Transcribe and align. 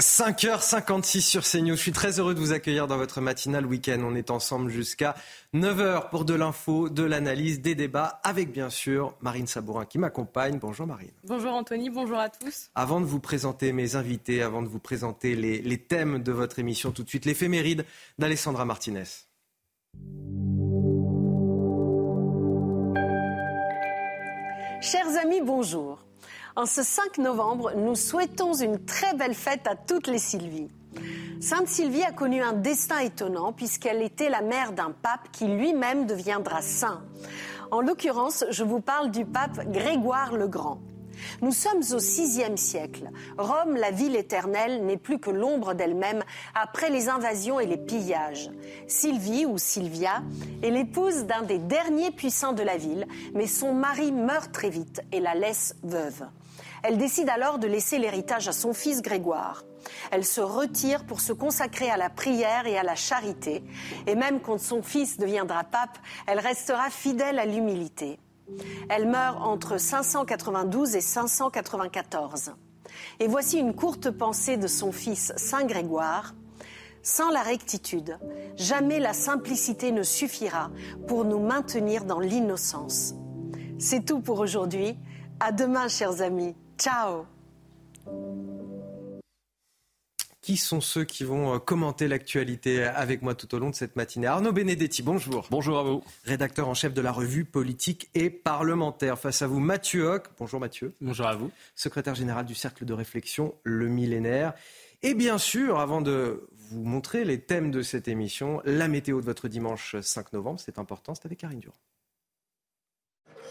5h56 0.00 1.20
sur 1.20 1.42
CNews. 1.42 1.76
Je 1.76 1.80
suis 1.80 1.92
très 1.92 2.18
heureux 2.18 2.34
de 2.34 2.40
vous 2.40 2.52
accueillir 2.52 2.86
dans 2.86 2.96
votre 2.96 3.20
matinale 3.20 3.66
week-end. 3.66 4.00
On 4.02 4.14
est 4.14 4.30
ensemble 4.30 4.70
jusqu'à 4.70 5.14
9h 5.54 6.08
pour 6.10 6.24
de 6.24 6.34
l'info, 6.34 6.88
de 6.88 7.02
l'analyse, 7.02 7.60
des 7.60 7.74
débats, 7.74 8.20
avec 8.22 8.50
bien 8.50 8.70
sûr 8.70 9.14
Marine 9.20 9.46
Sabourin 9.46 9.84
qui 9.84 9.98
m'accompagne. 9.98 10.58
Bonjour 10.58 10.86
Marine. 10.86 11.10
Bonjour 11.24 11.52
Anthony, 11.52 11.90
bonjour 11.90 12.18
à 12.18 12.30
tous. 12.30 12.70
Avant 12.74 13.00
de 13.00 13.06
vous 13.06 13.20
présenter 13.20 13.72
mes 13.72 13.94
invités, 13.94 14.42
avant 14.42 14.62
de 14.62 14.68
vous 14.68 14.78
présenter 14.78 15.36
les, 15.36 15.60
les 15.60 15.78
thèmes 15.78 16.22
de 16.22 16.32
votre 16.32 16.58
émission, 16.58 16.92
tout 16.92 17.02
de 17.02 17.08
suite 17.08 17.26
l'éphéméride 17.26 17.84
d'Alessandra 18.18 18.64
Martinez. 18.64 19.04
Chers 24.80 25.18
amis, 25.22 25.42
bonjour. 25.42 25.98
En 26.56 26.66
ce 26.66 26.82
5 26.82 27.18
novembre, 27.18 27.72
nous 27.76 27.94
souhaitons 27.94 28.54
une 28.54 28.84
très 28.84 29.14
belle 29.14 29.34
fête 29.34 29.66
à 29.68 29.76
toutes 29.76 30.08
les 30.08 30.18
Sylvies. 30.18 30.68
Sainte 31.40 31.68
Sylvie 31.68 32.02
a 32.02 32.12
connu 32.12 32.42
un 32.42 32.52
destin 32.52 32.98
étonnant 32.98 33.52
puisqu'elle 33.52 34.02
était 34.02 34.28
la 34.28 34.42
mère 34.42 34.72
d'un 34.72 34.90
pape 34.90 35.30
qui 35.32 35.46
lui-même 35.46 36.06
deviendra 36.06 36.60
saint. 36.60 37.02
En 37.70 37.80
l'occurrence, 37.80 38.44
je 38.50 38.64
vous 38.64 38.80
parle 38.80 39.10
du 39.10 39.24
pape 39.24 39.70
Grégoire 39.70 40.34
le 40.36 40.48
Grand. 40.48 40.80
Nous 41.40 41.52
sommes 41.52 41.82
au 41.92 41.98
VIe 41.98 42.58
siècle. 42.58 43.10
Rome, 43.38 43.76
la 43.76 43.90
ville 43.90 44.16
éternelle, 44.16 44.84
n'est 44.84 44.96
plus 44.96 45.18
que 45.18 45.30
l'ombre 45.30 45.74
d'elle-même 45.74 46.24
après 46.54 46.90
les 46.90 47.08
invasions 47.08 47.60
et 47.60 47.66
les 47.66 47.76
pillages. 47.76 48.50
Sylvie, 48.88 49.46
ou 49.46 49.56
Sylvia, 49.56 50.22
est 50.62 50.70
l'épouse 50.70 51.24
d'un 51.24 51.42
des 51.42 51.58
derniers 51.58 52.10
puissants 52.10 52.52
de 52.54 52.62
la 52.62 52.76
ville, 52.76 53.06
mais 53.34 53.46
son 53.46 53.72
mari 53.72 54.12
meurt 54.12 54.50
très 54.52 54.70
vite 54.70 55.02
et 55.12 55.20
la 55.20 55.34
laisse 55.34 55.76
veuve. 55.82 56.26
Elle 56.82 56.98
décide 56.98 57.28
alors 57.28 57.58
de 57.58 57.66
laisser 57.66 57.98
l'héritage 57.98 58.48
à 58.48 58.52
son 58.52 58.72
fils 58.72 59.02
Grégoire. 59.02 59.64
Elle 60.10 60.24
se 60.24 60.40
retire 60.40 61.04
pour 61.04 61.20
se 61.20 61.32
consacrer 61.32 61.90
à 61.90 61.96
la 61.96 62.10
prière 62.10 62.66
et 62.66 62.78
à 62.78 62.82
la 62.82 62.94
charité. 62.94 63.62
Et 64.06 64.14
même 64.14 64.40
quand 64.40 64.58
son 64.58 64.82
fils 64.82 65.18
deviendra 65.18 65.64
pape, 65.64 65.98
elle 66.26 66.38
restera 66.38 66.90
fidèle 66.90 67.38
à 67.38 67.46
l'humilité. 67.46 68.18
Elle 68.88 69.08
meurt 69.08 69.40
entre 69.42 69.78
592 69.78 70.96
et 70.96 71.00
594. 71.00 72.52
Et 73.20 73.28
voici 73.28 73.58
une 73.58 73.74
courte 73.74 74.10
pensée 74.10 74.56
de 74.56 74.66
son 74.66 74.92
fils 74.92 75.32
Saint 75.36 75.64
Grégoire. 75.64 76.34
Sans 77.02 77.30
la 77.30 77.42
rectitude, 77.42 78.18
jamais 78.56 78.98
la 78.98 79.14
simplicité 79.14 79.90
ne 79.90 80.02
suffira 80.02 80.70
pour 81.06 81.24
nous 81.24 81.38
maintenir 81.38 82.04
dans 82.04 82.20
l'innocence. 82.20 83.14
C'est 83.78 84.04
tout 84.04 84.20
pour 84.20 84.38
aujourd'hui. 84.40 84.98
À 85.38 85.52
demain, 85.52 85.88
chers 85.88 86.20
amis. 86.20 86.54
Ciao 86.80 87.26
Qui 90.40 90.56
sont 90.56 90.80
ceux 90.80 91.04
qui 91.04 91.24
vont 91.24 91.54
euh, 91.54 91.58
commenter 91.58 92.08
l'actualité 92.08 92.84
avec 92.84 93.20
moi 93.20 93.34
tout 93.34 93.54
au 93.54 93.58
long 93.58 93.68
de 93.68 93.74
cette 93.74 93.96
matinée? 93.96 94.26
Arnaud 94.26 94.52
Benedetti, 94.52 95.02
bonjour. 95.02 95.46
Bonjour 95.50 95.78
à 95.78 95.82
vous. 95.82 96.02
Rédacteur 96.24 96.68
en 96.68 96.74
chef 96.74 96.94
de 96.94 97.02
la 97.02 97.12
revue 97.12 97.44
politique 97.44 98.08
et 98.14 98.30
parlementaire. 98.30 99.18
Face 99.18 99.42
à 99.42 99.46
vous, 99.46 99.60
Mathieu 99.60 100.06
Hoc. 100.06 100.28
Bonjour 100.38 100.58
Mathieu. 100.58 100.94
Bonjour 101.02 101.26
à 101.26 101.36
vous. 101.36 101.50
Secrétaire 101.74 102.14
général 102.14 102.46
du 102.46 102.54
Cercle 102.54 102.86
de 102.86 102.94
réflexion 102.94 103.54
Le 103.62 103.88
Millénaire. 103.88 104.54
Et 105.02 105.12
bien 105.12 105.36
sûr, 105.36 105.80
avant 105.80 106.00
de 106.00 106.48
vous 106.70 106.82
montrer 106.82 107.26
les 107.26 107.42
thèmes 107.42 107.70
de 107.70 107.82
cette 107.82 108.08
émission, 108.08 108.62
la 108.64 108.88
météo 108.88 109.20
de 109.20 109.26
votre 109.26 109.48
dimanche 109.48 109.96
5 110.00 110.32
novembre, 110.32 110.60
c'est 110.64 110.78
important, 110.78 111.14
c'est 111.14 111.26
avec 111.26 111.40
Karine 111.40 111.60
Durand. 111.60 111.76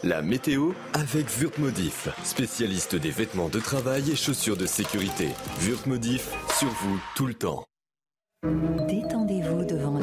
La 0.02 0.22
météo 0.22 0.72
avec 0.94 1.26
Wurtmodif, 1.38 2.08
spécialiste 2.24 2.96
des 2.96 3.10
vêtements 3.10 3.50
de 3.50 3.60
travail 3.60 4.10
et 4.10 4.16
chaussures 4.16 4.56
de 4.56 4.64
sécurité. 4.64 5.28
Wurtmodif, 5.60 6.30
sur 6.58 6.68
vous 6.68 6.98
tout 7.14 7.26
le 7.26 7.34
temps. 7.34 7.64
Détendez-vous 8.88 9.66
devant 9.66 9.99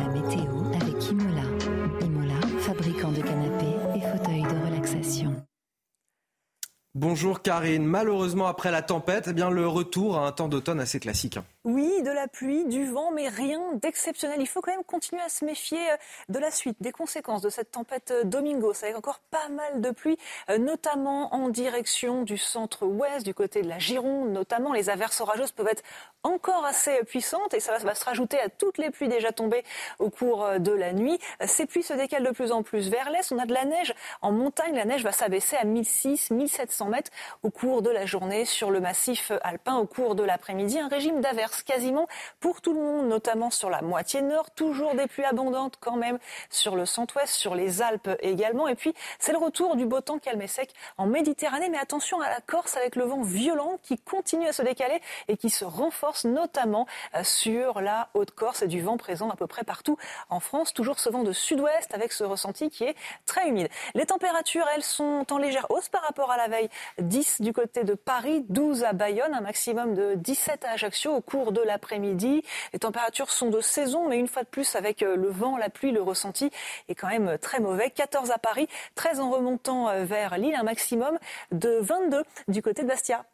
Bonjour 7.00 7.44
Karine. 7.44 7.86
Malheureusement, 7.86 8.48
après 8.48 8.72
la 8.72 8.82
tempête, 8.82 9.26
eh 9.28 9.34
bien, 9.34 9.52
le 9.52 9.68
retour 9.68 10.18
à 10.18 10.26
un 10.26 10.32
temps 10.32 10.48
d'automne 10.48 10.80
assez 10.80 11.00
classique. 11.00 11.38
Oui, 11.64 12.02
de 12.02 12.10
la 12.10 12.28
pluie, 12.28 12.66
du 12.66 12.86
vent, 12.86 13.12
mais 13.12 13.28
rien 13.28 13.62
d'exceptionnel. 13.74 14.38
Il 14.40 14.48
faut 14.48 14.62
quand 14.62 14.72
même 14.72 14.84
continuer 14.84 15.22
à 15.22 15.30
se 15.30 15.46
méfier 15.46 15.78
euh, 15.92 15.98
de 16.30 16.40
la 16.40 16.50
suite, 16.50 16.78
des 16.80 16.92
conséquences 16.92 17.44
de 17.44 17.50
cette 17.50 17.70
tempête 17.70 18.10
euh, 18.10 18.24
Domingos, 18.24 18.84
avec 18.84 18.98
encore 18.98 19.20
pas 19.30 19.48
mal 19.50 19.80
de 19.80 19.92
pluie, 19.92 20.18
euh, 20.50 20.58
notamment 20.58 21.36
en 21.36 21.50
direction 21.50 22.24
du 22.24 22.40
centre-ouest, 22.40 23.24
du 23.24 23.36
côté 23.36 23.62
de 23.62 23.70
la 23.70 23.78
Gironde, 23.78 24.32
notamment. 24.32 24.74
Les 24.74 24.90
averses 24.90 25.22
orageuses 25.22 25.52
peuvent 25.52 25.68
être 25.68 25.84
encore 26.24 26.66
assez 26.66 27.04
puissantes 27.04 27.54
et 27.54 27.60
ça 27.60 27.78
va 27.78 27.94
se 27.94 28.06
rajouter 28.06 28.40
à 28.40 28.50
toutes 28.50 28.80
les 28.80 28.90
pluies 28.90 29.08
déjà 29.08 29.32
tombées 29.32 29.64
au 30.00 30.10
cours 30.10 30.60
de 30.60 30.72
la 30.72 30.94
nuit. 30.94 31.20
Ces 31.46 31.68
pluies 31.68 31.84
se 31.84 31.94
décalent 31.94 32.26
de 32.26 32.32
plus 32.32 32.52
en 32.52 32.64
plus 32.64 32.90
vers 32.90 33.12
l'est. 33.12 33.32
On 33.32 33.38
a 33.38 33.46
de 33.46 33.54
la 33.54 33.66
neige 33.66 33.94
en 34.22 34.32
montagne. 34.32 34.76
La 34.76 34.86
neige 34.86 35.04
va 35.04 35.12
s'abaisser 35.12 35.56
à 35.58 35.64
1600, 35.64 36.36
1700 36.36 36.87
mètres 36.88 37.12
au 37.44 37.50
cours 37.50 37.82
de 37.82 37.90
la 37.90 38.06
journée 38.06 38.46
sur 38.46 38.72
le 38.72 38.80
massif 38.80 39.32
alpin, 39.44 39.76
au 39.76 39.86
cours 39.86 40.16
de 40.16 40.24
l'après-midi. 40.24 40.80
Un 40.80 40.88
régime 40.88 41.22
d'averses 41.22 41.64
quasiment 41.64 42.08
pour 42.40 42.62
tout 42.62 42.74
le 42.74 42.80
monde, 42.80 43.08
notamment 43.08 43.50
sur 43.50 43.70
la 43.70 43.82
moitié 43.82 44.22
nord. 44.22 44.52
Toujours 44.52 44.96
des 44.96 45.08
pluies 45.08 45.26
abondantes 45.26 45.78
quand 45.80 45.96
même 45.96 46.20
sur 46.50 46.76
le 46.76 46.86
centre-ouest, 46.86 47.34
sur 47.34 47.56
les 47.56 47.82
Alpes 47.82 48.10
également. 48.22 48.68
Et 48.68 48.76
puis, 48.76 48.94
c'est 49.20 49.32
le 49.32 49.38
retour 49.38 49.76
du 49.76 49.86
beau 49.86 50.02
temps 50.02 50.20
calme 50.20 50.42
et 50.42 50.48
sec 50.48 50.74
en 50.98 51.06
Méditerranée. 51.06 51.70
Mais 51.70 51.78
attention 51.78 52.22
à 52.22 52.30
la 52.30 52.42
Corse 52.42 52.78
avec 52.78 52.96
le 52.96 53.04
vent 53.04 53.22
violent 53.22 53.80
qui 53.84 53.98
continue 53.98 54.48
à 54.48 54.54
se 54.54 54.62
décaler 54.62 55.02
et 55.28 55.38
qui 55.38 55.50
se 55.50 55.66
renforce 55.66 56.26
notamment 56.26 56.88
euh, 57.16 57.24
sur 57.24 57.82
la 57.82 58.10
Haute-Corse 58.14 58.62
et 58.62 58.68
du 58.68 58.82
vent 58.82 58.98
présent 58.98 59.30
à 59.30 59.36
peu 59.36 59.48
près 59.48 59.64
partout 59.64 59.98
en 60.30 60.40
France. 60.40 60.74
Toujours 60.74 61.00
ce 61.00 61.10
vent 61.10 61.24
de 61.24 61.32
sud-ouest 61.32 61.94
avec 61.94 62.12
ce 62.12 62.24
ressenti 62.24 62.70
qui 62.70 62.84
est 62.84 62.96
très 63.26 63.48
humide. 63.50 63.70
Les 63.94 64.06
températures, 64.06 64.66
elles, 64.76 64.84
sont 64.84 65.26
en 65.32 65.38
légère 65.38 65.68
hausse 65.70 65.90
par 65.90 66.02
rapport 66.02 66.32
à 66.32 66.38
la 66.38 66.48
veille. 66.48 66.70
10 67.00 67.42
du 67.42 67.54
côté 67.54 67.84
de 67.84 67.94
Paris, 67.94 68.46
12 68.50 68.84
à 68.84 68.94
Bayonne, 68.94 69.34
un 69.34 69.42
maximum 69.42 69.94
de 69.94 70.16
17 70.16 70.66
à 70.66 70.72
Ajaccio 70.72 71.14
au 71.14 71.22
cours 71.22 71.52
de 71.52 71.62
l'après-midi. 71.62 72.44
Les 72.74 72.80
températures 72.80 73.30
sont 73.30 73.50
de 73.50 73.62
saison, 73.62 74.08
mais 74.08 74.18
une 74.18 74.28
fois 74.28 74.44
de 74.44 74.48
plus, 74.48 74.76
avec 74.76 75.04
euh, 75.04 75.16
le 75.16 75.30
vent, 75.30 75.58
la 75.58 75.70
pluie, 75.70 75.92
le 75.92 76.02
ressenti 76.02 76.52
est 76.88 76.96
quand 76.96 77.08
même 77.08 77.28
euh, 77.28 77.38
très 77.38 77.60
mauvais. 77.60 77.90
14 77.90 78.32
à 78.32 78.38
Paris, 78.38 78.68
13 78.96 79.20
en 79.20 79.32
remontant 79.32 79.90
euh, 79.90 80.04
vers 80.06 80.38
Lille, 80.38 80.56
un 80.56 80.64
maximum 80.64 81.18
de 81.52 81.80
22 81.82 82.24
du 82.48 82.62
côté 82.62 82.84
de 82.84 82.88
Bastia. 82.88 83.26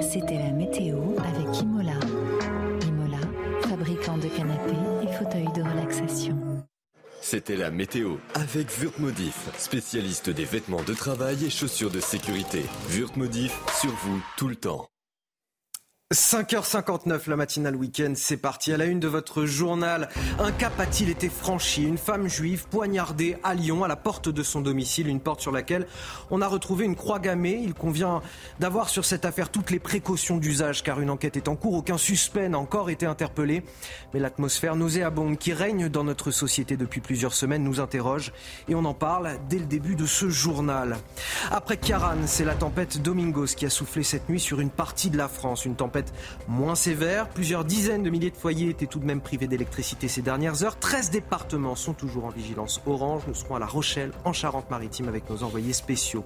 C'était 0.00 0.38
la 0.38 0.50
météo 0.50 0.96
avec 1.18 1.60
Imola. 1.60 1.92
Imola, 2.86 3.20
fabricant 3.62 4.18
de 4.18 4.28
canapés 4.28 4.72
et 5.02 5.12
fauteuils 5.12 5.52
de 5.54 5.62
relaxation. 5.62 6.51
C'était 7.32 7.56
la 7.56 7.70
météo 7.70 8.16
avec 8.34 8.68
Wurtmodif, 8.78 9.48
spécialiste 9.56 10.28
des 10.28 10.44
vêtements 10.44 10.82
de 10.82 10.92
travail 10.92 11.46
et 11.46 11.48
chaussures 11.48 11.90
de 11.90 11.98
sécurité. 11.98 12.62
Wurtmodif, 12.90 13.58
sur 13.80 13.90
vous 13.90 14.22
tout 14.36 14.48
le 14.48 14.56
temps. 14.56 14.91
5h59, 16.12 17.30
la 17.30 17.36
matinale 17.36 17.74
week-end, 17.74 18.12
c'est 18.14 18.36
parti. 18.36 18.70
À 18.72 18.76
la 18.76 18.84
une 18.84 19.00
de 19.00 19.08
votre 19.08 19.46
journal, 19.46 20.10
un 20.38 20.52
cap 20.52 20.78
a-t-il 20.78 21.08
été 21.08 21.30
franchi? 21.30 21.84
Une 21.84 21.96
femme 21.96 22.28
juive 22.28 22.66
poignardée 22.68 23.38
à 23.42 23.54
Lyon, 23.54 23.82
à 23.82 23.88
la 23.88 23.96
porte 23.96 24.28
de 24.28 24.42
son 24.42 24.60
domicile, 24.60 25.08
une 25.08 25.20
porte 25.20 25.40
sur 25.40 25.52
laquelle 25.52 25.86
on 26.30 26.42
a 26.42 26.48
retrouvé 26.48 26.84
une 26.84 26.96
croix 26.96 27.18
gammée. 27.18 27.58
Il 27.64 27.72
convient 27.72 28.20
d'avoir 28.60 28.90
sur 28.90 29.06
cette 29.06 29.24
affaire 29.24 29.48
toutes 29.48 29.70
les 29.70 29.78
précautions 29.78 30.36
d'usage, 30.36 30.82
car 30.82 31.00
une 31.00 31.08
enquête 31.08 31.38
est 31.38 31.48
en 31.48 31.56
cours. 31.56 31.74
Aucun 31.74 31.96
suspect 31.96 32.50
n'a 32.50 32.58
encore 32.58 32.90
été 32.90 33.06
interpellé. 33.06 33.62
Mais 34.12 34.20
l'atmosphère 34.20 34.76
nauséabonde 34.76 35.38
qui 35.38 35.54
règne 35.54 35.88
dans 35.88 36.04
notre 36.04 36.30
société 36.30 36.76
depuis 36.76 37.00
plusieurs 37.00 37.32
semaines 37.32 37.64
nous 37.64 37.80
interroge. 37.80 38.34
Et 38.68 38.74
on 38.74 38.84
en 38.84 38.94
parle 38.94 39.38
dès 39.48 39.58
le 39.58 39.66
début 39.66 39.96
de 39.96 40.04
ce 40.04 40.28
journal. 40.28 40.98
Après 41.50 41.78
Kiaran, 41.78 42.26
c'est 42.26 42.44
la 42.44 42.54
tempête 42.54 43.00
Domingos 43.00 43.54
qui 43.56 43.64
a 43.64 43.70
soufflé 43.70 44.02
cette 44.02 44.28
nuit 44.28 44.40
sur 44.40 44.60
une 44.60 44.70
partie 44.70 45.08
de 45.08 45.16
la 45.16 45.28
France. 45.28 45.64
Une 45.64 45.74
tempête 45.74 46.01
moins 46.48 46.74
sévère. 46.74 47.28
Plusieurs 47.28 47.64
dizaines 47.64 48.02
de 48.02 48.10
milliers 48.10 48.30
de 48.30 48.36
foyers 48.36 48.70
étaient 48.70 48.86
tout 48.86 48.98
de 48.98 49.04
même 49.04 49.20
privés 49.20 49.46
d'électricité 49.46 50.08
ces 50.08 50.22
dernières 50.22 50.62
heures. 50.62 50.78
13 50.78 51.10
départements 51.10 51.76
sont 51.76 51.94
toujours 51.94 52.24
en 52.24 52.30
vigilance 52.30 52.80
orange. 52.86 53.22
Nous 53.28 53.34
serons 53.34 53.56
à 53.56 53.58
La 53.58 53.66
Rochelle, 53.66 54.12
en 54.24 54.32
Charente-Maritime, 54.32 55.08
avec 55.08 55.28
nos 55.30 55.42
envoyés 55.42 55.72
spéciaux. 55.72 56.24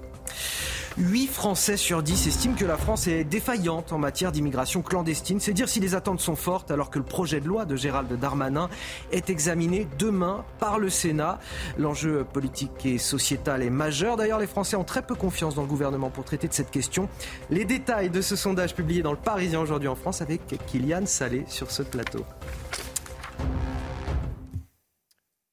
8 0.99 1.27
Français 1.27 1.77
sur 1.77 2.03
10 2.03 2.27
estiment 2.27 2.55
que 2.55 2.65
la 2.65 2.79
France 2.79 3.07
est 3.07 3.25
défaillante 3.25 3.93
en 3.93 3.99
matière 3.99 4.33
d'immigration 4.33 4.81
clandestine. 4.81 5.41
C'est 5.41 5.53
dire 5.53 5.69
si 5.69 5.79
les 5.79 5.95
attentes 5.95 6.21
sont 6.21 6.37
fortes 6.37 6.71
alors 6.71 6.89
que 6.89 6.99
le 6.99 7.05
projet 7.05 7.41
de 7.41 7.47
loi 7.47 7.67
de 7.67 7.77
Gérald 7.77 8.11
Darmanin 8.19 8.71
est 9.13 9.29
examiné 9.29 9.87
demain 9.99 10.43
par 10.59 10.79
le 10.79 10.89
Sénat. 10.89 11.39
L'enjeu 11.77 12.25
politique 12.25 12.87
et 12.87 12.97
sociétal 12.97 13.63
est 13.63 13.69
majeur. 13.69 14.17
D'ailleurs, 14.17 14.39
les 14.39 14.47
Français 14.47 14.77
ont 14.77 14.85
très 14.85 15.03
peu 15.03 15.15
confiance 15.15 15.55
dans 15.55 15.63
le 15.63 15.69
gouvernement 15.69 16.09
pour 16.09 16.25
traiter 16.25 16.49
de 16.49 16.55
cette 16.55 16.71
question. 16.71 17.11
Les 17.51 17.67
détails 17.67 18.09
de 18.09 18.23
ce 18.23 18.35
sondage 18.35 18.75
publié 18.75 19.03
dans 19.03 19.13
le 19.13 19.19
Parisien 19.19 19.61
aujourd'hui 19.61 19.89
en 19.89 19.97
France 19.97 20.23
avec 20.23 20.41
Kylian 20.67 21.05
Salé 21.05 21.45
sur 21.47 21.71
ce 21.71 21.83
plateau. 21.83 22.25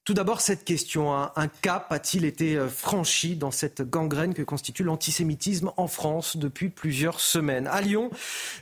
Tout 0.05 0.13
d'abord, 0.13 0.41
cette 0.41 0.65
question. 0.65 1.13
Un, 1.13 1.47
cap 1.61 1.89
a-t-il 1.93 2.25
été 2.25 2.57
euh, 2.57 2.67
franchi 2.67 3.37
dans 3.37 3.51
cette 3.51 3.81
gangrène 3.89 4.33
que 4.33 4.41
constitue 4.41 4.83
l'antisémitisme 4.83 5.71
en 5.77 5.87
France 5.87 6.35
depuis 6.35 6.67
plusieurs 6.67 7.21
semaines? 7.21 7.67
À 7.67 7.79
Lyon, 7.79 8.09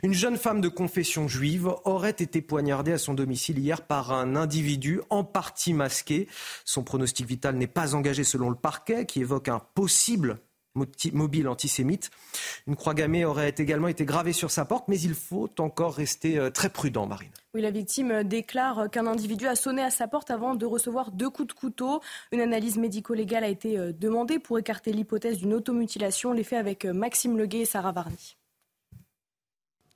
une 0.04 0.14
jeune 0.14 0.36
femme 0.36 0.60
de 0.60 0.68
confession 0.68 1.26
juive 1.26 1.68
aurait 1.84 2.10
été 2.10 2.42
poignardée 2.42 2.92
à 2.92 2.98
son 2.98 3.14
domicile 3.14 3.58
hier 3.58 3.82
par 3.82 4.12
un 4.12 4.36
individu 4.36 5.00
en 5.10 5.24
partie 5.24 5.74
masqué. 5.74 6.28
Son 6.64 6.84
pronostic 6.84 7.26
vital 7.26 7.56
n'est 7.56 7.66
pas 7.66 7.96
engagé 7.96 8.22
selon 8.22 8.48
le 8.48 8.54
parquet 8.54 9.04
qui 9.04 9.20
évoque 9.20 9.48
un 9.48 9.58
possible 9.58 10.38
mobile 10.74 11.48
antisémite. 11.48 12.10
Une 12.66 12.76
croix 12.76 12.94
gammée 12.94 13.24
aurait 13.24 13.54
également 13.58 13.88
été 13.88 14.04
gravée 14.04 14.32
sur 14.32 14.50
sa 14.50 14.64
porte, 14.64 14.88
mais 14.88 15.00
il 15.00 15.14
faut 15.14 15.50
encore 15.58 15.94
rester 15.94 16.38
euh, 16.38 16.50
très 16.50 16.68
prudent, 16.68 17.06
Marine. 17.06 17.30
Oui, 17.54 17.60
la 17.60 17.70
victime 17.70 18.22
déclare 18.24 18.90
qu'un 18.90 19.06
individu 19.06 19.46
a 19.46 19.54
sonné 19.54 19.82
à 19.82 19.90
sa 19.90 20.08
porte 20.08 20.30
avant 20.30 20.54
de 20.54 20.64
recevoir 20.64 21.10
deux 21.10 21.28
coups 21.28 21.48
de 21.48 21.52
couteau. 21.52 22.00
Une 22.32 22.40
analyse 22.40 22.78
médico-légale 22.78 23.44
a 23.44 23.48
été 23.48 23.78
euh, 23.78 23.92
demandée 23.92 24.38
pour 24.38 24.58
écarter 24.58 24.92
l'hypothèse 24.92 25.38
d'une 25.38 25.54
automutilation. 25.54 26.32
Les 26.32 26.44
faits 26.44 26.58
avec 26.58 26.84
euh, 26.84 26.92
Maxime 26.92 27.36
Leguet 27.36 27.60
et 27.60 27.66
Sarah 27.66 27.92
Varny. 27.92 28.36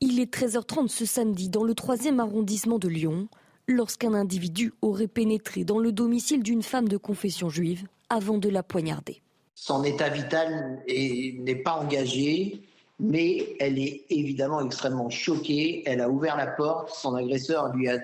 Il 0.01 0.21
est 0.21 0.33
13h30 0.33 0.89
ce 0.89 1.07
samedi 1.07 1.49
dans 1.49 1.65
le 1.65 1.73
3e 1.73 2.19
arrondissement 2.19 2.79
de 2.79 2.89
Lyon, 2.89 3.29
lorsqu'un 3.67 4.13
individu 4.13 4.75
aurait 4.83 5.09
pénétré 5.09 5.65
dans 5.65 5.79
le 5.79 5.91
domicile 5.91 6.43
d'une 6.43 6.63
femme 6.63 6.89
de 6.89 6.99
confession 6.99 7.49
juive 7.49 7.87
avant 8.11 8.37
de 8.37 8.51
la 8.51 8.63
poignarder. 8.63 9.23
Son 9.59 9.83
état 9.85 10.11
vital 10.11 10.83
n'est 10.87 11.57
pas 11.57 11.77
engagé, 11.77 12.61
mais 13.01 13.57
elle 13.59 13.79
est 13.79 14.05
évidemment 14.11 14.61
extrêmement 14.61 15.09
choquée. 15.09 15.83
Elle 15.87 16.03
a 16.03 16.11
ouvert 16.11 16.37
la 16.37 16.47
porte, 16.47 16.91
son 16.91 17.15
agresseur 17.15 17.75
lui 17.75 17.89
a 17.89 17.99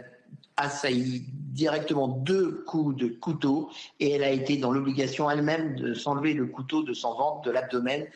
assailli 0.56 1.24
directement 1.28 2.08
deux 2.08 2.64
coups 2.66 2.96
de 2.96 3.08
couteau 3.08 3.68
et 4.00 4.12
elle 4.12 4.24
a 4.24 4.30
été 4.30 4.56
dans 4.56 4.70
l'obligation 4.70 5.30
elle-même 5.30 5.76
de 5.76 5.92
s'enlever 5.92 6.32
le 6.32 6.46
couteau 6.46 6.82
de 6.82 6.94
son 6.94 7.14
ventre, 7.14 7.42
de 7.42 7.50
l'abdomen, 7.50 8.06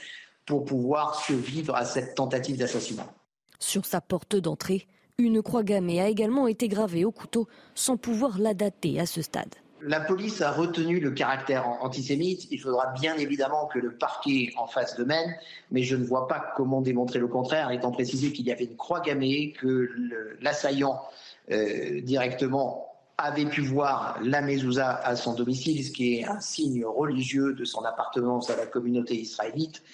pour 0.47 0.65
pouvoir 0.65 1.21
survivre 1.21 1.75
à 1.75 1.85
cette 1.85 2.15
tentative 2.15 2.57
d'assassinat. 2.57 3.13
Sur 3.59 3.85
sa 3.85 4.01
porte 4.01 4.37
d'entrée, 4.37 4.87
une 5.19 5.43
croix 5.43 5.63
gammée 5.63 6.01
a 6.01 6.09
également 6.09 6.47
été 6.47 6.69
gravée 6.69 7.05
au 7.05 7.13
couteau 7.13 7.49
sans 7.75 7.99
pouvoir 7.99 8.39
la 8.39 8.55
dater 8.55 8.99
à 8.99 9.05
ce 9.05 9.21
stade. 9.21 9.55
La 9.89 10.01
police 10.01 10.43
a 10.43 10.51
retenu 10.51 10.99
le 10.99 11.13
caractère 11.13 11.69
antisémite. 11.81 12.49
Il 12.51 12.61
faudra 12.61 12.89
bien 12.89 13.15
évidemment 13.15 13.67
que 13.67 13.79
le 13.79 13.93
parquet 13.93 14.53
en 14.57 14.67
fasse 14.67 14.97
de 14.97 15.05
même, 15.05 15.33
mais 15.71 15.85
je 15.85 15.95
ne 15.95 16.05
vois 16.05 16.27
pas 16.27 16.45
comment 16.57 16.81
démontrer 16.81 17.21
le 17.21 17.29
contraire, 17.29 17.71
étant 17.71 17.93
précisé 17.93 18.33
qu'il 18.33 18.47
y 18.47 18.51
avait 18.51 18.65
une 18.65 18.77
croix 18.77 19.01
gammée, 19.01 19.53
que 19.53 19.89
l'assaillant 20.41 21.01
euh, 21.53 22.01
directement 22.01 22.89
avait 23.17 23.47
pu 23.47 23.61
voir 23.61 24.19
la 24.25 24.43
mezouza 24.43 24.91
à 24.91 25.15
son 25.15 25.35
domicile, 25.35 25.85
ce 25.85 25.93
qui 25.93 26.17
est 26.17 26.25
un 26.25 26.41
signe 26.41 26.85
religieux 26.85 27.55
de 27.55 27.65
son 27.65 27.85
appartenance 27.85 28.51
à 28.51 28.57
la 28.57 28.67
communauté 28.67 29.15
israélite. 29.15 29.85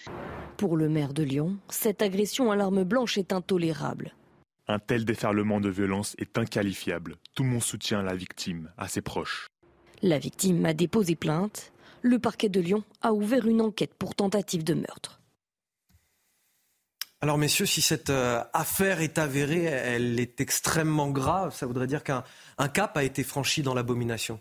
Pour 0.56 0.78
le 0.78 0.88
maire 0.88 1.12
de 1.12 1.22
Lyon, 1.22 1.58
cette 1.68 2.00
agression 2.00 2.50
à 2.50 2.56
l'arme 2.56 2.84
blanche 2.84 3.18
est 3.18 3.34
intolérable. 3.34 4.14
Un 4.68 4.78
tel 4.78 5.04
déferlement 5.04 5.60
de 5.60 5.68
violence 5.68 6.14
est 6.16 6.38
inqualifiable. 6.38 7.16
Tout 7.34 7.44
mon 7.44 7.60
soutien 7.60 8.00
à 8.00 8.02
la 8.02 8.14
victime, 8.14 8.72
à 8.78 8.88
ses 8.88 9.02
proches. 9.02 9.51
La 10.02 10.18
victime 10.18 10.66
a 10.66 10.74
déposé 10.74 11.14
plainte. 11.14 11.72
Le 12.02 12.18
parquet 12.18 12.48
de 12.48 12.60
Lyon 12.60 12.82
a 13.02 13.12
ouvert 13.12 13.46
une 13.46 13.60
enquête 13.60 13.94
pour 13.94 14.16
tentative 14.16 14.64
de 14.64 14.74
meurtre. 14.74 15.20
Alors 17.20 17.38
messieurs, 17.38 17.66
si 17.66 17.80
cette 17.80 18.10
euh, 18.10 18.42
affaire 18.52 19.00
est 19.00 19.16
avérée, 19.16 19.62
elle 19.62 20.18
est 20.18 20.40
extrêmement 20.40 21.08
grave. 21.08 21.54
Ça 21.54 21.66
voudrait 21.66 21.86
dire 21.86 22.02
qu'un 22.02 22.24
cap 22.74 22.96
a 22.96 23.04
été 23.04 23.22
franchi 23.22 23.62
dans 23.62 23.74
l'abomination. 23.74 24.40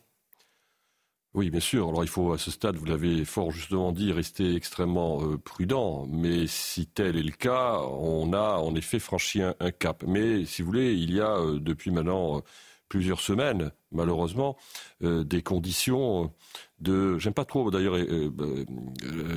Oui, 1.35 1.51
bien 1.51 1.59
sûr. 1.59 1.89
Alors 1.89 2.03
il 2.03 2.09
faut 2.09 2.33
à 2.33 2.39
ce 2.39 2.49
stade, 2.49 2.75
vous 2.75 2.85
l'avez 2.85 3.23
fort 3.23 3.51
justement 3.51 3.91
dit, 3.91 4.11
rester 4.11 4.55
extrêmement 4.55 5.21
euh, 5.21 5.37
prudent. 5.37 6.07
Mais 6.09 6.47
si 6.47 6.87
tel 6.87 7.17
est 7.17 7.23
le 7.23 7.31
cas, 7.31 7.77
on 7.83 8.33
a 8.33 8.57
en 8.57 8.73
effet 8.73 8.97
franchi 8.97 9.43
un, 9.43 9.71
cap. 9.71 10.03
Mais 10.07 10.45
si 10.45 10.63
vous 10.63 10.69
voulez, 10.69 10.95
il 10.95 11.13
y 11.13 11.21
a 11.21 11.37
euh, 11.37 11.59
depuis 11.59 11.91
maintenant 11.91 12.41
plusieurs 12.91 13.21
semaines, 13.21 13.71
malheureusement, 13.93 14.57
des 14.99 15.41
conditions 15.41 16.33
de. 16.81 17.17
J'aime 17.19 17.33
pas 17.33 17.45
trop 17.45 17.71
d'ailleurs 17.71 17.95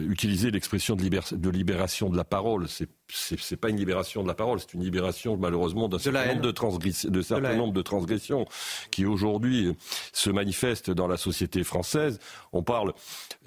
utiliser 0.00 0.50
l'expression 0.50 0.96
de, 0.96 1.50
libération 1.50 2.10
de 2.10 2.16
la 2.16 2.24
parole. 2.24 2.66
C'est 3.08 3.56
pas 3.56 3.68
une 3.68 3.76
libération 3.76 4.22
de 4.22 4.28
la 4.28 4.34
parole, 4.34 4.60
c'est 4.60 4.74
une 4.74 4.82
libération 4.82 5.36
malheureusement 5.36 5.88
d'un 5.88 5.98
certain, 5.98 6.26
nombre 6.26 6.40
de, 6.40 6.50
transgressions, 6.50 7.10
de 7.10 7.22
certain 7.22 7.54
nombre 7.54 7.72
de 7.72 7.82
transgressions 7.82 8.46
qui 8.90 9.04
aujourd'hui 9.04 9.74
se 10.12 10.30
manifestent 10.30 10.90
dans 10.90 11.06
la 11.06 11.16
société 11.16 11.64
française. 11.64 12.18
On 12.52 12.62
parle 12.62 12.94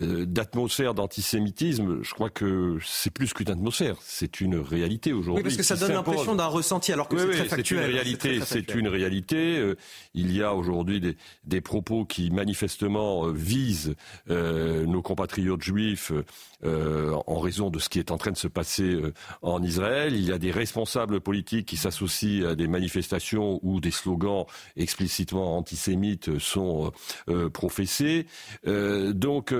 euh, 0.01 0.25
d'atmosphère 0.25 0.94
d'antisémitisme. 0.94 2.04
Je 2.04 2.13
crois 2.13 2.30
que 2.30 2.77
c'est 2.86 3.09
plus 3.09 3.33
qu'une 3.33 3.50
atmosphère, 3.50 3.98
c'est 4.01 4.42
une 4.42 4.57
réalité 4.57 5.12
aujourd'hui. 5.13 5.44
Oui, 5.44 5.44
parce 5.44 5.57
que 5.57 5.63
ça 5.63 5.75
donne 5.75 5.94
l'impression 5.94 6.36
d'un 6.36 6.45
ressenti 6.45 6.94
alors 6.94 7.07
que 7.07 7.18
c'est 7.18 7.27
très 7.27 7.45
factuel. 7.45 7.80
C'est 7.80 7.88
une 7.88 7.94
réalité. 7.94 8.39
C'est 8.45 8.75
une 8.75 8.88
réalité. 8.88 9.57
Euh, 9.57 9.75
il 10.13 10.36
y 10.36 10.44
a 10.44 10.54
aujourd'hui 10.54 11.00
des, 11.00 11.18
des, 11.45 11.62
propos 11.62 12.06
qui 12.06 12.30
manifestement 12.30 13.27
euh, 13.27 13.31
visent 13.31 13.95
nos 14.27 15.01
compatriotes 15.01 15.63
juifs 15.63 16.12
en 16.63 17.39
raison 17.39 17.69
de 17.69 17.80
ce 17.80 17.89
qui 17.89 18.00
est 18.00 18.12
en 18.12 18.18
train 18.18 18.31
de 18.31 18.38
se 18.38 18.48
passer 18.48 19.00
en 19.42 19.62
Israël. 19.62 20.15
Il 20.15 20.25
y 20.25 20.31
a 20.31 20.38
des 20.38 20.51
responsables 20.51 21.21
politiques 21.21 21.68
qui 21.68 21.77
s'associent 21.77 22.48
à 22.48 22.56
des 22.56 22.68
manifestations 22.68 23.59
où 23.63 23.80
des 23.80 23.92
slogans 23.92 24.45
explicitement 24.75 25.57
antisémites 25.57 26.39
sont 26.39 26.92
euh, 27.30 27.45
euh, 27.45 27.50
professés. 27.50 28.27
Euh, 28.68 29.13
donc 29.13 29.54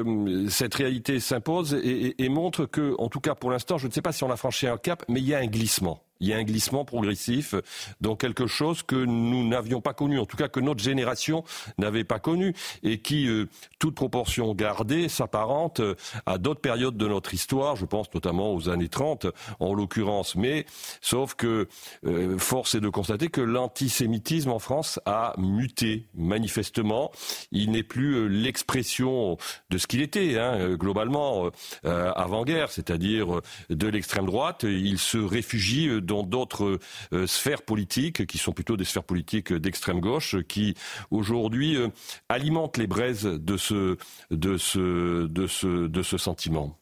cette 0.50 0.76
réalité 0.76 1.20
s'impose 1.20 1.74
et, 1.74 2.24
et 2.24 2.30
montre 2.30 2.66
que, 2.66 2.96
en 2.98 3.10
tout 3.10 3.20
cas 3.20 3.36
pour 3.36 3.52
l'instant, 3.52 3.78
je 3.78 3.88
ne 3.88 3.92
sais 3.92 4.02
pas 4.02 4.12
si 4.12 4.24
on 4.24 4.32
a 4.32 4.38
franchi 4.38 4.68
un 4.68 4.78
cap, 4.78 5.04
mais 5.10 5.20
il 5.20 5.28
y 5.28 5.34
a 5.34 5.40
un 5.40 5.48
glissement. 5.48 6.07
Il 6.20 6.28
y 6.28 6.34
a 6.34 6.38
un 6.38 6.44
glissement 6.44 6.86
progressif 6.86 7.56
dans 8.02 8.16
quelque 8.16 8.48
chose 8.48 8.84
que 8.84 8.96
nous 8.96 9.48
n'avions 9.48 9.82
pas 9.82 9.94
connu, 9.94 10.20
en 10.20 10.26
tout 10.26 10.38
cas 10.38 10.48
que 10.48 10.60
notre 10.60 10.84
génération 10.84 11.44
n'avait 11.78 12.04
pas 12.04 12.20
connu, 12.20 12.54
et 12.84 13.00
qui, 13.00 13.28
euh, 13.28 13.48
toute 13.80 13.96
proportion 13.96 14.54
gardée, 14.54 15.10
s'apparente 15.10 15.80
euh, 15.80 15.96
à 16.26 16.38
d'autres 16.38 16.62
périodes 16.62 16.98
de 16.98 17.08
notre 17.08 17.34
histoire. 17.34 17.76
Je 17.76 17.86
pense 17.86 18.14
notamment 18.14 18.54
aux 18.54 18.70
années 18.70 18.90
30, 18.90 19.28
en 19.60 19.74
l'occurrence. 19.74 20.36
Mais 20.36 20.66
sauf 21.02 21.36
que 21.36 21.68
euh, 22.06 22.38
force 22.38 22.76
est 22.76 22.80
de 22.80 22.90
constater 22.90 23.30
que 23.30 23.42
l'antisémitisme 23.42 24.52
en 24.52 24.60
France 24.60 25.00
a 25.06 25.34
muté 25.38 26.08
manifestement. 26.16 27.12
Il 27.52 27.72
n'est 27.72 27.84
plus 27.84 28.30
l'expression 28.30 29.38
de 29.70 29.78
ce 29.78 29.88
qu'il 29.88 30.02
était 30.02 30.38
hein, 30.40 30.76
globalement 30.76 31.50
avant-guerre, 31.84 32.72
c'est-à-dire 32.72 33.42
de 33.70 33.88
l'extrême 33.88 34.26
droite. 34.26 34.64
Il 34.64 34.98
se 34.98 35.18
réfugie 35.18 35.90
dans 36.08 36.24
d'autres 36.24 36.80
euh, 37.14 37.28
sphères 37.28 37.62
politiques, 37.62 38.26
qui 38.26 38.40
sont 38.40 38.54
plutôt 38.54 38.78
des 38.78 38.86
sphères 38.86 39.04
politiques 39.04 39.54
d'extrême 39.54 40.00
gauche, 40.00 40.36
qui 40.48 40.74
aujourd'hui 41.12 41.76
euh, 41.76 41.90
alimentent 42.30 42.78
les 42.78 42.88
braises 42.88 43.26
de 43.26 43.58
ce, 43.58 43.98
de 44.32 44.58
ce, 44.58 45.28
de 45.28 45.46
ce, 45.46 45.88
de 45.88 46.02
ce 46.02 46.18
sentiment. 46.18 46.80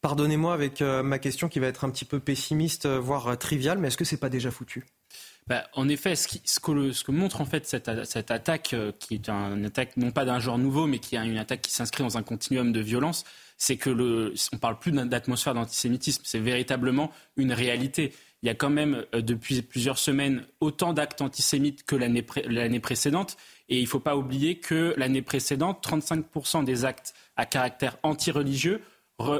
Pardonnez-moi 0.00 0.52
avec 0.52 0.82
euh, 0.82 1.04
ma 1.04 1.20
question 1.20 1.48
qui 1.48 1.60
va 1.60 1.68
être 1.68 1.84
un 1.84 1.90
petit 1.90 2.04
peu 2.04 2.18
pessimiste, 2.18 2.88
voire 2.88 3.38
triviale, 3.38 3.78
mais 3.78 3.88
est-ce 3.88 3.96
que 3.96 4.04
c'est 4.04 4.16
pas 4.16 4.30
déjà 4.30 4.50
foutu? 4.50 4.84
Bah, 5.48 5.64
en 5.74 5.88
effet, 5.88 6.16
ce, 6.16 6.28
que 6.28 6.92
ce, 6.92 7.04
que 7.04 7.12
montre 7.12 7.40
en 7.40 7.44
fait 7.44 7.66
cette, 7.66 8.04
cette 8.04 8.30
attaque, 8.30 8.76
qui 9.00 9.14
est 9.14 9.28
une 9.28 9.64
attaque 9.66 9.96
non 9.96 10.12
pas 10.12 10.24
d'un 10.24 10.38
genre 10.38 10.58
nouveau, 10.58 10.86
mais 10.86 10.98
qui 10.98 11.16
est 11.16 11.18
une 11.18 11.36
attaque 11.36 11.62
qui 11.62 11.72
s'inscrit 11.72 12.04
dans 12.04 12.16
un 12.16 12.22
continuum 12.22 12.72
de 12.72 12.80
violence, 12.80 13.24
c'est 13.62 13.76
que 13.76 13.90
le, 13.90 14.34
on 14.52 14.58
parle 14.58 14.78
plus 14.78 14.90
d'atmosphère 14.90 15.54
d'antisémitisme, 15.54 16.22
c'est 16.24 16.40
véritablement 16.40 17.12
une 17.36 17.52
réalité 17.52 18.12
il 18.42 18.46
y 18.46 18.50
a 18.50 18.54
quand 18.54 18.70
même 18.70 19.04
euh, 19.14 19.20
depuis 19.20 19.62
plusieurs 19.62 19.98
semaines 19.98 20.44
autant 20.60 20.92
d'actes 20.92 21.20
antisémites 21.20 21.84
que 21.84 21.96
l'année 21.96 22.80
précédente. 22.80 23.36
Et 23.68 23.78
il 23.78 23.82
ne 23.82 23.88
faut 23.88 24.00
pas 24.00 24.16
oublier 24.16 24.58
que 24.58 24.94
l'année 24.96 25.22
précédente, 25.22 25.86
35% 25.86 26.64
des 26.64 26.84
actes 26.84 27.14
à 27.36 27.46
caractère 27.46 27.96
antireligieux 28.02 28.82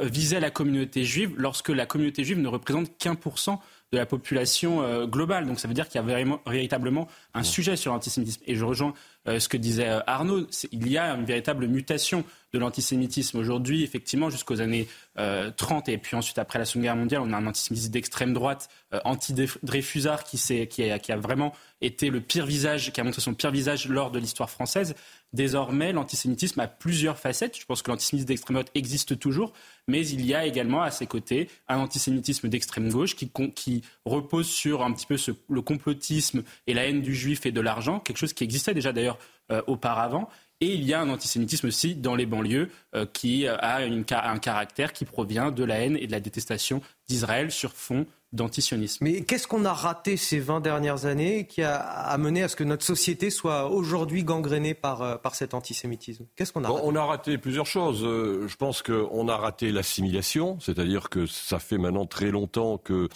visaient 0.03 0.41
la 0.41 0.51
communauté 0.51 1.05
juive, 1.05 1.35
lorsque 1.37 1.71
la 1.71 1.87
communauté 1.87 2.25
juive 2.25 2.39
ne 2.39 2.49
représente 2.49 2.97
qu'un 2.99 3.15
pour 3.15 3.39
cent 3.39 3.61
de 3.93 3.99
la 3.99 4.07
population 4.07 4.83
euh, 4.83 5.07
globale. 5.07 5.47
Donc 5.47 5.61
ça 5.61 5.69
veut 5.69 5.75
dire 5.75 5.89
qu'il 5.89 6.01
y 6.01 6.05
a 6.05 6.27
véritablement 6.47 7.09
un 7.35 7.43
sujet 7.43 7.77
sur 7.77 7.93
l'antisémitisme. 7.93 8.43
Et 8.47 8.55
je 8.55 8.65
rejoins 8.65 8.95
ce 9.27 9.49
que 9.49 9.57
disait 9.57 9.89
Arnaud. 10.07 10.47
Il 10.73 10.89
y 10.89 10.99
a 10.99 11.15
une 11.15 11.25
véritable 11.25 11.67
mutation 11.67 12.25
de 12.53 12.59
l'antisémitisme. 12.59 13.39
Aujourd'hui, 13.39 13.83
effectivement, 13.83 14.31
jusqu'aux 14.31 14.61
années 14.61 14.89
30 15.57 15.89
et 15.89 15.99
puis 15.99 16.17
ensuite 16.17 16.39
après 16.39 16.59
la 16.59 16.65
Seconde 16.65 16.83
Guerre 16.83 16.97
mondiale, 16.97 17.23
on 17.25 17.33
a 17.33 17.37
un 17.37 17.47
antisémitisme 17.47 17.93
d'extrême 17.93 18.33
droite, 18.33 18.69
anti-Dreyfusard, 19.05 20.25
qui, 20.25 20.39
qui, 20.67 20.91
a, 20.91 20.99
qui 20.99 21.13
a 21.13 21.17
vraiment 21.17 21.53
été 21.81 22.11
le 22.11 22.21
pire 22.21 22.47
visage, 22.47 22.93
qui 22.93 23.01
a 23.01 23.05
montré 23.05 23.21
son 23.21 23.35
pire 23.35 23.51
visage 23.51 23.89
lors 23.89 24.11
de 24.11 24.19
l'histoire 24.19 24.51
française. 24.51 24.95
Désormais, 25.33 25.93
l'antisémitisme 25.93 26.61
a 26.61 26.69
plusieurs 26.69 27.19
facettes. 27.19 27.59
Je 27.59 27.65
pense 27.65 27.81
que 27.81 27.91
l'antisémitisme 27.91 28.29
d'extrême 28.29 28.55
droite 28.55 28.71
existe 28.75 29.19
toujours, 29.19 29.55
mais 29.89 30.07
il 30.07 30.27
y 30.27 30.35
a 30.35 30.45
également 30.45 30.83
à 30.83 30.91
ses 30.91 31.07
côtés 31.07 31.49
un 31.69 31.79
antisémitisme 31.79 32.49
d'extrême 32.49 32.91
gauche 32.91 33.17
qui, 33.17 33.83
repose 34.05 34.49
sur 34.49 34.83
un 34.83 34.93
petit 34.93 35.07
peu 35.07 35.17
le 35.49 35.63
complotisme 35.63 36.43
et 36.67 36.75
la 36.75 36.87
haine 36.87 37.01
du 37.01 37.15
juif 37.15 37.47
et 37.47 37.53
de 37.53 37.61
l'argent, 37.61 37.99
quelque 37.99 38.19
chose 38.19 38.33
qui 38.33 38.45
existait 38.45 38.75
déjà 38.75 38.93
d'ailleurs 38.93 39.12
euh, 39.51 39.63
auparavant. 39.67 40.29
Et 40.61 40.75
il 40.75 40.85
y 40.85 40.95
a 40.95 41.01
un 41.01 41.09
antisémitisme 41.09 41.67
aussi 41.67 41.97
dans 41.97 42.15
les 42.15 42.27
banlieues 42.27 42.71
euh, 42.95 43.05
qui 43.13 43.49
a 43.49 43.77
un 43.77 44.39
caractère 44.39 44.93
qui 44.93 45.05
provient 45.05 45.51
de 45.51 45.65
la 45.65 45.81
haine 45.81 45.97
et 45.97 46.07
de 46.07 46.13
la 46.13 46.21
détestation 46.21 46.81
d'Israël 47.09 47.51
sur 47.51 47.73
fond 47.73 48.07
d'antisionisme. 48.33 49.05
Mais 49.05 49.23
qu'est-ce 49.23 49.47
qu'on 49.47 49.65
a 49.67 49.73
raté 49.73 50.17
ces 50.17 50.39
20 50.39 50.61
dernières 50.61 51.05
années 51.05 51.47
qui 51.47 51.63
a 51.63 51.77
amené 51.77 52.43
à 52.43 52.49
ce 52.49 52.57
que 52.57 52.65
notre 52.65 52.85
société 52.85 53.29
soit 53.29 53.69
aujourd'hui 53.69 54.25
gangrénée 54.25 54.73
par, 54.73 55.03
euh, 55.03 55.17
par 55.17 55.35
cet 55.35 55.53
antisémitisme? 55.53 56.25
Qu'est-ce 56.35 56.53
qu'on 56.53 56.65
a 56.65 56.69
raté? 56.69 56.81
On 56.85 56.97
a 56.97 57.05
raté 57.05 57.37
plusieurs 57.37 57.67
choses. 57.67 58.03
Euh, 58.05 58.49
je 58.49 58.57
pense 58.57 58.83
qu'on 58.83 59.29
a 59.29 59.37
raté 59.37 59.71
l'assimilation, 59.71 60.59
c'est-à-dire 60.61 61.11
que 61.11 61.27
ça 61.27 61.59
fait 61.59 61.77
maintenant 61.77 62.07
très 62.07 62.31
longtemps 62.31 62.79
que 62.79 63.09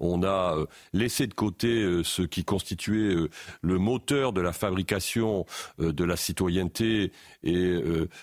on 0.00 0.22
a 0.22 0.56
euh, 0.56 0.66
laissé 0.94 1.26
de 1.26 1.34
côté 1.34 2.02
ce 2.02 2.22
qui 2.22 2.44
constituait 2.44 3.14
le 3.60 3.78
moteur 3.78 4.32
de 4.32 4.40
la 4.40 4.52
fabrication 4.52 5.44
de 5.78 6.04
la 6.04 6.16
citoyenneté 6.16 7.12
et 7.42 7.80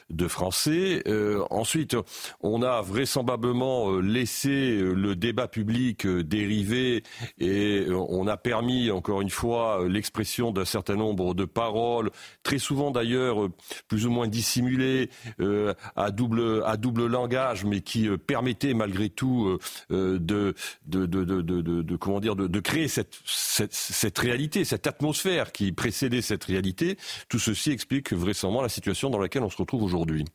de 0.09 0.27
Français. 0.27 1.03
Ensuite, 1.49 1.95
on 2.41 2.61
a 2.61 2.81
vraisemblablement 2.81 3.97
laissé 3.99 4.77
le 4.79 5.15
débat 5.15 5.47
public 5.47 6.07
des 6.07 6.38
dérivé 6.39 7.03
et 7.39 7.85
on 7.91 8.27
a 8.27 8.37
permis, 8.37 8.91
encore 8.91 9.21
une 9.21 9.29
fois, 9.29 9.85
l'expression 9.87 10.51
d'un 10.51 10.65
certain 10.65 10.95
nombre 10.95 11.33
de 11.33 11.45
paroles, 11.45 12.11
très 12.43 12.59
souvent 12.59 12.91
d'ailleurs 12.91 13.49
plus 13.87 14.05
ou 14.05 14.11
moins 14.11 14.27
dissimulées, 14.27 15.09
euh, 15.39 15.73
à, 15.95 16.11
double, 16.11 16.63
à 16.65 16.77
double 16.77 17.07
langage, 17.07 17.65
mais 17.65 17.81
qui 17.81 18.07
euh, 18.07 18.17
permettaient 18.17 18.73
malgré 18.73 19.09
tout 19.09 19.57
euh, 19.91 20.19
de, 20.19 20.53
de, 20.85 21.05
de, 21.05 21.23
de, 21.41 21.95
comment 21.95 22.19
dire, 22.19 22.35
de, 22.35 22.59
créer 22.59 22.87
cette, 22.87 23.19
cette, 23.25 23.73
cette 23.73 24.17
réalité, 24.17 24.63
cette 24.63 24.87
atmosphère 24.87 25.51
qui 25.51 25.71
précédait 25.71 26.21
cette 26.21 26.43
réalité. 26.45 26.97
Tout 27.27 27.39
ceci 27.39 27.71
explique 27.71 28.13
vraisemblablement 28.13 28.61
la 28.61 28.69
situation 28.69 29.09
dans 29.09 29.19
laquelle 29.19 29.43
on 29.43 29.49
se 29.49 29.57
retrouve 29.57 29.83
aujourd'hui. 29.83 30.25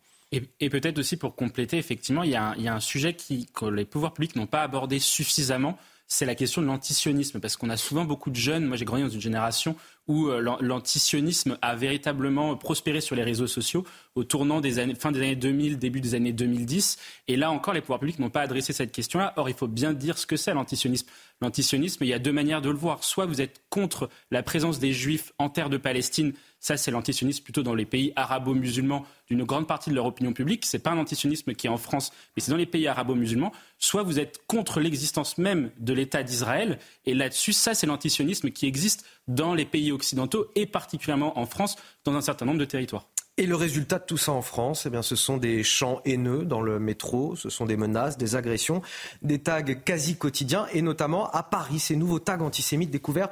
Et, 0.61 0.68
peut-être 0.68 0.99
aussi 0.99 1.16
pour 1.16 1.37
compléter, 1.37 1.78
effectivement, 1.78 2.25
il 2.25 2.30
y 2.30 2.34
a 2.34 2.49
un, 2.49 2.54
il 2.56 2.62
y 2.62 2.68
a 2.68 2.75
un 2.75 2.80
sujet 2.80 3.14
qui, 3.14 3.46
que 3.46 3.66
les 3.66 3.84
pouvoirs 3.84 4.12
publics 4.12 4.34
n'ont 4.34 4.49
pas 4.49 4.62
abordé 4.62 4.99
suffisamment 4.99 5.78
c'est 6.06 6.26
la 6.26 6.34
question 6.34 6.62
de 6.62 6.66
l'antisionisme. 6.66 7.40
Parce 7.40 7.56
qu'on 7.56 7.70
a 7.70 7.76
souvent 7.76 8.04
beaucoup 8.04 8.30
de 8.30 8.37
jeunes, 8.37 8.64
moi 8.64 8.76
j'ai 8.76 8.84
grandi 8.84 9.02
dans 9.02 9.08
une 9.08 9.20
génération 9.20 9.76
où 10.06 10.28
euh, 10.28 10.58
l'antisionisme 10.61 11.56
a 11.62 11.75
véritablement 11.75 12.56
prospéré 12.56 13.00
sur 13.00 13.16
les 13.16 13.23
réseaux 13.23 13.46
sociaux 13.46 13.84
au 14.14 14.25
tournant 14.25 14.61
des 14.61 14.78
années, 14.78 14.94
fin 14.94 15.12
des 15.12 15.20
années 15.20 15.37
2000, 15.37 15.78
début 15.78 16.00
des 16.00 16.14
années 16.14 16.32
2010. 16.32 16.99
Et 17.28 17.37
là 17.37 17.50
encore, 17.50 17.73
les 17.75 17.80
pouvoirs 17.80 18.00
publics 18.00 18.18
n'ont 18.18 18.30
pas 18.30 18.42
adressé 18.42 18.73
cette 18.73 18.92
question-là. 18.92 19.32
Or, 19.37 19.49
il 19.49 19.54
faut 19.54 19.68
bien 19.68 19.92
dire 19.92 20.18
ce 20.18 20.26
que 20.26 20.37
c'est 20.37 20.52
l'antisionisme. 20.52 21.08
L'antisionisme, 21.44 22.04
il 22.04 22.08
y 22.08 22.14
a 22.14 22.18
deux 22.18 22.32
manières 22.32 22.62
de 22.62 22.70
le 22.70 22.76
voir. 22.76 23.04
Soit 23.04 23.26
vous 23.26 23.42
êtes 23.42 23.60
contre 23.68 24.08
la 24.30 24.42
présence 24.42 24.78
des 24.78 24.94
juifs 24.94 25.34
en 25.38 25.50
terre 25.50 25.68
de 25.68 25.76
Palestine, 25.76 26.32
ça, 26.58 26.78
c'est 26.78 26.90
l'antisionisme 26.90 27.44
plutôt 27.44 27.62
dans 27.62 27.74
les 27.74 27.84
pays 27.84 28.14
arabo-musulmans 28.16 29.04
d'une 29.28 29.44
grande 29.44 29.66
partie 29.66 29.90
de 29.90 29.94
leur 29.94 30.06
opinion 30.06 30.32
publique. 30.32 30.64
Ce 30.64 30.74
n'est 30.74 30.82
pas 30.82 30.92
un 30.92 30.98
antisionisme 30.98 31.52
qui 31.52 31.66
est 31.66 31.70
en 31.70 31.76
France, 31.76 32.12
mais 32.34 32.40
c'est 32.40 32.50
dans 32.50 32.56
les 32.56 32.64
pays 32.64 32.86
arabo-musulmans. 32.86 33.52
Soit 33.78 34.04
vous 34.04 34.18
êtes 34.18 34.40
contre 34.46 34.80
l'existence 34.80 35.36
même 35.36 35.70
de 35.78 35.92
l'État 35.92 36.22
d'Israël. 36.22 36.78
Et 37.04 37.12
là-dessus, 37.12 37.52
ça, 37.52 37.74
c'est 37.74 37.86
l'antisionisme 37.86 38.50
qui 38.50 38.64
existe 38.64 39.04
dans 39.28 39.52
les 39.52 39.66
pays 39.66 39.92
occidentaux 39.92 40.46
et 40.54 40.64
particulièrement 40.64 41.38
en 41.38 41.44
France, 41.44 41.76
dans 42.04 42.14
un 42.14 42.22
certain 42.22 42.46
nombre 42.46 42.60
de 42.60 42.64
territoires. 42.64 43.06
Et 43.37 43.47
le 43.47 43.57
résultat 43.57 43.99
de 43.99 44.05
tout 44.05 44.17
ça 44.17 44.31
en 44.31 44.43
France, 44.43 44.87
eh 44.87 44.91
bien, 44.91 45.03
ce 45.03 45.17
sont 45.17 45.38
des 45.38 45.64
chants 45.64 46.00
haineux 46.05 46.45
dans 46.45 46.61
le 46.61 46.79
métro, 46.79 47.35
ce 47.35 47.50
sont 47.50 47.67
des 47.67 47.76
menaces, 47.76 48.17
des 48.17 48.37
agressions, 48.37 48.81
des 49.23 49.41
tags 49.41 49.62
quasi 49.62 50.17
quotidiens, 50.17 50.69
et 50.73 50.83
notamment 50.83 51.29
à 51.33 51.43
Paris, 51.43 51.81
ces 51.81 51.97
nouveaux 51.97 52.21
tags 52.21 52.41
antisémites 52.41 52.93
découverts 52.93 53.31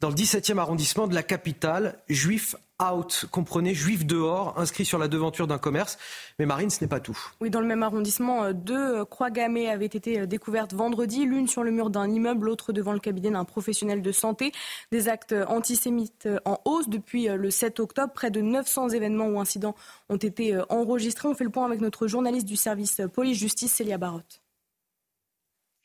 dans 0.00 0.08
le 0.08 0.16
17e 0.16 0.58
arrondissement 0.58 1.06
de 1.06 1.14
la 1.14 1.22
capitale, 1.22 2.00
juif 2.08 2.56
out, 2.92 3.26
comprenez 3.30 3.74
juif 3.74 4.06
dehors, 4.06 4.58
inscrit 4.58 4.84
sur 4.84 4.98
la 4.98 5.08
devanture 5.08 5.46
d'un 5.46 5.58
commerce. 5.58 5.98
Mais 6.38 6.46
Marine, 6.46 6.70
ce 6.70 6.82
n'est 6.82 6.88
pas 6.88 7.00
tout. 7.00 7.18
Oui, 7.40 7.50
dans 7.50 7.60
le 7.60 7.66
même 7.66 7.82
arrondissement, 7.82 8.44
euh, 8.44 8.52
deux 8.52 9.00
euh, 9.00 9.04
croix 9.04 9.30
gammées 9.30 9.70
avaient 9.70 9.86
été 9.86 10.20
euh, 10.20 10.26
découvertes 10.26 10.74
vendredi, 10.74 11.24
l'une 11.24 11.48
sur 11.48 11.62
le 11.62 11.70
mur 11.70 11.90
d'un 11.90 12.10
immeuble, 12.10 12.46
l'autre 12.46 12.72
devant 12.72 12.92
le 12.92 13.00
cabinet 13.00 13.30
d'un 13.30 13.44
professionnel 13.44 14.02
de 14.02 14.12
santé. 14.12 14.52
Des 14.92 15.08
actes 15.08 15.34
antisémites 15.48 16.28
en 16.44 16.58
hausse 16.64 16.88
depuis 16.88 17.26
le 17.28 17.50
7 17.50 17.80
octobre. 17.80 18.12
Près 18.12 18.30
de 18.30 18.40
900 18.40 18.90
événements 18.90 19.26
ou 19.26 19.40
incidents 19.40 19.74
ont 20.08 20.16
été 20.16 20.58
enregistrés. 20.68 21.28
On 21.28 21.34
fait 21.34 21.44
le 21.44 21.50
point 21.50 21.66
avec 21.66 21.80
notre 21.80 22.06
journaliste 22.06 22.46
du 22.46 22.56
service 22.56 23.00
police-justice, 23.12 23.72
Célia 23.72 23.98
Barotte. 23.98 24.43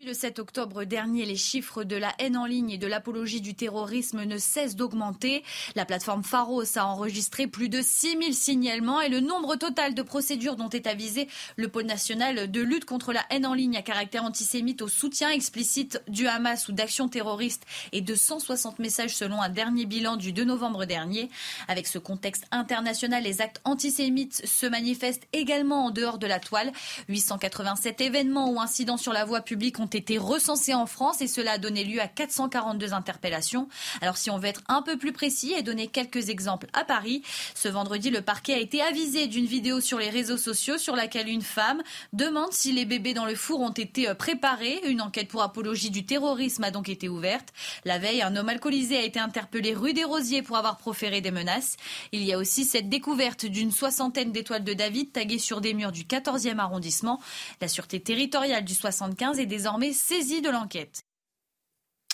Le 0.06 0.14
7 0.14 0.40
octobre 0.40 0.86
dernier, 0.86 1.26
les 1.26 1.36
chiffres 1.36 1.84
de 1.84 1.98
la 1.98 2.14
haine 2.20 2.38
en 2.38 2.46
ligne 2.46 2.72
et 2.72 2.78
de 2.78 2.88
l'apologie 2.88 3.42
du 3.42 3.54
terrorisme 3.54 4.24
ne 4.24 4.38
cessent 4.38 4.78
d'augmenter. 4.78 5.44
La 5.76 5.84
plateforme 5.84 6.24
Pharos 6.24 6.78
a 6.78 6.86
enregistré 6.86 7.48
plus 7.48 7.68
de 7.68 7.82
6000 7.82 8.34
signalements 8.34 9.02
et 9.02 9.10
le 9.10 9.20
nombre 9.20 9.58
total 9.58 9.96
de 9.96 10.02
procédures 10.02 10.56
dont 10.56 10.70
est 10.70 10.88
avisé 10.88 11.28
le 11.58 11.68
pôle 11.68 11.84
national 11.84 12.50
de 12.50 12.62
lutte 12.62 12.86
contre 12.86 13.12
la 13.12 13.26
haine 13.30 13.46
en 13.46 13.54
ligne 13.54 13.76
à 13.76 13.82
caractère 13.82 14.24
antisémite 14.24 14.82
au 14.82 14.88
soutien 14.88 15.32
explicite 15.32 16.02
du 16.08 16.28
Hamas 16.28 16.70
ou 16.70 16.72
d'actions 16.72 17.10
terroristes 17.10 17.66
est 17.92 18.00
de 18.00 18.16
160 18.16 18.80
messages 18.80 19.18
selon 19.18 19.42
un 19.42 19.50
dernier 19.50 19.86
bilan 19.86 20.16
du 20.16 20.32
2 20.32 20.46
novembre 20.46 20.86
dernier. 20.86 21.30
Avec 21.68 21.88
ce 21.88 22.00
contexte 22.00 22.46
international, 22.52 23.24
les 23.24 23.42
actes 23.42 23.60
antisémites 23.66 24.48
se 24.48 24.66
manifestent 24.66 25.28
également 25.34 25.88
en 25.88 25.92
dehors 25.92 26.20
de 26.20 26.28
la 26.28 26.40
toile. 26.40 26.72
887 27.10 28.00
événements 28.00 28.50
ou 28.50 28.62
incidents 28.62 28.96
sur 28.96 29.12
la 29.12 29.26
voie 29.26 29.42
publique 29.42 29.78
ont 29.82 29.89
été 29.94 30.18
recensés 30.18 30.74
en 30.74 30.86
France 30.86 31.22
et 31.22 31.28
cela 31.28 31.54
a 31.54 31.58
donné 31.58 31.84
lieu 31.84 32.02
à 32.02 32.08
442 32.08 32.94
interpellations. 32.94 33.68
Alors 34.02 34.18
si 34.18 34.30
on 34.30 34.38
veut 34.38 34.48
être 34.48 34.62
un 34.68 34.82
peu 34.82 34.98
plus 34.98 35.12
précis 35.12 35.54
et 35.58 35.62
donner 35.62 35.88
quelques 35.88 36.30
exemples 36.30 36.68
à 36.74 36.84
Paris, 36.86 37.22
ce 37.56 37.68
vendredi 37.68 38.10
le 38.10 38.22
parquet 38.22 38.54
a 38.54 38.60
été 38.60 38.82
avisé 38.82 39.28
d'une 39.28 39.46
vidéo 39.46 39.82
sur 39.82 40.00
les 40.00 40.10
réseaux 40.10 40.38
sociaux 40.38 40.78
sur 40.78 40.96
laquelle 40.96 41.30
une 41.30 41.42
femme 41.42 41.82
demande 42.14 42.52
si 42.52 42.72
les 42.72 42.86
bébés 42.86 43.14
dans 43.14 43.26
le 43.26 43.36
four 43.36 43.62
ont 43.62 43.70
été 43.70 44.10
euh, 44.10 44.14
préparés. 44.14 44.82
Une 44.88 45.02
enquête 45.02 45.28
pour 45.28 45.42
apologie 45.42 45.90
du 45.90 46.06
terrorisme 46.06 46.64
a 46.64 46.72
donc 46.72 46.90
été 46.90 47.10
ouverte. 47.10 47.50
La 47.86 48.00
veille, 48.00 48.22
un 48.22 48.36
homme 48.36 48.50
alcoolisé 48.50 48.98
a 48.98 49.04
été 49.04 49.20
interpellé 49.20 49.74
rue 49.74 49.94
des 49.94 50.04
Rosiers 50.04 50.42
pour 50.42 50.58
avoir 50.58 50.78
proféré 50.78 51.22
des 51.22 51.32
menaces. 51.32 51.78
Il 52.12 52.24
y 52.24 52.34
a 52.34 52.38
aussi 52.38 52.66
cette 52.66 52.90
découverte 52.90 53.46
d'une 53.46 53.72
soixantaine 53.72 54.32
d'étoiles 54.32 54.64
de 54.64 54.74
David 54.74 55.12
taguées 55.12 55.40
sur 55.40 55.62
des 55.62 55.74
murs 55.74 55.92
du 55.92 56.04
14e 56.04 56.58
arrondissement. 56.58 57.20
La 57.62 57.68
sûreté 57.68 58.00
territoriale 58.00 58.66
du 58.66 58.74
75 58.74 59.40
est 59.40 59.46
désormais 59.46 59.79
saisi 59.94 60.42
de 60.42 60.50
l'enquête. 60.50 61.04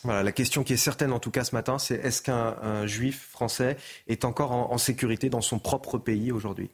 Voilà, 0.04 0.22
la 0.22 0.32
question 0.32 0.64
qui 0.64 0.74
est 0.74 0.78
certaine 0.78 1.12
en 1.12 1.20
tout 1.20 1.32
cas 1.32 1.44
ce 1.44 1.56
matin, 1.56 1.80
c'est 1.80 1.96
est-ce 1.96 2.22
qu'un 2.22 2.86
juif 2.86 3.30
français 3.32 3.78
est 4.08 4.24
encore 4.24 4.52
en, 4.52 4.78
sécurité 4.78 5.30
dans 5.30 5.42
son 5.42 5.58
propre 5.58 5.98
pays 5.98 6.32
aujourd'hui? 6.32 6.70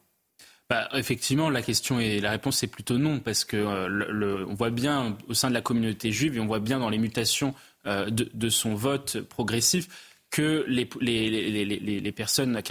Bah, 0.70 0.90
effectivement, 0.94 1.50
la 1.50 1.62
question 1.62 2.00
et 2.00 2.20
la 2.20 2.32
réponse 2.32 2.64
est 2.64 2.68
plutôt 2.68 2.98
non, 2.98 3.20
parce 3.20 3.44
que 3.44 3.58
euh, 3.58 4.46
on 4.48 4.54
voit 4.54 4.70
bien 4.70 5.18
au 5.28 5.34
sein 5.34 5.50
de 5.50 5.54
la 5.54 5.62
communauté 5.62 6.12
juive 6.12 6.38
et 6.38 6.40
on 6.40 6.48
voit 6.48 6.60
bien 6.60 6.80
dans 6.80 6.90
les 6.90 6.98
mutations 6.98 7.54
euh, 7.88 8.10
de, 8.10 8.50
son 8.50 8.76
vote 8.76 9.22
progressif 9.22 10.11
que 10.32 10.64
les, 10.70 10.88
les, 11.02 11.66
les, 11.66 12.12
personnes 12.14 12.62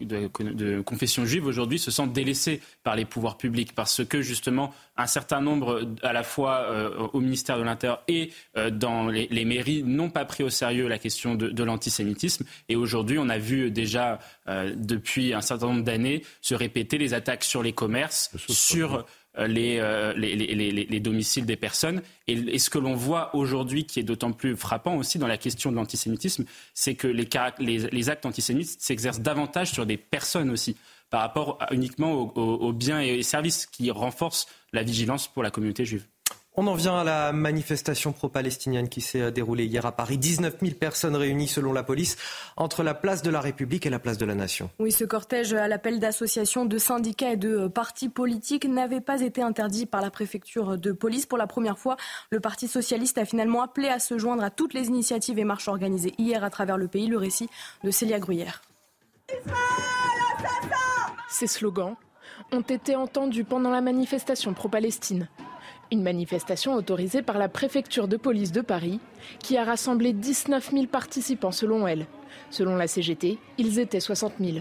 de, 0.00 0.80
confession 0.80 1.26
juive 1.26 1.44
aujourd'hui 1.44 1.78
se 1.78 1.90
sentent 1.90 2.14
délaissées 2.14 2.62
par 2.82 2.96
les 2.96 3.04
pouvoirs 3.04 3.36
publics. 3.36 3.74
Parce 3.74 4.02
que 4.04 4.22
justement 4.22 4.72
un 4.96 5.06
certain 5.06 5.42
nombre 5.42 5.86
à 6.02 6.14
la 6.14 6.22
fois 6.22 6.60
euh, 6.60 7.08
au 7.12 7.20
ministère 7.20 7.58
de 7.58 7.62
l'Intérieur 7.62 8.02
et 8.08 8.32
euh, 8.56 8.70
dans 8.70 9.08
les, 9.08 9.44
mairies 9.44 9.82
n'ont 9.82 10.08
pas 10.08 10.24
pris 10.24 10.42
au 10.42 10.48
sérieux 10.48 10.88
la 10.88 10.98
question 10.98 11.34
de, 11.34 11.62
l'antisémitisme. 11.62 12.46
Et 12.70 12.76
aujourd'hui 12.76 13.18
on 13.18 13.28
a 13.28 13.38
vu 13.38 13.70
déjà 13.70 14.18
euh, 14.48 14.72
depuis 14.74 15.34
un 15.34 15.42
certain 15.42 15.66
nombre 15.66 15.84
d'années 15.84 16.22
se 16.40 16.54
répéter 16.54 16.96
les 16.96 17.12
attaques 17.12 17.44
sur 17.44 17.62
les 17.62 17.74
commerces, 17.74 18.30
sur 18.48 19.04
euh, 19.38 19.46
euh, 19.48 20.12
les, 20.16 20.34
les, 20.36 21.00
domiciles 21.00 21.46
des 21.46 21.56
personnes. 21.56 22.02
Et, 22.26 22.58
ce 22.58 22.68
que 22.68 22.78
l'on 22.78 22.94
voit 22.94 23.34
aujourd'hui, 23.36 23.84
qui 23.84 24.00
est 24.00 24.02
d'autant 24.02 24.32
plus 24.32 24.56
frappant 24.56 24.96
aussi 24.96 25.18
dans 25.18 25.28
la 25.28 25.38
question 25.38 25.70
de 25.70 25.76
l'antisémitisme, 25.76 26.44
c'est 26.74 26.96
que 26.96 27.06
les, 27.06 28.10
actes 28.10 28.26
antisémites 28.26 28.80
s'exercent 28.80 29.20
davantage 29.20 29.70
sur 29.70 29.86
des 29.86 29.96
personnes 29.96 30.50
aussi, 30.50 30.76
par 31.10 31.20
rapport 31.20 31.58
uniquement 31.70 32.12
aux, 32.12 32.72
biens 32.72 33.00
et 33.00 33.22
services 33.22 33.66
qui 33.66 33.90
renforcent 33.90 34.48
la 34.72 34.82
vigilance 34.82 35.28
pour 35.28 35.44
la 35.44 35.50
communauté 35.50 35.84
juive. 35.84 36.06
On 36.62 36.66
en 36.66 36.74
vient 36.74 36.98
à 36.98 37.04
la 37.04 37.32
manifestation 37.32 38.12
pro-palestinienne 38.12 38.90
qui 38.90 39.00
s'est 39.00 39.32
déroulée 39.32 39.64
hier 39.64 39.86
à 39.86 39.92
Paris. 39.92 40.18
19 40.18 40.56
000 40.60 40.74
personnes 40.74 41.16
réunies 41.16 41.48
selon 41.48 41.72
la 41.72 41.82
police 41.82 42.18
entre 42.58 42.82
la 42.82 42.92
place 42.92 43.22
de 43.22 43.30
la 43.30 43.40
République 43.40 43.86
et 43.86 43.88
la 43.88 43.98
place 43.98 44.18
de 44.18 44.26
la 44.26 44.34
Nation. 44.34 44.68
Oui, 44.78 44.92
ce 44.92 45.04
cortège 45.04 45.54
à 45.54 45.68
l'appel 45.68 46.00
d'associations, 46.00 46.66
de 46.66 46.76
syndicats 46.76 47.32
et 47.32 47.38
de 47.38 47.66
partis 47.66 48.10
politiques 48.10 48.66
n'avait 48.66 49.00
pas 49.00 49.22
été 49.22 49.40
interdit 49.40 49.86
par 49.86 50.02
la 50.02 50.10
préfecture 50.10 50.76
de 50.76 50.92
police. 50.92 51.24
Pour 51.24 51.38
la 51.38 51.46
première 51.46 51.78
fois, 51.78 51.96
le 52.28 52.40
Parti 52.40 52.68
socialiste 52.68 53.16
a 53.16 53.24
finalement 53.24 53.62
appelé 53.62 53.88
à 53.88 53.98
se 53.98 54.18
joindre 54.18 54.44
à 54.44 54.50
toutes 54.50 54.74
les 54.74 54.88
initiatives 54.88 55.38
et 55.38 55.44
marches 55.44 55.68
organisées 55.68 56.12
hier 56.18 56.44
à 56.44 56.50
travers 56.50 56.76
le 56.76 56.88
pays. 56.88 57.06
Le 57.06 57.16
récit 57.16 57.48
de 57.84 57.90
Célia 57.90 58.18
Gruyère. 58.18 58.60
Ces 61.30 61.46
slogans 61.46 61.96
ont 62.52 62.60
été 62.60 62.96
entendus 62.96 63.44
pendant 63.44 63.70
la 63.70 63.80
manifestation 63.80 64.52
pro-Palestine. 64.52 65.26
Une 65.92 66.02
manifestation 66.04 66.74
autorisée 66.74 67.20
par 67.20 67.36
la 67.36 67.48
préfecture 67.48 68.06
de 68.06 68.16
police 68.16 68.52
de 68.52 68.60
Paris, 68.60 69.00
qui 69.40 69.56
a 69.56 69.64
rassemblé 69.64 70.12
19 70.12 70.70
000 70.70 70.86
participants 70.86 71.50
selon 71.50 71.84
elle. 71.88 72.06
Selon 72.50 72.76
la 72.76 72.86
CGT, 72.86 73.38
ils 73.58 73.80
étaient 73.80 73.98
60 73.98 74.34
000. 74.38 74.58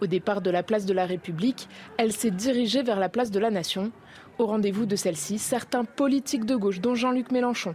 Au 0.00 0.06
départ 0.06 0.40
de 0.40 0.50
la 0.50 0.62
place 0.62 0.86
de 0.86 0.92
la 0.92 1.06
République, 1.06 1.68
elle 1.96 2.12
s'est 2.12 2.30
dirigée 2.30 2.84
vers 2.84 3.00
la 3.00 3.08
place 3.08 3.32
de 3.32 3.40
la 3.40 3.50
Nation. 3.50 3.90
Au 4.38 4.46
rendez-vous 4.46 4.86
de 4.86 4.94
celle-ci, 4.94 5.38
certains 5.38 5.84
politiques 5.84 6.44
de 6.44 6.54
gauche, 6.54 6.80
dont 6.80 6.94
Jean-Luc 6.94 7.32
Mélenchon. 7.32 7.74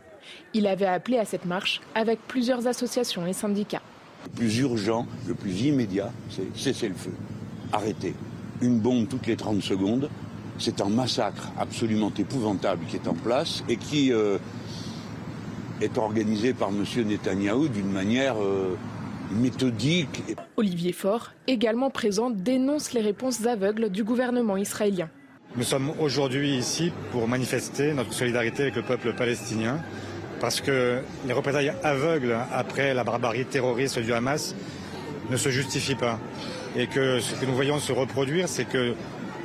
Il 0.53 0.65
avait 0.65 0.85
appelé 0.85 1.17
à 1.17 1.25
cette 1.25 1.45
marche 1.45 1.81
avec 1.95 2.19
plusieurs 2.29 2.65
associations 2.65 3.27
et 3.27 3.33
syndicats. 3.33 3.81
Le 4.23 4.31
plus 4.31 4.59
urgent, 4.59 5.05
le 5.27 5.35
plus 5.35 5.63
immédiat, 5.63 6.13
c'est 6.29 6.55
cesser 6.55 6.87
le 6.87 6.95
feu. 6.95 7.13
Arrêter. 7.73 8.15
Une 8.61 8.79
bombe 8.79 9.09
toutes 9.09 9.27
les 9.27 9.35
30 9.35 9.61
secondes, 9.61 10.09
c'est 10.57 10.81
un 10.81 10.89
massacre 10.89 11.51
absolument 11.59 12.11
épouvantable 12.17 12.85
qui 12.87 12.95
est 12.95 13.07
en 13.07 13.13
place 13.13 13.63
et 13.67 13.77
qui 13.77 14.11
euh, 14.13 14.37
est 15.81 15.97
organisé 15.97 16.53
par 16.53 16.69
M. 16.69 16.83
Netanyahou 17.05 17.67
d'une 17.67 17.91
manière 17.91 18.35
euh, 18.41 18.77
méthodique. 19.31 20.23
Olivier 20.57 20.93
Faure, 20.93 21.33
également 21.47 21.89
présent, 21.89 22.29
dénonce 22.29 22.93
les 22.93 23.01
réponses 23.01 23.45
aveugles 23.45 23.89
du 23.89 24.03
gouvernement 24.03 24.57
israélien. 24.57 25.09
Nous 25.57 25.63
sommes 25.63 25.91
aujourd'hui 25.99 26.57
ici 26.57 26.91
pour 27.11 27.27
manifester 27.27 27.93
notre 27.93 28.13
solidarité 28.13 28.63
avec 28.63 28.75
le 28.75 28.81
peuple 28.81 29.13
palestinien 29.13 29.79
parce 30.41 30.59
que 30.59 30.99
les 31.25 31.33
représailles 31.33 31.73
aveugles 31.83 32.37
après 32.53 32.93
la 32.93 33.03
barbarie 33.03 33.45
terroriste 33.45 33.99
du 33.99 34.13
Hamas 34.13 34.55
ne 35.29 35.37
se 35.37 35.49
justifient 35.49 35.95
pas. 35.95 36.19
Et 36.75 36.87
que 36.87 37.19
ce 37.21 37.35
que 37.35 37.45
nous 37.45 37.55
voyons 37.55 37.79
se 37.79 37.93
reproduire, 37.93 38.49
c'est 38.49 38.65
que 38.65 38.95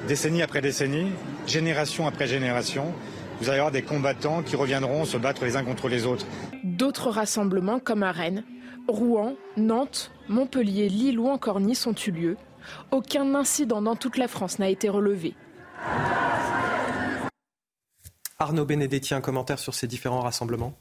décennie 0.07 0.42
après 0.42 0.61
décennie, 0.61 1.12
génération 1.47 2.07
après 2.07 2.26
génération, 2.26 2.92
vous 3.40 3.49
allez 3.49 3.59
avoir 3.59 3.73
des 3.73 3.83
combattants 3.83 4.42
qui 4.42 4.57
reviendront 4.57 5.04
se 5.04 5.16
battre 5.16 5.45
les 5.45 5.57
uns 5.57 5.64
contre 5.64 5.88
les 5.88 6.07
autres. 6.07 6.26
D'autres 6.62 7.11
rassemblements 7.11 7.78
comme 7.78 8.02
à 8.02 8.12
Rennes, 8.12 8.45
Rouen, 8.88 9.35
Nantes, 9.57 10.11
Montpellier, 10.28 10.88
Lille 10.88 11.19
ou 11.19 11.28
encore 11.28 11.61
Nice 11.61 11.87
ont 11.87 11.95
eu 12.07 12.11
lieu. 12.11 12.37
Aucun 12.90 13.35
incident 13.35 13.80
dans 13.83 13.97
toute 13.97 14.19
la 14.19 14.28
France 14.28 14.59
n'a 14.59 14.69
été 14.69 14.88
relevé. 14.88 15.35
Arnaud 18.38 18.64
Benedetti, 18.64 19.14
un 19.14 19.21
commentaire 19.21 19.59
sur 19.59 19.75
ces 19.75 19.87
différents 19.87 20.21
rassemblements 20.21 20.75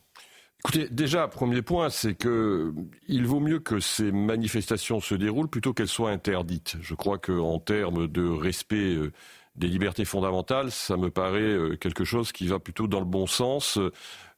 Écoutez, 0.65 0.89
déjà, 0.89 1.27
premier 1.29 1.61
point, 1.61 1.89
c'est 1.89 2.15
que 2.15 2.73
il 3.07 3.25
vaut 3.25 3.39
mieux 3.39 3.59
que 3.59 3.79
ces 3.79 4.11
manifestations 4.11 4.99
se 4.99 5.15
déroulent 5.15 5.47
plutôt 5.47 5.73
qu'elles 5.73 5.87
soient 5.87 6.11
interdites. 6.11 6.75
Je 6.81 6.95
crois 6.95 7.17
qu'en 7.17 7.59
termes 7.59 8.07
de 8.07 8.27
respect 8.27 8.93
euh, 8.95 9.13
des 9.55 9.67
libertés 9.67 10.03
fondamentales, 10.03 10.69
ça 10.71 10.97
me 10.97 11.09
paraît 11.11 11.39
euh, 11.39 11.77
quelque 11.77 12.03
chose 12.03 12.33
qui 12.33 12.47
va 12.47 12.59
plutôt 12.59 12.87
dans 12.87 12.99
le 12.99 13.05
bon 13.05 13.25
sens 13.25 13.79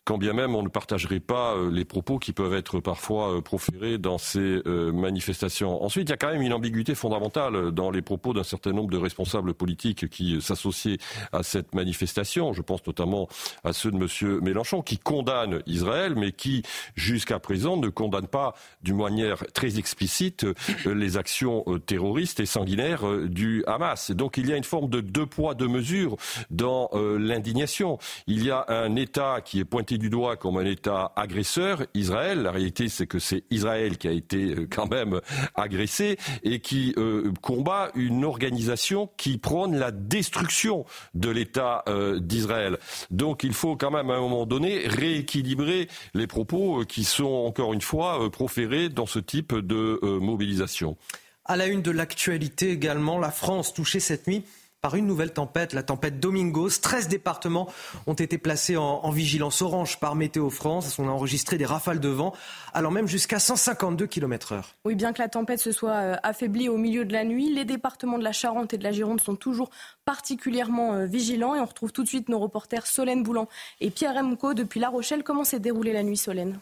quand 0.03 0.17
bien 0.17 0.34
même 0.34 0.55
on 0.55 0.63
ne 0.63 0.70
partagerait 0.70 1.20
pas 1.20 1.55
euh, 1.55 1.70
les 1.70 1.86
propos 1.86 2.17
qui 2.17 2.34
peuvent 2.34 2.55
être 2.55 2.79
parfois 2.79 3.38
euh, 3.38 3.41
proférés 3.41 3.98
dans 4.00 4.17
ces 4.17 4.62
euh, 4.65 4.91
manifestations. 4.91 5.84
Ensuite, 5.84 6.10
il 6.10 6.12
y 6.12 6.13
a 6.13 6.17
quand 6.17 6.31
même 6.31 6.41
une 6.41 6.53
ambiguïté 6.53 6.96
fondamentale 6.96 7.72
dans 7.72 7.91
les 7.91 8.01
propos 8.01 8.34
d'un 8.34 8.43
certain 8.43 8.72
nombre 8.72 8.89
de 8.89 8.98
responsables 8.98 9.53
politiques 9.53 10.10
qui 10.10 10.41
s'associent 10.41 10.98
à 11.31 11.43
cette 11.43 11.75
manifestation. 11.75 12.53
Je 12.53 12.62
pense 12.62 12.86
notamment 12.86 13.27
à 13.63 13.74
ceux 13.74 13.91
de 13.91 13.98
M. 13.98 14.39
Mélenchon, 14.41 14.81
qui 14.81 14.98
condamnent 14.98 15.62
Israël, 15.67 16.15
mais 16.15 16.31
qui, 16.31 16.63
jusqu'à 16.96 17.39
présent, 17.39 17.77
ne 17.77 17.89
condamnent 17.89 18.27
pas 18.27 18.55
d'une 18.81 18.98
manière 18.98 19.45
très 19.54 19.78
explicite 19.78 20.45
les 20.86 21.17
actions 21.17 21.63
terroristes 21.86 22.39
et 22.39 22.45
sanguinaires 22.45 23.04
du 23.25 23.63
Hamas. 23.67 24.12
Donc 24.12 24.38
il 24.38 24.47
y 24.47 24.54
a 24.54 24.58
une 24.58 24.63
forme 24.63 24.89
de 24.89 25.02
deux 25.02 25.25
poids, 25.25 25.54
deux 25.54 25.67
mesures 25.67 26.17
dans 26.49 26.89
l'indignation. 26.93 27.97
Il 28.28 28.43
y 28.43 28.52
a 28.52 28.65
un 28.67 28.95
État 28.95 29.41
qui 29.43 29.60
est 29.60 29.65
pointé 29.65 29.90
du 29.97 30.10
doigt 30.10 30.38
comme 30.38 30.58
un 30.58 30.65
État 30.65 31.12
agresseur, 31.15 31.86
Israël. 31.93 32.41
La 32.41 32.51
réalité, 32.51 32.89
c'est 32.89 33.08
que 33.08 33.19
c'est 33.19 33.43
Israël 33.49 33.97
qui 33.97 34.08
a 34.08 34.12
été 34.12 34.56
euh, 34.56 34.67
quand 34.69 34.89
même 34.89 35.21
agressé 35.56 36.17
et 36.43 36.60
qui 36.60 36.93
euh, 36.97 37.32
combat 37.41 37.91
une 37.95 38.25
organisation 38.25 39.10
qui 39.17 39.38
prône 39.38 39.77
la 39.77 39.91
destruction 39.91 40.86
de 41.13 41.30
l'État 41.30 41.84
euh, 41.88 42.19
d'Israël. 42.19 42.77
Donc 43.10 43.43
il 43.43 43.54
faut 43.54 43.75
quand 43.75 43.91
même 43.91 44.10
à 44.10 44.15
un 44.15 44.21
moment 44.21 44.45
donné 44.45 44.88
rééquilibrer 44.88 45.88
les 46.13 46.27
propos 46.27 46.84
qui 46.86 47.04
sont 47.04 47.25
encore 47.25 47.73
une 47.73 47.82
fois 47.82 48.30
proférés 48.32 48.89
dans 48.89 49.06
ce 49.06 49.19
type 49.19 49.54
de 49.54 49.99
mobilisation. 50.19 50.97
À 51.45 51.56
la 51.56 51.67
une 51.67 51.82
de 51.82 51.91
l'actualité 51.91 52.71
également, 52.71 53.17
la 53.17 53.32
France 53.32 53.73
touchée 53.73 53.99
cette 53.99 54.27
nuit 54.27 54.43
par 54.82 54.96
une 54.96 55.06
nouvelle 55.06 55.32
tempête, 55.32 55.74
la 55.74 55.84
tempête 55.84 56.20
Domingos. 56.20 56.80
13 56.82 57.08
départements 57.08 57.67
ont 58.08 58.13
été 58.13 58.39
placés 58.39 58.78
en, 58.78 59.12
vigilance 59.12 59.62
orange 59.62 60.00
par 60.00 60.15
Météo 60.15 60.50
France. 60.50 60.98
On 60.98 61.08
a 61.08 61.12
enregistré 61.12 61.58
des 61.58 61.65
rafales 61.65 62.00
de 62.00 62.10
vent 62.10 62.34
allant 62.74 62.89
même 62.89 63.08
jusqu'à 63.08 63.38
152 63.38 64.08
km 64.08 64.56
h 64.56 64.63
Oui, 64.86 64.96
bien 64.96 65.13
que 65.13 65.22
la 65.22 65.28
tempête 65.28 65.60
se 65.60 65.72
soit 65.72 65.91
euh, 65.91 66.15
affaiblie 66.24 66.70
au 66.70 66.78
milieu 66.78 67.06
de 67.06 67.13
la 67.13 67.24
nuit, 67.24 67.54
les 67.54 67.65
départements 67.65 68.17
de 68.17 68.24
la 68.24 68.32
Charente 68.32 68.74
et 68.74 68.78
de 68.78 68.84
la 68.84 68.91
Gironde 68.91 69.22
sont 69.22 69.36
toujours 69.36 69.70
particulièrement 70.06 70.94
euh, 70.94 71.06
vigilants. 71.06 71.54
Et 71.54 71.60
on 71.60 71.65
retrouve 71.65 71.91
tout 71.91 72.04
de 72.04 72.08
suite 72.08 72.30
nos 72.30 72.39
reporters 72.39 72.88
Solène 72.88 73.22
Boulan 73.22 73.48
et 73.82 73.91
Pierre 73.91 74.17
Emco 74.17 74.54
depuis 74.54 74.80
La 74.80 74.89
Rochelle. 74.89 75.24
Comment 75.24 75.44
s'est 75.44 75.60
déroulée 75.60 75.94
la 75.94 76.04
nuit, 76.04 76.17
Solène? 76.17 76.58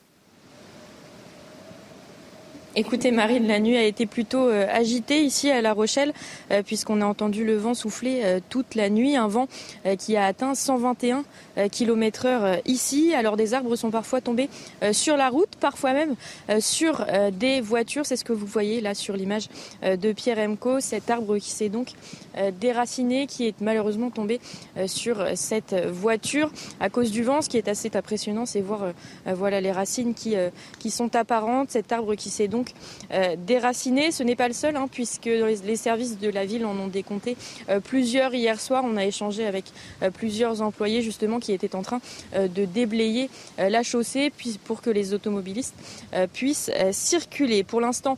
Écoutez, 2.76 3.10
Marine, 3.10 3.48
la 3.48 3.60
nuit 3.60 3.78
a 3.78 3.84
été 3.84 4.06
plutôt 4.06 4.48
euh, 4.48 4.68
agitée 4.72 5.24
ici 5.24 5.50
à 5.50 5.60
La 5.60 5.74
Rochelle, 5.74 6.14
euh, 6.52 6.62
puisqu'on 6.62 7.02
a 7.02 7.06
entendu 7.06 7.44
le 7.44 7.58
vent 7.58 7.74
souffler 7.74 8.22
euh, 8.24 8.40
toute 8.48 8.76
la 8.76 8.92
nuit, 8.92 9.16
un 9.16 9.28
vent 9.28 9.48
qui 9.98 10.16
a 10.18 10.26
atteint 10.26 10.54
121 10.54 11.24
km 11.72 12.26
heure 12.26 12.58
ici. 12.66 13.14
Alors 13.16 13.38
des 13.38 13.54
arbres 13.56 13.76
sont 13.76 13.90
parfois 13.90 14.22
tombés 14.22 14.50
sur 14.92 15.18
la 15.18 15.30
route, 15.30 15.50
parfois 15.60 15.94
même 15.94 16.16
sur 16.60 17.06
des 17.32 17.62
voitures. 17.62 18.06
C'est 18.06 18.18
ce 18.18 18.24
que 18.24 18.34
vous 18.34 18.46
voyez 18.46 18.82
là 18.82 18.94
sur 18.94 19.16
l'image 19.16 19.48
de 19.84 20.12
Pierre 20.12 20.38
Emco, 20.38 20.80
cet 20.80 21.10
arbre 21.10 21.38
qui 21.38 21.50
s'est 21.50 21.70
donc 21.70 21.94
déraciné, 22.60 23.26
qui 23.26 23.48
est 23.48 23.60
malheureusement 23.62 24.10
tombé 24.10 24.40
sur 24.86 25.26
cette 25.36 25.74
voiture 25.88 26.52
à 26.80 26.90
cause 26.90 27.12
du 27.12 27.24
vent. 27.24 27.42
Ce 27.42 27.50
qui 27.50 27.58
est 27.58 27.68
assez 27.68 27.92
impressionnant, 27.96 28.46
c'est 28.46 28.62
voir 28.62 28.94
voilà 29.26 29.62
les 29.62 29.72
racines 29.72 30.14
qui, 30.14 30.36
qui 30.80 30.92
sont 30.92 31.16
apparentes, 31.16 31.72
cet 31.72 31.92
arbre 31.92 32.16
qui 32.16 32.30
s'est 32.30 32.48
donc 32.48 32.59
euh, 33.12 33.36
déraciné. 33.38 34.12
Ce 34.12 34.24
n'est 34.24 34.36
pas 34.36 34.48
le 34.48 34.54
seul, 34.54 34.76
hein, 34.76 34.88
puisque 34.91 35.26
les 35.26 35.76
services 35.76 36.19
de 36.19 36.30
la 36.30 36.45
ville 36.45 36.65
en 36.65 36.78
ont 36.78 36.88
décompté 36.88 37.38
euh, 37.69 37.80
plusieurs 37.80 38.34
hier 38.34 38.60
soir. 38.60 38.84
On 38.86 38.98
a 38.98 39.06
échangé 39.06 39.45
avec 39.45 39.65
euh, 40.04 40.12
plusieurs 40.12 40.62
employés 40.62 41.02
justement 41.02 41.39
qui 41.39 41.54
étaient 41.54 41.76
en 41.76 41.82
train 41.82 42.02
de 42.36 42.65
déblayer 42.65 43.30
la 43.58 43.84
chaussée 43.84 44.32
pour 44.65 44.82
que 44.82 44.89
les 44.89 45.13
automobilistes 45.13 45.76
puissent 46.34 46.72
circuler. 46.91 47.63
Pour 47.63 47.82
l'instant, 47.82 48.17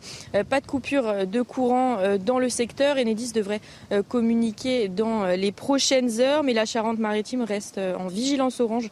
pas 0.49 0.59
de 0.59 0.67
coupure 0.67 1.27
de 1.27 1.41
courant 1.41 1.97
dans 2.17 2.39
le 2.39 2.49
secteur. 2.49 2.97
Enedis 2.97 3.31
devrait 3.33 3.61
communiquer 4.09 4.87
dans 4.87 5.25
les 5.25 5.51
prochaines 5.51 6.19
heures, 6.19 6.43
mais 6.43 6.53
la 6.53 6.65
Charente-Maritime 6.65 7.43
reste 7.43 7.77
en 7.77 8.07
vigilance 8.07 8.59
orange 8.59 8.89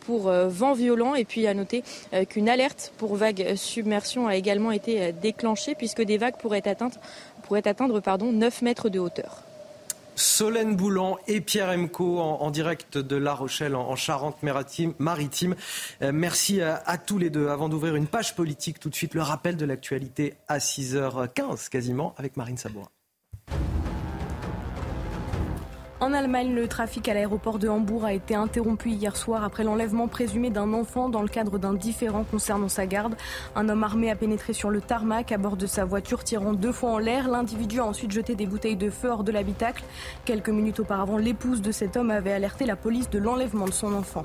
pour 0.00 0.30
vent 0.30 0.72
violent. 0.72 1.14
Et 1.14 1.24
puis 1.24 1.46
à 1.46 1.54
noter 1.54 1.82
qu'une 2.28 2.48
alerte 2.48 2.92
pour 2.98 3.16
vague 3.16 3.54
submersion 3.56 4.28
a 4.28 4.36
également 4.36 4.72
été 4.72 4.87
euh, 4.88 5.12
déclenché 5.12 5.74
puisque 5.74 6.02
des 6.02 6.18
vagues 6.18 6.36
pourraient 6.38 6.66
atteindre, 6.66 6.96
pourraient 7.42 7.66
atteindre 7.66 8.00
pardon, 8.00 8.32
9 8.32 8.62
mètres 8.62 8.88
de 8.88 8.98
hauteur. 8.98 9.42
Solène 10.18 10.74
Boulan 10.74 11.16
et 11.28 11.40
Pierre 11.40 11.70
Emco 11.70 12.18
en, 12.18 12.50
direct 12.50 12.98
de 12.98 13.14
La 13.14 13.34
Rochelle 13.34 13.76
en, 13.76 13.94
Charente-Maritime. 13.94 15.54
Euh, 16.02 16.10
merci 16.12 16.60
à, 16.60 16.98
tous 16.98 17.18
les 17.18 17.30
deux. 17.30 17.48
Avant 17.48 17.68
d'ouvrir 17.68 17.94
une 17.94 18.08
page 18.08 18.34
politique, 18.34 18.80
tout 18.80 18.90
de 18.90 18.96
suite 18.96 19.14
le 19.14 19.22
rappel 19.22 19.56
de 19.56 19.64
l'actualité 19.64 20.34
à 20.48 20.58
6h15 20.58 21.68
quasiment 21.68 22.14
avec 22.18 22.36
Marine 22.36 22.56
Sabourin. 22.56 22.88
En 26.00 26.12
Allemagne, 26.12 26.54
le 26.54 26.68
trafic 26.68 27.08
à 27.08 27.14
l'aéroport 27.14 27.58
de 27.58 27.66
Hambourg 27.68 28.04
a 28.04 28.12
été 28.12 28.36
interrompu 28.36 28.90
hier 28.90 29.16
soir 29.16 29.42
après 29.42 29.64
l'enlèvement 29.64 30.06
présumé 30.06 30.48
d'un 30.48 30.72
enfant 30.72 31.08
dans 31.08 31.22
le 31.22 31.28
cadre 31.28 31.58
d'un 31.58 31.74
différend 31.74 32.22
concernant 32.22 32.68
sa 32.68 32.86
garde. 32.86 33.16
Un 33.56 33.68
homme 33.68 33.82
armé 33.82 34.08
a 34.08 34.14
pénétré 34.14 34.52
sur 34.52 34.70
le 34.70 34.80
tarmac 34.80 35.32
à 35.32 35.38
bord 35.38 35.56
de 35.56 35.66
sa 35.66 35.84
voiture, 35.84 36.22
tirant 36.22 36.52
deux 36.52 36.70
fois 36.70 36.90
en 36.90 36.98
l'air. 36.98 37.28
L'individu 37.28 37.80
a 37.80 37.84
ensuite 37.84 38.12
jeté 38.12 38.36
des 38.36 38.46
bouteilles 38.46 38.76
de 38.76 38.90
feu 38.90 39.10
hors 39.10 39.24
de 39.24 39.32
l'habitacle. 39.32 39.82
Quelques 40.24 40.50
minutes 40.50 40.78
auparavant, 40.78 41.16
l'épouse 41.16 41.62
de 41.62 41.72
cet 41.72 41.96
homme 41.96 42.12
avait 42.12 42.32
alerté 42.32 42.64
la 42.64 42.76
police 42.76 43.10
de 43.10 43.18
l'enlèvement 43.18 43.66
de 43.66 43.72
son 43.72 43.92
enfant. 43.92 44.24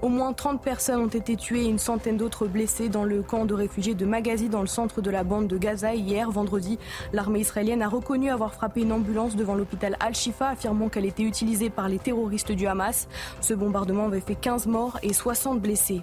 Au 0.00 0.08
moins 0.08 0.32
30 0.32 0.62
personnes 0.62 1.00
ont 1.00 1.08
été 1.08 1.34
tuées 1.34 1.64
et 1.64 1.68
une 1.68 1.78
centaine 1.78 2.16
d'autres 2.16 2.46
blessées 2.46 2.88
dans 2.88 3.02
le 3.02 3.20
camp 3.20 3.46
de 3.46 3.54
réfugiés 3.54 3.94
de 3.94 4.06
Magazi 4.06 4.48
dans 4.48 4.60
le 4.60 4.68
centre 4.68 5.00
de 5.00 5.10
la 5.10 5.24
bande 5.24 5.48
de 5.48 5.58
Gaza. 5.58 5.92
Hier, 5.92 6.30
vendredi, 6.30 6.78
l'armée 7.12 7.40
israélienne 7.40 7.82
a 7.82 7.88
reconnu 7.88 8.30
avoir 8.30 8.54
frappé 8.54 8.82
une 8.82 8.92
ambulance 8.92 9.34
devant 9.34 9.56
l'hôpital 9.56 9.96
Al-Shifa, 9.98 10.50
affirmant 10.50 10.88
qu'elle 10.88 11.04
était 11.04 11.24
utilisée 11.24 11.68
par 11.68 11.88
les 11.88 11.98
terroristes 11.98 12.52
du 12.52 12.68
Hamas. 12.68 13.08
Ce 13.40 13.54
bombardement 13.54 14.04
avait 14.04 14.20
fait 14.20 14.36
15 14.36 14.66
morts 14.66 15.00
et 15.02 15.12
60 15.12 15.60
blessés. 15.60 16.02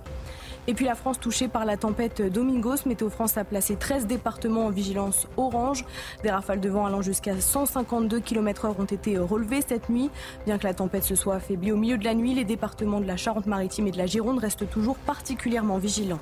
Et 0.68 0.74
puis 0.74 0.86
la 0.86 0.96
France 0.96 1.20
touchée 1.20 1.48
par 1.48 1.64
la 1.66 1.78
tempête 1.78 2.22
Domingos. 2.22 2.86
Météo 2.86 3.10
France 3.10 3.38
a 3.38 3.44
placé 3.44 3.76
13 3.76 4.08
départements 4.08 4.66
en 4.66 4.70
vigilance 4.72 5.28
orange. 5.38 5.86
Des 6.24 6.32
rafales 6.32 6.60
de 6.60 6.70
vent 6.70 6.86
allant 6.86 7.04
jusqu'à 7.04 7.40
152 7.40 8.20
km/h 8.20 8.74
ont 8.80 8.86
été 8.86 9.18
relevées 9.18 9.62
cette 9.62 9.90
nuit. 9.90 10.10
Bien 10.46 10.58
que 10.58 10.64
la 10.64 10.74
tempête 10.74 11.04
se 11.04 11.16
soit 11.16 11.36
affaiblie 11.36 11.72
au 11.72 11.78
milieu 11.78 11.98
de 11.98 12.04
la 12.04 12.16
nuit, 12.16 12.34
les 12.34 12.46
départements 12.46 13.00
de 13.00 13.08
la 13.08 13.18
Charente-Maritime 13.18 13.88
et 13.88 13.92
de 13.92 13.98
la 13.98 14.08
Gironde 14.08 14.40
restent 14.40 14.70
toujours 14.70 14.98
particulièrement 14.98 15.78
vigilants. 15.78 16.20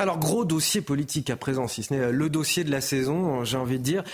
Alors, 0.00 0.18
gros 0.18 0.44
dossier 0.44 0.80
politique 0.80 1.28
à 1.28 1.36
présent, 1.36 1.66
si 1.66 1.82
ce 1.82 1.92
n'est 1.92 2.00
euh, 2.00 2.12
le 2.12 2.30
dossier 2.30 2.62
de 2.62 2.70
la 2.70 2.80
saison, 2.80 3.42
j'ai 3.42 3.56
envie 3.56 3.78
de 3.78 3.82
dire. 3.82 4.04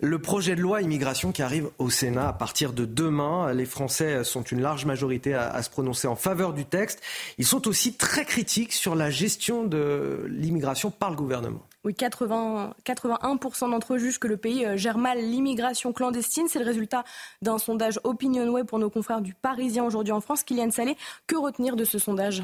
Le 0.00 0.18
projet 0.20 0.54
de 0.54 0.60
loi 0.60 0.82
immigration 0.82 1.32
qui 1.32 1.40
arrive 1.40 1.70
au 1.78 1.88
Sénat 1.88 2.28
à 2.28 2.32
partir 2.34 2.74
de 2.74 2.84
demain. 2.84 3.52
Les 3.54 3.64
Français 3.64 4.22
sont 4.22 4.42
une 4.42 4.60
large 4.60 4.84
majorité 4.84 5.32
à, 5.32 5.62
se 5.62 5.70
prononcer 5.70 6.06
en 6.08 6.14
faveur 6.14 6.52
du 6.52 6.66
texte. 6.66 7.00
Ils 7.38 7.46
sont 7.46 7.68
aussi 7.68 7.94
très 7.94 8.26
critiques 8.26 8.74
sur 8.74 8.94
la 8.94 9.08
gestion 9.08 9.64
de 9.64 10.26
l'immigration 10.28 10.90
par 10.90 11.08
le 11.08 11.16
gouvernement. 11.16 11.62
Oui, 11.84 11.94
80, 11.94 12.74
81% 12.84 13.70
d'entre 13.70 13.94
eux 13.94 13.98
jugent 13.98 14.18
que 14.18 14.28
le 14.28 14.36
pays 14.36 14.66
euh, 14.66 14.76
gère 14.76 14.98
mal 14.98 15.18
l'immigration 15.18 15.94
clandestine. 15.94 16.48
C'est 16.48 16.58
le 16.58 16.66
résultat 16.66 17.04
d'un 17.40 17.56
sondage 17.56 17.98
OpinionWay 18.04 18.64
pour 18.64 18.78
nos 18.78 18.90
confrères 18.90 19.22
du 19.22 19.32
Parisien 19.32 19.84
aujourd'hui 19.84 20.12
en 20.12 20.20
France. 20.20 20.42
Kylian 20.42 20.70
Salé, 20.70 20.98
que 21.26 21.36
retenir 21.36 21.76
de 21.76 21.86
ce 21.86 21.98
sondage? 21.98 22.42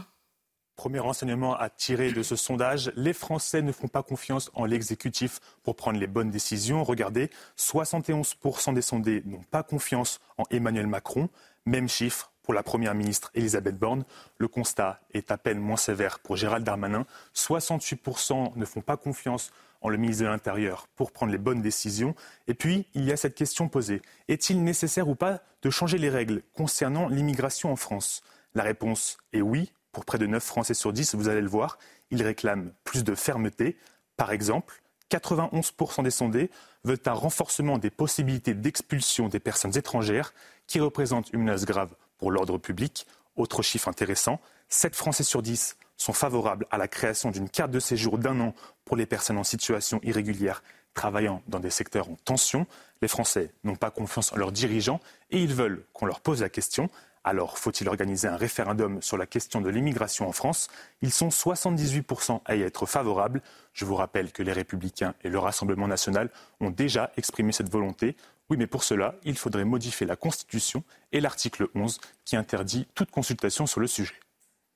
Premier 0.76 0.98
renseignement 0.98 1.56
à 1.56 1.70
tirer 1.70 2.12
de 2.12 2.22
ce 2.22 2.36
sondage, 2.36 2.92
les 2.96 3.14
Français 3.14 3.62
ne 3.62 3.72
font 3.72 3.88
pas 3.88 4.02
confiance 4.02 4.50
en 4.52 4.66
l'exécutif 4.66 5.40
pour 5.62 5.74
prendre 5.74 5.98
les 5.98 6.06
bonnes 6.06 6.30
décisions. 6.30 6.84
Regardez, 6.84 7.30
71% 7.58 8.74
des 8.74 8.82
sondés 8.82 9.22
n'ont 9.24 9.42
pas 9.50 9.62
confiance 9.62 10.20
en 10.36 10.44
Emmanuel 10.50 10.86
Macron. 10.86 11.30
Même 11.64 11.88
chiffre 11.88 12.30
pour 12.42 12.52
la 12.52 12.62
Première 12.62 12.94
ministre 12.94 13.30
Elisabeth 13.34 13.78
Borne. 13.78 14.04
Le 14.36 14.48
constat 14.48 15.00
est 15.14 15.30
à 15.30 15.38
peine 15.38 15.58
moins 15.58 15.78
sévère 15.78 16.18
pour 16.18 16.36
Gérald 16.36 16.64
Darmanin. 16.64 17.06
68% 17.34 18.52
ne 18.54 18.64
font 18.66 18.82
pas 18.82 18.98
confiance 18.98 19.52
en 19.80 19.88
le 19.88 19.96
ministre 19.96 20.24
de 20.24 20.28
l'Intérieur 20.28 20.88
pour 20.94 21.10
prendre 21.10 21.32
les 21.32 21.38
bonnes 21.38 21.62
décisions. 21.62 22.14
Et 22.48 22.54
puis, 22.54 22.86
il 22.94 23.04
y 23.04 23.12
a 23.12 23.16
cette 23.16 23.34
question 23.34 23.68
posée. 23.68 24.02
Est-il 24.28 24.62
nécessaire 24.62 25.08
ou 25.08 25.14
pas 25.14 25.40
de 25.62 25.70
changer 25.70 25.96
les 25.96 26.10
règles 26.10 26.42
concernant 26.54 27.08
l'immigration 27.08 27.72
en 27.72 27.76
France? 27.76 28.22
La 28.54 28.62
réponse 28.62 29.18
est 29.32 29.42
oui, 29.42 29.72
pour 29.96 30.04
près 30.04 30.18
de 30.18 30.26
9 30.26 30.44
Français 30.44 30.74
sur 30.74 30.92
10, 30.92 31.14
vous 31.14 31.30
allez 31.30 31.40
le 31.40 31.48
voir, 31.48 31.78
ils 32.10 32.22
réclament 32.22 32.70
plus 32.84 33.02
de 33.02 33.14
fermeté. 33.14 33.78
Par 34.18 34.30
exemple, 34.30 34.82
91% 35.10 36.02
des 36.02 36.10
sondés 36.10 36.50
veulent 36.84 37.00
un 37.06 37.14
renforcement 37.14 37.78
des 37.78 37.88
possibilités 37.88 38.52
d'expulsion 38.52 39.30
des 39.30 39.40
personnes 39.40 39.74
étrangères 39.74 40.34
qui 40.66 40.80
représentent 40.80 41.32
une 41.32 41.44
menace 41.44 41.64
grave 41.64 41.94
pour 42.18 42.30
l'ordre 42.30 42.58
public. 42.58 43.06
Autre 43.36 43.62
chiffre 43.62 43.88
intéressant, 43.88 44.38
7 44.68 44.94
Français 44.94 45.24
sur 45.24 45.40
10 45.40 45.78
sont 45.96 46.12
favorables 46.12 46.66
à 46.70 46.76
la 46.76 46.88
création 46.88 47.30
d'une 47.30 47.48
carte 47.48 47.70
de 47.70 47.80
séjour 47.80 48.18
d'un 48.18 48.38
an 48.40 48.54
pour 48.84 48.98
les 48.98 49.06
personnes 49.06 49.38
en 49.38 49.44
situation 49.44 49.98
irrégulière 50.02 50.62
travaillant 50.92 51.42
dans 51.48 51.58
des 51.58 51.70
secteurs 51.70 52.10
en 52.10 52.16
tension. 52.16 52.66
Les 53.00 53.08
Français 53.08 53.50
n'ont 53.64 53.76
pas 53.76 53.90
confiance 53.90 54.30
en 54.34 54.36
leurs 54.36 54.52
dirigeants 54.52 55.00
et 55.30 55.40
ils 55.40 55.54
veulent 55.54 55.86
qu'on 55.94 56.04
leur 56.04 56.20
pose 56.20 56.42
la 56.42 56.50
question 56.50 56.90
alors, 57.26 57.58
faut-il 57.58 57.88
organiser 57.88 58.28
un 58.28 58.36
référendum 58.36 59.02
sur 59.02 59.16
la 59.16 59.26
question 59.26 59.60
de 59.60 59.68
l'immigration 59.68 60.28
en 60.28 60.32
France? 60.32 60.68
Ils 61.02 61.10
sont 61.10 61.28
78% 61.28 62.40
à 62.44 62.54
y 62.54 62.62
être 62.62 62.86
favorables. 62.86 63.42
Je 63.72 63.84
vous 63.84 63.96
rappelle 63.96 64.30
que 64.30 64.44
les 64.44 64.52
Républicains 64.52 65.12
et 65.24 65.28
le 65.28 65.40
Rassemblement 65.40 65.88
national 65.88 66.30
ont 66.60 66.70
déjà 66.70 67.10
exprimé 67.16 67.50
cette 67.50 67.68
volonté. 67.68 68.16
Oui, 68.48 68.56
mais 68.56 68.68
pour 68.68 68.84
cela, 68.84 69.16
il 69.24 69.36
faudrait 69.36 69.64
modifier 69.64 70.06
la 70.06 70.14
Constitution 70.14 70.84
et 71.10 71.20
l'article 71.20 71.66
11 71.74 71.98
qui 72.24 72.36
interdit 72.36 72.86
toute 72.94 73.10
consultation 73.10 73.66
sur 73.66 73.80
le 73.80 73.88
sujet. 73.88 74.14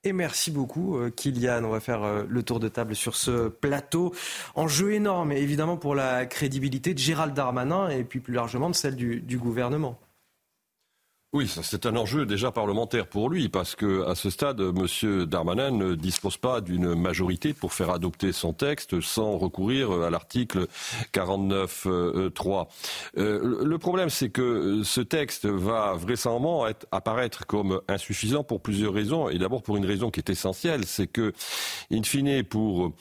Et 0.03 0.13
merci 0.13 0.51
beaucoup, 0.51 0.97
euh, 0.97 1.11
Kylian. 1.11 1.63
On 1.63 1.71
va 1.71 1.79
faire 1.79 2.03
euh, 2.03 2.25
le 2.29 2.43
tour 2.43 2.59
de 2.59 2.67
table 2.67 2.97
sur 2.97 3.15
ce 3.15 3.47
plateau. 3.47 4.13
Enjeu 4.57 4.93
énorme, 4.95 5.31
évidemment, 5.31 5.77
pour 5.77 5.95
la 5.95 6.27
crédibilité 6.27 6.95
de 6.95 6.99
Gérald 6.99 7.33
Darmanin 7.33 7.91
et 7.91 8.03
puis 8.03 8.19
plus 8.19 8.35
largement 8.35 8.71
de 8.71 8.75
celle 8.75 8.97
du 8.97 9.39
gouvernement. 9.39 10.01
Oui, 11.33 11.47
c'est 11.47 11.87
un 11.87 11.95
enjeu 11.95 12.27
déjà 12.27 12.51
parlementaire 12.51 13.07
pour 13.07 13.31
lui, 13.31 13.49
parce 13.49 13.77
que 13.77 14.05
à 14.05 14.17
ce 14.17 14.31
stade, 14.31 14.61
M. 14.61 15.27
Darmanin 15.27 15.71
ne 15.71 15.95
dispose 15.95 16.37
pas 16.37 16.61
d'une 16.61 16.97
majorité 16.97 17.55
pour 17.55 17.73
faire 17.73 17.91
adopter 17.91 18.33
son 18.33 18.53
texte 18.53 19.01
sans 19.01 19.39
recourir 19.39 19.93
à 19.93 20.11
l'article 20.11 20.67
49.3. 21.13 22.67
Euh, 23.19 23.65
le 23.65 23.79
problème, 23.79 24.11
c'est 24.11 24.31
que 24.31 24.83
ce 24.83 25.01
texte 25.01 25.47
va 25.47 25.95
vraisemblablement 25.95 26.67
apparaître 26.91 27.47
comme 27.47 27.81
insuffisant 27.87 28.43
pour 28.43 28.61
plusieurs 28.61 28.93
raisons, 28.93 29.29
et 29.29 29.39
d'abord 29.39 29.63
pour 29.63 29.77
une 29.77 29.87
raison 29.87 30.11
qui 30.11 30.19
est 30.19 30.31
essentielle, 30.31 30.85
c'est 30.85 31.07
que, 31.07 31.33
in 31.93 32.03
fine, 32.03 32.43
pour 32.43 32.93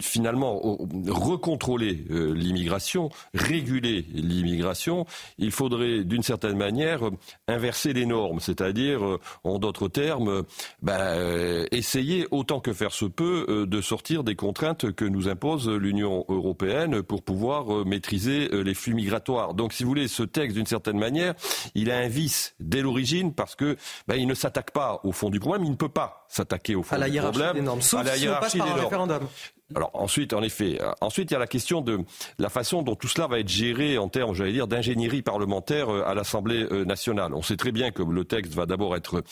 finalement 0.00 0.60
recontrôler 1.08 2.04
euh, 2.10 2.34
l'immigration, 2.34 3.10
réguler 3.34 4.04
l'immigration, 4.12 5.06
il 5.38 5.50
faudrait 5.50 6.04
d'une 6.04 6.22
certaine 6.22 6.56
manière 6.56 7.00
inverser 7.46 7.92
les 7.92 8.06
normes, 8.06 8.40
c'est-à-dire, 8.40 9.04
euh, 9.04 9.20
en 9.44 9.58
d'autres 9.58 9.88
termes, 9.88 10.42
ben, 10.82 10.98
euh, 11.00 11.66
essayer 11.70 12.26
autant 12.30 12.60
que 12.60 12.72
faire 12.72 12.92
se 12.92 13.06
peut 13.06 13.66
de 13.66 13.80
sortir 13.80 14.24
des 14.24 14.34
contraintes 14.34 14.92
que 14.92 15.04
nous 15.04 15.28
impose 15.28 15.68
l'Union 15.68 16.24
européenne 16.28 17.02
pour 17.02 17.22
pouvoir 17.22 17.86
maîtriser 17.86 18.48
les 18.48 18.74
flux 18.74 18.94
migratoires. 18.94 19.54
Donc, 19.54 19.72
si 19.72 19.82
vous 19.82 19.90
voulez, 19.90 20.08
ce 20.08 20.22
texte, 20.22 20.56
d'une 20.56 20.66
certaine 20.66 20.98
manière, 20.98 21.34
il 21.74 21.90
a 21.90 21.98
un 21.98 22.08
vice 22.08 22.54
dès 22.60 22.82
l'origine 22.82 23.32
parce 23.32 23.54
que 23.54 23.76
ben, 24.06 24.16
il 24.16 24.26
ne 24.26 24.34
s'attaque 24.34 24.72
pas 24.72 25.00
au 25.04 25.12
fond 25.12 25.30
du 25.30 25.40
problème, 25.40 25.64
il 25.64 25.70
ne 25.70 25.76
peut 25.76 25.88
pas 25.88 26.26
s'attaquer 26.28 26.76
au 26.76 26.82
fond 26.82 26.94
à 26.94 26.98
la 26.98 27.10
du 27.10 27.18
problème. 27.18 27.54
Des 27.54 27.62
normes. 27.62 27.82
Sauf 27.82 28.00
à 28.00 28.02
la 28.04 28.14
si 28.14 28.22
hiérarchie 28.22 28.58
on 28.60 28.64
passe 28.64 28.70
par 28.70 28.78
un 28.78 28.82
référendum. 28.82 29.28
Alors 29.74 29.90
ensuite, 29.92 30.32
en 30.32 30.42
effet, 30.42 30.78
euh, 30.80 30.92
ensuite 31.02 31.30
il 31.30 31.34
y 31.34 31.36
a 31.36 31.38
la 31.38 31.46
question 31.46 31.82
de 31.82 31.98
la 32.38 32.48
façon 32.48 32.82
dont 32.82 32.94
tout 32.94 33.06
cela 33.06 33.26
va 33.26 33.38
être 33.38 33.50
géré 33.50 33.98
en 33.98 34.08
termes, 34.08 34.34
j'allais 34.34 34.52
dire, 34.52 34.66
d'ingénierie 34.66 35.20
parlementaire 35.20 35.90
euh, 35.90 36.08
à 36.08 36.14
l'Assemblée 36.14 36.66
euh, 36.70 36.86
nationale. 36.86 37.34
On 37.34 37.42
sait 37.42 37.58
très 37.58 37.70
bien 37.70 37.90
que 37.90 38.02
le 38.02 38.24
texte 38.24 38.54
va 38.54 38.64
d'abord 38.64 38.96
être 38.96 39.22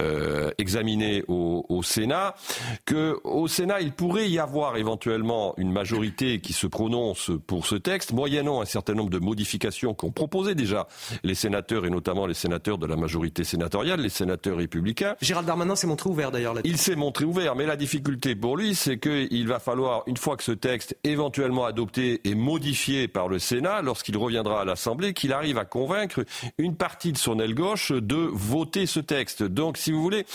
euh, 0.00 0.50
examiné 0.56 1.24
au, 1.28 1.66
au, 1.68 1.82
Sénat, 1.82 2.34
que 2.86 3.18
au 3.22 3.48
Sénat 3.48 3.82
il 3.82 3.92
pourrait 3.92 4.30
y 4.30 4.38
avoir 4.38 4.78
éventuellement 4.78 5.52
une 5.58 5.70
majorité 5.70 6.40
qui 6.40 6.54
se 6.54 6.66
prononce 6.66 7.30
pour 7.46 7.66
ce 7.66 7.74
texte, 7.74 8.12
moyennant 8.12 8.62
un 8.62 8.66
certain 8.66 8.94
nombre 8.94 9.10
de 9.10 9.18
modifications 9.18 9.92
qu'ont 9.92 10.10
proposé 10.10 10.54
déjà 10.54 10.88
les 11.22 11.34
sénateurs 11.34 11.84
et 11.84 11.90
notamment 11.90 12.24
les 12.26 12.32
sénateurs 12.32 12.78
de 12.78 12.86
la 12.86 12.96
majorité 12.96 13.44
sénatoriale, 13.44 14.00
les 14.00 14.08
sénateurs 14.08 14.56
républicains. 14.56 15.16
Gérald 15.20 15.46
Darmanin 15.46 15.76
s'est 15.76 15.86
montré 15.86 16.08
ouvert 16.08 16.30
d'ailleurs. 16.30 16.54
Il 16.64 16.78
s'est 16.78 16.96
montré 16.96 17.26
ouvert, 17.26 17.56
mais 17.56 17.66
la 17.66 17.76
difficulté 17.76 18.34
pour 18.34 18.56
lui, 18.56 18.74
c'est 18.74 18.98
qu'il 18.98 19.46
va 19.46 19.58
falloir 19.58 19.81
une 20.06 20.16
fois 20.16 20.36
que 20.36 20.44
ce 20.44 20.52
texte 20.52 20.96
éventuellement 21.04 21.64
adopté 21.64 22.20
et 22.24 22.34
modifié 22.34 23.08
par 23.08 23.28
le 23.28 23.38
Sénat, 23.38 23.82
lorsqu'il 23.82 24.16
reviendra 24.16 24.62
à 24.62 24.64
l'Assemblée, 24.64 25.14
qu'il 25.14 25.32
arrive 25.32 25.58
à 25.58 25.64
convaincre 25.64 26.24
une 26.58 26.76
partie 26.76 27.12
de 27.12 27.18
son 27.18 27.38
aile 27.38 27.54
gauche 27.54 27.92
de 27.92 28.16
voter 28.16 28.86
ce 28.86 29.00
texte. 29.00 29.42
Donc, 29.42 29.76
si 29.76 29.92
vous 29.92 30.02
voulez, 30.02 30.26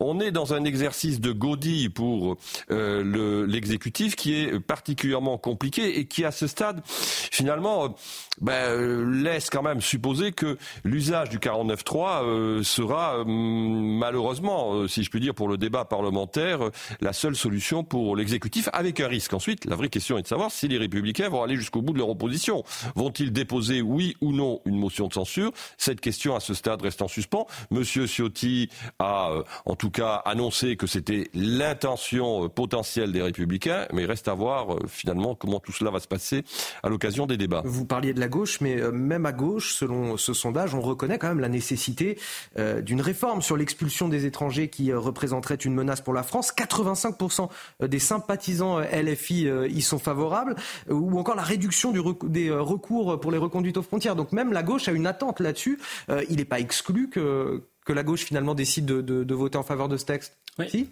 on 0.00 0.20
est 0.20 0.30
dans 0.30 0.54
un 0.54 0.64
exercice 0.64 1.20
de 1.20 1.32
godille 1.32 1.90
pour 1.90 2.36
euh, 2.70 3.46
l'exécutif 3.46 4.16
qui 4.16 4.34
est 4.34 4.60
particulièrement 4.60 5.38
compliqué 5.38 5.98
et 5.98 6.06
qui, 6.06 6.24
à 6.24 6.30
ce 6.30 6.46
stade, 6.46 6.82
finalement, 6.86 7.94
ben, 8.40 8.52
euh, 8.52 9.22
laisse 9.22 9.50
quand 9.50 9.62
même 9.62 9.80
supposer 9.80 10.32
que 10.32 10.58
l'usage 10.84 11.30
du 11.30 11.38
49.3 11.38 12.24
euh, 12.24 12.62
sera 12.62 13.24
malheureusement, 13.26 14.86
si 14.88 15.02
je 15.02 15.10
puis 15.10 15.20
dire, 15.20 15.34
pour 15.34 15.48
le 15.48 15.56
débat 15.56 15.84
parlementaire, 15.84 16.60
la 17.00 17.12
seule 17.12 17.36
solution 17.36 17.84
pour 17.84 18.16
l'exécutif, 18.16 18.68
avec 18.72 18.95
un 19.00 19.08
risque. 19.08 19.32
Ensuite, 19.32 19.64
la 19.64 19.76
vraie 19.76 19.88
question 19.88 20.18
est 20.18 20.22
de 20.22 20.26
savoir 20.26 20.50
si 20.50 20.68
les 20.68 20.78
républicains 20.78 21.28
vont 21.28 21.42
aller 21.42 21.56
jusqu'au 21.56 21.82
bout 21.82 21.92
de 21.92 21.98
leur 21.98 22.08
opposition. 22.08 22.64
Vont-ils 22.94 23.32
déposer, 23.32 23.82
oui 23.82 24.16
ou 24.20 24.32
non, 24.32 24.60
une 24.64 24.78
motion 24.78 25.08
de 25.08 25.12
censure? 25.12 25.52
Cette 25.78 26.00
question, 26.00 26.36
à 26.36 26.40
ce 26.40 26.54
stade, 26.54 26.82
reste 26.82 27.02
en 27.02 27.08
suspens. 27.08 27.46
Monsieur 27.70 28.06
Ciotti 28.06 28.68
a, 28.98 29.30
euh, 29.30 29.42
en 29.64 29.76
tout 29.76 29.90
cas, 29.90 30.22
annoncé 30.24 30.76
que 30.76 30.86
c'était 30.86 31.28
l'intention 31.34 32.44
euh, 32.44 32.48
potentielle 32.48 33.12
des 33.12 33.22
républicains, 33.22 33.86
mais 33.92 34.04
reste 34.04 34.28
à 34.28 34.34
voir, 34.34 34.74
euh, 34.74 34.80
finalement, 34.88 35.34
comment 35.34 35.60
tout 35.60 35.72
cela 35.72 35.90
va 35.90 36.00
se 36.00 36.08
passer 36.08 36.44
à 36.82 36.88
l'occasion 36.88 37.26
des 37.26 37.36
débats. 37.36 37.62
Vous 37.64 37.84
parliez 37.84 38.14
de 38.14 38.20
la 38.20 38.28
gauche, 38.28 38.60
mais 38.60 38.76
même 38.92 39.26
à 39.26 39.32
gauche, 39.32 39.74
selon 39.74 40.16
ce 40.16 40.32
sondage, 40.32 40.74
on 40.74 40.80
reconnaît 40.80 41.18
quand 41.18 41.28
même 41.28 41.40
la 41.40 41.48
nécessité 41.48 42.18
d'une 42.56 43.00
réforme 43.00 43.42
sur 43.42 43.56
l'expulsion 43.56 44.08
des 44.08 44.26
étrangers 44.26 44.68
qui 44.68 44.92
représenterait 44.92 45.56
une 45.56 45.74
menace 45.74 46.00
pour 46.00 46.14
la 46.14 46.22
France. 46.22 46.52
85% 46.52 47.48
des 47.80 47.98
sympathisants 47.98 48.80
LFI 48.86 49.48
euh, 49.48 49.68
y 49.68 49.82
sont 49.82 49.98
favorables, 49.98 50.56
euh, 50.88 50.94
ou 50.94 51.18
encore 51.18 51.36
la 51.36 51.42
réduction 51.42 51.92
des 52.24 52.48
euh, 52.48 52.60
recours 52.60 53.20
pour 53.20 53.30
les 53.30 53.38
reconduites 53.38 53.76
aux 53.76 53.82
frontières. 53.82 54.16
Donc 54.16 54.32
même 54.32 54.52
la 54.52 54.62
gauche 54.62 54.88
a 54.88 54.92
une 54.92 55.06
attente 55.06 55.40
là-dessus. 55.40 55.78
il 56.28 56.36
n'est 56.36 56.44
pas 56.44 56.60
exclu 56.60 57.08
que 57.08 57.62
que 57.84 57.92
la 57.92 58.02
gauche 58.02 58.24
finalement 58.24 58.54
décide 58.54 58.84
de, 58.84 59.34
voter 59.34 59.58
en 59.58 59.62
faveur 59.62 59.88
de 59.88 59.96
ce 59.96 60.04
texte 60.04 60.36
Si? 60.68 60.88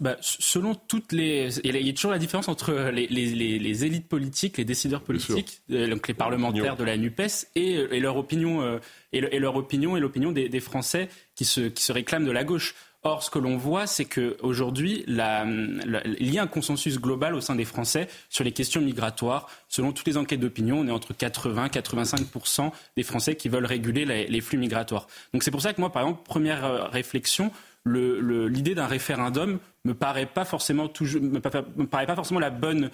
Bah, 0.00 0.16
selon 0.20 0.74
toutes 0.74 1.12
les, 1.12 1.56
il 1.62 1.86
y 1.86 1.88
a 1.88 1.92
toujours 1.92 2.10
la 2.10 2.18
différence 2.18 2.48
entre 2.48 2.90
les, 2.92 3.06
les, 3.06 3.84
élites 3.84 4.08
politiques, 4.08 4.58
les 4.58 4.64
décideurs 4.64 5.02
politiques, 5.02 5.60
euh, 5.70 5.88
donc 5.88 6.08
les 6.08 6.14
parlementaires 6.14 6.76
de 6.76 6.82
la 6.82 6.96
Nupes 6.96 7.46
et, 7.54 7.74
et 7.74 8.00
leur 8.00 8.16
opinion 8.16 8.60
euh, 8.62 8.80
et, 9.12 9.38
leur 9.38 9.54
opinion 9.54 9.96
et 9.96 10.00
l'opinion 10.00 10.32
des, 10.32 10.48
des, 10.48 10.58
Français 10.58 11.08
qui 11.36 11.44
se, 11.44 11.60
qui 11.60 11.84
se 11.84 11.92
réclament 11.92 12.24
de 12.24 12.32
la 12.32 12.42
gauche. 12.42 12.74
Or, 13.04 13.22
ce 13.22 13.30
que 13.30 13.38
l'on 13.38 13.56
voit, 13.56 13.86
c'est 13.86 14.04
qu'aujourd'hui, 14.04 15.04
il 15.06 15.14
y 15.14 16.38
a 16.38 16.42
un 16.42 16.46
consensus 16.48 16.98
global 16.98 17.34
au 17.34 17.40
sein 17.40 17.54
des 17.54 17.64
Français 17.64 18.08
sur 18.28 18.42
les 18.42 18.50
questions 18.50 18.80
migratoires. 18.80 19.48
Selon 19.68 19.92
toutes 19.92 20.06
les 20.06 20.16
enquêtes 20.16 20.40
d'opinion, 20.40 20.80
on 20.80 20.86
est 20.88 20.90
entre 20.90 21.14
80 21.14 21.66
et 21.66 21.68
85% 21.68 22.72
des 22.96 23.02
Français 23.04 23.36
qui 23.36 23.48
veulent 23.48 23.66
réguler 23.66 24.04
les, 24.04 24.26
les 24.26 24.40
flux 24.40 24.58
migratoires. 24.58 25.06
Donc 25.32 25.44
c'est 25.44 25.52
pour 25.52 25.62
ça 25.62 25.72
que 25.72 25.80
moi, 25.80 25.92
par 25.92 26.02
exemple, 26.02 26.22
première 26.24 26.64
euh, 26.64 26.84
réflexion, 26.86 27.52
l'idée 27.88 28.74
d'un 28.74 28.86
référendum 28.86 29.58
me 29.84 29.94
paraît 29.94 30.26
pas 30.26 30.44
forcément 30.44 30.90
me 31.00 31.86
paraît 31.86 32.06
pas 32.06 32.14
forcément 32.14 32.40
la 32.40 32.50
bonne, 32.50 32.90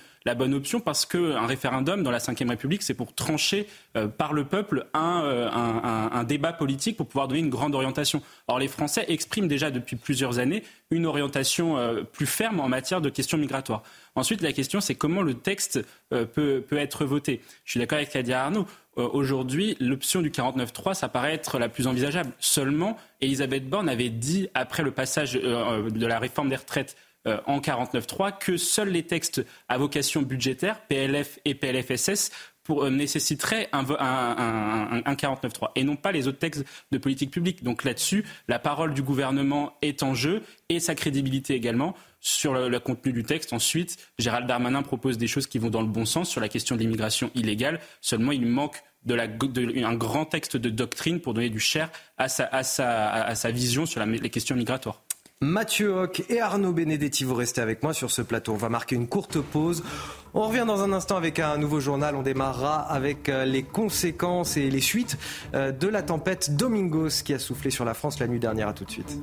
option 0.54 0.80
parce 0.80 1.06
qu'un 1.06 1.46
référendum 1.46 2.02
dans 2.02 2.10
la 2.10 2.18
Ve 2.18 2.48
République, 2.48 2.82
c'est 2.82 2.94
pour 2.94 3.14
trancher 3.14 3.66
euh, 3.96 4.06
par 4.06 4.32
le 4.32 4.44
peuple 4.44 4.86
euh, 4.94 5.48
un, 5.50 6.24
débat 6.24 6.52
politique 6.52 6.96
pour 6.96 7.06
pouvoir 7.06 7.28
donner 7.28 7.40
une 7.40 7.50
grande 7.50 7.74
orientation. 7.74 8.22
Or, 8.48 8.58
les 8.58 8.68
Français 8.68 9.04
expriment 9.08 9.48
déjà 9.48 9.70
depuis 9.70 9.96
plusieurs 9.96 10.38
années 10.38 10.62
une 10.90 11.06
orientation 11.06 11.76
euh, 11.76 12.02
plus 12.02 12.26
ferme 12.26 12.60
en 12.60 12.68
matière 12.68 13.00
de 13.00 13.08
questions 13.08 13.38
migratoires. 13.38 13.82
Ensuite, 14.14 14.42
la 14.42 14.52
question, 14.52 14.80
c'est 14.80 14.94
comment 14.94 15.22
le 15.22 15.34
texte 15.34 15.84
peut, 16.10 16.62
peut, 16.66 16.78
être 16.78 17.04
voté. 17.04 17.40
Je 17.64 17.72
suis 17.72 17.80
d'accord 17.80 17.96
avec 17.96 18.10
Kadia 18.10 18.44
Arnaud. 18.44 18.64
Aujourd'hui, 18.96 19.76
l'option 19.80 20.22
du 20.22 20.30
49-3, 20.30 20.94
ça 20.94 21.08
paraît 21.08 21.34
être 21.34 21.58
la 21.58 21.68
plus 21.68 21.86
envisageable. 21.86 22.32
Seulement, 22.38 22.96
Elisabeth 23.20 23.68
Borne 23.68 23.88
avait 23.88 24.08
dit, 24.08 24.48
après 24.54 24.82
le 24.82 24.92
passage 24.92 25.32
de 25.32 26.06
la 26.06 26.18
réforme 26.18 26.48
des 26.48 26.56
retraites 26.56 26.96
euh, 27.26 27.40
en 27.46 27.58
49.3 27.58 28.36
que 28.38 28.58
seuls 28.58 28.90
les 28.90 29.04
textes 29.04 29.46
à 29.70 29.78
vocation 29.78 30.20
budgétaire, 30.20 30.82
PLF 30.88 31.38
et 31.46 31.54
PLFSS, 31.54 32.30
pour, 32.64 32.84
euh, 32.84 32.90
nécessiteraient 32.90 33.70
un, 33.72 33.82
un, 33.98 35.02
un, 35.06 35.14
49.3 35.14 35.70
et 35.74 35.84
non 35.84 35.96
pas 35.96 36.12
les 36.12 36.28
autres 36.28 36.38
textes 36.38 36.66
de 36.92 36.98
politique 36.98 37.30
publique. 37.30 37.64
Donc 37.64 37.84
là-dessus, 37.84 38.26
la 38.46 38.58
parole 38.58 38.92
du 38.92 39.02
gouvernement 39.02 39.78
est 39.80 40.02
en 40.02 40.12
jeu 40.12 40.42
et 40.68 40.80
sa 40.80 40.94
crédibilité 40.94 41.54
également. 41.54 41.94
Sur 42.26 42.54
le, 42.54 42.80
contenu 42.80 43.12
du 43.12 43.22
texte, 43.22 43.52
ensuite, 43.52 43.98
Gérald 44.18 44.46
Darmanin 44.46 44.80
propose 44.80 45.18
des 45.18 45.26
choses 45.26 45.46
qui 45.46 45.58
vont 45.58 45.68
dans 45.68 45.82
le 45.82 45.88
bon 45.88 46.06
sens 46.06 46.30
sur 46.30 46.40
la 46.40 46.48
question 46.48 46.74
de 46.74 46.80
l'immigration 46.80 47.30
illégale. 47.34 47.80
Seulement, 48.00 48.32
il 48.32 48.46
manque 48.46 48.82
de 49.04 49.12
la, 49.14 49.24
un 49.24 49.94
grand 49.94 50.24
texte 50.24 50.56
de 50.56 50.70
doctrine 50.70 51.20
pour 51.20 51.34
donner 51.34 51.50
du 51.50 51.60
cher 51.60 51.90
à 52.16 52.30
sa, 52.30 52.46
à 52.46 52.62
sa, 52.62 53.10
à 53.10 53.34
sa 53.34 53.50
vision 53.50 53.84
sur 53.84 54.02
les 54.06 54.30
questions 54.30 54.56
migratoires. 54.56 55.02
Mathieu 55.42 55.90
Hoc 55.90 56.24
et 56.30 56.40
Arnaud 56.40 56.72
Benedetti, 56.72 57.24
vous 57.24 57.34
restez 57.34 57.60
avec 57.60 57.82
moi 57.82 57.92
sur 57.92 58.10
ce 58.10 58.22
plateau. 58.22 58.54
On 58.54 58.56
va 58.56 58.70
marquer 58.70 58.96
une 58.96 59.06
courte 59.06 59.38
pause. 59.42 59.84
On 60.32 60.48
revient 60.48 60.64
dans 60.66 60.82
un 60.82 60.94
instant 60.94 61.18
avec 61.18 61.40
un 61.40 61.58
nouveau 61.58 61.78
journal. 61.78 62.16
On 62.16 62.22
démarrera 62.22 62.80
avec 62.90 63.28
euh, 63.28 63.44
les 63.44 63.64
conséquences 63.64 64.56
et 64.56 64.70
les 64.70 64.80
suites 64.80 65.18
euh, 65.52 65.72
de 65.72 65.88
la 65.88 66.02
tempête 66.02 66.56
Domingos 66.56 67.22
qui 67.22 67.34
a 67.34 67.38
soufflé 67.38 67.70
sur 67.70 67.84
la 67.84 67.92
France 67.92 68.18
la 68.18 68.28
nuit 68.28 68.40
dernière. 68.40 68.68
À 68.68 68.72
tout 68.72 68.86
de 68.86 68.90
suite. 68.90 69.18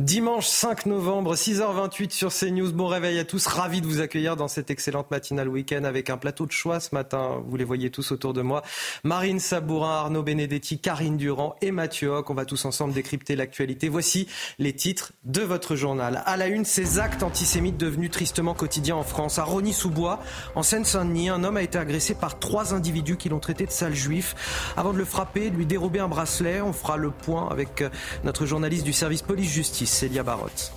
Dimanche 0.00 0.46
5 0.46 0.86
novembre, 0.86 1.34
6h28 1.34 2.10
sur 2.10 2.32
CNews. 2.32 2.72
Bon 2.72 2.86
réveil 2.86 3.18
à 3.18 3.24
tous. 3.24 3.46
Ravi 3.46 3.82
de 3.82 3.86
vous 3.86 4.00
accueillir 4.00 4.34
dans 4.34 4.48
cette 4.48 4.70
excellente 4.70 5.10
matinale 5.10 5.46
week-end 5.46 5.84
avec 5.84 6.08
un 6.08 6.16
plateau 6.16 6.46
de 6.46 6.52
choix 6.52 6.80
ce 6.80 6.94
matin. 6.94 7.42
Vous 7.46 7.56
les 7.58 7.64
voyez 7.64 7.90
tous 7.90 8.10
autour 8.10 8.32
de 8.32 8.40
moi. 8.40 8.62
Marine 9.04 9.38
Sabourin, 9.38 9.90
Arnaud 9.90 10.22
Benedetti, 10.22 10.78
Karine 10.78 11.18
Durand 11.18 11.54
et 11.60 11.70
Mathieu 11.70 12.08
Hoc. 12.08 12.30
On 12.30 12.34
va 12.34 12.46
tous 12.46 12.64
ensemble 12.64 12.94
décrypter 12.94 13.36
l'actualité. 13.36 13.90
Voici 13.90 14.26
les 14.58 14.72
titres 14.72 15.12
de 15.24 15.42
votre 15.42 15.76
journal. 15.76 16.22
À 16.24 16.38
la 16.38 16.46
une, 16.46 16.64
ces 16.64 16.98
actes 16.98 17.22
antisémites 17.22 17.76
devenus 17.76 18.10
tristement 18.10 18.54
quotidiens 18.54 18.96
en 18.96 19.02
France. 19.02 19.38
À 19.38 19.44
Rony-sous-Bois, 19.44 20.20
en 20.54 20.62
Seine-Saint-Denis, 20.62 21.28
un 21.28 21.44
homme 21.44 21.58
a 21.58 21.62
été 21.62 21.76
agressé 21.76 22.14
par 22.14 22.38
trois 22.38 22.72
individus 22.72 23.18
qui 23.18 23.28
l'ont 23.28 23.38
traité 23.38 23.66
de 23.66 23.70
sale 23.70 23.94
juif. 23.94 24.72
Avant 24.78 24.94
de 24.94 24.98
le 24.98 25.04
frapper, 25.04 25.50
de 25.50 25.56
lui 25.56 25.66
dérober 25.66 25.98
un 25.98 26.08
bracelet, 26.08 26.62
on 26.62 26.72
fera 26.72 26.96
le 26.96 27.10
point 27.10 27.48
avec 27.50 27.84
notre 28.24 28.46
journaliste 28.46 28.84
du 28.84 28.94
service 28.94 29.20
police-justice. 29.20 29.89
Célia 29.90 30.22
Barotte. 30.22 30.72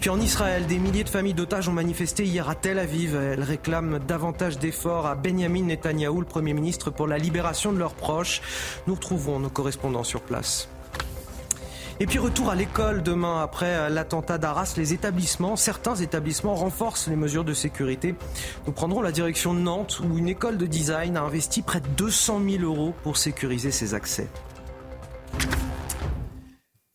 Puis 0.00 0.10
en 0.10 0.20
Israël, 0.20 0.66
des 0.66 0.78
milliers 0.78 1.02
de 1.02 1.08
familles 1.08 1.34
d'otages 1.34 1.68
ont 1.68 1.72
manifesté 1.72 2.24
hier 2.24 2.48
à 2.48 2.54
Tel 2.54 2.78
Aviv. 2.78 3.16
Elles 3.16 3.42
réclament 3.42 3.98
davantage 3.98 4.58
d'efforts 4.58 5.06
à 5.06 5.16
Benjamin 5.16 5.62
Netanyahou, 5.62 6.20
le 6.20 6.26
Premier 6.26 6.54
ministre, 6.54 6.90
pour 6.90 7.08
la 7.08 7.18
libération 7.18 7.72
de 7.72 7.78
leurs 7.78 7.94
proches. 7.94 8.40
Nous 8.86 8.94
retrouvons 8.94 9.40
nos 9.40 9.48
correspondants 9.48 10.04
sur 10.04 10.20
place. 10.20 10.68
Et 12.00 12.06
puis 12.06 12.20
retour 12.20 12.48
à 12.48 12.54
l'école 12.54 13.02
demain 13.02 13.42
après 13.42 13.90
l'attentat 13.90 14.38
d'Arras. 14.38 14.74
Les 14.76 14.92
établissements, 14.92 15.56
certains 15.56 15.96
établissements 15.96 16.54
renforcent 16.54 17.08
les 17.08 17.16
mesures 17.16 17.42
de 17.42 17.54
sécurité. 17.54 18.14
Nous 18.68 18.72
prendrons 18.72 19.02
la 19.02 19.10
direction 19.10 19.52
de 19.52 19.58
Nantes 19.58 19.98
où 19.98 20.16
une 20.16 20.28
école 20.28 20.58
de 20.58 20.66
design 20.66 21.16
a 21.16 21.22
investi 21.22 21.60
près 21.60 21.80
de 21.80 21.88
200 21.96 22.40
000 22.48 22.62
euros 22.62 22.94
pour 23.02 23.16
sécuriser 23.16 23.72
ses 23.72 23.94
accès. 23.94 24.28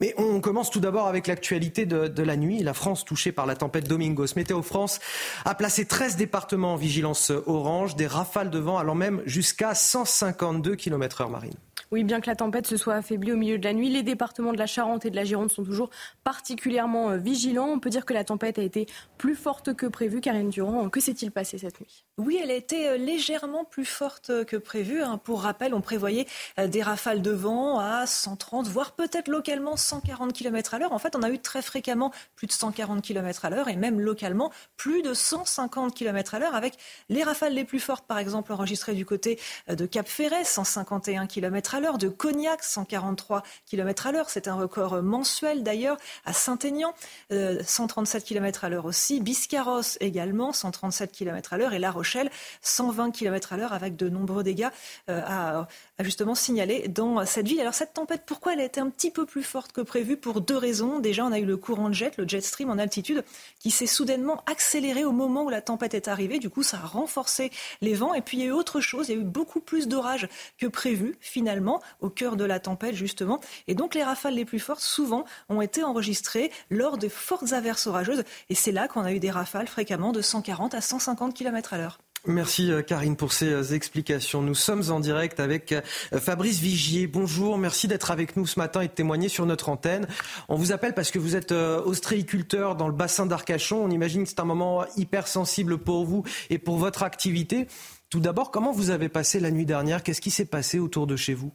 Mais 0.04 0.14
on 0.18 0.42
commence 0.42 0.70
tout 0.70 0.82
d'abord 0.82 1.08
avec 1.08 1.28
l'actualité 1.28 1.86
de, 1.86 2.24
la 2.24 2.36
nuit. 2.36 2.62
La 2.62 2.74
France 2.74 3.06
touchée 3.06 3.32
par 3.32 3.46
la 3.46 3.56
tempête 3.56 3.88
Domingos. 3.88 4.36
Météo 4.36 4.62
France 4.62 5.00
a 5.46 5.56
placé 5.56 5.86
13 5.86 6.18
départements 6.18 6.74
en 6.74 6.76
vigilance 6.76 7.32
orange, 7.46 7.96
des 7.96 8.06
rafales 8.06 8.50
de 8.50 8.60
vent 8.60 8.78
allant 8.78 8.96
même 8.96 9.22
jusqu'à 9.26 9.74
152 9.74 10.76
km 10.76 11.22
heure 11.22 11.30
marine. 11.30 11.54
Oui, 11.94 12.04
bien 12.04 12.22
que 12.22 12.28
la 12.28 12.36
tempête 12.36 12.66
se 12.66 12.76
soit 12.76 12.96
affaiblie 12.96 13.32
au 13.34 13.38
milieu 13.38 13.60
de 13.60 13.64
la 13.64 13.72
nuit, 13.72 13.88
les 13.88 14.02
départements 14.02 14.52
de 14.52 14.58
la 14.58 14.66
Charente 14.66 15.06
et 15.06 15.12
de 15.12 15.16
la 15.16 15.26
Gironde 15.26 15.52
sont 15.52 15.64
toujours 15.64 15.92
particulièrement 16.24 17.12
euh, 17.12 17.18
vigilants. 17.18 17.68
On 17.68 17.80
peut 17.80 17.92
dire 17.92 18.04
que 18.04 18.16
la 18.16 18.24
tempête 18.24 18.58
a 18.58 18.64
été 18.64 18.88
plus 19.20 19.36
forte 19.36 19.76
que 19.76 19.86
prévu. 19.86 20.20
Karine 20.20 20.50
Durand, 20.50 20.90
que 20.90 21.00
s'est-il 21.00 21.30
passé 21.30 21.60
cette 21.60 21.80
nuit? 21.80 22.04
Oui, 22.18 22.40
elle 22.42 22.50
a 22.50 22.56
été 22.56 22.90
euh, 22.90 22.98
légèrement 22.98 23.64
plus 23.64 23.86
forte 23.86 24.44
que 24.46 24.58
prévu. 24.58 25.04
Hein. 25.04 25.20
Pour 25.24 25.44
rappel, 25.44 25.76
on 25.76 25.82
prévoyait 25.82 26.26
euh, 26.58 26.66
des 26.66 26.82
rafales 26.82 27.22
de 27.22 27.30
vent 27.30 27.78
à 27.78 28.08
130, 28.08 28.66
voire 28.70 28.94
peut-être 28.94 29.28
localement 29.28 29.78
140 29.78 30.34
km 30.34 30.74
à 30.74 30.80
l'heure. 30.80 30.94
En 30.94 31.00
fait, 31.00 31.16
on 31.16 31.22
a 31.22 31.30
eu 31.30 31.38
très 31.38 31.62
fréquemment 31.62 32.12
plus 32.36 32.48
de 32.48 32.54
140 32.54 33.04
km 33.04 33.46
à 33.46 33.52
l'heure 33.52 33.70
et 33.70 33.76
même 33.76 34.00
localement 34.00 34.52
plus 34.78 35.04
de 35.04 35.14
150 35.14 35.94
km 35.94 36.34
à 36.34 36.40
l'heure 36.40 36.56
avec 36.56 36.74
les 37.10 37.22
rafales 37.22 37.54
les 37.54 37.66
plus 37.66 37.80
fortes, 37.80 38.08
par 38.08 38.18
exemple, 38.18 38.52
enregistrées 38.52 38.96
du 38.96 39.06
côté 39.06 39.40
de 39.68 39.86
Cap 39.86 40.08
Ferret, 40.08 40.44
151 40.44 41.28
km 41.28 41.76
à 41.76 41.82
l'heure 41.82 41.83
de 41.92 42.08
Cognac, 42.08 42.64
143 42.64 43.44
km 43.66 44.08
à 44.08 44.12
l'heure. 44.14 44.30
C'est 44.30 44.48
un 44.48 44.56
record 44.56 45.04
mensuel 45.04 45.64
d'ailleurs. 45.64 45.98
À 46.26 46.32
Saint-Aignan, 46.32 46.94
137 47.30 48.24
euh, 48.24 48.26
km 48.26 48.64
à 48.64 48.70
l'heure 48.70 48.86
aussi. 48.86 49.20
Biscarros 49.20 49.82
également, 50.00 50.54
137 50.54 51.12
km 51.12 51.54
à 51.54 51.58
l'heure. 51.58 51.74
Et 51.74 51.80
La 51.80 51.92
Rochelle, 51.92 52.32
120 52.62 53.12
km 53.12 53.54
à 53.54 53.58
l'heure 53.58 53.74
avec 53.74 53.98
de 53.98 54.08
nombreux 54.08 54.44
dégâts 54.44 54.70
euh, 55.10 55.22
à, 55.26 55.68
justement 56.00 56.36
signaler 56.36 56.88
dans 56.88 57.26
cette 57.26 57.48
ville. 57.48 57.60
Alors 57.60 57.74
cette 57.74 57.94
tempête, 57.94 58.24
pourquoi 58.26 58.54
elle 58.54 58.62
a 58.62 58.66
été 58.66 58.80
un 58.80 58.90
petit 58.90 59.12
peu 59.12 59.26
plus 59.26 59.44
forte 59.44 59.74
que 59.74 59.82
prévu? 59.82 60.16
Pour 60.16 60.40
deux 60.40 60.58
raisons. 60.58 61.00
Déjà, 61.00 61.26
on 61.26 61.34
a 61.34 61.40
eu 61.40 61.46
le 61.46 61.58
courant 61.58 61.90
de 61.90 61.94
jet, 61.94 62.16
le 62.18 62.26
jet 62.26 62.40
stream 62.40 62.70
en 62.70 62.78
altitude, 62.78 63.26
qui 63.60 63.72
s'est 63.72 63.88
soudainement 63.88 64.42
accéléré 64.46 65.04
au 65.04 65.12
moment 65.12 65.44
où 65.44 65.50
la 65.50 65.62
tempête 65.62 65.94
est 65.96 66.08
arrivée. 66.08 66.40
Du 66.40 66.50
coup, 66.50 66.64
ça 66.64 66.78
a 66.78 66.88
renforcé 66.88 67.52
les 67.82 67.94
vents. 67.94 68.14
Et 68.14 68.22
puis, 68.22 68.38
il 68.38 68.40
y 68.42 68.44
a 68.44 68.48
eu 68.48 68.52
autre 68.52 68.80
chose. 68.80 69.10
Il 69.10 69.16
y 69.16 69.18
a 69.18 69.22
eu 69.22 69.26
beaucoup 69.26 69.60
plus 69.60 69.90
d'orages 69.90 70.30
que 70.58 70.68
prévu, 70.68 71.18
finalement 71.20 71.73
au 72.02 72.10
cœur 72.10 72.36
de 72.36 72.46
la 72.46 72.60
tempête 72.60 72.96
justement. 72.96 73.40
Et 73.68 73.76
donc 73.76 73.96
les 73.96 74.04
rafales 74.04 74.36
les 74.36 74.46
plus 74.46 74.60
fortes, 74.60 74.82
souvent, 74.82 75.26
ont 75.50 75.62
été 75.62 75.84
enregistrées 75.84 76.52
lors 76.70 76.98
de 76.98 77.10
fortes 77.10 77.54
averses 77.54 77.88
orageuses. 77.88 78.24
Et 78.50 78.56
c'est 78.56 78.72
là 78.72 78.88
qu'on 78.88 79.04
a 79.04 79.12
eu 79.12 79.20
des 79.20 79.32
rafales 79.32 79.68
fréquemment 79.68 80.12
de 80.12 80.22
140 80.22 80.74
à 80.74 80.82
150 80.82 81.34
km 81.34 81.74
à 81.74 81.78
l'heure. 81.78 82.00
Merci 82.26 82.72
euh, 82.72 82.82
Karine 82.82 83.18
pour 83.18 83.34
ces 83.34 83.50
euh, 83.50 83.76
explications. 83.76 84.42
Nous 84.42 84.56
sommes 84.56 84.84
en 84.92 85.02
direct 85.02 85.42
avec 85.42 85.74
euh, 85.74 85.82
Fabrice 86.20 86.60
Vigier. 86.60 87.06
Bonjour, 87.06 87.58
merci 87.58 87.90
d'être 87.90 88.12
avec 88.12 88.38
nous 88.38 88.48
ce 88.48 88.58
matin 88.60 88.80
et 88.80 88.88
de 88.88 88.94
témoigner 88.94 89.28
sur 89.28 89.46
notre 89.46 89.68
antenne. 89.68 90.08
On 90.48 90.56
vous 90.56 90.72
appelle 90.72 90.94
parce 90.94 91.12
que 91.12 91.20
vous 91.20 91.36
êtes 91.36 91.52
ostréiculteur 91.52 92.78
dans 92.78 92.88
le 92.88 92.94
bassin 92.94 93.26
d'Arcachon. 93.26 93.84
On 93.84 93.90
imagine 93.90 94.24
que 94.24 94.30
c'est 94.30 94.40
un 94.40 94.46
moment 94.46 94.86
hyper 94.96 95.28
sensible 95.28 95.78
pour 95.78 96.06
vous 96.06 96.24
et 96.50 96.60
pour 96.60 96.78
votre 96.78 97.04
activité. 97.04 97.68
Tout 98.14 98.20
d'abord, 98.20 98.52
comment 98.52 98.72
vous 98.72 98.92
avez 98.92 99.10
passé 99.10 99.40
la 99.40 99.50
nuit 99.50 99.66
dernière? 99.66 100.04
Qu'est-ce 100.04 100.22
qui 100.22 100.30
s'est 100.30 100.46
passé 100.46 100.78
autour 100.78 101.08
de 101.08 101.16
chez 101.16 101.34
vous? 101.34 101.52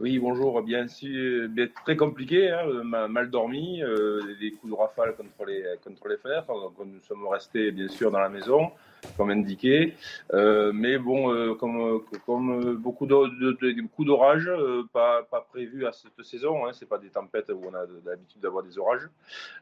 Oui, 0.00 0.18
bonjour. 0.18 0.62
Bien 0.62 0.88
sûr, 0.88 1.48
très 1.84 1.94
compliqué, 1.94 2.50
hein, 2.50 2.64
mal 2.82 3.30
dormi, 3.30 3.82
euh, 3.82 4.34
des 4.40 4.52
coups 4.52 4.72
de 4.72 4.78
rafale 4.78 5.14
contre 5.14 5.44
les, 5.46 5.62
contre 5.84 6.18
fers. 6.22 6.46
Donc, 6.46 6.72
nous 6.78 7.00
sommes 7.02 7.26
restés, 7.28 7.70
bien 7.70 7.86
sûr, 7.88 8.10
dans 8.10 8.18
la 8.18 8.30
maison, 8.30 8.70
comme 9.18 9.28
indiqué. 9.28 9.94
Euh, 10.32 10.72
mais 10.72 10.96
bon, 10.96 11.30
euh, 11.34 11.54
comme, 11.54 12.76
beaucoup 12.76 13.04
de, 13.04 13.86
coups 13.88 14.90
pas, 14.90 15.22
pas 15.24 15.40
prévus 15.42 15.84
à 15.84 15.92
cette 15.92 16.22
saison. 16.24 16.66
Hein, 16.66 16.70
c'est 16.72 16.88
pas 16.88 16.98
des 16.98 17.10
tempêtes 17.10 17.50
où 17.50 17.60
on 17.70 17.74
a 17.74 17.84
l'habitude 18.06 18.40
d'avoir 18.40 18.64
des 18.64 18.78
orages. 18.78 19.06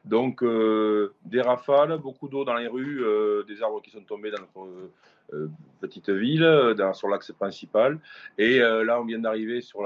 Donc, 0.05 0.45
des 1.25 1.41
rafales, 1.41 1.99
beaucoup 1.99 2.29
d'eau 2.29 2.45
dans 2.45 2.55
les 2.55 2.69
rues, 2.69 3.05
des 3.49 3.61
arbres 3.61 3.83
qui 3.83 3.91
sont 3.91 4.03
tombés 4.03 4.31
dans 4.31 4.41
notre 4.41 4.69
petite 5.81 6.11
ville 6.11 6.75
sur 6.95 7.09
l'axe 7.09 7.33
principal. 7.33 7.99
Et 8.39 8.59
là, 8.59 9.01
on 9.01 9.05
vient 9.05 9.19
d'arriver 9.19 9.61
sur, 9.61 9.81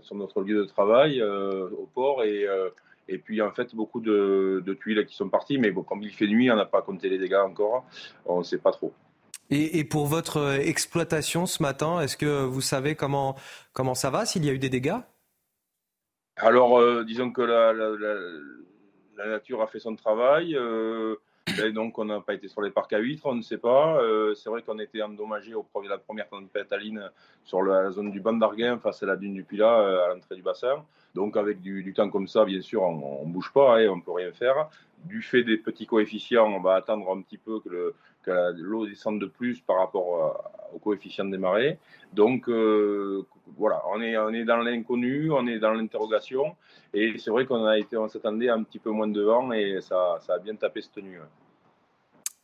sur 0.00 0.14
notre 0.16 0.42
lieu 0.42 0.60
de 0.60 0.64
travail 0.64 1.22
au 1.22 1.88
port 1.94 2.24
et 2.24 2.46
et 3.08 3.18
puis, 3.18 3.42
en 3.42 3.50
fait, 3.50 3.74
beaucoup 3.74 4.00
de, 4.00 4.76
tuiles 4.80 5.04
qui 5.06 5.14
sont 5.14 5.28
parties. 5.28 5.58
Mais 5.58 5.70
bon, 5.70 5.82
comme 5.82 6.02
il 6.02 6.12
fait 6.12 6.26
nuit, 6.26 6.50
on 6.50 6.56
n'a 6.56 6.64
pas 6.64 6.82
compté 6.82 7.08
les 7.08 7.18
dégâts 7.18 7.34
encore. 7.34 7.84
On 8.26 8.38
ne 8.38 8.44
sait 8.44 8.58
pas 8.58 8.72
trop. 8.72 8.92
Et, 9.50 9.84
pour 9.84 10.06
votre 10.06 10.38
euh, 10.38 10.58
exploitation 10.58 11.44
ce 11.44 11.62
matin, 11.62 12.00
est-ce 12.00 12.16
que 12.16 12.44
vous 12.44 12.62
savez 12.62 12.94
comment, 12.94 13.36
comment 13.74 13.94
ça 13.94 14.08
va, 14.08 14.24
s'il 14.24 14.44
y 14.46 14.48
a 14.48 14.52
eu 14.52 14.58
des 14.58 14.70
dégâts? 14.70 14.96
Alors, 16.36 16.78
euh, 16.78 17.04
disons 17.04 17.30
que 17.30 17.42
la, 17.42 17.74
la, 17.74 19.26
nature 19.26 19.60
a 19.60 19.66
fait 19.66 19.78
son 19.78 19.94
travail. 19.94 20.56
Euh, 20.56 21.16
donc, 21.74 21.98
on 21.98 22.04
n'a 22.04 22.20
pas 22.20 22.34
été 22.34 22.48
sur 22.48 22.62
les 22.62 22.70
parcs 22.70 22.92
à 22.92 22.98
huîtres, 22.98 23.26
on 23.26 23.34
ne 23.34 23.42
sait 23.42 23.58
pas. 23.58 24.00
c'est 24.34 24.48
vrai 24.48 24.62
qu'on 24.62 24.78
était 24.78 25.02
endommagé 25.02 25.54
au 25.54 25.62
premier, 25.62 25.88
la 25.88 25.98
première 25.98 26.28
tempête 26.28 26.72
à 26.72 26.78
sur 27.44 27.62
la 27.62 27.90
zone 27.90 28.10
du 28.10 28.20
banc 28.20 28.32
d'Arguin, 28.34 28.78
face 28.78 29.02
à 29.02 29.06
la 29.06 29.16
dune 29.16 29.34
du 29.34 29.44
Pilat, 29.44 30.04
à 30.04 30.14
l'entrée 30.14 30.36
du 30.36 30.42
bassin. 30.42 30.84
Donc 31.14 31.36
avec 31.36 31.60
du, 31.60 31.92
temps 31.94 32.08
comme 32.08 32.28
ça, 32.28 32.44
bien 32.44 32.60
sûr, 32.60 32.82
on 32.82 33.26
ne 33.26 33.32
bouge 33.32 33.52
pas, 33.52 33.82
et 33.82 33.86
hein, 33.86 33.90
on 33.92 33.96
ne 33.96 34.02
peut 34.02 34.12
rien 34.12 34.32
faire. 34.32 34.68
Du 35.04 35.22
fait 35.22 35.42
des 35.42 35.56
petits 35.56 35.86
coefficients, 35.86 36.46
on 36.46 36.60
va 36.60 36.74
attendre 36.74 37.10
un 37.10 37.20
petit 37.22 37.38
peu 37.38 37.60
que, 37.60 37.94
l'eau 38.56 38.86
descende 38.86 39.20
de 39.20 39.26
plus 39.26 39.60
par 39.60 39.78
rapport 39.78 40.40
au 40.72 40.78
coefficient 40.78 41.24
des 41.24 41.38
marées. 41.38 41.78
Donc 42.12 42.48
euh, 42.48 43.26
voilà, 43.56 43.82
on 43.92 44.00
est, 44.00 44.44
dans 44.44 44.58
l'inconnu, 44.58 45.30
on 45.32 45.46
est 45.46 45.58
dans 45.58 45.72
l'interrogation. 45.72 46.56
Et 46.94 47.18
c'est 47.18 47.30
vrai 47.30 47.46
qu'on 47.46 47.64
a 47.64 47.78
été, 47.78 47.96
on 47.96 48.08
s'attendait 48.08 48.48
un 48.48 48.62
petit 48.62 48.78
peu 48.78 48.90
moins 48.90 49.08
de 49.08 49.22
vent 49.22 49.52
et 49.52 49.80
ça, 49.80 50.18
ça 50.20 50.34
a 50.34 50.38
bien 50.38 50.54
tapé 50.54 50.82
cette 50.82 51.02
nuit. 51.02 51.18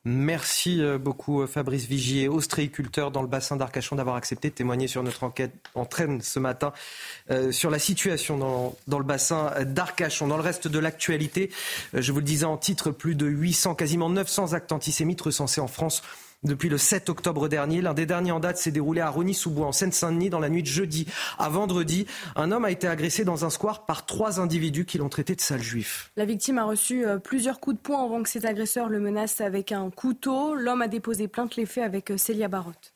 Merci 0.04 0.80
euh, 0.80 0.96
beaucoup 0.96 1.42
euh, 1.42 1.46
Fabrice 1.46 1.86
Vigier, 1.86 2.28
ostréiculteur 2.28 3.10
dans 3.10 3.20
le 3.20 3.28
bassin 3.28 3.56
d'Arcachon, 3.56 3.96
d'avoir 3.96 4.14
accepté 4.14 4.48
de 4.48 4.54
témoigner 4.54 4.86
sur 4.86 5.02
notre 5.02 5.24
enquête 5.24 5.52
en 5.74 5.84
traîne 5.84 6.20
ce 6.20 6.38
matin 6.38 6.72
euh, 7.30 7.50
sur 7.50 7.68
la 7.68 7.80
situation 7.80 8.38
dans, 8.38 8.76
dans 8.86 8.98
le 8.98 9.04
bassin 9.04 9.52
d'Arcachon. 9.64 10.28
Dans 10.28 10.36
le 10.36 10.42
reste 10.42 10.68
de 10.68 10.78
l'actualité, 10.78 11.50
je 11.92 12.12
vous 12.12 12.18
le 12.18 12.24
disais 12.24 12.44
en 12.44 12.56
titre, 12.56 12.92
plus 12.92 13.16
de 13.16 13.26
800, 13.26 13.74
quasiment 13.74 14.08
900 14.08 14.52
actes 14.52 14.72
antisémites 14.72 15.20
recensés 15.20 15.60
en 15.60 15.68
France 15.68 16.02
depuis 16.44 16.68
le 16.68 16.78
7 16.78 17.08
octobre 17.08 17.48
dernier. 17.48 17.82
L'un 17.82 17.94
des 17.94 18.06
derniers 18.06 18.32
en 18.32 18.40
date 18.40 18.58
s'est 18.58 18.70
déroulé 18.70 19.00
à 19.00 19.10
Rony-sous-Bois, 19.10 19.66
en 19.66 19.72
Seine-Saint-Denis, 19.72 20.30
dans 20.30 20.40
la 20.40 20.48
nuit 20.48 20.62
de 20.62 20.68
jeudi 20.68 21.06
à 21.38 21.48
vendredi. 21.48 22.06
Un 22.36 22.52
homme 22.52 22.64
a 22.64 22.70
été 22.70 22.86
agressé 22.86 23.24
dans 23.24 23.44
un 23.44 23.50
square 23.50 23.86
par 23.86 24.06
trois 24.06 24.40
individus 24.40 24.84
qui 24.84 24.98
l'ont 24.98 25.08
traité 25.08 25.34
de 25.34 25.40
sale 25.40 25.62
juif. 25.62 26.10
La 26.16 26.24
victime 26.24 26.58
a 26.58 26.64
reçu 26.64 27.06
euh, 27.06 27.18
plusieurs 27.18 27.60
coups 27.60 27.76
de 27.76 27.82
poing 27.82 28.04
avant 28.04 28.22
que 28.22 28.28
ses 28.28 28.46
agresseurs 28.46 28.88
le 28.88 29.00
menacent 29.00 29.40
avec 29.40 29.72
un 29.72 29.90
couteau. 29.90 30.54
L'homme 30.54 30.82
a 30.82 30.88
déposé 30.88 31.28
plainte 31.28 31.56
les 31.56 31.66
faits 31.66 31.84
avec 31.84 32.10
euh, 32.10 32.16
Célia 32.16 32.48
Barotte. 32.48 32.94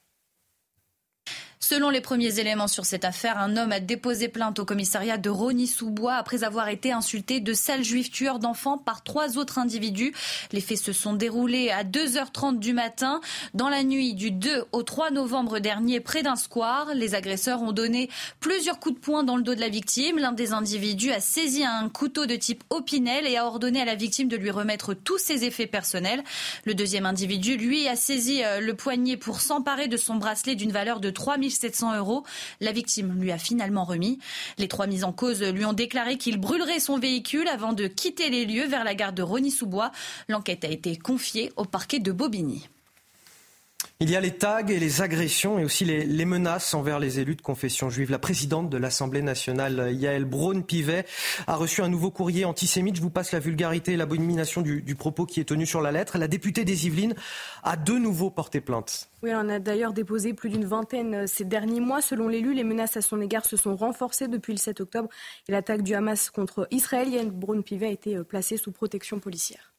Selon 1.72 1.88
les 1.88 2.02
premiers 2.02 2.38
éléments 2.38 2.68
sur 2.68 2.84
cette 2.84 3.06
affaire, 3.06 3.38
un 3.38 3.56
homme 3.56 3.72
a 3.72 3.80
déposé 3.80 4.28
plainte 4.28 4.58
au 4.58 4.66
commissariat 4.66 5.16
de 5.16 5.30
Rony-sous-Bois 5.30 6.12
après 6.12 6.44
avoir 6.44 6.68
été 6.68 6.92
insulté 6.92 7.40
de 7.40 7.54
sales 7.54 7.82
juifs 7.82 8.10
tueurs 8.10 8.40
d'enfants 8.40 8.76
par 8.76 9.02
trois 9.02 9.38
autres 9.38 9.58
individus. 9.58 10.12
Les 10.52 10.60
faits 10.60 10.76
se 10.76 10.92
sont 10.92 11.14
déroulés 11.14 11.70
à 11.70 11.82
2h30 11.82 12.58
du 12.58 12.74
matin 12.74 13.22
dans 13.54 13.70
la 13.70 13.84
nuit 13.84 14.12
du 14.12 14.30
2 14.30 14.66
au 14.72 14.82
3 14.82 15.12
novembre 15.12 15.60
dernier 15.60 16.00
près 16.00 16.22
d'un 16.22 16.36
square. 16.36 16.88
Les 16.94 17.14
agresseurs 17.14 17.62
ont 17.62 17.72
donné 17.72 18.10
plusieurs 18.38 18.78
coups 18.78 18.96
de 18.96 19.00
poing 19.00 19.22
dans 19.22 19.38
le 19.38 19.42
dos 19.42 19.54
de 19.54 19.60
la 19.60 19.70
victime. 19.70 20.18
L'un 20.18 20.32
des 20.32 20.52
individus 20.52 21.10
a 21.10 21.20
saisi 21.20 21.64
un 21.64 21.88
couteau 21.88 22.26
de 22.26 22.36
type 22.36 22.64
opinel 22.68 23.26
et 23.26 23.38
a 23.38 23.46
ordonné 23.46 23.80
à 23.80 23.86
la 23.86 23.94
victime 23.94 24.28
de 24.28 24.36
lui 24.36 24.50
remettre 24.50 24.92
tous 24.92 25.16
ses 25.16 25.46
effets 25.46 25.66
personnels. 25.66 26.22
Le 26.66 26.74
deuxième 26.74 27.06
individu, 27.06 27.56
lui, 27.56 27.88
a 27.88 27.96
saisi 27.96 28.44
euh, 28.44 28.60
le 28.60 28.74
poignet 28.74 29.16
pour 29.16 29.40
s'emparer 29.40 29.88
de 29.88 29.96
son 29.96 30.16
bracelet 30.16 30.54
d'une 30.54 30.70
valeur 30.70 31.00
de 31.00 31.08
3000 31.08 31.61
700 31.62 31.96
euros. 31.96 32.24
La 32.60 32.72
victime 32.72 33.20
lui 33.20 33.30
a 33.30 33.38
finalement 33.38 33.84
remis. 33.84 34.18
Les 34.58 34.66
trois 34.66 34.88
mises 34.88 35.04
en 35.04 35.12
cause 35.12 35.42
lui 35.42 35.64
ont 35.64 35.72
déclaré 35.72 36.18
qu'il 36.18 36.38
brûlerait 36.38 36.80
son 36.80 36.98
véhicule 36.98 37.46
avant 37.46 37.72
de 37.72 37.86
quitter 37.86 38.30
les 38.30 38.44
lieux 38.44 38.66
vers 38.66 38.82
la 38.82 38.96
gare 38.96 39.12
de 39.12 39.22
Rony-sous-Bois. 39.22 39.92
L'enquête 40.28 40.64
a 40.64 40.68
été 40.68 40.96
confiée 40.96 41.52
au 41.56 41.64
parquet 41.64 42.00
de 42.00 42.10
Bobigny. 42.10 42.68
Il 44.02 44.10
y 44.10 44.16
a 44.16 44.20
les 44.20 44.32
tags 44.32 44.66
et 44.66 44.80
les 44.80 45.00
agressions 45.00 45.60
et 45.60 45.64
aussi 45.64 45.84
les, 45.84 46.24
menaces 46.24 46.74
envers 46.74 46.98
les 46.98 47.20
élus 47.20 47.36
de 47.36 47.40
confession 47.40 47.88
juive. 47.88 48.10
La 48.10 48.18
présidente 48.18 48.68
de 48.68 48.76
l'Assemblée 48.76 49.22
nationale, 49.22 49.92
Yael 49.94 50.24
Braun-Pivet, 50.24 51.04
a 51.46 51.54
reçu 51.54 51.82
un 51.82 51.88
nouveau 51.88 52.10
courrier 52.10 52.44
antisémite. 52.44 52.96
Je 52.96 53.00
vous 53.00 53.10
passe 53.10 53.30
la 53.30 53.38
vulgarité 53.38 53.92
et 53.92 53.96
l'abomination 53.96 54.60
du, 54.60 54.82
du 54.82 54.96
propos 54.96 55.24
qui 55.24 55.38
est 55.38 55.44
tenu 55.44 55.66
sur 55.66 55.80
la 55.80 55.92
lettre. 55.92 56.18
La 56.18 56.26
députée 56.26 56.64
des 56.64 56.88
Yvelines 56.88 57.14
a 57.62 57.76
de 57.76 57.92
nouveau 57.92 58.28
porté 58.28 58.60
plainte. 58.60 59.08
Oui, 59.22 59.30
on 59.34 59.48
a 59.48 59.60
d'ailleurs 59.60 59.92
déposé 59.92 60.34
plus 60.34 60.50
d'une 60.50 60.64
vingtaine 60.64 61.14
euh, 61.14 61.26
ces 61.28 61.44
derniers 61.44 61.78
mois. 61.78 62.02
Selon 62.02 62.26
l'élu, 62.26 62.54
les 62.54 62.64
menaces 62.64 62.96
à 62.96 63.02
son 63.02 63.20
égard 63.20 63.44
se 63.44 63.56
sont 63.56 63.76
renforcées 63.76 64.26
depuis 64.26 64.52
le 64.52 64.58
7 64.58 64.80
octobre 64.80 65.10
et 65.48 65.52
l'attaque 65.52 65.82
du 65.82 65.94
Hamas 65.94 66.28
contre 66.30 66.66
Israël. 66.72 67.08
Yael 67.08 67.30
Braun-Pivet 67.30 67.86
a 67.86 67.90
été 67.90 68.16
euh, 68.16 68.24
placée 68.24 68.56
sous 68.56 68.72
protection 68.72 69.20
policière. 69.20 69.72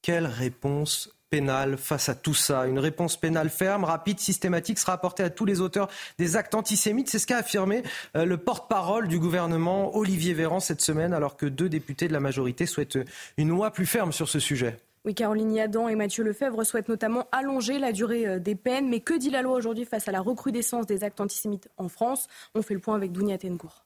Quelle 0.00 0.26
réponse 0.26 1.10
pénale 1.34 1.76
face 1.76 2.08
à 2.08 2.14
tout 2.14 2.32
ça. 2.32 2.64
Une 2.68 2.78
réponse 2.78 3.16
pénale 3.16 3.50
ferme, 3.50 3.82
rapide, 3.82 4.20
systématique 4.20 4.78
sera 4.78 4.92
apportée 4.92 5.24
à 5.24 5.30
tous 5.30 5.44
les 5.44 5.60
auteurs 5.60 5.88
des 6.16 6.36
actes 6.36 6.54
antisémites. 6.54 7.10
C'est 7.10 7.18
ce 7.18 7.26
qu'a 7.26 7.38
affirmé 7.38 7.82
euh, 8.14 8.24
le 8.24 8.36
porte-parole 8.36 9.08
du 9.08 9.18
gouvernement, 9.18 9.96
Olivier 9.96 10.32
Véran, 10.32 10.60
cette 10.60 10.80
semaine, 10.80 11.12
alors 11.12 11.36
que 11.36 11.46
deux 11.46 11.68
députés 11.68 12.06
de 12.06 12.12
la 12.12 12.20
majorité 12.20 12.66
souhaitent 12.66 13.00
une 13.36 13.48
loi 13.48 13.72
plus 13.72 13.84
ferme 13.84 14.12
sur 14.12 14.28
ce 14.28 14.38
sujet. 14.38 14.76
Oui, 15.04 15.16
Caroline 15.16 15.52
Yadan 15.52 15.88
et 15.88 15.96
Mathieu 15.96 16.22
Lefebvre 16.22 16.62
souhaitent 16.62 16.88
notamment 16.88 17.26
allonger 17.32 17.80
la 17.80 17.90
durée 17.90 18.28
euh, 18.28 18.38
des 18.38 18.54
peines. 18.54 18.88
Mais 18.88 19.00
que 19.00 19.18
dit 19.18 19.30
la 19.30 19.42
loi 19.42 19.56
aujourd'hui 19.56 19.86
face 19.86 20.06
à 20.06 20.12
la 20.12 20.20
recrudescence 20.20 20.86
des 20.86 21.02
actes 21.02 21.20
antisémites 21.20 21.68
en 21.78 21.88
France? 21.88 22.28
On 22.54 22.62
fait 22.62 22.74
le 22.74 22.80
point 22.80 22.94
avec 22.94 23.10
Dounia 23.10 23.38
Tengour. 23.38 23.82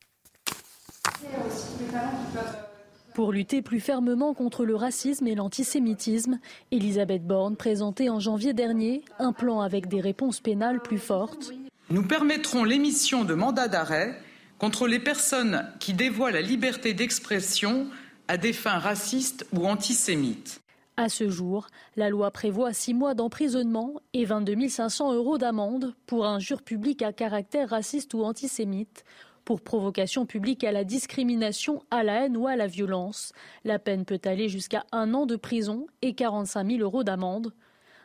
Pour 3.18 3.32
lutter 3.32 3.62
plus 3.62 3.80
fermement 3.80 4.32
contre 4.32 4.64
le 4.64 4.76
racisme 4.76 5.26
et 5.26 5.34
l'antisémitisme, 5.34 6.38
Elisabeth 6.70 7.26
Borne 7.26 7.56
présentait 7.56 8.10
en 8.10 8.20
janvier 8.20 8.52
dernier 8.52 9.02
un 9.18 9.32
plan 9.32 9.60
avec 9.60 9.88
des 9.88 10.00
réponses 10.00 10.38
pénales 10.38 10.80
plus 10.80 11.00
fortes. 11.00 11.50
Nous 11.90 12.04
permettrons 12.04 12.62
l'émission 12.62 13.24
de 13.24 13.34
mandats 13.34 13.66
d'arrêt 13.66 14.16
contre 14.58 14.86
les 14.86 15.00
personnes 15.00 15.66
qui 15.80 15.94
dévoient 15.94 16.30
la 16.30 16.42
liberté 16.42 16.94
d'expression 16.94 17.88
à 18.28 18.36
des 18.36 18.52
fins 18.52 18.78
racistes 18.78 19.48
ou 19.52 19.66
antisémites. 19.66 20.60
À 20.96 21.08
ce 21.08 21.28
jour, 21.28 21.66
la 21.96 22.10
loi 22.10 22.30
prévoit 22.30 22.72
six 22.72 22.94
mois 22.94 23.14
d'emprisonnement 23.14 23.94
et 24.12 24.26
22 24.26 24.68
500 24.68 25.14
euros 25.14 25.38
d'amende 25.38 25.92
pour 26.06 26.24
injure 26.24 26.62
publique 26.62 27.02
à 27.02 27.12
caractère 27.12 27.70
raciste 27.70 28.14
ou 28.14 28.22
antisémite 28.22 29.04
pour 29.48 29.62
provocation 29.62 30.26
publique 30.26 30.62
à 30.62 30.72
la 30.72 30.84
discrimination, 30.84 31.82
à 31.90 32.02
la 32.02 32.26
haine 32.26 32.36
ou 32.36 32.48
à 32.48 32.54
la 32.54 32.66
violence. 32.66 33.32
La 33.64 33.78
peine 33.78 34.04
peut 34.04 34.20
aller 34.26 34.50
jusqu'à 34.50 34.84
un 34.92 35.14
an 35.14 35.24
de 35.24 35.36
prison 35.36 35.86
et 36.02 36.12
45 36.12 36.72
000 36.72 36.82
euros 36.82 37.02
d'amende. 37.02 37.54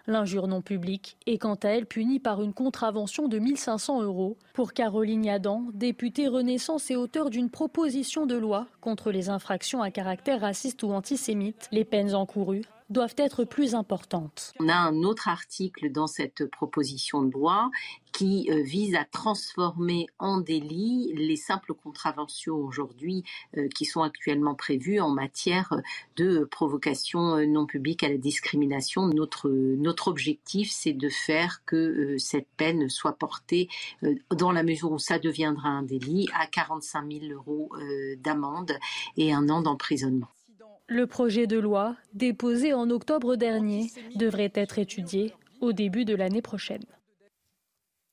L'injure 0.07 0.47
non 0.47 0.61
publique 0.61 1.17
est 1.27 1.37
quant 1.37 1.55
à 1.55 1.67
elle 1.67 1.85
punie 1.85 2.21
par 2.21 2.41
une 2.41 2.53
contravention 2.53 3.27
de 3.27 3.39
1500 3.39 4.03
euros. 4.03 4.37
Pour 4.53 4.71
Caroline 4.71 5.25
Yadan, 5.25 5.65
députée 5.73 6.29
Renaissance 6.29 6.89
et 6.91 6.95
auteur 6.95 7.29
d'une 7.29 7.49
proposition 7.49 8.25
de 8.25 8.35
loi 8.35 8.67
contre 8.79 9.11
les 9.11 9.27
infractions 9.27 9.81
à 9.81 9.91
caractère 9.91 10.39
raciste 10.39 10.81
ou 10.83 10.93
antisémite, 10.93 11.67
les 11.73 11.83
peines 11.83 12.15
encourues 12.15 12.63
doivent 12.93 13.15
être 13.17 13.43
plus 13.43 13.75
importantes. 13.75 14.53
On 14.59 14.69
a 14.69 14.75
un 14.75 15.03
autre 15.03 15.27
article 15.27 15.91
dans 15.91 16.07
cette 16.07 16.45
proposition 16.49 17.23
de 17.23 17.31
loi 17.31 17.69
qui 18.13 18.47
euh, 18.51 18.61
vise 18.61 18.95
à 18.95 19.03
transformer 19.03 20.07
en 20.19 20.39
délit 20.39 21.11
les 21.15 21.35
simples 21.35 21.73
contraventions 21.73 22.55
aujourd'hui 22.55 23.23
euh, 23.57 23.67
qui 23.75 23.85
sont 23.85 24.03
actuellement 24.03 24.55
prévues 24.55 24.99
en 24.99 25.09
matière 25.09 25.73
de 26.15 26.45
provocation 26.45 27.37
euh, 27.37 27.45
non 27.45 27.65
publique 27.65 28.03
à 28.03 28.09
la 28.09 28.17
discrimination. 28.17 29.07
Notre, 29.07 29.49
notre 29.49 30.07
objectif, 30.07 30.71
c'est 30.71 30.93
de 30.93 31.09
faire 31.09 31.65
que 31.65 32.15
cette 32.19 32.47
peine 32.55 32.87
soit 32.89 33.17
portée, 33.17 33.67
dans 34.29 34.51
la 34.51 34.61
mesure 34.61 34.91
où 34.91 34.99
ça 34.99 35.17
deviendra 35.17 35.69
un 35.69 35.83
délit, 35.83 36.29
à 36.33 36.45
45 36.45 37.11
000 37.11 37.33
euros 37.33 37.71
d'amende 38.17 38.73
et 39.17 39.33
un 39.33 39.49
an 39.49 39.61
d'emprisonnement. 39.61 40.29
Le 40.93 41.07
projet 41.07 41.47
de 41.47 41.57
loi, 41.57 41.95
déposé 42.13 42.71
en 42.71 42.91
octobre 42.91 43.35
dernier, 43.35 43.91
devrait 44.15 44.51
être 44.53 44.77
étudié 44.77 45.33
au 45.59 45.73
début 45.73 46.05
de 46.05 46.13
l'année 46.13 46.43
prochaine. 46.43 46.83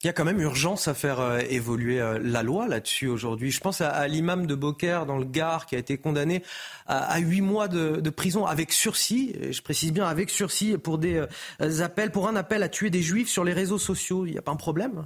Il 0.03 0.07
y 0.07 0.09
a 0.09 0.15
quand 0.15 0.25
même 0.25 0.41
urgence 0.41 0.89
à 0.89 0.95
faire 0.95 1.21
euh, 1.21 1.41
évoluer 1.51 2.01
euh, 2.01 2.19
la 2.23 2.43
loi 2.43 2.69
là-dessus 2.69 3.07
aujourd'hui. 3.07 3.51
Je 3.51 3.61
pense 3.61 3.83
à, 3.83 4.09
l'imam 4.09 4.47
de 4.47 4.55
Beaucaire 4.55 5.05
dans 5.05 5.19
le 5.19 5.27
Gard 5.27 5.67
qui 5.67 5.77
a 5.77 5.79
été 5.79 5.99
condamné 5.99 6.43
à 6.87 7.19
huit 7.19 7.43
mois 7.43 7.69
de, 7.69 8.09
prison 8.09 8.47
avec 8.47 8.73
sursis, 8.73 9.37
je 9.51 9.61
précise 9.61 9.93
bien 9.93 10.07
avec 10.07 10.31
sursis, 10.31 10.79
pour 10.79 10.97
des 10.97 11.23
euh, 11.61 11.83
appels, 11.83 12.11
pour 12.11 12.29
un 12.29 12.35
appel 12.35 12.63
à 12.63 12.71
tuer 12.71 12.89
des 12.89 13.03
juifs 13.03 13.29
sur 13.29 13.45
les 13.45 13.53
réseaux 13.53 13.79
sociaux. 13.79 14.25
Il 14.25 14.33
n'y 14.33 14.39
a 14.39 14.43
pas 14.43 14.53
un 14.53 14.57
problème? 14.57 15.05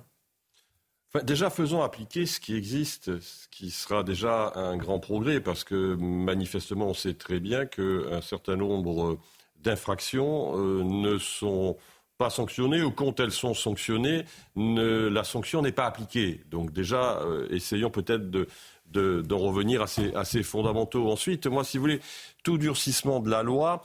Déjà, 1.22 1.50
faisons 1.50 1.82
appliquer 1.82 2.26
ce 2.26 2.40
qui 2.40 2.56
existe, 2.56 3.20
ce 3.20 3.48
qui 3.48 3.70
sera 3.70 4.02
déjà 4.02 4.52
un 4.56 4.76
grand 4.76 4.98
progrès, 4.98 5.40
parce 5.40 5.64
que 5.64 5.94
manifestement, 5.94 6.88
on 6.88 6.94
sait 6.94 7.14
très 7.14 7.40
bien 7.40 7.66
qu'un 7.66 8.20
certain 8.20 8.56
nombre 8.56 9.18
d'infractions 9.62 10.58
euh, 10.58 10.82
ne 10.82 11.18
sont 11.18 11.76
pas 12.18 12.30
sanctionnées 12.30 12.82
ou 12.82 12.90
quand 12.90 13.18
elles 13.18 13.32
sont 13.32 13.54
sanctionnées, 13.54 14.24
la 14.56 15.24
sanction 15.24 15.62
n'est 15.62 15.72
pas 15.72 15.86
appliquée. 15.86 16.42
Donc 16.50 16.72
déjà, 16.72 17.20
euh, 17.22 17.48
essayons 17.50 17.90
peut-être 17.90 18.30
de, 18.30 18.46
d'en 19.22 19.38
revenir 19.38 19.82
à 19.82 20.24
ces, 20.24 20.42
fondamentaux. 20.42 21.10
Ensuite, 21.10 21.46
moi, 21.46 21.64
si 21.64 21.78
vous 21.78 21.82
voulez, 21.82 22.00
tout 22.44 22.58
durcissement 22.58 23.20
de 23.20 23.30
la 23.30 23.42
loi, 23.42 23.84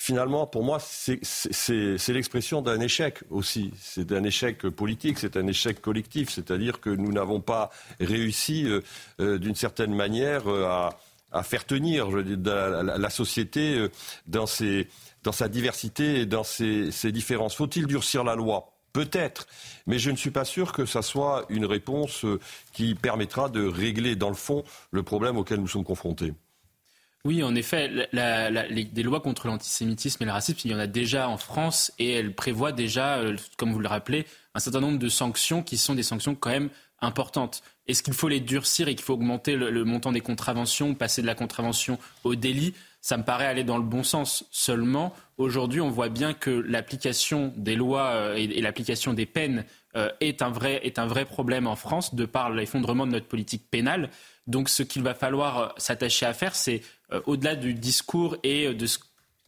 finalement, 0.00 0.46
pour 0.46 0.64
moi, 0.64 0.78
c'est 0.80 2.08
l'expression 2.08 2.62
d'un 2.62 2.80
échec 2.80 3.18
aussi. 3.28 3.70
C'est 3.78 4.12
un 4.12 4.24
échec 4.24 4.62
politique, 4.70 5.18
c'est 5.18 5.36
un 5.36 5.46
échec 5.46 5.82
collectif. 5.82 6.30
C'est-à-dire 6.30 6.80
que 6.80 6.88
nous 6.88 7.12
n'avons 7.12 7.42
pas 7.42 7.70
réussi, 8.00 8.64
euh, 8.64 8.80
euh, 9.20 9.36
d'une 9.36 9.54
certaine 9.54 9.94
manière, 9.94 10.48
à, 10.48 11.42
faire 11.42 11.66
tenir 11.66 12.08
la, 12.08 13.10
société 13.10 13.88
dans 14.26 14.46
sa 14.46 15.48
diversité 15.48 16.20
et 16.20 16.26
dans 16.26 16.44
ses, 16.44 17.12
différences. 17.12 17.54
Faut-il 17.54 17.86
durcir 17.86 18.24
la 18.24 18.34
loi? 18.34 18.72
Peut-être, 18.94 19.46
mais 19.86 19.98
je 19.98 20.10
ne 20.10 20.16
suis 20.16 20.32
pas 20.32 20.46
sûr 20.46 20.72
que 20.72 20.86
ça 20.86 21.02
soit 21.02 21.44
une 21.50 21.66
réponse 21.66 22.24
euh, 22.24 22.40
qui 22.72 22.96
permettra 22.96 23.48
de 23.48 23.64
régler 23.64 24.16
dans 24.16 24.30
le 24.30 24.34
fond 24.34 24.64
le 24.90 25.02
problème 25.04 25.36
auquel 25.36 25.60
nous 25.60 25.68
sommes 25.68 25.84
confrontés. 25.84 26.32
Oui, 27.26 27.42
en 27.42 27.54
effet, 27.54 28.08
des 28.12 29.02
lois 29.02 29.20
contre 29.20 29.46
l'antisémitisme 29.46 30.22
et 30.22 30.26
le 30.26 30.32
racisme, 30.32 30.60
il 30.64 30.70
y 30.70 30.74
en 30.74 30.78
a 30.78 30.86
déjà 30.86 31.28
en 31.28 31.36
France 31.36 31.92
et 31.98 32.12
elles 32.12 32.34
prévoient 32.34 32.72
déjà, 32.72 33.18
euh, 33.18 33.36
comme 33.58 33.72
vous 33.72 33.78
le 33.78 33.88
rappelez, 33.88 34.26
un 34.54 34.60
certain 34.60 34.80
nombre 34.80 34.98
de 34.98 35.08
sanctions 35.10 35.62
qui 35.62 35.76
sont 35.76 35.94
des 35.94 36.02
sanctions 36.02 36.34
quand 36.34 36.50
même 36.50 36.70
importantes. 37.02 37.62
Est-ce 37.86 38.02
qu'il 38.02 38.14
faut 38.14 38.28
les 38.28 38.40
durcir 38.40 38.88
et 38.88 38.94
qu'il 38.94 39.04
faut 39.04 39.14
augmenter 39.14 39.56
le, 39.56 39.84
montant 39.84 40.12
des 40.12 40.20
contraventions, 40.20 40.94
passer 40.94 41.22
de 41.22 41.26
la 41.26 41.34
contravention 41.34 41.98
au 42.24 42.36
délit? 42.36 42.72
Ça 43.02 43.16
me 43.16 43.22
paraît 43.22 43.46
aller 43.46 43.64
dans 43.64 43.78
le 43.78 43.82
bon 43.82 44.02
sens. 44.02 44.44
Seulement, 44.50 45.14
aujourd'hui, 45.36 45.80
on 45.80 45.90
voit 45.90 46.08
bien 46.08 46.32
que 46.32 46.50
l'application 46.50 47.52
des 47.56 47.74
lois 47.74 48.08
euh, 48.12 48.34
et, 48.36 48.60
l'application 48.60 49.12
des 49.12 49.26
peines 49.26 49.64
euh, 49.96 50.10
est, 50.20 50.40
un 50.40 50.50
vrai, 50.50 50.80
est 50.84 50.98
un 50.98 51.06
vrai 51.06 51.24
problème 51.24 51.66
en 51.66 51.76
France, 51.76 52.14
de 52.14 52.24
par 52.26 52.50
l'effondrement 52.50 53.06
de 53.06 53.12
notre 53.12 53.26
politique 53.26 53.68
pénale. 53.70 54.10
Donc, 54.46 54.68
ce 54.68 54.82
qu'il 54.82 55.02
va 55.02 55.14
falloir 55.14 55.74
s'attacher 55.76 56.26
à 56.26 56.34
faire, 56.34 56.54
c'est, 56.54 56.82
au-delà 57.26 57.56
du 57.56 57.74
discours 57.74 58.36
et 58.42 58.72
de 58.74 58.86
ce 58.86 58.98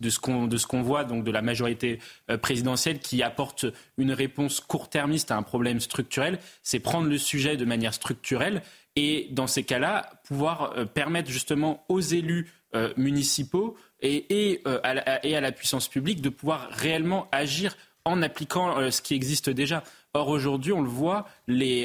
de 0.01 0.11
ce 0.11 0.67
qu'on 0.67 0.83
voit 0.83 1.05
donc 1.05 1.23
de 1.23 1.31
la 1.31 1.43
majorité 1.43 2.01
présidentielle 2.41 2.99
qui 2.99 3.23
apporte 3.23 3.67
une 3.99 4.11
réponse 4.11 4.59
court-termiste 4.59 5.31
à 5.31 5.37
un 5.37 5.45
problème 5.45 5.79
structurel, 5.79 6.41
c'est 6.65 6.81
prendre 6.81 7.07
le 7.07 7.19
sujet 7.19 7.57
de 7.57 7.65
manière 7.65 7.95
structurelle 7.95 8.63
et 8.97 9.29
dans 9.31 9.47
ces 9.47 9.63
cas-là 9.63 10.11
pouvoir 10.25 10.75
permettre 10.93 11.31
justement 11.31 11.85
aux 11.89 12.01
élus 12.01 12.51
euh, 12.75 12.91
municipaux 12.97 13.77
et, 14.01 14.63
euh, 14.67 14.81
à 14.83 14.95
la, 14.95 15.53
puissance 15.53 15.89
publique 15.89 16.23
de 16.23 16.31
pouvoir 16.31 16.71
réellement 16.71 17.29
agir 17.33 17.77
en 18.07 18.23
appliquant 18.23 18.79
euh, 18.79 18.91
ce 18.91 19.03
qui 19.03 19.13
existe 19.13 19.51
déjà. 19.51 19.85
Or, 20.15 20.29
aujourd'hui, 20.29 20.73
on 20.73 20.81
le 20.81 20.89
voit, 20.89 21.29
les, 21.47 21.85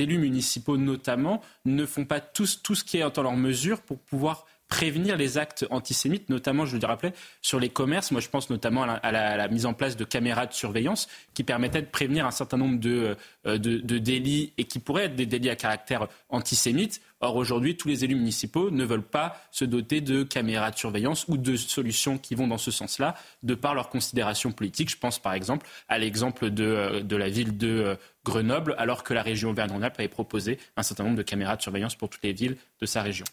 élus 0.00 0.18
municipaux 0.18 0.76
notamment 0.76 1.40
ne 1.64 1.84
font 1.84 2.04
pas 2.04 2.20
tout 2.20 2.46
ce 2.46 2.84
qui 2.84 2.98
est 2.98 3.02
en 3.02 3.22
leur 3.22 3.36
mesure 3.36 3.82
pour 3.82 3.98
pouvoir 3.98 4.46
prévenir 4.68 5.16
les 5.16 5.38
actes 5.38 5.66
antisémites, 5.70 6.28
notamment, 6.30 6.66
je 6.66 6.76
le 6.76 6.86
rappelais, 6.86 7.12
sur 7.42 7.60
les 7.60 7.68
commerces. 7.68 8.10
Moi, 8.10 8.20
je 8.20 8.28
pense 8.28 8.50
notamment 8.50 8.82
à 8.82 9.12
la, 9.12 9.48
mise 9.48 9.66
en 9.66 9.74
place 9.74 9.96
de 9.96 10.04
caméras 10.04 10.46
de 10.46 10.52
surveillance 10.52 11.08
qui 11.34 11.44
permettaient 11.44 11.82
de 11.82 11.86
prévenir 11.86 12.26
un 12.26 12.30
certain 12.30 12.56
nombre 12.56 12.80
de, 12.80 13.16
de, 13.44 13.98
délits 13.98 14.52
et 14.58 14.64
qui 14.64 14.78
pourraient 14.78 15.04
être 15.04 15.16
des 15.16 15.26
délits 15.26 15.50
à 15.50 15.56
caractère 15.56 16.08
antisémite 16.28 17.00
Or, 17.24 17.36
aujourd'hui, 17.36 17.74
tous 17.74 17.88
les 17.88 18.04
élus 18.04 18.16
municipaux 18.16 18.70
ne 18.70 18.84
veulent 18.84 19.00
pas 19.00 19.40
se 19.50 19.64
doter 19.64 20.02
de 20.02 20.24
caméras 20.24 20.70
de 20.70 20.76
surveillance 20.76 21.24
ou 21.26 21.38
de 21.38 21.56
solutions 21.56 22.18
qui 22.18 22.34
vont 22.34 22.46
dans 22.46 22.58
ce 22.58 22.70
sens-là, 22.70 23.14
de 23.42 23.54
par 23.54 23.74
leurs 23.74 23.88
considérations 23.88 24.52
politiques. 24.52 24.90
Je 24.90 24.98
pense 24.98 25.18
par 25.18 25.32
exemple 25.32 25.66
à 25.88 25.98
l'exemple 25.98 26.50
de, 26.50 26.64
euh, 26.64 27.18
la 27.18 27.30
ville 27.30 27.56
de 27.56 27.68
euh, 27.68 27.96
Grenoble, 28.26 28.74
alors 28.76 29.04
que 29.04 29.14
la 29.14 29.22
région 29.22 29.50
Auvergne-Rhône-Alpes 29.50 29.98
avait 29.98 30.08
proposé 30.08 30.58
un 30.76 30.82
certain 30.82 31.04
nombre 31.04 31.16
de 31.16 31.22
caméras 31.22 31.56
de 31.56 31.62
surveillance 31.62 31.94
pour 31.94 32.10
toutes 32.10 32.24
les 32.24 32.34
villes 32.34 32.58
de 32.82 32.84
sa 32.84 33.00
région 33.00 33.24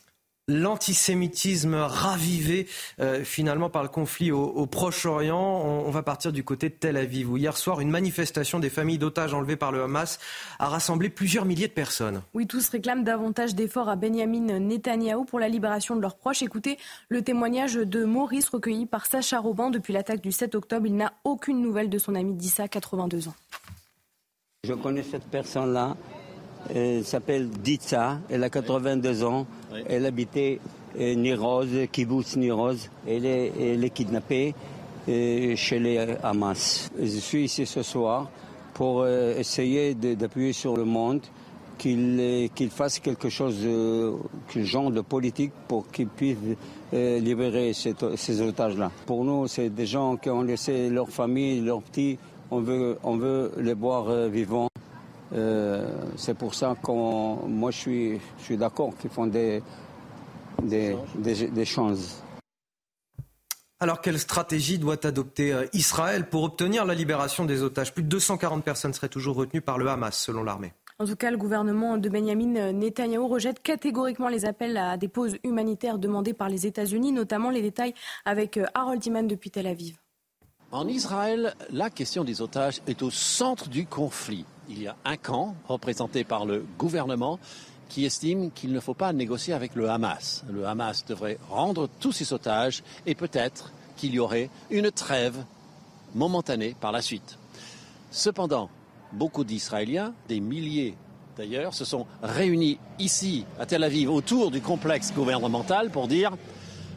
l'antisémitisme 0.51 1.75
ravivé 1.75 2.67
euh, 2.99 3.23
finalement 3.23 3.69
par 3.69 3.83
le 3.83 3.89
conflit 3.89 4.31
au, 4.31 4.65
Proche-Orient. 4.65 5.39
On, 5.39 5.89
va 5.91 6.03
partir 6.03 6.31
du 6.31 6.43
côté 6.43 6.69
de 6.69 6.73
Tel 6.73 6.97
Aviv 6.97 7.31
où 7.31 7.37
hier 7.37 7.57
soir 7.57 7.81
une 7.81 7.89
manifestation 7.89 8.59
des 8.59 8.69
familles 8.69 8.97
d'otages 8.97 9.33
enlevés 9.33 9.55
par 9.55 9.71
le 9.71 9.83
Hamas 9.83 10.19
a 10.59 10.67
rassemblé 10.67 11.09
plusieurs 11.09 11.45
milliers 11.45 11.67
de 11.67 11.73
personnes. 11.73 12.21
Oui, 12.33 12.47
tous 12.47 12.69
réclament 12.69 13.03
davantage 13.03 13.55
d'efforts 13.55 13.89
à 13.89 13.95
Benjamin 13.95 14.59
Netanyahou 14.59 15.25
pour 15.25 15.39
la 15.39 15.49
libération 15.49 15.95
de 15.95 16.01
leurs 16.01 16.15
proches. 16.15 16.41
Écoutez 16.41 16.77
le 17.09 17.21
témoignage 17.21 17.73
de 17.73 18.03
Maurice 18.03 18.49
recueilli 18.49 18.85
par 18.85 19.05
Sacha 19.05 19.39
Robin 19.39 19.69
depuis 19.69 19.93
l'attaque 19.93 20.21
du 20.21 20.31
7 20.31 20.55
octobre. 20.55 20.87
Il 20.87 20.95
n'a 20.95 21.13
aucune 21.23 21.61
nouvelle 21.61 21.89
de 21.89 21.97
son 21.97 22.15
ami 22.15 22.33
Dissa, 22.33 22.67
82 22.67 23.27
ans. 23.27 23.35
Je 24.63 24.73
connais 24.73 25.03
cette 25.03 25.25
personne-là. 25.25 25.95
Elle 26.69 27.03
s'appelle 27.03 27.49
Ditsa, 27.49 28.19
elle 28.29 28.43
a 28.43 28.49
82 28.49 29.23
ans. 29.23 29.45
Elle 29.87 30.05
habitait 30.05 30.59
euh, 30.99 31.15
Niroz, 31.15 31.87
kibbutz 31.91 32.35
Niroz. 32.37 32.89
Elle 33.07 33.25
est, 33.25 33.51
elle 33.59 33.83
est 33.83 33.89
kidnappée 33.89 34.53
euh, 35.09 35.55
chez 35.55 35.79
les 35.79 35.97
Hamas. 36.23 36.91
Je 36.99 37.05
suis 37.05 37.45
ici 37.45 37.65
ce 37.65 37.83
soir 37.83 38.29
pour 38.73 39.01
euh, 39.01 39.37
essayer 39.37 39.93
d'appuyer 39.95 40.53
sur 40.53 40.75
le 40.75 40.85
monde 40.85 41.21
qu'il 41.77 42.49
qu'il 42.53 42.69
fasse 42.69 42.99
quelque 42.99 43.29
chose, 43.29 43.63
de, 43.63 44.13
genre 44.55 44.91
de 44.91 45.01
politique 45.01 45.51
pour 45.67 45.89
qu'il 45.89 46.07
puisse 46.07 46.37
libérer 46.93 47.73
ces 47.73 48.41
otages-là. 48.41 48.91
Pour 49.07 49.25
nous, 49.25 49.47
c'est 49.47 49.69
des 49.69 49.87
gens 49.87 50.15
qui 50.17 50.29
ont 50.29 50.43
laissé 50.43 50.89
leur 50.89 51.09
famille, 51.09 51.59
leurs 51.61 51.81
petits. 51.81 52.19
On 52.51 52.59
veut, 52.59 52.97
on 53.01 53.17
veut 53.17 53.51
les 53.57 53.73
voir 53.73 54.27
vivants. 54.27 54.67
Euh, 55.33 55.87
c'est 56.17 56.33
pour 56.33 56.53
ça 56.53 56.75
que 56.81 56.91
moi 56.91 57.71
je 57.71 57.77
suis, 57.77 58.19
je 58.39 58.43
suis 58.43 58.57
d'accord 58.57 58.95
qu'ils 58.97 59.09
font 59.09 59.27
des, 59.27 59.63
des, 60.61 60.95
des, 61.15 61.65
choses. 61.65 62.21
Alors 63.79 64.01
quelle 64.01 64.19
stratégie 64.19 64.77
doit 64.77 65.05
adopter 65.05 65.53
euh, 65.53 65.65
Israël 65.73 66.27
pour 66.27 66.43
obtenir 66.43 66.85
la 66.85 66.93
libération 66.93 67.45
des 67.45 67.63
otages? 67.63 67.93
Plus 67.93 68.03
de 68.03 68.09
240 68.09 68.63
personnes 68.63 68.93
seraient 68.93 69.09
toujours 69.09 69.37
retenues 69.37 69.61
par 69.61 69.77
le 69.77 69.87
Hamas, 69.87 70.17
selon 70.17 70.43
l'armée. 70.43 70.73
En 70.99 71.05
tout 71.05 71.15
cas, 71.15 71.31
le 71.31 71.37
gouvernement 71.37 71.97
de 71.97 72.09
Benjamin 72.09 72.73
Netanyahou 72.73 73.27
rejette 73.27 73.63
catégoriquement 73.63 74.27
les 74.27 74.45
appels 74.45 74.77
à 74.77 74.97
des 74.97 75.07
pauses 75.07 75.37
humanitaires 75.43 75.97
demandés 75.97 76.33
par 76.33 76.47
les 76.47 76.67
États-Unis, 76.67 77.11
notamment 77.11 77.49
les 77.49 77.63
détails 77.63 77.95
avec 78.25 78.57
euh, 78.57 78.65
Harold 78.75 79.03
Iman 79.05 79.25
depuis 79.25 79.49
Tel 79.49 79.65
Aviv. 79.65 79.97
En 80.71 80.87
Israël, 80.87 81.55
la 81.71 81.89
question 81.89 82.23
des 82.23 82.41
otages 82.41 82.81
est 82.85 83.01
au 83.01 83.09
centre 83.09 83.67
du 83.67 83.85
conflit 83.85 84.45
il 84.69 84.81
y 84.81 84.87
a 84.87 84.95
un 85.05 85.17
camp 85.17 85.55
représenté 85.67 86.23
par 86.23 86.45
le 86.45 86.65
gouvernement 86.77 87.39
qui 87.89 88.05
estime 88.05 88.51
qu'il 88.51 88.71
ne 88.71 88.79
faut 88.79 88.93
pas 88.93 89.11
négocier 89.11 89.53
avec 89.53 89.75
le 89.75 89.89
Hamas. 89.89 90.43
Le 90.49 90.65
Hamas 90.65 91.05
devrait 91.05 91.37
rendre 91.49 91.89
tous 91.99 92.13
ses 92.13 92.31
otages 92.31 92.83
et 93.05 93.15
peut-être 93.15 93.73
qu'il 93.97 94.13
y 94.13 94.19
aurait 94.19 94.49
une 94.69 94.91
trêve 94.91 95.43
momentanée 96.15 96.75
par 96.79 96.91
la 96.91 97.01
suite. 97.01 97.37
Cependant, 98.09 98.69
beaucoup 99.11 99.43
d'Israéliens, 99.43 100.13
des 100.29 100.39
milliers 100.39 100.95
d'ailleurs, 101.37 101.73
se 101.73 101.85
sont 101.85 102.05
réunis 102.21 102.79
ici 102.99 103.45
à 103.59 103.65
Tel 103.65 103.83
Aviv 103.83 104.09
autour 104.09 104.51
du 104.51 104.61
complexe 104.61 105.13
gouvernemental 105.13 105.89
pour 105.89 106.07
dire 106.07 106.31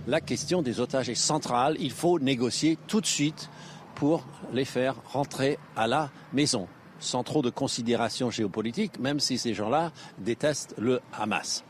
la 0.06 0.20
question 0.20 0.62
des 0.62 0.80
otages 0.80 1.08
est 1.08 1.14
centrale, 1.14 1.76
il 1.80 1.90
faut 1.90 2.18
négocier 2.18 2.78
tout 2.86 3.00
de 3.00 3.06
suite 3.06 3.48
pour 3.94 4.22
les 4.52 4.64
faire 4.64 4.96
rentrer 5.12 5.58
à 5.76 5.86
la 5.86 6.10
maison 6.32 6.68
sans 7.04 7.22
trop 7.22 7.42
de 7.42 7.50
considération 7.50 8.30
géopolitique, 8.30 8.98
même 8.98 9.20
si 9.20 9.38
ces 9.38 9.54
gens-là 9.54 9.92
détestent 10.18 10.74
le 10.78 11.00
Hamas. 11.12 11.64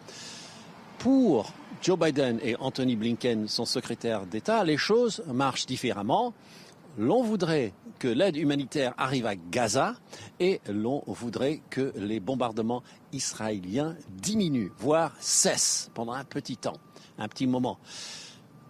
Pour 0.99 1.53
Joe 1.83 1.99
Biden 1.99 2.41
et 2.43 2.57
Anthony 2.57 2.97
Blinken, 2.97 3.49
son 3.49 3.67
secrétaire 3.67 4.25
d'État, 4.25 4.65
les 4.65 4.79
choses 4.79 5.23
marchent 5.27 5.67
différemment. 5.67 6.33
L'on 6.97 7.23
voudrait 7.23 7.75
que 7.99 8.09
l'aide 8.09 8.37
humanitaire 8.37 8.95
arrive 8.97 9.27
à 9.27 9.35
Gaza 9.35 9.97
et 10.41 10.61
l'on 10.69 11.03
voudrait 11.07 11.61
que 11.69 11.93
les 11.97 12.21
bombardements 12.21 12.83
israéliens 13.13 13.97
diminuent, 14.09 14.71
voire 14.79 15.13
cessent 15.19 15.91
pendant 15.93 16.13
un 16.13 16.25
petit 16.25 16.57
temps, 16.57 16.79
un 17.19 17.29
petit 17.29 17.47
moment. 17.47 17.79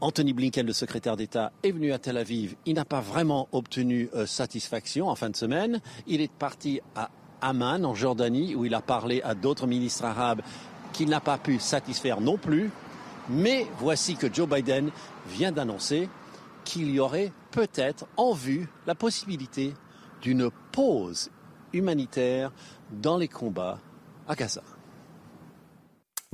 Anthony 0.00 0.32
Blinken, 0.32 0.66
le 0.66 0.72
secrétaire 0.72 1.16
d'État, 1.16 1.52
est 1.62 1.70
venu 1.70 1.92
à 1.92 1.98
Tel 1.98 2.16
Aviv. 2.16 2.56
Il 2.66 2.74
n'a 2.74 2.84
pas 2.84 3.00
vraiment 3.00 3.48
obtenu 3.52 4.08
euh, 4.14 4.26
satisfaction 4.26 5.08
en 5.08 5.14
fin 5.14 5.30
de 5.30 5.36
semaine. 5.36 5.80
Il 6.06 6.20
est 6.20 6.30
parti 6.30 6.80
à 6.94 7.10
Amman, 7.40 7.84
en 7.84 7.94
Jordanie, 7.94 8.54
où 8.54 8.64
il 8.64 8.74
a 8.74 8.80
parlé 8.80 9.22
à 9.22 9.34
d'autres 9.34 9.66
ministres 9.66 10.04
arabes 10.04 10.42
qu'il 10.92 11.08
n'a 11.08 11.20
pas 11.20 11.38
pu 11.38 11.58
satisfaire 11.58 12.20
non 12.20 12.36
plus. 12.36 12.70
Mais 13.28 13.66
voici 13.78 14.16
que 14.16 14.32
Joe 14.32 14.48
Biden 14.48 14.90
vient 15.28 15.52
d'annoncer 15.52 16.08
qu'il 16.64 16.90
y 16.90 17.00
aurait 17.00 17.32
peut-être 17.50 18.06
en 18.16 18.32
vue 18.32 18.68
la 18.86 18.94
possibilité 18.94 19.74
d'une 20.22 20.50
pause 20.72 21.30
humanitaire 21.72 22.52
dans 22.90 23.16
les 23.16 23.28
combats 23.28 23.78
à 24.26 24.34
Gaza. 24.34 24.62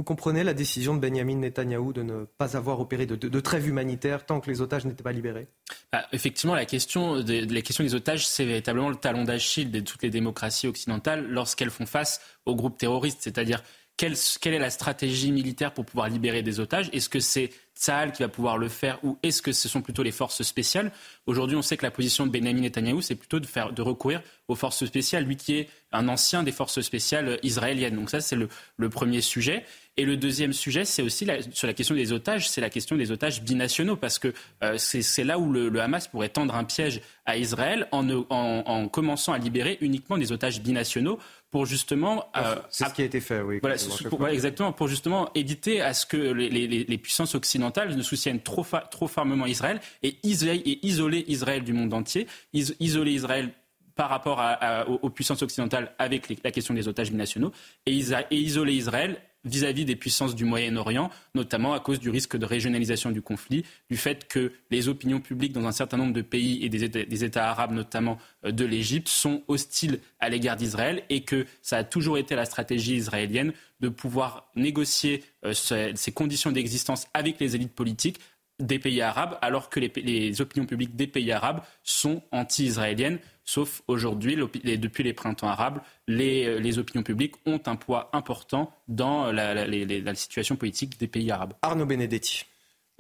Vous 0.01 0.05
comprenez 0.05 0.45
la 0.45 0.55
décision 0.55 0.95
de 0.95 0.99
Benjamin 0.99 1.37
Netanyahou 1.37 1.93
de 1.93 2.03
ne 2.03 2.25
pas 2.25 2.57
avoir 2.57 2.81
opéré 2.81 3.05
de, 3.05 3.41
trêve 3.41 3.69
humanitaire 3.69 4.25
tant 4.25 4.41
que 4.41 4.51
les 4.51 4.63
otages 4.63 4.87
n'étaient 4.87 5.03
pas 5.03 5.13
libérés? 5.13 5.47
Bah, 5.93 6.07
effectivement, 6.13 6.55
la 6.55 6.65
question, 6.65 7.21
des, 7.21 7.45
la 7.45 7.61
question 7.61 7.85
des 7.85 7.95
otages, 7.95 8.27
c'est 8.27 8.47
véritablement 8.47 8.89
le 8.89 8.97
talon 8.97 9.25
d'Achille 9.25 9.71
de 9.71 9.81
toutes 9.81 10.03
les 10.03 10.09
démocraties 10.09 10.69
occidentales 10.69 11.27
lorsqu'elles 11.29 11.69
font 11.69 11.85
face 11.85 12.23
aux 12.47 12.57
groupes 12.57 12.79
terroristes. 12.79 13.19
C'est-à-dire, 13.21 13.63
quelle, 14.01 14.55
est 14.55 14.59
la 14.59 14.71
stratégie 14.71 15.31
militaire 15.31 15.75
pour 15.75 15.85
pouvoir 15.85 16.09
libérer 16.09 16.43
des 16.43 16.59
otages? 16.59 16.89
Est-ce 16.95 17.11
que 17.11 17.21
c'est 17.21 17.51
Tsahal 17.77 18.13
qui 18.13 18.23
va 18.23 18.29
pouvoir 18.29 18.57
le 18.57 18.69
faire 18.69 18.99
ou 19.05 19.19
est-ce 19.23 19.43
que 19.43 19.53
ce 19.53 19.69
sont 19.69 19.83
plutôt 19.83 20.03
les 20.03 20.11
forces 20.11 20.43
spéciales? 20.43 20.91
Aujourd'hui, 21.27 21.55
on 21.55 21.61
sait 21.61 21.77
que 21.77 21.85
la 21.85 21.91
position 21.91 22.27
de 22.27 22.31
Benjamin 22.31 22.63
Netanyahu, 22.63 23.03
c'est 23.03 23.15
plutôt 23.15 23.41
de, 23.41 23.47
faire, 23.47 23.73
de 23.75 23.83
recourir 23.83 24.23
aux 24.49 24.55
forces 24.55 24.87
spéciales, 24.87 25.25
lui 25.25 25.37
qui 25.37 25.57
est 25.59 25.69
un 25.93 26.09
ancien 26.09 26.43
des 26.43 26.53
forces 26.53 26.81
spéciales 26.81 27.39
israéliennes. 27.43 27.95
Donc 27.95 28.09
ça, 28.09 28.21
c'est 28.21 28.37
le, 28.37 28.49
premier 28.89 29.21
sujet. 29.21 29.65
Et 29.99 30.05
le 30.07 30.17
deuxième 30.17 30.55
sujet, 30.55 30.87
c'est 30.87 31.03
aussi 31.03 31.27
sur 31.53 31.67
la 31.67 31.75
question 31.75 31.95
des 31.95 32.13
otages, 32.13 32.49
c'est 32.49 32.63
la 32.63 32.71
question 32.71 32.97
des 32.97 33.11
otages 33.11 33.43
binationaux, 33.43 33.97
parce 33.97 34.19
que 34.19 34.33
euh, 34.63 34.79
c'est 34.79 35.25
là 35.25 35.39
où 35.39 35.53
le, 35.53 35.79
Hamas 35.79 36.09
pourrait 36.09 36.31
tendre 36.31 36.55
un 36.55 36.65
piège 36.65 37.03
à 37.27 37.37
Israël 37.37 37.87
en, 37.93 38.09
en 38.31 38.89
commençant 38.89 39.35
à 39.35 39.39
libérer 39.39 39.77
uniquement 39.83 40.17
des 40.17 40.33
otages 40.33 40.63
binationaux 40.63 41.19
pour 41.51 41.67
justement. 41.67 42.31
Euh, 42.37 42.57
c'est 42.71 42.89
ce 42.89 42.95
qui 42.95 43.03
a 43.03 43.05
été 43.05 43.21
fait, 43.21 43.41
oui. 43.41 43.59
Voilà, 43.61 43.77
pour, 44.09 44.21
ouais, 44.21 44.33
exactement, 44.33 44.73
pour 44.73 44.89
justement 44.89 45.31
éviter 45.35 45.81
à 45.81 45.95
ce 45.95 46.07
que 46.07 46.17
les, 46.17 46.49
les, 46.49 46.67
les 46.67 46.99
puissances 46.99 47.35
occidentales 47.35 47.95
ne 47.97 48.03
soutiennent 48.03 48.41
trop, 48.41 48.65
trop 48.91 49.09
fermement 49.09 49.47
Israël 49.47 49.81
et, 50.03 50.19
isoler, 50.23 50.57
et 50.57 50.87
isoler 50.87 51.25
Israël 51.29 51.65
du 51.65 51.73
monde 51.73 51.93
entier, 51.93 52.27
is, 52.53 52.75
isoler 52.81 53.13
Israël 53.13 53.51
par 53.97 54.09
rapport 54.09 54.41
à, 54.41 54.53
à, 54.53 54.89
aux 54.89 55.11
puissances 55.11 55.43
occidentales 55.43 55.93
avec 55.99 56.29
les, 56.29 56.39
la 56.43 56.51
question 56.53 56.73
des 56.73 56.89
otages 56.89 57.11
binationaux 57.11 57.53
et, 57.87 57.99
et 58.31 58.37
isoler 58.37 58.75
Israël 58.75 59.21
vis-à-vis 59.45 59.83
-vis 59.83 59.87
des 59.87 59.97
puissances 59.97 60.35
du 60.35 60.45
Moyen-Orient, 60.45 61.11
notamment 61.35 61.73
à 61.73 61.81
cause 61.81 61.99
du 61.99 62.11
risque 62.11 62.37
de 62.37 62.45
régionalisation 62.45 63.11
du 63.11 63.23
conflit, 63.23 63.65
du 63.91 63.97
fait 63.97 64.29
que 64.29 64.53
les 64.71 64.89
opinions 64.89 65.21
publiques 65.21 65.53
dans 65.53 65.67
un 65.67 65.73
certain 65.73 65.97
nombre 65.97 66.13
de 66.13 66.23
pays 66.23 66.65
et 66.65 66.69
des 66.69 67.25
États, 67.25 67.51
arabes, 67.51 67.73
notamment 67.73 68.19
euh, 68.45 68.53
de 68.53 68.65
l'Égypte, 68.65 69.09
sont 69.09 69.43
hostiles 69.49 70.01
à 70.19 70.29
l'égard 70.29 70.57
d'Israël 70.57 71.03
et 71.09 71.23
que 71.23 71.47
ça 71.63 71.79
a 71.79 71.85
toujours 71.85 72.19
été 72.19 72.35
la 72.35 72.45
stratégie 72.45 72.95
israélienne 72.95 73.53
de 73.81 73.89
pouvoir 73.89 74.51
négocier 74.57 75.25
euh, 75.45 75.53
ces 75.55 76.13
conditions 76.13 76.53
d'existence 76.53 77.07
avec 77.15 77.41
les 77.41 77.55
élites 77.55 77.75
politiques 77.75 78.21
des 78.61 78.79
pays 78.79 79.01
arabes, 79.01 79.39
alors 79.43 79.71
que 79.71 79.81
les, 79.81 79.93
les 79.97 80.41
opinions 80.41 80.67
publiques 80.67 80.97
des 80.97 81.07
pays 81.07 81.33
arabes 81.33 81.63
sont 81.83 82.23
anti-israéliennes. 82.33 83.19
Sauf 83.45 83.83
aujourd'hui, 83.89 84.37
depuis 84.37 85.03
les 85.03 85.13
printemps 85.13 85.49
arabes, 85.49 85.81
les, 86.07 86.61
les, 86.61 86.79
opinions 86.79 87.03
publiques 87.03 87.35
ont 87.47 87.61
un 87.67 87.75
poids 87.75 88.11
important 88.13 88.73
dans 88.87 89.33
la, 89.33 89.55
la, 89.55 89.67
la, 89.67 90.01
la 90.01 90.15
situation 90.15 90.57
politique 90.57 91.01
des 91.01 91.09
pays 91.09 91.31
arabes. 91.31 91.55
Arnaud 91.63 91.87
Benedetti. 91.87 92.45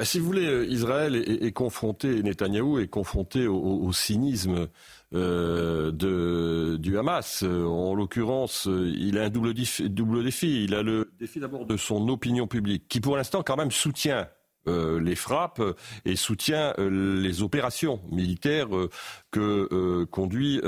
Bah, 0.01 0.07
si 0.07 0.19
vous 0.19 0.25
voulez, 0.25 0.67
Israël 0.71 1.15
est, 1.15 1.45
est 1.45 1.53
confronté, 1.53 2.23
Netanyahou 2.23 2.79
est 2.79 2.89
confronté 2.89 3.47
au, 3.47 3.61
au 3.61 3.93
cynisme 3.93 4.69
euh, 5.13 5.93
de, 5.93 6.79
du 6.79 6.97
Hamas. 6.99 7.43
En 7.43 7.95
l'occurrence, 7.95 8.67
il 8.67 9.19
a 9.19 9.25
un 9.25 9.29
double, 9.29 9.53
double 9.91 10.25
défi. 10.25 10.65
Il 10.65 10.75
a 10.75 10.83
le 10.83 11.13
défi 11.19 11.39
d'abord 11.39 11.67
de 11.67 11.77
son 11.77 12.09
opinion 12.09 12.47
publique, 12.47 12.89
qui 12.89 13.01
pour 13.01 13.17
l'instant 13.17 13.43
quand 13.43 13.57
même 13.57 13.71
soutient 13.71 14.27
euh, 14.69 15.01
les 15.01 15.15
frappes 15.15 15.63
et 16.05 16.17
soutient 16.17 16.75
euh, 16.79 17.21
les 17.21 17.43
opérations 17.43 18.01
militaires 18.11 18.77
euh, 18.77 18.91
que 19.31 20.05
conduit 20.11 20.61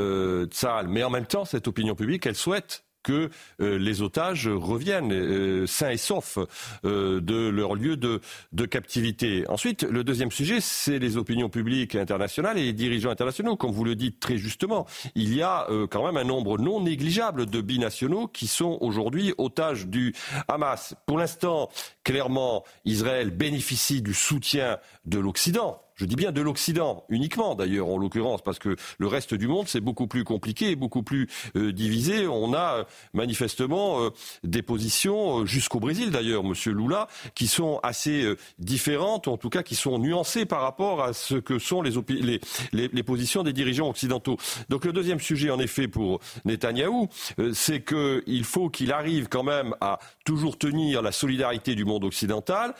Tsahal. 0.51 0.89
Mais 0.89 1.03
en 1.03 1.11
même 1.11 1.27
temps, 1.27 1.45
cette 1.45 1.69
opinion 1.69 1.95
publique, 1.95 2.27
elle 2.27 2.35
souhaite 2.35 2.85
que 3.03 3.31
euh, 3.61 3.79
les 3.79 4.03
otages 4.03 4.49
reviennent 4.49 5.13
euh, 5.13 5.67
sains 5.67 5.91
et 5.91 5.97
saufs 5.97 6.39
euh, 6.85 7.21
de 7.21 7.49
leur 7.49 7.75
lieu 7.75 7.97
de, 7.97 8.21
de, 8.53 8.67
captivité. 8.67 9.45
Ensuite, 9.49 9.83
le 9.83 10.05
deuxième 10.05 10.31
sujet, 10.31 10.61
c'est 10.61 10.99
les 10.99 11.17
opinions 11.17 11.49
publiques 11.49 11.95
internationales 11.95 12.59
et 12.59 12.65
les 12.65 12.73
dirigeants 12.73 13.11
internationaux. 13.11 13.57
Comme 13.57 13.73
vous 13.73 13.85
le 13.85 13.95
dites 13.95 14.21
très 14.21 14.37
justement, 14.37 14.87
il 15.15 15.35
y 15.35 15.43
a 15.43 15.67
quand 15.91 16.05
même 16.07 16.17
un 16.17 16.25
nombre 16.25 16.59
non 16.59 16.81
négligeable 16.81 17.47
de 17.47 17.61
binationaux 17.61 18.29
qui 18.29 18.47
sont 18.47 18.79
aujourd'hui 18.81 19.35
otages 19.39 19.87
du 19.87 20.15
Hamas. 20.49 20.95
Pour 21.07 21.19
l'instant, 21.19 21.69
clairement, 22.05 22.65
Israël 22.85 23.31
bénéficie 23.31 24.03
du 24.03 24.15
soutien 24.15 24.79
de 25.05 25.19
l'Occident 25.19 25.83
je 26.03 26.07
dis 26.07 26.17
bien 26.17 26.33
de 26.33 26.41
l'Occident 26.41 27.05
uniquement 27.09 27.55
d'ailleurs 27.55 27.87
en 27.87 27.97
l'occurrence, 27.97 28.43
parce 28.43 28.59
que 28.59 28.75
le 28.99 29.07
reste 29.07 29.35
du 29.35 29.47
monde 29.47 29.69
c'est 29.69 29.81
beaucoup 29.81 30.09
plus 30.09 30.25
compliqué 30.25 30.75
beaucoup 30.75 31.05
plus 31.05 31.29
euh, 31.55 31.73
divisé. 31.73 32.27
On 32.27 32.53
a 32.55 32.79
euh, 32.79 32.85
manifestement 33.15 34.03
euh, 34.03 34.11
des 34.43 34.63
positions 34.63 35.47
jusqu'au 35.47 35.79
Brésil 35.79 36.11
d'ailleurs, 36.11 36.43
Monsieur 36.43 36.73
Lula, 36.73 37.07
qui 37.37 37.47
sont 37.47 37.79
assez 37.85 38.35
différentes, 38.59 39.29
en 39.29 39.37
tout 39.37 39.49
cas 39.49 39.63
qui 39.63 39.77
sont 39.77 39.99
nuancées 40.01 40.45
par 40.45 40.63
rapport 40.63 41.03
à 41.03 41.13
ce 41.13 41.37
que 41.37 41.61
sont 41.61 41.83
les, 41.83 42.41
les, 42.73 43.03
positions 43.03 43.45
des 43.45 43.53
dirigeants 43.53 43.89
occidentaux. 43.89 44.37
Donc 44.69 44.85
le 44.85 44.93
deuxième 44.93 45.21
sujet 45.21 45.51
en 45.51 45.61
effet 45.61 45.87
pour 45.87 46.19
Netanyahou, 46.45 47.09
c'est 47.53 47.85
qu'il 47.85 48.45
faut 48.45 48.71
qu'il 48.71 48.93
arrive 48.93 49.29
quand 49.29 49.45
même 49.45 49.75
à 49.81 50.01
toujours 50.25 50.59
tenir 50.59 51.01
la 51.03 51.13
solidarité 51.13 51.77
du 51.77 51.85
monde 51.85 52.05
occidental, 52.05 52.75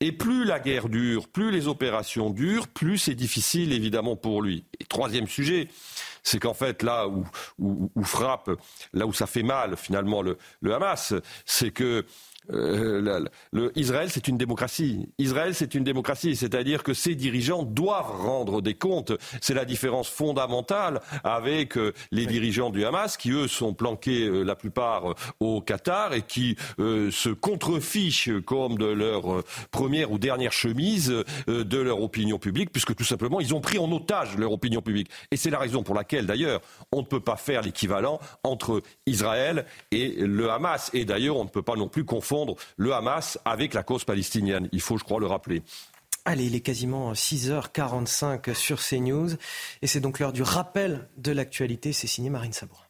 et 0.00 0.12
plus 0.12 0.44
la 0.44 0.58
guerre 0.58 0.88
dure, 0.88 1.28
plus 1.28 1.50
les 1.50 1.68
opérations 1.68 2.30
durent, 2.30 2.61
plus 2.68 2.98
c'est 2.98 3.14
difficile 3.14 3.72
évidemment 3.72 4.16
pour 4.16 4.42
lui. 4.42 4.64
Et 4.80 4.84
troisième 4.84 5.26
sujet, 5.26 5.68
c'est 6.22 6.38
qu'en 6.38 6.54
fait 6.54 6.82
là 6.82 7.08
où, 7.08 8.04
frappe, 8.04 8.50
là 8.92 9.06
où 9.06 9.12
ça 9.12 9.26
fait 9.26 9.42
mal 9.42 9.76
finalement 9.76 10.22
le, 10.22 10.38
le 10.60 10.74
Hamas, 10.74 11.14
c'est 11.44 11.70
que 11.70 12.04
euh, 12.50 13.00
le, 13.00 13.28
le, 13.52 13.78
Israël, 13.78 14.08
c'est 14.10 14.28
une 14.28 14.36
démocratie. 14.36 15.08
Israël, 15.18 15.54
c'est 15.54 15.74
une 15.74 15.84
démocratie, 15.84 16.34
c'est-à-dire 16.36 16.82
que 16.82 16.94
ses 16.94 17.14
dirigeants 17.14 17.62
doivent 17.62 18.20
rendre 18.20 18.60
des 18.60 18.74
comptes. 18.74 19.12
C'est 19.40 19.54
la 19.54 19.64
différence 19.64 20.08
fondamentale 20.08 21.00
avec 21.24 21.76
euh, 21.76 21.92
les 22.10 22.26
dirigeants 22.26 22.70
du 22.70 22.84
Hamas, 22.84 23.16
qui 23.16 23.30
eux 23.30 23.48
sont 23.48 23.74
planqués 23.74 24.26
euh, 24.26 24.42
la 24.42 24.56
plupart 24.56 25.14
au 25.40 25.60
Qatar 25.60 26.14
et 26.14 26.22
qui 26.22 26.56
se 26.78 27.28
contrefichent 27.28 28.30
comme 28.44 28.76
de 28.76 28.86
leur 28.86 29.42
première 29.70 30.12
ou 30.12 30.18
dernière 30.18 30.52
chemise 30.52 31.12
de 31.46 31.78
leur 31.78 32.02
opinion 32.02 32.38
publique, 32.38 32.70
puisque 32.72 32.94
tout 32.94 33.04
simplement 33.04 33.40
ils 33.40 33.54
ont 33.54 33.60
pris 33.60 33.78
en 33.78 33.90
otage 33.92 34.36
leur 34.36 34.52
opinion 34.52 34.82
publique. 34.82 35.08
Et 35.30 35.36
c'est 35.36 35.50
la 35.50 35.58
raison 35.58 35.82
pour 35.82 35.94
laquelle, 35.94 36.26
d'ailleurs, 36.26 36.60
on 36.90 37.00
ne 37.00 37.06
peut 37.06 37.20
pas 37.20 37.36
faire 37.36 37.62
l'équivalent 37.62 38.20
entre 38.42 38.82
Israël 39.06 39.64
et 39.90 40.08
le 40.18 40.50
Hamas. 40.50 40.90
Et 40.92 41.04
d'ailleurs, 41.04 41.36
on 41.36 41.44
ne 41.44 41.50
peut 41.50 41.62
pas 41.62 41.76
non 41.76 41.88
plus 41.88 42.04
confondre 42.04 42.31
le 42.76 42.94
Hamas 42.94 43.38
avec 43.44 43.74
la 43.74 43.82
cause 43.82 44.04
palestinienne. 44.04 44.68
Il 44.72 44.80
faut, 44.80 44.96
je 44.98 45.04
crois, 45.04 45.20
le 45.20 45.26
rappeler. 45.26 45.62
Allez, 46.24 46.46
il 46.46 46.54
est 46.54 46.60
quasiment 46.60 47.12
6h45 47.12 48.54
sur 48.54 48.80
CNews 48.80 49.30
et 49.82 49.86
c'est 49.86 50.00
donc 50.00 50.18
l'heure 50.20 50.32
du 50.32 50.42
rappel 50.42 51.08
de 51.16 51.32
l'actualité. 51.32 51.92
C'est 51.92 52.06
signé 52.06 52.30
Marine 52.30 52.52
Sabourin. 52.52 52.84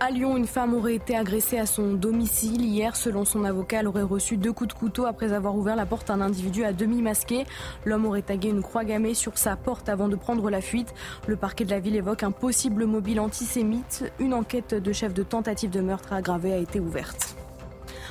À 0.00 0.12
Lyon, 0.12 0.36
une 0.36 0.46
femme 0.46 0.74
aurait 0.74 0.94
été 0.94 1.16
agressée 1.16 1.58
à 1.58 1.66
son 1.66 1.94
domicile. 1.94 2.62
Hier, 2.62 2.94
selon 2.94 3.24
son 3.24 3.42
avocat, 3.42 3.80
elle 3.80 3.88
aurait 3.88 4.02
reçu 4.02 4.36
deux 4.36 4.52
coups 4.52 4.72
de 4.72 4.78
couteau 4.78 5.06
après 5.06 5.32
avoir 5.32 5.56
ouvert 5.56 5.74
la 5.74 5.86
porte 5.86 6.08
à 6.08 6.12
un 6.12 6.20
individu 6.20 6.62
à 6.62 6.72
demi 6.72 7.02
masqué. 7.02 7.46
L'homme 7.84 8.06
aurait 8.06 8.22
tagué 8.22 8.48
une 8.48 8.62
croix 8.62 8.84
gammée 8.84 9.14
sur 9.14 9.36
sa 9.36 9.56
porte 9.56 9.88
avant 9.88 10.06
de 10.06 10.14
prendre 10.14 10.50
la 10.50 10.60
fuite. 10.60 10.94
Le 11.26 11.34
parquet 11.34 11.64
de 11.64 11.70
la 11.70 11.80
ville 11.80 11.96
évoque 11.96 12.22
un 12.22 12.30
possible 12.30 12.86
mobile 12.86 13.18
antisémite. 13.18 14.04
Une 14.20 14.34
enquête 14.34 14.72
de 14.72 14.92
chef 14.92 15.14
de 15.14 15.24
tentative 15.24 15.70
de 15.70 15.80
meurtre 15.80 16.12
aggravée 16.12 16.52
a 16.52 16.58
été 16.58 16.78
ouverte. 16.78 17.34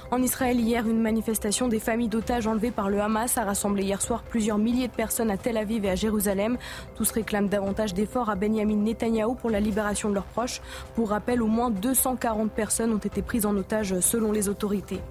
En 0.10 0.22
Israël, 0.22 0.58
hier, 0.58 0.88
une 0.88 1.02
manifestation 1.02 1.68
des 1.68 1.82
familles 1.82 2.08
d'otages 2.08 2.48
enlevés 2.48 2.72
par 2.72 2.90
le 2.90 3.02
Hamas 3.02 3.38
a 3.38 3.44
rassemblé 3.44 3.84
hier 3.84 4.02
soir 4.02 4.24
plusieurs 4.24 4.58
milliers 4.58 4.88
de 4.88 4.94
personnes 4.94 5.30
à 5.30 5.36
Tel 5.36 5.58
Aviv 5.58 5.84
et 5.84 5.90
à 5.90 5.96
Jérusalem. 5.96 6.58
Tous 6.96 7.12
réclament 7.12 7.50
davantage 7.50 7.94
d'efforts 7.94 8.30
à 8.30 8.36
Benjamin 8.36 8.78
Netanyahou 8.78 9.36
pour 9.36 9.50
la 9.50 9.60
libération 9.60 10.08
de 10.08 10.14
leurs 10.14 10.24
proches. 10.24 10.62
Pour 10.96 11.10
rappel, 11.10 11.42
au 11.42 11.48
moins 11.48 11.72
240 11.72 12.52
personnes 12.54 12.94
ont 12.94 13.00
été 13.00 13.22
prises 13.22 13.46
en 13.46 13.56
otage 13.58 14.00
selon 14.00 14.32
les 14.32 14.48
autorités. 14.48 15.02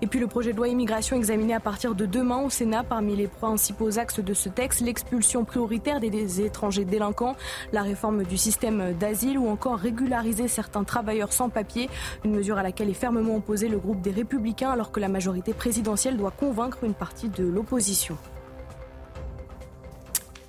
Et 0.00 0.06
puis 0.06 0.20
le 0.20 0.28
projet 0.28 0.52
de 0.52 0.56
loi 0.56 0.68
immigration 0.68 1.16
examiné 1.16 1.54
à 1.54 1.60
partir 1.60 1.96
de 1.96 2.06
demain 2.06 2.40
au 2.42 2.50
Sénat 2.50 2.84
parmi 2.84 3.16
les 3.16 3.26
principaux 3.26 3.98
axes 3.98 4.20
de 4.20 4.32
ce 4.32 4.48
texte, 4.48 4.80
l'expulsion 4.80 5.44
prioritaire 5.44 5.98
des 5.98 6.40
étrangers 6.40 6.84
délinquants, 6.84 7.34
la 7.72 7.82
réforme 7.82 8.22
du 8.22 8.36
système 8.36 8.94
d'asile 8.94 9.38
ou 9.38 9.48
encore 9.48 9.78
régulariser 9.78 10.46
certains 10.46 10.84
travailleurs 10.84 11.32
sans 11.32 11.48
papier, 11.48 11.90
une 12.24 12.36
mesure 12.36 12.58
à 12.58 12.62
laquelle 12.62 12.90
est 12.90 12.94
fermement 12.94 13.36
opposé 13.36 13.68
le 13.68 13.78
groupe 13.78 14.00
des 14.00 14.12
Républicains 14.12 14.70
alors 14.70 14.92
que 14.92 15.00
la 15.00 15.08
majorité 15.08 15.52
présidentielle 15.52 16.16
doit 16.16 16.30
convaincre 16.30 16.84
une 16.84 16.94
partie 16.94 17.28
de 17.28 17.44
l'opposition. 17.44 18.16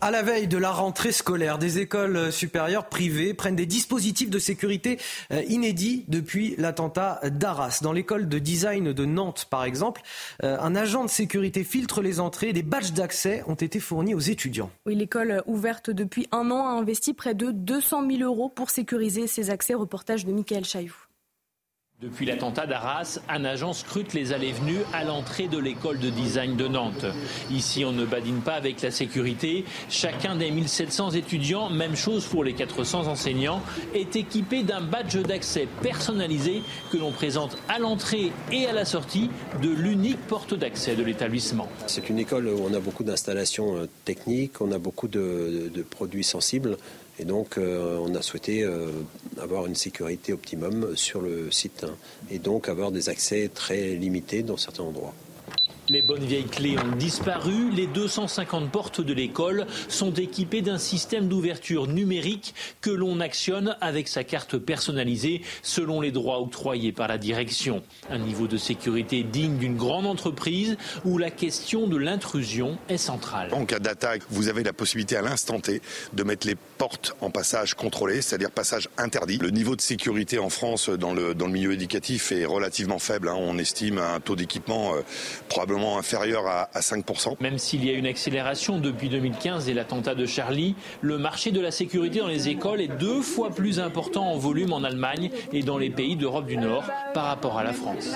À 0.01 0.11
la 0.11 0.21
veille 0.21 0.47
de 0.47 0.57
la 0.57 0.71
rentrée 0.71 1.11
scolaire, 1.11 1.57
des 1.57 1.79
écoles 1.79 2.31
supérieures 2.31 2.85
privées 2.85 3.33
prennent 3.33 3.57
des 3.57 3.65
dispositifs 3.65 4.29
de 4.29 4.39
sécurité 4.39 4.97
euh, 5.33 5.43
inédits 5.49 6.05
depuis 6.07 6.55
l'attentat 6.57 7.19
d'Arras. 7.25 7.79
Dans 7.81 7.91
l'école 7.91 8.29
de 8.29 8.39
design 8.39 8.93
de 8.93 9.05
Nantes, 9.05 9.47
par 9.49 9.65
exemple, 9.65 10.01
euh, 10.43 10.57
un 10.61 10.73
agent 10.73 11.03
de 11.03 11.09
sécurité 11.09 11.65
filtre 11.65 12.01
les 12.01 12.21
entrées. 12.21 12.53
Des 12.53 12.63
badges 12.63 12.93
d'accès 12.93 13.43
ont 13.47 13.55
été 13.55 13.81
fournis 13.81 14.15
aux 14.15 14.19
étudiants. 14.19 14.71
Oui, 14.85 14.95
l'école 14.95 15.43
ouverte 15.47 15.89
depuis 15.89 16.29
un 16.31 16.49
an 16.49 16.65
a 16.65 16.71
investi 16.79 17.13
près 17.13 17.33
de 17.33 17.51
200 17.51 18.09
000 18.09 18.23
euros 18.23 18.47
pour 18.47 18.69
sécuriser 18.69 19.27
ses 19.27 19.49
accès. 19.49 19.73
Reportage 19.73 20.25
de 20.25 20.31
Michael 20.31 20.63
Chailloux. 20.63 21.08
Depuis 22.01 22.25
l'attentat 22.25 22.65
d'Arras, 22.65 23.19
un 23.27 23.43
agent 23.43 23.73
scrute 23.73 24.13
les 24.13 24.31
allées-venues 24.31 24.83
à 24.93 25.03
l'entrée 25.03 25.49
de 25.49 25.57
l'école 25.57 25.99
de 25.99 26.09
design 26.09 26.55
de 26.55 26.65
Nantes. 26.65 27.05
Ici, 27.51 27.83
on 27.83 27.91
ne 27.91 28.05
badine 28.05 28.39
pas 28.39 28.53
avec 28.53 28.81
la 28.81 28.89
sécurité. 28.89 29.65
Chacun 29.89 30.37
des 30.37 30.49
1700 30.49 31.11
étudiants, 31.11 31.69
même 31.69 31.97
chose 31.97 32.25
pour 32.25 32.45
les 32.45 32.53
400 32.53 33.07
enseignants, 33.07 33.61
est 33.93 34.15
équipé 34.15 34.63
d'un 34.63 34.79
badge 34.79 35.17
d'accès 35.17 35.67
personnalisé 35.81 36.61
que 36.89 36.95
l'on 36.95 37.11
présente 37.11 37.57
à 37.67 37.79
l'entrée 37.79 38.31
et 38.49 38.65
à 38.65 38.71
la 38.71 38.85
sortie 38.85 39.29
de 39.61 39.67
l'unique 39.67 40.25
porte 40.25 40.53
d'accès 40.53 40.95
de 40.95 41.03
l'établissement. 41.03 41.67
C'est 41.87 42.09
une 42.09 42.19
école 42.19 42.47
où 42.47 42.65
on 42.65 42.73
a 42.73 42.79
beaucoup 42.79 43.03
d'installations 43.03 43.75
euh, 43.75 43.89
techniques, 44.05 44.61
on 44.61 44.71
a 44.71 44.77
beaucoup 44.77 45.09
de, 45.09 45.69
de 45.75 45.81
produits 45.81 46.23
sensibles. 46.23 46.77
Et 47.19 47.25
donc, 47.25 47.57
euh, 47.57 47.97
on 47.97 48.15
a 48.15 48.21
souhaité 48.21 48.63
euh, 48.63 48.87
avoir 49.39 49.65
une 49.65 49.75
sécurité 49.75 50.31
optimum 50.31 50.95
sur 50.95 51.21
le 51.21 51.51
site 51.51 51.83
hein, 51.83 51.95
et 52.31 52.39
donc 52.39 52.69
avoir 52.69 52.91
des 52.91 53.09
accès 53.09 53.49
très 53.53 53.95
limités 53.95 54.41
dans 54.41 54.55
certains 54.55 54.83
endroits. 54.83 55.13
Les 55.89 56.03
bonnes 56.03 56.23
vieilles 56.23 56.45
clés 56.45 56.77
ont 56.77 56.95
disparu. 56.97 57.71
Les 57.71 57.87
250 57.87 58.71
portes 58.71 59.01
de 59.01 59.11
l'école 59.11 59.65
sont 59.87 60.13
équipées 60.13 60.61
d'un 60.61 60.77
système 60.77 61.27
d'ouverture 61.27 61.87
numérique 61.87 62.53
que 62.79 62.91
l'on 62.91 63.19
actionne 63.19 63.75
avec 63.81 64.07
sa 64.07 64.23
carte 64.23 64.59
personnalisée 64.59 65.41
selon 65.63 65.99
les 65.99 66.11
droits 66.11 66.41
octroyés 66.41 66.91
par 66.91 67.07
la 67.07 67.17
direction. 67.17 67.81
Un 68.11 68.19
niveau 68.19 68.45
de 68.45 68.57
sécurité 68.57 69.23
digne 69.23 69.57
d'une 69.57 69.77
grande 69.77 70.05
entreprise 70.05 70.77
où 71.05 71.17
la 71.17 71.31
question 71.31 71.87
de 71.87 71.97
l'intrusion 71.97 72.77
est 72.87 72.97
centrale. 72.97 73.51
En 73.51 73.65
cas 73.65 73.79
d'attaque, 73.79 74.21
vous 74.29 74.47
avez 74.47 74.61
la 74.61 74.73
possibilité 74.73 75.15
à 75.15 75.23
l'instant 75.23 75.59
T 75.59 75.81
de 76.13 76.23
mettre 76.23 76.45
les 76.45 76.55
portes 76.77 77.15
en 77.19 77.31
passage 77.31 77.73
contrôlé, 77.73 78.21
c'est-à-dire 78.21 78.51
passage 78.51 78.89
interdit. 78.99 79.39
Le 79.39 79.49
niveau 79.49 79.75
de 79.75 79.81
sécurité 79.81 80.37
en 80.37 80.49
France 80.49 80.89
dans 80.89 81.15
le, 81.15 81.33
milieu 81.47 81.73
éducatif 81.73 82.31
est 82.31 82.45
relativement 82.45 82.99
faible. 82.99 83.27
Hein. 83.27 83.37
On 83.39 83.57
estime 83.57 83.97
un 83.97 84.19
taux 84.19 84.35
d'équipement 84.35 84.93
euh, 84.93 85.01
probablement 85.47 85.78
inférieur 85.97 86.47
à, 86.47 86.69
5%. 86.79 87.35
Même 87.39 87.57
s'il 87.57 87.85
y 87.85 87.89
a 87.89 87.93
une 87.93 88.05
accélération 88.05 88.79
depuis 88.79 89.09
2015 89.09 89.69
et 89.69 89.73
l'attentat 89.73 90.15
de 90.15 90.25
Charlie, 90.25 90.75
le 91.01 91.17
marché 91.17 91.51
de 91.51 91.61
la 91.61 91.71
sécurité 91.71 92.19
dans 92.19 92.27
les 92.27 92.49
écoles 92.49 92.81
est 92.81 92.99
deux 92.99 93.21
fois 93.21 93.49
plus 93.49 93.79
important 93.79 94.31
en 94.31 94.37
volume 94.37 94.73
en 94.73 94.83
Allemagne 94.83 95.29
et 95.53 95.63
dans 95.63 95.77
les 95.77 95.89
pays 95.89 96.15
d'Europe 96.15 96.45
du 96.45 96.57
Nord 96.57 96.83
par 97.13 97.25
rapport 97.25 97.57
à 97.57 97.63
la 97.63 97.73
France. 97.73 98.11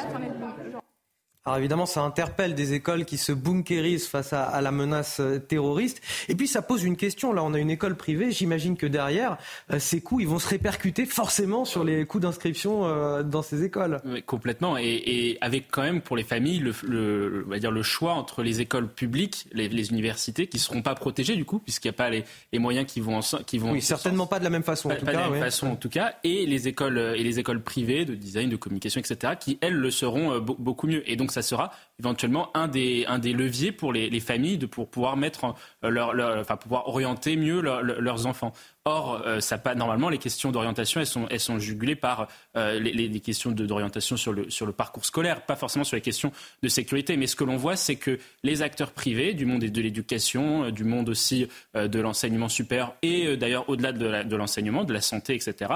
Alors 1.46 1.58
évidemment, 1.58 1.86
ça 1.86 2.02
interpelle 2.02 2.56
des 2.56 2.72
écoles 2.72 3.04
qui 3.04 3.18
se 3.18 3.34
bunkérisent 3.34 4.08
face 4.08 4.32
à, 4.32 4.62
la 4.62 4.72
menace 4.72 5.20
euh, 5.20 5.40
terroriste. 5.40 6.02
Et 6.30 6.36
puis 6.36 6.48
ça 6.48 6.62
pose 6.62 6.86
une 6.86 6.96
question. 6.96 7.34
Là, 7.34 7.44
on 7.44 7.54
a 7.54 7.60
une 7.60 7.70
école 7.70 7.98
privée. 7.98 8.32
J'imagine 8.32 8.78
que 8.78 8.86
derrière, 8.86 9.38
euh, 9.70 9.78
ces 9.78 10.00
coûts, 10.00 10.22
ils 10.22 10.28
vont 10.28 10.40
se 10.40 10.48
répercuter 10.48 11.06
forcément 11.06 11.66
sur 11.66 11.84
les 11.84 12.06
coûts 12.06 12.22
d'inscription 12.22 12.86
euh, 12.86 13.24
dans 13.24 13.42
ces 13.42 13.66
écoles. 13.66 14.00
complètement. 14.26 14.78
Et, 14.78 15.38
avec 15.42 15.68
quand 15.70 15.82
même 15.82 16.00
pour 16.00 16.16
les 16.16 16.24
familles, 16.24 16.60
le, 16.60 17.44
on 17.46 17.50
va 17.50 17.60
dire 17.60 17.72
le 17.72 17.84
choix 17.84 18.14
entre 18.14 18.42
les 18.42 18.62
écoles 18.62 18.88
publiques, 18.88 19.46
les, 19.52 19.90
universités, 19.90 20.48
qui 20.48 20.60
seront 20.60 20.82
pas 20.82 20.96
protégées 20.96 21.36
du 21.36 21.44
coup, 21.44 21.60
puisqu'il 21.60 21.90
n'y 21.90 21.96
a 21.96 21.98
pas 21.98 22.10
les, 22.10 22.24
moyens 22.58 22.86
qui 22.86 23.02
vont, 23.02 23.18
en, 23.18 23.44
qui 23.46 23.58
vont. 23.58 23.72
Oui, 23.74 23.82
certainement 23.82 24.28
pas 24.28 24.40
de 24.40 24.46
la 24.46 24.50
même 24.50 24.64
façon. 24.64 24.88
Pas, 24.88 24.96
en 24.96 25.00
tout 25.00 25.06
pas 25.06 25.12
cas, 25.12 25.18
de 25.18 25.24
la 25.24 25.30
même 25.30 25.44
façon 25.44 25.68
en 25.68 25.76
tout 25.76 25.90
cas. 25.90 26.14
Et 26.24 26.46
les 26.46 26.70
écoles 26.70 26.98
et 27.18 27.24
les 27.24 27.40
écoles 27.40 27.62
privées 27.62 28.06
de 28.06 28.16
design, 28.16 28.50
de 28.50 28.56
communication, 28.56 29.02
etc., 29.02 29.34
qui 29.38 29.58
elles 29.60 29.74
le 29.74 29.92
seront 29.92 30.40
beaucoup 30.40 30.88
mieux. 30.88 31.04
Et 31.10 31.18
donc 31.18 31.33
ça 31.34 31.42
sera 31.42 31.72
éventuellement 32.00 32.56
un 32.56 32.68
des, 32.68 33.06
un 33.08 33.20
des 33.20 33.34
leviers 33.34 33.72
pour 33.72 33.94
les, 33.94 34.10
les 34.10 34.20
familles 34.20 34.58
de, 34.58 34.66
pour 34.66 34.90
pouvoir 34.90 35.18
mettre 35.18 35.54
leur, 35.82 36.14
leur, 36.14 36.40
enfin, 36.40 36.58
pouvoir 36.58 36.88
orienter 36.88 37.36
mieux 37.36 37.62
leurs 37.62 38.26
enfants. 38.26 38.54
Or, 38.86 39.22
euh, 39.26 39.40
ça 39.40 39.62
normalement, 39.76 40.10
les 40.10 40.18
questions 40.18 40.52
d'orientation, 40.52 41.00
elles 41.00 41.08
sont, 41.08 41.26
elles 41.30 41.40
sont 41.40 41.58
jugulées 41.58 41.96
par 41.96 42.28
euh, 42.58 42.82
les, 42.82 42.92
les, 42.92 43.20
questions 43.22 43.52
d'orientation 43.52 44.18
sur 44.18 44.34
le, 44.34 44.50
sur 44.50 44.66
le 44.66 44.74
parcours 44.74 45.06
scolaire, 45.06 45.46
pas 45.46 45.56
forcément 45.56 45.86
sur 45.86 45.96
les 45.96 46.02
questions 46.02 46.34
de 46.62 46.68
sécurité. 46.68 47.16
Mais 47.16 47.28
ce 47.28 47.38
que 47.38 47.46
l'on 47.46 47.56
voit, 47.56 47.78
c'est 47.78 47.96
que 47.96 48.20
les 48.44 48.62
acteurs 48.62 48.92
privés, 48.92 49.34
du 49.34 49.46
monde 49.46 49.64
de 49.64 49.82
l'éducation, 49.82 50.66
euh, 50.66 50.72
du 50.72 50.84
monde 50.84 51.08
aussi 51.08 51.48
de 51.76 52.00
l'enseignement 52.00 52.50
supérieur 52.50 52.96
et 53.02 53.38
d'ailleurs 53.38 53.70
au-delà 53.70 53.92
de 53.92 54.36
l'enseignement, 54.36 54.84
de, 54.84 54.94
la 54.94 55.02
santé, 55.02 55.36
etc., 55.36 55.72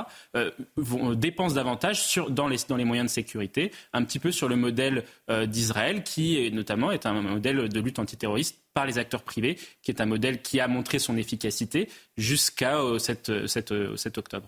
vont, 0.75 1.13
dépensent 1.13 1.55
davantage 1.55 2.01
sur, 2.01 2.29
dans, 2.29 2.47
les, 2.47 2.57
dans 2.67 2.75
les 2.75 2.85
moyens 2.85 3.09
de 3.09 3.13
sécurité, 3.13 3.71
un 3.93 4.03
petit 4.03 4.19
peu 4.19 4.31
sur 4.31 4.47
le 4.47 4.55
modèle 4.55 5.03
d'Israël, 5.45 6.03
qui 6.07 6.49
notamment 6.51 6.91
est 6.91 7.05
un 7.05 7.21
modèle 7.21 7.67
de 7.67 7.79
lutte 7.79 7.99
antiterroriste 7.99 8.61
par 8.73 8.85
les 8.85 8.97
acteurs 8.97 9.23
privés, 9.23 9.57
qui 9.81 9.91
est 9.91 10.01
un 10.01 10.05
modèle 10.05 10.41
qui 10.41 10.59
a 10.59 10.67
montré 10.67 10.99
son 10.99 11.17
efficacité 11.17 11.89
jusqu'à 12.15 12.79
7, 12.97 13.29
euh, 13.29 13.47
7, 13.47 13.71
euh, 13.71 13.95
euh, 13.95 14.11
octobre. 14.17 14.47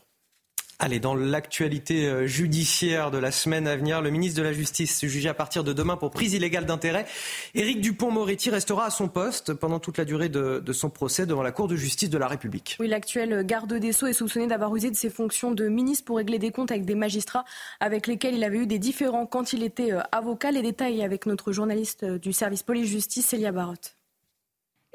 Allez, 0.82 1.02
dans 1.02 1.14
l'actualité 1.14 2.26
judiciaire 2.26 3.12
de 3.12 3.18
la 3.18 3.32
semaine 3.32 3.68
à 3.68 3.76
venir, 3.76 4.02
le 4.02 4.12
ministre 4.12 4.38
de 4.38 4.44
la 4.44 4.54
Justice 4.54 5.06
jugé 5.06 5.28
à 5.28 5.34
partir 5.34 5.66
de 5.66 5.74
demain 5.74 5.98
pour 5.98 6.10
prise 6.10 6.34
illégale 6.34 6.66
d'intérêt. 6.66 7.06
Éric 7.54 7.82
Dupont-Moretti 7.82 8.50
restera 8.50 8.86
à 8.86 8.90
son 8.90 9.10
poste 9.10 9.54
pendant 9.54 9.80
toute 9.80 9.98
la 9.98 10.06
durée 10.06 10.30
de, 10.30 10.64
son 10.72 10.90
procès 10.90 11.26
devant 11.26 11.44
la 11.44 11.52
Cour 11.52 11.68
de 11.68 11.76
justice 11.76 12.10
de 12.10 12.18
la 12.18 12.30
République. 12.30 12.78
Oui, 12.80 12.88
l'actuel 12.88 13.46
garde 13.46 13.74
des 13.74 13.92
Sceaux 13.92 14.08
est 14.08 14.14
soupçonné 14.14 14.48
d'avoir 14.48 14.74
usé 14.74 14.90
de 14.90 14.96
ses 14.96 15.10
fonctions 15.10 15.52
de 15.52 15.68
ministre 15.68 16.06
pour 16.06 16.16
régler 16.16 16.40
des 16.40 16.52
comptes 16.52 16.72
avec 16.72 16.86
des 16.86 16.96
magistrats 16.96 17.44
avec 17.82 18.08
lesquels 18.08 18.36
il 18.36 18.44
avait 18.46 18.60
eu 18.60 18.68
des 18.68 18.80
différends 18.80 19.26
quand 19.26 19.52
il 19.52 19.64
était 19.64 19.92
avocat. 20.14 20.52
Les 20.52 20.62
détails 20.62 21.04
avec 21.04 21.26
notre 21.26 21.52
journaliste 21.52 22.06
du 22.06 22.32
service 22.32 22.64
police-justice, 22.64 23.26
Célia 23.26 23.52
Barotte. 23.52 23.99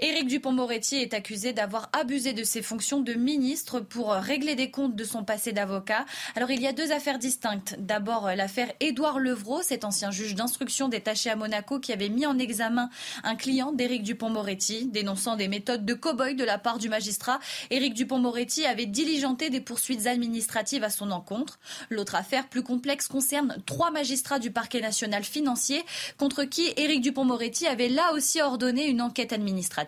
Éric 0.00 0.26
Dupont-Moretti 0.26 0.96
est 0.96 1.14
accusé 1.14 1.52
d'avoir 1.52 1.88
abusé 1.92 2.32
de 2.32 2.42
ses 2.42 2.62
fonctions 2.62 3.00
de 3.00 3.14
ministre 3.14 3.78
pour 3.78 4.10
régler 4.10 4.56
des 4.56 4.72
comptes 4.72 4.96
de 4.96 5.04
son 5.04 5.22
passé 5.22 5.52
d'avocat. 5.52 6.04
Alors 6.34 6.50
il 6.50 6.60
y 6.60 6.66
a 6.66 6.72
deux 6.72 6.90
affaires 6.90 7.20
distinctes. 7.20 7.76
D'abord 7.78 8.28
l'affaire 8.34 8.72
Édouard 8.80 9.20
Levrault, 9.20 9.62
cet 9.62 9.84
ancien 9.84 10.10
juge 10.10 10.34
d'instruction 10.34 10.88
détaché 10.88 11.30
à 11.30 11.36
Monaco 11.36 11.78
qui 11.78 11.92
avait 11.92 12.08
mis 12.08 12.26
en 12.26 12.40
examen 12.40 12.90
un 13.22 13.36
client 13.36 13.70
d'Éric 13.70 14.02
Dupont-Moretti, 14.02 14.86
dénonçant 14.86 15.36
des 15.36 15.46
méthodes 15.46 15.84
de 15.84 15.94
cow-boy 15.94 16.34
de 16.34 16.44
la 16.44 16.58
part 16.58 16.78
du 16.78 16.88
magistrat. 16.88 17.38
Éric 17.70 17.94
Dupont-Moretti 17.94 18.66
avait 18.66 18.86
diligenté 18.86 19.48
des 19.48 19.60
poursuites 19.60 20.08
administratives 20.08 20.82
à 20.82 20.90
son 20.90 21.12
encontre. 21.12 21.60
L'autre 21.88 22.16
affaire 22.16 22.48
plus 22.48 22.64
complexe 22.64 23.06
concerne 23.06 23.58
trois 23.64 23.92
magistrats 23.92 24.40
du 24.40 24.50
parquet 24.50 24.80
national 24.80 25.22
financier 25.22 25.84
contre 26.18 26.42
qui 26.42 26.72
Éric 26.76 27.00
Dupont-Moretti 27.00 27.68
avait 27.68 27.88
là 27.88 28.12
aussi 28.12 28.42
ordonné 28.42 28.88
une 28.88 29.00
enquête 29.00 29.32
administrative. 29.32 29.83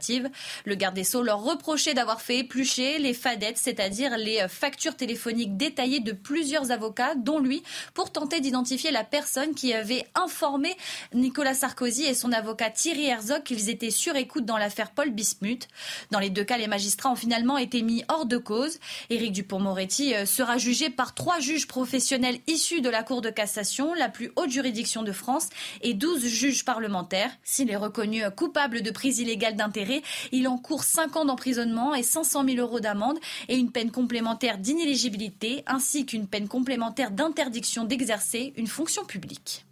Le 0.65 0.75
garde 0.75 0.95
des 0.95 1.05
Sceaux 1.05 1.23
leur 1.23 1.43
reprochait 1.43 1.95
d'avoir 1.95 2.21
fait 2.21 2.39
éplucher 2.39 2.99
les 2.99 3.15
fadettes, 3.15 3.59
c'est-à-dire 3.59 4.17
les 4.17 4.47
factures 4.49 4.97
téléphoniques 4.97 5.57
détaillées 5.57 6.01
de 6.01 6.13
plusieurs 6.13 6.71
avocats, 6.71 7.15
dont 7.15 7.39
lui, 7.39 7.63
pour 7.95 8.11
tenter 8.13 8.41
d'identifier 8.41 8.91
la 8.91 9.05
personne 9.05 9.55
qui 9.55 9.73
avait 9.73 10.05
informé 10.15 10.77
Nicolas 11.15 11.55
Sarkozy 11.55 12.05
et 12.05 12.15
son 12.15 12.33
avocat 12.33 12.71
Thierry 12.71 13.07
Herzog 13.07 13.43
qu'ils 13.43 13.71
étaient 13.71 13.91
sur 13.91 14.17
écoute 14.17 14.45
dans 14.45 14.59
l'affaire 14.59 14.91
Paul 14.91 15.11
Bismuth. 15.11 15.69
Dans 16.11 16.19
les 16.19 16.31
deux 16.31 16.45
cas, 16.45 16.59
les 16.59 16.67
magistrats 16.67 17.11
ont 17.11 17.17
finalement 17.17 17.59
été 17.59 17.83
mis 17.83 18.05
hors 18.09 18.27
de 18.27 18.37
cause. 18.37 18.79
Éric 19.11 19.33
Dupont-Moretti 19.33 20.15
euh, 20.15 20.27
sera 20.27 20.59
jugé 20.59 20.91
par 20.91 21.15
trois 21.15 21.41
juges 21.41 21.67
professionnels 21.67 22.39
issus 22.47 22.81
de 22.81 22.91
la 22.91 23.03
Cour 23.03 23.21
de 23.21 23.31
cassation, 23.31 23.95
la 23.95 24.09
plus 24.09 24.33
haute 24.37 24.51
juridiction 24.51 25.03
de 25.03 25.13
France, 25.13 25.49
et 25.83 25.95
douze 25.95 26.27
juges 26.27 26.65
parlementaires. 26.65 27.31
S'il 27.45 27.71
est 27.71 27.77
reconnu 27.77 28.23
coupable 28.37 28.83
de 28.83 28.91
prise 28.91 29.19
illégale 29.19 29.57
d'intérêt, 29.57 29.86
il 30.33 30.49
encourt 30.49 30.85
5 30.85 31.17
ans 31.17 31.25
d'emprisonnement 31.25 31.95
et 31.95 32.03
500 32.03 32.45
000 32.45 32.59
euros 32.59 32.81
d'amende 32.81 33.19
et 33.49 33.57
une 33.57 33.71
peine 33.71 33.91
complémentaire 33.91 34.59
d'inéligibilité 34.59 35.63
ainsi 35.67 36.07
qu'une 36.07 36.27
peine 36.27 36.49
complémentaire 36.49 37.11
d'interdiction 37.11 37.85
d'exercer 37.85 38.53
une 38.57 38.67
fonction 38.67 39.05
publique. 39.05 39.65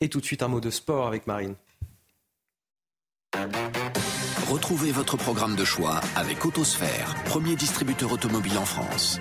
Et 0.00 0.08
tout 0.08 0.20
de 0.20 0.26
suite 0.26 0.42
un 0.42 0.48
mot 0.48 0.60
de 0.60 0.70
sport 0.70 1.06
avec 1.06 1.26
Marine. 1.26 1.54
Retrouvez 4.48 4.92
votre 4.92 5.16
programme 5.16 5.56
de 5.56 5.64
choix 5.64 6.00
avec 6.14 6.44
Autosphère, 6.44 7.14
premier 7.24 7.56
distributeur 7.56 8.12
automobile 8.12 8.58
en 8.58 8.64
France. 8.64 9.18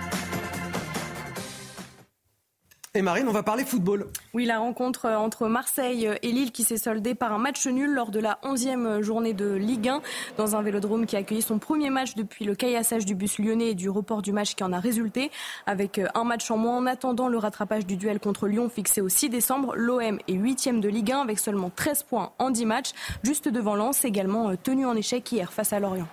Et 2.96 3.02
Marine, 3.02 3.28
on 3.28 3.32
va 3.32 3.42
parler 3.42 3.66
football. 3.66 4.06
Oui, 4.36 4.46
la 4.46 4.60
rencontre 4.60 5.10
entre 5.10 5.48
Marseille 5.48 6.08
et 6.22 6.32
Lille 6.32 6.52
qui 6.52 6.64
s'est 6.64 6.78
soldée 6.78 7.16
par 7.16 7.34
un 7.34 7.40
match 7.40 7.66
nul 7.66 7.90
lors 7.90 8.12
de 8.12 8.20
la 8.20 8.38
11e 8.44 9.02
journée 9.02 9.34
de 9.34 9.52
Ligue 9.52 9.90
1 9.90 10.04
dans 10.38 10.56
un 10.56 10.62
vélodrome 10.62 11.08
qui 11.08 11.16
a 11.16 11.20
accueilli 11.20 11.42
son 11.42 11.58
premier 11.58 11.90
match 11.90 12.14
depuis 12.14 12.46
le 12.46 12.54
caillassage 12.54 13.04
du 13.04 13.16
bus 13.16 13.40
lyonnais 13.40 13.72
et 13.72 13.74
du 13.74 13.90
report 13.90 14.22
du 14.22 14.32
match 14.32 14.54
qui 14.54 14.64
en 14.64 14.72
a 14.72 14.80
résulté. 14.80 15.32
Avec 15.66 16.00
un 16.14 16.24
match 16.24 16.52
en 16.52 16.58
moins 16.58 16.78
en 16.78 16.86
attendant 16.86 17.30
le 17.30 17.40
rattrapage 17.40 17.88
du 17.88 17.98
duel 17.98 18.20
contre 18.20 18.46
Lyon 18.46 18.70
fixé 18.70 19.02
au 19.02 19.10
6 19.10 19.30
décembre, 19.30 19.74
l'OM 19.76 20.20
est 20.28 20.36
8e 20.36 20.80
de 20.80 20.88
Ligue 20.88 21.14
1 21.14 21.22
avec 21.22 21.40
seulement 21.40 21.72
13 21.76 22.04
points 22.04 22.34
en 22.38 22.52
10 22.52 22.66
matchs, 22.68 22.92
juste 23.24 23.48
devant 23.48 23.74
Lens 23.74 24.06
également 24.06 24.56
tenu 24.56 24.86
en 24.86 24.96
échec 24.96 25.32
hier 25.32 25.52
face 25.52 25.74
à 25.74 25.80
Lorient. 25.80 26.08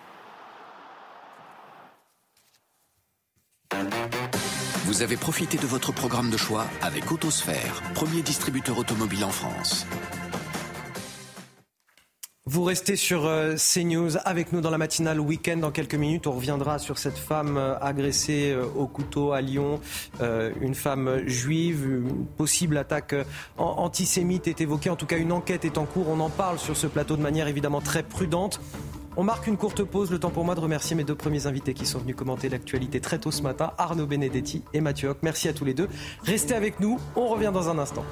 Vous 4.90 5.02
avez 5.02 5.16
profité 5.16 5.56
de 5.56 5.68
votre 5.68 5.92
programme 5.92 6.30
de 6.30 6.36
choix 6.36 6.66
avec 6.82 7.12
Autosphère, 7.12 7.80
premier 7.94 8.22
distributeur 8.22 8.76
automobile 8.76 9.22
en 9.22 9.30
France. 9.30 9.86
Vous 12.44 12.64
restez 12.64 12.96
sur 12.96 13.24
euh, 13.24 13.54
CNews 13.54 14.16
avec 14.24 14.52
nous 14.52 14.60
dans 14.60 14.70
la 14.70 14.78
matinale 14.78 15.20
week-end. 15.20 15.58
Dans 15.58 15.70
quelques 15.70 15.94
minutes, 15.94 16.26
on 16.26 16.32
reviendra 16.32 16.80
sur 16.80 16.98
cette 16.98 17.18
femme 17.18 17.56
euh, 17.56 17.78
agressée 17.78 18.50
euh, 18.50 18.64
au 18.64 18.88
couteau 18.88 19.30
à 19.30 19.40
Lyon. 19.40 19.80
Une 20.60 20.74
femme 20.74 21.24
juive, 21.24 21.86
une 21.88 22.26
possible 22.26 22.76
attaque 22.76 23.14
antisémite 23.58 24.48
est 24.48 24.60
évoquée. 24.60 24.90
En 24.90 24.96
tout 24.96 25.06
cas, 25.06 25.18
une 25.18 25.30
enquête 25.30 25.64
est 25.64 25.78
en 25.78 25.84
cours. 25.84 26.08
On 26.08 26.18
en 26.18 26.30
parle 26.30 26.58
sur 26.58 26.76
ce 26.76 26.88
plateau 26.88 27.16
de 27.16 27.22
manière 27.22 27.46
évidemment 27.46 27.80
très 27.80 28.02
prudente. 28.02 28.60
On 29.20 29.22
marque 29.22 29.48
une 29.48 29.58
courte 29.58 29.84
pause, 29.84 30.10
le 30.10 30.18
temps 30.18 30.30
pour 30.30 30.46
moi 30.46 30.54
de 30.54 30.60
remercier 30.60 30.96
mes 30.96 31.04
deux 31.04 31.14
premiers 31.14 31.46
invités 31.46 31.74
qui 31.74 31.84
sont 31.84 31.98
venus 31.98 32.16
commenter 32.16 32.48
l'actualité 32.48 33.00
très 33.00 33.18
tôt 33.18 33.30
ce 33.30 33.42
matin, 33.42 33.72
Arnaud 33.76 34.06
Benedetti 34.06 34.62
et 34.72 34.80
Mathieu 34.80 35.10
Hoc. 35.10 35.18
Merci 35.20 35.46
à 35.46 35.52
tous 35.52 35.66
les 35.66 35.74
deux. 35.74 35.90
Restez 36.22 36.54
avec 36.54 36.80
nous, 36.80 36.98
on 37.16 37.28
revient 37.28 37.50
dans 37.52 37.68
un 37.68 37.78
instant. 37.78 38.02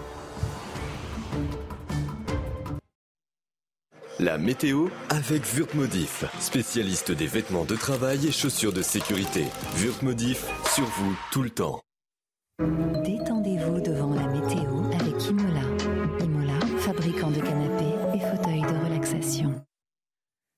La 4.18 4.36
météo 4.36 4.88
avec 5.09 5.44
Wurtmodif, 5.56 6.26
spécialiste 6.40 7.11
des 7.11 7.26
vêtements 7.26 7.64
de 7.64 7.74
travail 7.74 8.26
et 8.26 8.30
chaussures 8.30 8.74
de 8.74 8.82
sécurité. 8.82 9.46
Wurtmodif, 9.78 10.44
sur 10.74 10.84
vous 10.84 11.16
tout 11.32 11.42
le 11.42 11.48
temps. 11.48 11.80
Détendez-vous 12.59 13.80
devant 13.80 14.11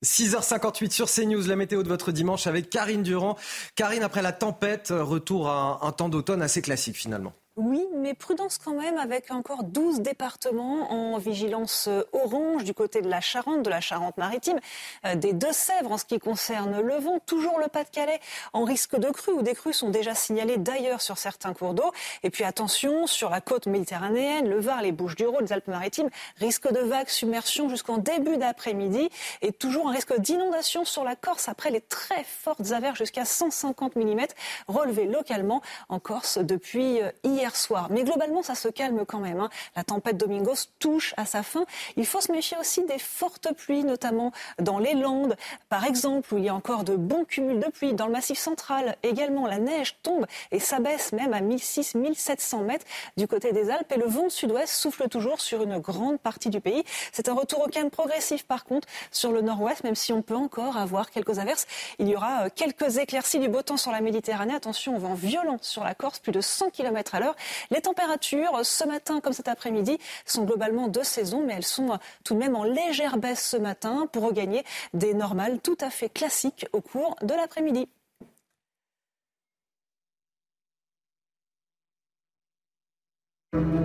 6h58 0.05 0.90
sur 0.90 1.11
CNews, 1.11 1.46
la 1.46 1.57
météo 1.57 1.82
de 1.82 1.88
votre 1.88 2.12
dimanche 2.12 2.46
avec 2.46 2.70
Karine 2.70 3.03
Durand. 3.03 3.36
Karine, 3.74 4.03
après 4.03 4.22
la 4.22 4.32
tempête, 4.32 4.88
retour 4.90 5.48
à 5.48 5.80
un 5.82 5.92
temps 5.92 6.09
d'automne 6.09 6.42
assez 6.42 6.62
classique 6.62 6.96
finalement. 6.96 7.34
Oui, 7.62 7.86
mais 7.94 8.14
prudence 8.14 8.56
quand 8.56 8.72
même 8.72 8.96
avec 8.96 9.30
encore 9.30 9.64
12 9.64 10.00
départements 10.00 10.90
en 10.90 11.18
vigilance 11.18 11.88
euh, 11.88 12.04
orange 12.14 12.64
du 12.64 12.72
côté 12.72 13.02
de 13.02 13.11
la 13.11 13.20
Charente, 13.20 13.62
de 13.62 13.68
la 13.68 13.82
Charente-Maritime, 13.82 14.58
euh, 15.04 15.14
des 15.14 15.34
Deux-Sèvres 15.34 15.92
en 15.92 15.98
ce 15.98 16.06
qui 16.06 16.18
concerne 16.18 16.80
le 16.80 16.94
vent, 16.94 17.18
toujours 17.26 17.58
le 17.58 17.68
Pas-de-Calais 17.68 18.18
en 18.54 18.64
risque 18.64 18.96
de 18.96 19.11
crue 19.11 19.32
ou 19.32 19.42
des 19.42 19.52
crues 19.52 19.74
sont 19.74 19.90
déjà 19.90 20.14
signalées 20.14 20.56
d'ailleurs 20.56 21.02
sur 21.02 21.18
certains 21.18 21.52
cours 21.52 21.74
d'eau. 21.74 21.92
Et 22.22 22.30
puis 22.30 22.44
attention, 22.44 23.06
sur 23.06 23.28
la 23.28 23.42
côte 23.42 23.66
méditerranéenne, 23.66 24.48
le 24.48 24.58
Var, 24.58 24.80
les 24.80 24.92
Bouches-du-Rhône, 24.92 25.44
les 25.44 25.52
Alpes-Maritimes, 25.52 26.08
risque 26.38 26.72
de 26.72 26.80
vagues, 26.80 27.11
submersion 27.11 27.68
jusqu'en 27.68 27.98
début 27.98 28.38
d'après-midi 28.38 29.11
et 29.42 29.52
toujours 29.52 29.90
un 29.90 29.92
risque 29.92 30.18
d'inondation 30.18 30.86
sur 30.86 31.04
la 31.04 31.14
Corse 31.14 31.50
après 31.50 31.70
les 31.70 31.82
très 31.82 32.24
fortes 32.24 32.70
averses 32.70 32.96
jusqu'à 32.96 33.26
150 33.26 33.96
mm 33.96 34.20
relevées 34.66 35.04
localement 35.04 35.61
en 35.90 35.98
Corse 35.98 36.38
depuis 36.38 37.02
euh, 37.02 37.11
hier 37.22 37.49
soir. 37.57 37.88
Mais 37.90 38.05
globalement, 38.05 38.42
ça 38.42 38.55
se 38.55 38.68
calme 38.68 39.05
quand 39.07 39.20
même. 39.20 39.40
Hein. 39.40 39.51
La 39.76 39.84
tempête 39.84 40.16
Domingos 40.16 40.66
touche 40.78 41.14
à 41.16 41.24
sa 41.24 41.42
fin. 41.42 41.64
Il 41.96 42.07
faut 42.07 42.20
se 42.20 42.32
méfier 42.32 42.57
aussi 42.59 42.84
des 42.84 42.98
fortes 42.98 43.53
pluies, 43.55 43.84
notamment 43.84 44.32
dans 44.59 44.78
les 44.78 44.94
Landes, 44.94 45.36
par 45.68 45.84
exemple, 45.84 46.34
où 46.34 46.38
il 46.38 46.44
y 46.44 46.48
a 46.48 46.55
encore 46.55 46.84
de 46.84 46.96
bons 46.96 47.24
cumuls 47.24 47.61
de 47.61 47.68
pluie. 47.68 47.94
Dans 47.94 48.07
le 48.07 48.12
Massif 48.12 48.38
central, 48.38 48.96
également, 49.03 49.46
la 49.46 49.59
neige 49.59 49.96
tombe 50.03 50.26
et 50.51 50.61
s'abaisse 50.61 51.12
même 51.12 51.32
à 51.32 51.40
1600-1700 51.40 52.64
mètres 52.64 52.86
du 53.16 53.26
côté 53.26 53.53
des 53.53 53.70
Alpes. 53.70 53.90
Et 53.92 53.98
le 53.98 54.07
vent 54.07 54.28
sud-ouest 54.28 54.72
souffle 54.72 55.09
toujours 55.09 55.40
sur 55.40 55.62
une 55.62 55.78
grande 55.78 56.18
partie 56.18 56.51
du 56.51 56.61
pays. 56.61 56.84
C'est 57.12 57.28
un 57.28 57.34
retour 57.34 57.64
au 57.66 57.68
calme 57.68 57.90
progressif, 57.90 58.44
par 58.44 58.64
contre, 58.64 58.88
sur 59.11 59.32
le 59.32 59.40
nord-ouest, 59.40 59.84
même 59.84 59.94
si 59.94 60.12
on 60.12 60.22
peut 60.22 60.34
encore 60.34 60.76
avoir 60.76 61.11
quelques 61.11 61.38
averses. 61.38 61.66
Il 61.98 62.09
y 62.09 62.16
aura 62.16 62.44
euh, 62.44 62.48
quelques 62.55 62.98
éclaircies 62.98 63.38
du 63.38 63.48
beau 63.48 63.62
temps 63.62 63.76
sur 63.76 63.92
la 63.92 64.01
Méditerranée. 64.01 64.55
Attention, 64.55 64.98
vent 64.98 65.14
violent 65.14 65.59
sur 65.61 65.84
la 65.84 65.94
Corse, 65.94 66.18
plus 66.18 66.32
de 66.32 66.40
100 66.40 66.70
km 66.70 67.14
à 67.14 67.20
l'heure. 67.20 67.36
Les 67.70 67.80
températures, 67.80 68.64
ce 68.64 68.84
matin 68.84 69.20
comme 69.20 69.32
cet 69.32 69.49
après-midi, 69.49 69.99
sont 70.24 70.45
globalement 70.45 70.88
de 70.88 71.03
saison, 71.03 71.43
mais 71.45 71.55
elles 71.55 71.64
sont 71.64 71.99
tout 72.24 72.34
de 72.34 72.38
même 72.38 72.57
en 72.57 72.64
légère 72.64 73.16
baisse 73.16 73.49
ce 73.49 73.57
matin 73.57 74.07
pour 74.12 74.24
regagner 74.24 74.64
des 74.95 75.14
normales 75.14 75.61
tout 75.61 75.78
à 75.80 75.91
fait 75.91 76.09
classiques 76.09 76.66
au 76.72 76.80
cours 76.80 77.16
de 77.22 77.34
l'après-midi. 77.34 77.88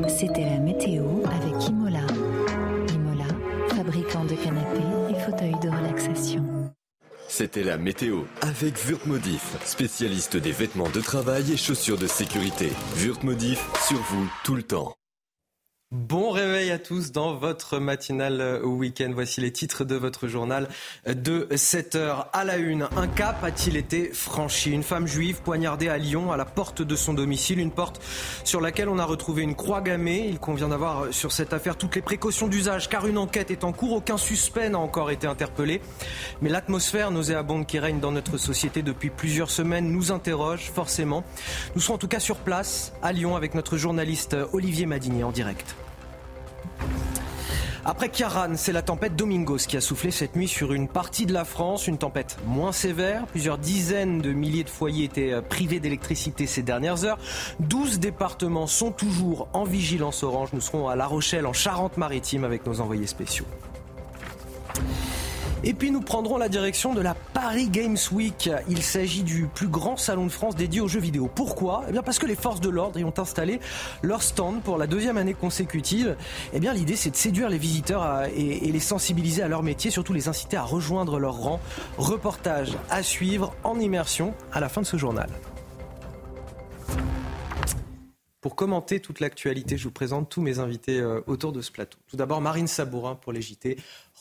C'était 0.07 0.45
la 0.45 0.59
météo 0.59 1.03
avec 1.25 1.67
Imola. 1.67 2.05
Imola, 2.93 3.25
fabricant 3.69 4.23
de 4.23 4.35
canapés 4.35 5.09
et 5.09 5.19
fauteuils 5.19 5.59
de 5.59 5.69
relaxation. 5.69 6.54
C'était 7.37 7.63
la 7.63 7.75
météo 7.75 8.21
avec 8.39 8.75
Wurtmodif, 8.87 9.57
spécialiste 9.65 10.37
des 10.37 10.53
vêtements 10.53 10.89
de 10.89 11.01
travail 11.01 11.51
et 11.51 11.57
chaussures 11.57 11.97
de 11.97 12.07
sécurité. 12.07 12.71
Wurtmodif, 12.95 13.59
sur 13.85 13.97
vous 13.97 14.29
tout 14.45 14.55
le 14.55 14.63
temps. 14.63 14.95
Bon 15.95 16.31
réveil 16.31 16.71
à 16.71 16.77
tous 16.77 17.13
dans 17.13 17.35
votre 17.35 17.79
matinale 17.79 18.59
week-end. 18.65 19.11
Voici 19.13 19.39
les 19.39 19.53
titres 19.53 19.85
de 19.85 19.95
votre 19.95 20.27
journal 20.27 20.67
de 21.07 21.47
7 21.55 21.95
heures 21.95 22.27
à 22.33 22.43
la 22.43 22.57
une. 22.57 22.89
Un 22.97 23.07
cap 23.07 23.41
a-t-il 23.45 23.77
été 23.77 24.11
franchi? 24.11 24.71
Une 24.71 24.83
femme 24.83 25.07
juive 25.07 25.41
poignardée 25.41 25.87
à 25.87 25.97
Lyon 25.97 26.33
à 26.33 26.37
la 26.37 26.43
porte 26.43 26.81
de 26.81 26.95
son 26.97 27.13
domicile, 27.13 27.59
une 27.59 27.71
porte 27.71 28.01
sur 28.43 28.59
laquelle 28.59 28.89
on 28.89 28.99
a 28.99 29.05
retrouvé 29.05 29.41
une 29.41 29.55
croix 29.55 29.79
gammée. 29.79 30.27
Il 30.27 30.37
convient 30.37 30.67
d'avoir 30.67 31.13
sur 31.13 31.31
cette 31.31 31.53
affaire 31.53 31.77
toutes 31.77 31.95
les 31.95 32.01
précautions 32.01 32.49
d'usage 32.49 32.89
car 32.89 33.07
une 33.07 33.17
enquête 33.17 33.49
est 33.49 33.63
en 33.63 33.71
cours. 33.71 33.93
Aucun 33.93 34.17
suspect 34.17 34.69
n'a 34.69 34.79
encore 34.79 35.11
été 35.11 35.27
interpellé. 35.27 35.79
Mais 36.41 36.49
l'atmosphère 36.49 37.09
nauséabonde 37.09 37.67
qui 37.67 37.79
règne 37.79 38.01
dans 38.01 38.11
notre 38.11 38.37
société 38.37 38.81
depuis 38.81 39.11
plusieurs 39.11 39.49
semaines 39.49 39.89
nous 39.89 40.11
interroge 40.11 40.71
forcément. 40.75 41.23
Nous 41.73 41.79
serons 41.79 41.95
en 41.95 41.99
tout 41.99 42.09
cas 42.09 42.19
sur 42.19 42.35
place 42.35 42.91
à 43.01 43.13
Lyon 43.13 43.37
avec 43.37 43.55
notre 43.55 43.77
journaliste 43.77 44.35
Olivier 44.51 44.87
Madinier 44.87 45.23
en 45.23 45.31
direct. 45.31 45.73
Après 47.87 48.09
Kiaran, 48.09 48.55
c'est 48.55 48.71
la 48.71 48.81
tempête 48.81 49.15
Domingos 49.15 49.57
qui 49.67 49.77
a 49.77 49.81
soufflé 49.81 50.09
cette 50.09 50.35
nuit 50.35 50.47
sur 50.47 50.73
une 50.73 50.87
partie 50.87 51.27
de 51.27 51.33
la 51.33 51.45
France, 51.45 51.87
une 51.87 51.99
tempête 51.99 52.37
moins 52.47 52.71
sévère. 52.71 53.27
Plusieurs 53.27 53.59
dizaines 53.59 54.21
de 54.21 54.33
milliers 54.33 54.63
de 54.63 54.71
foyers 54.71 55.03
étaient 55.03 55.33
euh, 55.33 55.41
privés 55.41 55.79
d'électricité 55.79 56.47
ces 56.47 56.63
dernières 56.63 57.05
heures. 57.05 57.19
12 57.59 57.99
départements 57.99 58.65
sont 58.65 58.91
toujours 58.91 59.47
en 59.53 59.65
vigilance 59.65 60.23
orange. 60.23 60.49
Nous 60.53 60.61
serons 60.61 60.89
à 60.89 60.95
La 60.95 61.05
Rochelle, 61.05 61.45
en 61.45 61.53
Charente-Maritime, 61.53 62.43
avec 62.43 62.65
nos 62.65 62.81
envoyés 62.81 63.05
spéciaux. 63.05 63.45
Et 65.67 65.73
puis 65.73 65.89
nous 65.89 66.01
prendrons 66.01 66.37
la 66.37 66.47
direction 66.47 66.93
de 66.93 67.01
la 67.01 67.15
Paris 67.15 67.69
Games 67.69 67.97
Week. 68.11 68.51
Il 68.69 68.83
s'agit 68.83 69.23
du 69.23 69.47
plus 69.47 69.67
grand 69.67 69.97
salon 69.97 70.27
de 70.27 70.31
France 70.31 70.55
dédié 70.55 70.79
aux 70.79 70.87
jeux 70.87 70.99
vidéo. 70.99 71.27
Pourquoi? 71.33 71.85
Eh 71.89 71.91
bien 71.91 72.03
parce 72.03 72.19
que 72.19 72.27
les 72.27 72.35
forces 72.35 72.61
de 72.61 72.69
l'ordre 72.69 72.99
y 72.99 73.03
ont 73.03 73.17
installé 73.17 73.59
leur 74.03 74.21
stand 74.21 74.61
pour 74.61 74.77
la 74.77 74.85
deuxième 74.85 75.17
année 75.17 75.33
consécutive. 75.33 76.17
Eh 76.53 76.59
bien 76.59 76.71
l'idée 76.71 76.95
c'est 76.95 77.09
de 77.09 77.15
séduire 77.15 77.49
les 77.49 77.57
visiteurs 77.57 78.25
et, 78.27 78.67
et 78.67 78.71
les 78.71 78.79
sensibiliser 78.79 79.41
à 79.41 79.47
leur 79.47 79.63
métier, 79.63 79.89
surtout 79.89 80.13
les 80.13 80.27
inciter 80.27 80.55
à 80.55 80.63
rejoindre 80.63 81.17
leur 81.17 81.33
rang. 81.33 81.59
Reportage 81.97 82.77
à 82.91 83.01
suivre 83.01 83.55
en 83.63 83.79
immersion 83.79 84.35
à 84.53 84.59
la 84.59 84.69
fin 84.69 84.81
de 84.81 84.85
ce 84.85 84.97
journal. 84.97 85.29
Pour 88.45 88.55
commenter 88.55 88.99
toute 88.99 89.21
l'actualité, 89.21 89.75
je 89.75 89.85
vous 89.85 89.91
présente 89.91 90.29
tous 90.29 90.39
mes 90.39 90.59
invités 90.59 90.99
euh, 90.99 91.19
autour 91.25 91.51
de 91.51 91.61
ce 91.61 91.71
plateau. 91.71 91.97
Tout 92.05 92.15
d'abord, 92.15 92.41
Marine 92.41 92.67
Sabourin 92.67 93.15
pour 93.15 93.33
les 93.33 93.41
JT. 93.41 93.75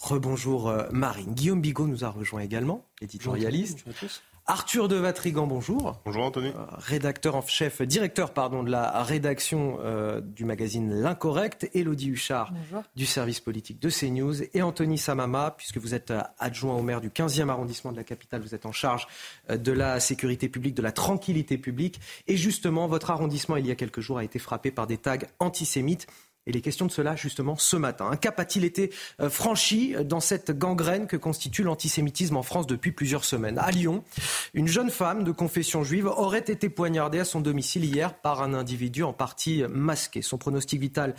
Rebonjour 0.04 0.68
euh, 0.68 0.86
Marine. 0.92 1.32
Guillaume 1.32 1.62
Bigot 1.62 1.86
nous 1.86 2.04
a 2.04 2.10
rejoint 2.10 2.42
également, 2.42 2.84
éditorialiste. 3.00 3.84
Bonjour 3.86 3.96
à 3.96 4.06
tous. 4.06 4.22
Arthur 4.46 4.88
de 4.88 4.96
Vatrigan, 4.96 5.46
bonjour. 5.46 5.98
Bonjour 6.04 6.24
Anthony. 6.24 6.48
Euh, 6.48 6.66
rédacteur 6.76 7.36
en 7.36 7.40
chef, 7.40 7.80
directeur 7.80 8.34
pardon, 8.34 8.62
de 8.62 8.70
la 8.70 9.02
rédaction 9.02 9.78
euh, 9.80 10.20
du 10.20 10.44
magazine 10.44 10.92
L'Incorrect. 11.00 11.70
Élodie 11.72 12.10
Huchard 12.10 12.52
du 12.94 13.06
service 13.06 13.40
politique 13.40 13.80
de 13.80 13.88
CNews. 13.88 14.42
Et 14.52 14.60
Anthony 14.60 14.98
Samama, 14.98 15.54
puisque 15.56 15.78
vous 15.78 15.94
êtes 15.94 16.12
adjoint 16.38 16.74
au 16.74 16.82
maire 16.82 17.00
du 17.00 17.08
15e 17.08 17.48
arrondissement 17.48 17.90
de 17.90 17.96
la 17.96 18.04
capitale, 18.04 18.42
vous 18.42 18.54
êtes 18.54 18.66
en 18.66 18.72
charge 18.72 19.06
de 19.48 19.72
la 19.72 20.00
sécurité 20.00 20.50
publique, 20.50 20.74
de 20.74 20.82
la 20.82 20.92
tranquillité 20.92 21.56
publique. 21.56 21.98
Et 22.26 22.36
justement, 22.36 22.88
votre 22.88 23.10
arrondissement, 23.10 23.56
il 23.56 23.66
y 23.66 23.70
a 23.70 23.74
quelques 23.74 24.00
jours, 24.00 24.18
a 24.18 24.24
été 24.24 24.38
frappé 24.38 24.70
par 24.70 24.86
des 24.86 24.98
tags 24.98 25.16
antisémites. 25.38 26.06
Et 26.46 26.52
les 26.52 26.60
questions 26.60 26.86
de 26.86 26.90
cela, 26.90 27.16
justement, 27.16 27.56
ce 27.56 27.76
matin. 27.76 28.06
Un 28.10 28.16
cap 28.16 28.38
a-t-il 28.38 28.64
été 28.64 28.92
euh, 29.20 29.30
franchi 29.30 29.94
dans 30.04 30.20
cette 30.20 30.50
gangrène 30.56 31.06
que 31.06 31.16
constitue 31.16 31.62
l'antisémitisme 31.62 32.36
en 32.36 32.42
France 32.42 32.66
depuis 32.66 32.92
plusieurs 32.92 33.24
semaines? 33.24 33.58
À 33.58 33.70
Lyon, 33.70 34.04
une 34.52 34.68
jeune 34.68 34.90
femme 34.90 35.24
de 35.24 35.32
confession 35.32 35.82
juive 35.82 36.06
aurait 36.06 36.38
été 36.40 36.68
poignardée 36.68 37.18
à 37.18 37.24
son 37.24 37.40
domicile 37.40 37.84
hier 37.84 38.14
par 38.14 38.42
un 38.42 38.52
individu 38.52 39.02
en 39.02 39.12
partie 39.12 39.64
masqué. 39.70 40.20
Son 40.20 40.36
pronostic 40.36 40.80
vital 40.80 41.14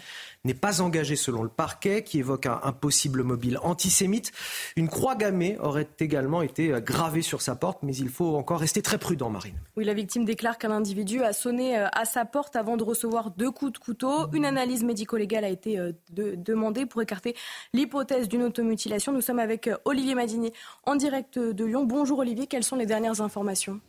n'est 0.46 0.54
pas 0.54 0.82
engagé 0.82 1.16
selon 1.16 1.43
le 1.43 1.50
parquet, 1.50 2.04
qui 2.04 2.20
évoque 2.20 2.46
un, 2.46 2.72
possible 2.72 3.24
mobile 3.24 3.60
antisémite. 3.64 4.32
Une 4.76 4.88
croix 4.88 5.16
gammée 5.16 5.58
aurait 5.60 5.88
également 6.00 6.41
été 6.41 6.72
euh, 6.72 6.80
gravée 6.80 7.22
sur 7.22 7.41
sa 7.41 7.56
porte, 7.56 7.80
mais 7.84 7.96
il 7.96 8.10
faut 8.10 8.36
encore 8.36 8.60
rester 8.60 8.82
très 8.82 8.98
prudent, 8.98 9.30
Marine. 9.30 9.56
Oui, 9.76 9.86
la 9.86 9.93
victime 9.93 10.26
déclare 10.26 10.58
qu'un 10.58 10.72
individu 10.72 11.24
a 11.24 11.34
sonné 11.34 11.78
euh, 11.78 11.88
à 11.91 12.06
sa 12.06 12.26
porte 12.26 12.56
avant 12.56 12.78
de 12.78 12.84
recevoir 12.84 13.32
deux 13.32 13.52
coups 13.52 13.74
de 13.74 13.78
couteau. 13.78 14.28
Une 14.34 14.46
analyse 14.46 14.84
médicale 14.84 15.20
légal 15.20 15.43
a 15.43 15.50
été 15.50 15.80
euh, 15.80 15.91
demandé 16.10 16.86
pour 16.86 17.02
écarter 17.02 17.36
l'hypothèse 17.74 18.28
d'une 18.28 18.43
automutilation. 18.43 19.12
Nous 19.12 19.22
sommes 19.22 19.39
avec 19.39 19.70
Olivier 19.86 20.16
Madinier 20.16 20.54
en 20.84 20.96
direct 20.96 21.39
de 21.39 21.66
Lyon. 21.66 21.86
Bonjour 21.86 22.20
Olivier, 22.20 22.48
quelles 22.48 22.64
sont 22.64 22.76
les 22.76 22.86
dernières 22.86 23.22
informations? 23.22 23.80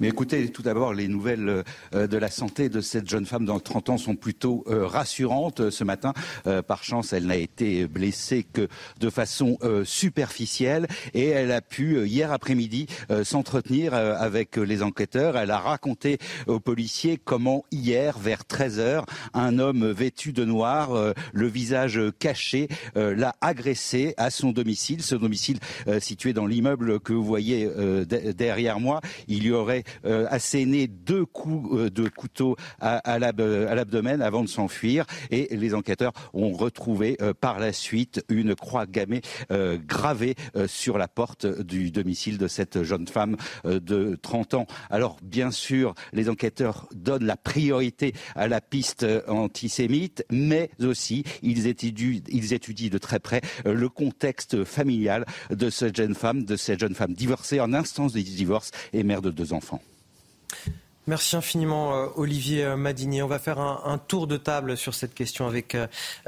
Mais 0.00 0.08
écoutez, 0.08 0.48
tout 0.50 0.62
d'abord, 0.62 0.94
les 0.94 1.08
nouvelles 1.08 1.64
euh, 1.94 2.06
de 2.06 2.16
la 2.16 2.30
santé 2.30 2.68
de 2.68 2.80
cette 2.80 3.08
jeune 3.08 3.26
femme 3.26 3.44
dans 3.44 3.54
le 3.54 3.60
30 3.60 3.90
ans 3.90 3.98
sont 3.98 4.16
plutôt 4.16 4.64
euh, 4.68 4.86
rassurantes. 4.86 5.70
Ce 5.70 5.84
matin, 5.84 6.12
euh, 6.46 6.62
par 6.62 6.84
chance, 6.84 7.12
elle 7.12 7.26
n'a 7.26 7.36
été 7.36 7.86
blessée 7.86 8.44
que 8.44 8.68
de 9.00 9.10
façon 9.10 9.58
superficielle 9.84 10.86
et 11.14 11.28
elle 11.28 11.52
a 11.52 11.60
pu, 11.60 12.06
hier 12.06 12.32
après-midi, 12.32 12.86
s'entretenir 13.24 13.94
avec 13.94 14.56
les 14.56 14.82
enquêteurs. 14.82 15.36
Elle 15.36 15.50
a 15.50 15.58
raconté 15.58 16.18
aux 16.46 16.60
policiers 16.60 17.18
comment, 17.22 17.64
hier, 17.70 18.18
vers 18.18 18.44
13 18.44 18.78
heures, 18.78 19.06
un 19.34 19.58
homme 19.58 19.90
vêtu 19.90 20.32
de 20.32 20.44
noir, 20.44 20.90
le 21.32 21.46
visage 21.46 22.00
caché, 22.18 22.68
l'a 22.94 23.34
agressée 23.40 24.14
à 24.16 24.30
son 24.30 24.52
domicile. 24.52 25.02
Ce 25.02 25.14
domicile 25.14 25.58
situé 26.00 26.32
dans 26.32 26.46
l'immeuble 26.46 27.00
que 27.00 27.12
vous 27.12 27.24
voyez 27.24 27.68
derrière 28.36 28.80
moi. 28.80 29.00
Il 29.28 29.44
y 29.44 29.52
aurait 29.52 29.65
euh, 30.04 30.26
asséné 30.30 30.86
deux 30.86 31.24
coups 31.24 31.68
euh, 31.72 31.90
de 31.90 32.08
couteau 32.08 32.56
à, 32.80 32.96
à 32.98 33.18
l'abdomen 33.18 34.22
avant 34.22 34.42
de 34.42 34.48
s'enfuir 34.48 35.04
et 35.30 35.54
les 35.56 35.74
enquêteurs 35.74 36.12
ont 36.34 36.52
retrouvé 36.52 37.16
euh, 37.20 37.32
par 37.34 37.58
la 37.58 37.72
suite 37.72 38.24
une 38.28 38.54
croix 38.54 38.86
gammée 38.86 39.20
gravée 39.86 40.34
sur 40.66 40.98
la 40.98 41.08
porte 41.08 41.46
du 41.46 41.90
domicile 41.90 42.38
de 42.38 42.48
cette 42.48 42.82
jeune 42.82 43.06
femme 43.06 43.36
de 43.64 44.18
30 44.20 44.54
ans. 44.54 44.66
Alors 44.90 45.16
bien 45.22 45.50
sûr, 45.50 45.94
les 46.12 46.28
enquêteurs 46.28 46.88
donnent 46.94 47.24
la 47.24 47.36
priorité 47.36 48.14
à 48.34 48.48
la 48.48 48.60
piste 48.60 49.06
antisémite, 49.28 50.24
mais 50.30 50.70
aussi 50.80 51.24
ils 51.42 51.66
étudient, 51.66 52.20
ils 52.28 52.52
étudient 52.52 52.90
de 52.90 52.98
très 52.98 53.18
près 53.18 53.40
le 53.64 53.88
contexte 53.88 54.64
familial 54.64 55.24
de 55.50 55.70
cette 55.70 55.96
jeune 55.96 56.14
femme, 56.14 56.44
de 56.44 56.56
cette 56.56 56.80
jeune 56.80 56.94
femme 56.94 57.14
divorcée 57.14 57.60
en 57.60 57.72
instance 57.72 58.12
de 58.12 58.20
divorce 58.20 58.70
et 58.92 59.02
mère 59.02 59.22
de 59.22 59.30
deux 59.30 59.52
Merci 61.08 61.36
infiniment 61.36 61.94
euh, 61.94 62.08
Olivier 62.16 62.64
euh, 62.64 62.76
Madinier. 62.76 63.22
On 63.22 63.28
va 63.28 63.38
faire 63.38 63.60
un, 63.60 63.98
tour 63.98 64.26
de 64.26 64.36
table 64.36 64.76
sur 64.76 64.92
cette 64.92 65.14
question 65.14 65.46
avec 65.46 65.76
euh, 65.76 65.86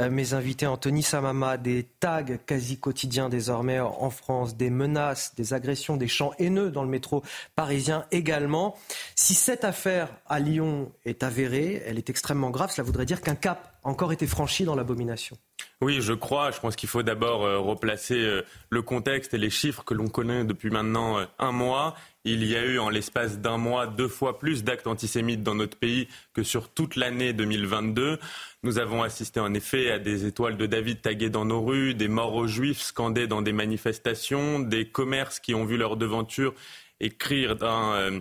mes 0.09 0.35
invités. 0.35 0.68
Anthony 0.68 1.03
Samama, 1.03 1.57
des 1.57 1.89
tags 1.99 2.22
quasi 2.47 2.79
quotidiens 2.79 3.29
désormais 3.29 3.81
en 3.81 4.11
France, 4.11 4.57
des 4.57 4.70
menaces, 4.70 5.35
des 5.35 5.53
agressions, 5.53 5.97
des 5.97 6.07
chants 6.07 6.31
haineux 6.39 6.70
dans 6.70 6.85
le 6.85 6.89
métro 6.89 7.24
parisien 7.57 8.05
également. 8.12 8.76
Si 9.16 9.35
cette 9.35 9.64
affaire 9.64 10.11
à 10.29 10.39
Lyon 10.39 10.93
est 11.05 11.24
avérée, 11.24 11.83
elle 11.85 11.99
est 11.99 12.09
extrêmement 12.09 12.51
grave, 12.51 12.70
cela 12.70 12.85
voudrait 12.85 13.07
dire 13.07 13.20
qu'un 13.20 13.35
cap 13.35 13.78
encore 13.89 14.12
été 14.12 14.26
franchi 14.26 14.64
dans 14.64 14.74
l'abomination. 14.74 15.36
Oui, 15.80 16.01
je 16.01 16.12
crois. 16.12 16.51
Je 16.51 16.61
pense 16.61 16.76
qu'il 16.76 16.89
faut 16.89 17.03
d'abord 17.03 17.41
replacer 17.64 18.43
le 18.70 18.82
contexte 18.82 19.34
et 19.34 19.39
les 19.39 19.51
chiffres 19.51 19.84
que 19.84 19.95
l'on 19.95 20.09
connaît 20.09 20.45
depuis 20.45 20.70
maintenant 20.70 21.18
un 21.39 21.53
mois. 21.53 21.95
Il 22.24 22.45
y 22.45 22.57
a 22.57 22.64
eu 22.64 22.78
en 22.78 22.91
l'espace 22.91 23.39
d'un 23.39 23.57
mois 23.57 23.86
deux 23.86 24.09
fois 24.09 24.39
plus 24.39 24.62
d'actes 24.62 24.86
antisémites 24.86 25.43
dans 25.43 25.55
notre 25.55 25.78
pays 25.78 26.09
que 26.34 26.43
sur 26.43 26.68
toute 26.68 26.97
l'année 26.97 27.32
2022. 27.32 28.18
Nous 28.64 28.78
avons 28.78 29.03
assisté 29.03 29.41
en 29.41 29.55
effet 29.55 29.91
à 29.91 29.99
des 29.99 30.26
étoiles 30.26 30.57
de 30.57 30.66
David 30.66 31.01
taguées 31.01 31.30
dans 31.30 31.45
nos 31.45 31.64
rues, 31.64 31.95
des 31.95 32.09
morts 32.09 32.34
aux 32.34 32.47
juifs 32.47 32.82
scandés 32.82 33.26
dans 33.26 33.41
des 33.41 33.53
manifestations, 33.53 34.59
des 34.59 34.89
commerces 34.89 35.41
qui 35.41 35.55
ont 35.55 35.64
vu 35.64 35.76
leur 35.76 35.97
devanture 35.97 36.55
écrire 37.01 37.57
d'un 37.57 37.93
euh, 37.95 38.20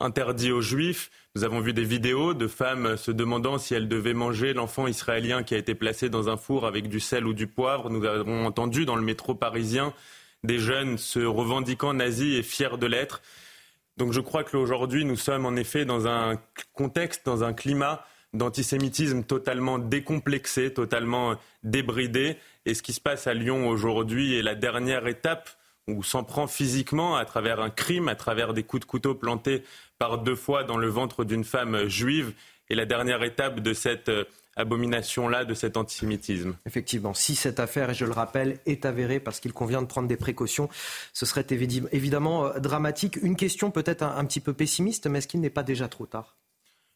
interdit 0.00 0.52
aux 0.52 0.60
juifs. 0.60 1.10
Nous 1.34 1.44
avons 1.44 1.60
vu 1.60 1.72
des 1.72 1.84
vidéos 1.84 2.34
de 2.34 2.46
femmes 2.46 2.96
se 2.96 3.10
demandant 3.10 3.58
si 3.58 3.74
elles 3.74 3.88
devaient 3.88 4.14
manger 4.14 4.54
l'enfant 4.54 4.86
israélien 4.86 5.42
qui 5.42 5.54
a 5.54 5.58
été 5.58 5.74
placé 5.74 6.08
dans 6.08 6.28
un 6.28 6.36
four 6.36 6.66
avec 6.66 6.88
du 6.88 7.00
sel 7.00 7.26
ou 7.26 7.34
du 7.34 7.46
poivre. 7.46 7.90
Nous 7.90 8.04
avons 8.04 8.46
entendu 8.46 8.86
dans 8.86 8.96
le 8.96 9.02
métro 9.02 9.34
parisien 9.34 9.92
des 10.44 10.58
jeunes 10.58 10.98
se 10.98 11.20
revendiquant 11.20 11.94
nazis 11.94 12.38
et 12.38 12.42
fiers 12.42 12.78
de 12.78 12.86
l'être. 12.86 13.20
Donc 13.96 14.12
je 14.12 14.20
crois 14.20 14.44
qu'aujourd'hui, 14.44 15.04
nous 15.04 15.16
sommes 15.16 15.46
en 15.46 15.56
effet 15.56 15.84
dans 15.84 16.06
un 16.06 16.38
contexte, 16.74 17.24
dans 17.24 17.44
un 17.44 17.52
climat 17.52 18.04
d'antisémitisme 18.32 19.22
totalement 19.22 19.78
décomplexé, 19.78 20.72
totalement 20.72 21.36
débridé. 21.62 22.36
Et 22.66 22.74
ce 22.74 22.82
qui 22.82 22.92
se 22.92 23.00
passe 23.00 23.26
à 23.26 23.34
Lyon 23.34 23.68
aujourd'hui 23.68 24.36
est 24.36 24.42
la 24.42 24.54
dernière 24.54 25.06
étape 25.06 25.50
où 25.88 26.02
s'en 26.02 26.24
prend 26.24 26.46
physiquement 26.46 27.16
à 27.16 27.24
travers 27.24 27.60
un 27.60 27.70
crime, 27.70 28.08
à 28.08 28.16
travers 28.16 28.52
des 28.52 28.64
coups 28.64 28.80
de 28.80 28.86
couteau 28.86 29.14
plantés 29.14 29.62
par 29.98 30.18
deux 30.18 30.36
fois 30.36 30.64
dans 30.64 30.76
le 30.76 30.88
ventre 30.88 31.24
d'une 31.24 31.44
femme 31.44 31.88
juive. 31.88 32.32
Et 32.68 32.74
la 32.74 32.84
dernière 32.84 33.22
étape 33.22 33.60
de 33.60 33.72
cette 33.72 34.10
abomination-là 34.56 35.44
de 35.44 35.54
cet 35.54 35.76
antisémitisme. 35.76 36.56
Effectivement, 36.66 37.14
si 37.14 37.34
cette 37.34 37.60
affaire, 37.60 37.90
et 37.90 37.94
je 37.94 38.04
le 38.04 38.12
rappelle, 38.12 38.58
est 38.66 38.84
avérée 38.86 39.20
parce 39.20 39.38
qu'il 39.38 39.52
convient 39.52 39.82
de 39.82 39.86
prendre 39.86 40.08
des 40.08 40.16
précautions, 40.16 40.68
ce 41.12 41.26
serait 41.26 41.46
évidemment 41.50 42.46
euh, 42.46 42.58
dramatique. 42.58 43.16
Une 43.22 43.36
question 43.36 43.70
peut-être 43.70 44.02
un, 44.02 44.24
petit 44.24 44.40
peu 44.40 44.54
pessimiste, 44.54 45.06
mais 45.06 45.18
est-ce 45.18 45.28
qu'il 45.28 45.40
n'est 45.40 45.50
pas 45.50 45.62
déjà 45.62 45.88
trop 45.88 46.06
tard? 46.06 46.36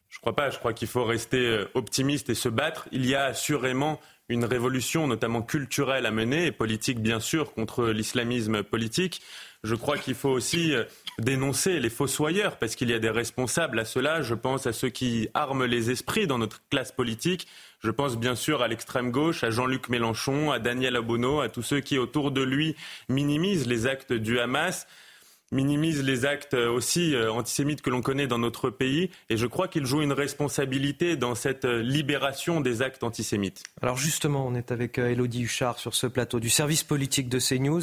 Je 0.09 0.17
ne 0.17 0.21
crois 0.21 0.35
pas. 0.35 0.49
Je 0.49 0.57
crois 0.57 0.73
qu'il 0.73 0.87
faut 0.87 1.05
rester 1.05 1.45
euh, 1.45 1.69
optimiste 1.75 2.29
et 2.29 2.35
se 2.35 2.49
battre. 2.49 2.89
Il 2.91 3.05
y 3.05 3.15
a 3.15 3.25
assurément 3.25 3.99
une 4.27 4.45
révolution, 4.45 5.07
notamment 5.07 5.41
culturelle, 5.41 6.05
à 6.05 6.11
mener, 6.11 6.47
et 6.47 6.51
politique 6.51 6.99
bien 6.99 7.19
sûr, 7.19 7.53
contre 7.53 7.87
l'islamisme 7.87 8.63
politique. 8.63 9.21
Je 9.63 9.75
crois 9.75 9.99
qu'il 9.99 10.15
faut 10.15 10.29
aussi 10.29 10.73
euh, 10.73 10.85
dénoncer 11.19 11.79
les 11.79 11.91
fossoyeurs, 11.91 12.57
parce 12.57 12.75
qu'il 12.75 12.89
y 12.89 12.93
a 12.93 12.99
des 12.99 13.11
responsables 13.11 13.79
à 13.79 13.85
cela. 13.85 14.23
Je 14.23 14.33
pense 14.33 14.65
à 14.65 14.73
ceux 14.73 14.89
qui 14.89 15.29
arment 15.35 15.65
les 15.65 15.91
esprits 15.91 16.25
dans 16.25 16.39
notre 16.39 16.61
classe 16.69 16.91
politique. 16.91 17.47
Je 17.83 17.91
pense 17.91 18.17
bien 18.17 18.35
sûr 18.35 18.63
à 18.63 18.67
l'extrême 18.67 19.11
gauche, 19.11 19.43
à 19.43 19.51
Jean-Luc 19.51 19.89
Mélenchon, 19.89 20.51
à 20.51 20.57
Daniel 20.57 20.97
Obono, 20.97 21.41
à 21.41 21.49
tous 21.49 21.61
ceux 21.61 21.79
qui 21.79 21.99
autour 21.99 22.31
de 22.31 22.41
lui 22.41 22.75
minimisent 23.07 23.67
les 23.67 23.85
actes 23.85 24.13
du 24.13 24.39
Hamas 24.39 24.87
minimise 25.51 26.01
les 26.01 26.25
actes 26.25 26.53
aussi 26.53 27.13
euh, 27.13 27.31
antisémites 27.31 27.81
que 27.81 27.89
l'on 27.89 28.01
connaît 28.01 28.27
dans 28.27 28.37
notre 28.37 28.69
pays. 28.69 29.09
Et 29.29 29.37
je 29.37 29.45
crois 29.45 29.67
qu'il 29.67 29.85
joue 29.85 30.01
une 30.01 30.13
responsabilité 30.13 31.17
dans 31.17 31.35
cette 31.35 31.65
euh, 31.65 31.81
libération 31.81 32.61
des 32.61 32.81
actes 32.81 33.03
antisémites. 33.03 33.63
Alors 33.81 33.97
justement, 33.97 34.45
on 34.47 34.55
est 34.55 34.71
avec 34.71 34.97
Elodie 34.97 35.41
euh, 35.41 35.45
Huchard 35.45 35.79
sur 35.79 35.93
ce 35.93 36.07
plateau 36.07 36.39
du 36.39 36.49
service 36.49 36.83
politique 36.83 37.29
de 37.29 37.39
CNews. 37.39 37.81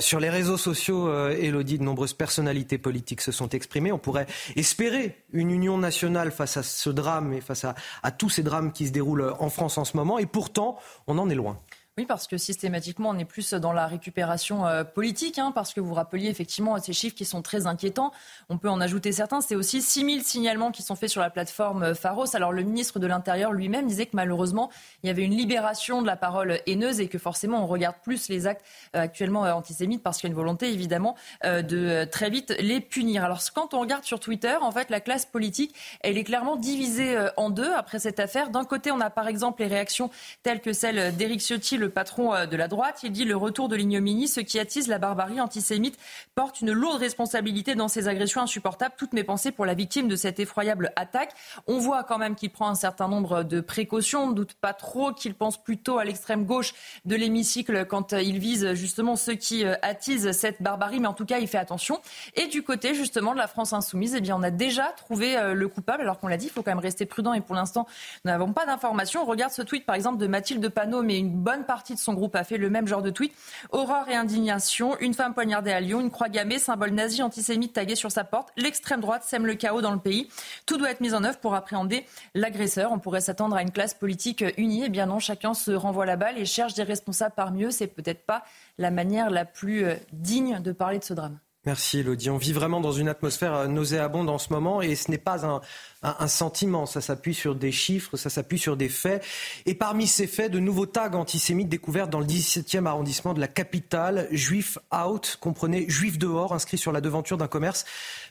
sur 0.00 0.20
les 0.20 0.30
réseaux 0.30 0.56
sociaux, 0.56 1.12
Elodie, 1.28 1.78
de 1.78 1.84
nombreuses 1.84 2.12
personnalités 2.12 2.78
politiques 2.78 3.20
se 3.20 3.32
sont 3.32 3.48
exprimées. 3.48 3.92
On 3.92 3.98
pourrait 3.98 4.26
espérer 4.56 5.16
une 5.32 5.50
union 5.50 5.78
nationale 5.78 6.30
face 6.30 6.56
à 6.56 6.62
ce 6.62 6.90
drame 6.90 7.32
et 7.32 7.40
face 7.40 7.64
à 7.64 8.10
tous 8.10 8.30
ces 8.30 8.42
drames 8.42 8.72
qui 8.72 8.86
se 8.86 8.92
déroulent 8.92 9.34
en 9.38 9.50
France 9.50 9.78
en 9.78 9.84
ce 9.84 9.96
moment. 9.96 10.18
Et 10.18 10.26
pourtant, 10.26 10.78
on 11.06 11.18
en 11.18 11.30
est 11.30 11.34
loin. 11.34 11.58
Parce 12.06 12.26
que 12.26 12.36
systématiquement, 12.36 13.10
on 13.10 13.18
est 13.18 13.24
plus 13.24 13.54
dans 13.54 13.72
la 13.72 13.86
récupération 13.86 14.66
euh, 14.66 14.84
politique, 14.84 15.38
hein, 15.38 15.52
parce 15.52 15.74
que 15.74 15.80
vous 15.80 15.94
rappeliez 15.94 16.28
effectivement 16.28 16.78
ces 16.78 16.92
chiffres 16.92 17.16
qui 17.16 17.24
sont 17.24 17.42
très 17.42 17.66
inquiétants. 17.66 18.12
On 18.48 18.58
peut 18.58 18.68
en 18.68 18.80
ajouter 18.80 19.12
certains. 19.12 19.40
C'est 19.40 19.54
aussi 19.54 19.82
6000 19.82 20.22
signalements 20.22 20.70
qui 20.70 20.82
sont 20.82 20.96
faits 20.96 21.10
sur 21.10 21.20
la 21.20 21.30
plateforme 21.30 21.82
euh, 21.82 21.94
Pharos. 21.94 22.34
Alors 22.34 22.52
le 22.52 22.62
ministre 22.62 22.98
de 22.98 23.06
l'Intérieur 23.06 23.52
lui-même 23.52 23.86
disait 23.86 24.06
que 24.06 24.14
malheureusement, 24.14 24.70
il 25.02 25.08
y 25.08 25.10
avait 25.10 25.22
une 25.22 25.36
libération 25.36 26.02
de 26.02 26.06
la 26.06 26.16
parole 26.16 26.60
haineuse 26.66 27.00
et 27.00 27.08
que 27.08 27.18
forcément, 27.18 27.62
on 27.62 27.66
regarde 27.66 27.96
plus 28.02 28.28
les 28.28 28.46
actes 28.46 28.64
euh, 28.96 29.00
actuellement 29.00 29.42
antisémites 29.42 30.02
parce 30.02 30.18
qu'il 30.18 30.28
y 30.28 30.30
a 30.30 30.32
une 30.32 30.36
volonté 30.36 30.72
évidemment 30.72 31.16
de 31.44 32.04
très 32.04 32.30
vite 32.30 32.54
les 32.58 32.80
punir. 32.80 33.24
Alors 33.24 33.40
quand 33.54 33.74
on 33.74 33.80
regarde 33.80 34.04
sur 34.04 34.20
Twitter, 34.20 34.54
en 34.60 34.70
fait, 34.70 34.90
la 34.90 35.00
classe 35.00 35.26
politique, 35.26 35.74
elle 36.00 36.18
est 36.18 36.24
clairement 36.24 36.56
divisée 36.56 37.16
en 37.36 37.50
deux 37.50 37.72
après 37.72 37.98
cette 37.98 38.20
affaire. 38.20 38.50
D'un 38.50 38.64
côté, 38.64 38.90
on 38.90 39.00
a 39.00 39.10
par 39.10 39.28
exemple 39.28 39.62
les 39.62 39.68
réactions 39.68 40.10
telles 40.42 40.60
que 40.60 40.72
celles 40.72 41.14
d'Éric 41.16 41.40
Ciotti, 41.40 41.76
le 41.76 41.89
patron 41.90 42.34
euh, 42.34 42.46
de 42.46 42.56
la 42.56 42.68
droite. 42.68 43.00
Il 43.02 43.12
dit 43.12 43.24
le 43.24 43.36
retour 43.36 43.68
de 43.68 43.76
l'ignominie, 43.76 44.28
ce 44.28 44.40
qui 44.40 44.58
attise 44.58 44.88
la 44.88 44.98
barbarie 44.98 45.40
antisémite, 45.40 45.98
porte 46.34 46.60
une 46.60 46.72
lourde 46.72 47.00
responsabilité 47.00 47.74
dans 47.74 47.88
ces 47.88 48.08
agressions 48.08 48.40
insupportables. 48.40 48.94
Toutes 48.96 49.12
mes 49.12 49.24
pensées 49.24 49.52
pour 49.52 49.66
la 49.66 49.74
victime 49.74 50.08
de 50.08 50.16
cette 50.16 50.40
effroyable 50.40 50.92
attaque. 50.96 51.32
On 51.66 51.78
voit 51.78 52.04
quand 52.04 52.18
même 52.18 52.34
qu'il 52.34 52.50
prend 52.50 52.68
un 52.68 52.74
certain 52.74 53.08
nombre 53.08 53.42
de 53.42 53.60
précautions. 53.60 54.24
On 54.24 54.30
ne 54.30 54.34
doute 54.34 54.54
pas 54.54 54.72
trop 54.72 55.12
qu'il 55.12 55.34
pense 55.34 55.62
plutôt 55.62 55.98
à 55.98 56.04
l'extrême 56.04 56.44
gauche 56.44 56.74
de 57.04 57.16
l'hémicycle 57.16 57.84
quand 57.86 58.12
euh, 58.12 58.22
il 58.22 58.38
vise 58.38 58.74
justement 58.74 59.16
ceux 59.16 59.34
qui 59.34 59.64
euh, 59.64 59.74
attisent 59.82 60.32
cette 60.32 60.62
barbarie. 60.62 61.00
Mais 61.00 61.08
en 61.08 61.14
tout 61.14 61.26
cas, 61.26 61.38
il 61.38 61.48
fait 61.48 61.58
attention. 61.58 62.00
Et 62.34 62.46
du 62.46 62.62
côté 62.62 62.94
justement 62.94 63.32
de 63.32 63.38
la 63.38 63.48
France 63.48 63.72
insoumise, 63.72 64.14
eh 64.16 64.20
bien, 64.20 64.36
on 64.36 64.42
a 64.42 64.50
déjà 64.50 64.92
trouvé 64.96 65.36
le 65.54 65.68
coupable. 65.68 66.02
Alors 66.02 66.18
qu'on 66.18 66.28
l'a 66.28 66.36
dit, 66.36 66.46
il 66.46 66.50
faut 66.50 66.62
quand 66.62 66.70
même 66.70 66.78
rester 66.78 67.06
prudent. 67.06 67.32
Et 67.32 67.40
pour 67.40 67.54
l'instant, 67.54 67.86
nous 68.24 68.30
n'avons 68.30 68.52
pas 68.52 68.66
d'informations. 68.66 69.22
On 69.22 69.26
regarde 69.26 69.52
ce 69.52 69.62
tweet 69.62 69.86
par 69.86 69.96
exemple 69.96 70.18
de 70.18 70.26
Mathilde 70.26 70.68
Panot, 70.68 71.02
mais 71.02 71.18
une 71.18 71.30
bonne 71.30 71.64
partie 71.70 71.94
de 71.94 72.00
son 72.00 72.14
groupe 72.14 72.34
a 72.34 72.42
fait 72.42 72.56
le 72.56 72.68
même 72.68 72.88
genre 72.88 73.00
de 73.00 73.10
tweet. 73.10 73.32
Horreur 73.70 74.08
et 74.08 74.16
indignation, 74.16 74.98
une 74.98 75.14
femme 75.14 75.34
poignardée 75.34 75.70
à 75.70 75.78
Lyon, 75.78 76.00
une 76.00 76.10
croix 76.10 76.28
gammée, 76.28 76.58
symbole 76.58 76.90
nazi 76.90 77.22
antisémite 77.22 77.74
tagué 77.74 77.94
sur 77.94 78.10
sa 78.10 78.24
porte. 78.24 78.48
L'extrême 78.56 79.00
droite 79.00 79.22
sème 79.22 79.46
le 79.46 79.54
chaos 79.54 79.80
dans 79.80 79.92
le 79.92 80.00
pays. 80.00 80.28
Tout 80.66 80.78
doit 80.78 80.90
être 80.90 81.00
mis 81.00 81.14
en 81.14 81.22
œuvre 81.22 81.38
pour 81.38 81.54
appréhender 81.54 82.04
l'agresseur. 82.34 82.90
On 82.90 82.98
pourrait 82.98 83.20
s'attendre 83.20 83.54
à 83.54 83.62
une 83.62 83.70
classe 83.70 83.94
politique 83.94 84.44
unie. 84.56 84.82
Eh 84.86 84.88
bien 84.88 85.06
non, 85.06 85.20
chacun 85.20 85.54
se 85.54 85.70
renvoie 85.70 86.06
la 86.06 86.16
balle 86.16 86.38
et 86.38 86.44
cherche 86.44 86.74
des 86.74 86.82
responsables 86.82 87.34
parmi 87.36 87.62
eux. 87.62 87.70
C'est 87.70 87.86
peut-être 87.86 88.26
pas 88.26 88.42
la 88.76 88.90
manière 88.90 89.30
la 89.30 89.44
plus 89.44 89.84
euh, 89.84 89.94
digne 90.12 90.58
de 90.60 90.72
parler 90.72 90.98
de 90.98 91.04
ce 91.04 91.14
drame. 91.14 91.38
Merci 91.66 91.98
Elodie. 91.98 92.30
On 92.30 92.38
vit 92.38 92.54
vraiment 92.54 92.80
dans 92.80 92.92
une 92.92 93.08
atmosphère 93.08 93.68
nauséabonde 93.68 94.30
en 94.30 94.38
ce 94.38 94.50
moment 94.50 94.80
et 94.80 94.94
ce 94.94 95.10
n'est 95.10 95.18
pas 95.18 95.44
un, 95.44 95.60
un, 96.02 96.28
sentiment. 96.28 96.86
Ça 96.86 97.00
s'appuie 97.00 97.34
sur 97.34 97.54
des 97.54 97.72
chiffres, 97.72 98.16
ça 98.16 98.30
s'appuie 98.30 98.58
sur 98.58 98.76
des 98.76 98.88
faits. 98.88 99.22
Et 99.66 99.74
parmi 99.74 100.06
ces 100.06 100.26
faits, 100.26 100.50
de 100.50 100.58
nouveaux 100.58 100.86
tags 100.86 101.12
antisémites 101.12 101.68
découverts 101.68 102.08
dans 102.08 102.20
le 102.20 102.26
17e 102.26 102.86
arrondissement 102.86 103.34
de 103.34 103.40
la 103.40 103.48
capitale. 103.48 104.28
Juif 104.30 104.78
out, 104.94 105.36
comprenez, 105.40 105.88
juif 105.88 106.18
dehors, 106.18 106.54
inscrit 106.54 106.78
sur 106.78 106.92
la 106.92 107.00
devanture 107.00 107.36
d'un 107.36 107.48
commerce. 107.48 107.84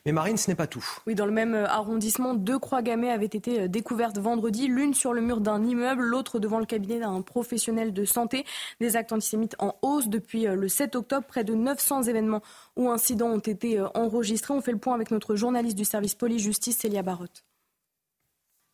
Mais 0.06 0.12
Marine, 0.12 0.38
ce 0.38 0.50
n'est 0.50 0.56
pas 0.56 0.68
tout. 0.68 0.86
Oui, 1.06 1.16
dans 1.16 1.26
le 1.26 1.32
même 1.32 1.54
euh, 1.54 1.68
arrondissement, 1.68 2.34
deux 2.34 2.58
croix 2.58 2.82
gammées 2.82 3.12
avaient 3.12 3.26
été 3.26 3.62
euh, 3.62 3.68
découvertes 3.68 4.18
vendredi, 4.18 4.68
l'une 4.68 4.94
sur 4.94 5.14
le 5.14 5.22
mur 5.22 5.42
d'un 5.42 5.64
immeuble, 5.64 6.02
l'autre 6.02 6.40
devant 6.40 6.60
le 6.60 6.66
cabinet 6.66 7.00
d'un 7.00 7.22
professionnel 7.22 7.94
de 7.94 8.06
santé. 8.06 8.46
Des 8.80 8.96
actes 8.96 9.12
antisémites 9.12 9.56
en 9.60 9.76
hausse 9.82 10.08
depuis 10.08 10.48
euh, 10.48 10.56
le 10.56 10.68
7 10.70 10.96
octobre. 10.96 11.28
Près 11.28 11.44
de 11.44 11.54
900 11.54 12.04
événements 12.04 12.42
ou 12.76 12.90
incidents 12.90 13.30
ont 13.30 13.40
été 13.40 13.80
enregistrés. 13.94 14.54
On 14.54 14.62
fait 14.62 14.72
le 14.72 14.78
point 14.78 14.96
avec 14.96 15.12
notre 15.12 15.36
journaliste 15.36 15.78
du 15.78 15.86
service 15.86 16.16
police-justice, 16.16 16.78
Célia 16.78 17.04
Barotte. 17.04 17.44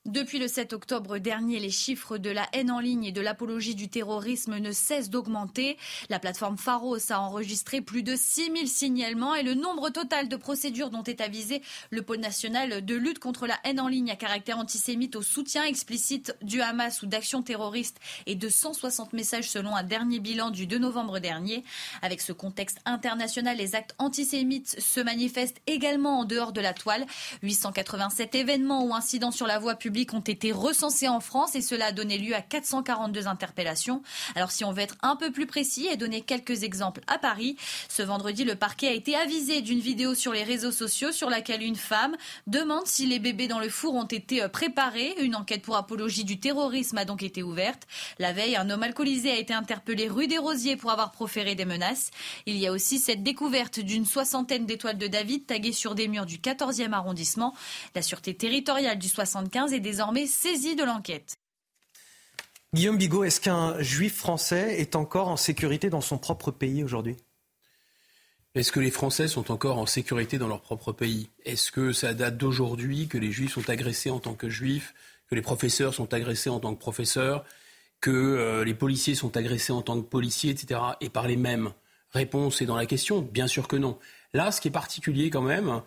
Depuis 0.06 0.38
le 0.38 0.48
7 0.48 0.74
octobre 0.74 1.18
dernier, 1.18 1.60
les 1.60 1.72
chiffres 1.72 2.20
de 2.20 2.30
la 2.30 2.48
haine 2.54 2.70
en 2.70 2.80
ligne 2.80 3.06
et 3.06 3.12
de 3.12 3.22
l'apologie 3.22 3.74
du 3.74 3.90
terrorisme 3.90 4.60
ne 4.60 4.72
cessent 4.72 5.10
d'augmenter. 5.10 5.78
La 6.10 6.20
plateforme 6.20 6.60
Pharos 6.60 7.12
a 7.12 7.20
enregistré 7.20 7.82
plus 7.82 8.04
de 8.04 8.16
6000 8.16 8.68
signalements 8.68 9.34
et 9.34 9.42
le 9.42 9.56
nombre 9.56 9.90
total 9.90 10.30
de 10.30 10.36
procédures 10.36 10.92
dont 10.92 11.02
est 11.02 11.22
avisé 11.22 11.64
le 11.90 12.04
pôle 12.04 12.20
national 12.20 12.86
de 12.86 12.94
lutte 12.94 13.18
contre 13.18 13.48
la 13.48 13.58
haine 13.64 13.80
en 13.80 13.88
ligne 13.88 14.12
à 14.12 14.16
caractère 14.16 14.60
antisémite 14.60 15.16
au 15.16 15.24
soutien 15.24 15.64
explicite 15.64 16.38
du 16.44 16.62
Hamas 16.62 17.02
ou 17.02 17.08
d'actions 17.08 17.42
terroristes 17.42 18.00
est 18.28 18.36
de 18.36 18.48
160 18.48 19.12
messages 19.14 19.50
selon 19.50 19.76
un 19.76 19.82
dernier 19.82 20.20
bilan 20.20 20.52
du 20.52 20.68
2 20.68 20.78
novembre 20.78 21.18
dernier. 21.18 21.64
Avec 22.04 22.22
ce 22.22 22.32
contexte 22.32 22.78
international, 22.86 23.58
les 23.58 23.74
actes 23.74 23.96
antisémites 23.98 24.80
se 24.80 25.00
manifestent 25.00 25.62
également 25.66 26.20
en 26.20 26.26
dehors 26.26 26.52
de 26.52 26.62
la 26.62 26.76
toile. 26.76 27.08
887 27.42 28.36
événements 28.36 28.86
ou 28.86 28.94
incidents 28.94 29.32
sur 29.32 29.48
la 29.48 29.58
voie 29.58 29.74
publique 29.74 29.95
ont 30.14 30.20
été 30.20 30.52
recensés 30.52 31.08
en 31.08 31.20
France 31.20 31.56
et 31.56 31.62
cela 31.62 31.88
a 31.88 31.92
donné 31.92 32.18
lieu 32.18 32.36
à 32.36 32.42
442 32.42 33.28
interpellations. 33.28 34.02
Alors 34.36 34.52
si 34.52 34.64
on 34.64 34.72
veut 34.72 34.82
être 34.82 34.96
un 35.02 35.16
peu 35.16 35.32
plus 35.32 35.46
précis 35.46 35.88
et 35.92 35.98
donner 35.98 36.22
quelques 36.22 36.64
exemples 36.64 37.02
à 37.08 37.18
Paris, 37.18 37.56
ce 37.90 38.02
vendredi 38.02 38.44
le 38.44 38.56
parquet 38.56 38.88
a 38.88 38.94
été 38.94 39.16
avisé 39.16 39.62
d'une 39.62 39.80
vidéo 39.80 40.16
sur 40.16 40.34
les 40.34 40.44
réseaux 40.44 40.72
sociaux 40.72 41.12
sur 41.12 41.30
laquelle 41.30 41.64
une 41.64 41.76
femme 41.76 42.16
demande 42.48 42.86
si 42.86 43.06
les 43.06 43.20
bébés 43.20 43.48
dans 43.48 43.60
le 43.60 43.70
four 43.70 43.96
ont 43.96 44.04
été 44.04 44.44
euh, 44.44 44.50
préparés. 44.50 45.16
Une 45.22 45.36
enquête 45.36 45.62
pour 45.62 45.78
apologie 45.78 46.24
du 46.24 46.40
terrorisme 46.40 46.98
a 46.98 47.06
donc 47.06 47.24
été 47.24 47.44
ouverte. 47.44 47.88
La 48.20 48.34
veille, 48.34 48.56
un 48.56 48.70
homme 48.70 48.84
alcoolisé 48.84 49.32
a 49.32 49.38
été 49.38 49.54
interpellé 49.54 50.08
rue 50.08 50.28
des 50.28 50.38
Rosiers 50.38 50.76
pour 50.76 50.92
avoir 50.92 51.12
proféré 51.12 51.56
des 51.56 51.66
menaces. 51.66 52.12
Il 52.46 52.58
y 52.58 52.68
a 52.68 52.72
aussi 52.72 53.00
cette 53.00 53.24
découverte 53.24 53.80
d'une 53.80 54.06
soixantaine 54.06 54.66
d'étoiles 54.66 54.98
de 54.98 55.08
David 55.08 55.46
taguées 55.46 55.72
sur 55.72 55.96
des 55.96 56.08
murs 56.08 56.26
du 56.26 56.38
14e 56.38 56.92
arrondissement. 56.92 57.54
La 57.96 58.02
sûreté 58.02 58.34
territoriale 58.34 59.00
du 59.00 59.08
75 59.08 59.74
est 59.74 59.80
désormais 59.86 60.26
saisi 60.26 60.76
de 60.76 60.84
l'enquête. 60.84 61.36
Guillaume 62.74 62.98
Bigot, 62.98 63.24
est-ce 63.24 63.40
qu'un 63.40 63.80
juif 63.82 64.16
français 64.18 64.82
est 64.82 64.96
encore 64.96 65.28
en 65.28 65.38
sécurité 65.38 65.92
dans 65.92 66.02
son 66.02 66.18
propre 66.18 66.50
pays 66.50 66.84
aujourd'hui? 66.84 67.16
Est-ce 68.56 68.72
que 68.72 68.80
les 68.80 68.90
Français 68.90 69.28
sont 69.28 69.52
encore 69.52 69.78
en 69.78 69.86
sécurité 69.86 70.40
dans 70.40 70.48
leur 70.48 70.62
propre 70.62 70.92
pays? 70.92 71.30
Est-ce 71.44 71.72
que 71.72 71.92
ça 71.92 72.14
date 72.14 72.38
d'aujourd'hui 72.38 73.08
que 73.08 73.18
les 73.18 73.32
juifs 73.32 73.54
sont 73.54 73.70
agressés 73.70 74.10
en 74.10 74.20
tant 74.20 74.34
que 74.34 74.50
juifs, 74.50 74.96
que 75.30 75.36
les 75.36 75.42
professeurs 75.42 75.94
sont 75.94 76.14
agressés 76.14 76.50
en 76.50 76.60
tant 76.60 76.74
que 76.74 76.80
professeurs, 76.80 77.46
que 78.02 78.10
euh, 78.10 78.64
les 78.64 78.74
policiers 78.74 79.14
sont 79.14 79.38
agressés 79.38 79.74
en 79.74 79.82
tant 79.82 80.02
que 80.02 80.08
policiers, 80.08 80.52
etc. 80.52 80.80
Et 81.00 81.10
par 81.10 81.28
les 81.28 81.38
mêmes? 81.38 81.74
Réponse 82.12 82.62
est 82.62 82.66
dans 82.66 82.78
la 82.78 82.86
question 82.86 83.22
Bien 83.22 83.48
sûr 83.48 83.68
que 83.68 83.76
non. 83.76 84.00
Là, 84.34 84.52
ce 84.52 84.62
qui 84.62 84.70
est 84.70 84.72
particulier 84.72 85.30
quand 85.30 85.42
même, 85.42 85.82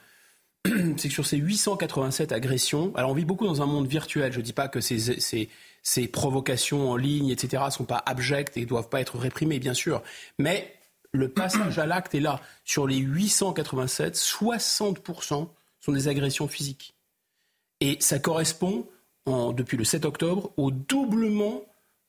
c'est 0.96 1.08
que 1.08 1.14
sur 1.14 1.26
ces 1.26 1.36
887 1.36 2.32
agressions, 2.32 2.92
alors 2.96 3.10
on 3.10 3.14
vit 3.14 3.24
beaucoup 3.24 3.46
dans 3.46 3.62
un 3.62 3.66
monde 3.66 3.86
virtuel, 3.86 4.32
je 4.32 4.38
ne 4.38 4.44
dis 4.44 4.52
pas 4.52 4.68
que 4.68 4.80
ces, 4.80 5.48
ces, 5.82 6.08
provocations 6.08 6.90
en 6.90 6.96
ligne, 6.96 7.30
etc., 7.30 7.64
sont 7.70 7.84
pas 7.84 8.02
abjectes 8.06 8.56
et 8.56 8.66
doivent 8.66 8.88
pas 8.88 9.00
être 9.00 9.18
réprimées, 9.18 9.58
bien 9.58 9.74
sûr, 9.74 10.02
mais 10.38 10.74
le 11.12 11.28
passage 11.28 11.78
à 11.78 11.86
l'acte 11.86 12.14
est 12.14 12.20
là. 12.20 12.40
Sur 12.64 12.86
les 12.86 12.98
887, 12.98 14.16
60% 14.16 15.48
sont 15.80 15.92
des 15.92 16.08
agressions 16.08 16.48
physiques. 16.48 16.94
Et 17.80 17.96
ça 18.00 18.18
correspond, 18.18 18.86
depuis 19.26 19.76
le 19.76 19.84
7 19.84 20.04
octobre, 20.04 20.52
au 20.56 20.70
doublement, 20.70 21.62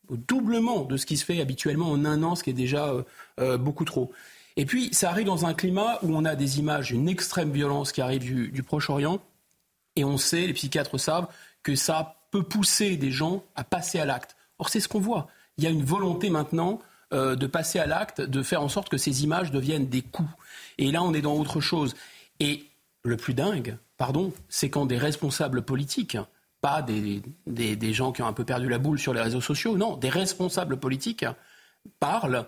au 0.09 0.17
doublement 0.17 0.83
de 0.83 0.97
ce 0.97 1.05
qui 1.05 1.17
se 1.17 1.25
fait 1.25 1.41
habituellement 1.41 1.91
en 1.91 2.05
un 2.05 2.23
an, 2.23 2.35
ce 2.35 2.43
qui 2.43 2.49
est 2.49 2.53
déjà 2.53 2.89
euh, 2.89 3.03
euh, 3.39 3.57
beaucoup 3.57 3.85
trop. 3.85 4.11
Et 4.59 4.65
puis, 4.65 4.89
ça 4.93 5.09
arrive 5.09 5.25
dans 5.25 5.45
un 5.45 5.53
climat 5.53 5.99
où 6.03 6.13
on 6.13 6.25
a 6.25 6.35
des 6.35 6.59
images 6.59 6.89
d'une 6.89 7.07
extrême 7.07 7.49
violence 7.49 7.93
qui 7.93 8.01
arrive 8.01 8.51
du, 8.51 8.61
Proche-Orient. 8.61 9.21
Et 9.95 10.03
on 10.03 10.17
sait, 10.17 10.47
les 10.47 10.53
psychiatres 10.53 10.97
savent, 10.97 11.27
que 11.63 11.75
ça 11.75 12.17
peut 12.29 12.43
pousser 12.43 12.97
des 12.97 13.09
gens 13.09 13.41
à 13.55 13.63
passer 13.63 13.99
à 13.99 14.05
l'acte. 14.05 14.35
Or, 14.57 14.67
c'est 14.67 14.81
ce 14.81 14.89
qu'on 14.89 14.99
voit. 14.99 15.27
Il 15.57 15.63
y 15.63 15.67
a 15.67 15.69
une 15.69 15.85
volonté 15.85 16.29
maintenant 16.29 16.81
euh, 17.13 17.37
de 17.37 17.47
passer 17.47 17.79
à 17.79 17.85
l'acte, 17.85 18.19
de 18.19 18.43
faire 18.43 18.61
en 18.61 18.67
sorte 18.67 18.89
que 18.89 18.97
ces 18.97 19.23
images 19.23 19.49
deviennent 19.49 19.87
des 19.87 20.01
coups. 20.01 20.29
Et 20.77 20.91
là, 20.91 21.03
on 21.03 21.13
est 21.13 21.21
dans 21.21 21.37
autre 21.37 21.61
chose. 21.61 21.95
Et 22.41 22.65
le 23.03 23.15
plus 23.15 23.33
dingue, 23.33 23.77
pardon, 23.95 24.33
c'est 24.49 24.69
quand 24.69 24.85
des 24.85 24.97
responsables 24.97 25.61
politiques, 25.61 26.17
pas 26.59 26.81
des, 26.81 27.21
des, 27.47 27.93
gens 27.93 28.11
qui 28.11 28.21
ont 28.23 28.27
un 28.27 28.33
peu 28.33 28.43
perdu 28.43 28.67
la 28.67 28.77
boule 28.77 28.99
sur 28.99 29.13
les 29.13 29.21
réseaux 29.21 29.39
sociaux, 29.39 29.77
non, 29.77 29.95
des 29.95 30.09
responsables 30.09 30.75
politiques 30.75 31.23
parlent 32.01 32.45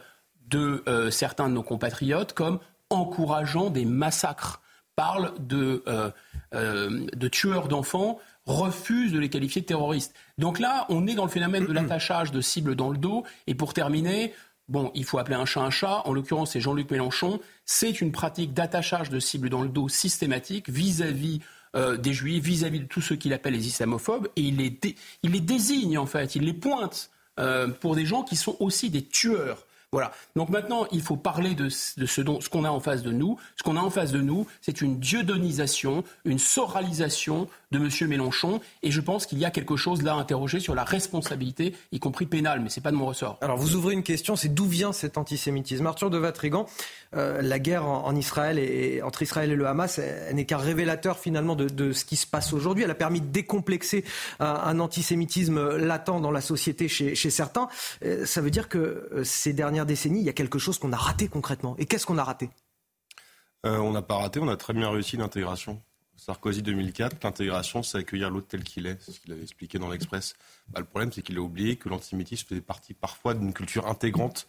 de 0.51 0.83
euh, 0.87 1.09
certains 1.09 1.49
de 1.49 1.53
nos 1.53 1.63
compatriotes 1.63 2.33
comme 2.33 2.59
encourageant 2.89 3.69
des 3.69 3.85
massacres, 3.85 4.61
parlent 4.95 5.33
de, 5.39 5.83
euh, 5.87 6.11
euh, 6.53 7.07
de 7.15 7.27
tueurs 7.29 7.69
d'enfants, 7.69 8.19
refusent 8.45 9.13
de 9.13 9.19
les 9.19 9.29
qualifier 9.29 9.61
de 9.61 9.65
terroristes. 9.65 10.13
Donc 10.37 10.59
là, 10.59 10.85
on 10.89 11.07
est 11.07 11.15
dans 11.15 11.23
le 11.23 11.31
phénomène 11.31 11.65
de 11.65 11.71
l'attachage 11.71 12.31
de 12.31 12.41
cibles 12.41 12.75
dans 12.75 12.89
le 12.89 12.97
dos. 12.97 13.23
Et 13.47 13.55
pour 13.55 13.73
terminer, 13.73 14.33
bon, 14.67 14.91
il 14.93 15.05
faut 15.05 15.17
appeler 15.19 15.37
un 15.37 15.45
chat 15.45 15.61
un 15.61 15.69
chat. 15.69 16.01
En 16.05 16.13
l'occurrence, 16.13 16.51
c'est 16.51 16.59
Jean-Luc 16.59 16.91
Mélenchon. 16.91 17.39
C'est 17.65 18.01
une 18.01 18.11
pratique 18.11 18.53
d'attachage 18.53 19.09
de 19.09 19.19
cibles 19.19 19.49
dans 19.49 19.61
le 19.61 19.69
dos 19.69 19.87
systématique 19.87 20.69
vis-à-vis 20.69 21.39
des 21.99 22.11
juifs, 22.11 22.43
vis-à-vis 22.43 22.81
de 22.81 22.85
tous 22.85 22.99
ceux 22.99 23.15
qu'il 23.15 23.31
appelle 23.31 23.53
les 23.53 23.67
islamophobes. 23.67 24.27
Et 24.35 24.41
il 24.41 24.57
les 24.57 25.39
désigne, 25.39 25.97
en 25.97 26.05
fait, 26.05 26.35
il 26.35 26.43
les 26.43 26.53
pointe 26.53 27.11
pour 27.79 27.95
des 27.95 28.05
gens 28.05 28.23
qui 28.23 28.35
sont 28.35 28.57
aussi 28.59 28.89
des 28.89 29.05
tueurs. 29.05 29.65
Voilà. 29.93 30.13
Donc 30.37 30.47
maintenant, 30.47 30.87
il 30.93 31.01
faut 31.01 31.17
parler 31.17 31.53
de, 31.53 31.67
ce, 31.67 32.05
ce 32.05 32.49
qu'on 32.49 32.63
a 32.63 32.69
en 32.69 32.79
face 32.79 33.03
de 33.03 33.11
nous. 33.11 33.37
Ce 33.57 33.63
qu'on 33.63 33.75
a 33.75 33.81
en 33.81 33.89
face 33.89 34.13
de 34.13 34.21
nous, 34.21 34.47
c'est 34.61 34.79
une 34.79 34.99
dieudonnisation, 34.99 36.05
une 36.23 36.39
soralisation 36.39 37.49
de 37.71 37.77
M. 37.77 38.09
Mélenchon. 38.09 38.61
Et 38.83 38.91
je 38.91 39.01
pense 39.01 39.25
qu'il 39.25 39.39
y 39.39 39.45
a 39.45 39.51
quelque 39.51 39.75
chose 39.75 40.01
là 40.01 40.13
à 40.13 40.15
interroger 40.15 40.61
sur 40.61 40.75
la 40.75 40.85
responsabilité, 40.85 41.75
y 41.91 41.99
compris 41.99 42.25
pénale, 42.25 42.61
mais 42.61 42.69
ce 42.69 42.79
n'est 42.79 42.83
pas 42.83 42.91
de 42.91 42.95
mon 42.95 43.05
ressort. 43.05 43.37
Alors 43.41 43.57
vous 43.57 43.75
ouvrez 43.75 43.93
une 43.93 44.03
question, 44.03 44.37
c'est 44.37 44.53
d'où 44.53 44.65
vient 44.65 44.93
cet 44.93 45.17
antisémitisme? 45.17 45.85
Arthur 45.85 46.09
de 46.09 46.17
Vatrigan, 46.17 46.67
euh, 47.15 47.41
la 47.41 47.59
guerre 47.59 47.85
en, 47.85 48.15
Israël 48.15 48.59
et, 48.59 49.01
entre 49.01 49.21
Israël 49.21 49.51
et 49.51 49.55
le 49.55 49.67
Hamas 49.67 49.99
n'est 50.33 50.45
qu'un 50.45 50.57
révélateur 50.57 51.19
finalement 51.19 51.55
de, 51.55 51.91
ce 51.91 52.05
qui 52.05 52.15
se 52.15 52.27
passe 52.27 52.53
aujourd'hui. 52.53 52.83
Elle 52.83 52.91
a 52.91 52.95
permis 52.95 53.19
de 53.21 53.27
décomplexer 53.27 54.03
un, 54.39 54.79
antisémitisme 54.79 55.75
latent 55.75 56.21
dans 56.21 56.31
la 56.31 56.41
société 56.41 56.87
chez, 56.87 57.15
certains. 57.15 57.67
Euh, 58.05 58.25
ça 58.25 58.41
veut 58.41 58.51
dire 58.51 58.69
que 58.69 59.09
euh, 59.13 59.23
ces 59.23 59.53
dernières 59.53 59.80
décennies, 59.85 60.19
il 60.19 60.25
y 60.25 60.29
a 60.29 60.33
quelque 60.33 60.59
chose 60.59 60.77
qu'on 60.79 60.93
a 60.93 60.97
raté 60.97 61.27
concrètement. 61.27 61.75
Et 61.77 61.85
qu'est-ce 61.85 62.05
qu'on 62.05 62.17
a 62.17 62.23
raté? 62.23 62.49
On 63.63 63.91
n'a 63.91 64.01
pas 64.01 64.17
raté, 64.17 64.39
on 64.39 64.47
a 64.47 64.57
très 64.57 64.73
bien 64.73 64.89
réussi 64.89 65.17
l'intégration. 65.17 65.81
Sarkozy 66.21 66.61
2004, 66.61 67.23
l'intégration, 67.23 67.81
c'est 67.81 67.97
accueillir 67.97 68.29
l'autre 68.29 68.45
tel 68.47 68.63
qu'il 68.63 68.85
est. 68.85 69.01
Ce 69.01 69.19
qu'il 69.19 69.31
avait 69.31 69.41
expliqué 69.41 69.79
dans 69.79 69.89
l'Express. 69.89 70.35
Bah, 70.69 70.79
le 70.79 70.85
problème, 70.85 71.11
c'est 71.11 71.23
qu'il 71.23 71.35
a 71.39 71.41
oublié 71.41 71.77
que 71.77 71.89
l'antisémitisme 71.89 72.47
faisait 72.47 72.61
partie 72.61 72.93
parfois 72.93 73.33
d'une 73.33 73.53
culture 73.53 73.87
intégrante 73.87 74.45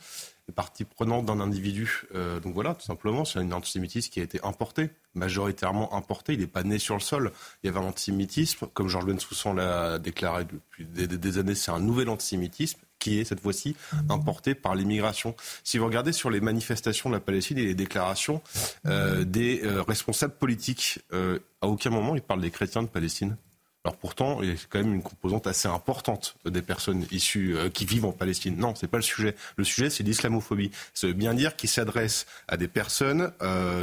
et 0.50 0.52
partie 0.52 0.84
prenante 0.84 1.24
d'un 1.24 1.40
individu. 1.40 2.02
Euh, 2.14 2.40
donc 2.40 2.52
voilà, 2.52 2.74
tout 2.74 2.84
simplement, 2.84 3.24
c'est 3.24 3.38
un 3.38 3.50
antisémitisme 3.52 4.10
qui 4.10 4.20
a 4.20 4.22
été 4.22 4.38
importé, 4.44 4.90
majoritairement 5.14 5.94
importé. 5.94 6.34
Il 6.34 6.40
n'est 6.40 6.46
pas 6.46 6.62
né 6.62 6.78
sur 6.78 6.94
le 6.94 7.00
sol. 7.00 7.32
Il 7.62 7.68
y 7.68 7.70
avait 7.70 7.78
un 7.78 7.88
antisémitisme, 7.88 8.66
comme 8.74 8.88
Georges 8.88 9.06
Bensoussan 9.06 9.54
l'a 9.54 9.98
déclaré 9.98 10.44
depuis 10.44 10.84
des 10.84 11.38
années, 11.38 11.54
c'est 11.54 11.70
un 11.70 11.80
nouvel 11.80 12.10
antisémitisme 12.10 12.80
qui 13.02 13.18
est 13.18 13.24
cette 13.24 13.40
fois-ci 13.40 13.74
importé 14.08 14.54
par 14.54 14.74
l'immigration. 14.74 15.34
Si 15.64 15.76
vous 15.76 15.86
regardez 15.86 16.12
sur 16.12 16.30
les 16.30 16.40
manifestations 16.40 17.10
de 17.10 17.14
la 17.16 17.20
Palestine 17.20 17.58
et 17.58 17.64
les 17.64 17.74
déclarations 17.74 18.40
euh, 18.86 19.24
des 19.24 19.62
euh, 19.64 19.82
responsables 19.82 20.34
politiques, 20.34 21.00
euh, 21.12 21.40
à 21.60 21.66
aucun 21.66 21.90
moment 21.90 22.14
ils 22.14 22.22
parlent 22.22 22.40
des 22.40 22.50
chrétiens 22.50 22.82
de 22.82 22.88
Palestine. 22.88 23.36
Alors 23.84 23.96
pourtant, 23.96 24.40
il 24.42 24.50
y 24.50 24.52
a 24.52 24.54
quand 24.70 24.78
même 24.78 24.94
une 24.94 25.02
composante 25.02 25.48
assez 25.48 25.66
importante 25.66 26.36
des 26.44 26.62
personnes 26.62 27.04
issues 27.10 27.56
qui 27.74 27.84
vivent 27.84 28.04
en 28.04 28.12
Palestine. 28.12 28.56
Non, 28.56 28.76
c'est 28.76 28.86
pas 28.86 28.98
le 28.98 29.02
sujet. 29.02 29.34
Le 29.56 29.64
sujet, 29.64 29.90
c'est 29.90 30.04
l'islamophobie. 30.04 30.70
Ça 30.94 31.08
veut 31.08 31.14
bien 31.14 31.34
dire 31.34 31.56
qu'il 31.56 31.68
s'adresse 31.68 32.26
à 32.46 32.56
des 32.56 32.68
personnes 32.68 33.32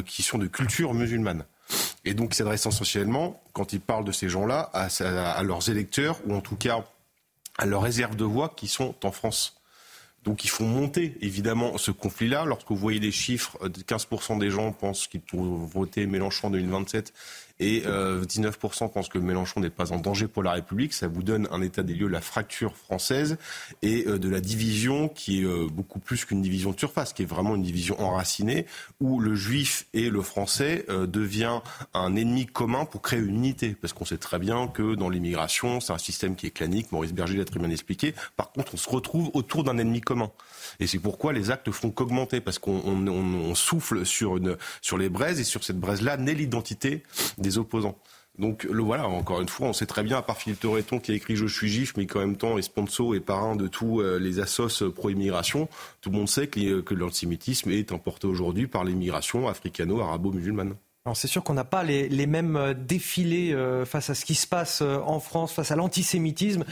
qui 0.06 0.24
sont 0.24 0.38
de 0.38 0.48
culture 0.48 0.94
musulmane. 0.94 1.44
Et 2.06 2.14
donc, 2.14 2.34
il 2.34 2.38
s'adresse 2.38 2.66
essentiellement, 2.66 3.42
quand 3.52 3.74
il 3.74 3.82
parle 3.82 4.06
de 4.06 4.14
ces 4.14 4.30
gens-là, 4.30 4.72
à, 4.74 5.44
leurs 5.44 5.70
électeurs, 5.70 6.18
ou 6.26 6.34
en 6.34 6.40
tout 6.40 6.56
cas 6.56 6.86
à 7.60 7.66
leurs 7.66 7.82
réserves 7.82 8.16
de 8.16 8.24
voix 8.24 8.54
qui 8.56 8.68
sont 8.68 8.96
en 9.04 9.12
France. 9.12 9.62
Donc 10.24 10.44
ils 10.44 10.50
font 10.50 10.66
monter 10.66 11.18
évidemment 11.22 11.78
ce 11.78 11.92
conflit-là. 11.92 12.46
Lorsque 12.46 12.70
vous 12.70 12.76
voyez 12.76 13.00
les 13.00 13.12
chiffres, 13.12 13.58
15% 13.68 14.40
des 14.40 14.50
gens 14.50 14.72
pensent 14.72 15.08
qu'ils 15.08 15.22
pourront 15.22 15.56
voter 15.66 16.08
Mélenchon 16.08 16.48
en 16.48 16.52
2027 16.52 17.14
et 17.60 17.82
19% 17.82 17.86
euh, 17.86 18.88
pensent 18.88 19.10
que 19.10 19.18
Mélenchon 19.18 19.60
n'est 19.60 19.70
pas 19.70 19.92
en 19.92 19.98
danger 19.98 20.28
pour 20.28 20.44
la 20.44 20.54
République. 20.54 20.94
Ça 20.94 21.08
vous 21.08 21.24
donne 21.24 21.48
un 21.52 21.62
état 21.62 21.84
des 21.84 21.94
lieux 21.94 22.08
de 22.08 22.14
la 22.14 22.22
fracture 22.22 22.76
française 22.76 23.38
et 23.82 24.06
euh, 24.08 24.18
de 24.18 24.30
la 24.30 24.40
division 24.40 25.10
qui 25.10 25.42
est 25.42 25.46
euh, 25.46 25.68
beaucoup 25.72 26.00
plus 26.00 26.26
qu'une 26.26 26.42
division 26.42 26.72
de 26.72 26.80
surface, 26.80 27.14
qui 27.14 27.24
est 27.24 27.26
vraiment 27.26 27.56
une 27.56 27.64
division 27.64 28.00
enracinée, 28.02 28.66
où 29.00 29.20
le 29.20 29.36
juif 29.36 29.88
et 29.94 30.10
le 30.10 30.22
français 30.22 30.86
devient 30.90 31.62
un 31.94 32.16
ennemi 32.16 32.46
commun 32.46 32.86
pour 32.86 33.02
créer 33.02 33.20
une 33.20 33.36
unité. 33.36 33.76
Parce 33.80 33.94
qu'on 33.94 34.06
sait 34.06 34.18
très 34.18 34.40
bien 34.40 34.68
que 34.68 34.96
dans 34.96 35.10
l'immigration, 35.10 35.80
c'est 35.80 35.94
un 35.94 35.98
système 35.98 36.36
qui 36.36 36.48
est 36.48 36.52
clanique, 36.52 36.92
Maurice 36.92 37.14
Berger 37.14 37.38
l'a 37.38 37.46
très 37.46 37.60
bien 37.60 37.70
expliqué. 37.70 38.14
Par 38.38 38.52
contre, 38.52 38.74
on 38.74 38.78
se 38.78 38.90
retrouve 38.90 39.30
autour 39.34 39.64
d'un 39.64 39.78
ennemi 39.78 40.02
commun. 40.02 40.32
Et 40.80 40.88
c'est 40.88 41.00
pourquoi 41.00 41.34
les 41.34 41.52
actes 41.52 41.72
font 41.72 41.92
qu'augmenter, 41.92 42.42
parce 42.42 42.60
qu'on 42.60 43.56
souffle 43.56 44.06
sur, 44.06 44.40
les 44.98 45.10
braises, 45.10 45.40
et 45.40 45.44
sur 45.44 45.64
cette 45.64 45.80
braise-là 45.80 46.18
naît 46.18 46.34
l'identité 46.34 47.04
des 47.38 47.58
opposants. 47.58 47.98
Donc 48.38 48.64
le 48.64 48.82
voilà, 48.82 49.08
encore 49.08 49.42
une 49.42 49.50
fois, 49.50 49.68
on 49.68 49.74
sait 49.74 49.86
très 49.86 50.02
bien, 50.02 50.18
à 50.18 50.22
part 50.22 50.38
Philippe 50.38 50.62
Torreton 50.62 51.00
qui 51.00 51.12
a 51.12 51.16
écrit 51.16 51.36
Je 51.36 51.46
suis 51.46 51.68
juif, 51.68 51.94
mais 51.98 52.06
qui 52.06 52.18
en 52.18 52.22
même 52.22 52.38
temps 52.38 52.58
est 52.58 52.62
sponsor 52.62 53.14
et 53.14 53.20
parrain 53.20 53.58
de 53.58 53.68
tous 53.68 54.00
euh, 54.00 54.18
les 54.18 54.40
assos 54.40 54.90
pro-immigration, 54.96 55.68
tout 56.00 56.10
le 56.10 56.16
monde 56.16 56.30
sait 56.30 56.48
que, 56.48 56.80
que 56.80 56.94
l'antisémitisme 56.94 57.70
est 57.72 57.92
emporté 57.92 58.28
aujourd'hui 58.28 58.68
par 58.68 58.86
l'immigration 58.86 59.50
africano-arabo-musulmane 59.50 60.76
c'est 61.14 61.28
sûr 61.28 61.44
qu'on 61.44 61.54
n'a 61.54 61.64
pas 61.64 61.84
les, 61.84 62.28
mêmes 62.28 62.56
euh, 62.56 62.74
défilés 62.74 63.54
euh, 63.54 63.86
face 63.86 64.10
à 64.10 64.16
ce 64.16 64.26
qui 64.26 64.36
se 64.36 64.48
passe 64.48 64.82
euh, 64.82 65.00
en 65.06 65.20
France, 65.20 65.54
face 65.54 65.72
à 65.72 65.76
l'antisémitisme 65.76 66.64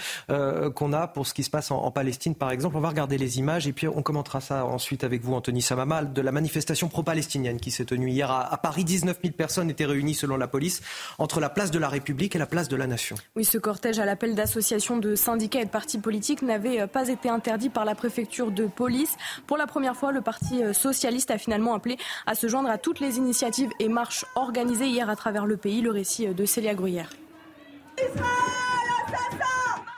qu'on 0.75 0.93
a 0.93 1.07
pour 1.07 1.27
ce 1.27 1.33
qui 1.33 1.43
se 1.43 1.49
passe 1.49 1.71
en, 1.71 1.91
Palestine, 1.91 2.35
par 2.35 2.51
exemple. 2.51 2.77
On 2.77 2.79
va 2.79 2.89
regarder 2.89 3.17
les 3.17 3.39
images 3.39 3.67
et 3.67 3.73
puis 3.73 3.88
on 3.88 4.01
commentera 4.01 4.41
ça 4.41 4.65
ensuite 4.65 5.03
avec 5.03 5.23
vous, 5.23 5.33
Anthony 5.33 5.61
Samama, 5.61 6.03
de 6.03 6.21
la 6.21 6.31
manifestation 6.31 6.89
pro-palestinienne 6.89 7.59
qui 7.59 7.71
s'est 7.71 7.85
tenue 7.85 8.09
hier 8.09 8.29
à, 8.29 8.53
à, 8.53 8.57
Paris. 8.57 8.83
19 8.83 9.19
000 9.21 9.33
personnes 9.33 9.69
étaient 9.69 9.85
réunies, 9.85 10.15
selon 10.15 10.38
la 10.38 10.47
police, 10.47 10.81
entre 11.17 11.39
la 11.39 11.49
place 11.49 11.71
de 11.71 11.79
la 11.79 11.89
République 11.89 12.35
et 12.35 12.39
la 12.39 12.45
place 12.45 12.67
de 12.67 12.75
la 12.75 12.88
Nation. 12.88 13.15
Oui, 13.35 13.45
ce 13.45 13.57
cortège 13.57 13.99
à 13.99 14.05
l'appel 14.05 14.35
d'associations 14.35 14.97
de 14.97 15.15
syndicats 15.15 15.61
et 15.61 15.65
de 15.65 15.69
partis 15.69 15.97
politiques 15.97 16.41
n'avait 16.41 16.88
pas 16.88 17.09
été 17.09 17.29
interdit 17.29 17.69
par 17.69 17.85
la 17.85 17.95
préfecture 17.95 18.51
de 18.51 18.65
police. 18.65 19.15
Pour 19.47 19.57
la 19.57 19.67
première 19.67 19.95
fois, 19.95 20.11
le 20.11 20.21
Parti 20.21 20.61
socialiste 20.73 21.31
a 21.31 21.38
finalement 21.38 21.73
appelé 21.73 21.97
à 22.25 22.35
se 22.35 22.47
joindre 22.47 22.69
à 22.69 22.77
toutes 22.77 22.99
les 22.99 23.17
initiatives 23.17 23.71
et 23.79 23.88
marches 23.88 24.25
organisé 24.36 24.88
hier 24.88 25.09
à 25.09 25.15
travers 25.15 25.45
le 25.45 25.57
pays. 25.57 25.82
Le 25.82 25.91
récit 25.91 26.28
de 26.28 26.45
Célia 26.45 26.73
Gruyère. 26.73 27.09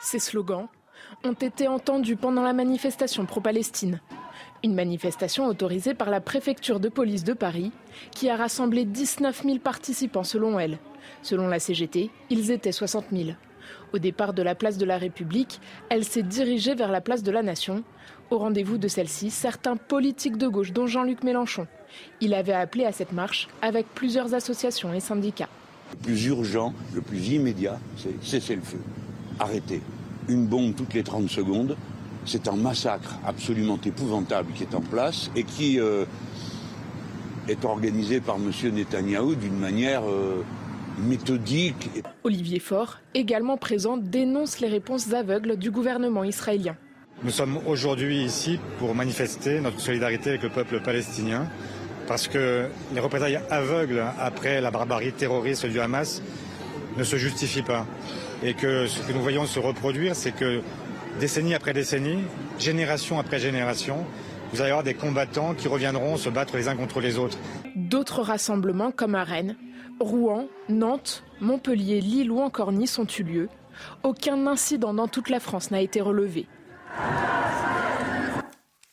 Ces 0.00 0.18
slogans 0.18 0.68
ont 1.24 1.32
été 1.32 1.68
entendus 1.68 2.16
pendant 2.16 2.42
la 2.42 2.52
manifestation 2.52 3.26
pro-Palestine. 3.26 4.00
Une 4.62 4.74
manifestation 4.74 5.46
autorisée 5.46 5.94
par 5.94 6.10
la 6.10 6.20
préfecture 6.20 6.80
de 6.80 6.88
police 6.88 7.24
de 7.24 7.32
Paris, 7.32 7.72
qui 8.10 8.28
a 8.28 8.36
rassemblé 8.36 8.84
19 8.84 9.42
000 9.44 9.58
participants 9.58 10.24
selon 10.24 10.58
elle. 10.58 10.78
Selon 11.22 11.48
la 11.48 11.58
CGT, 11.58 12.10
ils 12.28 12.50
étaient 12.50 12.72
60 12.72 13.06
000. 13.12 13.30
Au 13.92 13.98
départ 13.98 14.32
de 14.32 14.42
la 14.42 14.54
place 14.54 14.78
de 14.78 14.84
la 14.84 14.98
République, 14.98 15.60
elle 15.88 16.04
s'est 16.04 16.22
dirigée 16.22 16.74
vers 16.74 16.90
la 16.90 17.00
place 17.00 17.22
de 17.22 17.30
la 17.30 17.42
Nation. 17.42 17.82
Au 18.30 18.38
rendez-vous 18.38 18.78
de 18.78 18.88
celle-ci, 18.88 19.30
certains 19.30 19.76
politiques 19.76 20.36
de 20.36 20.48
gauche, 20.48 20.72
dont 20.72 20.86
Jean-Luc 20.86 21.22
Mélenchon, 21.24 21.66
il 22.20 22.34
avait 22.34 22.52
appelé 22.52 22.84
à 22.84 22.92
cette 22.92 23.12
marche 23.12 23.48
avec 23.62 23.86
plusieurs 23.94 24.34
associations 24.34 24.92
et 24.92 25.00
syndicats. 25.00 25.48
Le 25.92 25.96
plus 25.98 26.26
urgent, 26.26 26.72
le 26.94 27.00
plus 27.00 27.28
immédiat, 27.28 27.78
c'est 27.96 28.22
cesser 28.22 28.56
le 28.56 28.62
feu. 28.62 28.80
Arrêter. 29.38 29.82
Une 30.28 30.46
bombe 30.46 30.74
toutes 30.74 30.94
les 30.94 31.02
30 31.02 31.28
secondes, 31.28 31.76
c'est 32.24 32.48
un 32.48 32.56
massacre 32.56 33.18
absolument 33.26 33.78
épouvantable 33.84 34.52
qui 34.52 34.62
est 34.62 34.74
en 34.74 34.80
place 34.80 35.30
et 35.34 35.44
qui 35.44 35.80
euh, 35.80 36.04
est 37.48 37.64
organisé 37.64 38.20
par 38.20 38.36
M. 38.36 38.52
Netanyahou 38.72 39.34
d'une 39.34 39.56
manière 39.56 40.02
euh, 40.08 40.44
méthodique. 40.98 41.90
Olivier 42.24 42.58
Faure, 42.58 43.00
également 43.14 43.56
présent, 43.56 43.96
dénonce 43.96 44.60
les 44.60 44.68
réponses 44.68 45.12
aveugles 45.12 45.56
du 45.56 45.70
gouvernement 45.70 46.24
israélien. 46.24 46.76
Nous 47.22 47.30
sommes 47.30 47.58
aujourd'hui 47.66 48.24
ici 48.24 48.58
pour 48.78 48.94
manifester 48.94 49.60
notre 49.60 49.80
solidarité 49.80 50.30
avec 50.30 50.42
le 50.42 50.48
peuple 50.48 50.80
palestinien 50.80 51.46
parce 52.10 52.26
que 52.26 52.66
les 52.92 52.98
représailles 52.98 53.38
aveugles 53.50 54.04
après 54.18 54.60
la 54.60 54.72
barbarie 54.72 55.12
terroriste 55.12 55.66
du 55.66 55.78
Hamas 55.78 56.20
ne 56.96 57.04
se 57.04 57.14
justifient 57.14 57.62
pas. 57.62 57.86
Et 58.42 58.54
que 58.54 58.88
ce 58.88 58.98
que 59.06 59.12
nous 59.12 59.20
voyons 59.20 59.46
se 59.46 59.60
reproduire, 59.60 60.16
c'est 60.16 60.32
que 60.32 60.60
décennie 61.20 61.54
après 61.54 61.72
décennie, 61.72 62.24
génération 62.58 63.20
après 63.20 63.38
génération, 63.38 64.04
vous 64.52 64.60
allez 64.60 64.70
avoir 64.70 64.82
des 64.82 64.94
combattants 64.94 65.54
qui 65.54 65.68
reviendront 65.68 66.16
se 66.16 66.28
battre 66.28 66.56
les 66.56 66.66
uns 66.66 66.74
contre 66.74 66.98
les 66.98 67.16
autres. 67.16 67.38
D'autres 67.76 68.22
rassemblements 68.22 68.90
comme 68.90 69.14
à 69.14 69.22
Rennes, 69.22 69.54
Rouen, 70.00 70.48
Nantes, 70.68 71.22
Montpellier, 71.40 72.00
Lille 72.00 72.32
ou 72.32 72.40
encore 72.40 72.72
Nice 72.72 72.98
ont 72.98 73.06
eu 73.06 73.22
lieu. 73.22 73.48
Aucun 74.02 74.48
incident 74.48 74.94
dans 74.94 75.06
toute 75.06 75.30
la 75.30 75.38
France 75.38 75.70
n'a 75.70 75.80
été 75.80 76.00
relevé. 76.00 76.48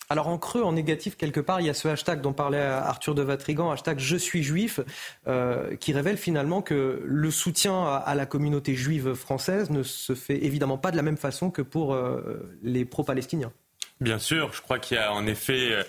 Alors 0.09 0.27
en 0.29 0.37
creux, 0.37 0.63
en 0.63 0.71
négatif 0.71 1.17
quelque 1.17 1.41
part, 1.41 1.59
il 1.59 1.67
y 1.67 1.69
a 1.69 1.73
ce 1.73 1.87
hashtag 1.87 2.21
dont 2.21 2.31
parlait 2.31 2.61
Arthur 2.61 3.13
de 3.13 3.21
Vatrigan, 3.21 3.71
hashtag 3.71 3.99
je 3.99 4.15
suis 4.15 4.41
juif, 4.41 4.79
euh, 5.27 5.75
qui 5.75 5.91
révèle 5.91 6.17
finalement 6.17 6.61
que 6.61 7.01
le 7.03 7.31
soutien 7.31 7.83
à, 7.83 8.15
la 8.15 8.25
communauté 8.25 8.73
juive 8.73 9.13
française 9.13 9.69
ne 9.69 9.83
se 9.83 10.15
fait 10.15 10.45
évidemment 10.45 10.77
pas 10.77 10.91
de 10.91 10.95
la 10.95 11.01
même 11.01 11.17
façon 11.17 11.51
que 11.51 11.61
pour 11.61 11.93
euh, 11.93 12.57
les 12.63 12.85
pro-palestiniens. 12.85 13.51
Bien 13.99 14.19
sûr, 14.19 14.53
je 14.53 14.61
crois 14.61 14.79
qu'il 14.79 14.95
y 14.95 14.99
a 14.99 15.11
en 15.11 15.27
effet 15.27 15.73
euh, 15.73 15.83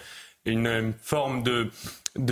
une 0.47 0.93
forme 1.01 1.45
de, 1.45 1.71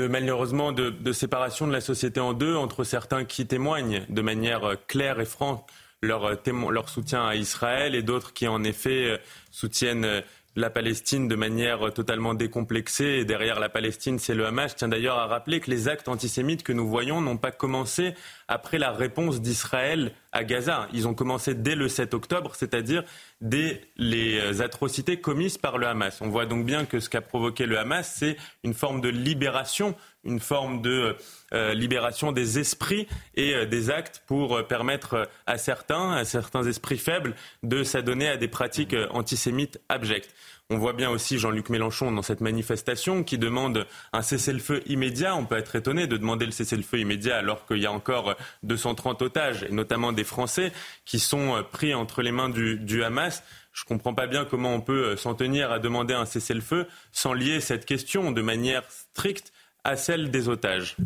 malheureusement 0.09 0.73
de, 0.73 1.13
séparation 1.13 1.69
de 1.69 1.73
la 1.73 1.81
société 1.81 2.19
en 2.19 2.33
deux 2.33 2.57
entre 2.57 2.83
certains 2.83 3.25
qui 3.25 3.47
témoignent 3.47 4.05
de 4.09 4.23
manière 4.23 4.75
claire 4.89 5.21
et 5.21 5.25
franche 5.25 5.61
leur, 6.03 6.37
leur 6.71 6.89
soutien 6.89 7.27
à 7.27 7.37
Israël 7.37 7.95
et 7.95 8.03
d'autres 8.03 8.33
qui 8.33 8.49
en 8.49 8.65
effet 8.65 9.21
soutiennent 9.51 10.23
la 10.57 10.71
Palestine 10.71 11.29
de 11.29 11.37
manière 11.37 11.93
totalement 11.93 12.35
décomplexée. 12.35 13.19
Et 13.21 13.25
derrière 13.25 13.61
la 13.61 13.69
Palestine, 13.69 14.19
c'est 14.19 14.35
le 14.35 14.47
Hamas. 14.47 14.73
Je 14.73 14.77
tiens 14.77 14.89
d'ailleurs 14.89 15.19
à 15.19 15.27
rappeler 15.27 15.61
que 15.61 15.71
les 15.71 15.87
actes 15.87 16.09
antisémites 16.09 16.63
que 16.63 16.73
nous 16.73 16.89
voyons 16.89 17.21
n'ont 17.21 17.37
pas 17.37 17.53
commencé 17.53 18.15
après 18.49 18.79
la 18.79 18.91
réponse 18.91 19.43
d'Israël 19.43 20.13
à 20.33 20.45
Gaza. 20.45 20.89
Ils 20.93 21.07
ont 21.07 21.15
commencé 21.15 21.55
dès 21.55 21.75
le 21.75 21.89
7 21.89 22.15
octobre, 22.15 22.55
c'est-à-dire 22.55 23.05
dès 23.41 23.83
les 23.97 24.63
atrocités 24.63 25.21
commises 25.21 25.59
par 25.59 25.79
le 25.79 25.87
Hamas. 25.87 26.21
On 26.21 26.29
voit 26.29 26.47
donc 26.47 26.65
bien 26.65 26.87
que 26.87 27.01
ce 27.01 27.11
qu'a 27.11 27.21
provoqué 27.21 27.67
le 27.67 27.79
Hamas, 27.79 28.15
c'est 28.19 28.37
une 28.65 28.75
forme 28.75 29.01
de 29.01 29.09
libération, 29.09 29.95
une 30.25 30.41
forme 30.41 30.83
de 30.83 31.17
euh, 31.53 31.75
libération 31.75 32.33
des 32.33 32.59
esprits 32.59 33.07
et 33.37 33.55
euh, 33.55 33.67
des 33.67 33.89
actes 33.91 34.23
pour 34.27 34.57
euh, 34.57 34.63
permettre 34.63 35.29
à 35.47 35.59
certains, 35.59 36.13
à 36.13 36.25
certains 36.25 36.65
esprits 36.65 36.99
faibles, 36.99 37.35
de 37.63 37.85
s'adonner 37.85 38.29
à 38.29 38.37
des 38.37 38.49
pratiques 38.49 38.97
antisémites 39.11 39.81
abjectes. 39.89 40.35
On 40.69 40.79
voit 40.79 40.95
bien 40.95 41.11
aussi 41.11 41.39
Jean-Luc 41.39 41.69
Mélenchon 41.69 42.11
dans 42.11 42.23
cette 42.23 42.41
manifestation 42.41 43.23
qui 43.23 43.39
demande 43.39 43.87
un 44.13 44.21
cessez-le-feu 44.21 44.83
immédiat. 44.87 45.37
On 45.37 45.47
peut 45.47 45.57
être 45.57 45.77
étonné 45.77 46.09
de 46.09 46.17
demander 46.17 46.45
le 46.45 46.51
cessez-le-feu 46.51 46.99
immédiat 46.99 47.37
alors 47.37 47.67
qu'il 47.67 47.79
y 47.79 47.87
a 47.87 47.93
encore 47.93 48.35
230 48.65 49.23
otages, 49.23 49.63
et 49.63 49.73
notamment 49.73 50.11
des 50.11 50.25
Français, 50.25 50.73
qui 51.05 51.21
sont 51.21 51.65
pris 51.71 51.95
entre 51.95 52.21
les 52.21 52.33
mains 52.33 52.49
du, 52.49 53.05
Hamas. 53.05 53.45
Je 53.73 53.85
ne 53.85 53.89
comprends 53.89 54.15
pas 54.15 54.27
bien 54.27 54.45
comment 54.45 54.75
on 54.75 54.81
peut 54.81 55.15
s'en 55.15 55.35
tenir 55.35 55.71
à 55.71 55.79
demander 55.79 56.15
un 56.15 56.27
cessez-le-feu 56.27 56.89
sans 57.13 57.33
lier 57.33 57.61
cette 57.61 57.87
question 57.87 58.33
de 58.33 58.43
manière 58.43 58.83
stricte 58.91 59.53
à 59.85 59.95
celle 59.95 60.33
des 60.33 60.49
otages. 60.49 60.97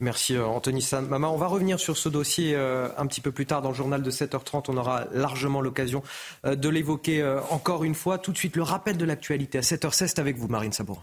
Merci 0.00 0.36
euh, 0.36 0.46
Anthony 0.46 0.86
Mama. 1.08 1.28
On 1.28 1.36
va 1.36 1.48
revenir 1.48 1.80
sur 1.80 1.96
ce 1.96 2.08
dossier 2.08 2.54
euh, 2.54 2.88
un 2.96 3.06
petit 3.06 3.20
peu 3.20 3.32
plus 3.32 3.46
tard 3.46 3.62
dans 3.62 3.70
le 3.70 3.74
journal 3.74 4.00
de 4.00 4.10
7h30. 4.10 4.66
On 4.68 4.76
aura 4.76 5.06
largement 5.12 5.60
l'occasion 5.60 6.04
euh, 6.46 6.54
de 6.54 6.68
l'évoquer 6.68 7.24
encore 7.50 7.82
une 7.82 7.94
fois. 7.94 8.18
Tout 8.18 8.32
de 8.32 8.38
suite, 8.38 8.54
le 8.54 8.62
rappel 8.62 8.96
de 8.96 9.04
l'actualité 9.04 9.58
à 9.58 9.62
7h16 9.62 10.20
avec 10.20 10.36
vous, 10.36 10.46
Marine 10.46 10.72
Sabourin. 10.72 11.02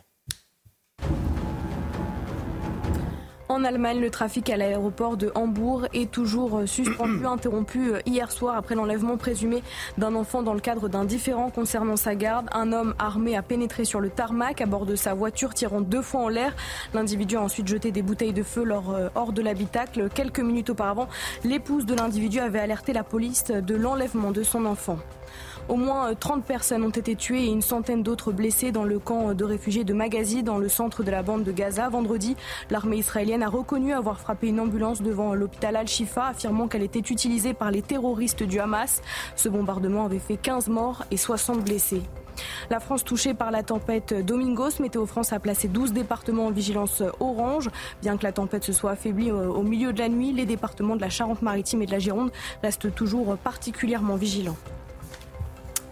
En 3.55 3.63
Allemagne, 3.63 4.01
le 4.01 4.09
trafic 4.09 4.49
à 4.49 4.57
l'aéroport 4.57 5.15
de 5.15 5.31
Hambourg 5.33 5.87
est 5.93 6.11
toujours 6.11 6.57
euh, 6.57 6.65
suspendu, 6.65 7.25
interrompu 7.25 7.93
euh, 7.93 7.99
hier 8.05 8.29
soir 8.29 8.57
après 8.57 8.75
l'enlèvement 8.75 9.15
présumé 9.15 9.63
d'un 9.97 10.13
enfant 10.15 10.43
dans 10.43 10.53
le 10.53 10.59
cadre 10.59 10.89
d'un 10.89 11.05
différend 11.05 11.49
concernant 11.51 11.95
sa 11.95 12.15
garde. 12.15 12.49
Un 12.51 12.73
homme 12.73 12.93
armé 12.99 13.37
a 13.37 13.41
pénétré 13.41 13.85
sur 13.85 14.01
le 14.01 14.09
tarmac 14.09 14.59
à 14.59 14.65
bord 14.65 14.85
de 14.85 14.97
sa 14.97 15.13
voiture, 15.13 15.53
tirant 15.53 15.79
deux 15.79 16.01
fois 16.01 16.23
en 16.23 16.27
l'air. 16.27 16.53
L'individu 16.93 17.37
a 17.37 17.41
ensuite 17.43 17.69
jeté 17.69 17.91
des 17.93 18.01
bouteilles 18.01 18.33
de 18.33 18.43
feu 18.43 18.65
euh, 18.69 19.09
hors 19.15 19.31
de 19.31 19.41
l'habitacle. 19.41 20.09
Quelques 20.13 20.41
minutes 20.41 20.71
auparavant, 20.71 21.07
l'épouse 21.45 21.85
de 21.85 21.95
l'individu 21.95 22.41
avait 22.41 22.59
alerté 22.59 22.91
la 22.91 23.05
police 23.05 23.45
de 23.45 23.75
l'enlèvement 23.75 24.31
de 24.31 24.43
son 24.43 24.65
enfant. 24.65 24.99
Au 25.67 25.77
moins 25.77 26.13
30 26.13 26.37
euh, 26.37 26.41
personnes 26.41 26.83
ont 26.83 26.91
été 26.91 27.15
tuées 27.15 27.45
et 27.45 27.49
une 27.49 27.63
centaine 27.63 28.03
d'autres 28.03 28.31
blessées 28.31 28.71
dans 28.71 28.83
le 28.83 28.99
camp 28.99 29.33
de 29.33 29.43
réfugiés 29.43 29.83
de 29.83 29.93
Magazi, 29.95 30.43
dans 30.43 30.59
le 30.59 30.69
centre 30.69 31.01
de 31.01 31.09
la 31.09 31.23
bande 31.23 31.43
de 31.43 31.51
Gaza. 31.51 31.89
Vendredi, 31.89 32.35
l'armée 32.69 32.97
israélienne 32.97 33.41
a 33.41 33.49
reconnu 33.49 33.91
avoir 33.91 34.19
frappé 34.19 34.49
une 34.49 34.59
ambulance 34.59 35.01
devant 35.01 35.33
l'hôpital 35.33 35.75
Al-Shifa, 35.75 36.27
affirmant 36.27 36.67
qu'elle 36.67 36.83
était 36.83 36.99
utilisée 36.99 37.55
par 37.55 37.71
les 37.71 37.81
terroristes 37.81 38.43
du 38.43 38.59
Hamas. 38.59 39.01
Ce 39.35 39.49
bombardement 39.49 40.05
avait 40.05 40.19
fait 40.19 40.37
15 40.37 40.67
morts 40.67 41.03
et 41.09 41.17
60 41.17 41.63
blessés. 41.63 42.03
La 42.69 42.79
France 42.79 43.03
touchée 43.03 43.33
par 43.33 43.49
la 43.49 43.63
tempête 43.63 44.13
Domingos. 44.13 44.79
Météo 44.79 45.07
France 45.07 45.33
a 45.33 45.39
placé 45.39 45.67
12 45.67 45.93
départements 45.93 46.45
en 46.45 46.51
vigilance 46.51 47.01
orange. 47.19 47.71
Bien 48.03 48.17
que 48.17 48.23
la 48.23 48.33
tempête 48.33 48.63
se 48.63 48.73
soit 48.73 48.91
affaiblie 48.91 49.31
au 49.31 49.63
milieu 49.63 49.93
de 49.93 49.99
la 49.99 50.09
nuit, 50.09 50.31
les 50.31 50.45
départements 50.45 50.95
de 50.95 51.01
la 51.01 51.09
Charente-Maritime 51.09 51.81
et 51.81 51.85
de 51.87 51.91
la 51.91 51.99
Gironde 51.99 52.31
restent 52.61 52.93
toujours 52.93 53.35
particulièrement 53.37 54.15
vigilants. 54.15 54.57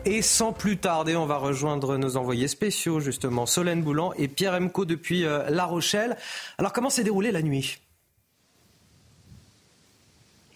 Et 0.05 0.21
sans 0.21 0.51
plus 0.51 0.75
tarder, 0.75 1.15
on 1.15 1.25
va 1.25 1.37
rejoindre 1.37 1.95
nos 1.95 2.17
envoyés 2.17 2.49
spéciaux, 2.49 2.99
justement, 2.99 3.45
Solène 3.45 3.81
Boulan 3.81 4.11
et 4.17 4.27
Pierre 4.27 4.53
Emco 4.53 4.83
depuis 4.83 5.23
euh, 5.23 5.49
La 5.49 5.63
Rochelle. 5.63 6.17
Alors, 6.57 6.73
comment 6.73 6.89
s'est 6.89 7.05
déroulée 7.05 7.31
la 7.31 7.41
nuit? 7.41 7.79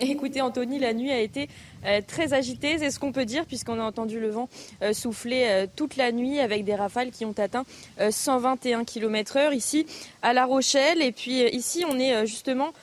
Écoutez, 0.02 0.42
Anthony, 0.42 0.80
la 0.80 0.94
nuit 0.94 1.12
a 1.12 1.22
été 1.22 1.48
euh, 1.86 2.02
très 2.06 2.34
agitée, 2.34 2.78
c'est 2.78 2.92
ce 2.92 3.00
qu'on 3.00 3.14
peut 3.14 3.24
dire, 3.24 3.46
puisqu'on 3.46 3.80
a 3.80 3.84
entendu 3.84 4.20
le 4.20 4.30
vent 4.30 4.50
euh, 4.82 4.92
souffler 4.92 5.66
toute 5.78 5.96
la 5.96 6.12
nuit 6.12 6.40
avec 6.40 6.66
des 6.66 6.76
rafales 6.76 7.12
qui 7.12 7.24
ont 7.24 7.34
atteint 7.38 7.66
121 8.12 8.84
km/h 8.84 9.56
ici 9.56 9.86
à 10.22 10.34
La 10.34 10.46
Rochelle. 10.46 11.02
Et 11.02 11.14
puis 11.14 11.42
ici, 11.56 11.86
on 11.90 11.98
est 11.98 12.28
justement 12.28 12.74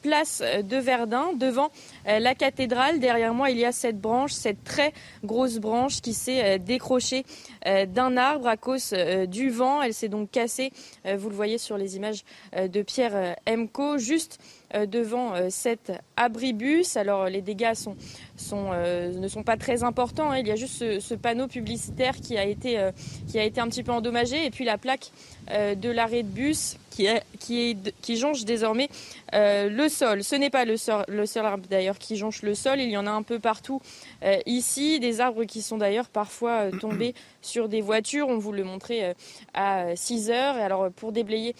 place 0.00 0.42
de 0.42 0.76
Verdun, 0.78 1.34
devant 1.38 1.70
la 2.06 2.34
cathédrale. 2.34 3.00
Derrière 3.00 3.34
moi, 3.34 3.50
il 3.50 3.58
y 3.58 3.64
a 3.64 3.72
cette 3.72 4.00
branche, 4.00 4.32
cette 4.32 4.62
très 4.64 4.92
grosse 5.24 5.58
branche 5.58 6.00
qui 6.00 6.14
s'est 6.14 6.58
décrochée 6.58 7.24
d'un 7.64 8.16
arbre 8.16 8.46
à 8.46 8.56
cause 8.56 8.94
du 9.28 9.50
vent. 9.50 9.82
Elle 9.82 9.94
s'est 9.94 10.08
donc 10.08 10.30
cassée, 10.30 10.72
vous 11.04 11.28
le 11.28 11.34
voyez 11.34 11.58
sur 11.58 11.78
les 11.78 11.96
images 11.96 12.24
de 12.56 12.82
Pierre 12.82 13.36
Emco, 13.48 13.98
juste 13.98 14.38
devant 14.74 15.34
cet 15.50 15.92
abribus. 16.16 16.96
Alors 16.96 17.26
les 17.26 17.42
dégâts 17.42 17.74
euh, 18.52 19.12
ne 19.12 19.28
sont 19.28 19.42
pas 19.42 19.56
très 19.56 19.82
importants. 19.84 20.30
Hein. 20.30 20.38
Il 20.38 20.46
y 20.46 20.50
a 20.50 20.56
juste 20.56 21.00
ce, 21.00 21.14
panneau 21.14 21.46
publicitaire 21.46 22.16
qui 22.16 22.36
a, 22.36 22.44
été, 22.44 22.78
euh, 22.78 22.90
un 23.34 23.68
petit 23.68 23.82
peu 23.82 23.92
endommagé 23.92 24.44
et 24.44 24.50
puis 24.50 24.64
la 24.64 24.78
plaque 24.78 25.10
euh, 25.50 25.74
de 25.74 25.88
l'arrêt 25.88 26.22
de 26.22 26.28
bus 26.28 26.76
qui, 26.94 27.06
est, 27.06 28.16
jonche 28.16 28.44
désormais 28.44 28.88
le 29.32 29.88
sol. 29.88 30.22
Ce 30.22 30.36
n'est 30.36 30.50
pas 30.50 30.64
le, 30.64 30.76
sol, 30.76 31.04
seul 31.26 31.46
arbre 31.46 31.66
d'ailleurs 31.68 31.98
qui 31.98 32.16
jonche 32.16 32.42
le 32.42 32.54
sol, 32.54 32.80
il 32.80 32.90
y 32.90 32.96
en 32.96 33.06
a 33.06 33.10
un 33.10 33.22
peu 33.22 33.38
partout 33.38 33.80
ici, 34.46 35.00
des 35.00 35.20
arbres 35.20 35.44
qui 35.44 35.62
sont 35.62 35.78
d'ailleurs 35.78 36.08
parfois 36.08 36.70
tombés 36.80 37.14
sur 37.42 37.68
des 37.68 37.80
voitures. 37.80 38.28
On 38.28 38.38
vous 38.38 38.52
le 38.52 38.64
montrait 38.64 39.14
à 39.54 39.96
6 39.96 40.30
heures. 40.30 40.56
Alors 40.56 40.90
pour 40.90 41.12
déblayer 41.12 41.54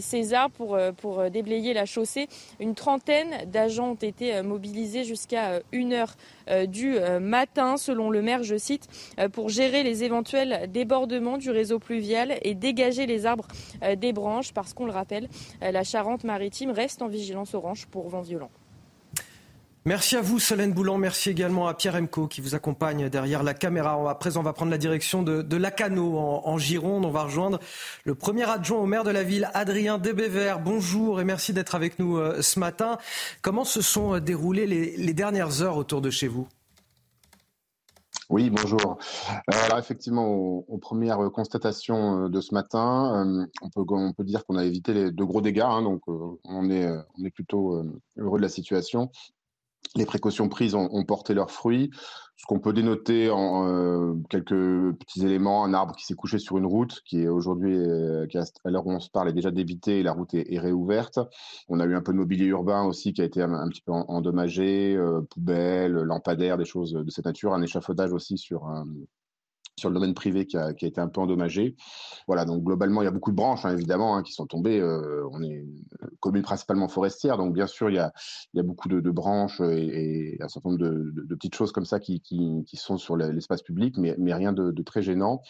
ces 0.00 0.34
arbres, 0.34 0.92
pour, 0.96 1.30
déblayer 1.30 1.74
la 1.74 1.86
chaussée, 1.86 2.28
une 2.60 2.74
trentaine 2.74 3.44
d'agents 3.46 3.90
ont 3.90 3.94
été 3.94 4.42
mobilisés 4.42 5.04
jusqu'à 5.04 5.60
1 5.72 5.92
heure 5.92 6.14
euh, 6.50 6.66
du 6.66 6.96
euh, 6.96 7.20
matin, 7.20 7.76
selon 7.76 8.10
le 8.10 8.22
maire, 8.22 8.42
je 8.42 8.56
cite, 8.56 8.88
euh, 9.18 9.28
pour 9.28 9.48
gérer 9.48 9.82
les 9.82 10.04
éventuels 10.04 10.70
débordements 10.70 11.38
du 11.38 11.50
réseau 11.50 11.78
pluvial 11.78 12.38
et 12.42 12.54
dégager 12.54 13.06
les 13.06 13.26
arbres 13.26 13.48
des 13.96 14.12
branches, 14.12 14.52
parce 14.52 14.72
qu'on 14.78 14.86
le 14.86 14.92
rappelle, 14.92 15.28
la 15.60 15.82
Charente-Maritime 15.82 16.70
reste 16.70 17.02
en 17.02 17.08
vigilance 17.08 17.54
orange 17.54 17.86
pour 17.86 18.08
vent 18.08 18.22
violent. 18.22 18.50
Merci 19.88 20.16
à 20.16 20.20
vous, 20.20 20.38
Solène 20.38 20.74
Boulan. 20.74 20.98
Merci 20.98 21.30
également 21.30 21.66
à 21.66 21.72
Pierre 21.72 21.94
Emco 21.94 22.26
qui 22.26 22.42
vous 22.42 22.54
accompagne 22.54 23.08
derrière 23.08 23.42
la 23.42 23.54
caméra. 23.54 23.98
À 24.10 24.14
présent, 24.16 24.40
on 24.40 24.42
va 24.42 24.52
prendre 24.52 24.70
la 24.70 24.76
direction 24.76 25.22
de, 25.22 25.40
de 25.40 25.56
Lacano 25.56 26.18
en, 26.18 26.58
Gironde. 26.58 27.06
On 27.06 27.10
va 27.10 27.22
rejoindre 27.22 27.58
le 28.04 28.14
premier 28.14 28.48
adjoint 28.48 28.80
au 28.80 28.86
maire 28.86 29.02
de 29.02 29.10
la 29.10 29.22
ville, 29.22 29.48
Adrien 29.54 29.96
Debévert. 29.96 30.60
Bonjour 30.60 31.22
et 31.22 31.24
merci 31.24 31.54
d'être 31.54 31.74
avec 31.74 31.98
nous 31.98 32.18
euh, 32.18 32.42
ce 32.42 32.58
matin. 32.58 32.98
Comment 33.40 33.64
se 33.64 33.80
sont 33.80 34.16
euh, 34.16 34.20
déroulées 34.20 34.66
les, 34.66 35.14
dernières 35.14 35.62
heures 35.62 35.78
autour 35.78 36.02
de 36.02 36.10
chez 36.10 36.28
vous? 36.28 36.46
Oui, 38.28 38.50
bonjour. 38.50 38.98
Euh, 39.30 39.56
alors 39.64 39.78
effectivement, 39.78 40.26
aux, 40.26 40.78
premières 40.78 41.30
constatations 41.32 42.28
de 42.28 42.40
ce 42.40 42.54
matin, 42.54 43.48
on, 43.62 43.70
peut, 43.70 44.24
dire 44.24 44.44
qu'on 44.44 44.56
a 44.56 44.64
évité 44.64 44.92
les, 44.92 45.10
de 45.10 45.24
gros 45.24 45.40
dégâts, 45.40 45.60
hein, 45.60 45.82
donc 45.82 46.02
on 46.06 46.70
est 46.70 47.30
plutôt 47.34 47.82
heureux 48.16 48.38
de 48.38 48.42
la 48.42 48.48
situation 48.48 49.10
les 49.96 50.06
précautions 50.06 50.48
prises 50.48 50.74
ont, 50.74 51.04
porté 51.04 51.34
leurs 51.34 51.50
fruits. 51.50 51.90
Ce 52.38 52.46
qu'on 52.46 52.60
peut 52.60 52.72
dénoter 52.72 53.30
en 53.30 53.66
euh, 53.66 54.14
quelques 54.30 54.94
petits 55.00 55.26
éléments, 55.26 55.64
un 55.64 55.74
arbre 55.74 55.96
qui 55.96 56.04
s'est 56.04 56.14
couché 56.14 56.38
sur 56.38 56.56
une 56.56 56.66
route, 56.66 57.02
qui 57.04 57.22
est 57.22 57.28
aujourd'hui, 57.28 57.76
euh, 57.76 58.26
à 58.64 58.70
l'heure 58.70 58.86
où 58.86 58.92
on 58.92 59.00
se 59.00 59.10
parle, 59.10 59.28
est 59.28 59.32
déjà 59.32 59.50
débité 59.50 59.98
et 59.98 60.02
la 60.04 60.12
route 60.12 60.32
est, 60.34 60.58
réouverte. 60.60 61.18
On 61.68 61.80
a 61.80 61.84
eu 61.84 61.96
un 61.96 62.00
peu 62.00 62.12
de 62.12 62.16
mobilier 62.16 62.46
urbain 62.46 62.84
aussi 62.84 63.12
qui 63.12 63.22
a 63.22 63.24
été 63.24 63.42
un, 63.42 63.68
petit 63.68 63.82
peu 63.82 63.90
endommagé, 63.90 64.94
euh, 64.94 65.20
poubelles, 65.22 65.94
lampadaires, 65.94 66.58
des 66.58 66.64
choses 66.64 66.92
de 66.92 67.10
cette 67.10 67.24
nature, 67.24 67.54
un 67.54 67.62
échafaudage 67.62 68.12
aussi 68.12 68.38
sur 68.38 68.66
un, 68.66 68.86
sur 69.78 69.88
le 69.88 69.94
domaine 69.94 70.14
privé 70.14 70.46
qui 70.46 70.56
a, 70.56 70.70
été 70.70 71.00
un 71.00 71.08
peu 71.08 71.20
endommagé. 71.20 71.76
Voilà, 72.26 72.44
donc 72.44 72.62
globalement, 72.62 73.02
il 73.02 73.06
y 73.06 73.08
a 73.08 73.12
beaucoup 73.12 73.30
de 73.30 73.36
branches, 73.36 73.64
hein, 73.64 73.72
évidemment, 73.72 74.16
hein, 74.16 74.22
qui 74.22 74.32
sont 74.32 74.46
tombées. 74.46 74.80
Euh, 74.80 75.26
on 75.32 75.42
est 75.42 75.64
commune 76.20 76.42
principalement 76.42 76.88
forestière, 76.88 77.36
donc 77.38 77.54
bien 77.54 77.66
sûr, 77.66 77.90
il 77.90 77.96
y 77.96 77.98
a, 77.98 78.12
il 78.52 78.58
y 78.58 78.60
a 78.60 78.62
beaucoup 78.62 78.88
de, 78.88 79.10
branches 79.10 79.60
et, 79.60 80.36
un 80.40 80.48
certain 80.48 80.70
nombre 80.70 80.82
de, 80.82 81.34
petites 81.34 81.54
choses 81.54 81.72
comme 81.72 81.84
ça 81.84 82.00
qui, 82.00 82.20
qui, 82.20 82.64
sont 82.74 82.98
sur 82.98 83.16
l'espace 83.16 83.62
public, 83.62 83.96
mais, 83.98 84.14
mais 84.18 84.34
rien 84.34 84.52
de, 84.52 84.82
très 84.82 85.02
gênant. 85.02 85.40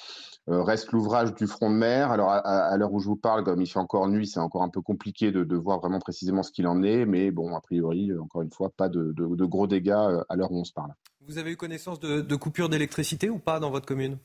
Euh, 0.48 0.62
reste 0.62 0.92
l'ouvrage 0.92 1.34
du 1.34 1.46
front 1.46 1.70
de 1.70 1.76
mer. 1.76 2.10
Alors, 2.10 2.30
à, 2.30 2.76
l'heure 2.76 2.92
où 2.92 3.00
je 3.00 3.06
vous 3.06 3.16
parle, 3.16 3.44
comme 3.44 3.60
il 3.60 3.66
fait 3.66 3.78
encore 3.78 4.08
nuit, 4.08 4.26
c'est 4.26 4.40
encore 4.40 4.62
un 4.62 4.68
peu 4.68 4.80
compliqué 4.80 5.32
de, 5.32 5.56
voir 5.56 5.80
vraiment 5.80 5.98
précisément 5.98 6.42
ce 6.42 6.52
qu'il 6.52 6.66
en 6.66 6.82
est, 6.82 7.04
mais 7.04 7.30
bon, 7.30 7.54
a 7.54 7.60
priori, 7.60 8.12
encore 8.16 8.42
une 8.42 8.52
fois, 8.52 8.70
pas 8.70 8.88
de, 8.88 9.12
gros 9.46 9.66
dégâts 9.66 9.90
euh, 9.90 10.22
à 10.28 10.36
l'heure 10.36 10.52
où 10.52 10.60
on 10.60 10.64
se 10.64 10.72
parle. 10.72 10.92
Vous 11.28 11.38
avez 11.38 11.52
eu 11.52 11.56
connaissance 11.56 12.00
de, 12.00 12.22
de 12.22 12.36
coupures 12.36 12.70
d'électricité 12.70 13.28
ou 13.28 13.38
pas 13.38 13.60
dans 13.60 13.70
votre 13.70 13.86
commune? 13.86 14.18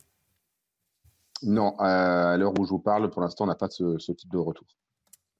Non, 1.44 1.78
à 1.78 2.38
l'heure 2.38 2.58
où 2.58 2.64
je 2.64 2.70
vous 2.70 2.80
parle, 2.80 3.10
pour 3.10 3.22
l'instant, 3.22 3.44
on 3.44 3.48
n'a 3.48 3.56
pas 3.56 3.70
ce, 3.70 4.12
type 4.14 4.32
de 4.32 4.38
retour. 4.38 4.66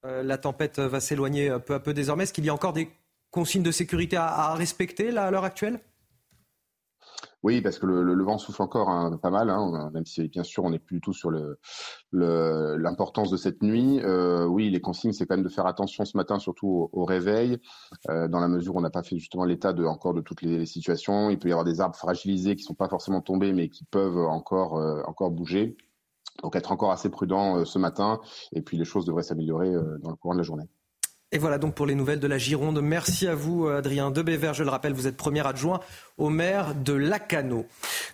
Euh, 0.04 0.22
la 0.22 0.36
tempête 0.36 0.78
va 0.78 1.00
s'éloigner 1.00 1.56
peu 1.64 1.72
à 1.74 1.80
peu 1.80 1.94
désormais. 1.94 2.24
Est-ce 2.24 2.34
qu'il 2.34 2.44
y 2.44 2.50
a 2.50 2.54
encore 2.54 2.74
des 2.74 2.90
consignes 3.30 3.62
de 3.62 3.70
sécurité 3.70 4.16
à, 4.16 4.54
respecter 4.54 5.10
là, 5.10 5.24
à 5.24 5.30
l'heure 5.30 5.44
actuelle? 5.44 5.80
Oui, 7.44 7.60
parce 7.60 7.78
que 7.78 7.84
le, 7.84 8.24
vent 8.24 8.38
souffle 8.38 8.62
encore 8.62 8.88
hein, 8.88 9.18
pas 9.18 9.28
mal, 9.28 9.50
hein, 9.50 9.90
même 9.92 10.06
si 10.06 10.28
bien 10.28 10.42
sûr 10.42 10.64
on 10.64 10.70
n'est 10.70 10.78
plus 10.78 10.96
du 10.96 11.00
tout 11.02 11.12
sur 11.12 11.30
l'importance 12.10 13.30
de 13.30 13.36
cette 13.36 13.62
nuit. 13.62 14.00
Euh, 14.02 14.46
oui, 14.46 14.70
les 14.70 14.80
consignes, 14.80 15.12
c'est 15.12 15.26
quand 15.26 15.36
même 15.36 15.44
de 15.44 15.50
faire 15.50 15.66
attention 15.66 16.06
ce 16.06 16.16
matin, 16.16 16.38
surtout 16.38 16.88
au, 16.90 17.04
réveil, 17.04 17.58
euh, 18.08 18.28
dans 18.28 18.40
la 18.40 18.48
mesure 18.48 18.76
où 18.76 18.78
on 18.78 18.80
n'a 18.80 18.88
pas 18.88 19.02
fait 19.02 19.18
justement 19.18 19.44
l'état 19.44 19.74
de 19.74 19.84
encore 19.84 20.14
de 20.14 20.22
toutes 20.22 20.40
les, 20.40 20.64
situations. 20.64 21.28
Il 21.28 21.38
peut 21.38 21.50
y 21.50 21.52
avoir 21.52 21.66
des 21.66 21.82
arbres 21.82 21.96
fragilisés 21.96 22.56
qui 22.56 22.62
sont 22.62 22.72
pas 22.72 22.88
forcément 22.88 23.20
tombés, 23.20 23.52
mais 23.52 23.68
qui 23.68 23.84
peuvent 23.84 24.16
encore 24.16 24.78
euh, 24.78 25.02
encore 25.06 25.30
bouger. 25.30 25.76
Donc 26.42 26.56
être 26.56 26.72
encore 26.72 26.92
assez 26.92 27.10
prudent 27.10 27.64
ce 27.66 27.78
matin, 27.78 28.20
et 28.52 28.62
puis 28.62 28.78
les 28.78 28.86
choses 28.86 29.04
devraient 29.04 29.22
s'améliorer 29.22 29.70
dans 30.00 30.10
le 30.10 30.16
courant 30.16 30.34
de 30.34 30.38
la 30.38 30.44
journée. 30.44 30.64
Et 31.34 31.38
voilà 31.38 31.58
donc 31.58 31.74
pour 31.74 31.84
les 31.84 31.96
nouvelles 31.96 32.20
de 32.20 32.28
la 32.28 32.38
Gironde. 32.38 32.80
Merci 32.80 33.26
à 33.26 33.34
vous, 33.34 33.66
Adrien 33.66 34.12
Debéver. 34.12 34.52
Je 34.54 34.62
le 34.62 34.70
rappelle, 34.70 34.92
vous 34.92 35.08
êtes 35.08 35.16
premier 35.16 35.44
adjoint 35.44 35.80
au 36.16 36.30
maire 36.30 36.76
de 36.76 36.92
Lacano. 36.92 37.66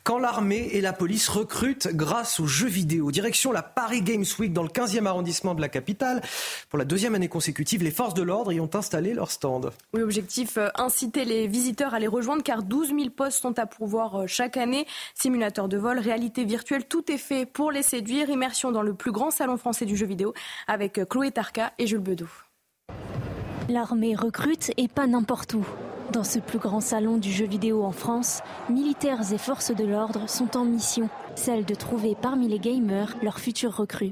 Quand 0.05 0.19
l'armée 0.19 0.71
et 0.73 0.81
la 0.81 0.95
police 0.95 1.29
recrutent 1.29 1.89
grâce 1.93 2.41
aux 2.41 2.47
jeux 2.47 2.67
vidéo, 2.67 3.11
direction 3.11 3.53
la 3.53 3.63
Paris 3.63 4.01
Games 4.01 4.25
Week 4.39 4.55
dans 4.55 4.63
le 4.63 4.71
15e 4.71 5.05
arrondissement 5.05 5.55
de 5.55 5.61
la 5.61 5.69
capitale, 5.69 6.23
pour 6.71 6.79
la 6.79 6.87
deuxième 6.87 7.15
année 7.15 7.29
consécutive, 7.29 7.83
les 7.83 7.91
forces 7.91 8.15
de 8.15 8.23
l'ordre 8.23 8.55
y 8.55 8.61
ont 8.61 8.71
installé 8.73 9.13
leur 9.13 9.31
stand. 9.31 9.71
Oui, 9.93 10.01
objectif 10.01 10.57
euh, 10.57 10.69
inciter 10.77 11.27
les 11.27 11.47
visiteurs 11.47 11.93
à 11.93 11.99
les 11.99 12.07
rejoindre 12.07 12.43
car 12.43 12.63
12 12.63 12.89
000 12.89 13.11
postes 13.11 13.43
sont 13.43 13.59
à 13.59 13.67
pourvoir 13.67 14.23
euh, 14.23 14.27
chaque 14.27 14.57
année. 14.57 14.87
Simulateur 15.15 15.69
de 15.69 15.77
vol, 15.77 15.99
réalité 15.99 16.47
virtuelle, 16.47 16.87
tout 16.87 17.13
est 17.13 17.19
fait 17.19 17.45
pour 17.45 17.71
les 17.71 17.83
séduire. 17.83 18.31
Immersion 18.31 18.73
dans 18.73 18.81
le 18.81 18.95
plus 18.95 19.13
grand 19.13 19.31
salon 19.31 19.59
français 19.59 19.85
du 19.85 19.95
jeu 19.95 20.07
vidéo 20.07 20.33
avec 20.67 20.97
euh, 20.97 21.05
Chloé 21.05 21.31
Tarka 21.33 21.75
et 21.79 21.87
Jules 21.87 21.99
Bedeau. 21.99 22.29
L'armée 23.71 24.17
recrute 24.17 24.73
et 24.79 24.89
pas 24.89 25.07
n'importe 25.07 25.55
où. 25.55 25.65
Dans 26.13 26.25
ce 26.25 26.41
plus 26.41 26.59
grand 26.59 26.81
salon 26.81 27.19
du 27.19 27.31
jeu 27.31 27.47
vidéo 27.47 27.85
en 27.85 27.93
France, 27.93 28.41
militaires 28.69 29.33
et 29.33 29.39
forces 29.39 29.71
de 29.71 29.85
l'ordre 29.85 30.29
sont 30.29 30.57
en 30.57 30.65
mission, 30.65 31.09
celle 31.37 31.65
de 31.65 31.77
trouver 31.77 32.17
parmi 32.21 32.49
les 32.49 32.59
gamers 32.59 33.15
leurs 33.23 33.39
futurs 33.39 33.77
recrues. 33.77 34.11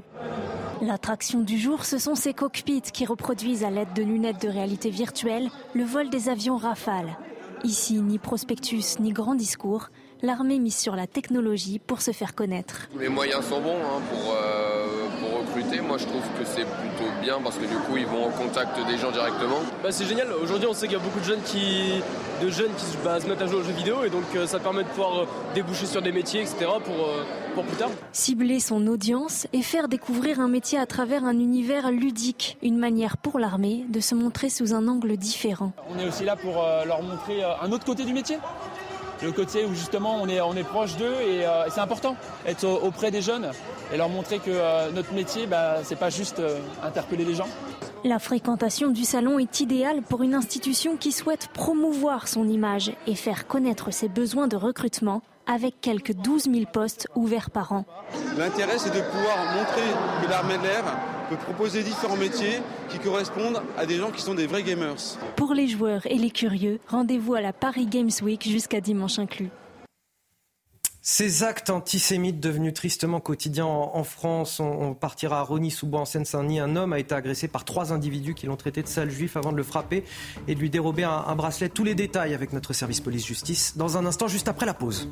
L'attraction 0.81 1.41
du 1.41 1.57
jour, 1.57 1.83
ce 1.83 1.97
sont 1.97 2.15
ces 2.15 2.33
cockpits 2.33 2.83
qui 2.93 3.05
reproduisent 3.05 3.65
à 3.65 3.69
l'aide 3.69 3.91
de 3.93 4.01
lunettes 4.01 4.41
de 4.41 4.47
réalité 4.47 4.91
virtuelle 4.91 5.49
le 5.73 5.83
vol 5.83 6.09
des 6.09 6.29
avions 6.29 6.55
Rafale. 6.55 7.17
Ici, 7.65 7.95
ni 7.95 8.17
prospectus 8.17 8.97
ni 9.01 9.11
grand 9.11 9.35
discours, 9.35 9.89
l'armée 10.21 10.59
mise 10.59 10.77
sur 10.77 10.95
la 10.95 11.05
technologie 11.05 11.79
pour 11.79 12.01
se 12.01 12.11
faire 12.11 12.33
connaître. 12.33 12.87
Les 12.97 13.09
moyens 13.09 13.43
sont 13.43 13.59
bons 13.59 13.75
hein, 13.75 14.01
pour, 14.09 14.33
euh, 14.33 14.98
Moi, 15.77 15.97
je 15.99 16.05
trouve 16.05 16.21
que 16.39 16.45
c'est 16.45 16.65
plutôt 16.65 17.11
bien 17.21 17.37
parce 17.43 17.57
que 17.57 17.65
du 17.65 17.75
coup, 17.75 17.95
ils 17.95 18.05
vont 18.07 18.25
en 18.25 18.31
contact 18.31 18.75
des 18.87 18.97
gens 18.97 19.11
directement. 19.11 19.59
Bah, 19.83 19.91
c'est 19.91 20.05
génial. 20.05 20.27
Aujourd'hui, 20.41 20.67
on 20.67 20.73
sait 20.73 20.87
qu'il 20.87 20.97
y 20.97 20.99
a 20.99 21.03
beaucoup 21.03 21.19
de 21.19 21.25
jeunes 21.25 21.41
qui, 21.43 22.01
de 22.41 22.49
jeunes 22.49 22.73
qui 22.75 22.85
bah, 23.03 23.19
se 23.19 23.27
mettent 23.27 23.41
à 23.41 23.45
jouer 23.45 23.59
aux 23.59 23.63
jeux 23.63 23.73
vidéo 23.73 24.03
et 24.03 24.09
donc 24.09 24.23
euh, 24.35 24.47
ça 24.47 24.57
permet 24.57 24.83
de 24.83 24.87
pouvoir 24.87 25.19
euh, 25.19 25.25
déboucher 25.53 25.85
sur 25.85 26.01
des 26.01 26.11
métiers, 26.11 26.41
etc. 26.41 26.71
pour, 26.83 26.95
pour 27.53 27.63
plus 27.65 27.77
tard. 27.77 27.89
Cibler 28.11 28.59
son 28.59 28.87
audience 28.87 29.45
et 29.53 29.61
faire 29.61 29.87
découvrir 29.87 30.39
un 30.39 30.47
métier 30.47 30.79
à 30.79 30.87
travers 30.87 31.23
un 31.23 31.37
univers 31.37 31.91
ludique, 31.91 32.57
une 32.63 32.77
manière 32.77 33.17
pour 33.17 33.37
l'armée 33.37 33.85
de 33.89 33.99
se 33.99 34.15
montrer 34.15 34.49
sous 34.49 34.73
un 34.73 34.87
angle 34.87 35.17
différent. 35.17 35.71
On 35.95 35.99
est 35.99 36.07
aussi 36.07 36.25
là 36.25 36.35
pour 36.35 36.63
leur 36.85 37.03
montrer 37.03 37.43
un 37.43 37.71
autre 37.71 37.85
côté 37.85 38.05
du 38.05 38.13
métier 38.13 38.37
le 39.21 39.33
côté 39.33 39.65
où 39.65 39.75
justement 39.75 40.17
on 40.21 40.29
est, 40.29 40.39
on 40.39 40.53
est 40.53 40.63
proche 40.63 40.95
d'eux 40.95 41.13
et, 41.21 41.45
c'est 41.69 41.81
important, 41.81 42.15
être 42.47 42.65
auprès 42.65 43.11
des 43.11 43.21
jeunes 43.21 43.51
et 43.93 43.97
leur 43.97 44.09
montrer 44.09 44.39
que 44.39 44.91
notre 44.91 45.13
métier, 45.13 45.47
bah, 45.47 45.77
c'est 45.83 45.97
pas 45.97 46.09
juste 46.09 46.41
interpeller 46.83 47.25
les 47.25 47.35
gens. 47.35 47.47
La 48.05 48.19
fréquentation 48.19 48.91
du 48.91 49.03
salon 49.03 49.39
est 49.39 49.59
idéale 49.59 50.01
pour 50.01 50.23
une 50.23 50.33
institution 50.33 50.95
qui 50.95 51.11
souhaite 51.11 51.49
promouvoir 51.53 52.29
son 52.29 52.47
image 52.47 52.93
et 53.07 53.15
faire 53.15 53.45
connaître 53.45 53.91
ses 53.91 54.07
besoins 54.07 54.47
de 54.47 54.55
recrutement 54.55 55.21
avec 55.47 55.81
quelques 55.81 56.13
12 56.13 56.43
000 56.43 56.55
postes 56.71 57.07
ouverts 57.15 57.49
par 57.49 57.73
an. 57.73 57.85
L'intérêt, 58.37 58.77
c'est 58.77 58.93
de 58.95 59.01
pouvoir 59.01 59.37
montrer 59.55 59.81
que 60.23 60.29
l'armée 60.29 60.57
de 60.59 60.63
l'air 60.63 60.83
peut 61.29 61.35
proposer 61.35 61.83
différents 61.83 62.17
métiers 62.17 62.61
qui 62.89 62.99
correspondent 62.99 63.61
à 63.77 63.85
des 63.85 63.97
gens 63.97 64.11
qui 64.11 64.21
sont 64.21 64.35
des 64.35 64.47
vrais 64.47 64.63
gamers. 64.63 65.17
Pour 65.35 65.53
les 65.53 65.67
joueurs 65.67 66.05
et 66.05 66.15
les 66.15 66.31
curieux, 66.31 66.79
rendez-vous 66.87 67.33
à 67.33 67.41
la 67.41 67.51
Paris 67.51 67.87
Games 67.87 68.09
Week 68.21 68.47
jusqu'à 68.47 68.79
dimanche 68.79 69.19
inclus. 69.19 69.49
Ces 71.11 71.41
actes 71.41 71.71
antisémites 71.71 72.39
devenus 72.39 72.75
tristement 72.75 73.19
quotidiens 73.19 73.65
en, 73.65 74.03
France, 74.03 74.59
on, 74.59 74.93
partira 74.93 75.39
à 75.39 75.41
Rony-sous-Bois 75.41 76.01
en 76.01 76.05
Seine-Saint-Denis. 76.05 76.59
Un 76.59 76.75
homme 76.75 76.93
a 76.93 76.99
été 76.99 77.15
agressé 77.15 77.47
par 77.47 77.65
trois 77.65 77.91
individus 77.91 78.35
qui 78.35 78.45
l'ont 78.45 78.55
traité 78.55 78.83
de 78.83 78.87
sale 78.87 79.09
juif 79.09 79.35
avant 79.35 79.51
de 79.51 79.57
le 79.57 79.63
frapper 79.63 80.03
et 80.47 80.53
de 80.53 80.59
lui 80.59 80.69
dérober 80.69 81.05
un, 81.05 81.23
un 81.25 81.35
bracelet. 81.35 81.69
Tous 81.69 81.83
les 81.83 81.95
détails 81.95 82.35
avec 82.35 82.53
notre 82.53 82.73
service 82.73 83.01
police-justice 83.01 83.75
dans 83.75 83.97
un 83.97 84.05
instant, 84.05 84.27
juste 84.27 84.49
après 84.49 84.67
la 84.67 84.75
pause. 84.75 85.09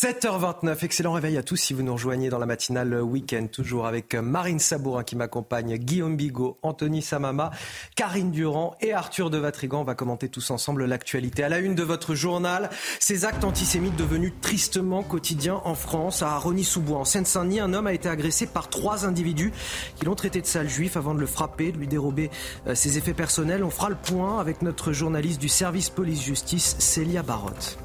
7h29, 0.00 0.84
excellent 0.84 1.14
réveil 1.14 1.36
à 1.38 1.42
tous 1.42 1.56
si 1.56 1.74
vous 1.74 1.82
nous 1.82 1.94
rejoignez 1.94 2.28
dans 2.28 2.38
la 2.38 2.46
matinale 2.46 3.02
week-end, 3.02 3.48
toujours 3.50 3.84
avec 3.84 4.14
Marine 4.14 4.60
Sabourin 4.60 5.02
qui 5.02 5.16
m'accompagne, 5.16 5.76
Guillaume 5.76 6.16
Bigot, 6.16 6.56
Anthony 6.62 7.02
Samama, 7.02 7.50
Karine 7.96 8.30
Durand 8.30 8.76
et 8.80 8.92
Arthur 8.92 9.28
de 9.28 9.38
Vatrigan. 9.38 9.80
On 9.80 9.84
va 9.84 9.96
commenter 9.96 10.28
tous 10.28 10.52
ensemble 10.52 10.84
l'actualité. 10.84 11.42
À 11.42 11.48
la 11.48 11.58
une 11.58 11.74
de 11.74 11.82
votre 11.82 12.14
journal, 12.14 12.70
ces 13.00 13.24
actes 13.24 13.42
antisémites 13.42 13.96
devenus 13.96 14.34
tristement 14.40 15.02
quotidiens 15.02 15.60
en 15.64 15.74
France. 15.74 16.22
À 16.22 16.38
Rony-sous-Bois, 16.38 16.98
en 16.98 17.04
Seine-Saint-Denis, 17.04 17.58
un 17.58 17.74
homme 17.74 17.88
a 17.88 17.92
été 17.92 18.08
agressé 18.08 18.46
par 18.46 18.68
trois 18.70 19.04
individus 19.04 19.52
qui 19.96 20.04
l'ont 20.04 20.14
traité 20.14 20.40
de 20.40 20.46
sale 20.46 20.68
juif 20.68 20.96
avant 20.96 21.12
de 21.12 21.18
le 21.18 21.26
frapper, 21.26 21.72
de 21.72 21.76
lui 21.76 21.88
dérober 21.88 22.30
euh, 22.68 22.76
ses 22.76 22.98
effets 22.98 23.14
personnels. 23.14 23.64
On 23.64 23.70
fera 23.70 23.88
le 23.88 23.96
point 23.96 24.38
avec 24.38 24.62
notre 24.62 24.92
journaliste 24.92 25.40
du 25.40 25.48
service 25.48 25.90
police-justice, 25.90 26.76
Célia 26.78 27.24
Barotte. 27.24 27.80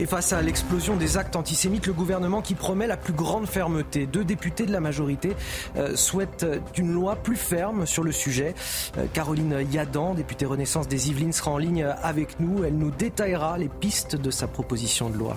Et 0.00 0.06
face 0.06 0.32
à 0.32 0.42
l'explosion 0.42 0.96
des 0.96 1.16
actes 1.16 1.36
antisémites, 1.36 1.86
le 1.86 1.92
gouvernement 1.92 2.42
qui 2.42 2.54
promet 2.54 2.86
la 2.86 2.96
plus 2.96 3.12
grande 3.12 3.46
fermeté. 3.46 4.06
Deux 4.06 4.24
députés 4.24 4.66
de 4.66 4.72
la 4.72 4.80
majorité 4.80 5.32
euh, 5.76 5.96
souhaitent 5.96 6.46
une 6.76 6.92
loi 6.92 7.16
plus 7.16 7.36
ferme 7.36 7.86
sur 7.86 8.02
le 8.02 8.12
sujet. 8.12 8.54
Euh, 8.98 9.06
Caroline 9.12 9.64
Yadan, 9.72 10.14
députée 10.14 10.46
Renaissance 10.46 10.88
des 10.88 11.10
Yvelines, 11.10 11.32
sera 11.32 11.50
en 11.50 11.58
ligne 11.58 11.84
avec 12.02 12.40
nous. 12.40 12.64
Elle 12.64 12.76
nous 12.76 12.90
détaillera 12.90 13.58
les 13.58 13.68
pistes 13.68 14.16
de 14.16 14.30
sa 14.30 14.46
proposition 14.46 15.10
de 15.10 15.16
loi. 15.16 15.36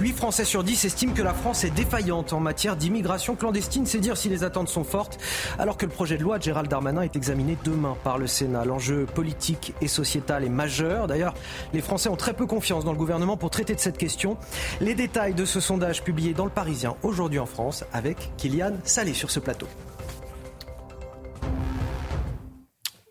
8 0.00 0.12
Français 0.14 0.44
sur 0.44 0.64
10 0.64 0.84
estiment 0.84 1.14
que 1.14 1.22
la 1.22 1.34
France 1.34 1.64
est 1.64 1.70
défaillante 1.70 2.32
en 2.32 2.40
matière 2.40 2.76
d'immigration 2.76 3.36
clandestine. 3.36 3.86
C'est 3.86 3.98
dire 3.98 4.16
si 4.16 4.28
les 4.28 4.44
attentes 4.44 4.68
sont 4.68 4.84
fortes, 4.84 5.18
alors 5.58 5.76
que 5.76 5.86
le 5.86 5.92
projet 5.92 6.16
de 6.16 6.22
loi 6.22 6.38
de 6.38 6.42
Gérald 6.42 6.68
Darmanin 6.68 7.02
est 7.02 7.16
examiné 7.16 7.56
demain 7.64 7.96
par 8.02 8.18
le 8.18 8.26
Sénat. 8.26 8.64
L'enjeu 8.64 9.06
politique 9.06 9.74
et 9.80 9.88
sociétal 9.88 10.44
est 10.44 10.48
majeur. 10.48 11.06
D'ailleurs, 11.06 11.34
les 11.72 11.80
Français 11.80 12.08
ont 12.08 12.16
très 12.16 12.34
peu 12.34 12.46
confiance 12.46 12.84
dans 12.84 12.92
le 12.92 12.98
gouvernement 12.98 13.36
pour 13.36 13.50
traiter 13.50 13.74
de 13.74 13.80
cette 13.80 13.98
question. 13.98 14.36
Les 14.80 14.94
détails 14.94 15.34
de 15.34 15.44
ce 15.44 15.60
sondage 15.60 16.02
publié 16.02 16.34
dans 16.34 16.44
le 16.44 16.50
Parisien 16.50 16.96
aujourd'hui 17.02 17.38
en 17.38 17.46
France 17.46 17.84
avec 17.92 18.32
Kylian 18.36 18.72
Salé 18.84 19.14
sur 19.14 19.30
ce 19.30 19.40
plateau. 19.40 19.68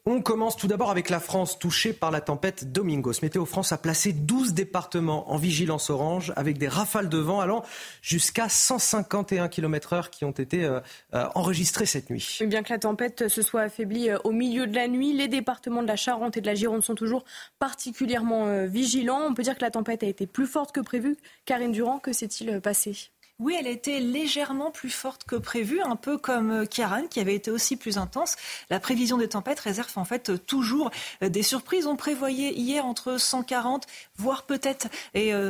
On 0.06 0.22
commence 0.22 0.58
tout 0.58 0.68
d'abord 0.68 0.92
avec 0.92 1.10
la 1.10 1.22
France 1.22 1.58
touchée 1.58 1.94
par 1.94 2.12
la 2.12 2.20
tempête 2.20 2.74
Domingos. 2.74 3.14
Météo 3.22 3.46
France 3.46 3.72
a 3.72 3.78
placé 3.78 4.12
12 4.12 4.54
départements 4.54 5.32
en 5.32 5.38
vigilance 5.38 5.90
orange 5.90 6.34
avec 6.36 6.58
des 6.58 6.68
rafales 6.68 7.08
de 7.08 7.20
vent 7.20 7.40
allant 7.40 7.64
jusqu'à 8.02 8.50
151 8.50 9.48
km/h 9.48 10.10
qui 10.10 10.26
ont 10.26 10.32
été 10.32 10.66
euh, 10.66 10.82
euh, 11.14 11.24
enregistrés 11.36 11.86
cette 11.86 12.10
nuit. 12.10 12.40
Bien 12.46 12.64
que 12.64 12.74
la 12.74 12.80
tempête 12.80 13.30
se 13.30 13.42
soit 13.42 13.62
affaiblie 13.62 14.10
euh, 14.10 14.18
au 14.26 14.34
milieu 14.34 14.68
de 14.68 14.76
la 14.76 14.90
nuit, 14.90 15.14
les 15.14 15.30
départements 15.30 15.82
de 15.82 15.88
la 15.88 15.96
Charente 15.96 16.36
et 16.36 16.42
de 16.42 16.48
la 16.48 16.56
Gironde 16.56 16.84
sont 16.84 16.96
toujours 16.96 17.24
particulièrement 17.58 18.66
vigilants. 18.66 19.22
On 19.30 19.34
peut 19.34 19.44
dire 19.44 19.56
que 19.56 19.64
la 19.64 19.72
tempête 19.72 20.04
a 20.04 20.08
été 20.08 20.28
plus 20.28 20.48
forte 20.48 20.74
que 20.74 20.82
prévu. 20.82 21.16
Karine 21.46 21.72
Durand, 21.72 22.00
que 22.00 22.12
s'est-il 22.12 22.60
passé? 22.60 23.13
Oui, 23.44 23.58
elle 23.60 23.68
été 23.68 24.00
légèrement 24.00 24.72
plus 24.72 24.90
forte 24.90 25.26
que 25.26 25.36
prévu, 25.36 25.82
un 25.82 25.98
peu 25.98 26.18
comme 26.18 26.52
euh, 26.52 26.66
Kiaran, 26.66 27.08
qui 27.10 27.20
avait 27.20 27.36
été 27.36 27.52
aussi 27.52 27.76
plus 27.76 27.98
intense. 27.98 28.38
La 28.70 28.80
prévision 28.80 29.18
des 29.18 29.28
tempêtes 29.28 29.60
réserve 29.60 29.92
en 29.98 30.06
fait 30.06 30.30
euh, 30.30 30.38
toujours 30.38 30.92
euh, 31.22 31.28
des 31.28 31.44
surprises. 31.44 31.86
On 31.86 31.98
prévoyait 31.98 32.54
hier 32.54 32.86
entre 32.86 33.18
140, 33.18 33.86
voire 34.18 34.44
peut-être 34.44 34.88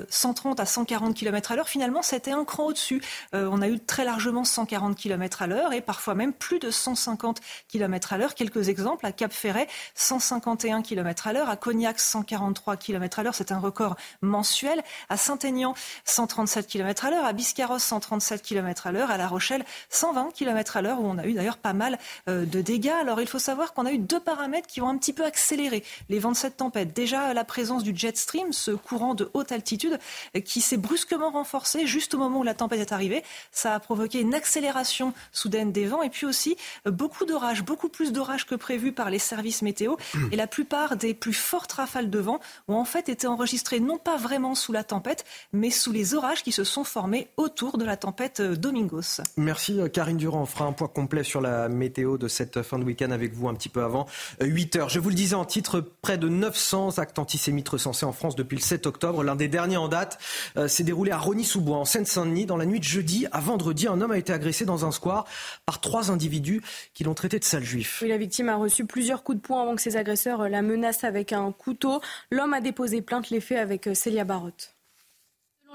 130 0.10 0.60
à 0.60 0.66
140 0.66 1.16
km 1.16 1.52
à 1.52 1.56
l'heure. 1.56 1.70
Finalement, 1.70 2.02
c'était 2.02 2.32
un 2.32 2.46
cran 2.46 2.66
au-dessus. 2.66 3.02
On 3.34 3.62
a 3.62 3.68
eu 3.68 3.80
très 3.80 4.06
largement 4.06 4.44
140 4.44 4.96
km 4.96 5.42
à 5.42 5.48
l'heure 5.48 5.74
et 5.74 5.82
parfois 5.82 6.16
même 6.16 6.34
plus 6.34 6.60
de 6.60 6.72
150 6.72 7.42
km 7.68 8.14
à 8.14 8.18
l'heure. 8.18 8.36
Quelques 8.36 8.70
exemples 8.70 9.06
à 9.06 9.12
Cap 9.12 9.34
Ferret, 9.34 9.68
151 9.96 10.82
km 10.82 11.28
à 11.28 11.34
l'heure. 11.34 11.50
À 11.50 11.56
Cognac, 11.56 12.00
143 12.00 12.78
km 12.78 13.20
à 13.20 13.24
l'heure. 13.24 13.36
C'est 13.36 13.52
un 13.52 13.60
record 13.60 13.96
mensuel. 14.22 14.84
À 15.10 15.18
Saint-Aignan, 15.18 15.76
137 16.06 16.68
km 16.68 17.06
à 17.06 17.12
l'heure. 17.12 17.26
À 17.26 17.34
Biscarrosse, 17.34 17.84
137 17.84 18.42
km 18.42 18.88
à 18.88 18.92
l'heure, 18.92 19.12
à 19.12 19.18
La 19.18 19.28
Rochelle 19.28 19.66
120 19.90 20.32
km 20.34 20.78
à 20.78 20.82
l'heure, 20.82 21.00
où 21.00 21.06
on 21.06 21.18
a 21.18 21.26
eu 21.26 21.34
d'ailleurs 21.34 21.58
pas 21.58 21.74
mal 21.74 21.98
euh, 22.30 22.46
de 22.46 22.62
dégâts. 22.62 22.94
Alors 23.02 23.22
il 23.22 23.28
faut 23.28 23.40
savoir 23.40 23.74
qu'on 23.74 23.86
a 23.86 23.92
eu 23.92 23.98
deux 23.98 24.20
paramètres 24.20 24.68
qui 24.68 24.82
ont 24.82 24.90
un 24.90 24.98
petit 24.98 25.14
peu 25.14 25.26
accéléré 25.26 25.84
les 26.10 26.20
vents 26.20 26.34
de. 26.34 26.94
Déjà 26.94 27.34
la 27.34 27.44
présence 27.44 27.84
du 27.84 27.96
jet 27.96 28.16
stream, 28.18 28.53
ce 28.54 28.72
courant 28.72 29.16
de 29.16 29.30
haute 29.34 29.52
altitude 29.52 30.00
euh, 30.36 30.40
qui 30.40 30.62
s'est 30.62 30.78
brusquement 30.78 31.32
renforcé 31.32 31.86
juste 31.86 32.14
au 32.14 32.18
moment 32.18 32.40
où 32.40 32.44
la 32.44 32.54
tempête 32.54 32.80
est 32.80 32.94
arrivée. 32.94 33.24
Ça 33.52 33.74
a 33.76 33.80
provoqué 33.80 34.22
une 34.22 34.34
accélération 34.34 35.14
soudaine 35.32 35.72
des 35.72 35.86
vents 35.86 36.02
et 36.02 36.10
puis 36.10 36.26
aussi 36.26 36.56
euh, 36.88 36.92
beaucoup 36.92 37.26
d'orages, 37.26 37.64
beaucoup 37.64 37.90
plus 37.90 38.12
d'orages 38.12 38.46
que 38.46 38.56
prévu 38.56 38.92
par 38.92 39.10
les 39.10 39.20
services 39.20 39.62
météo. 39.62 39.96
Et 40.32 40.36
la 40.36 40.48
plupart 40.48 40.96
des 40.96 41.14
plus 41.14 41.34
fortes 41.34 41.74
rafales 41.74 42.10
de 42.10 42.20
vent 42.20 42.40
ont 42.68 42.76
en 42.76 42.86
fait 42.86 43.10
été 43.10 43.28
enregistrées 43.28 43.80
non 43.80 43.98
pas 43.98 44.18
vraiment 44.18 44.56
sous 44.56 44.72
la 44.72 44.84
tempête, 44.84 45.26
mais 45.52 45.70
sous 45.70 45.92
les 45.92 46.14
orages 46.14 46.44
qui 46.44 46.52
se 46.52 46.64
sont 46.64 46.84
formés 46.84 47.28
autour 47.38 47.78
de 47.78 47.86
la 47.86 47.98
tempête 47.98 48.40
euh, 48.40 48.56
Domingos. 48.56 49.22
Merci 49.38 49.80
euh, 49.80 49.88
Karine 49.88 50.18
Durand. 50.18 50.42
On 50.42 50.46
fera 50.46 50.66
un 50.66 50.74
point 50.74 50.88
complet 50.88 51.24
sur 51.24 51.42
la 51.42 51.70
météo 51.70 52.18
de 52.18 52.28
cette 52.28 52.62
fin 52.62 52.80
de 52.80 52.84
week-end 52.84 53.12
avec 53.12 53.34
vous 53.34 53.48
un 53.48 53.54
petit 53.54 53.70
peu 53.70 53.84
avant 53.84 54.06
8 54.42 54.76
euh, 54.76 54.80
heures. 54.80 54.90
Je 54.90 55.00
vous 55.00 55.10
le 55.10 55.16
disais 55.16 55.36
en 55.36 55.46
titre, 55.46 55.82
près 56.02 56.18
de 56.18 56.28
900 56.28 56.98
actes 57.00 57.20
antisémites 57.20 57.70
recensés 57.70 58.06
en 58.06 58.14
France 58.14 58.36
depuis 58.36 58.43
le 58.52 58.60
7 58.60 58.86
octobre. 58.86 59.24
L'un 59.24 59.36
des 59.36 59.48
derniers 59.48 59.78
en 59.78 59.88
date 59.88 60.20
s'est 60.68 60.84
déroulé 60.84 61.12
à 61.12 61.18
Rony-sous-Bois, 61.18 61.78
en 61.78 61.86
Seine-Saint-Denis. 61.86 62.46
Dans 62.46 62.58
la 62.58 62.66
nuit 62.66 62.80
de 62.80 62.84
jeudi 62.84 63.28
à 63.32 63.40
vendredi, 63.40 63.88
un 63.88 64.02
homme 64.02 64.12
a 64.12 64.18
été 64.18 64.34
agressé 64.34 64.66
dans 64.66 64.86
un 64.86 64.92
square 64.92 65.26
par 65.66 65.82
trois 65.82 66.12
individus 66.12 66.62
qui 66.94 67.04
l'ont 67.04 67.14
traité 67.14 67.40
de 67.40 67.44
sale 67.44 67.64
juif. 67.64 68.04
La 68.06 68.18
victime 68.18 68.50
a 68.50 68.56
reçu 68.56 68.86
plusieurs 68.86 69.24
coups 69.24 69.38
de 69.38 69.42
poing 69.42 69.62
avant 69.62 69.76
que 69.76 69.82
ses 69.82 69.98
agresseurs 69.98 70.50
la 70.50 70.62
menacent 70.62 71.04
avec 71.04 71.34
un 71.34 71.52
couteau. 71.52 72.02
L'homme 72.32 72.54
a 72.54 72.62
déposé 72.62 73.02
plainte, 73.02 73.30
les 73.30 73.40
faits 73.40 73.60
avec 73.60 73.90
Célia 73.94 74.24
Barotte 74.24 74.73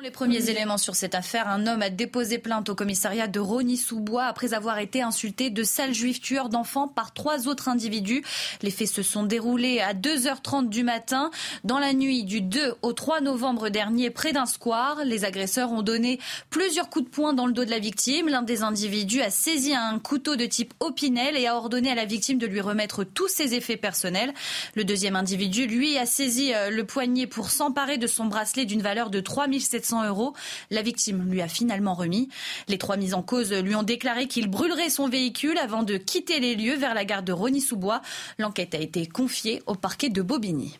les 0.00 0.10
premiers 0.12 0.48
éléments 0.48 0.78
sur 0.78 0.94
cette 0.94 1.16
affaire, 1.16 1.48
un 1.48 1.66
homme 1.66 1.82
a 1.82 1.90
déposé 1.90 2.38
plainte 2.38 2.68
au 2.68 2.74
commissariat 2.76 3.26
de 3.26 3.40
Rony-sous-Bois 3.40 4.24
après 4.24 4.54
avoir 4.54 4.78
été 4.78 5.02
insulté 5.02 5.50
de 5.50 5.62
sale 5.64 5.92
juif 5.92 6.20
tueur 6.20 6.48
d'enfants 6.48 6.86
par 6.86 7.12
trois 7.12 7.48
autres 7.48 7.68
individus. 7.68 8.22
Les 8.62 8.70
faits 8.70 8.88
se 8.88 9.02
sont 9.02 9.24
déroulés 9.24 9.80
à 9.80 9.94
2h30 9.94 10.68
du 10.68 10.84
matin 10.84 11.30
dans 11.64 11.80
la 11.80 11.94
nuit 11.94 12.22
du 12.22 12.40
2 12.40 12.74
au 12.82 12.92
3 12.92 13.22
novembre 13.22 13.70
dernier 13.70 14.10
près 14.10 14.32
d'un 14.32 14.46
square. 14.46 15.04
Les 15.04 15.24
agresseurs 15.24 15.72
ont 15.72 15.82
donné 15.82 16.20
plusieurs 16.48 16.90
coups 16.90 17.06
de 17.06 17.10
poing 17.10 17.32
dans 17.32 17.46
le 17.46 17.52
dos 17.52 17.64
de 17.64 17.70
la 17.70 17.80
victime. 17.80 18.28
L'un 18.28 18.42
des 18.42 18.62
individus 18.62 19.22
a 19.22 19.30
saisi 19.30 19.74
un 19.74 19.98
couteau 19.98 20.36
de 20.36 20.46
type 20.46 20.74
Opinel 20.78 21.36
et 21.36 21.48
a 21.48 21.56
ordonné 21.56 21.90
à 21.90 21.96
la 21.96 22.04
victime 22.04 22.38
de 22.38 22.46
lui 22.46 22.60
remettre 22.60 23.02
tous 23.02 23.28
ses 23.28 23.54
effets 23.54 23.76
personnels. 23.76 24.32
Le 24.74 24.84
deuxième 24.84 25.16
individu, 25.16 25.66
lui, 25.66 25.98
a 25.98 26.06
saisi 26.06 26.54
euh, 26.54 26.70
le 26.70 26.84
poignet 26.84 27.26
pour 27.26 27.50
s'emparer 27.50 27.98
de 27.98 28.06
son 28.06 28.26
bracelet 28.26 28.64
d'une 28.64 28.82
valeur 28.82 29.10
de 29.10 29.18
3700 29.18 29.87
euros. 29.92 30.34
La 30.70 30.82
victime 30.82 31.30
lui 31.30 31.42
a 31.42 31.48
finalement 31.48 31.94
remis. 31.94 32.28
Les 32.68 32.78
trois 32.78 32.96
mises 32.96 33.14
en 33.14 33.22
cause 33.22 33.52
lui 33.52 33.74
ont 33.74 33.82
déclaré 33.82 34.26
qu'il 34.26 34.48
brûlerait 34.48 34.90
son 34.90 35.08
véhicule 35.08 35.58
avant 35.58 35.82
de 35.82 35.96
quitter 35.96 36.40
les 36.40 36.54
lieux 36.54 36.76
vers 36.76 36.94
la 36.94 37.04
gare 37.04 37.22
de 37.22 37.32
Rony-sous-Bois. 37.32 38.02
L'enquête 38.38 38.74
a 38.74 38.78
été 38.78 39.06
confiée 39.06 39.62
au 39.66 39.74
parquet 39.74 40.08
de 40.10 40.22
Bobigny. 40.22 40.78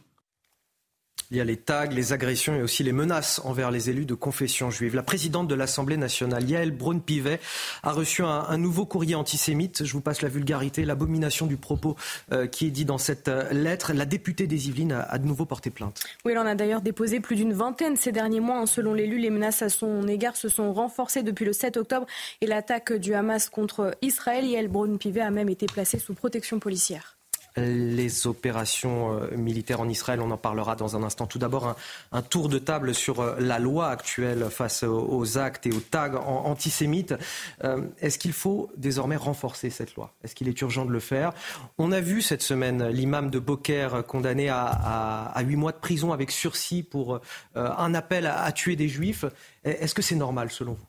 Il 1.30 1.36
y 1.36 1.40
a 1.42 1.44
les 1.44 1.58
tags, 1.58 1.84
les 1.84 2.14
agressions 2.14 2.54
et 2.54 2.62
aussi 2.62 2.82
les 2.82 2.92
menaces 2.92 3.42
envers 3.44 3.70
les 3.70 3.90
élus 3.90 4.06
de 4.06 4.14
confession 4.14 4.70
juive. 4.70 4.96
La 4.96 5.02
présidente 5.02 5.46
de 5.46 5.54
l'Assemblée 5.54 5.98
nationale, 5.98 6.48
Yael 6.48 6.70
Braun-Pivet, 6.70 7.38
a 7.82 7.92
reçu 7.92 8.22
un, 8.22 8.56
nouveau 8.56 8.86
courrier 8.86 9.14
antisémite. 9.14 9.84
Je 9.84 9.92
vous 9.92 10.00
passe 10.00 10.22
la 10.22 10.30
vulgarité, 10.30 10.86
l'abomination 10.86 11.46
du 11.46 11.58
propos 11.58 11.96
euh, 12.32 12.46
qui 12.46 12.66
est 12.66 12.70
dit 12.70 12.86
dans 12.86 12.96
cette 12.96 13.28
euh, 13.28 13.52
lettre. 13.52 13.92
La 13.92 14.06
députée 14.06 14.46
des 14.46 14.68
Yvelines 14.68 14.92
a, 14.92 15.18
de 15.18 15.26
nouveau 15.26 15.44
porté 15.44 15.68
plainte. 15.68 16.02
Oui, 16.24 16.32
elle 16.32 16.38
en 16.38 16.46
a 16.46 16.54
d'ailleurs 16.54 16.80
déposé 16.80 17.20
plus 17.20 17.36
d'une 17.36 17.52
vingtaine 17.52 17.96
ces 17.96 18.10
derniers 18.10 18.40
mois. 18.40 18.60
Hein. 18.60 18.66
Selon 18.66 18.94
l'élu, 18.94 19.18
les 19.18 19.30
menaces 19.30 19.60
à 19.60 19.68
son 19.68 20.08
égard 20.08 20.36
se 20.36 20.48
sont 20.48 20.72
renforcées 20.72 21.22
depuis 21.22 21.44
le 21.44 21.52
7 21.52 21.76
octobre 21.76 22.06
et 22.40 22.46
l'attaque 22.46 22.94
du 22.94 23.12
Hamas 23.12 23.50
contre 23.50 23.94
Israël. 24.00 24.46
Yael 24.46 24.68
Braun-Pivet 24.68 25.20
a 25.20 25.30
même 25.30 25.50
été 25.50 25.66
placée 25.66 25.98
sous 25.98 26.14
protection 26.14 26.58
policière. 26.58 27.17
Les 27.56 28.26
opérations 28.26 29.12
euh, 29.12 29.36
militaires 29.36 29.80
en 29.80 29.88
Israël. 29.88 30.20
On 30.20 30.30
en 30.30 30.36
parlera 30.36 30.76
dans 30.76 30.96
un 30.96 31.02
instant. 31.02 31.26
Tout 31.26 31.38
d'abord, 31.38 31.76
un, 32.12 32.22
tour 32.22 32.48
de 32.48 32.58
table 32.58 32.94
sur 32.94 33.20
euh, 33.20 33.36
la 33.38 33.58
loi 33.58 33.88
actuelle 33.88 34.46
face 34.50 34.82
aux, 34.82 35.38
actes 35.38 35.66
et 35.66 35.72
aux 35.72 35.80
tags 35.80 36.16
antisémites. 36.16 37.14
Euh, 37.64 37.82
est-ce 38.00 38.18
qu'il 38.18 38.32
faut 38.32 38.70
désormais 38.76 39.16
renforcer 39.16 39.70
cette 39.70 39.94
loi? 39.94 40.12
Est-ce 40.24 40.34
qu'il 40.34 40.48
est 40.48 40.60
urgent 40.60 40.84
de 40.84 40.92
le 40.92 41.00
faire? 41.00 41.32
On 41.78 41.92
a 41.92 42.00
vu 42.00 42.22
cette 42.22 42.42
semaine 42.42 42.88
l'imam 42.88 43.30
de 43.30 43.38
Beaucaire 43.38 44.04
condamné 44.06 44.48
à, 44.48 45.34
huit 45.40 45.56
mois 45.56 45.72
de 45.72 45.78
prison 45.78 46.12
avec 46.12 46.30
sursis 46.30 46.82
pour 46.82 47.20
un 47.54 47.94
appel 47.94 48.26
à 48.26 48.50
tuer 48.52 48.76
des 48.76 48.88
juifs. 48.88 49.24
Est-ce 49.64 49.94
que 49.94 50.02
c'est 50.02 50.16
normal 50.16 50.50
selon 50.50 50.72
vous? 50.72 50.87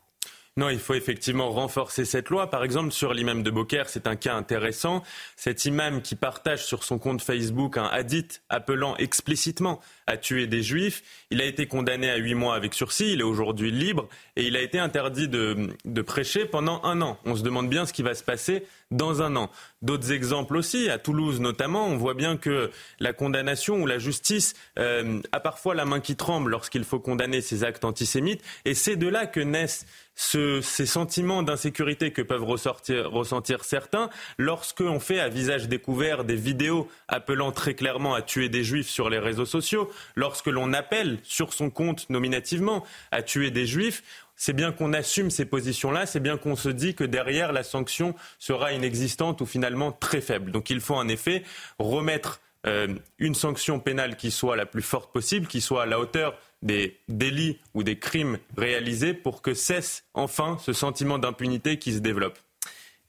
Non, 0.60 0.68
il 0.68 0.80
faut 0.80 0.94
effectivement 0.94 1.52
renforcer 1.52 2.04
cette 2.04 2.30
loi. 2.30 2.50
Par 2.50 2.66
exemple, 2.66 2.92
sur 2.92 3.14
l'imam 3.14 3.44
de 3.44 3.50
Beaucaire, 3.50 3.88
c'est 3.88 4.08
un 4.08 4.18
cas 4.18 4.36
intéressant. 4.36 5.04
Cet 5.38 5.64
imam 5.64 6.02
qui 6.02 6.16
partage 6.16 6.66
sur 6.66 6.84
son 6.84 7.00
compte 7.00 7.22
Facebook 7.22 7.78
un 7.78 7.86
hadith 7.86 8.42
appelant 8.50 8.98
explicitement 8.98 9.80
à 10.10 10.18
tuer 10.18 10.48
des 10.48 10.64
juifs, 10.64 11.04
il 11.30 11.40
a 11.40 11.46
été 11.46 11.68
condamné 11.68 12.10
à 12.10 12.18
huit 12.18 12.34
mois 12.34 12.56
avec 12.56 12.74
sursis, 12.74 13.14
il 13.14 13.20
est 13.20 13.24
aujourd'hui 13.24 13.70
libre 13.70 14.10
et 14.36 14.44
il 14.44 14.56
a 14.56 14.62
été 14.62 14.80
interdit 14.80 15.28
de, 15.28 16.02
prêcher 16.02 16.46
pendant 16.46 16.82
un 16.84 17.02
an. 17.02 17.20
On 17.26 17.36
se 17.36 17.44
demande 17.44 17.70
bien 17.70 17.86
ce 17.86 17.94
qui 17.94 18.02
va 18.02 18.16
se 18.16 18.24
passer 18.24 18.64
dans 18.90 19.22
un 19.22 19.36
an. 19.36 19.52
D'autres 19.84 20.12
exemples 20.12 20.58
aussi, 20.58 20.90
à 20.90 20.98
Toulouse 20.98 21.40
notamment, 21.40 21.86
on 21.86 21.96
voit 21.96 22.16
bien 22.16 22.38
que 22.38 22.72
la 23.00 23.14
condamnation 23.14 23.76
ou 23.76 23.86
la 23.86 24.00
justice 24.00 24.56
euh, 24.80 25.22
a 25.32 25.40
parfois 25.40 25.76
la 25.76 25.86
main 25.86 26.00
qui 26.00 26.16
tremble 26.16 26.50
lorsqu'il 26.50 26.84
faut 26.84 27.00
condamner 27.00 27.42
ces 27.42 27.64
actes 27.64 27.86
antisémites 27.86 28.42
et 28.66 28.74
c'est 28.74 28.96
de 28.96 29.08
là 29.08 29.28
que 29.28 29.40
naissent 29.40 29.86
ces 30.20 30.86
sentiments 30.86 31.44
d'insécurité 31.44 32.12
que 32.12 32.22
peuvent 32.22 32.44
ressentir 32.44 33.64
certains 33.64 34.10
lorsqu'on 34.38 35.00
fait 35.00 35.20
à 35.20 35.30
visage 35.30 35.70
découvert 35.70 36.26
des 36.26 36.36
vidéos 36.36 36.90
appelant 37.08 37.54
très 37.54 37.74
clairement 37.74 38.16
à 38.16 38.22
tuer 38.22 38.50
des 38.50 38.66
juifs 38.66 38.90
sur 38.90 39.10
les 39.10 39.18
réseaux 39.18 39.46
sociaux, 39.46 39.90
lorsque 40.16 40.48
l'on 40.48 40.74
appelle 40.74 41.20
sur 41.24 41.54
son 41.54 41.70
compte 41.70 42.10
nominativement 42.10 42.86
à 43.12 43.22
tuer 43.22 43.52
des 43.52 43.66
juifs, 43.66 44.04
c'est 44.36 44.54
bien 44.54 44.72
qu'on 44.72 44.94
assume 44.94 45.30
ces 45.30 45.46
positions-là, 45.46 46.06
c'est 46.06 46.22
bien 46.22 46.38
qu'on 46.38 46.56
se 46.56 46.70
dit 46.70 46.96
que 46.96 47.04
derrière 47.04 47.52
la 47.52 47.64
sanction 47.64 48.16
sera 48.40 48.72
inexistante 48.72 49.42
ou 49.42 49.46
finalement 49.46 49.92
très 49.92 50.22
faible. 50.22 50.52
Donc 50.52 50.70
il 50.70 50.80
faut 50.80 50.96
en 50.96 51.10
effet 51.10 51.44
remettre 51.78 52.40
euh, 52.66 52.88
une 53.20 53.36
sanction 53.36 53.80
pénale 53.80 54.16
qui 54.16 54.32
soit 54.32 54.56
la 54.56 54.66
plus 54.66 54.82
forte 54.82 55.12
possible, 55.12 55.48
qui 55.48 55.60
soit 55.60 55.84
à 55.84 55.86
la 55.86 56.00
hauteur 56.00 56.38
des 56.62 56.98
délits 57.08 57.60
ou 57.74 57.84
des 57.84 58.00
crimes 58.00 58.38
réalisés 58.58 59.14
pour 59.14 59.42
que 59.42 59.54
cesse 59.54 60.06
enfin 60.14 60.58
ce 60.62 60.74
sentiment 60.74 61.20
d'impunité 61.20 61.78
qui 61.78 61.94
se 61.94 62.00
développe. 62.00 62.38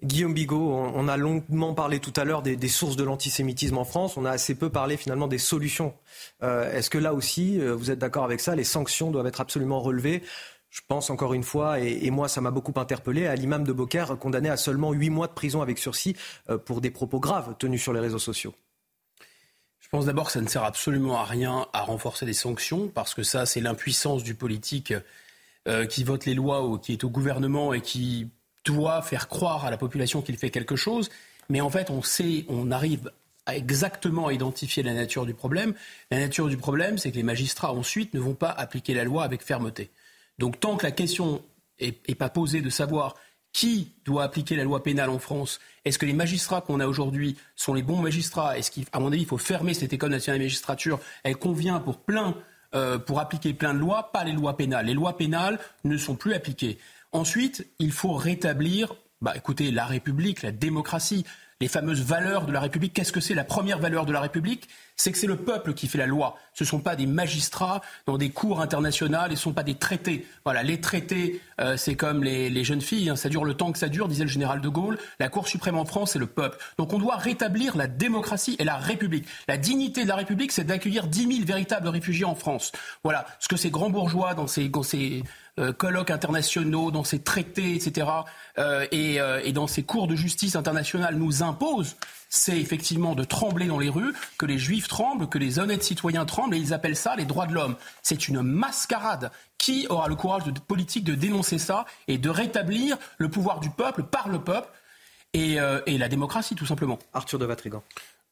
Guillaume 0.02 0.32
Bigot, 0.32 0.72
on 0.72 1.08
a 1.08 1.16
longuement 1.18 1.74
parlé 1.74 2.00
tout 2.00 2.12
à 2.16 2.24
l'heure 2.24 2.40
des, 2.40 2.68
sources 2.68 2.96
de 2.96 3.04
l'antisémitisme 3.04 3.76
en 3.76 3.84
France. 3.84 4.16
On 4.16 4.24
a 4.24 4.30
assez 4.30 4.54
peu 4.54 4.70
parlé 4.70 4.96
finalement 4.96 5.28
des 5.28 5.38
solutions. 5.38 5.94
Euh, 6.42 6.72
est-ce 6.72 6.88
que 6.88 6.96
là 6.96 7.12
aussi, 7.12 7.60
euh, 7.60 7.74
vous 7.74 7.90
êtes 7.90 7.98
d'accord 7.98 8.24
avec 8.24 8.40
ça? 8.40 8.54
Les 8.54 8.64
sanctions 8.64 9.10
doivent 9.10 9.26
être 9.26 9.42
absolument 9.42 9.80
relevées. 9.80 10.22
Je 10.70 10.80
pense 10.86 11.10
encore 11.10 11.34
une 11.34 11.42
fois, 11.42 11.80
et, 11.80 12.10
moi 12.10 12.28
ça 12.28 12.40
m'a 12.40 12.50
beaucoup 12.52 12.72
interpellé, 12.76 13.26
à 13.26 13.34
l'imam 13.34 13.64
de 13.64 13.72
Beaucaire 13.72 14.16
condamné 14.18 14.48
à 14.48 14.56
seulement 14.56 14.92
huit 14.92 15.10
mois 15.10 15.26
de 15.26 15.32
prison 15.32 15.62
avec 15.62 15.78
sursis 15.78 16.16
euh, 16.48 16.58
pour 16.58 16.80
des 16.80 16.90
propos 16.90 17.18
graves 17.18 17.56
tenus 17.58 17.82
sur 17.82 17.92
les 17.92 18.00
réseaux 18.00 18.20
sociaux. 18.20 18.54
Je 19.80 19.88
pense 19.88 20.06
d'abord 20.06 20.26
que 20.26 20.32
ça 20.32 20.40
ne 20.40 20.46
sert 20.48 20.62
absolument 20.62 21.18
à 21.18 21.24
rien 21.24 21.66
à 21.72 21.82
renforcer 21.82 22.24
les 22.24 22.32
sanctions, 22.32 22.88
parce 22.88 23.14
que 23.14 23.24
ça, 23.24 23.44
c'est 23.44 23.60
l'impuissance 23.60 24.22
du 24.22 24.34
politique 24.34 24.94
qui 25.88 26.04
vote 26.04 26.24
les 26.24 26.34
lois 26.34 26.64
ou 26.66 26.78
qui 26.78 26.92
est 26.92 27.04
au 27.04 27.10
gouvernement 27.10 27.74
et 27.74 27.80
qui 27.80 28.30
doit 28.64 29.02
faire 29.02 29.28
croire 29.28 29.64
à 29.64 29.70
la 29.70 29.76
population 29.76 30.22
qu'il 30.22 30.36
fait 30.36 30.50
quelque 30.50 30.76
chose. 30.76 31.10
Mais 31.48 31.60
en 31.60 31.70
fait, 31.70 31.90
on 31.90 32.02
sait, 32.02 32.44
on 32.48 32.70
arrive 32.70 33.10
à 33.46 33.56
exactement 33.56 34.30
identifier 34.30 34.82
la 34.82 34.94
nature 34.94 35.26
du 35.26 35.34
problème. 35.34 35.74
La 36.10 36.18
nature 36.18 36.48
du 36.48 36.56
problème, 36.56 36.98
c'est 36.98 37.10
que 37.10 37.16
les 37.16 37.22
magistrats 37.22 37.72
ensuite 37.72 38.14
ne 38.14 38.20
vont 38.20 38.34
pas 38.34 38.50
appliquer 38.50 38.94
la 38.94 39.04
loi 39.04 39.24
avec 39.24 39.42
fermeté. 39.42 39.90
Donc 40.38 40.60
tant 40.60 40.76
que 40.76 40.84
la 40.84 40.92
question 40.92 41.42
n'est 41.80 42.14
pas 42.14 42.28
posée 42.28 42.60
de 42.60 42.70
savoir 42.70 43.16
qui 43.52 43.92
doit 44.04 44.22
appliquer 44.22 44.56
la 44.56 44.64
loi 44.64 44.82
pénale 44.82 45.10
en 45.10 45.18
France 45.18 45.58
Est-ce 45.84 45.98
que 45.98 46.06
les 46.06 46.12
magistrats 46.12 46.60
qu'on 46.60 46.78
a 46.78 46.86
aujourd'hui 46.86 47.36
sont 47.56 47.74
les 47.74 47.82
bons 47.82 48.00
magistrats? 48.00 48.56
Est-ce 48.56 48.70
qu'à 48.70 49.00
mon 49.00 49.08
avis, 49.08 49.22
il 49.22 49.26
faut 49.26 49.38
fermer 49.38 49.74
cette 49.74 49.92
école 49.92 50.10
nationale 50.10 50.38
de 50.38 50.44
magistrature? 50.44 51.00
Elle 51.24 51.36
convient 51.36 51.80
pour 51.80 51.98
plein, 51.98 52.36
euh, 52.74 52.98
pour 52.98 53.18
appliquer 53.18 53.52
plein 53.52 53.74
de 53.74 53.78
lois, 53.80 54.12
pas 54.12 54.24
les 54.24 54.32
lois 54.32 54.56
pénales. 54.56 54.86
Les 54.86 54.94
lois 54.94 55.16
pénales 55.16 55.58
ne 55.84 55.96
sont 55.96 56.14
plus 56.14 56.34
appliquées. 56.34 56.78
Ensuite, 57.12 57.66
il 57.78 57.92
faut 57.92 58.12
rétablir, 58.12 58.94
bah, 59.20 59.32
écoutez, 59.36 59.70
la 59.70 59.86
République, 59.86 60.42
la 60.42 60.52
démocratie 60.52 61.24
les 61.60 61.68
fameuses 61.68 62.02
valeurs 62.02 62.46
de 62.46 62.52
la 62.52 62.60
République. 62.60 62.94
Qu'est-ce 62.94 63.12
que 63.12 63.20
c'est 63.20 63.34
la 63.34 63.44
première 63.44 63.78
valeur 63.78 64.06
de 64.06 64.12
la 64.12 64.20
République? 64.20 64.68
C'est 64.96 65.12
que 65.12 65.18
c'est 65.18 65.26
le 65.26 65.36
peuple 65.36 65.74
qui 65.74 65.88
fait 65.88 65.98
la 65.98 66.06
loi. 66.06 66.36
Ce 66.54 66.64
ne 66.64 66.68
sont 66.68 66.80
pas 66.80 66.96
des 66.96 67.06
magistrats 67.06 67.82
dans 68.06 68.16
des 68.16 68.30
cours 68.30 68.60
internationales, 68.60 69.28
ce 69.28 69.32
ne 69.32 69.36
sont 69.38 69.52
pas 69.52 69.62
des 69.62 69.74
traités. 69.74 70.26
Voilà, 70.44 70.62
les 70.62 70.80
traités, 70.80 71.40
euh, 71.60 71.76
c'est 71.76 71.96
comme 71.96 72.24
les, 72.24 72.64
jeunes 72.64 72.80
filles, 72.80 73.10
hein. 73.10 73.16
ça 73.16 73.28
dure 73.28 73.44
le 73.44 73.54
temps 73.54 73.72
que 73.72 73.78
ça 73.78 73.88
dure, 73.88 74.08
disait 74.08 74.24
le 74.24 74.30
général 74.30 74.60
de 74.60 74.68
Gaulle. 74.68 74.98
La 75.18 75.28
Cour 75.28 75.48
suprême 75.48 75.76
en 75.76 75.84
France, 75.84 76.12
c'est 76.12 76.18
le 76.18 76.26
peuple. 76.26 76.58
Donc 76.78 76.92
on 76.94 76.98
doit 76.98 77.16
rétablir 77.16 77.76
la 77.76 77.86
démocratie 77.86 78.56
et 78.58 78.64
la 78.64 78.76
République. 78.76 79.26
La 79.46 79.58
dignité 79.58 80.04
de 80.04 80.08
la 80.08 80.16
République, 80.16 80.52
c'est 80.52 80.64
d'accueillir 80.64 81.06
10 81.06 81.36
000 81.36 81.46
véritables 81.46 81.88
réfugiés 81.88 82.24
en 82.24 82.34
France. 82.34 82.72
Voilà, 83.04 83.26
ce 83.38 83.48
que 83.48 83.56
ces 83.56 83.70
grands 83.70 83.90
bourgeois 83.90 84.34
dans 84.34 84.46
ces, 84.46 84.68
dans 84.68 84.82
ces 84.82 85.22
colloques 85.76 86.10
internationaux, 86.10 86.90
dans 86.90 87.04
ces 87.04 87.20
traités, 87.20 87.74
etc., 87.74 88.06
euh, 88.58 88.86
euh, 88.92 89.40
et, 89.44 89.52
dans 89.52 89.66
ces 89.66 89.82
cours 89.82 90.06
de 90.06 90.16
justice 90.16 90.56
internationale 90.56 91.16
nous 91.16 91.42
imposent, 91.42 91.96
c'est 92.28 92.58
effectivement 92.58 93.14
de 93.14 93.24
trembler 93.24 93.66
dans 93.66 93.78
les 93.78 93.88
rues, 93.88 94.14
que 94.38 94.46
les 94.46 94.58
juifs 94.58 94.88
tremblent, 94.88 95.28
que 95.28 95.38
les 95.38 95.58
honnêtes 95.58 95.82
citoyens 95.82 96.24
tremblent, 96.24 96.54
et 96.54 96.58
ils 96.58 96.72
appellent 96.72 96.96
ça 96.96 97.16
les 97.16 97.24
droits 97.24 97.46
de 97.46 97.54
l'homme. 97.54 97.76
C'est 98.02 98.28
une 98.28 98.42
mascarade. 98.42 99.30
Qui 99.58 99.86
aura 99.90 100.08
le 100.08 100.14
courage 100.14 100.44
de, 100.44 100.58
politique 100.58 101.04
de 101.04 101.14
dénoncer 101.14 101.58
ça 101.58 101.84
et 102.08 102.16
de 102.16 102.30
rétablir 102.30 102.96
le 103.18 103.28
pouvoir 103.28 103.60
du 103.60 103.68
peuple 103.68 104.04
par 104.04 104.30
le 104.30 104.38
peuple 104.38 104.68
et, 105.34 105.58
et 105.84 105.98
la 105.98 106.08
démocratie, 106.08 106.54
tout 106.54 106.64
simplement? 106.64 106.98
Arthur 107.12 107.38
de 107.38 107.44
Vatrigan. 107.44 107.82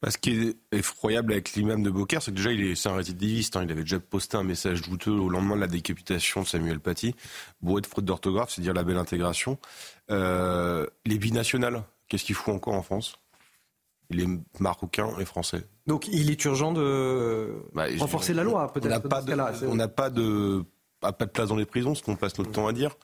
Bah, 0.01 0.11
ce 0.13 0.19
qui 0.19 0.31
est 0.31 0.57
effroyable 0.71 1.33
avec 1.33 1.55
l'imam 1.55 1.83
de 1.83 1.91
Beaucaire, 1.91 2.23
c'est 2.23 2.31
que 2.31 2.37
déjà, 2.37 2.53
il 2.53 2.65
est, 2.65 2.77
c'est 2.77 2.89
un 2.89 2.95
récidiviste. 2.95 3.57
Hein. 3.57 3.65
il 3.65 3.73
avait 3.73 3.83
déjà 3.83 3.99
posté 3.99 4.37
un 4.37 4.45
message 4.45 4.83
douteux 4.83 5.11
au 5.11 5.29
lendemain 5.29 5.57
de 5.57 5.61
la 5.61 5.67
décapitation 5.67 6.43
de 6.43 6.47
Samuel 6.47 6.79
Paty. 6.79 7.17
Bourré 7.63 7.81
de 7.81 7.87
faute 7.87 8.05
d'orthographe, 8.05 8.51
c'est 8.51 8.63
dire 8.63 8.75
la 8.75 8.85
belle 8.85 8.97
intégration. 8.97 9.59
Euh, 10.11 10.87
les 11.05 11.19
binationales, 11.19 11.83
qu'est-ce 12.07 12.25
qu'il 12.25 12.37
fout 12.37 12.55
encore 12.55 12.75
en 12.75 12.83
France? 12.83 13.17
Il 14.11 14.21
est 14.21 14.29
marocain 14.61 15.11
et 15.19 15.25
français. 15.25 15.65
Donc 15.87 16.07
il 16.09 16.31
est 16.31 16.45
urgent 16.45 16.73
de 16.73 17.57
bah, 17.75 17.87
renforcer 17.99 18.33
la 18.35 18.45
loi, 18.45 18.73
peut-être. 18.73 18.87
On 18.87 18.91
n'a 18.91 19.01
pas 19.01 19.21
de 19.21 19.89
pas 19.89 20.11
de 20.11 20.65
place 21.33 21.49
dans 21.49 21.57
les 21.57 21.67
prisons, 21.67 21.95
ce 21.95 22.03
qu'on 22.03 22.17
passe 22.17 22.39
notre 22.39 22.53
temps 22.53 22.67
à 22.67 22.73
dire. 22.73 22.97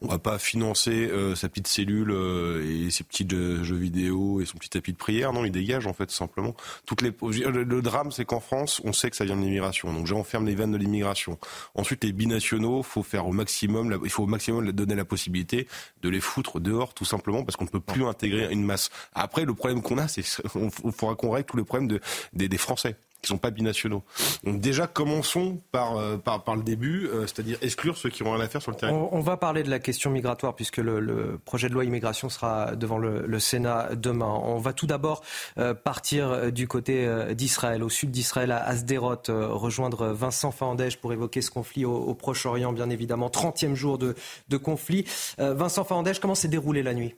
On 0.00 0.08
va 0.08 0.18
pas 0.18 0.38
financer 0.38 1.08
euh, 1.10 1.34
sa 1.34 1.48
petite 1.48 1.66
cellule 1.66 2.10
euh, 2.10 2.86
et 2.86 2.90
ses 2.90 3.04
petits 3.04 3.26
jeux, 3.28 3.76
vidéo 3.76 4.40
et 4.40 4.46
son 4.46 4.58
petit 4.58 4.70
tapis 4.70 4.92
de 4.92 4.98
prière. 4.98 5.32
Non, 5.32 5.44
il 5.44 5.52
dégage 5.52 5.86
en 5.86 5.92
fait 5.92 6.10
simplement. 6.10 6.54
Toutes 6.86 7.02
les 7.02 7.12
le, 7.20 7.82
drame, 7.82 8.12
c'est 8.12 8.24
qu'en 8.24 8.40
France, 8.40 8.80
on 8.84 8.92
sait 8.92 9.10
que 9.10 9.16
ça 9.16 9.24
vient 9.24 9.36
de 9.36 9.42
l'immigration. 9.42 9.92
Donc, 9.92 10.06
j'enferme 10.06 10.46
les 10.46 10.54
vannes 10.54 10.72
de 10.72 10.78
l'immigration. 10.78 11.38
Ensuite, 11.74 12.04
les 12.04 12.12
binationaux, 12.12 12.82
faut 12.82 13.02
faire 13.02 13.26
au 13.26 13.32
maximum, 13.32 13.98
il 14.04 14.10
faut 14.10 14.24
au 14.24 14.26
maximum 14.26 14.70
donner 14.72 14.94
la 14.94 15.04
possibilité 15.04 15.68
de 16.02 16.08
les 16.08 16.20
foutre 16.20 16.60
dehors, 16.60 16.94
tout 16.94 17.04
simplement, 17.04 17.44
parce 17.44 17.56
qu'on 17.56 17.64
ne 17.64 17.70
peut 17.70 17.80
plus 17.80 18.04
intégrer 18.04 18.52
une 18.52 18.64
masse. 18.64 18.90
Après, 19.14 19.44
le 19.44 19.54
problème 19.54 19.82
qu'on 19.82 19.98
a, 19.98 20.08
c'est 20.08 20.22
qu'il 20.52 20.92
faudra 20.92 21.14
qu'on 21.14 21.30
règle 21.30 21.46
tous 21.46 21.56
les 21.56 21.64
problèmes 21.64 21.88
de, 21.88 22.00
des 22.32 22.58
Français 22.58 22.96
qui 23.22 23.28
sont 23.28 23.38
pas 23.38 23.50
binationaux. 23.50 24.02
Déjà, 24.44 24.86
commençons 24.86 25.60
par, 25.72 25.96
euh, 25.96 26.16
le 26.54 26.62
début, 26.62 27.06
euh, 27.06 27.22
c'est-à-dire 27.22 27.58
exclure 27.62 27.96
ceux 27.96 28.10
qui 28.10 28.22
ont 28.22 28.32
rien 28.32 28.40
à 28.40 28.48
faire 28.48 28.62
sur 28.62 28.70
le 28.70 28.76
terrain. 28.76 28.92
On, 28.92 29.20
va 29.20 29.36
parler 29.36 29.62
de 29.62 29.70
la 29.70 29.80
question 29.80 30.10
migratoire 30.10 30.54
puisque 30.54 30.78
le, 30.78 31.38
projet 31.44 31.68
de 31.68 31.74
loi 31.74 31.84
immigration 31.84 32.28
sera 32.28 32.76
devant 32.76 32.98
le, 32.98 33.38
Sénat 33.38 33.94
demain. 33.94 34.40
On 34.42 34.58
va 34.58 34.72
tout 34.72 34.86
d'abord 34.86 35.22
euh, 35.58 35.72
partir 35.72 36.52
du 36.52 36.66
côté 36.66 37.08
d'Israël, 37.34 37.82
au 37.82 37.88
sud 37.88 38.10
d'Israël, 38.10 38.50
à 38.50 38.64
Asderot, 38.64 39.22
rejoindre 39.28 40.08
Vincent 40.08 40.50
Fahandège 40.50 40.98
pour 40.98 41.12
évoquer 41.12 41.40
ce 41.40 41.50
conflit 41.50 41.84
au, 41.84 42.14
Proche-Orient, 42.14 42.72
bien 42.72 42.90
évidemment. 42.90 43.28
30e 43.28 43.74
jour 43.74 43.98
de, 43.98 44.14
de 44.48 44.56
conflit. 44.56 45.04
Vincent 45.38 45.84
Fahandège, 45.84 46.18
comment 46.18 46.34
s'est 46.34 46.48
déroulée 46.48 46.82
la 46.82 46.94
nuit? 46.94 47.14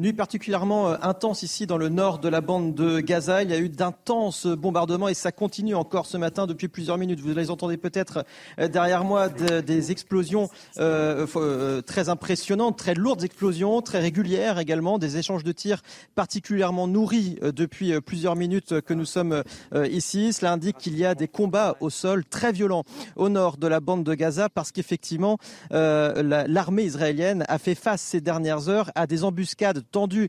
Nuit 0.00 0.14
particulièrement 0.14 0.88
euh, 0.88 0.96
intense 1.02 1.42
ici 1.42 1.66
dans 1.66 1.76
le 1.76 1.90
nord 1.90 2.20
de 2.20 2.30
la 2.30 2.40
bande 2.40 2.74
de 2.74 3.00
Gaza. 3.00 3.42
Il 3.42 3.50
y 3.50 3.52
a 3.52 3.58
eu 3.58 3.68
d'intenses 3.68 4.46
bombardements 4.46 5.08
et 5.08 5.14
ça 5.14 5.30
continue 5.30 5.74
encore 5.74 6.06
ce 6.06 6.16
matin 6.16 6.46
depuis 6.46 6.68
plusieurs 6.68 6.96
minutes. 6.96 7.20
Vous 7.20 7.34
les 7.34 7.50
entendez 7.50 7.76
peut-être 7.76 8.24
euh, 8.58 8.66
derrière 8.66 9.04
moi 9.04 9.28
des 9.28 9.90
explosions 9.90 10.48
euh, 10.78 11.82
très 11.82 12.08
impressionnantes, 12.08 12.78
très 12.78 12.94
lourdes 12.94 13.24
explosions, 13.24 13.82
très 13.82 14.00
régulières 14.00 14.58
également, 14.58 14.96
des 14.96 15.18
échanges 15.18 15.44
de 15.44 15.52
tirs 15.52 15.82
particulièrement 16.14 16.88
nourris 16.88 17.38
depuis 17.42 18.00
plusieurs 18.00 18.36
minutes 18.36 18.80
que 18.80 18.94
nous 18.94 19.04
sommes 19.04 19.42
ici. 19.90 20.32
Cela 20.32 20.52
indique 20.52 20.78
qu'il 20.78 20.96
y 20.96 21.04
a 21.04 21.14
des 21.14 21.28
combats 21.28 21.76
au 21.80 21.90
sol 21.90 22.24
très 22.24 22.52
violents 22.52 22.84
au 23.16 23.28
nord 23.28 23.58
de 23.58 23.66
la 23.66 23.80
bande 23.80 24.04
de 24.04 24.14
Gaza 24.14 24.48
parce 24.48 24.72
qu'effectivement 24.72 25.36
l'armée 25.70 26.84
israélienne 26.84 27.44
a 27.48 27.58
fait 27.58 27.74
face 27.74 28.00
ces 28.00 28.22
dernières 28.22 28.70
heures 28.70 28.90
à 28.94 29.06
des 29.06 29.24
embuscades 29.24 29.84
tendus 29.90 30.28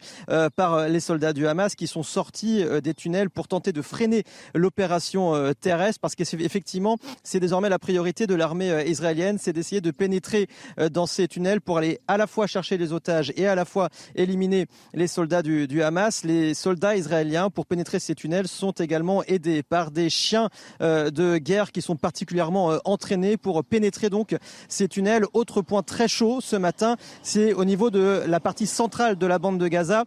par 0.56 0.88
les 0.88 1.00
soldats 1.00 1.34
du 1.34 1.48
Hamas 1.48 1.76
qui 1.76 1.88
sont 1.88 2.04
sortis 2.04 2.64
des 2.84 2.94
tunnels 2.94 3.30
pour 3.30 3.48
tenter 3.48 3.72
de 3.72 3.82
freiner 3.82 4.24
l'opération 4.54 5.54
terrestre 5.60 6.00
parce 6.02 6.16
qu'effectivement, 6.16 6.98
c'est 7.24 7.40
désormais 7.40 7.70
la 7.70 7.80
priorité 7.80 8.28
de 8.28 8.36
l'armée 8.36 8.86
israélienne, 8.88 9.38
c'est 9.40 9.54
d'essayer 9.54 9.82
de 9.82 9.92
pénétrer 9.92 10.48
dans 10.92 11.06
ces 11.06 11.28
tunnels 11.28 11.62
pour 11.62 11.78
aller 11.78 12.00
à 12.08 12.18
la 12.18 12.28
fois 12.28 12.48
chercher 12.48 12.78
les 12.78 12.94
otages 12.94 13.32
et 13.36 13.48
à 13.48 13.56
la 13.56 13.66
fois 13.66 13.90
éliminer 14.16 14.68
les 14.94 15.08
soldats 15.08 15.42
du, 15.42 15.68
du 15.68 15.84
Hamas. 15.84 16.24
Les 16.24 16.54
soldats 16.54 16.96
israéliens, 16.96 17.50
pour 17.50 17.66
pénétrer 17.66 18.00
ces 18.00 18.16
tunnels, 18.16 18.48
sont 18.48 18.72
également 18.72 19.24
aidés 19.24 19.64
par 19.64 19.92
des 19.92 20.10
chiens 20.10 20.50
de 20.80 21.38
guerre 21.38 21.72
qui 21.72 21.82
sont 21.82 21.96
particulièrement 21.96 22.78
entraînés 22.86 23.38
pour 23.38 23.64
pénétrer 23.64 24.10
donc 24.10 24.36
ces 24.68 24.88
tunnels. 24.88 25.26
Autre 25.34 25.62
point 25.62 25.84
très 25.84 26.08
chaud 26.08 26.40
ce 26.42 26.56
matin, 26.56 26.96
c'est 27.24 27.54
au 27.54 27.66
niveau 27.66 27.90
de 27.90 28.24
la 28.28 28.40
partie 28.40 28.68
centrale 28.68 29.18
de 29.18 29.26
la 29.26 29.40
bande 29.42 29.60
de 29.60 29.70
Gaza. 29.70 30.06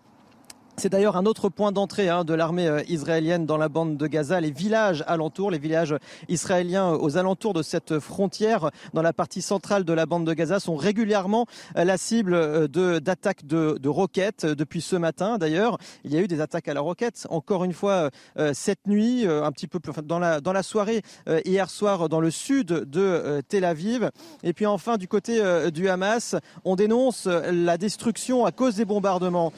C'est 0.76 0.88
d'ailleurs 0.88 1.16
un 1.16 1.24
autre 1.24 1.48
point 1.48 1.70
d'entrée 1.70 2.09
hein, 2.09 2.24
de 2.24 2.34
l'armée 2.34 2.66
euh, 2.66 2.82
israélienne 2.88 3.46
dans 3.46 3.56
la 3.56 3.68
bande 3.68 3.96
de 3.96 4.06
Gaza. 4.09 4.40
Les 4.40 4.51
villages 4.51 5.05
alentours, 5.06 5.52
les 5.52 5.59
villages 5.59 5.94
israéliens 6.28 6.90
aux 6.90 7.16
alentours 7.16 7.55
de 7.55 7.62
cette 7.62 8.01
frontière, 8.01 8.70
dans 8.92 9.01
la 9.01 9.12
partie 9.12 9.40
centrale 9.40 9.84
de 9.84 9.92
la 9.92 10.05
bande 10.05 10.26
de 10.26 10.34
Gaza, 10.34 10.59
sont 10.59 10.74
régulièrement 10.74 11.46
euh, 11.76 11.84
la 11.84 11.96
cible 11.96 12.34
euh, 12.34 12.98
d'attaques 12.98 13.46
de, 13.46 13.78
de, 13.80 13.88
roquettes. 13.88 14.46
Depuis 14.46 14.80
ce 14.80 14.96
matin, 14.96 15.38
d'ailleurs, 15.38 15.78
il 16.02 16.12
y 16.12 16.16
a 16.16 16.20
eu 16.20 16.26
des 16.26 16.40
attaques 16.40 16.66
à 16.66 16.74
la 16.74 16.80
roquette. 16.80 17.28
Encore 17.30 17.62
une 17.62 17.72
fois, 17.72 18.10
cette 18.52 18.86
nuit, 18.86 19.26
un 19.26 19.52
petit 19.52 19.68
peu 19.68 19.78
plus 19.78 19.92
dans 20.02 20.18
la 20.18 20.40
dans 20.40 20.52
la 20.52 20.62
soirée 20.62 21.02
hier 21.44 21.70
soir, 21.70 22.09
dans 22.09 22.20
le 22.20 22.30
sud 22.30 22.66
de 22.66 23.42
Tel 23.48 23.64
Aviv. 23.64 24.10
Et 24.42 24.52
puis 24.52 24.66
enfin, 24.66 24.96
du 24.96 25.06
côté 25.06 25.40
du 25.70 25.88
Hamas, 25.88 26.36
on 26.64 26.74
dénonce 26.74 27.26
la 27.26 27.78
destruction 27.78 28.44
à 28.44 28.52
cause 28.52 28.76
des 28.76 28.84
bombardements 28.84 29.52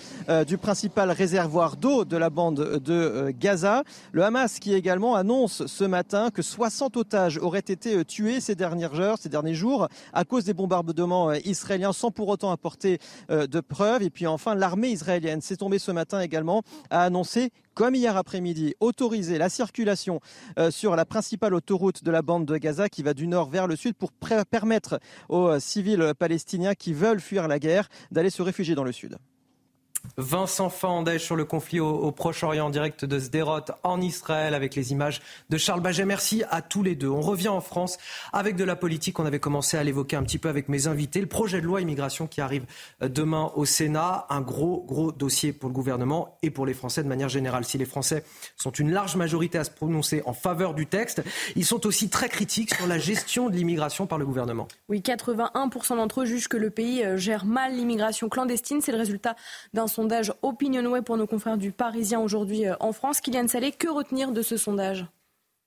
du 0.47 0.59
principal 0.59 1.06
réservoir 1.13 1.77
d'eau 1.77 2.05
de 2.05 2.17
la 2.17 2.31
bande 2.31 2.79
de 2.79 2.93
euh, 2.93 3.33
Gaza. 3.39 3.85
Le 4.13 4.25
Hamas 4.25 4.59
qui 4.59 4.75
également 4.75 5.15
annonce 5.15 5.67
ce 5.67 5.85
matin 5.85 6.31
que 6.31 6.43
60 6.43 6.97
otages 6.97 7.39
auraient 7.39 7.59
été 7.61 7.97
euh, 7.97 8.05
tués 8.05 8.41
ces 8.41 8.55
dernières 8.55 8.99
heures, 9.01 9.19
ces 9.19 9.29
derniers 9.29 9.55
jours, 9.55 9.89
à 10.13 10.25
cause 10.25 10.45
des 10.45 10.55
bombardements 10.55 11.31
euh, 11.31 11.39
israéliens 11.45 11.93
sans 11.93 12.11
pour 12.11 12.29
autant 12.29 12.51
apporter 12.51 12.99
de 13.29 13.61
preuves. 13.61 14.03
Et 14.03 14.11
puis 14.11 14.27
enfin, 14.27 14.55
l'armée 14.55 14.89
israélienne 14.89 15.41
s'est 15.41 15.57
tombée 15.57 15.79
ce 15.79 15.91
matin 15.91 16.21
également 16.21 16.63
à 16.91 17.03
annoncer 17.03 17.51
comme 17.75 17.95
hier 17.95 18.17
après-midi, 18.17 18.75
autoriser 18.81 19.37
la 19.37 19.51
circulation 19.51 20.21
sur 20.71 20.97
la 20.97 21.05
principale 21.05 21.53
autoroute 21.53 22.03
de 22.03 22.11
la 22.11 22.23
bande 22.23 22.47
de 22.47 22.57
Gaza 22.57 22.89
qui 22.89 23.03
va 23.03 23.13
du 23.13 23.27
nord 23.27 23.51
vers 23.51 23.67
le 23.67 23.77
sud 23.77 23.95
pour 23.97 24.13
permettre 24.13 24.99
aux 25.29 25.59
civils 25.59 26.15
palestiniens 26.19 26.75
qui 26.75 26.95
veulent 26.95 27.21
fuir 27.21 27.49
la 27.49 27.59
guerre 27.59 27.89
d'aller 28.11 28.31
se 28.31 28.41
réfugier 28.41 28.75
dans 28.75 28.85
le 28.85 28.93
sud. 28.93 29.19
Vincent 30.17 30.71
Fandège 30.71 31.23
sur 31.23 31.37
le 31.37 31.45
conflit 31.45 31.81
au, 31.81 32.11
Proche-Orient 32.13 32.67
en 32.67 32.71
direct 32.71 33.05
de 33.05 33.19
Sderot 33.19 33.61
en 33.83 34.01
Israël 34.01 34.55
avec 34.55 34.75
les 34.75 34.93
images 34.93 35.21
de 35.51 35.59
Charles 35.59 35.81
Baget. 35.81 36.05
Merci 36.05 36.43
à 36.51 36.63
tous 36.63 36.83
les 36.83 36.95
deux. 36.95 37.09
On 37.09 37.21
revient 37.21 37.49
en 37.49 37.61
France 37.61 37.99
avec 38.33 38.57
de 38.57 38.65
la 38.65 38.77
politique. 38.77 39.19
On 39.19 39.27
avait 39.27 39.41
commencé 39.41 39.77
à 39.77 39.85
l'évoquer 39.85 40.17
un 40.17 40.23
petit 40.23 40.39
peu 40.39 40.49
avec 40.49 40.69
mes 40.69 40.87
invités. 40.87 41.21
Le 41.21 41.27
projet 41.27 41.61
de 41.61 41.67
loi 41.67 41.81
immigration 41.81 42.27
qui 42.27 42.41
arrive 42.41 42.65
euh, 43.03 43.09
demain 43.09 43.53
au 43.55 43.65
Sénat. 43.65 44.27
Un 44.31 44.41
gros, 44.41 44.85
gros 44.87 45.13
dossier 45.13 45.53
pour 45.53 45.69
le 45.69 45.75
gouvernement 45.75 46.39
et 46.43 46.51
pour 46.51 46.67
les 46.67 46.75
Français 46.75 47.03
de 47.03 47.09
manière 47.09 47.29
générale. 47.29 47.65
Si 47.65 47.79
les 47.79 47.85
Français 47.85 48.25
sont 48.57 48.71
une 48.71 48.93
large 48.93 49.17
majorité 49.17 49.59
à 49.59 49.65
se 49.65 49.71
prononcer 49.71 50.23
en 50.27 50.33
faveur 50.33 50.75
du 50.75 50.87
texte, 50.87 51.23
ils 51.55 51.67
sont 51.67 51.87
aussi 51.87 52.09
très 52.09 52.29
critiques 52.29 52.75
sur 52.75 52.87
la 52.87 52.99
gestion 52.99 53.51
de 53.51 53.57
l'immigration 53.57 54.07
par 54.07 54.19
le 54.19 54.27
gouvernement. 54.27 54.69
Oui, 54.89 55.01
81% 55.01 55.97
d'entre 55.97 56.23
eux 56.23 56.25
jugent 56.25 56.49
que 56.49 56.57
le 56.57 56.71
pays 56.71 57.05
euh, 57.05 57.17
gère 57.17 57.45
mal 57.45 57.75
l'immigration 57.75 58.29
clandestine. 58.29 58.81
C'est 58.81 58.93
le 58.93 58.99
résultat 58.99 59.37
d'un 59.75 59.87
sondage 59.97 60.31
Opinionway 60.43 61.01
pour 61.01 61.17
nos 61.17 61.27
confrères 61.27 61.57
du 61.57 61.73
Parisien 61.73 62.21
aujourd'hui 62.21 62.67
euh, 62.67 62.75
en 62.81 62.93
France. 62.93 63.23
Kylian 63.23 63.49
Salé, 63.49 63.73
que 63.73 63.89
retenir 63.89 64.31
de 64.31 64.43
ce 64.43 64.59
sondage? 64.59 65.07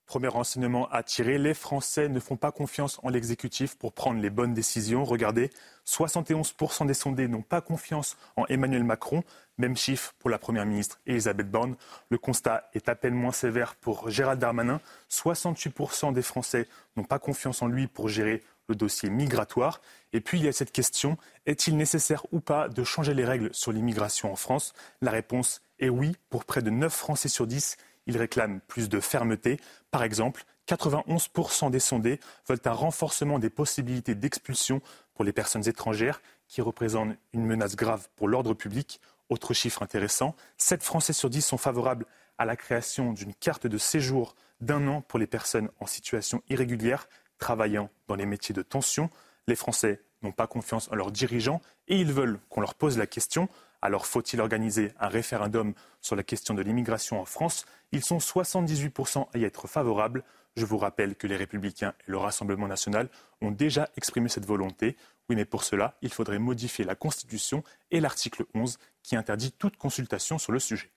Premier 0.05 0.27
renseignement 0.27 0.87
à 0.89 1.01
tirer, 1.01 1.39
les 1.39 1.55
Français 1.55 2.09
ne 2.09 2.19
font 2.19 2.35
pas 2.35 2.51
confiance 2.51 2.99
en 3.01 3.09
l'exécutif 3.09 3.75
pour 3.75 3.91
prendre 3.91 4.21
les 4.21 4.29
bonnes 4.29 4.53
décisions. 4.53 5.03
Regardez, 5.03 5.49
71% 5.87 6.85
des 6.85 6.93
sondés 6.93 7.27
n'ont 7.27 7.41
pas 7.41 7.61
confiance 7.61 8.17
en 8.35 8.45
Emmanuel 8.45 8.83
Macron. 8.83 9.23
Même 9.57 9.75
chiffre 9.75 10.13
pour 10.19 10.29
la 10.29 10.37
Première 10.37 10.67
ministre 10.67 10.99
Elisabeth 11.07 11.49
Borne. 11.49 11.75
Le 12.09 12.19
constat 12.19 12.69
est 12.73 12.87
à 12.87 12.93
peine 12.93 13.15
moins 13.15 13.31
sévère 13.31 13.73
pour 13.75 14.11
Gérald 14.11 14.39
Darmanin. 14.39 14.79
68% 15.09 16.13
des 16.13 16.21
Français 16.21 16.67
n'ont 16.97 17.03
pas 17.03 17.17
confiance 17.17 17.63
en 17.63 17.67
lui 17.67 17.87
pour 17.87 18.09
gérer 18.09 18.43
le 18.69 18.75
dossier 18.75 19.09
migratoire. 19.09 19.81
Et 20.13 20.21
puis 20.21 20.39
il 20.39 20.45
y 20.45 20.47
a 20.47 20.53
cette 20.53 20.71
question, 20.71 21.17
est-il 21.45 21.75
nécessaire 21.75 22.25
ou 22.31 22.39
pas 22.39 22.69
de 22.69 22.83
changer 22.83 23.13
les 23.13 23.25
règles 23.25 23.49
sur 23.53 23.71
l'immigration 23.71 24.31
en 24.31 24.35
France? 24.35 24.73
La 25.01 25.11
réponse 25.11 25.61
est 25.79 25.89
oui. 25.89 26.15
Pour 26.29 26.45
près 26.45 26.61
de 26.61 26.69
9 26.69 26.93
Français 26.93 27.29
sur 27.29 27.47
10, 27.47 27.77
ils 28.05 28.17
réclament 28.17 28.61
plus 28.67 28.89
de 28.89 28.99
fermeté. 28.99 29.59
Par 29.91 30.03
exemple, 30.03 30.45
91% 30.67 31.71
des 31.71 31.79
sondés 31.79 32.19
veulent 32.47 32.59
un 32.65 32.71
renforcement 32.71 33.39
des 33.39 33.49
possibilités 33.49 34.15
d'expulsion 34.15 34.81
pour 35.13 35.25
les 35.25 35.33
personnes 35.33 35.67
étrangères 35.67 36.21
qui 36.47 36.61
représentent 36.61 37.15
une 37.33 37.45
menace 37.45 37.75
grave 37.75 38.07
pour 38.15 38.27
l'ordre 38.27 38.53
public. 38.53 39.01
Autre 39.29 39.53
chiffre 39.53 39.83
intéressant, 39.83 40.35
7 40.57 40.83
Français 40.83 41.13
sur 41.13 41.29
10 41.29 41.41
sont 41.41 41.57
favorables 41.57 42.05
à 42.37 42.45
la 42.45 42.55
création 42.55 43.13
d'une 43.13 43.33
carte 43.33 43.67
de 43.67 43.77
séjour 43.77 44.35
d'un 44.61 44.87
an 44.87 45.01
pour 45.01 45.19
les 45.19 45.27
personnes 45.27 45.69
en 45.79 45.85
situation 45.85 46.41
irrégulière 46.49 47.07
travaillant 47.39 47.89
dans 48.07 48.15
les 48.15 48.25
métiers 48.25 48.53
de 48.53 48.61
tension. 48.61 49.09
Les 49.47 49.55
Français 49.55 50.01
n'ont 50.21 50.31
pas 50.31 50.47
confiance 50.47 50.89
en 50.91 50.95
leurs 50.95 51.11
dirigeants 51.11 51.61
et 51.87 51.99
ils 51.99 52.11
veulent 52.11 52.39
qu'on 52.49 52.61
leur 52.61 52.75
pose 52.75 52.97
la 52.97 53.07
question. 53.07 53.49
Alors 53.81 54.05
faut-il 54.05 54.41
organiser 54.41 54.91
un 54.99 55.07
référendum 55.07 55.73
sur 56.01 56.15
la 56.15 56.23
question 56.23 56.53
de 56.53 56.61
l'immigration 56.61 57.19
en 57.19 57.25
France? 57.25 57.65
Ils 57.91 58.03
sont 58.03 58.17
78% 58.17 59.27
à 59.33 59.37
y 59.37 59.45
être 59.45 59.67
favorables. 59.67 60.23
Je 60.55 60.65
vous 60.65 60.77
rappelle 60.77 61.15
que 61.15 61.27
les 61.27 61.37
Républicains 61.37 61.93
et 62.07 62.11
le 62.11 62.17
Rassemblement 62.17 62.67
national 62.67 63.09
ont 63.41 63.51
déjà 63.51 63.89
exprimé 63.95 64.27
cette 64.27 64.45
volonté. 64.45 64.97
Oui, 65.29 65.35
mais 65.35 65.45
pour 65.45 65.63
cela, 65.63 65.95
il 66.01 66.11
faudrait 66.11 66.39
modifier 66.39 66.83
la 66.83 66.95
Constitution 66.95 67.63
et 67.91 68.01
l'article 68.01 68.45
11 68.53 68.77
qui 69.01 69.15
interdit 69.15 69.53
toute 69.53 69.77
consultation 69.77 70.37
sur 70.37 70.51
le 70.51 70.59
sujet. 70.59 70.91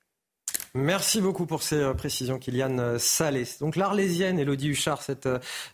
Merci 0.75 1.21
beaucoup 1.21 1.45
pour 1.45 1.63
ces 1.63 1.77
euh, 1.77 1.93
précisions, 1.93 2.39
Kylian 2.39 2.79
euh, 2.79 2.99
Salé. 2.99 3.47
Donc 3.61 3.77
l'Arlésienne, 3.77 4.39
Elodie 4.39 4.69
Huchard, 4.69 5.03
cette 5.03 5.29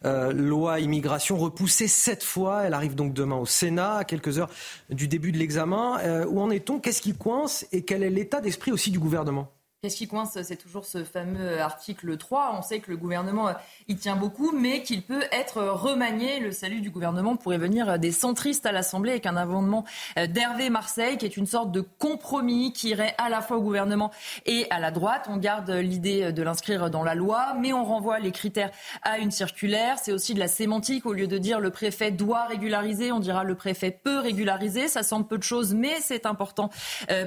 euh, 0.04 0.32
loi 0.32 0.80
immigration 0.80 1.38
repoussée 1.38 1.86
sept 1.86 2.24
fois, 2.24 2.64
elle 2.64 2.74
arrive 2.74 2.96
donc 2.96 3.14
demain 3.14 3.36
au 3.36 3.46
Sénat, 3.46 3.98
à 3.98 4.04
quelques 4.04 4.40
heures 4.40 4.50
du 4.90 5.06
début 5.06 5.30
de 5.30 5.38
l'examen. 5.38 6.24
où 6.26 6.40
en 6.40 6.50
est-on? 6.50 6.80
Qu'est-ce 6.80 7.00
qui 7.00 7.14
coince? 7.14 7.64
Et 7.70 7.84
quel 7.84 8.02
est 8.02 8.10
l'état 8.10 8.40
d'esprit 8.40 8.72
aussi 8.72 8.90
du 8.90 8.98
gouvernement? 8.98 9.52
Qu'est-ce 9.80 9.98
qui 9.98 10.08
coince 10.08 10.36
C'est 10.42 10.56
toujours 10.56 10.84
ce 10.84 11.04
fameux 11.04 11.60
article 11.60 12.16
3. 12.16 12.56
On 12.58 12.62
sait 12.62 12.80
que 12.80 12.90
le 12.90 12.96
gouvernement 12.96 13.52
y 13.86 13.94
tient 13.94 14.16
beaucoup, 14.16 14.50
mais 14.50 14.82
qu'il 14.82 15.02
peut 15.02 15.22
être 15.30 15.62
remanié. 15.62 16.40
Le 16.40 16.50
salut 16.50 16.80
du 16.80 16.90
gouvernement 16.90 17.36
pourrait 17.36 17.58
venir 17.58 17.96
des 17.96 18.10
centristes 18.10 18.66
à 18.66 18.72
l'Assemblée 18.72 19.12
avec 19.12 19.26
un 19.26 19.36
amendement 19.36 19.84
d'Hervé 20.16 20.68
Marseille, 20.68 21.16
qui 21.16 21.26
est 21.26 21.36
une 21.36 21.46
sorte 21.46 21.70
de 21.70 21.80
compromis 21.80 22.72
qui 22.72 22.88
irait 22.88 23.14
à 23.18 23.28
la 23.28 23.40
fois 23.40 23.58
au 23.58 23.62
gouvernement 23.62 24.10
et 24.46 24.66
à 24.70 24.80
la 24.80 24.90
droite. 24.90 25.26
On 25.28 25.36
garde 25.36 25.70
l'idée 25.70 26.32
de 26.32 26.42
l'inscrire 26.42 26.90
dans 26.90 27.04
la 27.04 27.14
loi, 27.14 27.54
mais 27.60 27.72
on 27.72 27.84
renvoie 27.84 28.18
les 28.18 28.32
critères 28.32 28.72
à 29.02 29.18
une 29.18 29.30
circulaire. 29.30 30.00
C'est 30.02 30.10
aussi 30.10 30.34
de 30.34 30.40
la 30.40 30.48
sémantique. 30.48 31.06
Au 31.06 31.12
lieu 31.12 31.28
de 31.28 31.38
dire 31.38 31.60
le 31.60 31.70
préfet 31.70 32.10
doit 32.10 32.46
régulariser, 32.46 33.12
on 33.12 33.20
dira 33.20 33.44
le 33.44 33.54
préfet 33.54 33.92
peut 33.92 34.18
régulariser. 34.18 34.88
Ça 34.88 35.04
semble 35.04 35.28
peu 35.28 35.38
de 35.38 35.44
choses, 35.44 35.72
mais 35.72 36.00
c'est 36.00 36.26
important 36.26 36.68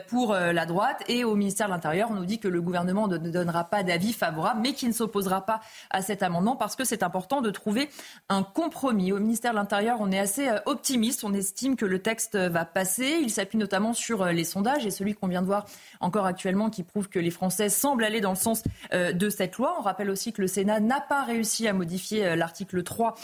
pour 0.09 0.33
la 0.33 0.65
droite. 0.65 1.01
Et 1.07 1.23
au 1.23 1.35
ministère 1.35 1.67
de 1.67 1.71
l'Intérieur, 1.71 2.09
on 2.11 2.15
nous 2.15 2.25
dit 2.25 2.40
que 2.41 2.49
le 2.49 2.61
gouvernement 2.61 3.07
ne 3.07 3.17
donnera 3.17 3.63
pas 3.63 3.83
d'avis 3.83 4.11
favorable, 4.11 4.59
mais 4.61 4.73
qui 4.73 4.87
ne 4.87 4.93
s'opposera 4.93 5.45
pas 5.45 5.61
à 5.89 6.01
cet 6.01 6.23
amendement 6.23 6.57
parce 6.57 6.75
que 6.75 6.83
c'est 6.83 7.03
important 7.03 7.41
de 7.41 7.49
trouver 7.49 7.89
un 8.29 8.43
compromis. 8.43 9.11
Au 9.11 9.19
ministère 9.19 9.51
de 9.51 9.57
l'Intérieur, 9.57 9.97
on 10.01 10.11
est 10.11 10.19
assez 10.19 10.49
euh, 10.49 10.59
optimiste. 10.65 11.23
On 11.23 11.33
estime 11.33 11.75
que 11.75 11.85
le 11.85 11.99
texte 11.99 12.35
va 12.35 12.65
passer. 12.65 13.19
Il 13.21 13.29
s'appuie 13.29 13.57
notamment 13.57 13.93
sur 13.93 14.23
euh, 14.23 14.31
les 14.31 14.43
sondages 14.43 14.85
et 14.85 14.91
celui 14.91 15.13
qu'on 15.13 15.27
vient 15.27 15.41
de 15.41 15.47
voir 15.47 15.65
encore 15.99 16.25
actuellement 16.25 16.69
qui 16.69 16.83
prouve 16.83 17.09
que 17.09 17.19
les 17.19 17.31
Français 17.31 17.69
semblent 17.69 18.03
aller 18.03 18.21
dans 18.21 18.31
le 18.31 18.35
sens 18.35 18.63
euh, 18.93 19.13
de 19.13 19.29
cette 19.29 19.57
loi. 19.57 19.75
On 19.79 19.81
rappelle 19.81 20.09
aussi 20.09 20.33
que 20.33 20.41
le 20.41 20.47
Sénat 20.47 20.79
n'a 20.79 20.99
pas 21.01 21.23
réussi 21.23 21.67
à 21.67 21.73
modifier 21.73 22.35
l'article 22.35 22.83
3 22.83 23.15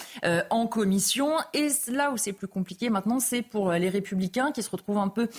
en 0.49 0.67
commission. 0.67 1.31
Et 1.53 1.69
là 1.89 2.11
où 2.11 2.17
c'est 2.17 2.33
plus 2.33 2.47
compliqué 2.47 2.89
maintenant, 2.89 3.19
c'est 3.19 3.41
pour 3.41 3.71
les 3.71 3.89
républicains 3.89 4.51
qui 4.51 4.61
se 4.63 4.69
retrouvent 4.69 4.97
un 4.97 5.07
peu 5.07 5.29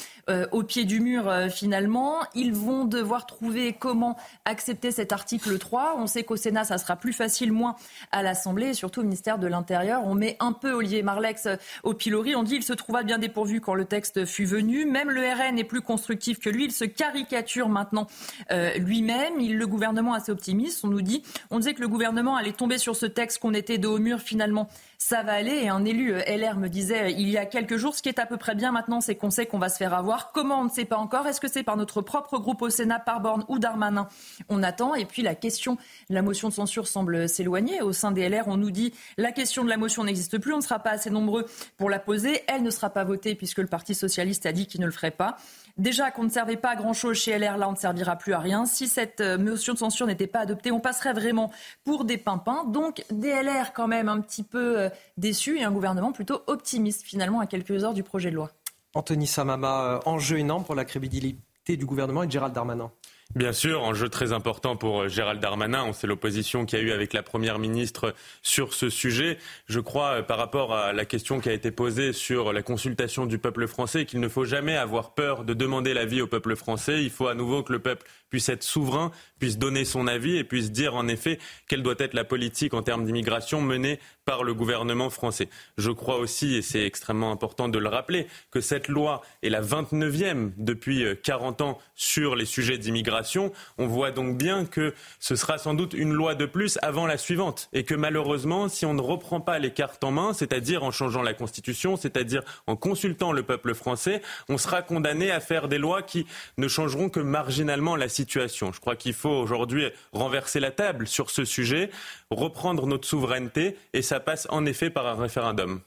au 0.52 0.62
pied 0.62 0.84
du 0.84 1.00
mur 1.00 1.32
finalement. 1.50 2.16
Ils 2.34 2.52
vont 2.52 2.84
devoir 2.84 3.26
trouver 3.26 3.67
comment 3.72 4.16
accepter 4.44 4.90
cet 4.90 5.12
article 5.12 5.58
3. 5.58 5.96
On 5.98 6.06
sait 6.06 6.24
qu'au 6.24 6.36
Sénat, 6.36 6.64
ça 6.64 6.78
sera 6.78 6.96
plus 6.96 7.12
facile, 7.12 7.52
moins 7.52 7.76
à 8.12 8.22
l'Assemblée, 8.22 8.68
et 8.68 8.74
surtout 8.74 9.00
au 9.00 9.04
ministère 9.04 9.38
de 9.38 9.46
l'Intérieur. 9.46 10.02
On 10.04 10.14
met 10.14 10.36
un 10.40 10.52
peu 10.52 10.72
Olivier 10.72 11.02
Marlex 11.02 11.48
au 11.82 11.94
pilori. 11.94 12.36
On 12.36 12.42
dit 12.42 12.54
qu'il 12.54 12.64
se 12.64 12.72
trouva 12.72 13.02
bien 13.02 13.18
dépourvu 13.18 13.60
quand 13.60 13.74
le 13.74 13.84
texte 13.84 14.24
fut 14.24 14.44
venu. 14.44 14.84
Même 14.84 15.10
le 15.10 15.20
RN 15.20 15.58
est 15.58 15.64
plus 15.64 15.80
constructif 15.80 16.38
que 16.38 16.50
lui. 16.50 16.64
Il 16.64 16.72
se 16.72 16.84
caricature 16.84 17.68
maintenant 17.68 18.06
euh, 18.50 18.74
lui-même. 18.78 19.38
Le 19.38 19.66
gouvernement 19.66 20.14
assez 20.14 20.32
optimiste. 20.32 20.84
On 20.84 20.88
nous 20.88 21.02
dit, 21.02 21.22
on 21.50 21.58
disait 21.58 21.74
que 21.74 21.80
le 21.80 21.88
gouvernement 21.88 22.36
allait 22.36 22.52
tomber 22.52 22.78
sur 22.78 22.96
ce 22.96 23.06
texte 23.06 23.38
qu'on 23.38 23.54
était 23.54 23.78
de 23.78 23.88
haut 23.88 23.98
mur. 23.98 24.20
Finalement, 24.20 24.68
ça 24.98 25.22
va 25.22 25.32
aller. 25.34 25.52
Et 25.52 25.68
un 25.68 25.84
élu 25.84 26.12
euh, 26.12 26.22
LR 26.26 26.56
me 26.56 26.68
disait 26.68 27.04
euh, 27.04 27.10
il 27.10 27.28
y 27.28 27.38
a 27.38 27.46
quelques 27.46 27.76
jours, 27.76 27.94
ce 27.94 28.02
qui 28.02 28.08
est 28.08 28.18
à 28.18 28.26
peu 28.26 28.36
près 28.36 28.56
bien 28.56 28.72
maintenant, 28.72 29.00
c'est 29.00 29.14
qu'on 29.14 29.30
sait 29.30 29.46
qu'on 29.46 29.58
va 29.58 29.68
se 29.68 29.76
faire 29.76 29.94
avoir. 29.94 30.32
Comment 30.32 30.60
on 30.60 30.64
ne 30.64 30.70
sait 30.70 30.84
pas 30.84 30.96
encore. 30.96 31.26
Est-ce 31.28 31.40
que 31.40 31.48
c'est 31.48 31.62
par 31.62 31.76
notre 31.76 32.02
propre 32.02 32.38
groupe 32.38 32.62
au 32.62 32.68
Sénat, 32.68 32.98
par 32.98 33.20
Borne 33.20 33.44
ou 33.48 33.60
Darmanin 33.60 34.08
On 34.48 34.62
attend. 34.64 34.96
Et 34.96 35.04
puis 35.04 35.22
la 35.22 35.36
question, 35.36 35.78
la 36.10 36.20
motion 36.20 36.48
de 36.48 36.54
censure 36.54 36.88
semble 36.88 37.28
s'éloigner. 37.28 37.80
Au 37.80 37.92
sein 37.92 38.10
des 38.10 38.28
LR, 38.28 38.48
on 38.48 38.56
nous 38.56 38.72
dit 38.72 38.92
la 39.16 39.30
question 39.30 39.64
de 39.64 39.68
la 39.68 39.76
motion 39.76 40.02
n'existe 40.02 40.38
plus. 40.38 40.52
On 40.52 40.58
ne 40.58 40.62
sera 40.62 40.80
pas 40.80 40.90
assez 40.90 41.10
nombreux 41.10 41.46
pour 41.76 41.90
la 41.90 42.00
poser. 42.00 42.42
Elle 42.48 42.64
ne 42.64 42.70
sera 42.70 42.90
pas 42.90 43.04
votée 43.04 43.36
puisque 43.36 43.58
le 43.58 43.68
Parti 43.68 43.94
socialiste 43.94 44.46
a 44.46 44.52
dit 44.52 44.66
qu'il 44.66 44.80
ne 44.80 44.86
le 44.86 44.92
ferait 44.92 45.12
pas. 45.12 45.36
Déjà 45.78 46.10
qu'on 46.10 46.24
ne 46.24 46.28
servait 46.28 46.56
pas 46.56 46.70
à 46.70 46.76
grand-chose 46.76 47.16
chez 47.16 47.38
LR, 47.38 47.56
là 47.56 47.68
on 47.68 47.72
ne 47.72 47.76
servira 47.76 48.16
plus 48.16 48.32
à 48.32 48.40
rien. 48.40 48.66
Si 48.66 48.88
cette 48.88 49.20
euh, 49.20 49.38
motion 49.38 49.74
de 49.74 49.78
censure 49.78 50.08
n'était 50.08 50.26
pas 50.26 50.40
adoptée, 50.40 50.72
on 50.72 50.80
passerait 50.80 51.12
vraiment 51.12 51.52
pour 51.84 52.04
des 52.04 52.18
pimpins. 52.18 52.64
Donc 52.64 53.04
des 53.12 53.30
LR 53.30 53.72
quand 53.72 53.86
même 53.86 54.08
un 54.08 54.20
petit 54.20 54.42
peu 54.42 54.80
euh, 54.80 54.88
déçus 55.16 55.58
et 55.58 55.62
un 55.62 55.70
gouvernement 55.70 56.10
plutôt 56.10 56.42
optimiste 56.48 57.02
finalement 57.02 57.38
à 57.38 57.46
quelques 57.46 57.84
heures 57.84 57.94
du 57.94 58.02
projet 58.02 58.30
de 58.30 58.34
loi. 58.34 58.50
Anthony 58.94 59.28
Samama, 59.28 59.84
euh, 59.84 60.00
enjeu 60.04 60.38
énorme 60.38 60.64
pour 60.64 60.74
la 60.74 60.84
crédibilité 60.84 61.76
du 61.76 61.86
gouvernement 61.86 62.24
et 62.24 62.26
de 62.26 62.32
Gérald 62.32 62.52
Darmanin. 62.52 62.90
Bien 63.34 63.52
sûr, 63.52 63.82
enjeu 63.82 64.08
très 64.08 64.32
important 64.32 64.74
pour 64.74 65.02
euh, 65.02 65.08
Gérald 65.08 65.38
Darmanin. 65.38 65.84
On 65.84 65.92
sait 65.92 66.06
l'opposition 66.06 66.64
qu'il 66.64 66.78
y 66.78 66.82
a 66.82 66.84
eu 66.86 66.92
avec 66.92 67.12
la 67.12 67.22
Première 67.22 67.58
ministre 67.58 68.14
sur 68.40 68.72
ce 68.72 68.88
sujet. 68.88 69.36
Je 69.66 69.80
crois, 69.80 70.20
euh, 70.20 70.22
par 70.22 70.38
rapport 70.38 70.74
à 70.74 70.94
la 70.94 71.04
question 71.04 71.38
qui 71.38 71.50
a 71.50 71.52
été 71.52 71.70
posée 71.70 72.14
sur 72.14 72.54
la 72.54 72.62
consultation 72.62 73.26
du 73.26 73.38
peuple 73.38 73.68
français, 73.68 74.06
qu'il 74.06 74.20
ne 74.20 74.28
faut 74.28 74.46
jamais 74.46 74.78
avoir 74.78 75.12
peur 75.12 75.44
de 75.44 75.52
demander 75.52 75.92
l'avis 75.92 76.22
au 76.22 76.26
peuple 76.26 76.56
français. 76.56 77.04
Il 77.04 77.10
faut 77.10 77.28
à 77.28 77.34
nouveau 77.34 77.62
que 77.62 77.72
le 77.74 77.80
peuple 77.80 78.06
puisse 78.30 78.48
être 78.48 78.62
souverain, 78.62 79.10
puisse 79.38 79.58
donner 79.58 79.84
son 79.84 80.06
avis 80.06 80.36
et 80.36 80.44
puisse 80.44 80.70
dire 80.70 80.94
en 80.94 81.08
effet 81.08 81.38
quelle 81.66 81.82
doit 81.82 81.94
être 81.98 82.14
la 82.14 82.24
politique 82.24 82.74
en 82.74 82.82
termes 82.82 83.04
d'immigration 83.04 83.60
menée 83.60 83.98
par 84.24 84.44
le 84.44 84.52
gouvernement 84.52 85.08
français. 85.08 85.48
Je 85.78 85.90
crois 85.90 86.18
aussi, 86.18 86.54
et 86.56 86.62
c'est 86.62 86.84
extrêmement 86.84 87.32
important 87.32 87.68
de 87.68 87.78
le 87.78 87.88
rappeler, 87.88 88.26
que 88.50 88.60
cette 88.60 88.88
loi 88.88 89.22
est 89.42 89.48
la 89.48 89.62
29e 89.62 90.52
depuis 90.58 91.02
40 91.22 91.60
euh, 91.60 91.64
ans 91.64 91.78
sur 91.94 92.36
les 92.36 92.44
sujets 92.44 92.76
d'immigration. 92.76 93.52
On 93.78 93.86
voit 93.86 94.10
donc 94.10 94.36
bien 94.36 94.66
que 94.66 94.92
ce 95.18 95.34
sera 95.34 95.56
sans 95.56 95.72
doute 95.72 95.94
une 95.94 96.12
loi 96.12 96.34
de 96.34 96.44
plus 96.44 96.78
avant 96.82 97.06
la 97.06 97.16
suivante 97.16 97.70
et 97.72 97.84
que 97.84 97.94
malheureusement, 97.94 98.68
si 98.68 98.84
on 98.84 98.92
ne 98.92 99.00
reprend 99.00 99.40
pas 99.40 99.58
les 99.58 99.72
cartes 99.72 100.04
en 100.04 100.10
main, 100.10 100.34
c'est-à-dire 100.34 100.84
en 100.84 100.90
changeant 100.90 101.22
la 101.22 101.32
Constitution, 101.32 101.96
c'est-à-dire 101.96 102.42
en 102.66 102.76
consultant 102.76 103.32
le 103.32 103.42
peuple 103.42 103.74
français, 103.74 104.20
on 104.50 104.58
sera 104.58 104.82
condamné 104.82 105.30
à 105.30 105.40
faire 105.40 105.68
des 105.68 105.78
lois 105.78 106.02
qui 106.02 106.26
ne 106.58 106.68
changeront 106.68 107.08
que 107.08 107.20
marginalement 107.20 107.96
la 107.96 108.08
situation. 108.18 108.72
Je 108.72 108.80
crois 108.80 108.96
qu'il 108.96 109.14
faut 109.14 109.30
aujourd'hui 109.30 109.84
renverser 110.12 110.60
la 110.60 110.70
table 110.70 111.06
sur 111.06 111.30
ce 111.30 111.44
sujet, 111.44 111.90
reprendre 112.30 112.86
notre 112.86 113.06
souveraineté, 113.06 113.76
et 113.92 114.02
ça 114.02 114.20
passe 114.20 114.46
en 114.50 114.66
effet 114.66 114.90
par 114.90 115.06
un 115.06 115.14
référendum. 115.14 115.80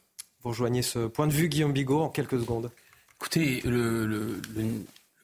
Vous 0.44 0.50
rejoignez 0.50 0.82
ce 0.82 1.08
point 1.08 1.28
de 1.28 1.34
vue, 1.34 1.50
Guillaume 1.50 1.74
Bigot, 1.74 2.02
en 2.02 2.10
quelques 2.10 2.40
secondes. 2.40 2.72
Écoutez, 3.18 3.62
le, 3.66 4.42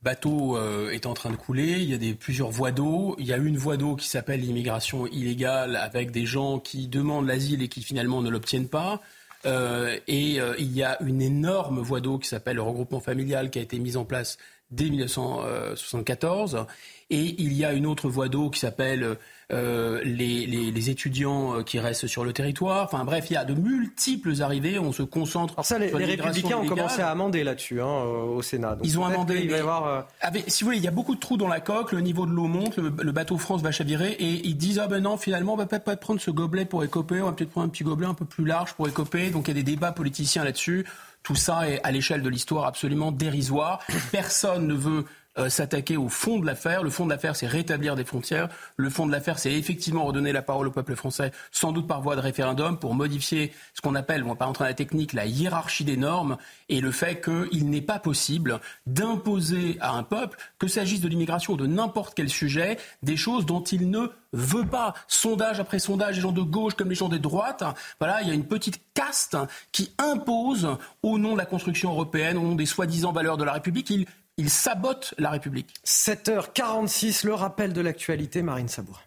bateau 0.03 0.55
euh, 0.55 0.91
est 0.91 1.07
en 1.07 1.13
train 1.15 1.31
de 1.31 1.35
couler, 1.35 1.79
il 1.79 1.89
y 1.89 1.93
a 1.93 1.97
des, 1.97 2.13
plusieurs 2.13 2.51
voies 2.51 2.71
d'eau. 2.71 3.15
Il 3.17 3.25
y 3.25 3.33
a 3.33 3.37
une 3.37 3.57
voie 3.57 3.77
d'eau 3.77 3.95
qui 3.95 4.07
s'appelle 4.07 4.41
l'immigration 4.41 5.07
illégale, 5.07 5.75
avec 5.75 6.11
des 6.11 6.25
gens 6.25 6.59
qui 6.59 6.87
demandent 6.87 7.27
l'asile 7.27 7.63
et 7.63 7.67
qui 7.67 7.81
finalement 7.81 8.21
ne 8.21 8.29
l'obtiennent 8.29 8.69
pas. 8.69 9.01
Euh, 9.47 9.97
et 10.07 10.39
euh, 10.39 10.53
il 10.59 10.73
y 10.73 10.83
a 10.83 11.01
une 11.01 11.21
énorme 11.21 11.79
voie 11.79 12.01
d'eau 12.01 12.17
qui 12.17 12.27
s'appelle 12.27 12.57
le 12.57 12.61
regroupement 12.61 12.99
familial 12.99 13.49
qui 13.49 13.59
a 13.59 13.61
été 13.61 13.79
mise 13.79 13.97
en 13.97 14.05
place 14.05 14.37
dès 14.71 14.89
1974. 14.89 16.65
Et 17.09 17.35
il 17.41 17.53
y 17.53 17.63
a 17.63 17.73
une 17.73 17.85
autre 17.85 18.09
voie 18.09 18.27
d'eau 18.27 18.49
qui 18.49 18.59
s'appelle 18.59 19.17
euh, 19.53 20.01
les, 20.03 20.45
les, 20.45 20.89
étudiants 20.89 21.59
euh, 21.59 21.63
qui 21.63 21.79
restent 21.79 22.07
sur 22.07 22.25
le 22.25 22.33
territoire. 22.33 22.83
Enfin 22.83 23.05
bref, 23.05 23.27
il 23.29 23.33
y 23.33 23.37
a 23.37 23.45
de 23.45 23.53
multiples 23.53 24.41
arrivées. 24.41 24.77
On 24.77 24.91
se 24.91 25.03
concentre. 25.03 25.53
Alors 25.53 25.65
ça, 25.65 25.79
les, 25.79 25.89
les 25.89 26.03
républicains 26.03 26.57
ont 26.57 26.65
commencé 26.65 27.01
à 27.01 27.09
amender 27.09 27.45
là-dessus 27.45 27.81
hein, 27.81 28.03
au 28.03 28.41
Sénat. 28.41 28.77
ils 28.83 28.99
ont 28.99 29.05
amendé. 29.05 29.39
Il 29.41 29.49
va 29.49 29.57
y 29.57 29.59
avoir, 29.61 29.87
euh, 29.87 30.01
si 30.47 30.63
vous 30.63 30.67
voulez, 30.67 30.79
il 30.79 30.83
y 30.83 30.87
a 30.89 30.91
beaucoup 30.91 31.15
de 31.15 31.19
trous 31.21 31.37
dans 31.37 31.47
la 31.47 31.61
coque. 31.61 31.93
Le 31.93 32.01
niveau 32.01 32.25
de 32.25 32.31
l'eau 32.31 32.47
monte. 32.47 32.75
Le, 32.77 33.11
bateau 33.13 33.37
France 33.37 33.61
va 33.61 33.71
chavirer 33.71 34.11
et 34.11 34.45
ils 34.45 34.57
disent 34.57 34.79
ah 34.79 34.87
ben 34.87 35.01
non, 35.01 35.15
finalement, 35.15 35.53
on 35.53 35.57
va 35.57 35.65
peut-être 35.65 35.85
pas 35.85 35.95
prendre 35.95 36.19
ce 36.19 36.29
gobelet 36.29 36.65
pour 36.65 36.83
écoper. 36.83 37.21
On 37.21 37.27
va 37.27 37.31
peut-être 37.31 37.51
prendre 37.51 37.67
un 37.67 37.69
petit 37.69 37.85
gobelet 37.85 38.07
un 38.07 38.13
peu 38.13 38.25
plus 38.25 38.43
large 38.43 38.73
pour 38.73 38.89
écoper. 38.89 39.29
Donc 39.29 39.47
il 39.47 39.51
y 39.55 39.59
a 39.59 39.63
des 39.63 39.71
débats 39.71 39.93
politiciens 39.93 40.43
là-dessus. 40.43 40.85
Tout 41.23 41.35
ça 41.35 41.69
est 41.69 41.81
à 41.83 41.91
l'échelle 41.91 42.21
de 42.21 42.29
l'histoire 42.29 42.65
absolument 42.65 43.13
dérisoire. 43.13 43.79
Personne 44.11 44.67
ne 44.67 44.73
veut 44.73 45.05
euh, 45.37 45.49
s'attaquer 45.49 45.97
au 45.97 46.09
fond 46.09 46.39
de 46.39 46.45
l'affaire. 46.45 46.83
Le 46.83 46.89
fond 46.89 47.05
de 47.05 47.11
l'affaire, 47.11 47.35
c'est 47.35 47.47
rétablir 47.47 47.95
des 47.95 48.05
frontières. 48.05 48.49
Le 48.75 48.89
fond 48.89 49.05
de 49.05 49.11
l'affaire, 49.11 49.39
c'est 49.39 49.53
effectivement 49.53 50.05
redonner 50.05 50.31
la 50.31 50.41
parole 50.41 50.67
au 50.67 50.71
peuple 50.71 50.95
français, 50.95 51.31
sans 51.51 51.71
doute 51.71 51.87
par 51.87 52.01
voie 52.01 52.15
de 52.15 52.21
référendum, 52.21 52.79
pour 52.79 52.95
modifier 52.95 53.53
ce 53.73 53.81
qu'on 53.81 53.95
appelle, 53.95 54.23
on 54.23 54.29
va 54.29 54.35
pas 54.35 54.45
rentrer 54.45 54.63
dans 54.63 54.69
la 54.69 54.73
technique, 54.73 55.13
la 55.13 55.25
hiérarchie 55.25 55.83
des 55.83 55.97
normes 55.97 56.37
et 56.69 56.81
le 56.81 56.91
fait 56.91 57.21
qu'il 57.21 57.69
n'est 57.69 57.81
pas 57.81 57.99
possible 57.99 58.59
d'imposer 58.85 59.77
à 59.79 59.95
un 59.95 60.03
peuple, 60.03 60.37
que 60.59 60.67
s'agisse 60.67 61.01
de 61.01 61.07
l'immigration 61.07 61.53
ou 61.53 61.57
de 61.57 61.67
n'importe 61.67 62.13
quel 62.15 62.29
sujet, 62.29 62.77
des 63.03 63.17
choses 63.17 63.45
dont 63.45 63.63
il 63.63 63.89
ne 63.89 64.07
veut 64.33 64.65
pas. 64.65 64.93
Sondage 65.07 65.59
après 65.59 65.79
sondage, 65.79 66.15
les 66.15 66.21
gens 66.21 66.31
de 66.31 66.41
gauche 66.41 66.73
comme 66.73 66.89
les 66.89 66.95
gens 66.95 67.09
de 67.09 67.17
droite, 67.17 67.63
voilà, 67.99 68.21
il 68.21 68.27
y 68.27 68.31
a 68.31 68.33
une 68.33 68.47
petite 68.47 68.81
caste 68.93 69.37
qui 69.71 69.91
impose, 69.97 70.67
au 71.03 71.17
nom 71.17 71.33
de 71.33 71.37
la 71.37 71.45
construction 71.45 71.91
européenne, 71.91 72.37
au 72.37 72.41
nom 72.41 72.55
des 72.55 72.65
soi-disant 72.65 73.11
valeurs 73.11 73.37
de 73.37 73.43
la 73.43 73.53
République, 73.53 74.07
il 74.37 74.49
sabote 74.49 75.15
la 75.17 75.31
République. 75.31 75.73
7h46, 75.85 77.25
le 77.25 77.33
rappel 77.33 77.73
de 77.73 77.81
l'actualité, 77.81 78.43
Marine 78.43 78.67
Sabour. 78.67 79.01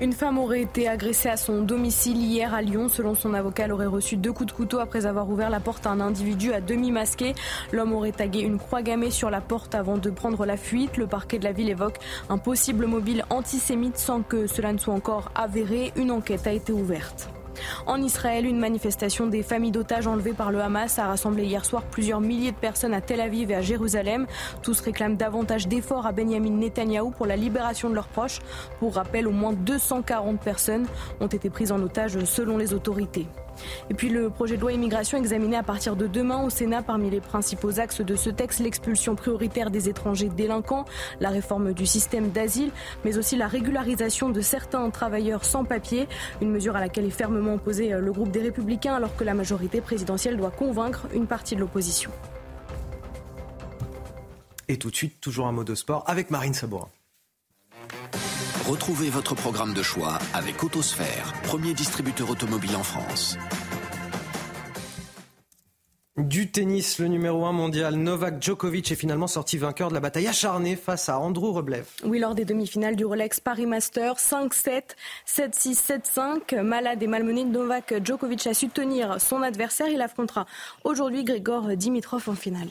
Une 0.00 0.12
femme 0.12 0.38
aurait 0.38 0.60
été 0.60 0.88
agressée 0.88 1.28
à 1.28 1.36
son 1.36 1.62
domicile 1.62 2.18
hier 2.18 2.52
à 2.52 2.62
Lyon. 2.62 2.88
Selon 2.88 3.14
son 3.14 3.32
avocat, 3.32 3.64
elle 3.64 3.72
aurait 3.72 3.86
reçu 3.86 4.16
deux 4.16 4.32
coups 4.32 4.52
de 4.52 4.56
couteau 4.56 4.78
après 4.80 5.06
avoir 5.06 5.30
ouvert 5.30 5.50
la 5.50 5.60
porte 5.60 5.86
à 5.86 5.90
un 5.90 6.00
individu 6.00 6.52
à 6.52 6.60
demi 6.60 6.90
masqué. 6.90 7.34
L'homme 7.72 7.92
aurait 7.92 8.12
tagué 8.12 8.40
une 8.40 8.58
croix 8.58 8.82
gammée 8.82 9.10
sur 9.10 9.30
la 9.30 9.40
porte 9.40 9.74
avant 9.74 9.96
de 9.96 10.10
prendre 10.10 10.46
la 10.46 10.56
fuite. 10.56 10.96
Le 10.96 11.06
parquet 11.06 11.38
de 11.38 11.44
la 11.44 11.52
ville 11.52 11.70
évoque 11.70 11.98
un 12.28 12.38
possible 12.38 12.86
mobile 12.86 13.24
antisémite 13.30 13.96
sans 13.96 14.22
que 14.22 14.46
cela 14.46 14.72
ne 14.72 14.78
soit 14.78 14.94
encore 14.94 15.30
avéré. 15.34 15.92
Une 15.96 16.10
enquête 16.10 16.46
a 16.46 16.52
été 16.52 16.72
ouverte. 16.72 17.30
En 17.86 18.02
Israël, 18.02 18.46
une 18.46 18.58
manifestation 18.58 19.26
des 19.26 19.42
familles 19.42 19.70
d'otages 19.70 20.06
enlevés 20.06 20.32
par 20.32 20.50
le 20.50 20.60
Hamas 20.60 20.98
a 20.98 21.06
rassemblé 21.06 21.44
hier 21.44 21.64
soir 21.64 21.82
plusieurs 21.82 22.20
milliers 22.20 22.52
de 22.52 22.56
personnes 22.56 22.94
à 22.94 23.00
Tel 23.00 23.20
Aviv 23.20 23.50
et 23.50 23.54
à 23.54 23.60
Jérusalem. 23.60 24.26
Tous 24.62 24.80
réclament 24.80 25.16
davantage 25.16 25.68
d'efforts 25.68 26.06
à 26.06 26.12
Benjamin 26.12 26.50
Netanyahou 26.50 27.10
pour 27.10 27.26
la 27.26 27.36
libération 27.36 27.90
de 27.90 27.94
leurs 27.94 28.08
proches. 28.08 28.40
Pour 28.78 28.94
rappel, 28.94 29.28
au 29.28 29.32
moins 29.32 29.52
240 29.52 30.40
personnes 30.40 30.86
ont 31.20 31.26
été 31.26 31.50
prises 31.50 31.72
en 31.72 31.80
otage 31.80 32.22
selon 32.24 32.56
les 32.58 32.72
autorités. 32.74 33.26
Et 33.90 33.94
puis 33.94 34.08
le 34.08 34.30
projet 34.30 34.56
de 34.56 34.60
loi 34.60 34.72
immigration 34.72 35.18
examiné 35.18 35.56
à 35.56 35.62
partir 35.62 35.96
de 35.96 36.06
demain 36.06 36.42
au 36.42 36.50
Sénat 36.50 36.82
parmi 36.82 37.10
les 37.10 37.20
principaux 37.20 37.80
axes 37.80 38.00
de 38.00 38.16
ce 38.16 38.30
texte, 38.30 38.60
l'expulsion 38.60 39.14
prioritaire 39.14 39.70
des 39.70 39.88
étrangers 39.88 40.28
délinquants, 40.28 40.84
la 41.20 41.30
réforme 41.30 41.72
du 41.72 41.86
système 41.86 42.30
d'asile, 42.30 42.70
mais 43.04 43.18
aussi 43.18 43.36
la 43.36 43.48
régularisation 43.48 44.30
de 44.30 44.40
certains 44.40 44.88
travailleurs 44.90 45.44
sans 45.44 45.64
papier, 45.64 46.08
une 46.40 46.50
mesure 46.50 46.76
à 46.76 46.80
laquelle 46.80 47.04
est 47.04 47.10
fermement 47.10 47.54
opposé 47.54 47.90
le 47.90 48.12
groupe 48.12 48.30
des 48.30 48.42
Républicains 48.42 48.94
alors 48.94 49.16
que 49.16 49.24
la 49.24 49.34
majorité 49.34 49.80
présidentielle 49.80 50.36
doit 50.36 50.50
convaincre 50.50 51.06
une 51.14 51.26
partie 51.26 51.54
de 51.54 51.60
l'opposition. 51.60 52.10
Et 54.68 54.78
tout 54.78 54.90
de 54.90 54.96
suite, 54.96 55.20
toujours 55.20 55.46
un 55.46 55.52
mot 55.52 55.64
de 55.64 55.74
sport 55.74 56.04
avec 56.06 56.30
Marine 56.30 56.54
Sabourin. 56.54 56.88
Retrouvez 58.66 59.10
votre 59.10 59.34
programme 59.34 59.74
de 59.74 59.82
choix 59.82 60.18
avec 60.32 60.64
Autosphère, 60.64 61.34
premier 61.42 61.74
distributeur 61.74 62.30
automobile 62.30 62.74
en 62.76 62.82
France. 62.82 63.36
Du 66.16 66.50
tennis, 66.50 66.98
le 66.98 67.08
numéro 67.08 67.44
1 67.44 67.52
mondial, 67.52 67.96
Novak 67.96 68.42
Djokovic 68.42 68.90
est 68.90 68.94
finalement 68.94 69.26
sorti 69.26 69.58
vainqueur 69.58 69.90
de 69.90 69.94
la 69.94 70.00
bataille 70.00 70.28
acharnée 70.28 70.76
face 70.76 71.10
à 71.10 71.18
Andrew 71.18 71.52
Rublev. 71.52 71.84
Oui, 72.04 72.18
lors 72.18 72.34
des 72.34 72.46
demi-finales 72.46 72.96
du 72.96 73.04
Rolex 73.04 73.38
Paris 73.38 73.66
Master, 73.66 74.14
5-7, 74.14 74.82
7-6, 75.26 76.00
7-5. 76.14 76.62
Malade 76.62 77.02
et 77.02 77.06
malmené, 77.06 77.44
Novak 77.44 78.02
Djokovic 78.02 78.46
a 78.46 78.54
su 78.54 78.70
tenir 78.70 79.20
son 79.20 79.42
adversaire. 79.42 79.88
Il 79.88 80.00
affrontera 80.00 80.46
aujourd'hui 80.84 81.22
Grégor 81.22 81.76
Dimitrov 81.76 82.30
en 82.30 82.34
finale. 82.34 82.70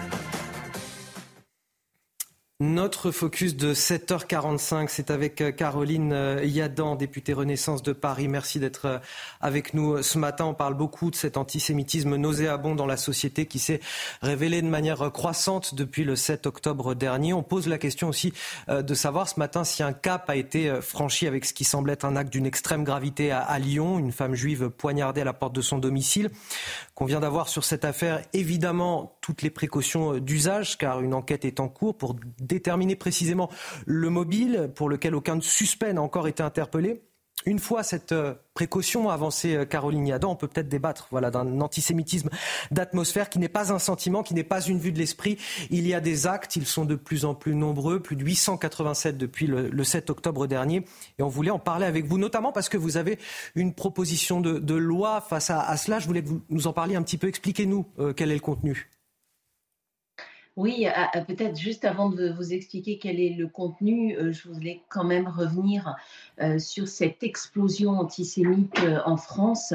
Notre 2.61 3.09
focus 3.09 3.55
de 3.55 3.73
7h45, 3.73 4.85
c'est 4.87 5.09
avec 5.09 5.41
euh, 5.41 5.51
Caroline 5.51 6.13
euh, 6.13 6.45
Yadan, 6.45 6.95
députée 6.95 7.33
Renaissance 7.33 7.81
de 7.81 7.91
Paris. 7.91 8.27
Merci 8.27 8.59
d'être 8.59 8.85
euh, 8.85 8.99
avec 9.39 9.73
nous 9.73 10.03
ce 10.03 10.19
matin. 10.19 10.45
On 10.45 10.53
parle 10.53 10.75
beaucoup 10.75 11.09
de 11.09 11.15
cet 11.15 11.37
antisémitisme 11.37 12.17
nauséabond 12.17 12.75
dans 12.75 12.85
la 12.85 12.97
société 12.97 13.47
qui 13.47 13.57
s'est 13.57 13.79
révélé 14.21 14.61
de 14.61 14.67
manière 14.67 15.11
croissante 15.11 15.73
depuis 15.73 16.03
le 16.03 16.15
7 16.15 16.45
octobre 16.45 16.93
dernier. 16.93 17.33
On 17.33 17.41
pose 17.41 17.67
la 17.67 17.79
question 17.79 18.09
aussi 18.09 18.31
de 18.67 18.93
savoir 18.93 19.27
ce 19.27 19.39
matin 19.39 19.63
si 19.63 19.81
un 19.81 19.93
cap 19.93 20.29
a 20.29 20.35
été 20.35 20.71
franchi 20.81 21.25
avec 21.25 21.45
ce 21.45 21.53
qui 21.53 21.63
semble 21.63 21.89
être 21.89 22.05
un 22.05 22.15
acte 22.15 22.31
d'une 22.31 22.45
extrême 22.45 22.83
gravité 22.83 23.31
à 23.31 23.57
Lyon, 23.57 23.97
une 23.97 24.11
femme 24.11 24.35
juive 24.35 24.69
poignardée 24.69 25.21
à 25.21 25.25
la 25.25 25.33
porte 25.33 25.55
de 25.55 25.61
son 25.61 25.79
domicile. 25.79 26.29
Qu'on 26.93 27.05
vient 27.05 27.21
d'avoir 27.21 27.47
sur 27.47 27.63
cette 27.63 27.85
affaire, 27.85 28.21
évidemment, 28.33 29.17
toutes 29.21 29.41
les 29.41 29.49
précautions 29.49 30.17
d'usage, 30.17 30.77
car 30.77 31.01
une 31.01 31.13
enquête 31.13 31.45
est 31.45 31.59
en 31.59 31.69
cours 31.69 31.97
pour 31.97 32.15
déterminer 32.39 32.95
précisément 32.95 33.49
le 33.85 34.09
mobile 34.09 34.71
pour 34.75 34.89
lequel 34.89 35.15
aucun 35.15 35.39
suspect 35.39 35.93
n'a 35.93 36.01
encore 36.01 36.27
été 36.27 36.43
interpellé. 36.43 37.01
Une 37.45 37.59
fois 37.59 37.83
cette 37.83 38.11
euh, 38.11 38.35
précaution 38.53 39.09
avancée, 39.09 39.55
euh, 39.55 39.65
Caroline 39.65 40.07
Yadan, 40.07 40.31
on 40.31 40.35
peut 40.35 40.47
peut-être 40.47 40.69
débattre 40.69 41.07
voilà, 41.11 41.31
d'un 41.31 41.59
antisémitisme 41.61 42.29
d'atmosphère 42.69 43.29
qui 43.29 43.39
n'est 43.39 43.49
pas 43.49 43.73
un 43.73 43.79
sentiment, 43.79 44.23
qui 44.23 44.33
n'est 44.33 44.43
pas 44.43 44.61
une 44.61 44.77
vue 44.77 44.91
de 44.91 44.99
l'esprit. 44.99 45.37
Il 45.69 45.87
y 45.87 45.93
a 45.93 46.01
des 46.01 46.27
actes, 46.27 46.55
ils 46.55 46.65
sont 46.65 46.85
de 46.85 46.95
plus 46.95 47.25
en 47.25 47.33
plus 47.33 47.55
nombreux, 47.55 47.99
plus 47.99 48.15
de 48.15 48.23
887 48.23 49.17
depuis 49.17 49.47
le, 49.47 49.83
7 49.83 50.09
octobre 50.09 50.47
dernier. 50.47 50.85
Et 51.17 51.23
on 51.23 51.29
voulait 51.29 51.51
en 51.51 51.59
parler 51.59 51.85
avec 51.85 52.05
vous, 52.05 52.17
notamment 52.17 52.51
parce 52.51 52.69
que 52.69 52.77
vous 52.77 52.97
avez 52.97 53.17
une 53.55 53.73
proposition 53.73 54.41
de, 54.41 54.75
loi 54.75 55.21
face 55.21 55.49
à, 55.49 55.75
cela. 55.77 55.99
Je 55.99 56.07
voulais 56.07 56.23
que 56.23 56.29
vous 56.29 56.41
nous 56.49 56.67
en 56.67 56.73
parliez 56.73 56.95
un 56.95 57.03
petit 57.03 57.17
peu. 57.17 57.27
Expliquez-nous 57.27 57.85
euh, 57.99 58.13
quel 58.13 58.31
est 58.31 58.35
le 58.35 58.39
contenu. 58.39 58.89
Oui, 60.57 60.85
peut-être 61.27 61.57
juste 61.57 61.85
avant 61.85 62.09
de 62.09 62.29
vous 62.29 62.53
expliquer 62.53 62.99
quel 62.99 63.21
est 63.21 63.35
le 63.35 63.47
contenu, 63.47 64.17
je 64.31 64.49
voulais 64.49 64.81
quand 64.89 65.05
même 65.05 65.27
revenir 65.27 65.95
sur 66.59 66.87
cette 66.87 67.23
explosion 67.23 67.91
antisémite 67.91 68.79
euh, 68.83 68.99
en 69.05 69.17
France 69.17 69.73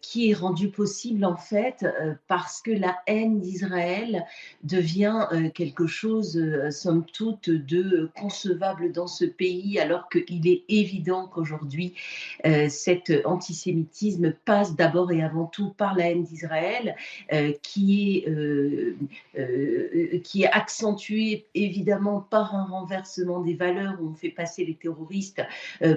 qui 0.00 0.30
est 0.30 0.34
rendue 0.34 0.70
possible 0.70 1.24
en 1.24 1.36
fait 1.36 1.86
parce 2.28 2.62
que 2.62 2.70
la 2.70 2.96
haine 3.06 3.40
d'Israël 3.40 4.24
devient 4.64 5.26
quelque 5.54 5.86
chose, 5.86 6.40
somme 6.70 7.04
toute, 7.12 7.50
de 7.50 8.10
concevable 8.18 8.92
dans 8.92 9.06
ce 9.06 9.24
pays 9.24 9.78
alors 9.78 10.08
qu'il 10.08 10.48
est 10.48 10.64
évident 10.68 11.26
qu'aujourd'hui 11.26 11.94
cet 12.68 13.12
antisémitisme 13.24 14.32
passe 14.44 14.74
d'abord 14.74 15.12
et 15.12 15.22
avant 15.22 15.46
tout 15.46 15.70
par 15.70 15.94
la 15.94 16.10
haine 16.10 16.24
d'Israël 16.24 16.96
qui 17.62 18.24
est 18.26 18.28
euh, 19.38 20.20
qui 20.24 20.42
est 20.42 20.50
accentué 20.50 21.46
évidemment 21.54 22.20
par 22.20 22.54
un 22.54 22.64
renversement 22.64 23.40
des 23.40 23.54
valeurs 23.54 23.96
où 24.00 24.10
on 24.10 24.14
fait 24.14 24.28
passer 24.28 24.64
les 24.64 24.74
terroristes 24.74 25.40
euh, 25.40 25.44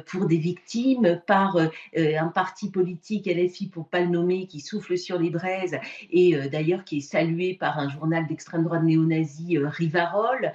pour 0.06 0.26
des 0.26 0.38
victimes, 0.38 1.22
par 1.26 1.58
euh, 1.58 1.70
un 1.96 2.28
parti 2.28 2.70
politique 2.70 3.28
LFI 3.28 3.68
pour 3.68 3.88
pas 3.88 4.02
le 4.02 4.08
nommer 4.08 4.48
qui 4.48 4.60
souffle 4.60 4.98
sur 4.98 5.20
les 5.20 5.30
braises 5.30 5.78
et 6.12 6.36
d'ailleurs 6.50 6.84
qui 6.84 6.98
est 6.98 7.02
salué 7.02 7.56
par 7.56 7.80
un 7.80 7.90
journal 7.90 8.28
d'extrême 8.28 8.64
droite 8.64 8.84
néo-nazi 8.84 9.58
Rivarol. 9.58 10.52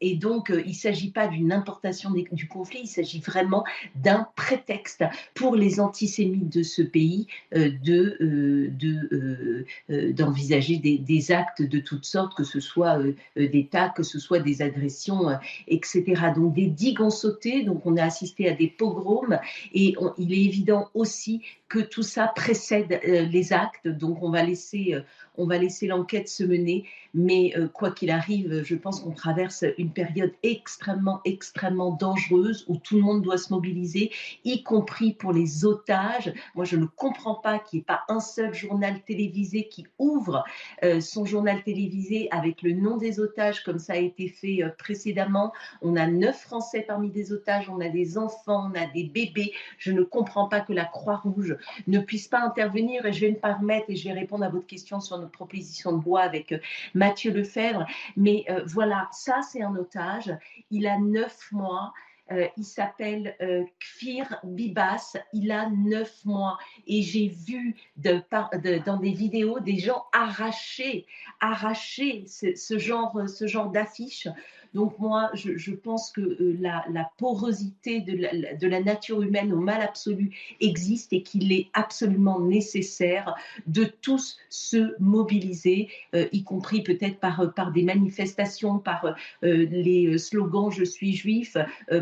et 0.00 0.16
donc 0.16 0.50
il 0.50 0.68
ne 0.68 0.72
s'agit 0.72 1.10
pas 1.10 1.28
d'une 1.28 1.52
importation 1.52 2.10
du 2.10 2.48
conflit, 2.48 2.80
il 2.82 2.88
s'agit 2.88 3.20
vraiment 3.20 3.64
d'un 3.94 4.28
prétexte 4.36 5.04
pour 5.34 5.56
les 5.56 5.80
antisémites 5.80 6.52
de 6.52 6.62
ce 6.62 6.82
pays 6.82 7.26
de 7.52 8.16
d'envisager 9.88 10.78
des, 10.78 11.32
actes 11.32 11.62
de 11.62 11.78
toutes 11.78 12.04
sortes 12.04 12.36
que 12.36 12.44
ce 12.44 12.60
soit 12.60 12.98
euh, 12.98 13.14
euh, 13.38 13.48
des 13.48 13.66
tas, 13.66 13.88
que 13.88 14.02
ce 14.02 14.18
soit 14.18 14.38
des 14.38 14.62
agressions, 14.62 15.28
euh, 15.28 15.36
etc. 15.66 16.04
Donc 16.34 16.54
des 16.54 16.66
digues 16.66 17.00
ont 17.00 17.10
sauté, 17.10 17.64
donc 17.64 17.84
on 17.86 17.96
a 17.96 18.04
assisté 18.16 18.48
à 18.48 18.54
des 18.54 18.68
pogroms 18.68 19.38
et 19.72 19.94
il 20.18 20.32
est 20.32 20.44
évident 20.44 20.90
aussi 20.94 21.42
que 21.68 21.80
tout 21.80 22.02
ça 22.02 22.28
précède 22.28 23.00
les 23.04 23.52
actes. 23.52 23.88
Donc 23.88 24.22
on 24.22 24.30
va 24.30 24.42
laisser 24.42 25.02
on 25.38 25.46
va 25.46 25.58
laisser 25.58 25.86
l'enquête 25.86 26.28
se 26.28 26.44
mener, 26.44 26.86
mais 27.14 27.52
euh, 27.56 27.68
quoi 27.68 27.90
qu'il 27.90 28.10
arrive, 28.10 28.62
je 28.64 28.74
pense 28.74 29.00
qu'on 29.00 29.12
traverse 29.12 29.64
une 29.78 29.90
période 29.90 30.32
extrêmement, 30.42 31.20
extrêmement 31.24 31.92
dangereuse 31.92 32.64
où 32.68 32.76
tout 32.76 32.96
le 32.96 33.02
monde 33.02 33.22
doit 33.22 33.38
se 33.38 33.52
mobiliser, 33.52 34.10
y 34.44 34.62
compris 34.62 35.12
pour 35.12 35.32
les 35.32 35.64
otages. 35.64 36.32
Moi, 36.54 36.64
je 36.64 36.76
ne 36.76 36.86
comprends 36.86 37.34
pas 37.34 37.58
qu'il 37.58 37.78
n'y 37.78 37.82
ait 37.82 37.84
pas 37.84 38.02
un 38.08 38.20
seul 38.20 38.54
journal 38.54 39.00
télévisé 39.02 39.68
qui 39.68 39.86
ouvre 39.98 40.44
euh, 40.82 41.00
son 41.00 41.24
journal 41.24 41.62
télévisé 41.62 42.28
avec 42.30 42.62
le 42.62 42.72
nom 42.72 42.96
des 42.96 43.20
otages, 43.20 43.62
comme 43.62 43.78
ça 43.78 43.94
a 43.94 43.96
été 43.96 44.28
fait 44.28 44.62
euh, 44.62 44.70
précédemment. 44.76 45.52
On 45.82 45.96
a 45.96 46.06
neuf 46.06 46.40
Français 46.42 46.84
parmi 46.86 47.10
des 47.10 47.32
otages, 47.32 47.68
on 47.68 47.80
a 47.80 47.88
des 47.88 48.18
enfants, 48.18 48.70
on 48.72 48.78
a 48.78 48.86
des 48.86 49.04
bébés. 49.04 49.52
Je 49.78 49.92
ne 49.92 50.02
comprends 50.02 50.48
pas 50.48 50.60
que 50.60 50.72
la 50.72 50.84
Croix-Rouge 50.84 51.55
ne 51.86 51.98
puisse 51.98 52.28
pas 52.28 52.40
intervenir 52.40 53.04
et 53.06 53.12
je 53.12 53.20
vais 53.20 53.30
me 53.30 53.36
permettre 53.36 53.86
et 53.88 53.96
je 53.96 54.08
vais 54.08 54.14
répondre 54.14 54.44
à 54.44 54.48
votre 54.48 54.66
question 54.66 55.00
sur 55.00 55.18
proposition 55.28 55.92
de 55.92 56.02
bois 56.02 56.22
avec 56.22 56.52
euh, 56.52 56.58
Mathieu 56.94 57.32
Lefebvre. 57.32 57.86
Mais 58.16 58.44
euh, 58.50 58.62
voilà, 58.66 59.08
ça 59.12 59.40
c'est 59.42 59.62
un 59.62 59.74
otage. 59.76 60.32
Il 60.70 60.86
a 60.86 60.98
neuf 60.98 61.50
mois. 61.52 61.92
Euh, 62.32 62.48
il 62.56 62.64
s'appelle 62.64 63.36
Kfir 63.78 64.40
Bibas, 64.42 65.16
il 65.32 65.52
a 65.52 65.70
neuf 65.70 66.24
mois 66.24 66.58
et 66.88 67.00
j'ai 67.02 67.28
vu 67.28 67.76
dans 67.96 68.96
des 68.96 69.12
vidéos 69.12 69.60
des 69.60 69.78
gens 69.78 70.06
arracher, 70.12 71.06
arracher 71.38 72.24
ce, 72.26 72.78
genre, 72.78 73.28
ce 73.28 73.46
genre 73.46 73.70
d'affiches 73.70 74.26
donc 74.76 74.98
moi, 74.98 75.30
je, 75.32 75.72
pense 75.72 76.10
que 76.10 76.20
euh, 76.20 76.54
la, 76.60 77.10
porosité 77.16 78.02
de 78.02 78.66
la, 78.66 78.80
nature 78.80 79.22
humaine 79.22 79.50
au 79.54 79.60
mal 79.60 79.80
absolu 79.80 80.36
existe 80.60 81.14
et 81.14 81.22
qu'il 81.22 81.50
est 81.50 81.68
absolument 81.72 82.40
nécessaire 82.40 83.34
de 83.66 83.84
tous 83.84 84.36
se 84.50 84.94
mobiliser, 85.00 85.88
euh, 86.14 86.26
y 86.30 86.44
compris 86.44 86.82
peut-être 86.82 87.18
par, 87.20 87.54
par 87.54 87.72
des 87.72 87.84
manifestations, 87.84 88.78
par 88.78 89.16
euh, 89.42 89.66
les 89.70 90.18
slogans 90.18 90.70
Je 90.70 90.84
suis 90.84 91.14
juif, 91.14 91.56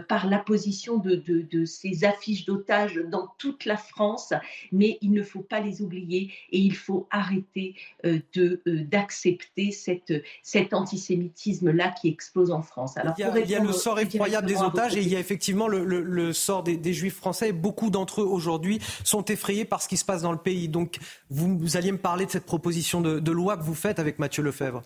par 0.08 0.26
l'apposition 0.26 0.98
de, 0.98 1.14
de, 1.14 1.64
ces 1.64 2.04
affiches 2.04 2.44
d'otages 2.44 3.00
dans 3.08 3.28
toute 3.38 3.66
la 3.66 3.76
France. 3.76 4.32
Mais 4.72 4.98
il 5.00 5.12
ne 5.12 5.22
faut 5.22 5.42
pas 5.42 5.60
les 5.60 5.80
oublier 5.80 6.32
et 6.50 6.58
il 6.58 6.74
faut 6.74 7.06
arrêter 7.12 7.76
d'accepter 8.02 9.70
cet 9.70 10.74
antisémitisme-là 10.74 11.94
qui 12.00 12.08
explose 12.08 12.50
en 12.50 12.63
France. 12.64 12.96
Alors, 12.96 13.14
il, 13.18 13.50
y 13.50 13.54
a, 13.54 13.60
le 13.60 13.72
sort 13.72 13.98
effroyable 14.00 14.46
des 14.46 14.60
otages 14.60 14.96
et 14.96 15.00
il 15.00 15.08
y 15.08 15.16
a 15.16 15.20
effectivement 15.20 15.68
le, 15.68 16.32
sort 16.32 16.62
des, 16.62 16.92
juifs 16.92 17.16
français. 17.16 17.52
beaucoup 17.52 17.90
d'entre 17.90 18.22
eux 18.22 18.26
aujourd'hui 18.26 18.80
sont 19.04 19.24
effrayés 19.24 19.64
par 19.64 19.82
ce 19.82 19.88
qui 19.88 19.96
se 19.96 20.04
passe 20.04 20.22
dans 20.22 20.32
le 20.32 20.38
pays. 20.38 20.68
Donc 20.68 20.98
vous, 21.30 21.76
alliez 21.76 21.92
me 21.92 21.98
parler 21.98 22.26
de 22.26 22.30
cette 22.30 22.46
proposition 22.46 23.00
de 23.00 23.30
loi 23.30 23.56
que 23.56 23.62
vous 23.62 23.74
faites 23.74 23.98
avec 23.98 24.18
Mathieu 24.18 24.42
Lefebvre. 24.42 24.82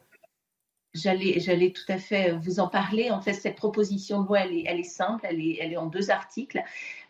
J'allais, 0.99 1.73
tout 1.73 1.93
à 1.93 1.99
fait 1.99 2.33
vous 2.33 2.61
en 2.61 2.69
parler. 2.69 3.11
En 3.11 3.20
fait, 3.20 3.33
cette 3.33 3.57
proposition 3.57 4.23
de 4.23 4.29
loi, 4.29 4.41
elle 4.41 4.53
est, 4.53 4.65
elle 4.66 4.81
est 4.81 4.83
simple, 4.83 5.27
elle 5.29 5.41
est, 5.41 5.59
elle 5.61 5.73
est 5.73 5.77
en 5.77 5.87
deux 5.87 6.11
articles. 6.11 6.62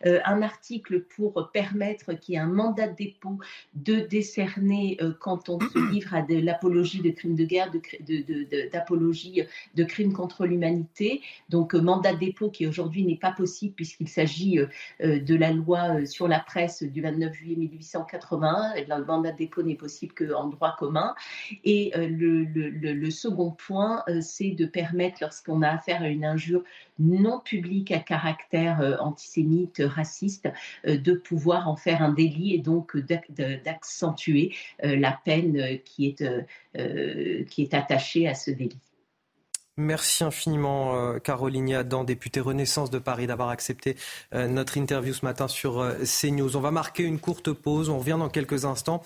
Euh, 0.05 0.19
un 0.25 0.41
article 0.41 1.01
pour 1.01 1.49
permettre 1.51 2.13
qu'il 2.13 2.35
y 2.35 2.37
ait 2.37 2.41
un 2.41 2.47
mandat 2.47 2.87
de 2.87 2.95
dépôt 2.95 3.37
de 3.73 3.99
décerner 3.99 4.97
euh, 5.01 5.11
quand 5.19 5.49
on 5.49 5.59
se 5.59 5.91
livre 5.91 6.13
à 6.13 6.21
de 6.21 6.39
l'apologie 6.39 7.01
de 7.01 7.09
crimes 7.09 7.35
de 7.35 7.43
guerre, 7.43 7.69
d'apologie 8.71 9.31
de, 9.31 9.41
de, 9.41 9.47
de, 9.75 9.83
crimes 9.83 10.13
contre 10.13 10.45
l'humanité. 10.45 11.21
Donc, 11.49 11.75
euh, 11.75 11.81
mandat 11.81 12.13
de 12.13 12.19
dépôt 12.19 12.49
qui 12.49 12.65
aujourd'hui 12.65 13.03
n'est 13.03 13.17
pas 13.17 13.31
possible 13.31 13.73
puisqu'il 13.75 14.07
s'agit 14.07 14.59
de 14.99 15.35
la 15.35 15.51
loi 15.51 16.05
sur 16.05 16.27
la 16.27 16.39
presse 16.39 16.83
du 16.83 17.01
29 17.01 17.33
juillet 17.33 17.55
1881. 17.55 18.73
Et 18.75 18.85
le 18.85 19.05
mandat 19.05 19.31
de 19.31 19.37
dépôt 19.37 19.63
n'est 19.63 19.75
possible 19.75 20.13
qu'en 20.13 20.47
droit 20.47 20.75
commun. 20.77 21.15
Et 21.63 21.91
le, 21.95 22.43
le, 22.43 22.69
le 22.69 23.11
second 23.11 23.51
point, 23.51 23.78
euh, 23.79 24.21
c'est 24.21 24.51
de 24.51 24.65
permettre, 24.65 25.17
lorsqu'on 25.21 25.61
a 25.61 25.69
affaire 25.69 26.01
à 26.01 26.09
une 26.09 26.25
injure 26.25 26.63
non 26.97 27.39
publique 27.39 27.91
à 27.91 27.99
caractère 27.99 28.81
euh, 28.81 28.97
antisémite, 28.99 29.81
raciste, 29.85 30.49
euh, 30.87 30.97
de 30.97 31.13
pouvoir 31.13 31.67
en 31.67 31.75
faire 31.75 32.01
un 32.01 32.11
délit 32.11 32.55
et 32.55 32.59
donc 32.59 32.97
d'accentuer 32.97 34.53
la 34.81 35.11
peine 35.11 35.79
qui 35.83 36.07
est, 36.07 36.23
qui 37.45 37.61
est 37.61 37.73
attachée 37.73 38.27
à 38.27 38.33
ce 38.33 38.51
délit. 38.51 38.88
Merci 39.79 40.25
infiniment, 40.25 40.93
euh, 40.93 41.19
Caroline 41.19 41.73
Adam, 41.73 42.03
députée 42.03 42.41
Renaissance 42.41 42.89
de 42.89 42.99
Paris, 42.99 43.27
d'avoir 43.27 43.47
accepté 43.47 43.95
euh, 44.35 44.49
notre 44.49 44.75
interview 44.75 45.13
ce 45.13 45.23
matin 45.23 45.47
sur 45.47 45.79
euh, 45.79 45.93
CNews. 46.03 46.57
On 46.57 46.59
va 46.59 46.71
marquer 46.71 47.03
une 47.03 47.17
courte 47.17 47.53
pause. 47.53 47.87
On 47.87 47.97
revient 47.97 48.17
dans 48.19 48.27
quelques 48.27 48.65
instants. 48.65 49.01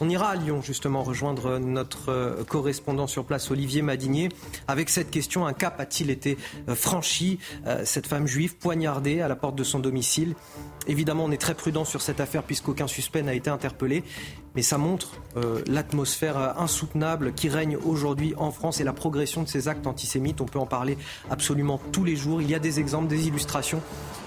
On 0.00 0.08
ira 0.08 0.30
à 0.30 0.34
Lyon, 0.34 0.60
justement, 0.60 1.04
rejoindre 1.04 1.58
notre 1.58 2.44
correspondant 2.48 3.06
sur 3.06 3.26
place, 3.26 3.48
Olivier 3.52 3.80
Madinier, 3.80 4.28
avec 4.66 4.90
cette 4.90 5.10
question 5.10 5.46
un 5.46 5.52
cap 5.52 5.78
a-t-il 5.78 6.10
été 6.10 6.36
franchi 6.68 7.38
Cette 7.84 8.06
femme 8.06 8.26
juive 8.26 8.56
poignardée 8.56 9.20
à 9.20 9.28
la 9.28 9.34
porte 9.34 9.56
de 9.56 9.64
son 9.64 9.78
domicile? 9.78 10.34
Évidemment, 10.88 11.24
on 11.24 11.30
est 11.30 11.40
très 11.40 11.54
prudent 11.54 11.84
sur 11.84 12.00
cette 12.00 12.20
affaire 12.20 12.42
puisqu'aucun 12.42 12.86
suspect 12.86 13.22
n'a 13.22 13.34
été 13.34 13.50
interpellé. 13.50 14.04
Mais 14.58 14.62
ça 14.62 14.76
montre 14.76 15.12
l'atmosphère 15.68 16.58
insoutenable 16.58 17.32
qui 17.32 17.48
règne 17.48 17.76
aujourd'hui 17.76 18.34
en 18.36 18.50
France 18.50 18.80
et 18.80 18.84
la 18.84 18.92
progression 18.92 19.44
de 19.44 19.48
ces 19.48 19.68
actes 19.68 19.86
antisémites 19.86 19.98
antisémites. 19.98 20.40
On 20.40 20.46
peut 20.46 20.58
en 20.58 20.66
parler 20.66 20.98
absolument 21.30 21.80
tous 21.92 22.02
les 22.02 22.16
jours. 22.16 22.42
Il 22.42 22.50
y 22.50 22.56
a 22.56 22.58
des 22.58 22.80
exemples, 22.80 23.06
des 23.06 23.28
illustrations. 23.28 23.80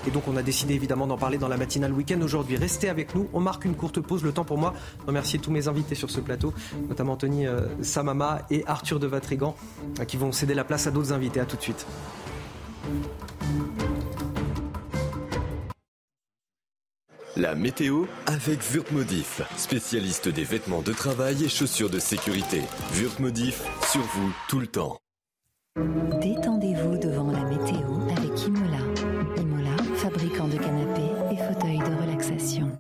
Et 0.08 0.12
donc 0.12 0.30
on 0.30 0.38
a 0.38 0.42
décidé 0.42 0.74
évidemment 0.74 1.06
d'en 1.06 1.18
parler 1.18 1.38
dans 1.38 1.50
la 1.50 1.58
matinale 1.58 1.92
week-end 1.92 2.22
aujourd'hui. 2.22 2.56
Restez 2.56 2.88
avec 2.88 3.14
nous, 3.14 3.28
on 3.34 3.42
marque 3.42 3.66
une 3.66 3.76
courte 3.76 4.00
pause, 4.00 4.24
le 4.24 4.32
temps 4.32 4.46
pour 4.46 4.58
moi 4.58 4.74
de 5.02 5.08
remercier 5.08 5.38
tous 5.38 5.52
mes 5.52 5.68
invités 5.68 5.96
sur 5.96 6.10
ce 6.10 6.22
plateau, 6.22 6.54
notamment 6.88 7.12
Anthony 7.12 7.46
euh, 7.46 7.68
Samama 7.82 8.44
et 8.50 8.64
Arthur 8.68 9.02
de 9.02 9.08
Vatrigan, 9.08 9.54
euh, 10.00 10.06
qui 10.06 10.16
vont 10.16 10.32
céder 10.32 10.54
la 10.54 10.64
place 10.64 10.88
à 10.88 10.92
d'autres 10.92 11.12
invités. 11.12 11.42
À 11.42 11.46
tout 11.46 11.58
de 11.58 11.62
suite. 11.62 11.86
La 17.38 17.56
météo 17.56 18.08
avec 18.26 18.60
Wurtmodif, 18.74 19.42
spécialiste 19.56 20.28
des 20.28 20.44
vêtements 20.44 20.82
de 20.82 20.92
travail 20.92 21.46
et 21.46 21.50
chaussures 21.50 21.90
de 21.90 21.98
sécurité. 21.98 22.62
Wurtmodif, 22.94 23.64
sur 23.90 24.02
vous 24.02 24.34
tout 24.50 24.60
le 24.60 24.68
temps. 24.68 24.98
Détendez-vous 26.22 26.98
devant 26.98 27.32
la 27.32 27.44
météo 27.46 27.88
avec 28.18 28.46
Imola. 28.46 28.80
Imola, 29.38 29.78
fabricant 29.96 30.50
de 30.50 30.58
canapés 30.58 31.12
et 31.32 31.38
fauteuils 31.38 31.80
de 31.80 32.02
relaxation. 32.02 32.78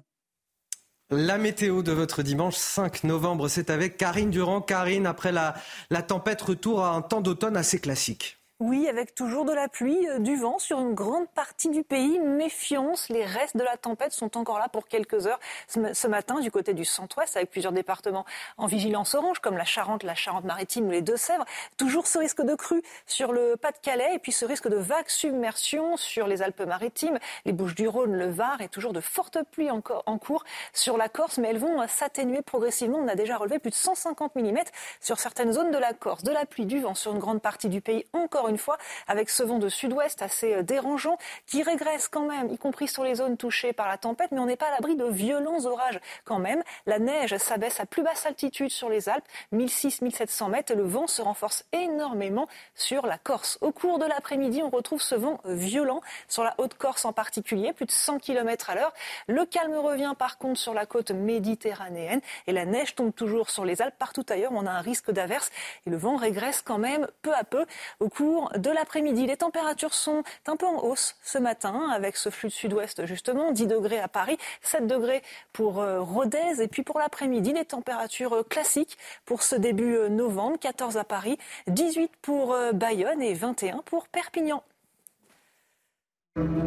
La 1.11 1.37
météo 1.37 1.81
de 1.81 1.93
votre 1.93 2.21
dimanche 2.21 2.57
5 2.57 3.05
novembre, 3.05 3.47
c'est 3.47 3.69
avec 3.69 3.95
Karine 3.95 4.31
Durand. 4.31 4.59
Karine, 4.59 5.05
après 5.05 5.31
la, 5.31 5.55
la 5.89 6.01
tempête, 6.01 6.41
retour 6.41 6.83
à 6.83 6.89
un 6.89 7.01
temps 7.01 7.21
d'automne 7.21 7.55
assez 7.55 7.79
classique. 7.79 8.40
Oui, 8.63 8.87
avec 8.87 9.15
toujours 9.15 9.43
de 9.43 9.53
la 9.53 9.67
pluie, 9.67 10.07
euh, 10.07 10.19
du 10.19 10.35
vent 10.35 10.59
sur 10.59 10.79
une 10.79 10.93
grande 10.93 11.27
partie 11.29 11.69
du 11.69 11.81
pays. 11.81 12.19
Méfiance, 12.19 13.09
les 13.09 13.25
restes 13.25 13.57
de 13.57 13.63
la 13.63 13.75
tempête 13.75 14.11
sont 14.11 14.37
encore 14.37 14.59
là 14.59 14.69
pour 14.69 14.87
quelques 14.87 15.25
heures 15.25 15.39
ce 15.67 16.07
matin 16.07 16.39
du 16.41 16.51
côté 16.51 16.75
du 16.75 16.85
centre-ouest, 16.85 17.35
avec 17.35 17.49
plusieurs 17.49 17.71
départements 17.71 18.23
en 18.59 18.67
vigilance 18.67 19.15
orange, 19.15 19.39
comme 19.39 19.57
la 19.57 19.65
Charente, 19.65 20.03
la 20.03 20.13
Charente-Maritime 20.13 20.85
ou 20.85 20.91
les 20.91 21.01
Deux-Sèvres. 21.01 21.43
Toujours 21.75 22.05
ce 22.05 22.19
risque 22.19 22.43
de 22.43 22.53
crue 22.53 22.83
sur 23.07 23.33
le 23.33 23.55
Pas-de-Calais 23.55 24.13
et 24.13 24.19
puis 24.19 24.31
ce 24.31 24.45
risque 24.45 24.67
de 24.67 24.75
vague 24.75 25.09
submersion 25.09 25.97
sur 25.97 26.27
les 26.27 26.43
Alpes-Maritimes, 26.43 27.17
les 27.45 27.53
Bouches-du-Rhône, 27.53 28.13
le 28.13 28.29
Var 28.29 28.61
et 28.61 28.67
toujours 28.67 28.93
de 28.93 29.01
fortes 29.01 29.39
pluies 29.49 29.71
en 29.71 29.81
cours 29.81 30.43
sur 30.71 30.97
la 30.97 31.09
Corse, 31.09 31.39
mais 31.39 31.47
elles 31.47 31.57
vont 31.57 31.83
s'atténuer 31.87 32.43
progressivement. 32.43 32.99
On 32.99 33.07
a 33.07 33.15
déjà 33.15 33.37
relevé 33.37 33.57
plus 33.57 33.71
de 33.71 33.75
150 33.75 34.35
mm 34.35 34.59
sur 34.99 35.19
certaines 35.19 35.51
zones 35.51 35.71
de 35.71 35.79
la 35.79 35.93
Corse. 35.93 36.21
De 36.21 36.31
la 36.31 36.45
pluie, 36.45 36.67
du 36.67 36.79
vent 36.79 36.93
sur 36.93 37.11
une 37.11 37.19
grande 37.19 37.41
partie 37.41 37.67
du 37.67 37.81
pays, 37.81 38.05
encore 38.13 38.50
fois, 38.57 38.77
avec 39.07 39.29
ce 39.29 39.43
vent 39.43 39.59
de 39.59 39.69
sud-ouest 39.69 40.21
assez 40.21 40.55
euh, 40.55 40.63
dérangeant 40.63 41.17
qui 41.47 41.63
régresse 41.63 42.07
quand 42.07 42.25
même, 42.25 42.49
y 42.49 42.57
compris 42.57 42.87
sur 42.87 43.03
les 43.03 43.15
zones 43.15 43.37
touchées 43.37 43.73
par 43.73 43.87
la 43.87 43.97
tempête, 43.97 44.31
mais 44.31 44.39
on 44.39 44.45
n'est 44.45 44.55
pas 44.55 44.67
à 44.67 44.71
l'abri 44.71 44.95
de 44.95 45.05
violents 45.05 45.65
orages 45.65 45.99
quand 46.25 46.39
même. 46.39 46.63
La 46.85 46.99
neige 46.99 47.37
s'abaisse 47.37 47.79
à 47.79 47.85
plus 47.85 48.03
basse 48.03 48.25
altitude 48.25 48.69
sur 48.69 48.89
les 48.89 49.09
Alpes, 49.09 49.25
1600-1700 49.53 50.49
mètres, 50.49 50.71
et 50.71 50.75
le 50.75 50.83
vent 50.83 51.07
se 51.07 51.21
renforce 51.21 51.65
énormément 51.73 52.47
sur 52.75 53.05
la 53.05 53.17
Corse. 53.17 53.57
Au 53.61 53.71
cours 53.71 53.99
de 53.99 54.05
l'après-midi, 54.05 54.61
on 54.63 54.69
retrouve 54.69 55.01
ce 55.01 55.15
vent 55.15 55.39
violent 55.45 56.01
sur 56.27 56.43
la 56.43 56.55
Haute-Corse 56.57 57.05
en 57.05 57.13
particulier, 57.13 57.73
plus 57.73 57.85
de 57.85 57.91
100 57.91 58.19
km 58.19 58.69
à 58.69 58.75
l'heure. 58.75 58.93
Le 59.27 59.45
calme 59.45 59.75
revient 59.75 60.13
par 60.17 60.37
contre 60.37 60.59
sur 60.59 60.73
la 60.73 60.85
côte 60.85 61.11
méditerranéenne 61.11 62.21
et 62.47 62.51
la 62.51 62.65
neige 62.65 62.95
tombe 62.95 63.13
toujours 63.13 63.49
sur 63.49 63.65
les 63.65 63.81
Alpes. 63.81 63.95
Partout 63.97 64.25
ailleurs, 64.29 64.51
on 64.53 64.65
a 64.65 64.71
un 64.71 64.81
risque 64.81 65.11
d'averse 65.11 65.51
et 65.85 65.89
le 65.89 65.97
vent 65.97 66.15
régresse 66.15 66.61
quand 66.61 66.77
même 66.77 67.07
peu 67.21 67.33
à 67.33 67.43
peu 67.43 67.65
au 67.99 68.09
cours 68.09 68.40
de 68.55 68.69
l'après-midi. 68.69 69.27
Les 69.27 69.37
températures 69.37 69.93
sont 69.93 70.23
un 70.47 70.55
peu 70.55 70.65
en 70.65 70.83
hausse 70.83 71.15
ce 71.23 71.37
matin 71.37 71.89
avec 71.93 72.17
ce 72.17 72.29
flux 72.29 72.49
de 72.49 72.53
sud-ouest 72.53 73.05
justement. 73.05 73.51
10 73.51 73.67
degrés 73.67 73.99
à 73.99 74.07
Paris, 74.07 74.37
7 74.61 74.87
degrés 74.87 75.21
pour 75.53 75.79
euh, 75.79 76.01
Rodez 76.01 76.61
et 76.61 76.67
puis 76.67 76.83
pour 76.83 76.99
l'après-midi, 76.99 77.53
les 77.53 77.65
températures 77.65 78.33
euh, 78.33 78.43
classiques 78.43 78.97
pour 79.25 79.43
ce 79.43 79.55
début 79.55 79.95
euh, 79.95 80.09
novembre. 80.09 80.57
14 80.59 80.97
à 80.97 81.03
Paris, 81.03 81.37
18 81.67 82.11
pour 82.21 82.55
Bayonne 82.73 83.21
et 83.21 83.33
21 83.33 83.81
pour 83.85 84.07
Perpignan. 84.07 84.63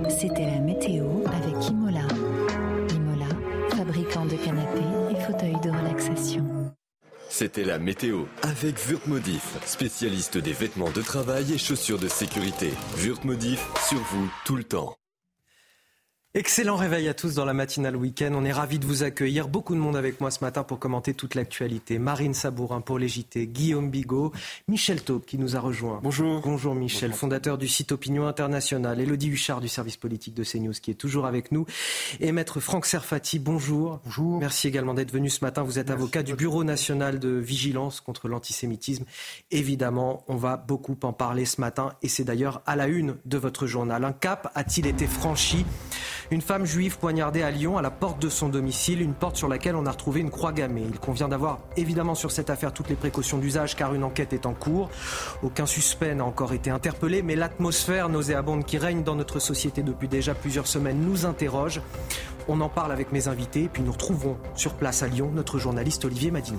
C'était 0.09 0.47
la 0.47 0.59
météo 0.59 1.05
avec 1.27 1.69
Imola. 1.69 2.07
Imola, 2.91 3.27
fabricant 3.77 4.25
de 4.27 4.37
canapés 4.37 4.81
et 5.11 5.21
fauteuils 5.21 5.61
de 5.63 5.71
relaxation. 5.71 6.44
C'était 7.37 7.65
la 7.65 7.81
météo 7.81 8.27
avec 8.43 8.77
Wurtmodif, 8.89 9.57
spécialiste 9.67 10.39
des 10.39 10.53
vêtements 10.53 10.93
de 10.93 11.03
travail 11.03 11.53
et 11.53 11.59
chaussures 11.59 11.99
de 11.99 12.07
sécurité. 12.07 12.71
Wurtmodif, 12.99 13.61
sur 13.89 13.99
vous 13.99 14.31
tout 14.45 14.55
le 14.55 14.63
temps. 14.63 14.95
Excellent 16.37 16.75
réveil 16.75 17.07
à 17.07 17.15
tous 17.15 17.35
dans 17.35 17.45
la 17.45 17.55
matinale 17.55 17.95
week-end. 17.95 18.33
On 18.35 18.45
est 18.45 18.51
ravis 18.51 18.81
de 18.81 18.87
vous 18.87 19.05
accueillir. 19.05 19.47
Beaucoup 19.47 19.77
de 19.77 19.79
monde 19.79 19.95
avec 19.95 20.21
moi 20.21 20.33
ce 20.33 20.43
matin 20.43 20.65
pour 20.65 20.81
commenter 20.81 21.15
toute 21.15 21.37
l'actualité. 21.37 22.01
Marine 22.01 22.35
Sabourin 22.35 22.81
pour 22.81 22.99
les 22.99 23.07
JT, 23.07 23.47
Guillaume 23.47 23.89
Bigot, 23.89 24.33
Michel 24.67 25.01
Taupe 25.01 25.27
qui 25.27 25.39
nous 25.39 25.55
a 25.55 25.61
rejoint. 25.61 26.01
Bonjour. 26.03 26.41
Bonjour 26.41 26.75
Michel, 26.75 27.13
fondateur 27.13 27.57
du 27.57 27.69
site 27.69 27.93
Opinion 27.93 28.27
Internationale. 28.27 28.99
Elodie 28.99 29.29
Huchard 29.29 29.61
du 29.61 29.69
service 29.69 29.97
politique 29.97 30.35
de 30.35 30.43
CNews 30.43 30.73
qui 30.73 30.91
est 30.91 30.95
toujours 30.95 31.27
avec 31.27 31.53
nous. 31.53 31.67
Et 32.19 32.33
maître 32.33 32.59
Franck 32.59 32.87
Serfati, 32.87 33.39
bonjour. 33.39 34.01
Bonjour. 34.05 34.41
Merci 34.41 34.67
également 34.67 34.95
d'être 34.95 35.13
venu 35.13 35.31
ce 35.31 35.45
matin. 35.45 35.63
Vous 35.63 35.79
êtes 35.79 35.91
avocat 35.91 36.25
du 36.25 36.35
Bureau 36.35 36.65
national 36.65 37.21
de 37.21 37.29
vigilance 37.29 38.01
contre 38.01 38.27
l'antisémitisme. 38.27 39.05
Évidemment, 39.53 40.25
on 40.27 40.35
va 40.35 40.57
beaucoup 40.57 40.99
en 41.05 41.13
parler 41.13 41.45
ce 41.45 41.61
matin 41.61 41.93
et 42.03 42.09
c'est 42.09 42.25
d'ailleurs 42.25 42.61
à 42.67 42.75
la 42.75 42.89
une 42.89 43.19
de 43.25 43.39
votre 43.39 43.69
journal. 43.69 44.03
Un 44.03 44.13
cap 44.13 44.51
a-t-il 44.57 44.89
été 44.89 45.07
franchi? 45.07 45.65
Une 46.31 46.41
femme 46.41 46.65
juive 46.65 46.99
poignardée 46.99 47.43
à 47.43 47.51
Lyon 47.51 47.79
à 47.79 47.83
la 47.83 47.91
porte 47.91 48.21
de 48.21 48.29
son 48.29 48.49
domicile, 48.49 49.01
une 49.01 49.15
porte 49.15 49.37
sur 49.37 49.49
laquelle 49.49 49.77
on 49.77 49.87
a 49.87 49.91
retrouvé 49.91 50.21
une 50.21 50.31
croix 50.31 50.53
gammée. 50.53 50.85
Il 50.89 50.99
convient 50.99 51.29
d'avoir 51.29 51.61
évidemment 51.77 52.15
sur 52.15 52.31
cette 52.31 52.51
affaire 52.51 52.73
toutes 52.73 52.89
les 52.89 52.95
précautions 52.95 53.39
d'usage 53.39 53.77
car 53.77 53.95
une 53.95 54.05
enquête 54.05 54.33
est 54.33 54.47
en 54.47 54.55
cours. 54.55 54.91
Aucun 55.43 55.67
suspect 55.67 56.15
n'a 56.15 56.25
encore 56.25 56.53
été 56.53 56.71
interpellé, 56.71 57.23
mais 57.23 57.37
l'atmosphère 57.37 58.09
nauséabonde 58.09 58.65
qui 58.65 58.79
règne 58.79 59.03
dans 59.03 59.17
notre 59.17 59.39
société 59.39 59.83
depuis 59.83 60.09
déjà 60.09 60.35
plusieurs 60.35 60.67
semaines 60.67 61.01
nous 61.01 61.27
interroge. 61.27 61.81
On 62.49 62.61
en 62.61 62.69
parle 62.69 62.93
avec 62.93 63.13
mes 63.13 63.29
invités, 63.29 63.71
puis 63.73 63.83
nous 63.83 63.93
retrouvons 63.93 64.37
sur 64.55 64.75
place 64.75 65.03
à 65.03 65.09
Lyon 65.09 65.31
notre 65.33 65.59
journaliste 65.59 66.05
Olivier 66.05 66.31
Madine. 66.31 66.59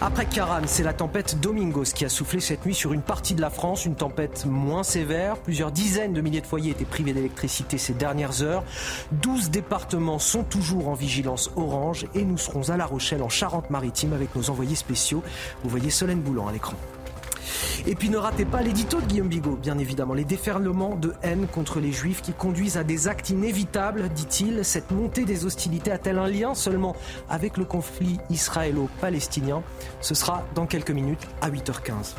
Après 0.00 0.26
Karam, 0.26 0.62
c'est 0.66 0.84
la 0.84 0.92
tempête 0.92 1.40
Domingos 1.40 1.92
qui 1.92 2.04
a 2.04 2.08
soufflé 2.08 2.38
cette 2.38 2.64
nuit 2.64 2.74
sur 2.74 2.92
une 2.92 3.02
partie 3.02 3.34
de 3.34 3.40
la 3.40 3.50
France, 3.50 3.84
une 3.84 3.96
tempête 3.96 4.46
moins 4.46 4.84
sévère. 4.84 5.38
Plusieurs 5.38 5.72
dizaines 5.72 6.12
de 6.12 6.20
milliers 6.20 6.40
de 6.40 6.46
foyers 6.46 6.70
étaient 6.70 6.84
privés 6.84 7.12
d'électricité 7.12 7.78
ces 7.78 7.94
dernières 7.94 8.42
heures. 8.42 8.62
12 9.10 9.50
départements 9.50 10.20
sont 10.20 10.44
toujours 10.44 10.88
en 10.88 10.94
vigilance 10.94 11.50
orange 11.56 12.06
et 12.14 12.24
nous 12.24 12.38
serons 12.38 12.70
à 12.70 12.76
La 12.76 12.86
Rochelle 12.86 13.24
en 13.24 13.28
Charente-Maritime 13.28 14.12
avec 14.12 14.36
nos 14.36 14.50
envoyés 14.50 14.76
spéciaux. 14.76 15.24
Vous 15.64 15.70
voyez 15.70 15.90
Solène 15.90 16.20
Boulan 16.20 16.46
à 16.46 16.52
l'écran. 16.52 16.76
Et 17.86 17.94
puis 17.94 18.10
ne 18.10 18.16
ratez 18.16 18.44
pas 18.44 18.62
l'édito 18.62 19.00
de 19.00 19.06
Guillaume 19.06 19.28
Bigot, 19.28 19.56
bien 19.56 19.78
évidemment. 19.78 20.14
Les 20.14 20.24
déferlements 20.24 20.96
de 20.96 21.14
haine 21.22 21.46
contre 21.46 21.80
les 21.80 21.92
juifs 21.92 22.22
qui 22.22 22.32
conduisent 22.32 22.76
à 22.76 22.84
des 22.84 23.08
actes 23.08 23.30
inévitables, 23.30 24.08
dit-il. 24.10 24.64
Cette 24.64 24.90
montée 24.90 25.24
des 25.24 25.44
hostilités 25.44 25.90
a-t-elle 25.90 26.18
un 26.18 26.28
lien 26.28 26.54
seulement 26.54 26.96
avec 27.28 27.56
le 27.56 27.64
conflit 27.64 28.18
israélo-palestinien? 28.30 29.62
Ce 30.00 30.14
sera 30.14 30.44
dans 30.54 30.66
quelques 30.66 30.90
minutes 30.90 31.26
à 31.40 31.50
8h15. 31.50 32.14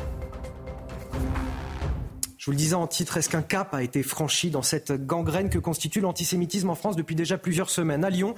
Je 2.40 2.46
vous 2.46 2.52
le 2.52 2.56
disais 2.56 2.74
en 2.74 2.86
titre, 2.86 3.18
est-ce 3.18 3.28
qu'un 3.28 3.42
cap 3.42 3.74
a 3.74 3.82
été 3.82 4.02
franchi 4.02 4.48
dans 4.48 4.62
cette 4.62 4.92
gangrène 5.04 5.50
que 5.50 5.58
constitue 5.58 6.00
l'antisémitisme 6.00 6.70
en 6.70 6.74
France 6.74 6.96
depuis 6.96 7.14
déjà 7.14 7.36
plusieurs 7.36 7.68
semaines? 7.68 8.02
À 8.02 8.08
Lyon, 8.08 8.34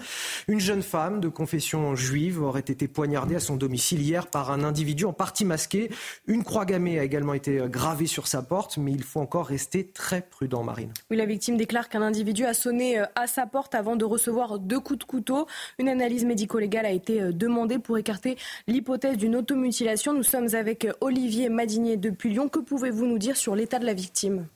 une 0.49 0.59
jeune 0.59 0.83
femme 0.83 1.21
de 1.21 1.29
confession 1.29 1.95
juive 1.95 2.43
aurait 2.43 2.59
été 2.59 2.89
poignardée 2.89 3.37
à 3.37 3.39
son 3.39 3.55
domicile 3.55 4.03
hier 4.03 4.27
par 4.27 4.51
un 4.51 4.65
individu 4.65 5.05
en 5.05 5.13
partie 5.13 5.45
masqué. 5.45 5.89
Une 6.27 6.43
croix 6.43 6.65
gammée 6.65 6.99
a 6.99 7.05
également 7.05 7.33
été 7.33 7.63
gravée 7.69 8.09
sur 8.09 8.27
sa 8.27 8.43
porte, 8.43 8.77
mais 8.77 8.91
il 8.91 9.05
faut 9.05 9.21
encore 9.21 9.47
rester 9.47 9.87
très 9.87 10.23
prudent, 10.23 10.65
Marine. 10.65 10.91
Oui, 11.13 11.17
la 11.17 11.25
victime 11.25 11.57
déclare 11.57 11.89
qu'un 11.89 12.03
individu 12.03 12.45
a 12.45 12.55
sonné 12.55 12.99
euh, 12.99 13.05
à 13.15 13.29
sa 13.29 13.47
porte 13.47 13.77
avant 13.77 13.95
de 13.95 14.05
recevoir 14.05 14.59
deux 14.59 14.81
coups 14.81 14.99
de 14.99 15.05
couteau. 15.05 15.47
Une 15.79 15.89
analyse 15.89 16.25
médico-légale 16.25 16.87
a 16.87 16.91
été 16.91 17.23
euh, 17.23 17.33
demandée 17.33 17.79
pour 17.79 17.99
écarter 17.99 18.37
l'hypothèse 18.67 19.17
d'une 19.17 19.37
automutilation. 19.37 20.13
Nous 20.13 20.25
sommes 20.25 20.57
avec 20.57 20.87
euh, 20.87 20.93
Olivier 21.01 21.49
Madinier 21.51 21.97
depuis 21.97 22.31
Lyon. 22.31 22.49
Que 22.49 22.59
pouvez-vous 22.59 23.07
nous 23.07 23.19
dire 23.19 23.37
sur 23.37 23.55
l'état 23.55 23.79
de 23.79 23.87
la 23.87 23.92
victime 23.95 24.49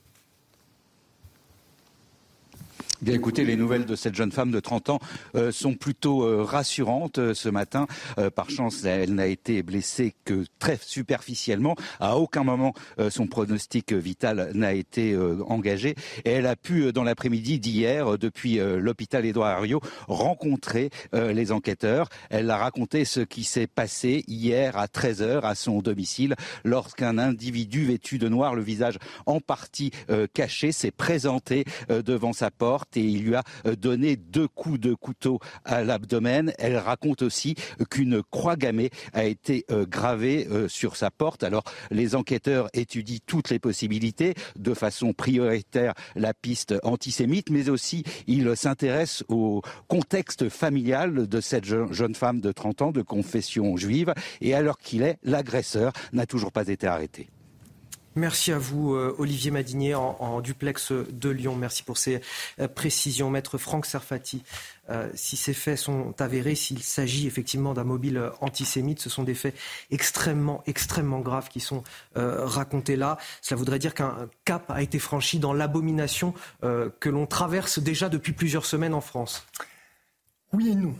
Bien 2.99 3.13
écoutez, 3.13 3.45
les 3.45 3.55
nouvelles 3.55 3.85
de 3.85 3.95
cette 3.95 4.15
jeune 4.15 4.31
femme 4.31 4.49
de 4.49 4.59
30 4.59 4.89
ans 4.89 4.99
euh, 5.35 5.51
sont 5.51 5.75
plutôt 5.75 6.23
euh, 6.23 6.41
rassurantes 6.41 7.19
euh, 7.19 7.35
ce 7.35 7.47
matin. 7.47 7.85
par 8.35 8.49
chance, 8.49 8.85
elle 8.85 9.13
n'a 9.13 9.27
été 9.27 9.61
blessée 9.61 10.15
que 10.25 10.45
très 10.57 10.79
superficiellement. 10.81 11.75
À 11.99 12.17
aucun 12.17 12.43
moment, 12.43 12.73
son 13.09 13.27
pronostic 13.27 13.93
vital 13.93 14.51
n'a 14.53 14.73
été 14.73 15.15
engagé. 15.47 15.95
Et 16.25 16.31
elle 16.31 16.47
a 16.47 16.55
pu, 16.55 16.91
dans 16.91 17.03
l'après-midi 17.03 17.59
d'hier, 17.59 18.17
depuis 18.17 18.55
l'hôpital 18.57 19.25
Édouard 19.25 19.59
Herriot, 19.59 19.81
rencontrer 20.07 20.89
les 21.13 21.51
enquêteurs. 21.51 22.09
Elle 22.29 22.49
a 22.49 22.57
raconté 22.57 23.05
ce 23.05 23.19
qui 23.19 23.43
s'est 23.43 23.67
passé 23.67 24.23
hier 24.27 24.77
à 24.77 24.87
13h 24.87 25.41
à 25.41 25.55
son 25.55 25.81
domicile 25.81 26.35
lorsqu'un 26.63 27.17
individu 27.17 27.85
vêtu 27.85 28.17
de 28.17 28.29
noir, 28.29 28.55
le 28.55 28.63
visage 28.63 28.97
en 29.25 29.39
partie 29.39 29.91
caché, 30.33 30.71
s'est 30.71 30.91
présenté 30.91 31.65
devant 31.89 32.33
sa 32.33 32.51
porte 32.51 32.86
et 32.95 33.01
il 33.01 33.23
lui 33.23 33.35
a 33.35 33.43
donné 33.77 34.15
deux 34.15 34.47
coups 34.47 34.79
de 34.79 34.93
couteau 34.93 35.39
à 35.65 35.83
l'abdomen. 35.83 36.53
Elle 36.57 36.77
raconte 36.77 37.21
aussi 37.21 37.55
qu'une 37.89 38.23
croix 38.23 38.55
gammée 38.55 38.89
a 39.13 39.25
été 39.25 39.65
gravée 39.89 40.47
sur 40.67 40.95
sa 40.95 41.11
porte. 41.11 41.43
Alors 41.43 41.63
les 41.91 42.15
enquêteurs 42.15 42.69
étudient 42.73 43.17
toutes 43.25 43.49
les 43.49 43.59
possibilités, 43.59 44.33
de 44.57 44.73
façon 44.73 45.13
prioritaire 45.13 45.93
la 46.15 46.33
piste 46.33 46.75
antisémite, 46.83 47.49
mais 47.49 47.69
aussi 47.69 48.03
ils 48.27 48.55
s'intéressent 48.55 49.23
au 49.27 49.61
contexte 49.87 50.49
familial 50.49 51.27
de 51.27 51.41
cette 51.41 51.65
jeune 51.65 52.15
femme 52.15 52.41
de 52.41 52.51
30 52.51 52.81
ans 52.81 52.91
de 52.91 53.01
confession 53.01 53.77
juive. 53.77 54.13
Et 54.41 54.53
alors 54.53 54.77
qu'il 54.77 55.01
est, 55.01 55.17
l'agresseur 55.23 55.91
n'a 56.13 56.25
toujours 56.25 56.51
pas 56.51 56.67
été 56.67 56.87
arrêté. 56.87 57.29
Merci 58.17 58.51
à 58.51 58.57
vous, 58.57 58.95
euh, 58.95 59.15
Olivier 59.19 59.51
Madinier, 59.51 59.93
en, 59.93 60.41
duplex 60.41 60.91
de 60.91 61.29
Lyon. 61.29 61.55
Merci 61.55 61.83
pour 61.83 61.99
ces 61.99 62.19
euh, 62.59 62.67
précisions. 62.67 63.29
Maître 63.29 63.59
Franck 63.59 63.85
Serfati, 63.85 64.41
euh, 64.89 65.07
si 65.13 65.37
ces 65.37 65.53
faits 65.53 65.77
sont 65.77 66.19
avérés, 66.19 66.55
s'il 66.55 66.81
s'agit 66.81 67.27
effectivement 67.27 67.75
d'un 67.75 67.83
mobile 67.83 68.31
antisémite, 68.41 68.99
ce 68.99 69.11
sont 69.11 69.21
des 69.21 69.35
faits 69.35 69.55
extrêmement, 69.91 70.63
extrêmement 70.65 71.19
graves 71.19 71.49
qui 71.49 71.59
sont 71.59 71.83
racontés 72.15 72.95
là. 72.95 73.19
Cela 73.43 73.59
voudrait 73.59 73.77
dire 73.77 73.93
qu'un 73.93 74.27
cap 74.45 74.71
a 74.71 74.81
été 74.81 74.97
franchi 74.97 75.37
dans 75.37 75.53
l'abomination 75.53 76.33
que 76.61 77.09
l'on 77.09 77.27
traverse 77.27 77.77
déjà 77.77 78.09
depuis 78.09 78.33
plusieurs 78.33 78.65
semaines 78.65 78.95
en 78.95 79.01
France. 79.01 79.45
Oui 80.53 80.69
et 80.69 80.75
non. 80.75 80.95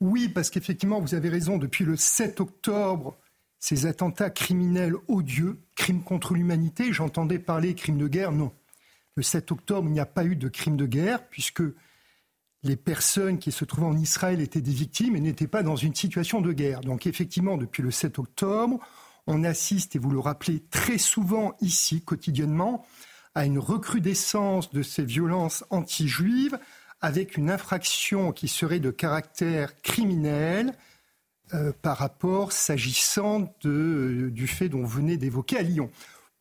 Oui, 0.00 0.28
parce 0.28 0.50
qu'effectivement, 0.50 1.00
vous 1.00 1.14
avez 1.14 1.28
raison, 1.28 1.58
depuis 1.58 1.84
le 1.84 1.96
7 1.96 2.40
octobre, 2.40 3.16
ces 3.64 3.86
attentats 3.86 4.28
criminels 4.28 4.94
odieux, 5.08 5.58
crimes 5.74 6.02
contre 6.02 6.34
l'humanité, 6.34 6.92
j'entendais 6.92 7.38
parler 7.38 7.74
crimes 7.74 7.96
de 7.96 8.08
guerre, 8.08 8.30
non. 8.30 8.52
Le 9.16 9.22
7 9.22 9.52
octobre, 9.52 9.88
il 9.88 9.92
n'y 9.92 10.00
a 10.00 10.04
pas 10.04 10.26
eu 10.26 10.36
de 10.36 10.48
crimes 10.48 10.76
de 10.76 10.84
guerre, 10.84 11.26
puisque 11.28 11.62
les 12.62 12.76
personnes 12.76 13.38
qui 13.38 13.52
se 13.52 13.64
trouvaient 13.64 13.86
en 13.86 13.96
Israël 13.96 14.42
étaient 14.42 14.60
des 14.60 14.70
victimes 14.70 15.16
et 15.16 15.20
n'étaient 15.20 15.46
pas 15.46 15.62
dans 15.62 15.76
une 15.76 15.94
situation 15.94 16.42
de 16.42 16.52
guerre. 16.52 16.82
Donc 16.82 17.06
effectivement, 17.06 17.56
depuis 17.56 17.82
le 17.82 17.90
7 17.90 18.18
octobre, 18.18 18.80
on 19.26 19.44
assiste, 19.44 19.96
et 19.96 19.98
vous 19.98 20.10
le 20.10 20.18
rappelez 20.18 20.60
très 20.60 20.98
souvent 20.98 21.54
ici, 21.62 22.02
quotidiennement, 22.02 22.84
à 23.34 23.46
une 23.46 23.58
recrudescence 23.58 24.72
de 24.72 24.82
ces 24.82 25.06
violences 25.06 25.64
anti-juives, 25.70 26.58
avec 27.00 27.38
une 27.38 27.48
infraction 27.50 28.32
qui 28.32 28.48
serait 28.48 28.78
de 28.78 28.90
caractère 28.90 29.80
criminel 29.80 30.74
euh, 31.52 31.72
par 31.82 31.98
rapport 31.98 32.52
s'agissant 32.52 33.52
euh, 33.66 34.30
du 34.30 34.46
fait 34.46 34.70
dont 34.70 34.80
vous 34.80 34.86
venez 34.86 35.18
d'évoquer 35.18 35.58
à 35.58 35.62
Lyon. 35.62 35.90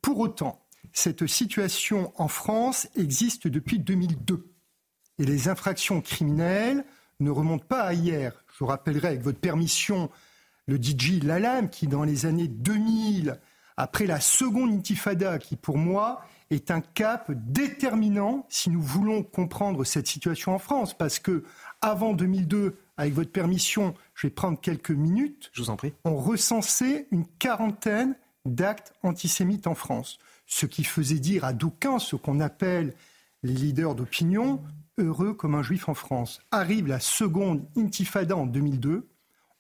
Pour 0.02 0.20
autant, 0.20 0.64
cette 0.94 1.28
situation 1.28 2.14
en 2.16 2.30
France 2.30 2.88
existe 2.96 3.48
depuis 3.48 3.80
2002 3.80 4.48
et 5.20 5.26
les 5.26 5.50
infractions 5.50 6.00
criminelles 6.00 6.86
ne 7.20 7.32
remontent 7.32 7.66
pas 7.68 7.82
à 7.82 7.94
hier. 7.94 8.46
Je 8.58 8.64
rappellerai 8.64 9.10
avec 9.10 9.22
votre 9.22 9.40
permission 9.40 10.10
le 10.68 10.78
DJ 10.82 11.22
Lalam 11.22 11.70
qui 11.70 11.88
dans 11.88 12.04
les 12.04 12.26
années 12.26 12.48
2000, 12.48 13.40
après 13.76 14.06
la 14.06 14.20
seconde 14.20 14.72
intifada 14.72 15.38
qui 15.38 15.56
pour 15.56 15.78
moi 15.78 16.26
est 16.50 16.72
un 16.72 16.82
cap 16.82 17.32
déterminant 17.32 18.46
si 18.50 18.70
nous 18.70 18.82
voulons 18.82 19.24
comprendre 19.24 19.84
cette 19.84 20.08
situation 20.08 20.54
en 20.54 20.60
France. 20.60 20.96
Parce 20.96 21.20
que 21.20 21.44
avant 21.84 22.14
2002, 22.14 22.78
avec 22.98 23.14
votre 23.14 23.32
permission, 23.32 23.94
je 24.16 24.28
vais 24.28 24.32
prendre 24.32 24.60
quelques 24.60 24.92
minutes. 24.92 25.50
Je 25.54 25.62
vous 25.62 25.70
en 25.70 25.76
prie. 25.76 25.94
On 26.06 26.16
recensait 26.16 27.08
une 27.12 27.28
quarantaine 27.40 28.16
d'actes 28.46 28.94
antisémites 29.04 29.68
en 29.68 29.76
France. 29.76 30.18
Ce 30.46 30.66
qui 30.66 30.86
faisait 30.86 31.20
dire 31.20 31.44
à 31.44 31.54
d'aucuns, 31.54 32.00
ce 32.00 32.16
qu'on 32.16 32.40
appelle 32.40 32.96
les 33.44 33.54
leaders 33.54 33.96
d'opinion, 33.96 34.62
heureux 34.98 35.34
comme 35.34 35.56
un 35.56 35.62
juif 35.62 35.90
en 35.90 35.94
France. 35.94 36.40
Arrive 36.52 36.88
la 36.88 37.02
seconde 37.02 37.68
intifada 37.78 38.38
en 38.38 38.46
2002. 38.46 39.10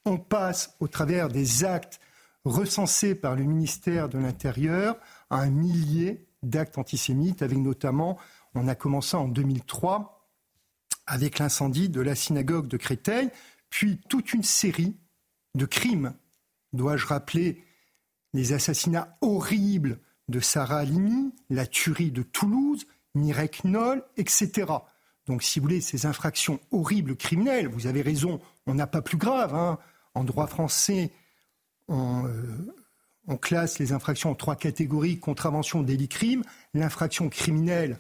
On 0.06 0.18
passe 0.18 0.76
au 0.80 0.88
travers 0.88 1.28
des 1.28 1.66
actes 1.66 2.00
recensés 2.45 3.16
par 3.16 3.36
le 3.36 3.44
ministère 3.44 4.08
de 4.08 4.18
l'Intérieur 4.18 4.98
à 5.30 5.40
un 5.40 5.50
millier 5.50 6.26
d'actes 6.41 6.78
antisémites, 6.78 7.41
avec 7.41 7.58
notamment, 7.58 8.18
on 8.56 8.68
a 8.68 8.76
commencé 8.76 9.18
en 9.18 9.28
2003 9.28 10.23
avec 11.07 11.39
l'incendie 11.39 11.89
de 11.89 12.01
la 12.01 12.15
synagogue 12.15 12.67
de 12.67 12.77
Créteil, 12.77 13.30
puis 13.69 13.99
toute 14.09 14.34
une 14.34 14.43
série 14.43 14.95
de 15.55 15.65
crimes. 15.65 16.13
Dois-je 16.73 17.05
rappeler 17.05 17.63
les 18.34 18.53
assassinats 18.53 19.17
horribles 19.21 19.99
de 20.30 20.39
Sarah 20.39 20.80
Halimi, 20.80 21.34
la 21.49 21.67
tuerie 21.67 22.11
de 22.11 22.23
Toulouse, 22.23 22.85
Mirek 23.15 23.61
Knoll, 23.63 24.03
etc. 24.17 24.71
Donc, 25.27 25.43
si 25.43 25.59
vous 25.59 25.63
voulez, 25.63 25.81
ces 25.81 26.05
infractions 26.05 26.59
horribles 26.71 27.15
criminelles, 27.15 27.67
vous 27.67 27.88
avez 27.88 28.01
raison, 28.01 28.41
on 28.65 28.73
n'a 28.73 28.88
pas 28.88 29.01
plus 29.01 29.17
grave. 29.17 29.53
Hein. 29.53 29.77
En 30.15 30.23
droit 30.23 30.47
français, 30.47 31.11
on, 31.88 32.25
euh, 32.25 32.75
on 33.27 33.38
classe 33.38 33.80
les 33.80 33.93
infractions 33.93 34.31
en 34.31 34.35
trois 34.35 34.55
catégories 34.55 35.19
contravention, 35.19 35.81
délit, 35.84 36.09
crime. 36.09 36.43
L'infraction 36.73 37.30
criminelle, 37.30 37.97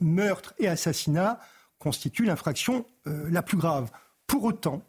meurtre 0.00 0.54
et 0.58 0.68
assassinat 0.68 1.40
constitue 1.78 2.24
l'infraction 2.24 2.86
euh, 3.06 3.28
la 3.30 3.42
plus 3.42 3.56
grave. 3.56 3.90
Pour 4.26 4.44
autant, 4.44 4.82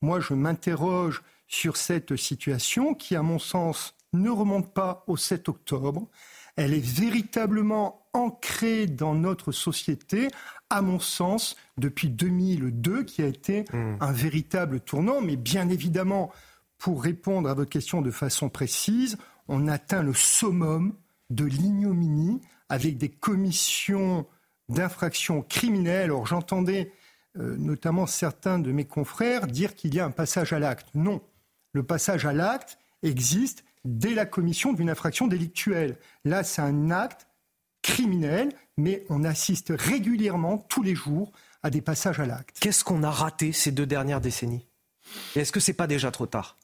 moi, 0.00 0.20
je 0.20 0.34
m'interroge 0.34 1.22
sur 1.46 1.76
cette 1.76 2.16
situation 2.16 2.94
qui, 2.94 3.14
à 3.14 3.22
mon 3.22 3.38
sens, 3.38 3.94
ne 4.12 4.30
remonte 4.30 4.72
pas 4.74 5.04
au 5.06 5.16
7 5.16 5.48
octobre. 5.48 6.08
Elle 6.56 6.74
est 6.74 6.84
véritablement 6.84 8.06
ancrée 8.12 8.86
dans 8.86 9.14
notre 9.14 9.52
société, 9.52 10.28
à 10.68 10.82
mon 10.82 10.98
sens, 10.98 11.56
depuis 11.78 12.10
2002, 12.10 13.04
qui 13.04 13.22
a 13.22 13.26
été 13.26 13.64
mmh. 13.72 13.96
un 14.00 14.12
véritable 14.12 14.80
tournant. 14.80 15.20
Mais 15.20 15.36
bien 15.36 15.68
évidemment, 15.68 16.30
pour 16.78 17.02
répondre 17.02 17.48
à 17.48 17.54
votre 17.54 17.70
question 17.70 18.02
de 18.02 18.10
façon 18.10 18.48
précise, 18.48 19.16
on 19.48 19.68
atteint 19.68 20.02
le 20.02 20.14
summum 20.14 20.94
de 21.30 21.44
l'ignominie 21.44 22.40
avec 22.68 22.98
des 22.98 23.08
commissions 23.08 24.26
d'infractions 24.72 25.42
criminelles. 25.42 26.04
Alors 26.04 26.26
j'entendais 26.26 26.92
euh, 27.38 27.56
notamment 27.56 28.06
certains 28.06 28.58
de 28.58 28.72
mes 28.72 28.84
confrères 28.84 29.46
dire 29.46 29.74
qu'il 29.74 29.94
y 29.94 30.00
a 30.00 30.04
un 30.04 30.10
passage 30.10 30.52
à 30.52 30.58
l'acte. 30.58 30.88
Non, 30.94 31.22
le 31.72 31.82
passage 31.82 32.26
à 32.26 32.32
l'acte 32.32 32.78
existe 33.02 33.64
dès 33.84 34.14
la 34.14 34.26
commission 34.26 34.72
d'une 34.72 34.90
infraction 34.90 35.26
délictuelle. 35.26 35.96
Là, 36.24 36.44
c'est 36.44 36.62
un 36.62 36.90
acte 36.90 37.26
criminel, 37.82 38.52
mais 38.76 39.04
on 39.08 39.24
assiste 39.24 39.72
régulièrement, 39.76 40.58
tous 40.58 40.82
les 40.82 40.94
jours, 40.94 41.32
à 41.62 41.70
des 41.70 41.80
passages 41.80 42.20
à 42.20 42.26
l'acte. 42.26 42.58
Qu'est-ce 42.60 42.84
qu'on 42.84 43.02
a 43.02 43.10
raté 43.10 43.52
ces 43.52 43.72
deux 43.72 43.86
dernières 43.86 44.20
décennies? 44.20 44.66
Est-ce 45.36 45.52
que 45.52 45.60
c'est 45.60 45.72
pas 45.72 45.86
déjà 45.86 46.10
trop 46.10 46.26
tard? 46.26 46.56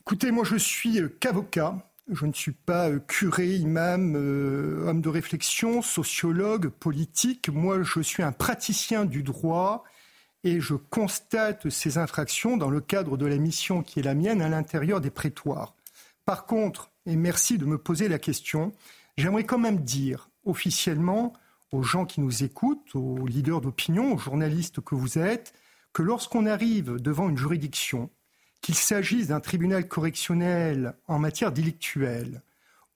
Écoutez, 0.00 0.30
moi 0.32 0.44
je 0.44 0.56
suis 0.56 1.00
euh, 1.00 1.08
qu'avocat. 1.20 1.91
Je 2.10 2.26
ne 2.26 2.32
suis 2.32 2.52
pas 2.52 2.90
euh, 2.90 2.98
curé, 2.98 3.54
imam, 3.54 4.16
euh, 4.16 4.88
homme 4.88 5.00
de 5.00 5.08
réflexion, 5.08 5.82
sociologue, 5.82 6.68
politique. 6.68 7.48
Moi, 7.48 7.82
je 7.82 8.00
suis 8.00 8.22
un 8.22 8.32
praticien 8.32 9.04
du 9.04 9.22
droit 9.22 9.84
et 10.44 10.60
je 10.60 10.74
constate 10.74 11.70
ces 11.70 11.98
infractions 11.98 12.56
dans 12.56 12.70
le 12.70 12.80
cadre 12.80 13.16
de 13.16 13.26
la 13.26 13.36
mission 13.36 13.82
qui 13.82 14.00
est 14.00 14.02
la 14.02 14.14
mienne 14.14 14.42
à 14.42 14.48
l'intérieur 14.48 15.00
des 15.00 15.10
prétoires. 15.10 15.76
Par 16.24 16.46
contre, 16.46 16.90
et 17.06 17.16
merci 17.16 17.58
de 17.58 17.66
me 17.66 17.78
poser 17.78 18.08
la 18.08 18.18
question, 18.18 18.72
j'aimerais 19.16 19.44
quand 19.44 19.58
même 19.58 19.80
dire 19.80 20.28
officiellement 20.44 21.32
aux 21.70 21.82
gens 21.82 22.04
qui 22.04 22.20
nous 22.20 22.42
écoutent, 22.42 22.94
aux 22.94 23.26
leaders 23.26 23.60
d'opinion, 23.60 24.14
aux 24.14 24.18
journalistes 24.18 24.80
que 24.80 24.94
vous 24.94 25.18
êtes, 25.18 25.54
que 25.92 26.02
lorsqu'on 26.02 26.46
arrive 26.46 26.96
devant 26.96 27.28
une 27.28 27.38
juridiction, 27.38 28.10
qu'il 28.62 28.76
s'agisse 28.76 29.26
d'un 29.26 29.40
tribunal 29.40 29.86
correctionnel 29.86 30.94
en 31.08 31.18
matière 31.18 31.52
délictuelle 31.52 32.42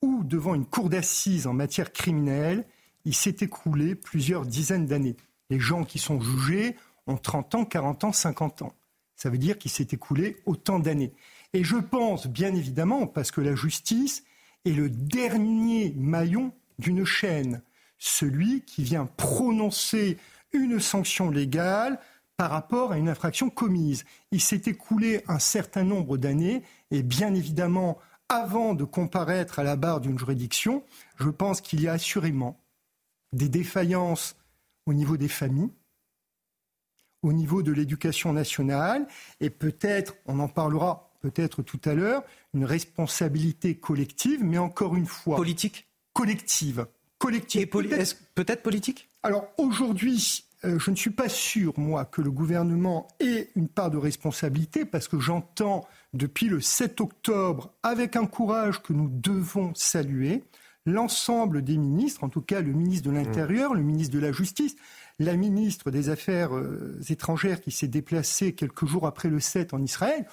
ou 0.00 0.22
devant 0.24 0.54
une 0.54 0.64
cour 0.64 0.88
d'assises 0.88 1.46
en 1.46 1.52
matière 1.52 1.92
criminelle, 1.92 2.64
il 3.04 3.14
s'est 3.14 3.36
écoulé 3.40 3.94
plusieurs 3.94 4.46
dizaines 4.46 4.86
d'années. 4.86 5.16
Les 5.50 5.60
gens 5.60 5.84
qui 5.84 5.98
sont 5.98 6.20
jugés 6.20 6.76
ont 7.06 7.16
30 7.16 7.54
ans, 7.56 7.64
40 7.64 8.04
ans, 8.04 8.12
50 8.12 8.62
ans. 8.62 8.72
Ça 9.16 9.30
veut 9.30 9.38
dire 9.38 9.58
qu'il 9.58 9.70
s'est 9.70 9.88
écoulé 9.90 10.36
autant 10.46 10.78
d'années. 10.78 11.12
Et 11.52 11.64
je 11.64 11.76
pense, 11.76 12.26
bien 12.26 12.54
évidemment, 12.54 13.06
parce 13.06 13.30
que 13.30 13.40
la 13.40 13.54
justice 13.54 14.24
est 14.64 14.72
le 14.72 14.90
dernier 14.90 15.94
maillon 15.96 16.52
d'une 16.78 17.04
chaîne, 17.04 17.62
celui 17.98 18.62
qui 18.62 18.82
vient 18.82 19.06
prononcer 19.06 20.18
une 20.52 20.80
sanction 20.80 21.30
légale 21.30 21.98
par 22.36 22.50
rapport 22.50 22.92
à 22.92 22.98
une 22.98 23.08
infraction 23.08 23.50
commise. 23.50 24.04
Il 24.30 24.40
s'est 24.40 24.62
écoulé 24.66 25.22
un 25.26 25.38
certain 25.38 25.84
nombre 25.84 26.18
d'années 26.18 26.62
et 26.90 27.02
bien 27.02 27.34
évidemment, 27.34 27.98
avant 28.28 28.74
de 28.74 28.84
comparaître 28.84 29.58
à 29.58 29.62
la 29.62 29.76
barre 29.76 30.00
d'une 30.00 30.18
juridiction, 30.18 30.84
je 31.18 31.30
pense 31.30 31.60
qu'il 31.60 31.80
y 31.80 31.88
a 31.88 31.92
assurément 31.92 32.60
des 33.32 33.48
défaillances 33.48 34.36
au 34.86 34.92
niveau 34.92 35.16
des 35.16 35.28
familles, 35.28 35.72
au 37.22 37.32
niveau 37.32 37.62
de 37.62 37.72
l'éducation 37.72 38.32
nationale 38.32 39.06
et 39.40 39.50
peut-être, 39.50 40.14
on 40.26 40.38
en 40.38 40.48
parlera 40.48 41.10
peut-être 41.20 41.62
tout 41.62 41.80
à 41.84 41.94
l'heure, 41.94 42.22
une 42.54 42.64
responsabilité 42.64 43.76
collective, 43.76 44.44
mais 44.44 44.58
encore 44.58 44.94
une 44.94 45.06
fois. 45.06 45.36
Politique? 45.36 45.88
Collective. 46.12 46.86
Collective. 47.18 47.68
peut-être 48.34 48.62
politique? 48.62 49.08
Alors 49.22 49.48
aujourd'hui, 49.58 50.45
euh, 50.64 50.78
je 50.78 50.90
ne 50.90 50.96
suis 50.96 51.10
pas 51.10 51.28
sûr, 51.28 51.78
moi, 51.78 52.04
que 52.04 52.22
le 52.22 52.30
gouvernement 52.30 53.08
ait 53.20 53.50
une 53.56 53.68
part 53.68 53.90
de 53.90 53.98
responsabilité 53.98 54.84
parce 54.84 55.08
que 55.08 55.20
j'entends 55.20 55.86
depuis 56.14 56.48
le 56.48 56.60
7 56.60 57.00
octobre, 57.00 57.74
avec 57.82 58.16
un 58.16 58.26
courage 58.26 58.82
que 58.82 58.92
nous 58.92 59.08
devons 59.08 59.74
saluer, 59.74 60.44
l'ensemble 60.86 61.62
des 61.62 61.76
ministres, 61.76 62.24
en 62.24 62.28
tout 62.28 62.40
cas 62.40 62.60
le 62.60 62.72
ministre 62.72 63.10
de 63.10 63.14
l'Intérieur, 63.14 63.74
le 63.74 63.82
ministre 63.82 64.14
de 64.14 64.20
la 64.20 64.32
Justice, 64.32 64.76
la 65.18 65.36
ministre 65.36 65.90
des 65.90 66.08
Affaires 66.08 66.56
euh, 66.56 67.00
étrangères 67.08 67.60
qui 67.60 67.70
s'est 67.70 67.88
déplacée 67.88 68.54
quelques 68.54 68.86
jours 68.86 69.06
après 69.06 69.28
le 69.28 69.40
7 69.40 69.74
en 69.74 69.82
Israël. 69.82 70.26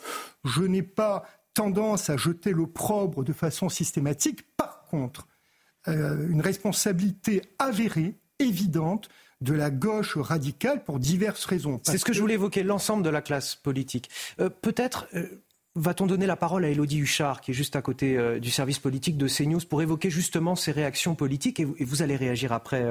Je 0.45 0.63
n'ai 0.63 0.83
pas 0.83 1.23
tendance 1.53 2.09
à 2.09 2.17
jeter 2.17 2.51
l'opprobre 2.51 3.23
de 3.23 3.33
façon 3.33 3.69
systématique. 3.69 4.43
Par 4.55 4.83
contre, 4.85 5.27
euh, 5.87 6.29
une 6.29 6.41
responsabilité 6.41 7.41
avérée, 7.59 8.15
évidente, 8.39 9.09
de 9.43 9.53
la 9.53 9.69
gauche 9.69 10.17
radicale 10.17 10.83
pour 10.83 10.99
diverses 10.99 11.45
raisons. 11.45 11.79
C'est 11.83 11.97
ce 11.97 12.05
que, 12.05 12.13
je 12.13 12.21
voulais 12.21 12.35
évoquer, 12.35 12.63
l'ensemble 12.63 13.03
de 13.03 13.09
la 13.09 13.21
classe 13.21 13.55
politique. 13.55 14.09
Euh, 14.39 14.49
peut-être 14.49 15.07
euh, 15.15 15.43
va-t-on 15.75 16.07
donner 16.07 16.25
la 16.25 16.37
parole 16.37 16.63
à 16.65 16.69
Elodie 16.69 16.99
Huchard, 16.99 17.41
qui 17.41 17.51
est 17.51 17.53
juste 17.53 17.75
à 17.75 17.81
côté 17.81 18.17
euh, 18.17 18.39
du 18.39 18.49
service 18.49 18.79
politique 18.79 19.17
de 19.17 19.27
CNews, 19.27 19.59
pour 19.69 19.81
évoquer 19.81 20.09
justement 20.09 20.55
ces 20.55 20.71
réactions 20.71 21.13
politiques, 21.13 21.59
et 21.59 21.65
vous, 21.65 22.01
allez 22.01 22.15
réagir 22.15 22.53
après. 22.53 22.83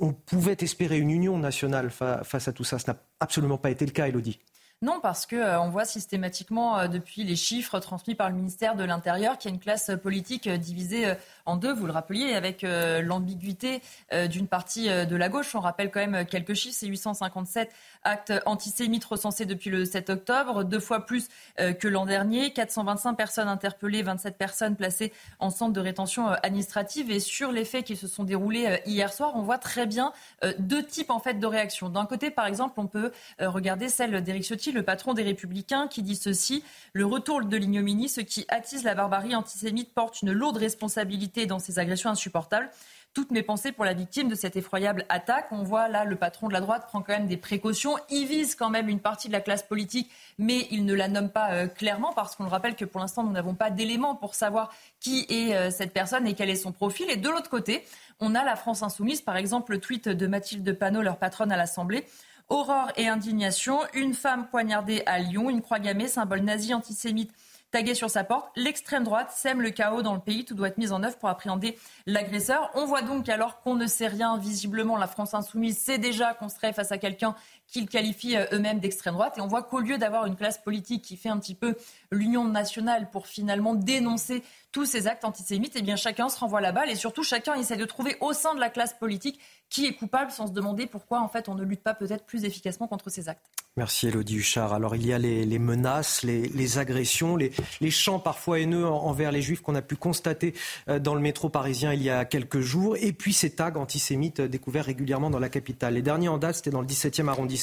on 0.00 0.12
pouvait 0.12 0.56
espérer 0.60 0.98
une 0.98 1.10
union 1.10 1.38
nationale 1.38 1.90
face 1.90 2.48
à 2.48 2.52
tout 2.52 2.64
ça. 2.64 2.78
Ce 2.78 2.90
n'a 2.90 2.96
absolument 3.20 3.58
pas 3.58 3.70
été 3.70 3.86
le 3.86 3.92
cas, 3.92 4.08
Elodie. 4.08 4.40
Non, 4.82 5.00
parce 5.00 5.24
que 5.24 5.36
euh, 5.36 5.58
voit 5.70 5.86
systématiquement 5.86 6.78
euh, 6.78 6.88
depuis 6.88 7.24
les 7.24 7.36
chiffres 7.36 7.78
transmis 7.78 8.14
par 8.14 8.28
le 8.28 8.36
ministère 8.36 8.76
de 8.76 8.84
l'Intérieur 8.84 9.38
qu'il 9.38 9.50
y 9.50 9.52
a 9.52 9.54
une 9.54 9.60
classe 9.60 9.90
politique 10.02 10.46
euh, 10.46 10.58
divisée 10.58 11.14
en 11.46 11.56
deux, 11.56 11.72
vous 11.72 11.86
le 11.86 11.92
rappeliez, 11.92 12.34
avec 12.34 12.62
l'ambiguïté 12.62 13.82
d'une 14.30 14.46
partie 14.46 14.88
de 14.88 15.16
la 15.16 15.28
gauche. 15.28 15.54
On 15.54 15.60
rappelle 15.60 15.90
quand 15.90 16.00
même 16.00 16.24
quelques 16.24 16.54
chiffres, 16.54 16.76
c'est 16.78 16.86
857 16.86 17.70
actes 18.04 18.32
antisémites 18.46 19.04
recensés 19.04 19.46
depuis 19.46 19.70
le 19.70 19.84
7 19.84 20.10
octobre, 20.10 20.64
deux 20.64 20.80
fois 20.80 21.06
plus 21.06 21.28
que 21.56 21.88
l'an 21.88 22.06
dernier, 22.06 22.52
425 22.52 23.14
personnes 23.14 23.48
interpellées, 23.48 24.02
27 24.02 24.36
personnes 24.36 24.76
placées 24.76 25.12
en 25.38 25.50
centre 25.50 25.72
de 25.72 25.80
rétention 25.80 26.28
administrative. 26.28 27.10
Et 27.10 27.20
sur 27.20 27.52
les 27.52 27.64
faits 27.64 27.84
qui 27.84 27.96
se 27.96 28.06
sont 28.06 28.24
déroulés 28.24 28.80
hier 28.86 29.12
soir, 29.12 29.32
on 29.34 29.42
voit 29.42 29.58
très 29.58 29.86
bien 29.86 30.12
deux 30.58 30.84
types 30.84 31.10
en 31.10 31.20
fait 31.20 31.34
de 31.34 31.46
réactions. 31.46 31.88
D'un 31.88 32.06
côté, 32.06 32.30
par 32.30 32.46
exemple, 32.46 32.78
on 32.78 32.86
peut 32.86 33.12
regarder 33.40 33.88
celle 33.88 34.22
d'Éric 34.22 34.44
Ciotti, 34.44 34.72
le 34.72 34.82
patron 34.82 35.14
des 35.14 35.22
Républicains, 35.22 35.88
qui 35.88 36.02
dit 36.02 36.16
ceci 36.16 36.64
Le 36.92 37.06
retour 37.06 37.42
de 37.44 37.56
l'ignominie, 37.56 38.08
ce 38.08 38.20
qui 38.20 38.44
attise 38.48 38.84
la 38.84 38.94
barbarie 38.94 39.34
antisémite, 39.34 39.92
porte 39.92 40.22
une 40.22 40.32
lourde 40.32 40.56
responsabilité 40.56 41.46
dans 41.46 41.58
ces 41.58 41.78
agressions 41.78 42.10
insupportables 42.10 42.70
toutes 43.14 43.30
mes 43.30 43.42
pensées 43.42 43.72
pour 43.72 43.84
la 43.84 43.94
victime 43.94 44.28
de 44.28 44.34
cette 44.34 44.56
effroyable 44.56 45.06
attaque. 45.08 45.46
On 45.52 45.62
voit 45.62 45.88
là 45.88 46.04
le 46.04 46.16
patron 46.16 46.48
de 46.48 46.52
la 46.52 46.60
droite 46.60 46.86
prend 46.88 47.00
quand 47.00 47.12
même 47.12 47.28
des 47.28 47.36
précautions. 47.36 47.96
Il 48.10 48.26
vise 48.26 48.56
quand 48.56 48.70
même 48.70 48.88
une 48.88 48.98
partie 48.98 49.28
de 49.28 49.32
la 49.32 49.40
classe 49.40 49.62
politique, 49.62 50.10
mais 50.36 50.66
il 50.70 50.84
ne 50.84 50.94
la 50.94 51.08
nomme 51.08 51.30
pas 51.30 51.52
euh, 51.52 51.68
clairement 51.68 52.12
parce 52.12 52.34
qu'on 52.34 52.42
le 52.42 52.50
rappelle 52.50 52.74
que 52.74 52.84
pour 52.84 53.00
l'instant 53.00 53.22
nous 53.22 53.32
n'avons 53.32 53.54
pas 53.54 53.70
d'éléments 53.70 54.16
pour 54.16 54.34
savoir 54.34 54.72
qui 55.00 55.26
est 55.28 55.54
euh, 55.54 55.70
cette 55.70 55.92
personne 55.92 56.26
et 56.26 56.34
quel 56.34 56.50
est 56.50 56.56
son 56.56 56.72
profil. 56.72 57.08
Et 57.08 57.16
de 57.16 57.28
l'autre 57.28 57.48
côté, 57.48 57.84
on 58.20 58.34
a 58.34 58.44
la 58.44 58.56
France 58.56 58.82
insoumise, 58.82 59.22
par 59.22 59.36
exemple 59.36 59.72
le 59.72 59.80
tweet 59.80 60.08
de 60.08 60.26
Mathilde 60.26 60.76
Panot, 60.76 61.02
leur 61.02 61.18
patronne 61.18 61.52
à 61.52 61.56
l'Assemblée. 61.56 62.04
Horreur 62.50 62.92
et 62.96 63.08
indignation, 63.08 63.80
une 63.94 64.12
femme 64.12 64.48
poignardée 64.48 65.02
à 65.06 65.18
Lyon, 65.18 65.48
une 65.48 65.62
croix 65.62 65.78
gammée, 65.78 66.08
symbole 66.08 66.40
nazi 66.40 66.74
antisémite 66.74 67.32
tagué 67.74 67.96
sur 67.96 68.08
sa 68.08 68.22
porte. 68.22 68.52
L'extrême 68.54 69.02
droite 69.02 69.32
sème 69.32 69.60
le 69.60 69.70
chaos 69.70 70.02
dans 70.02 70.14
le 70.14 70.20
pays. 70.20 70.44
Tout 70.44 70.54
doit 70.54 70.68
être 70.68 70.78
mis 70.78 70.92
en 70.92 71.02
œuvre 71.02 71.16
pour 71.16 71.28
appréhender 71.28 71.76
l'agresseur. 72.06 72.70
On 72.74 72.86
voit 72.86 73.02
donc 73.02 73.28
alors 73.28 73.62
qu'on 73.62 73.74
ne 73.74 73.88
sait 73.88 74.06
rien, 74.06 74.38
visiblement, 74.38 74.96
la 74.96 75.08
France 75.08 75.34
insoumise 75.34 75.76
sait 75.76 75.98
déjà 75.98 76.34
qu'on 76.34 76.48
serait 76.48 76.72
face 76.72 76.92
à 76.92 76.98
quelqu'un 76.98 77.34
qu'ils 77.66 77.88
qualifient 77.88 78.36
euh, 78.36 78.46
eux-mêmes 78.52 78.80
d'extrême 78.80 79.14
droite. 79.14 79.38
Et 79.38 79.40
on 79.40 79.46
voit 79.46 79.62
qu'au 79.62 79.80
lieu 79.80 79.98
d'avoir 79.98 80.26
une 80.26 80.36
classe 80.36 80.58
politique 80.58 81.02
qui 81.02 81.16
fait 81.16 81.28
un 81.28 81.38
petit 81.38 81.54
peu 81.54 81.74
l'union 82.10 82.44
nationale 82.44 83.10
pour 83.10 83.26
finalement 83.26 83.74
dénoncer 83.74 84.42
tous 84.72 84.84
ces 84.84 85.06
actes 85.06 85.24
antisémites, 85.24 85.74
eh 85.76 85.82
bien 85.82 85.96
chacun 85.96 86.28
se 86.28 86.38
renvoie 86.38 86.60
la 86.60 86.72
balle 86.72 86.90
et 86.90 86.96
surtout 86.96 87.22
chacun 87.22 87.54
essaie 87.54 87.76
de 87.76 87.84
trouver 87.84 88.16
au 88.20 88.32
sein 88.32 88.54
de 88.54 88.60
la 88.60 88.70
classe 88.70 88.94
politique 88.94 89.40
qui 89.70 89.86
est 89.86 89.94
coupable 89.94 90.30
sans 90.30 90.48
se 90.48 90.52
demander 90.52 90.86
pourquoi 90.86 91.20
en 91.20 91.28
fait 91.28 91.48
on 91.48 91.54
ne 91.54 91.64
lutte 91.64 91.82
pas 91.82 91.94
peut-être 91.94 92.24
plus 92.24 92.44
efficacement 92.44 92.86
contre 92.86 93.10
ces 93.10 93.28
actes. 93.28 93.46
Merci 93.76 94.06
Elodie 94.06 94.36
Huchard. 94.36 94.72
Alors 94.72 94.94
il 94.94 95.04
y 95.04 95.12
a 95.12 95.18
les, 95.18 95.58
menaces, 95.58 96.22
les, 96.22 96.78
agressions, 96.78 97.36
les, 97.36 97.50
chants 97.90 98.20
parfois 98.20 98.60
haineux 98.60 98.86
envers 98.86 99.32
les 99.32 99.42
juifs 99.42 99.62
qu'on 99.62 99.74
a 99.74 99.82
pu 99.82 99.96
constater 99.96 100.54
euh, 100.88 101.00
dans 101.00 101.14
le 101.14 101.20
métro 101.20 101.48
parisien 101.48 101.92
il 101.92 102.02
y 102.02 102.10
a 102.10 102.24
quelques 102.24 102.60
jours, 102.60 102.96
et 102.96 103.12
puis 103.12 103.32
ces 103.32 103.50
tags 103.50 103.74
antisémites 103.74 104.40
euh, 104.40 104.48
découverts 104.48 104.84
régulièrement 104.84 105.28
dans 105.28 105.40
la 105.40 105.48
capitale. 105.48 105.94
Les 105.94 106.02
derniers 106.02 106.28
en 106.28 106.38
date, 106.38 106.56
c'était 106.56 106.70
dans 106.70 106.82
le 106.82 106.86
17e 106.86 107.26
arrondissement. 107.26 107.53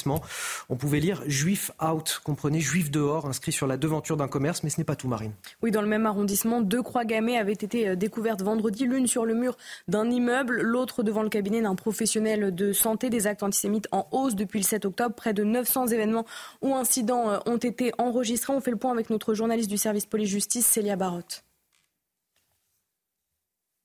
On 0.69 0.75
pouvait 0.75 0.99
lire 0.99 1.23
juif 1.27 1.71
out, 1.81 2.21
comprenez, 2.23 2.59
juif 2.59 2.91
dehors, 2.91 3.25
inscrit 3.25 3.51
sur 3.51 3.67
la 3.67 3.77
devanture 3.77 4.17
d'un 4.17 4.27
commerce, 4.27 4.63
mais 4.63 4.69
ce 4.69 4.79
n'est 4.79 4.85
pas 4.85 4.95
tout, 4.95 5.07
Marine. 5.07 5.33
Oui, 5.61 5.71
dans 5.71 5.81
le 5.81 5.87
même 5.87 6.05
arrondissement, 6.05 6.61
deux 6.61 6.81
croix 6.81 7.05
gammées 7.05 7.37
avaient 7.37 7.51
été 7.53 7.89
euh, 7.89 7.95
découvertes 7.95 8.41
vendredi, 8.41 8.85
l'une 8.85 9.07
sur 9.07 9.25
le 9.25 9.33
mur 9.33 9.57
d'un 9.87 10.09
immeuble, 10.09 10.61
l'autre 10.61 11.03
devant 11.03 11.23
le 11.23 11.29
cabinet 11.29 11.61
d'un 11.61 11.75
professionnel 11.75 12.53
de 12.53 12.73
santé. 12.73 13.09
Des 13.09 13.27
actes 13.27 13.43
antisémites 13.43 13.87
en 13.91 14.07
hausse 14.11 14.35
depuis 14.35 14.59
le 14.59 14.65
7 14.65 14.85
octobre, 14.85 15.15
près 15.15 15.33
de 15.33 15.43
900 15.43 15.87
événements 15.87 16.25
ou 16.61 16.75
incidents 16.75 17.29
euh, 17.29 17.39
ont 17.45 17.57
été 17.57 17.91
enregistrés. 17.97 18.53
On 18.53 18.61
fait 18.61 18.71
le 18.71 18.77
point 18.77 18.91
avec 18.91 19.09
notre 19.09 19.33
journaliste 19.33 19.69
du 19.69 19.77
service 19.77 20.05
police-justice, 20.05 20.65
Célia 20.65 20.95
Barotte 20.95 21.43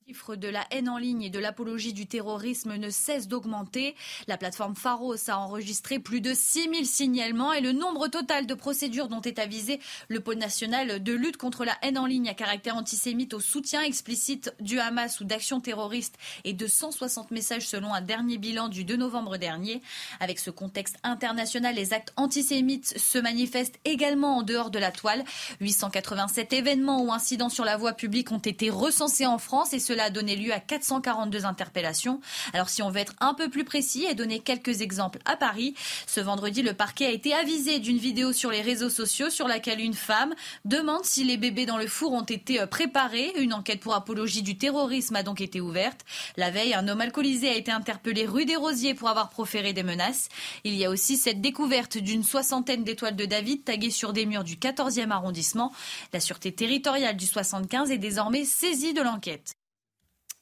chiffre 0.07 0.37
de 0.37 0.47
la 0.47 0.65
haine 0.71 0.87
en 0.87 0.97
ligne 0.97 1.23
et 1.23 1.29
de 1.29 1.37
l'apologie 1.37 1.91
du 1.91 2.05
terrorisme 2.07 2.77
ne 2.77 2.89
cesse 2.89 3.27
d'augmenter. 3.27 3.93
La 4.27 4.37
plateforme 4.37 4.73
Pharos 4.73 5.29
a 5.29 5.37
enregistré 5.37 5.99
plus 5.99 6.21
de 6.21 6.33
6000 6.33 6.85
signalements 6.85 7.51
et 7.51 7.59
le 7.59 7.73
nombre 7.73 8.07
total 8.07 8.47
de 8.47 8.53
procédures 8.53 9.09
dont 9.09 9.21
est 9.21 9.37
avisé 9.37 9.81
le 10.07 10.21
pôle 10.21 10.37
national 10.37 11.03
de 11.03 11.11
lutte 11.11 11.35
contre 11.35 11.65
la 11.65 11.77
haine 11.81 11.97
en 11.97 12.05
ligne 12.05 12.29
à 12.29 12.33
caractère 12.33 12.77
antisémite 12.77 13.33
au 13.33 13.41
soutien 13.41 13.81
explicite 13.81 14.53
du 14.61 14.79
Hamas 14.79 15.19
ou 15.19 15.25
d'actions 15.25 15.59
terroristes 15.59 16.15
et 16.45 16.53
de 16.53 16.67
160 16.67 17.31
messages 17.31 17.67
selon 17.67 17.93
un 17.93 18.01
dernier 18.01 18.37
bilan 18.37 18.69
du 18.69 18.85
2 18.85 18.95
novembre 18.95 19.35
dernier. 19.35 19.81
Avec 20.21 20.39
ce 20.39 20.51
contexte 20.51 20.95
international, 21.03 21.75
les 21.75 21.91
actes 21.91 22.13
antisémites 22.15 22.97
se 22.97 23.17
manifestent 23.17 23.79
également 23.83 24.37
en 24.37 24.43
dehors 24.43 24.71
de 24.71 24.79
la 24.79 24.91
toile. 24.91 25.25
887 25.59 26.53
événements 26.53 27.03
ou 27.03 27.11
incidents 27.11 27.49
sur 27.49 27.65
la 27.65 27.75
voie 27.75 27.91
publique 27.91 28.31
ont 28.31 28.37
été 28.37 28.69
recensés 28.69 29.25
en 29.25 29.37
France 29.37 29.73
et 29.73 29.79
cela 29.79 29.96
a 29.99 30.09
donné 30.09 30.35
lieu 30.35 30.53
à 30.53 30.59
442 30.59 31.45
interpellations. 31.45 32.19
Alors 32.53 32.69
si 32.69 32.81
on 32.81 32.89
veut 32.89 32.99
être 32.99 33.13
un 33.19 33.33
peu 33.33 33.49
plus 33.49 33.63
précis 33.63 34.05
et 34.09 34.15
donner 34.15 34.39
quelques 34.39 34.81
exemples 34.81 35.19
à 35.25 35.35
Paris, 35.35 35.75
ce 36.05 36.19
vendredi, 36.19 36.61
le 36.61 36.73
parquet 36.73 37.05
a 37.05 37.11
été 37.11 37.33
avisé 37.33 37.79
d'une 37.79 37.97
vidéo 37.97 38.33
sur 38.33 38.51
les 38.51 38.61
réseaux 38.61 38.89
sociaux 38.89 39.29
sur 39.29 39.47
laquelle 39.47 39.81
une 39.81 39.93
femme 39.93 40.33
demande 40.65 41.05
si 41.05 41.23
les 41.23 41.37
bébés 41.37 41.65
dans 41.65 41.77
le 41.77 41.87
four 41.87 42.13
ont 42.13 42.23
été 42.23 42.61
euh, 42.61 42.67
préparés. 42.67 43.33
Une 43.37 43.53
enquête 43.53 43.79
pour 43.79 43.95
apologie 43.95 44.41
du 44.41 44.57
terrorisme 44.57 45.15
a 45.15 45.23
donc 45.23 45.41
été 45.41 45.61
ouverte. 45.61 46.01
La 46.35 46.49
veille, 46.49 46.73
un 46.73 46.87
homme 46.87 47.01
alcoolisé 47.01 47.49
a 47.49 47.55
été 47.55 47.71
interpellé 47.71 48.25
rue 48.25 48.45
des 48.45 48.55
Rosiers 48.55 48.93
pour 48.93 49.09
avoir 49.09 49.29
proféré 49.29 49.73
des 49.73 49.83
menaces. 49.83 50.29
Il 50.63 50.75
y 50.75 50.85
a 50.85 50.89
aussi 50.89 51.17
cette 51.17 51.41
découverte 51.41 51.97
d'une 51.97 52.23
soixantaine 52.23 52.83
d'étoiles 52.83 53.15
de 53.15 53.25
David 53.25 53.63
taguées 53.63 53.91
sur 53.91 54.13
des 54.13 54.25
murs 54.25 54.43
du 54.43 54.55
14e 54.55 55.11
arrondissement. 55.11 55.73
La 56.13 56.19
sûreté 56.19 56.51
territoriale 56.51 57.17
du 57.17 57.25
75 57.25 57.91
est 57.91 57.97
désormais 57.97 58.45
saisie 58.45 58.93
de 58.93 59.01
l'enquête. 59.01 59.56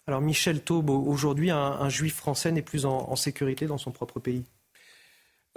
Alors 0.08 0.22
Michel 0.22 0.62
Taube, 0.62 0.92
aujourd'hui, 0.92 1.50
un, 1.50 1.90
juif 1.90 2.16
français 2.16 2.52
n'est 2.52 2.62
plus 2.62 2.86
en, 2.86 3.16
sécurité 3.16 3.66
dans 3.66 3.80
son 3.80 3.92
propre 3.92 4.20
pays? 4.20 4.44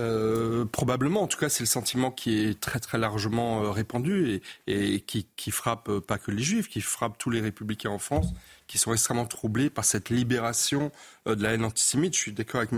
Euh, 0.01 0.65
probablement, 0.65 1.23
en 1.23 1.27
tout 1.27 1.39
cas, 1.39 1.49
c'est 1.49 1.63
le 1.63 1.67
sentiment 1.69 2.11
qui 2.11 2.39
est 2.39 2.61
très 2.61 2.79
très 2.79 2.99
largement 2.99 3.65
euh, 3.65 3.71
répandu 3.71 4.41
et, 4.69 5.01
qui, 5.01 5.27
qui, 5.37 5.51
frappe 5.51 5.89
euh, 5.89 6.01
pas 6.01 6.19
que 6.19 6.31
les 6.31 6.43
juifs, 6.43 6.69
qui 6.69 6.81
frappe 6.81 7.19
tous 7.19 7.31
les 7.31 7.41
républicains 7.41 7.91
en 7.91 7.99
France 7.99 8.33
qui 8.69 8.79
sont 8.79 8.93
extrêmement 8.93 9.27
troublés 9.27 9.71
par 9.71 9.85
cette 9.85 10.11
libération 10.11 10.93
euh, 11.27 11.35
de 11.35 11.43
la 11.43 11.55
haine 11.55 11.65
antisémite. 11.65 12.15
Je 12.15 12.21
suis 12.21 12.33
d'accord 12.33 12.61
avec 12.61 12.73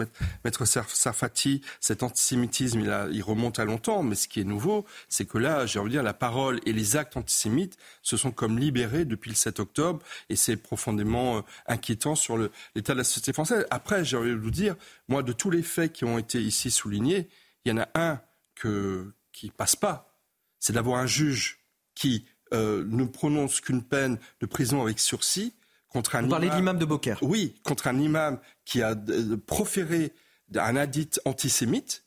Maître 0.44 0.64
Sarfati, 0.64 1.60
cet 1.80 2.02
antisémitisme, 2.02 2.80
il, 3.12 3.22
remonte 3.22 3.58
à 3.58 3.64
longtemps, 3.64 4.02
mais 4.02 4.14
ce 4.14 4.28
qui 4.28 4.40
est 4.40 4.44
nouveau, 4.44 4.86
c'est 5.08 5.26
que 5.26 5.36
là, 5.36 5.66
j'ai 5.66 5.78
envie 5.78 5.90
de 5.90 5.94
dire, 5.96 6.02
la 6.02 6.14
parole 6.14 6.60
et 6.64 6.72
les 6.72 6.96
actes 6.96 7.16
antisémites 7.16 7.76
se 8.02 8.16
sont 8.16 8.30
comme 8.30 8.58
libérés 8.58 9.04
depuis 9.04 9.30
le 9.30 9.36
7 9.36 9.60
octobre, 9.60 10.00
et 10.30 10.36
c'est 10.36 10.56
profondément 10.56 11.38
euh, 11.38 11.40
inquiétant 11.66 12.14
sur 12.14 12.38
l'état 12.74 12.94
de 12.94 12.98
la 12.98 13.04
société 13.04 13.32
française. 13.32 13.66
Après, 13.70 14.04
j'ai 14.04 14.16
envie 14.16 14.30
de 14.30 14.36
vous 14.36 14.50
dire, 14.50 14.76
moi, 15.08 15.22
de 15.22 15.32
tous 15.32 15.50
les 15.50 15.62
faits 15.62 15.92
qui 15.92 16.04
ont 16.04 16.18
été 16.18 16.40
ici 16.40 16.70
soulignés, 16.70 17.28
il 17.64 17.70
y 17.70 17.72
en 17.72 17.78
a 17.78 17.88
un 17.94 18.20
que, 18.54 19.12
qui 19.32 19.50
passe 19.50 19.76
pas, 19.76 20.16
c'est 20.60 20.72
d'avoir 20.72 21.00
un 21.00 21.06
juge 21.06 21.58
qui 21.94 22.24
euh, 22.52 22.84
ne 22.88 23.04
prononce 23.04 23.60
qu'une 23.60 23.82
peine 23.82 24.18
de 24.40 24.46
prison 24.46 24.82
avec 24.82 25.00
sursis 25.00 25.54
contre 25.90 26.16
un 26.16 26.22
Vous 26.22 26.28
parlez 26.28 26.48
de 26.48 26.54
l'imam 26.54 26.78
de 26.78 26.84
Beaucaire 26.84 27.18
Oui, 27.20 27.60
contre 27.62 27.88
un 27.88 27.98
imam 27.98 28.40
qui 28.64 28.80
a 28.82 28.94
euh, 29.08 29.36
proféré 29.36 30.12
un 30.56 30.76
hadith 30.76 31.20
antisémite 31.24 32.04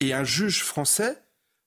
et 0.00 0.14
un 0.14 0.24
juge 0.24 0.62
français 0.62 1.22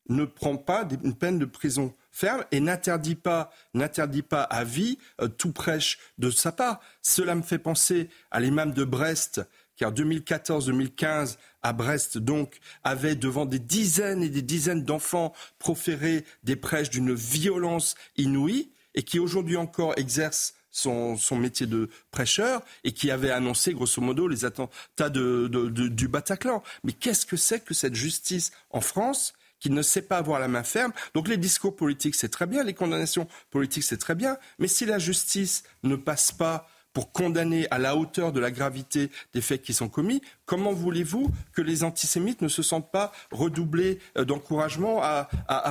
ne 0.10 0.26
prend 0.26 0.58
pas 0.58 0.88
une 1.04 1.14
peine 1.14 1.38
de 1.38 1.46
prison 1.46 1.94
ferme 2.12 2.44
et 2.52 2.60
n'interdit 2.60 3.16
pas, 3.16 3.52
n'interdit 3.74 4.24
pas 4.24 4.42
à 4.42 4.64
vie 4.64 4.98
euh, 5.22 5.28
tout 5.28 5.52
prêche 5.52 6.00
de 6.18 6.32
sa 6.32 6.52
part. 6.52 6.80
Cela 7.02 7.36
me 7.36 7.44
fait 7.44 7.60
penser 7.60 8.10
à 8.32 8.40
l'imam 8.40 8.74
de 8.74 8.84
Brest 8.84 9.42
qui 9.76 9.86
en 9.86 9.92
2014-2015 9.92 11.38
à 11.62 11.72
Brest 11.72 12.18
donc 12.18 12.60
avait 12.84 13.16
devant 13.16 13.46
des 13.46 13.60
dizaines 13.60 14.24
et 14.24 14.30
des 14.30 14.42
dizaines 14.42 14.84
d'enfants 14.84 15.34
proféré 15.58 16.26
des 16.44 16.58
prêches 16.58 16.90
d'une 16.90 17.14
violence 17.14 17.96
inouïe 18.18 18.72
et 18.96 19.04
qui 19.04 19.20
aujourd'hui 19.20 19.56
encore 19.56 19.94
exerce 19.98 20.56
son, 20.80 21.36
métier 21.38 21.68
de 21.68 21.90
prêcheur 22.12 22.62
et 22.84 22.92
qui 22.92 23.12
avait 23.12 23.32
annoncé 23.32 23.74
grosso 23.74 24.02
modo 24.02 24.28
les 24.28 24.46
attentats 24.46 25.10
du 25.10 26.08
Bataclan. 26.08 26.64
Mais 26.84 26.94
qu'est-ce 26.94 27.26
que 27.26 27.38
c'est 27.38 27.64
que 27.64 27.74
cette 27.74 27.96
justice 27.96 28.52
en 28.70 28.82
France 28.82 29.34
qui 29.60 29.70
ne 29.70 29.82
sait 29.82 30.02
pas 30.02 30.18
avoir 30.18 30.40
la 30.40 30.48
main 30.48 30.64
ferme? 30.64 30.94
Donc 31.14 31.28
les 31.28 31.38
discours 31.38 31.76
politiques, 31.76 32.16
c'est 32.16 32.30
très 32.30 32.48
bien, 32.48 32.64
les 32.64 32.74
condamnations 32.74 33.28
politiques, 33.50 33.84
c'est 33.84 33.98
très 33.98 34.16
bien, 34.16 34.38
mais 34.58 34.68
si 34.68 34.86
la 34.86 35.00
justice 35.00 35.64
ne 35.84 35.96
passe 35.96 36.32
pas 36.32 36.68
pour 36.94 37.12
condamner 37.12 37.68
à 37.72 37.78
la 37.78 37.96
hauteur 37.96 38.32
de 38.32 38.40
la 38.40 38.52
gravité 38.52 39.12
des 39.34 39.42
faits 39.42 39.62
qui 39.62 39.74
sont 39.74 39.90
commis, 39.90 40.22
comment 40.46 40.74
voulez-vous 40.74 41.32
que 41.54 41.62
les 41.62 41.84
antisémites 41.84 42.42
ne 42.42 42.48
se 42.48 42.64
sentent 42.64 42.92
pas 42.92 43.12
redoublés 43.32 44.00
euh, 44.18 44.26
d'encouragement 44.26 45.02
à, 45.02 45.30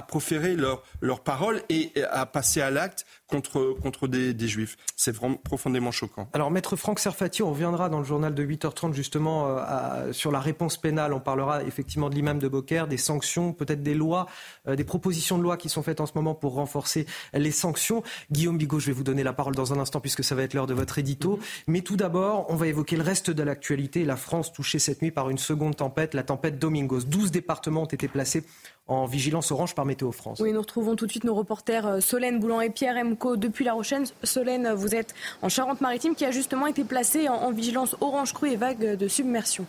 proférer 0.09 0.57
leurs 0.57 1.23
paroles 1.23 1.63
et 1.69 1.93
à 2.11 2.25
passer 2.25 2.61
à 2.61 2.71
l'acte 2.71 3.05
contre, 3.29 3.77
contre 3.83 4.09
des, 4.09 4.49
juifs. 4.49 4.77
C'est 4.97 5.13
vraiment 5.13 5.37
profondément 5.37 5.91
choquant. 5.91 6.29
Alors, 6.33 6.51
maître 6.51 6.77
Franck 6.77 6.99
Serfati, 6.99 7.43
on 7.43 7.51
reviendra 7.51 7.89
dans 7.89 7.99
le 7.99 8.05
journal 8.05 8.35
de 8.35 8.45
8h30 8.45 8.95
justement 8.95 9.47
euh, 9.49 10.13
sur 10.13 10.33
la 10.33 10.41
réponse 10.41 10.79
pénale. 10.79 11.13
On 11.13 11.21
parlera 11.21 11.63
effectivement 11.63 12.09
de 12.09 12.15
l'imam 12.15 12.39
de 12.39 12.49
Beaucaire, 12.49 12.89
des 12.89 12.97
sanctions, 12.97 13.53
peut-être 13.53 13.83
des 13.83 13.95
lois, 13.95 14.27
euh, 14.67 14.77
des 14.77 14.85
propositions 14.85 15.37
de 15.39 15.43
loi 15.43 15.57
qui 15.57 15.69
sont 15.69 15.83
faites 15.83 16.01
en 16.01 16.07
ce 16.07 16.13
moment 16.15 16.35
pour 16.35 16.55
renforcer 16.55 17.07
les 17.35 17.51
sanctions. 17.51 18.03
Guillaume 18.33 18.57
Bigot, 18.57 18.81
je 18.81 18.87
vais 18.87 18.93
vous 18.93 19.05
donner 19.05 19.23
la 19.23 19.35
parole 19.35 19.55
dans 19.55 19.73
un 19.73 19.79
instant 19.79 20.01
puisque 20.01 20.25
ça 20.25 20.35
va 20.35 20.43
être 20.43 20.55
l'heure 20.55 20.67
de 20.67 20.75
votre 20.75 20.99
édito. 20.99 21.39
Mais 21.67 21.83
tout 21.83 21.97
d'abord, 21.97 22.47
on 22.49 22.57
va 22.57 22.67
évoquer 22.67 22.97
le 22.97 23.03
reste 23.03 23.31
de 23.31 23.43
l'actualité. 23.43 24.05
La 24.05 24.17
France 24.17 24.53
touchée 24.53 24.79
cette 24.79 25.03
nuit 25.03 25.11
par 25.11 25.29
une 25.29 25.39
seconde 25.39 25.77
tempête, 25.77 26.15
la 26.15 26.23
tempête 26.23 26.59
Domingos. 26.59 27.05
12 27.05 27.31
départements 27.31 27.83
ont 27.83 27.87
été 27.87 28.09
placés 28.09 28.45
en 28.89 29.05
vigilance 29.05 29.53
orange 29.53 29.75
par 29.75 29.85
Météo 29.85 30.11
France. 30.13 30.41
Oui, 30.41 30.53
nous 30.53 30.61
retrouvons 30.61 30.97
tout 30.97 31.07
de 31.07 31.11
suite 31.11 31.25
nos 31.25 31.35
reporters 31.35 31.87
euh, 31.87 32.01
Solène 32.01 32.41
Boulan 32.41 32.63
et 32.63 32.71
Pierre 32.71 32.97
Emco 32.97 33.37
depuis 33.37 33.65
La 33.65 33.75
Rochelle. 33.75 34.05
Solène, 34.25 34.73
vous 34.73 34.95
êtes 34.95 35.15
en 35.43 35.49
Charente-Maritime 35.49 36.15
qui 36.15 36.25
a 36.25 36.31
justement 36.31 36.67
été 36.67 36.85
placée 36.85 37.29
en, 37.29 37.53
vigilance 37.53 37.97
orange 38.01 38.33
crue 38.33 38.53
et 38.53 38.57
vague 38.57 38.97
de 38.97 39.09
submersion. 39.09 39.67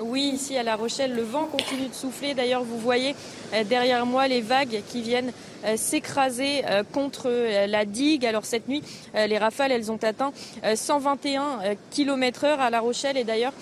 Oui, 0.00 0.30
ici 0.34 0.56
à 0.56 0.62
La 0.62 0.76
Rochelle, 0.76 1.14
le 1.14 1.22
vent 1.22 1.44
continue 1.44 1.88
de 1.88 1.94
souffler. 1.94 2.32
D'ailleurs, 2.34 2.64
vous 2.64 2.78
voyez 2.78 3.14
euh, 3.52 3.64
derrière 3.64 4.06
moi 4.06 4.28
les 4.28 4.40
vagues 4.40 4.82
qui 4.88 5.02
viennent 5.02 5.28
euh, 5.28 5.49
s'écraser 5.76 6.62
euh, 6.66 6.82
contre 6.92 7.24
euh, 7.26 7.66
la 7.66 7.84
digue. 7.84 8.26
Alors 8.26 8.44
cette 8.44 8.68
nuit, 8.68 8.82
les 9.14 9.38
rafales, 9.38 9.72
elles 9.72 9.90
ont 9.90 9.98
atteint 10.02 10.32
121 10.74 11.74
km 11.90 12.44
heure 12.44 12.60
à 12.60 12.70
La 12.70 12.80
Rochelle 12.80 13.16
et 13.16 13.24
d'ailleurs 13.24 13.52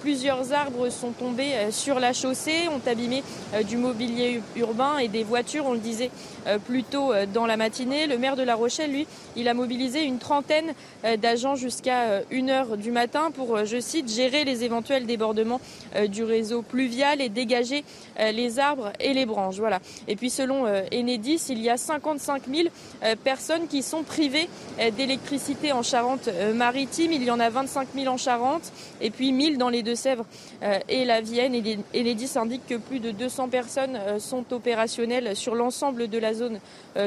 plusieurs 0.00 0.52
arbres 0.52 0.88
sont 0.88 1.10
tombés 1.10 1.52
sur 1.70 2.00
la 2.00 2.12
chaussée, 2.12 2.68
ont 2.68 2.80
abîmé 2.88 3.22
du 3.66 3.76
mobilier 3.76 4.40
urbain 4.56 4.98
et 4.98 5.08
des 5.08 5.22
voitures, 5.22 5.66
on 5.66 5.72
le 5.72 5.78
disait 5.78 6.10
plus 6.66 6.82
tôt 6.82 7.12
dans 7.32 7.46
la 7.46 7.56
matinée. 7.56 8.06
Le 8.06 8.18
maire 8.18 8.36
de 8.36 8.42
La 8.42 8.54
Rochelle, 8.54 8.90
lui, 8.90 9.06
il 9.36 9.48
a 9.48 9.54
mobilisé 9.54 10.02
une 10.02 10.18
trentaine 10.18 10.74
d'agents 11.18 11.54
jusqu'à 11.54 12.20
1h 12.32 12.76
du 12.76 12.90
matin 12.90 13.30
pour, 13.30 13.64
je 13.64 13.80
cite, 13.80 14.10
gérer 14.10 14.44
les 14.44 14.64
éventuels 14.64 15.06
débordements 15.06 15.60
du 16.08 16.24
réseau 16.24 16.62
pluvial 16.62 17.20
et 17.20 17.28
dégager 17.28 17.84
les 18.18 18.58
arbres 18.58 18.92
et 19.00 19.12
les 19.12 19.26
branches. 19.26 19.56
Voilà. 19.56 19.80
Et 20.08 20.16
puis 20.16 20.30
selon 20.30 20.66
Enedis, 20.92 21.46
il 21.48 21.60
y 21.60 21.70
a 21.70 21.76
55 21.76 22.42
000 22.48 22.68
euh, 23.02 23.14
personnes 23.22 23.66
qui 23.68 23.82
sont 23.82 24.02
privées 24.02 24.48
euh, 24.80 24.90
d'électricité 24.90 25.72
en 25.72 25.82
Charente-Maritime. 25.82 27.12
Il 27.12 27.24
y 27.24 27.30
en 27.30 27.40
a 27.40 27.50
25 27.50 27.88
000 27.94 28.12
en 28.12 28.16
Charente 28.16 28.72
et 29.00 29.10
puis 29.10 29.32
1000 29.32 29.58
dans 29.58 29.68
les 29.68 29.82
Deux-Sèvres 29.82 30.24
euh, 30.62 30.78
et 30.88 31.04
la 31.04 31.20
Vienne. 31.20 31.54
Et 31.54 32.02
l'EDIS 32.02 32.32
indique 32.36 32.66
que 32.66 32.76
plus 32.76 33.00
de 33.00 33.10
200 33.10 33.48
personnes 33.48 33.98
sont 34.18 34.52
opérationnelles 34.52 35.36
sur 35.36 35.54
l'ensemble 35.54 36.08
de 36.08 36.18
la 36.18 36.34
zone 36.34 36.60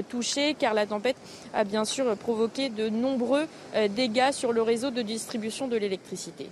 touchée 0.09 0.55
car 0.57 0.73
la 0.73 0.85
tempête 0.85 1.15
a 1.53 1.63
bien 1.63 1.85
sûr 1.85 2.15
provoqué 2.17 2.69
de 2.69 2.89
nombreux 2.89 3.47
dégâts 3.89 4.31
sur 4.31 4.51
le 4.53 4.61
réseau 4.61 4.91
de 4.91 5.01
distribution 5.01 5.67
de 5.67 5.77
l'électricité. 5.77 6.47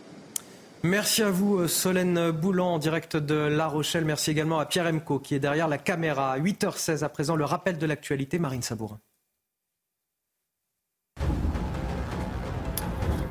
Merci 0.83 1.23
à 1.23 1.31
vous, 1.31 1.57
euh, 1.57 1.67
Solène 1.67 2.31
Boulan, 2.31 2.75
en 2.75 2.79
direct 2.79 3.17
de 3.17 3.35
La 3.35 3.67
Rochelle. 3.67 4.05
Merci 4.05 4.31
également 4.31 4.59
à 4.59 4.65
Pierre 4.65 4.85
Emco, 4.85 5.19
qui 5.19 5.33
est 5.33 5.39
derrière 5.39 5.67
la 5.67 5.79
caméra. 5.79 6.33
À 6.33 6.39
8h16 6.39 7.03
à 7.03 7.09
présent, 7.09 7.35
le 7.35 7.45
rappel 7.45 7.77
de 7.77 7.85
l'actualité, 7.85 8.37
Marine 8.37 8.61
Sabourin. 8.61 8.99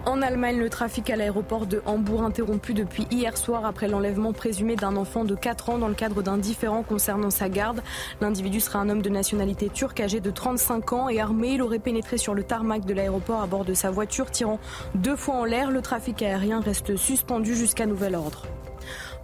En 0.07 0.23
Allemagne, 0.23 0.61
le 0.61 0.71
trafic 0.71 1.11
à 1.11 1.17
l'aéroport 1.17 1.67
de 1.67 1.83
Hambourg 1.85 2.23
interrompu 2.23 2.75
depuis 2.75 3.09
hier 3.11 3.37
soir 3.37 3.67
après 3.67 3.89
l'enlèvement 3.89 4.33
présumé 4.33 4.77
d'un 4.77 4.95
enfant 4.95 5.25
de 5.25 5.35
4 5.35 5.71
ans 5.71 5.79
dans 5.79 5.89
le 5.89 5.95
cadre 5.95 6.23
d'un 6.23 6.39
différend 6.39 6.85
concernant 6.85 7.31
sa 7.31 7.49
garde. 7.49 7.83
L'individu 8.21 8.61
sera 8.61 8.79
un 8.79 8.89
homme 8.89 9.03
de 9.03 9.11
nationalité 9.11 9.69
turque 9.69 9.99
âgé 9.99 10.21
de 10.21 10.31
35 10.31 10.93
ans 10.93 11.09
et 11.09 11.21
armé. 11.21 11.55
Il 11.55 11.63
aurait 11.63 11.81
pénétré 11.81 12.19
sur 12.19 12.35
le 12.35 12.45
tarmac 12.45 12.85
de 12.85 12.95
l'aéroport 12.95 13.43
à 13.43 13.49
bord 13.49 13.65
de 13.65 13.75
sa 13.75 13.91
voiture, 13.91 14.31
tirant 14.31 14.61
deux 14.95 15.17
fois 15.17 15.35
en 15.35 15.45
l'air. 15.45 15.73
Le 15.73 15.83
trafic 15.83 16.23
aérien 16.23 16.61
reste 16.61 16.95
suspendu 16.95 17.57
jusqu'à 17.57 17.87
nouvel 17.87 18.15
ordre. 18.15 18.47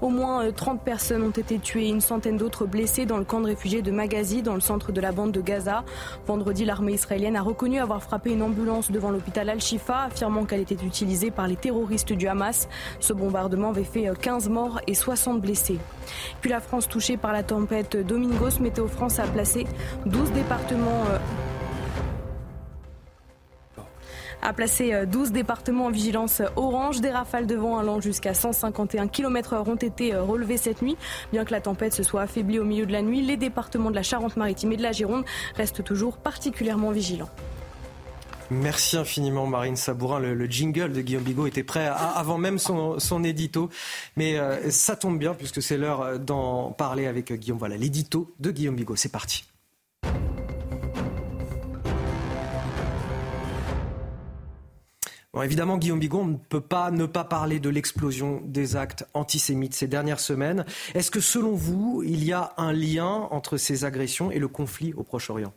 Au 0.02 0.08
moins 0.08 0.50
30 0.50 0.80
euh, 0.80 0.84
personnes 0.84 1.22
ont 1.22 1.30
été 1.30 1.60
tuées 1.60 1.86
et 1.86 1.88
une 1.88 2.00
centaine 2.00 2.36
d'autres 2.36 2.66
blessées 2.66 3.06
dans 3.06 3.18
le 3.18 3.24
camp 3.24 3.40
de 3.40 3.46
réfugiés 3.46 3.82
de 3.82 3.92
Magazi, 3.92 4.42
dans 4.42 4.56
le 4.56 4.60
centre 4.60 4.90
de 4.90 5.00
la 5.00 5.12
bande 5.12 5.30
de 5.30 5.40
Gaza. 5.40 5.84
Vendredi, 6.26 6.64
l'armée 6.64 6.94
israélienne 6.94 7.36
a 7.36 7.40
reconnu 7.40 7.78
avoir 7.78 8.02
frappé 8.02 8.32
une 8.32 8.42
ambulance 8.42 8.90
devant 8.90 9.12
l'hôpital 9.12 9.48
Al-Shifa, 9.48 10.06
affirmant 10.06 10.44
qu'elle 10.44 10.58
était 10.58 10.74
utilisée 10.74 11.30
par 11.30 11.46
les 11.46 11.54
terroristes 11.54 12.12
du 12.12 12.26
Hamas. 12.26 12.68
Ce 12.98 13.12
bombardement 13.12 13.68
avait 13.68 13.84
fait 13.84 14.10
15 14.20 14.48
euh, 14.48 14.50
morts 14.50 14.80
et 14.88 14.94
60 14.94 15.40
blessés. 15.40 15.78
Puis 16.40 16.50
la 16.50 16.60
France 16.60 16.88
touchée 16.88 17.16
par 17.16 17.32
la 17.32 17.44
tempête 17.44 17.96
Domingos, 17.96 18.58
Météo 18.60 18.88
France 18.88 19.20
a 19.20 19.24
placé 19.28 19.68
12 20.06 20.32
départements 20.32 21.04
euh, 21.12 21.18
a 24.42 24.52
placé 24.52 25.06
12 25.06 25.28
euh, 25.28 25.32
départements 25.32 25.86
en 25.86 25.90
vigilance 25.90 26.42
orange. 26.56 27.00
Des 27.00 27.10
rafales 27.10 27.46
de 27.46 27.54
vent 27.54 27.78
allant 27.78 28.00
jusqu'à 28.00 28.34
151 28.34 29.08
km/h 29.08 29.68
ont 29.68 29.76
été 29.76 30.14
euh, 30.14 30.22
relevées 30.22 30.56
cette 30.56 30.82
nuit. 30.82 30.96
Bien 31.32 31.44
que 31.44 31.52
la 31.52 31.60
tempête 31.60 31.94
se 31.94 32.02
soit 32.02 32.22
affaiblie 32.22 32.58
au 32.58 32.64
milieu 32.64 32.84
de 32.84 32.92
la 32.92 33.02
nuit, 33.02 33.22
les 33.22 33.36
départements 33.36 33.90
de 33.90 33.94
la 33.94 34.02
Charente-Maritime 34.02 34.72
et 34.72 34.76
de 34.76 34.82
la 34.82 34.92
Gironde 34.92 35.24
restent 35.56 35.84
toujours 35.84 36.18
particulièrement 36.18 36.90
vigilants. 36.90 37.30
Merci 38.50 38.98
infiniment 38.98 39.46
Marine 39.46 39.76
Sabourin. 39.76 40.18
Le, 40.18 40.44
jingle 40.46 40.92
de 40.92 41.00
Guillaume 41.00 41.22
Bigot 41.22 41.46
était 41.46 41.62
prêt 41.62 41.86
avant 41.86 42.36
même 42.36 42.58
son, 42.58 43.24
édito. 43.24 43.70
Mais 44.16 44.38
euh, 44.38 44.70
ça 44.70 44.94
tombe 44.96 45.18
bien 45.18 45.32
puisque 45.32 45.62
c'est 45.62 45.78
l'heure 45.78 46.18
d'en 46.18 46.72
parler 46.72 47.06
avec 47.06 47.32
Guillaume. 47.32 47.58
Voilà, 47.58 47.76
l'édito 47.78 48.34
de 48.40 48.50
Guillaume 48.50 48.76
Bigot. 48.76 48.96
C'est 48.96 49.12
parti. 49.12 49.44
Évidemment, 55.40 55.78
Guillaume 55.78 55.98
Bigon, 55.98 56.20
on 56.20 56.26
ne 56.26 56.36
peut 56.36 56.60
pas 56.60 56.90
ne 56.90 57.06
pas 57.06 57.24
parler 57.24 57.58
de 57.58 57.70
l'explosion 57.70 58.42
des 58.44 58.76
actes 58.76 59.06
antisémites 59.14 59.74
ces 59.74 59.88
dernières 59.88 60.20
semaines. 60.20 60.66
Est-ce 60.94 61.10
que, 61.10 61.20
selon 61.20 61.52
vous, 61.52 62.02
il 62.04 62.22
y 62.22 62.32
a 62.32 62.52
un 62.58 62.72
lien 62.72 63.28
entre 63.30 63.56
ces 63.56 63.86
agressions 63.86 64.30
et 64.30 64.38
le 64.38 64.48
conflit 64.48 64.92
au 64.92 65.04
Proche-Orient? 65.04 65.54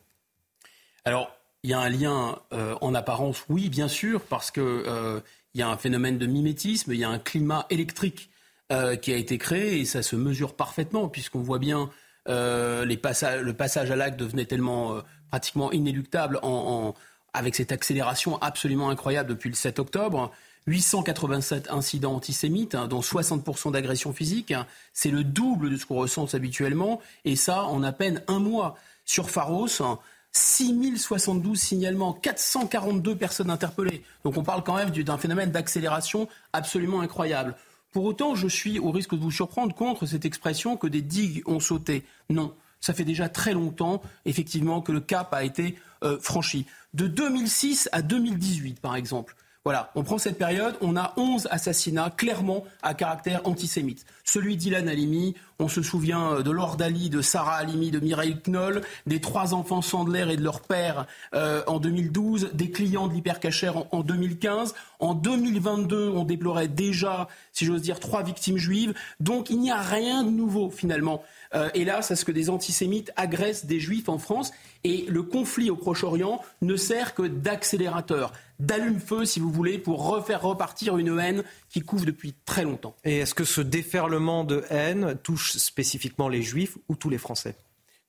Alors, 1.04 1.30
il 1.64 1.72
y 1.72 1.74
a 1.74 1.80
un 1.80 1.90
lien 1.90 2.40
euh, 2.54 2.76
en 2.80 2.94
apparence, 2.96 3.44
oui, 3.50 3.70
bien 3.70 3.90
sûr, 3.90 4.22
parce 4.22 4.50
qu'il 4.50 4.64
euh, 4.64 5.20
y 5.56 5.62
a 5.62 5.68
un 5.68 5.78
phénomène 5.78 6.18
de 6.18 6.26
mimétisme, 6.26 6.94
il 6.94 7.00
y 7.00 7.04
a 7.04 7.10
un 7.10 7.20
climat 7.20 7.66
électrique 7.70 8.30
euh, 8.72 8.96
qui 8.96 9.12
a 9.12 9.18
été 9.18 9.38
créé 9.38 9.80
et 9.80 9.86
ça 9.86 10.04
se 10.04 10.16
mesure 10.16 10.56
parfaitement, 10.56 11.10
puisqu'on 11.10 11.42
voit 11.42 11.60
bien 11.60 11.90
le 12.28 12.96
passage 12.96 13.92
à 13.92 13.96
l'acte 13.96 14.20
devenait 14.20 14.46
tellement 14.46 15.00
pratiquement 15.30 15.72
inéluctable 15.72 16.40
en 16.42 16.96
avec 17.36 17.56
cette 17.56 17.72
accélération 17.72 18.42
absolument 18.42 18.90
incroyable 18.90 19.30
depuis 19.30 19.50
le 19.50 19.56
7 19.56 19.80
octobre. 19.80 20.32
887 20.68 21.70
incidents 21.70 22.16
antisémites, 22.16 22.74
hein, 22.74 22.88
dont 22.88 23.02
60% 23.02 23.72
d'agressions 23.72 24.14
physiques. 24.14 24.52
Hein. 24.52 24.66
C'est 24.94 25.12
le 25.12 25.24
double 25.24 25.70
de 25.70 25.78
ce 25.78 25.86
qu'on 25.86 25.98
ressent 25.98 26.34
habituellement. 26.34 27.02
Et 27.24 27.36
ça, 27.36 27.66
en 27.66 27.84
à 27.84 27.92
peine 27.92 28.24
un 28.28 28.40
mois. 28.40 28.76
Sur 29.08 29.30
Pharos, 29.30 29.68
6072 30.32 31.58
hein, 31.58 31.62
signalements, 31.62 32.14
442 32.14 33.16
personnes 33.16 33.52
interpellées. 33.52 34.02
Donc 34.24 34.38
on 34.38 34.44
parle 34.44 34.64
quand 34.64 34.76
même 34.76 34.90
d'un 34.90 35.20
phénomène 35.20 35.52
d'accélération 35.52 36.28
absolument 36.54 37.02
incroyable. 37.02 37.56
Pour 37.92 38.06
autant, 38.06 38.34
je 38.34 38.48
suis, 38.48 38.80
au 38.80 38.90
risque 38.92 39.14
de 39.14 39.22
vous 39.22 39.32
surprendre, 39.32 39.76
contre 39.76 40.08
cette 40.08 40.26
expression 40.26 40.76
que 40.76 40.88
des 40.88 41.04
digues 41.04 41.44
ont 41.46 41.60
sauté. 41.60 42.04
Non, 42.30 42.56
ça 42.80 42.94
fait 42.94 43.06
déjà 43.06 43.30
très 43.30 43.54
longtemps, 43.54 44.02
effectivement, 44.26 44.82
que 44.82 44.92
le 44.92 45.00
cap 45.00 45.34
a 45.34 45.44
été 45.44 45.76
euh, 46.04 46.20
franchi. 46.20 46.66
De 46.94 47.08
2006 47.08 47.90
à 47.92 48.02
2018, 48.02 48.80
par 48.80 48.96
exemple, 48.96 49.36
voilà, 49.66 49.90
on 49.96 50.04
prend 50.04 50.20
cette 50.20 50.38
période, 50.38 50.76
on 50.82 50.96
a 50.96 51.14
11 51.18 51.48
assassinats 51.50 52.12
clairement 52.16 52.66
à 52.84 52.94
caractère 52.94 53.42
antisémite. 53.48 54.06
Celui 54.24 54.58
d'Ilan 54.58 54.86
Halimi, 54.86 55.34
on 55.58 55.68
se 55.68 55.82
souvient 55.82 56.34
euh, 56.34 56.44
de 56.44 56.52
Lord 56.52 56.78
Ali, 56.82 57.10
de 57.10 57.22
Sarah 57.22 57.56
Halimi, 57.56 57.90
de 57.90 58.00
Mireille 58.00 58.38
Knoll, 58.46 58.84
des 59.08 59.20
trois 59.20 59.56
enfants 59.56 59.82
Sandler 59.82 60.28
et 60.30 60.38
de 60.38 60.44
leur 60.44 60.62
père 60.62 61.08
euh, 61.34 61.64
en 61.66 61.80
2012, 61.80 62.52
des 62.54 62.70
clients 62.70 63.08
de 63.08 63.14
l'hypercacher 63.14 63.70
en, 63.70 63.88
en 63.92 64.02
2015. 64.02 64.76
En 65.06 65.14
2022, 65.14 66.10
on 66.10 66.24
déplorait 66.24 66.68
déjà, 66.68 67.28
si 67.54 67.64
j'ose 67.64 67.84
dire, 67.84 68.00
trois 68.00 68.24
victimes 68.24 68.58
juives. 68.58 68.96
Donc 69.20 69.52
il 69.52 69.60
n'y 69.60 69.70
a 69.70 69.80
rien 69.80 70.24
de 70.24 70.32
nouveau 70.32 70.72
finalement. 70.72 71.22
Euh, 71.54 71.70
hélas, 71.76 72.10
à 72.10 72.16
ce 72.16 72.26
que 72.26 72.32
des 72.32 72.50
antisémites 72.50 73.12
agressent 73.16 73.68
des 73.68 73.80
juifs 73.80 74.10
en 74.10 74.18
France. 74.18 74.52
Et 74.84 75.06
le 75.08 75.22
conflit 75.22 75.70
au 75.70 75.76
Proche-Orient 75.76 76.42
ne 76.64 76.76
sert 76.76 77.14
que 77.14 77.22
d'accélérateur, 77.22 78.34
d'allume-feu, 78.58 79.26
si 79.26 79.40
vous 79.40 79.52
voulez, 79.52 79.78
pour 79.78 80.08
refaire 80.08 80.42
repartir 80.42 80.98
une 80.98 81.20
haine 81.20 81.44
qui 81.70 81.82
couvre 81.82 82.06
depuis 82.06 82.34
très 82.44 82.64
longtemps. 82.64 82.96
Et 83.04 83.20
est-ce 83.20 83.36
que 83.36 83.46
ce 83.46 83.62
déferlement 83.62 84.44
de 84.44 84.64
haine 84.72 85.16
touche 85.22 85.52
spécifiquement 85.58 86.30
les 86.30 86.42
juifs 86.42 86.80
ou 86.90 86.96
tous 86.96 87.12
les 87.12 87.20
Français? 87.20 87.56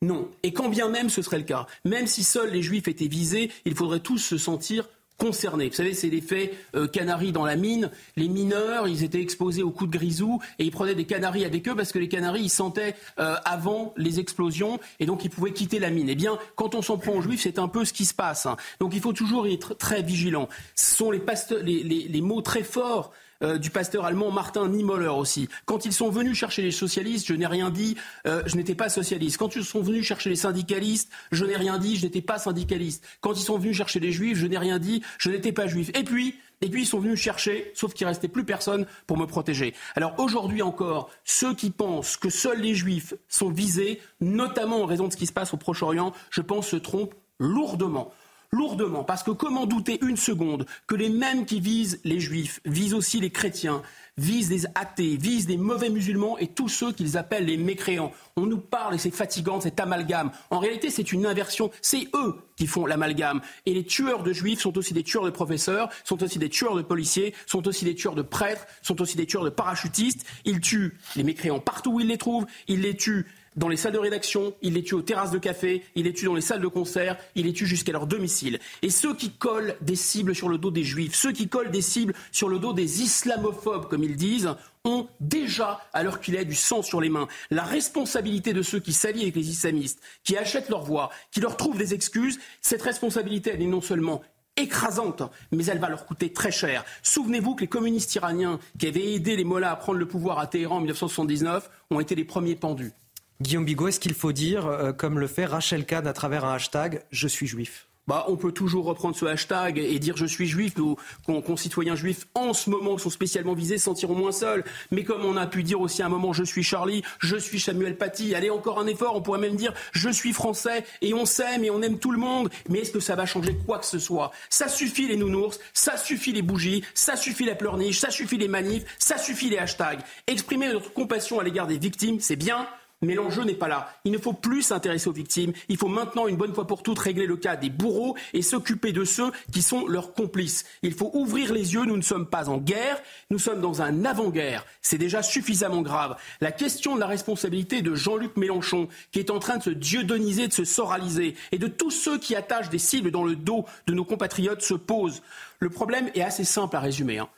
Non. 0.00 0.30
Et 0.42 0.54
quand 0.54 0.70
bien 0.70 0.88
même 0.88 1.10
ce 1.10 1.20
serait 1.20 1.38
le 1.38 1.44
cas, 1.44 1.66
même 1.84 2.06
si 2.06 2.24
seuls 2.24 2.52
les 2.52 2.62
juifs 2.62 2.88
étaient 2.88 3.06
visés, 3.06 3.50
il 3.66 3.74
faudrait 3.74 4.00
tous 4.00 4.18
se 4.18 4.38
sentir 4.38 4.88
concernés. 5.18 5.68
Vous 5.68 5.74
savez, 5.74 5.94
c'est 5.94 6.08
l'effet 6.08 6.52
euh, 6.74 6.86
canari 6.86 7.32
dans 7.32 7.44
la 7.44 7.56
mine. 7.56 7.90
Les 8.16 8.28
mineurs, 8.28 8.86
ils 8.88 9.02
étaient 9.04 9.20
exposés 9.20 9.62
aux 9.62 9.70
coups 9.70 9.90
de 9.90 9.96
grisou 9.98 10.40
et 10.58 10.64
ils 10.64 10.70
prenaient 10.70 10.94
des 10.94 11.04
canaris 11.04 11.44
avec 11.44 11.66
eux 11.68 11.74
parce 11.74 11.92
que 11.92 11.98
les 11.98 12.08
canaris, 12.08 12.42
ils 12.42 12.48
sentaient 12.50 12.94
euh, 13.18 13.36
avant 13.44 13.94
les 13.96 14.20
explosions 14.20 14.78
et 15.00 15.06
donc 15.06 15.24
ils 15.24 15.30
pouvaient 15.30 15.52
quitter 15.52 15.78
la 15.78 15.90
mine. 15.90 16.08
Eh 16.08 16.14
bien, 16.14 16.38
quand 16.54 16.74
on 16.74 16.82
s'en 16.82 16.98
prend 16.98 17.12
aux 17.12 17.22
juifs, 17.22 17.40
c'est 17.42 17.58
un 17.58 17.68
peu 17.68 17.84
ce 17.84 17.92
qui 17.92 18.04
se 18.04 18.14
passe. 18.14 18.46
hein. 18.46 18.56
Donc 18.80 18.92
il 18.94 19.00
faut 19.00 19.12
toujours 19.12 19.46
être 19.46 19.74
très 19.74 20.02
vigilant. 20.02 20.48
Ce 20.74 20.96
sont 20.96 21.10
les, 21.10 21.20
les- 21.62 21.82
les 22.08 22.20
mots 22.20 22.42
très 22.42 22.62
forts 22.62 23.12
euh, 23.42 23.58
du 23.58 23.70
pasteur 23.70 24.04
allemand 24.04 24.30
Martin 24.30 24.68
Niemöller 24.68 25.08
aussi. 25.08 25.48
Quand 25.64 25.84
ils 25.84 25.92
sont 25.92 26.10
venus 26.10 26.36
chercher 26.36 26.62
les 26.62 26.70
socialistes, 26.70 27.26
je 27.26 27.34
n'ai 27.34 27.46
rien 27.46 27.70
dit, 27.70 27.96
euh, 28.26 28.42
je 28.46 28.56
n'étais 28.56 28.74
pas 28.74 28.88
socialiste. 28.88 29.36
Quand 29.38 29.56
ils 29.56 29.64
sont 29.64 29.82
venus 29.82 30.04
chercher 30.04 30.30
les 30.30 30.36
syndicalistes, 30.36 31.10
je 31.32 31.44
n'ai 31.44 31.56
rien 31.56 31.78
dit, 31.78 31.96
je 31.96 32.04
n'étais 32.04 32.22
pas 32.22 32.38
syndicaliste. 32.38 33.04
Quand 33.20 33.34
ils 33.34 33.42
sont 33.42 33.58
venus 33.58 33.76
chercher 33.76 34.00
les 34.00 34.12
juifs, 34.12 34.38
je 34.38 34.46
n'ai 34.46 34.58
rien 34.58 34.78
dit, 34.78 35.02
je 35.18 35.30
n'étais 35.30 35.52
pas 35.52 35.66
juif. 35.66 35.90
Et 35.94 36.04
puis, 36.04 36.34
ils 36.60 36.86
sont 36.86 36.98
venus 36.98 37.20
chercher, 37.20 37.70
sauf 37.74 37.92
qu'il 37.92 38.06
restait 38.06 38.28
plus 38.28 38.44
personne 38.44 38.86
pour 39.06 39.18
me 39.18 39.26
protéger. 39.26 39.74
Alors 39.94 40.14
aujourd'hui 40.18 40.62
encore, 40.62 41.10
ceux 41.24 41.54
qui 41.54 41.70
pensent 41.70 42.16
que 42.16 42.30
seuls 42.30 42.60
les 42.60 42.74
juifs 42.74 43.14
sont 43.28 43.50
visés, 43.50 44.00
notamment 44.20 44.82
en 44.82 44.86
raison 44.86 45.08
de 45.08 45.12
ce 45.12 45.16
qui 45.16 45.26
se 45.26 45.32
passe 45.32 45.52
au 45.52 45.58
Proche-Orient, 45.58 46.12
je 46.30 46.40
pense 46.40 46.68
se 46.68 46.76
trompent 46.76 47.14
lourdement. 47.38 48.12
Lourdement, 48.52 49.04
parce 49.04 49.22
que 49.22 49.30
comment 49.30 49.66
douter 49.66 49.98
une 50.02 50.16
seconde 50.16 50.66
que 50.86 50.94
les 50.94 51.08
mêmes 51.08 51.46
qui 51.46 51.60
visent 51.60 52.00
les 52.04 52.20
juifs 52.20 52.60
visent 52.64 52.94
aussi 52.94 53.20
les 53.20 53.30
chrétiens, 53.30 53.82
visent 54.16 54.50
les 54.50 54.66
athées, 54.74 55.16
visent 55.16 55.48
les 55.48 55.56
mauvais 55.56 55.90
musulmans 55.90 56.38
et 56.38 56.46
tous 56.46 56.68
ceux 56.68 56.92
qu'ils 56.92 57.16
appellent 57.16 57.44
les 57.44 57.56
mécréants? 57.56 58.12
On 58.36 58.46
nous 58.46 58.58
parle, 58.58 58.94
et 58.94 58.98
c'est 58.98 59.10
fatigant, 59.10 59.60
cet 59.60 59.80
amalgame. 59.80 60.30
En 60.50 60.58
réalité, 60.58 60.90
c'est 60.90 61.12
une 61.12 61.26
inversion. 61.26 61.70
C'est 61.82 62.08
eux 62.14 62.36
qui 62.56 62.66
font 62.66 62.86
l'amalgame. 62.86 63.40
Et 63.66 63.74
les 63.74 63.84
tueurs 63.84 64.22
de 64.22 64.32
juifs 64.32 64.60
sont 64.60 64.78
aussi 64.78 64.94
des 64.94 65.02
tueurs 65.02 65.24
de 65.24 65.30
professeurs, 65.30 65.90
sont 66.04 66.22
aussi 66.22 66.38
des 66.38 66.48
tueurs 66.48 66.76
de 66.76 66.82
policiers, 66.82 67.34
sont 67.46 67.66
aussi 67.68 67.84
des 67.84 67.94
tueurs 67.94 68.14
de 68.14 68.22
prêtres, 68.22 68.66
sont 68.82 69.00
aussi 69.02 69.16
des 69.16 69.26
tueurs 69.26 69.44
de 69.44 69.50
parachutistes. 69.50 70.24
Ils 70.44 70.60
tuent 70.60 70.98
les 71.16 71.24
mécréants 71.24 71.60
partout 71.60 71.94
où 71.94 72.00
ils 72.00 72.08
les 72.08 72.18
trouvent. 72.18 72.46
Ils 72.68 72.80
les 72.80 72.96
tuent 72.96 73.26
dans 73.56 73.68
les 73.68 73.76
salles 73.76 73.92
de 73.92 73.98
rédaction, 73.98 74.54
il 74.62 74.74
les 74.74 74.82
tue 74.82 74.94
aux 74.94 75.02
terrasses 75.02 75.30
de 75.30 75.38
café, 75.38 75.82
il 75.94 76.04
les 76.04 76.12
tue 76.12 76.26
dans 76.26 76.34
les 76.34 76.40
salles 76.40 76.60
de 76.60 76.68
concert, 76.68 77.16
il 77.34 77.46
les 77.46 77.52
tue 77.52 77.66
jusqu'à 77.66 77.92
leur 77.92 78.06
domicile. 78.06 78.58
Et 78.82 78.90
ceux 78.90 79.14
qui 79.14 79.30
collent 79.30 79.76
des 79.80 79.96
cibles 79.96 80.34
sur 80.34 80.48
le 80.48 80.58
dos 80.58 80.70
des 80.70 80.84
juifs, 80.84 81.14
ceux 81.14 81.32
qui 81.32 81.48
collent 81.48 81.70
des 81.70 81.82
cibles 81.82 82.14
sur 82.32 82.48
le 82.48 82.58
dos 82.58 82.72
des 82.72 83.02
islamophobes, 83.02 83.88
comme 83.88 84.04
ils 84.04 84.16
disent, 84.16 84.54
ont 84.84 85.08
déjà, 85.20 85.80
l'heure 86.00 86.20
qu'il 86.20 86.36
est, 86.36 86.44
du 86.44 86.54
sang 86.54 86.82
sur 86.82 87.00
les 87.00 87.08
mains. 87.08 87.28
La 87.50 87.64
responsabilité 87.64 88.52
de 88.52 88.62
ceux 88.62 88.78
qui 88.78 88.92
s'allient 88.92 89.22
avec 89.22 89.36
les 89.36 89.48
islamistes, 89.48 90.00
qui 90.22 90.36
achètent 90.36 90.68
leur 90.68 90.84
voix, 90.84 91.10
qui 91.32 91.40
leur 91.40 91.56
trouvent 91.56 91.78
des 91.78 91.94
excuses, 91.94 92.38
cette 92.60 92.82
responsabilité, 92.82 93.50
elle 93.54 93.62
est 93.62 93.66
non 93.66 93.80
seulement 93.80 94.22
écrasante, 94.56 95.22
mais 95.52 95.66
elle 95.66 95.78
va 95.78 95.88
leur 95.88 96.06
coûter 96.06 96.32
très 96.32 96.50
cher. 96.50 96.84
Souvenez-vous 97.02 97.54
que 97.54 97.62
les 97.62 97.66
communistes 97.68 98.14
iraniens 98.14 98.58
qui 98.78 98.86
avaient 98.86 99.12
aidé 99.14 99.36
les 99.36 99.44
mollahs 99.44 99.72
à 99.72 99.76
prendre 99.76 99.98
le 99.98 100.08
pouvoir 100.08 100.38
à 100.38 100.46
Téhéran 100.46 100.76
en 100.76 100.80
1979 100.80 101.68
ont 101.90 102.00
été 102.00 102.14
les 102.14 102.24
premiers 102.24 102.56
pendus. 102.56 102.92
Guillaume 103.40 103.64
Bigot, 103.66 103.88
est-ce 103.88 104.00
qu'il 104.00 104.14
faut 104.14 104.32
dire, 104.32 104.66
euh, 104.66 104.92
comme 104.92 105.18
le 105.18 105.26
fait 105.26 105.44
Rachel 105.44 105.84
Kahn 105.84 106.06
à 106.06 106.12
travers 106.12 106.44
un 106.44 106.54
hashtag, 106.54 107.02
je 107.10 107.28
suis 107.28 107.46
juif? 107.46 107.86
Bah, 108.08 108.24
on 108.28 108.36
peut 108.36 108.52
toujours 108.52 108.84
reprendre 108.84 109.16
ce 109.16 109.26
hashtag 109.26 109.78
et 109.78 109.98
dire 109.98 110.16
je 110.16 110.26
suis 110.26 110.46
juif. 110.46 110.76
Nos 110.76 110.96
con- 111.26 111.42
concitoyens 111.42 111.96
juifs, 111.96 112.28
en 112.36 112.54
ce 112.54 112.70
moment, 112.70 112.96
sont 112.98 113.10
spécialement 113.10 113.52
visés, 113.52 113.78
se 113.78 113.84
sentiront 113.86 114.14
moins 114.14 114.30
seuls. 114.30 114.62
Mais 114.92 115.02
comme 115.02 115.24
on 115.24 115.36
a 115.36 115.48
pu 115.48 115.64
dire 115.64 115.80
aussi 115.80 116.02
à 116.02 116.06
un 116.06 116.08
moment 116.08 116.32
je 116.32 116.44
suis 116.44 116.62
Charlie, 116.62 117.02
je 117.18 117.36
suis 117.36 117.58
Samuel 117.58 117.98
Paty, 117.98 118.36
allez 118.36 118.48
encore 118.48 118.78
un 118.78 118.86
effort, 118.86 119.16
on 119.16 119.22
pourrait 119.22 119.40
même 119.40 119.56
dire 119.56 119.74
je 119.90 120.08
suis 120.08 120.32
français 120.32 120.84
et 121.02 121.14
on 121.14 121.26
s'aime 121.26 121.64
et 121.64 121.70
on 121.70 121.82
aime 121.82 121.98
tout 121.98 122.12
le 122.12 122.18
monde. 122.18 122.48
Mais 122.68 122.78
est-ce 122.78 122.92
que 122.92 123.00
ça 123.00 123.16
va 123.16 123.26
changer 123.26 123.56
quoi 123.66 123.80
que 123.80 123.86
ce 123.86 123.98
soit? 123.98 124.30
Ça 124.50 124.68
suffit 124.68 125.08
les 125.08 125.16
nounours, 125.16 125.58
ça 125.74 125.96
suffit 125.96 126.32
les 126.32 126.42
bougies, 126.42 126.84
ça 126.94 127.16
suffit 127.16 127.44
la 127.44 127.56
pleurniche, 127.56 127.98
ça 127.98 128.10
suffit 128.10 128.38
les 128.38 128.46
manifs, 128.48 128.84
ça 129.00 129.18
suffit 129.18 129.50
les 129.50 129.58
hashtags. 129.58 130.00
Exprimer 130.28 130.68
notre 130.72 130.92
compassion 130.92 131.40
à 131.40 131.42
l'égard 131.42 131.66
des 131.66 131.78
victimes, 131.78 132.20
c'est 132.20 132.36
bien. 132.36 132.68
Mais 133.02 133.14
l'enjeu 133.14 133.44
n'est 133.44 133.54
pas 133.54 133.68
là. 133.68 133.92
Il 134.04 134.12
ne 134.12 134.18
faut 134.18 134.32
plus 134.32 134.62
s'intéresser 134.62 135.08
aux 135.08 135.12
victimes. 135.12 135.52
Il 135.68 135.76
faut 135.76 135.88
maintenant, 135.88 136.28
une 136.28 136.36
bonne 136.36 136.54
fois 136.54 136.66
pour 136.66 136.82
toutes, 136.82 136.98
régler 136.98 137.26
le 137.26 137.36
cas 137.36 137.54
des 137.54 137.68
bourreaux 137.68 138.16
et 138.32 138.40
s'occuper 138.40 138.92
de 138.92 139.04
ceux 139.04 139.30
qui 139.52 139.60
sont 139.60 139.86
leurs 139.86 140.14
complices. 140.14 140.64
Il 140.82 140.94
faut 140.94 141.10
ouvrir 141.12 141.52
les 141.52 141.74
yeux. 141.74 141.84
Nous 141.84 141.96
ne 141.98 142.02
sommes 142.02 142.26
pas 142.26 142.48
en 142.48 142.56
guerre. 142.56 142.98
Nous 143.30 143.38
sommes 143.38 143.60
dans 143.60 143.82
un 143.82 144.06
avant-guerre. 144.06 144.64
C'est 144.80 144.96
déjà 144.96 145.22
suffisamment 145.22 145.82
grave. 145.82 146.16
La 146.40 146.52
question 146.52 146.94
de 146.94 147.00
la 147.00 147.06
responsabilité 147.06 147.82
de 147.82 147.94
Jean-Luc 147.94 148.36
Mélenchon, 148.38 148.88
qui 149.12 149.18
est 149.18 149.30
en 149.30 149.40
train 149.40 149.58
de 149.58 149.62
se 149.62 149.70
dieudoniser, 149.70 150.48
de 150.48 150.52
se 150.54 150.64
soraliser, 150.64 151.34
et 151.52 151.58
de 151.58 151.66
tous 151.66 151.90
ceux 151.90 152.18
qui 152.18 152.34
attachent 152.34 152.70
des 152.70 152.78
cibles 152.78 153.10
dans 153.10 153.24
le 153.24 153.36
dos 153.36 153.66
de 153.86 153.92
nos 153.92 154.04
compatriotes 154.04 154.62
se 154.62 154.74
pose. 154.74 155.22
Le 155.60 155.68
problème 155.68 156.10
est 156.14 156.22
assez 156.22 156.44
simple 156.44 156.76
à 156.76 156.80
résumer. 156.80 157.18
hein. 157.18 157.28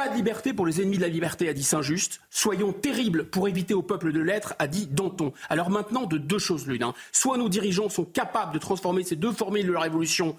Pas 0.00 0.08
de 0.08 0.14
liberté 0.14 0.54
pour 0.54 0.66
les 0.66 0.80
ennemis 0.80 0.96
de 0.96 1.02
la 1.02 1.08
liberté, 1.08 1.46
a 1.46 1.52
dit 1.52 1.62
Saint-Just. 1.62 2.22
Soyons 2.30 2.72
terribles 2.72 3.26
pour 3.26 3.48
éviter 3.48 3.74
au 3.74 3.82
peuple 3.82 4.14
de 4.14 4.20
l'être, 4.20 4.54
a 4.58 4.66
dit 4.66 4.86
Danton. 4.86 5.34
Alors 5.50 5.68
maintenant, 5.68 6.06
de 6.06 6.16
deux 6.16 6.38
choses 6.38 6.66
l'une. 6.66 6.84
hein. 6.84 6.94
Soit 7.12 7.36
nos 7.36 7.50
dirigeants 7.50 7.90
sont 7.90 8.06
capables 8.06 8.54
de 8.54 8.58
transformer 8.58 9.04
ces 9.04 9.16
deux 9.16 9.30
formules 9.30 9.66
de 9.66 9.72
la 9.72 9.80
révolution 9.80 10.38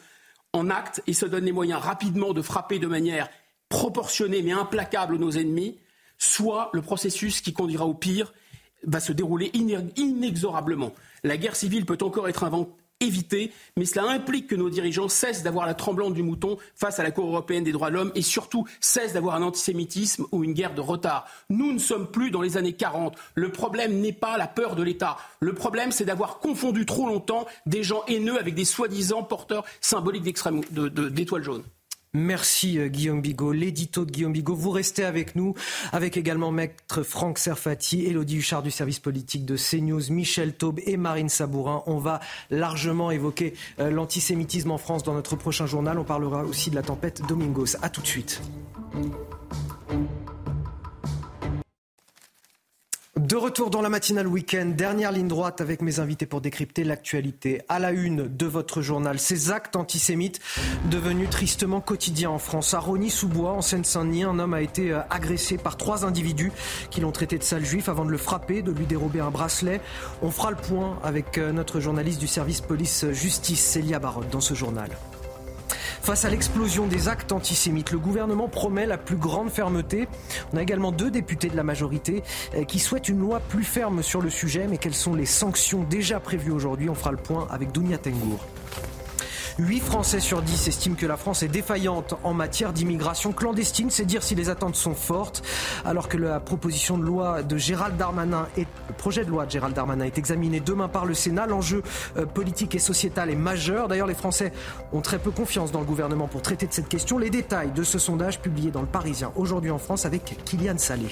en 0.54 0.72
actes 0.72 1.04
et 1.06 1.14
se 1.14 1.28
donnent 1.28 1.46
les 1.46 1.52
moyens 1.52 1.80
rapidement 1.80 2.34
de 2.34 2.42
frapper 2.42 2.80
de 2.80 2.88
manière 2.88 3.30
proportionnée 3.70 4.42
mais 4.42 4.52
implacable 4.52 5.18
nos 5.18 5.30
ennemis, 5.30 5.78
soit 6.18 6.72
le 6.74 6.82
processus 6.82 7.40
qui 7.42 7.54
conduira 7.54 7.86
au 7.86 7.94
pire 7.94 8.34
va 8.88 9.00
se 9.00 9.12
dérouler 9.12 9.52
inexorablement. 9.54 10.92
La 11.24 11.38
guerre 11.38 11.56
civile 11.56 11.86
peut 11.86 12.00
encore 12.02 12.28
être 12.28 12.44
évitée, 13.02 13.52
mais 13.76 13.86
cela 13.86 14.10
implique 14.10 14.48
que 14.48 14.56
nos 14.56 14.70
dirigeants 14.70 15.10
cessent 15.10 15.44
d'avoir 15.44 15.66
la 15.66 15.74
tremblante 15.74 16.14
du 16.14 16.24
mouton 16.24 16.58
face 16.76 17.00
à 17.00 17.04
la 17.04 17.12
Cour 17.12 17.28
européenne 17.28 17.64
des 17.64 17.72
droits 17.72 17.90
de 17.90 17.96
l'homme 17.96 18.12
et 18.16 18.22
surtout 18.22 18.66
cessent 18.80 19.14
d'avoir 19.14 19.36
un 19.36 19.42
antisémitisme 19.42 20.26
ou 20.32 20.44
une 20.44 20.54
guerre 20.54 20.74
de 20.74 20.82
retard. 20.82 21.28
Nous 21.50 21.74
ne 21.74 21.80
sommes 21.80 22.10
plus 22.10 22.32
dans 22.32 22.42
les 22.42 22.58
années 22.58 22.74
40. 22.74 23.16
Le 23.36 23.52
problème 23.52 24.00
n'est 24.00 24.14
pas 24.14 24.38
la 24.38 24.48
peur 24.48 24.76
de 24.76 24.84
l'État. 24.84 25.18
Le 25.40 25.54
problème, 25.54 25.92
c'est 25.92 26.06
d'avoir 26.06 26.40
confondu 26.40 26.86
trop 26.86 27.08
longtemps 27.08 27.46
des 27.66 27.84
gens 27.84 28.04
haineux 28.08 28.40
avec 28.40 28.56
des 28.56 28.66
soi-disant 28.66 29.24
porteurs 29.24 29.66
symboliques 29.82 30.24
d'étoiles 30.24 31.44
jaunes. 31.44 31.64
Merci 32.14 32.78
euh, 32.78 32.90
Guillaume 32.90 33.22
Bigot, 33.22 33.54
l'édito 33.54 34.04
de 34.04 34.12
Guillaume 34.12 34.34
Bigot. 34.34 34.54
Vous 34.54 34.72
restez 34.72 35.06
avec 35.06 35.36
nous, 35.36 35.54
avec 35.94 36.18
également 36.18 36.52
maître 36.52 37.04
Franck 37.04 37.38
Serfati, 37.38 38.06
Elodie 38.06 38.38
Huchard 38.38 38.64
du 38.64 38.72
service 38.72 39.00
politique 39.00 39.46
de 39.46 39.56
CNews, 39.56 40.12
Michel 40.12 40.54
Taube 40.54 40.82
et 40.86 40.98
Marine 40.98 41.30
Sabourin. 41.30 41.84
On 41.86 42.00
va 42.00 42.20
largement 42.50 43.12
évoquer 43.12 43.54
euh, 43.80 43.90
l'antisémitisme 43.90 44.72
en 44.72 44.78
France 44.78 45.04
dans 45.04 45.14
notre 45.14 45.38
prochain 45.38 45.66
journal. 45.66 45.98
On 46.00 46.04
parlera 46.04 46.44
aussi 46.44 46.70
de 46.70 46.76
la 46.76 46.82
tempête 46.82 47.22
Domingos. 47.30 47.78
A 47.82 47.90
tout 47.90 48.02
de 48.02 48.08
suite. 48.08 48.42
De 53.32 53.38
retour 53.38 53.70
dans 53.70 53.82
la 53.82 53.88
matinale 53.88 54.28
week-end, 54.28 54.74
dernière 54.76 55.14
ligne 55.14 55.30
droite 55.30 55.62
avec 55.62 55.82
mes 55.82 56.02
invités 56.02 56.26
pour 56.26 56.42
décrypter 56.42 56.84
l'actualité. 56.84 57.62
À 57.70 57.80
la 57.80 57.92
une 57.92 58.28
de 58.28 58.46
votre 58.46 58.82
journal, 58.82 59.20
ces 59.20 59.52
actes 59.52 59.78
antisémites 59.78 60.42
devenus 60.90 61.30
tristement 61.30 61.80
quotidiens 61.80 62.32
en 62.32 62.40
France. 62.40 62.74
À 62.74 62.80
Rony-sous-Bois, 62.80 63.54
en 63.54 63.62
Seine-Saint-Denis, 63.62 64.26
un 64.26 64.38
homme 64.38 64.54
a 64.54 64.62
été 64.62 64.92
euh, 64.92 65.00
agressé 65.10 65.58
par 65.58 65.78
trois 65.78 66.04
individus 66.04 66.52
qui 66.90 67.00
l'ont 67.00 67.14
traité 67.14 67.38
de 67.38 67.44
sale 67.44 67.64
juif 67.64 67.88
avant 67.88 68.04
de 68.04 68.12
le 68.12 68.18
frapper, 68.18 68.64
de 68.64 68.72
lui 68.74 68.86
dérober 68.86 69.22
un 69.22 69.32
bracelet. 69.32 69.80
On 70.22 70.30
fera 70.30 70.52
le 70.52 70.58
point 70.58 71.00
avec 71.02 71.38
euh, 71.38 71.54
notre 71.54 71.80
journaliste 71.80 72.20
du 72.20 72.28
service 72.28 72.60
police-justice, 72.60 73.62
Célia 73.62 74.00
Barotte, 74.00 74.30
dans 74.30 74.42
ce 74.42 74.56
journal. 74.56 74.90
Face 76.02 76.26
à 76.26 76.30
l'explosion 76.30 76.88
des 76.88 77.08
actes 77.08 77.32
antisémites, 77.32 77.92
le 77.92 78.00
gouvernement 78.00 78.48
promet 78.48 78.88
la 78.88 78.98
plus 78.98 79.18
grande 79.18 79.52
fermeté. 79.52 80.08
On 80.52 80.58
a 80.58 80.62
également 80.64 80.92
deux 80.92 81.12
députés 81.12 81.48
de 81.48 81.56
la 81.56 81.64
majorité 81.64 82.24
euh, 82.56 82.64
qui 82.64 82.80
souhaitent 82.80 83.08
une 83.08 83.20
loi 83.20 83.40
plus 83.40 83.64
ferme 83.64 84.02
sur 84.02 84.20
le 84.20 84.32
sujet, 84.32 84.66
mais 84.68 84.78
quelles 84.78 84.96
sont 84.96 85.14
les 85.14 85.28
sanctions 85.28 85.84
déjà 85.84 86.20
prévues 86.20 86.52
aujourd'hui? 86.52 86.90
On 86.90 86.96
fera 86.96 87.12
le 87.12 87.18
point 87.18 87.48
avec 87.52 87.72
Dounia 87.72 88.00
Tengour. 88.00 88.40
8 89.60 89.80
Français 89.80 90.20
sur 90.20 90.42
10 90.42 90.68
estiment 90.68 90.96
que 90.96 91.06
la 91.06 91.18
France 91.18 91.44
est 91.44 91.48
défaillante 91.48 92.16
en 92.24 92.34
matière 92.34 92.74
d'immigration 92.74 93.32
clandestine. 93.34 93.90
C'est 93.90 94.06
dire 94.06 94.24
si 94.24 94.36
les 94.36 94.50
attentes 94.50 94.76
sont 94.76 94.94
fortes. 94.94 95.44
Alors 95.86 96.08
que 96.08 96.18
la 96.18 96.40
proposition 96.40 96.98
de 96.98 97.04
loi 97.04 97.44
de 97.44 97.58
Gérald 97.58 97.98
Darmanin 97.98 98.48
le 98.58 98.94
projet 98.98 99.26
de 99.26 99.30
loi 99.30 99.46
de 99.46 99.52
Gérald 99.52 99.76
Darmanin 99.76 100.06
est 100.06 100.18
examiné 100.18 100.60
demain 100.60 100.88
par 100.88 101.06
le 101.06 101.14
Sénat, 101.14 101.48
l'enjeu 101.48 101.84
euh, 102.18 102.26
politique 102.26 102.76
et 102.76 102.80
sociétal 102.80 103.30
est 103.30 103.36
majeur. 103.36 103.88
D'ailleurs, 103.88 104.08
les 104.08 104.14
Français 104.14 104.52
ont 104.94 105.02
très 105.02 105.20
peu 105.20 105.32
confiance 105.32 105.72
dans 105.72 105.80
le 105.80 105.86
gouvernement 105.86 106.28
pour 106.28 106.42
traiter 106.42 106.68
de 106.68 106.74
cette 106.74 106.90
question. 106.90 107.18
Les 107.18 107.30
détails 107.30 107.72
de 107.72 107.84
ce 107.84 108.00
sondage 108.00 108.40
publié 108.40 108.72
dans 108.72 108.82
le 108.82 108.88
Parisien 108.88 109.32
aujourd'hui 109.36 109.72
en 109.72 109.80
France 109.80 110.06
avec 110.06 110.36
Kylian 110.46 110.78
Salé. 110.78 111.08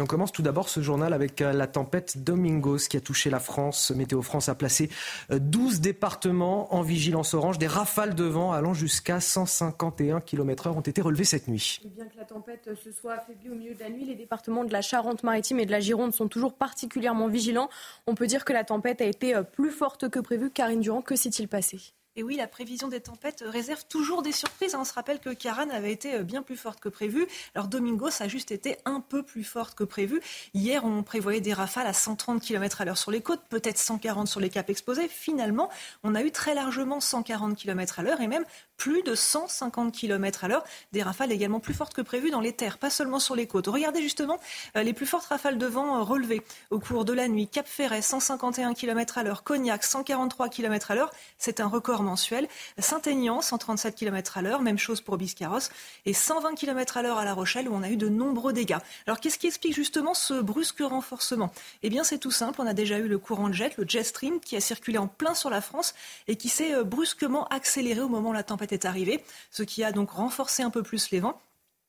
On 0.00 0.06
commence 0.06 0.32
tout 0.32 0.42
d'abord 0.42 0.68
ce 0.68 0.80
journal 0.80 1.12
avec 1.12 1.40
euh, 1.42 1.52
la 1.52 1.66
tempête 1.66 2.22
Domingos 2.22 2.88
qui 2.88 2.96
a 2.96 3.00
touché 3.00 3.30
la 3.30 3.40
France. 3.40 3.90
Météo 3.90 4.22
France 4.22 4.48
a 4.48 4.54
placé 4.54 4.90
12 5.30 5.76
euh, 5.76 5.80
départements 5.80 6.74
en 6.74 6.82
vigilance 6.82 7.34
orange. 7.34 7.58
Des 7.58 7.66
rafales 7.66 8.14
de 8.14 8.24
vent 8.24 8.52
allant 8.52 8.74
jusqu'à 8.74 9.20
151 9.20 10.20
km/h 10.20 10.76
ont 10.76 10.80
été 10.80 11.00
relevées 11.00 11.24
cette 11.24 11.48
nuit. 11.48 11.80
bien 11.96 12.06
que 12.06 12.16
la 12.16 12.24
tempête 12.24 12.70
se 12.84 12.92
soit 12.92 13.14
affaiblie 13.14 13.50
au 13.50 13.54
milieu 13.54 13.74
de 13.74 13.80
la 13.80 13.90
nuit, 13.90 14.04
les 14.04 14.14
départements 14.14 14.64
de 14.64 14.72
la 14.72 14.82
Charente-Maritime 14.82 15.60
et 15.60 15.66
de 15.66 15.72
la 15.72 15.80
Gironde 15.80 16.12
sont 16.12 16.28
toujours 16.28 16.54
particulièrement 16.54 17.28
vigilants. 17.28 17.68
On 18.06 18.14
peut 18.14 18.26
dire 18.26 18.44
que 18.44 18.52
la 18.52 18.64
tempête 18.64 19.00
a 19.00 19.06
été 19.06 19.34
euh, 19.34 19.42
plus 19.42 19.70
forte 19.70 20.08
que 20.08 20.20
prévu. 20.20 20.50
Karine 20.50 20.80
Durand, 20.80 21.02
que 21.02 21.16
s'est-il 21.16 21.48
passé? 21.48 21.94
Et 22.18 22.24
oui, 22.24 22.34
la 22.34 22.48
prévision 22.48 22.88
des 22.88 23.00
tempêtes 23.00 23.44
réserve 23.46 23.84
toujours 23.88 24.22
des 24.22 24.32
surprises. 24.32 24.74
On 24.74 24.84
se 24.84 24.92
rappelle 24.92 25.20
que 25.20 25.30
Karan 25.30 25.70
avait 25.70 25.92
été 25.92 26.16
euh, 26.16 26.24
bien 26.24 26.42
plus 26.42 26.56
forte 26.56 26.80
que 26.80 26.88
prévu. 26.88 27.28
Alors 27.54 27.68
Domingo, 27.68 28.10
ça 28.10 28.24
a 28.24 28.28
juste 28.28 28.50
été 28.50 28.76
un 28.86 29.00
peu 29.00 29.22
plus 29.22 29.44
forte 29.44 29.76
que 29.76 29.84
prévu. 29.84 30.20
Hier, 30.52 30.84
on 30.84 31.04
prévoyait 31.04 31.40
des 31.40 31.52
rafales 31.52 31.86
à 31.86 31.92
130 31.92 32.42
km 32.42 32.80
à 32.80 32.84
l'heure 32.84 32.98
sur 32.98 33.12
les 33.12 33.20
côtes, 33.20 33.42
peut-être 33.48 33.78
140 33.78 34.26
sur 34.26 34.40
les 34.40 34.50
caps 34.50 34.68
exposés. 34.68 35.06
Finalement, 35.06 35.70
on 36.02 36.16
a 36.16 36.22
eu 36.24 36.32
très 36.32 36.54
largement 36.54 36.98
140 36.98 37.56
km 37.56 38.00
à 38.00 38.02
l'heure 38.02 38.20
et 38.20 38.26
même 38.26 38.44
plus 38.76 39.02
de 39.04 39.14
150 39.14 39.92
km 39.92 40.42
à 40.42 40.48
l'heure. 40.48 40.64
Des 40.90 41.04
rafales 41.04 41.30
également 41.30 41.60
plus 41.60 41.74
fortes 41.74 41.94
que 41.94 42.02
prévu 42.02 42.30
dans 42.30 42.40
les 42.40 42.52
terres, 42.52 42.78
pas 42.78 42.90
seulement 42.90 43.20
sur 43.20 43.36
les 43.36 43.46
côtes. 43.46 43.68
Regardez 43.68 44.02
justement 44.02 44.40
euh, 44.76 44.82
les 44.82 44.92
plus 44.92 45.06
fortes 45.06 45.26
rafales 45.26 45.58
de 45.58 45.66
vent 45.66 45.98
euh, 45.98 46.02
relevées 46.02 46.42
au 46.70 46.80
cours 46.80 47.04
de 47.04 47.12
la 47.12 47.28
nuit. 47.28 47.46
Cap 47.46 47.68
Ferret, 47.68 48.02
151 48.02 48.74
km 48.74 49.18
à 49.18 49.22
l'heure. 49.22 49.44
Cognac, 49.44 49.84
143 49.84 50.48
km 50.48 50.90
à 50.90 50.94
l'heure. 50.96 51.10
C'est 51.38 51.60
un 51.60 51.68
record 51.68 52.02
mensuel. 52.08 52.48
Saint-Aignan, 52.78 53.40
137 53.40 53.94
km 53.94 54.38
à 54.38 54.42
l'heure. 54.42 54.62
Même 54.62 54.78
chose 54.78 55.00
pour 55.00 55.16
Biscarros. 55.16 55.70
Et 56.06 56.12
120 56.12 56.54
km 56.54 56.96
à 56.96 57.02
l'heure 57.02 57.18
à 57.18 57.24
La 57.24 57.34
Rochelle 57.34 57.68
où 57.68 57.74
on 57.74 57.82
a 57.82 57.90
eu 57.90 57.96
de 57.96 58.08
nombreux 58.08 58.52
dégâts. 58.52 58.78
Alors 59.06 59.20
qu'est-ce 59.20 59.38
qui 59.38 59.46
explique 59.46 59.74
justement 59.74 60.14
ce 60.14 60.40
brusque 60.40 60.80
renforcement? 60.80 61.52
Eh 61.82 61.90
bien 61.90 62.04
c'est 62.04 62.18
tout 62.18 62.30
simple. 62.30 62.60
On 62.60 62.66
a 62.66 62.74
déjà 62.74 62.98
eu 62.98 63.08
le 63.08 63.18
courant 63.18 63.48
de 63.48 63.54
jet, 63.54 63.76
le 63.76 63.84
jet 63.86 64.02
stream, 64.02 64.40
qui 64.40 64.56
a 64.56 64.60
circulé 64.60 64.98
en 64.98 65.06
plein 65.06 65.34
sur 65.34 65.50
la 65.50 65.60
France 65.60 65.94
et 66.26 66.36
qui 66.36 66.48
s'est 66.48 66.74
euh, 66.74 66.84
brusquement 66.84 67.46
accéléré 67.48 68.00
au 68.00 68.08
moment 68.08 68.30
où 68.30 68.32
la 68.32 68.42
tempête 68.42 68.72
est 68.72 68.84
arrivé, 68.84 69.22
ce 69.50 69.62
qui 69.62 69.84
a 69.84 69.92
donc 69.92 70.10
renforcé 70.10 70.62
un 70.62 70.70
peu 70.70 70.82
plus 70.82 71.10
les 71.10 71.20
vents. 71.20 71.40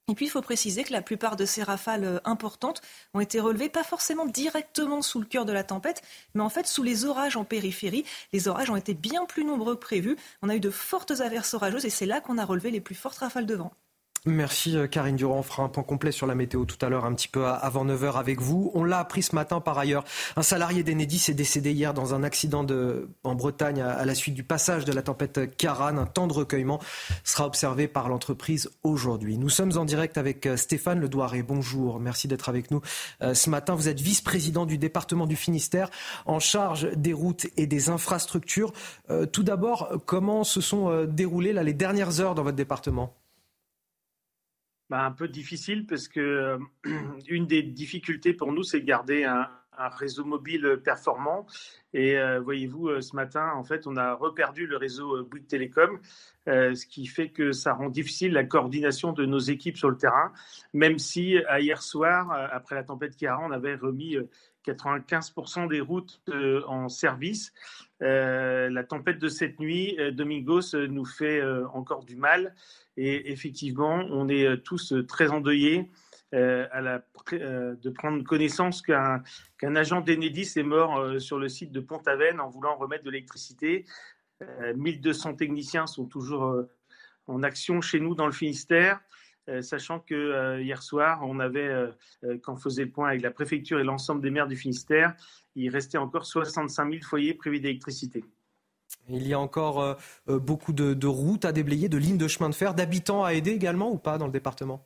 Et 0.09 0.15
puis, 0.15 0.25
il 0.25 0.29
faut 0.29 0.41
préciser 0.41 0.83
que 0.83 0.91
la 0.91 1.03
plupart 1.03 1.35
de 1.35 1.45
ces 1.45 1.61
rafales 1.61 2.03
euh, 2.03 2.19
importantes 2.25 2.81
ont 3.13 3.19
été 3.19 3.39
relevées 3.39 3.69
pas 3.69 3.83
forcément 3.83 4.25
directement 4.25 5.03
sous 5.03 5.19
le 5.19 5.25
cœur 5.25 5.45
de 5.45 5.53
la 5.53 5.63
tempête, 5.63 6.01
mais 6.33 6.41
en 6.41 6.49
fait 6.49 6.65
sous 6.67 6.81
les 6.81 7.05
orages 7.05 7.37
en 7.37 7.45
périphérie. 7.45 8.05
Les 8.33 8.47
orages 8.47 8.71
ont 8.71 8.75
été 8.75 8.95
bien 8.95 9.25
plus 9.25 9.45
nombreux 9.45 9.75
que 9.75 9.81
prévu. 9.81 10.17
On 10.41 10.49
a 10.49 10.55
eu 10.55 10.59
de 10.59 10.71
fortes 10.71 11.21
averses 11.21 11.53
orageuses 11.53 11.85
et 11.85 11.91
c'est 11.91 12.07
là 12.07 12.21
qu'on 12.21 12.39
a 12.39 12.45
relevé 12.45 12.71
les 12.71 12.81
plus 12.81 12.95
fortes 12.95 13.19
rafales 13.19 13.45
de 13.45 13.55
vent. 13.55 13.71
Merci 14.25 14.75
euh, 14.75 14.87
Karine 14.87 15.15
Durand. 15.15 15.39
On 15.39 15.43
fera 15.43 15.63
un 15.63 15.69
point 15.69 15.83
complet 15.83 16.11
sur 16.11 16.27
la 16.27 16.35
météo 16.35 16.65
tout 16.65 16.83
à 16.85 16.89
l'heure, 16.89 17.05
un 17.05 17.13
petit 17.13 17.29
peu 17.29 17.45
avant 17.45 17.85
9h 17.85 18.17
avec 18.17 18.41
vous. 18.41 18.69
On 18.73 18.83
l'a 18.83 18.99
appris 18.99 19.23
ce 19.23 19.33
matin 19.33 19.61
par 19.61 19.77
ailleurs. 19.77 20.03
Un 20.35 20.43
salarié 20.43 20.83
d'Enedis 20.83 21.25
est 21.29 21.33
décédé 21.33 21.71
hier 21.71 21.93
dans 21.93 22.13
un 22.13 22.23
accident 22.23 22.65
de, 22.65 23.09
en 23.23 23.35
Bretagne 23.35 23.81
à, 23.81 24.03
la 24.03 24.15
suite 24.15 24.33
du 24.33 24.43
passage 24.43 24.83
de 24.83 24.91
la 24.91 25.01
tempête 25.01 25.55
Karan. 25.55 25.97
Un 25.97 26.05
temps 26.05 26.27
de 26.27 26.33
recueillement 26.33 26.79
sera 27.23 27.45
observé 27.45 27.87
par 27.87 28.09
l'entreprise 28.09 28.69
aujourd'hui. 28.83 29.37
Nous 29.37 29.49
sommes 29.49 29.77
en 29.77 29.85
direct 29.85 30.17
avec 30.17 30.45
euh, 30.45 30.57
Stéphane 30.57 30.99
Ledouaré. 30.99 31.41
Bonjour, 31.41 32.01
merci 32.01 32.27
d'être 32.27 32.49
avec 32.49 32.71
nous 32.71 32.81
euh, 33.21 33.33
ce 33.33 33.49
matin. 33.49 33.73
Vous 33.75 33.87
êtes 33.87 34.01
vice-président 34.01 34.65
du 34.65 34.77
département 34.77 35.27
du 35.27 35.37
Finistère 35.37 35.89
en 36.25 36.39
charge 36.39 36.91
des 36.95 37.13
routes 37.13 37.47
et 37.55 37.67
des 37.67 37.89
infrastructures. 37.89 38.73
tout 39.31 39.43
d'abord, 39.43 39.89
comment 40.05 40.43
se 40.43 40.61
sont 40.61 41.05
déroulées 41.05 41.53
les 41.53 41.73
dernières 41.73 42.19
heures 42.19 42.35
dans 42.35 42.43
votre 42.43 42.57
département? 42.57 43.18
Bah, 44.89 45.05
un 45.05 45.11
peu 45.11 45.27
difficile 45.27 45.85
parce 45.85 46.07
que 46.07 46.19
euh, 46.19 46.57
une 47.27 47.45
des 47.45 47.61
difficultés 47.61 48.33
pour 48.33 48.51
nous, 48.51 48.63
c'est 48.63 48.79
de 48.79 48.85
garder 48.85 49.23
un, 49.23 49.47
réseau 49.97 50.25
mobile 50.25 50.81
performant. 50.83 51.47
Et 51.93 52.17
euh, 52.17 52.41
voyez-vous, 52.41 52.89
euh, 52.89 53.01
ce 53.01 53.15
matin, 53.15 53.53
en 53.55 53.63
fait, 53.63 53.87
on 53.87 53.95
a 53.95 54.13
reperdu 54.13 54.67
le 54.67 54.75
réseau 54.75 55.23
Bouygues 55.23 55.47
Télécom, 55.47 55.99
ce 56.45 56.85
qui 56.85 57.05
fait 57.05 57.29
que 57.29 57.53
ça 57.53 57.73
rend 57.73 57.87
difficile 57.87 58.33
la 58.33 58.43
coordination 58.43 59.13
de 59.13 59.25
nos 59.25 59.39
équipes 59.39 59.77
sur 59.77 59.89
le 59.89 59.95
terrain, 59.95 60.33
même 60.73 60.99
si 60.99 61.37
hier 61.59 61.81
soir, 61.81 62.29
après 62.51 62.75
la 62.75 62.83
tempête 62.83 63.15
qui 63.15 63.25
a 63.25 63.39
on 63.39 63.51
avait 63.51 63.75
remis 63.75 64.17
95% 64.65 65.69
des 65.69 65.79
routes 65.79 66.21
en 66.67 66.89
service. 66.89 67.53
La 68.01 68.83
tempête 68.83 69.19
de 69.19 69.27
cette 69.27 69.59
nuit, 69.59 69.97
Domingos, 70.13 70.73
nous 70.73 71.05
fait 71.05 71.41
encore 71.73 72.05
du 72.05 72.15
mal. 72.15 72.55
Et 73.01 73.31
effectivement, 73.31 74.03
on 74.09 74.27
est 74.27 74.45
euh, 74.45 74.57
tous 74.57 74.91
euh, 74.91 75.05
très 75.05 75.29
endeuillés 75.29 75.89
euh, 76.35 76.67
à 76.73 76.81
la, 76.81 77.01
de 77.31 77.89
prendre 77.89 78.21
connaissance 78.25 78.81
qu'un 78.81 79.23
agent 79.61 80.01
d'Enedis 80.01 80.51
est 80.57 80.63
mort 80.63 81.19
sur 81.19 81.39
le 81.39 81.47
site 81.47 81.71
de 81.71 81.79
Pont-Aven 81.79 82.41
en 82.41 82.49
voulant 82.49 82.75
remettre 82.75 83.03
de 83.03 83.09
l'électricité. 83.09 83.85
1200 84.75 85.35
techniciens 85.35 85.87
sont 85.87 86.05
toujours 86.05 86.65
en 87.27 87.43
action 87.43 87.81
chez 87.81 87.99
nous 87.99 88.15
dans 88.15 88.27
le 88.27 88.31
Finistère. 88.31 88.99
sachant 89.61 89.99
que 89.99 90.59
hier 90.61 90.83
soir, 90.83 91.21
on 91.23 91.39
avait, 91.39 91.71
quand 92.43 92.53
on 92.53 92.57
faisait 92.57 92.85
le 92.85 92.91
point 92.91 93.09
avec 93.09 93.21
la 93.21 93.31
préfecture 93.31 93.79
et 93.79 93.83
l'ensemble 93.83 94.21
des 94.21 94.29
maires 94.29 94.47
du 94.47 94.55
Finistère, 94.55 95.15
il 95.59 95.69
restait 95.69 95.97
encore 95.97 96.25
65 96.25 96.91
000 96.91 97.03
foyers 97.03 97.33
privés 97.33 97.59
d'électricité. 97.59 98.23
Il 99.07 99.27
y 99.27 99.33
a 99.33 99.39
encore 99.39 99.81
euh, 99.81 99.93
euh, 100.29 100.39
beaucoup 100.39 100.73
de, 100.73 101.07
routes 101.07 101.45
à 101.45 101.51
déblayer, 101.51 101.89
de 101.89 101.97
lignes 101.97 102.17
de 102.17 102.27
chemin 102.27 102.49
de 102.49 102.55
fer, 102.55 102.73
d'habitants 102.73 103.23
à 103.23 103.33
aider 103.33 103.51
également 103.51 103.91
ou 103.91 103.97
pas 103.97 104.17
dans 104.17 104.25
le 104.25 104.31
département? 104.31 104.85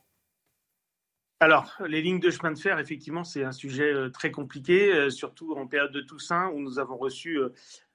Alors, 1.43 1.75
les 1.85 2.01
lignes 2.01 2.21
de 2.21 2.29
chemin 2.29 2.53
de 2.53 2.57
fer, 2.57 2.79
effectivement, 2.79 3.25
c'est 3.25 3.43
un 3.43 3.51
sujet 3.51 3.93
euh, 3.93 4.09
très 4.09 4.31
compliqué, 4.31 4.93
euh, 4.93 5.09
surtout 5.09 5.53
en 5.55 5.67
période 5.67 5.91
de 5.91 5.99
Toussaint, 5.99 6.49
où 6.53 6.61
nous 6.61 6.79
avons 6.79 6.95
reçu 6.95 7.37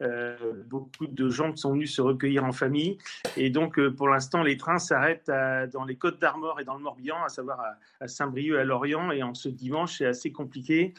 euh, 0.03 0.37
beaucoup 0.67 1.07
de 1.07 1.31
gens 1.31 1.53
qui 1.53 1.59
sont 1.63 1.73
venus 1.73 1.95
se 1.95 2.03
recueillir 2.03 2.45
en 2.45 2.53
famille. 2.53 2.99
Et 3.39 3.49
donc, 3.49 3.81
pour 3.97 4.11
l'instant, 4.11 4.43
les 4.43 4.59
trains 4.59 4.79
s'arrêtent 4.79 5.33
dans 5.73 5.85
les 5.85 5.97
Côtes 5.97 6.21
d'Armor 6.21 6.61
et 6.61 6.65
dans 6.65 6.75
le 6.75 6.83
Morbihan, 6.83 7.25
à 7.25 7.31
savoir 7.31 7.59
à, 8.01 8.07
Saint-Brieuc, 8.07 8.59
à 8.59 8.65
Lorient. 8.65 9.13
Et 9.13 9.23
en 9.23 9.33
ce 9.33 9.49
dimanche, 9.49 9.97
c'est 9.99 10.07
assez 10.07 10.31
compliqué 10.31 10.93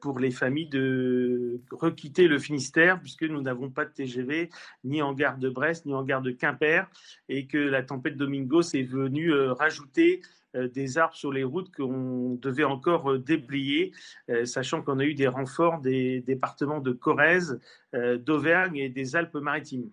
pour 0.00 0.18
les 0.18 0.30
familles 0.30 0.68
de 0.68 1.60
requitter 1.70 2.28
le 2.28 2.38
Finistère, 2.38 3.00
puisque 3.00 3.24
nous 3.24 3.40
n'avons 3.40 3.70
pas 3.70 3.86
de 3.86 3.90
TGV, 3.90 4.50
ni 4.84 5.00
en 5.00 5.14
gare 5.14 5.38
de 5.38 5.48
Brest, 5.48 5.86
ni 5.86 5.94
en 5.94 6.02
gare 6.02 6.22
de 6.22 6.32
Quimper, 6.32 6.86
et 7.28 7.46
que 7.46 7.58
la 7.58 7.82
tempête 7.82 8.16
Domingos 8.16 8.74
est 8.74 8.88
venue 8.88 9.32
rajouter 9.32 10.20
des 10.54 10.98
arbres 10.98 11.14
sur 11.14 11.32
les 11.32 11.44
routes 11.44 11.74
qu'on 11.74 12.34
devait 12.40 12.64
encore 12.64 13.12
euh, 13.12 13.18
déblayer, 13.18 13.92
euh, 14.30 14.44
sachant 14.44 14.82
qu'on 14.82 14.98
a 14.98 15.04
eu 15.04 15.14
des 15.14 15.28
renforts 15.28 15.80
des 15.80 16.20
départements 16.20 16.80
de 16.80 16.92
Corrèze, 16.92 17.60
d'Auvergne 17.94 18.76
et 18.76 18.90
des 18.90 19.16
Alpes-Maritimes. 19.16 19.90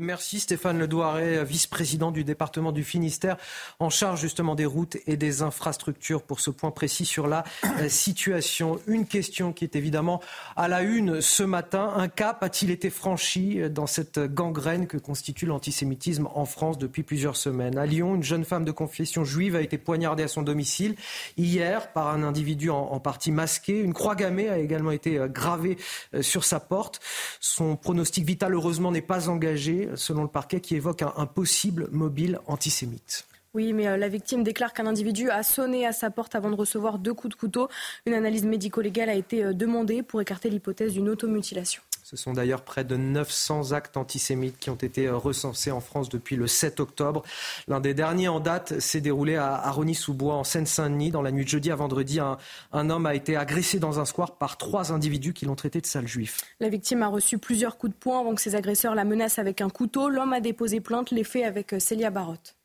Merci 0.00 0.38
Stéphane 0.38 0.78
Ledouaré, 0.78 1.44
vice-président 1.44 2.12
du 2.12 2.22
département 2.22 2.70
du 2.70 2.84
Finistère, 2.84 3.36
en 3.80 3.90
charge 3.90 4.20
justement 4.20 4.54
des 4.54 4.64
routes 4.64 4.96
et 5.08 5.16
des 5.16 5.42
infrastructures 5.42 6.22
pour 6.22 6.38
ce 6.38 6.50
point 6.50 6.70
précis 6.70 7.04
sur 7.04 7.26
la 7.26 7.42
euh, 7.80 7.88
situation. 7.88 8.78
Une 8.86 9.08
question 9.08 9.52
qui 9.52 9.64
est 9.64 9.74
évidemment 9.74 10.20
à 10.54 10.68
la 10.68 10.82
une 10.82 11.20
ce 11.20 11.42
matin. 11.42 11.94
Un 11.96 12.06
cap 12.06 12.44
a-t-il 12.44 12.70
été 12.70 12.90
franchi 12.90 13.58
dans 13.70 13.88
cette 13.88 14.20
gangrène 14.20 14.86
que 14.86 14.98
constitue 14.98 15.46
l'antisémitisme 15.46 16.28
en 16.32 16.44
France 16.44 16.78
depuis 16.78 17.02
plusieurs 17.02 17.36
semaines? 17.36 17.76
À 17.76 17.84
Lyon, 17.84 18.14
une 18.14 18.22
jeune 18.22 18.44
femme 18.44 18.64
de 18.64 18.70
confession 18.70 19.24
juive 19.24 19.56
a 19.56 19.62
été 19.62 19.78
poignardée 19.78 20.22
à 20.22 20.28
son 20.28 20.42
domicile 20.42 20.94
hier 21.36 21.92
par 21.92 22.06
un 22.06 22.22
individu 22.22 22.70
en, 22.70 23.00
partie 23.00 23.32
masqué. 23.32 23.80
Une 23.80 23.94
croix 23.94 24.14
gammée 24.14 24.48
a 24.48 24.58
également 24.58 24.92
été 24.92 25.18
euh, 25.18 25.26
gravée 25.26 25.76
euh, 26.14 26.22
sur 26.22 26.44
sa 26.44 26.60
porte. 26.60 27.00
Son 27.40 27.74
pronostic 27.74 28.24
vital, 28.24 28.54
heureusement, 28.54 28.92
n'est 28.92 29.02
pas 29.02 29.28
engagé 29.28 29.87
selon 29.94 30.22
le 30.22 30.28
parquet, 30.28 30.60
qui 30.60 30.76
évoque 30.76 31.02
un, 31.02 31.26
possible 31.26 31.88
mobile 31.90 32.40
antisémite. 32.46 33.26
Oui, 33.58 33.72
mais 33.72 33.88
euh, 33.88 33.96
la 33.96 34.08
victime 34.08 34.44
déclare 34.44 34.72
qu'un 34.72 34.86
individu 34.86 35.30
a 35.30 35.42
sonné 35.42 35.84
à 35.84 35.90
sa 35.90 36.10
porte 36.10 36.36
avant 36.36 36.48
de 36.48 36.54
recevoir 36.54 37.00
deux 37.00 37.12
coups 37.12 37.34
de 37.34 37.40
couteau. 37.40 37.68
Une 38.06 38.14
analyse 38.14 38.44
médico-légale 38.44 39.08
a 39.10 39.14
été 39.14 39.42
euh, 39.42 39.52
demandée 39.52 40.04
pour 40.04 40.20
écarter 40.20 40.48
l'hypothèse 40.48 40.92
d'une 40.92 41.08
automutilation. 41.08 41.82
Ce 42.04 42.16
sont 42.16 42.34
d'ailleurs 42.34 42.62
près 42.62 42.84
de 42.84 42.96
900 42.96 43.72
actes 43.72 43.96
antisémites 43.96 44.60
qui 44.60 44.70
ont 44.70 44.76
été 44.76 45.10
recensés 45.10 45.72
en 45.72 45.80
France 45.80 46.08
depuis 46.08 46.36
le 46.36 46.46
7 46.46 46.78
octobre. 46.78 47.24
L'un 47.66 47.80
des 47.80 47.94
derniers 47.94 48.28
en 48.28 48.38
date 48.38 48.78
s'est 48.78 49.00
déroulé 49.00 49.34
à, 49.34 49.68
Rony-sous-Bois, 49.72 50.36
en 50.36 50.44
Seine-Saint-Denis. 50.44 51.10
Dans 51.10 51.20
la 51.20 51.32
nuit 51.32 51.42
de 51.42 51.50
jeudi 51.50 51.72
à 51.72 51.74
vendredi, 51.74 52.20
un, 52.20 52.38
un, 52.72 52.90
homme 52.90 53.06
a 53.06 53.16
été 53.16 53.36
agressé 53.36 53.80
dans 53.80 53.98
un 53.98 54.04
square 54.04 54.36
par 54.36 54.56
trois 54.56 54.92
individus 54.92 55.32
qui 55.32 55.46
l'ont 55.46 55.56
traité 55.56 55.80
de 55.80 55.86
sale 55.86 56.06
juif. 56.06 56.42
La 56.60 56.68
victime 56.68 57.02
a 57.02 57.08
reçu 57.08 57.38
plusieurs 57.38 57.76
coups 57.76 57.92
de 57.92 57.98
poing 57.98 58.20
avant 58.20 58.36
que 58.36 58.40
ses 58.40 58.54
agresseurs 58.54 58.94
la 58.94 59.04
menacent 59.04 59.40
avec 59.40 59.60
un 59.60 59.68
couteau. 59.68 60.08
L'homme 60.08 60.32
a 60.32 60.40
déposé 60.40 60.80
plainte, 60.80 61.10
les 61.10 61.24
faits 61.24 61.44
avec 61.44 61.74
Célia 61.80 62.10
Barotte. 62.10 62.57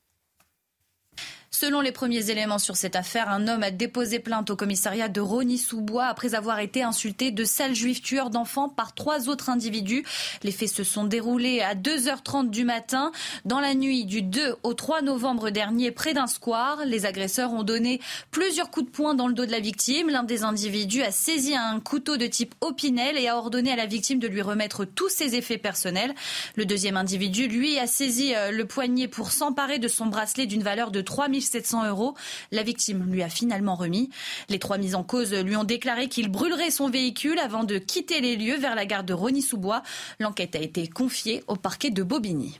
Selon 1.55 1.81
les 1.81 1.91
premiers 1.91 2.31
éléments 2.31 2.57
sur 2.57 2.75
cette 2.75 2.95
affaire, 2.95 3.29
un 3.29 3.47
homme 3.47 3.61
a 3.61 3.69
déposé 3.69 4.17
plainte 4.17 4.49
au 4.49 4.55
commissariat 4.55 5.07
de 5.07 5.21
Rony-sous-Bois 5.21 6.05
après 6.05 6.33
avoir 6.33 6.57
été 6.57 6.81
insulté 6.81 7.29
de 7.29 7.43
sale 7.43 7.75
juif 7.75 8.01
tueur 8.01 8.31
d'enfants 8.31 8.69
par 8.69 8.95
trois 8.95 9.29
autres 9.29 9.51
individus. 9.51 10.03
Les 10.41 10.51
faits 10.51 10.69
se 10.69 10.83
sont 10.83 11.03
déroulés 11.03 11.61
à 11.61 11.75
2h30 11.75 12.49
du 12.49 12.65
matin 12.65 13.11
dans 13.45 13.59
la 13.59 13.75
nuit 13.75 14.05
du 14.05 14.23
2 14.23 14.55
au 14.63 14.73
3 14.73 15.03
novembre 15.03 15.51
dernier 15.51 15.91
près 15.91 16.15
d'un 16.15 16.25
square. 16.25 16.85
Les 16.87 17.05
agresseurs 17.05 17.53
ont 17.53 17.61
donné 17.61 18.01
plusieurs 18.31 18.71
coups 18.71 18.87
de 18.87 18.91
poing 18.91 19.13
dans 19.13 19.27
le 19.27 19.35
dos 19.35 19.45
de 19.45 19.51
la 19.51 19.59
victime. 19.59 20.09
L'un 20.09 20.23
des 20.23 20.43
individus 20.43 21.03
a 21.03 21.11
saisi 21.11 21.55
un 21.55 21.79
couteau 21.79 22.17
de 22.17 22.25
type 22.25 22.55
opinel 22.61 23.15
et 23.15 23.27
a 23.27 23.37
ordonné 23.37 23.71
à 23.71 23.75
la 23.75 23.85
victime 23.85 24.17
de 24.17 24.27
lui 24.27 24.41
remettre 24.41 24.85
tous 24.85 25.09
ses 25.09 25.35
effets 25.35 25.59
personnels. 25.59 26.15
Le 26.55 26.65
deuxième 26.65 26.97
individu, 26.97 27.47
lui, 27.47 27.77
a 27.77 27.85
saisi 27.85 28.33
euh, 28.33 28.49
le 28.49 28.65
poignet 28.65 29.07
pour 29.07 29.31
s'emparer 29.31 29.77
de 29.77 29.87
son 29.87 30.07
bracelet 30.07 30.47
d'une 30.47 30.63
valeur 30.63 30.89
de 30.89 31.01
3000 31.01 31.42
700 31.45 31.87
euros. 31.87 32.15
La 32.51 32.63
victime 32.63 33.11
lui 33.11 33.23
a 33.23 33.29
finalement 33.29 33.75
remis. 33.75 34.09
Les 34.49 34.59
trois 34.59 34.77
mises 34.77 34.95
en 34.95 35.03
cause 35.03 35.33
lui 35.33 35.55
ont 35.55 35.63
déclaré 35.63 36.07
qu'il 36.07 36.29
brûlerait 36.29 36.71
son 36.71 36.89
véhicule 36.89 37.39
avant 37.39 37.63
de 37.63 37.77
quitter 37.77 38.21
les 38.21 38.35
lieux 38.35 38.57
vers 38.57 38.75
la 38.75 38.85
gare 38.85 39.03
de 39.03 39.13
Rony-sous-Bois. 39.13 39.83
L'enquête 40.19 40.55
a 40.55 40.59
été 40.59 40.87
confiée 40.87 41.43
au 41.47 41.55
parquet 41.55 41.89
de 41.89 42.03
Bobigny. 42.03 42.59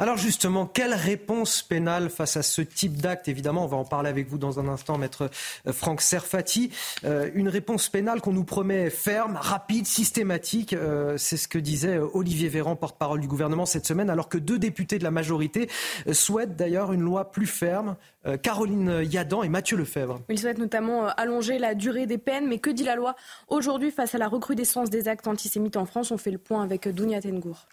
Alors 0.00 0.16
justement, 0.16 0.66
quelle 0.66 0.94
réponse 0.94 1.62
pénale 1.62 2.10
face 2.10 2.36
à 2.36 2.42
ce 2.42 2.62
type 2.62 2.96
d'acte? 2.96 3.28
Évidemment, 3.28 3.64
on 3.64 3.68
va 3.68 3.76
en 3.76 3.84
parler 3.84 4.08
avec 4.08 4.28
vous 4.28 4.38
dans 4.38 4.58
un 4.58 4.68
instant, 4.68 4.98
maître 4.98 5.30
euh, 5.66 5.72
Franck 5.72 6.00
Serfati. 6.00 6.70
Euh, 7.04 7.30
une 7.34 7.48
réponse 7.48 7.88
pénale 7.88 8.20
qu'on 8.20 8.32
nous 8.32 8.44
promet 8.44 8.90
ferme, 8.90 9.38
rapide, 9.40 9.86
systématique. 9.86 10.72
Euh, 10.72 11.16
c'est 11.18 11.36
ce 11.36 11.46
que 11.46 11.58
disait 11.58 11.98
Olivier 11.98 12.48
Véran, 12.48 12.74
porte-parole 12.74 13.20
du 13.20 13.28
gouvernement 13.28 13.66
cette 13.66 13.86
semaine, 13.86 14.10
alors 14.10 14.28
que 14.28 14.38
deux 14.38 14.58
députés 14.58 14.98
de 14.98 15.04
la 15.04 15.10
majorité 15.10 15.68
souhaitent 16.10 16.56
d'ailleurs 16.56 16.92
une 16.92 17.02
loi 17.02 17.30
plus 17.30 17.46
ferme. 17.46 17.96
Caroline 18.42 19.02
Yadan 19.02 19.42
et 19.42 19.48
Mathieu 19.48 19.76
Lefebvre. 19.76 20.20
Ils 20.28 20.38
souhaitent 20.38 20.58
notamment 20.58 21.08
allonger 21.08 21.58
la 21.58 21.74
durée 21.74 22.06
des 22.06 22.18
peines, 22.18 22.46
mais 22.46 22.58
que 22.58 22.70
dit 22.70 22.84
la 22.84 22.94
loi? 22.94 23.16
Aujourd'hui 23.48 23.90
face 23.90 24.14
à 24.14 24.18
la 24.18 24.28
recrudescence 24.28 24.90
des 24.90 25.08
actes 25.08 25.26
antisémites 25.26 25.76
en 25.76 25.86
France 25.86 26.12
On 26.12 26.18
fait 26.18 26.30
le 26.30 26.38
point 26.38 26.62
avec 26.62 26.88
Dounia 26.88 27.20
Tengour. 27.20 27.66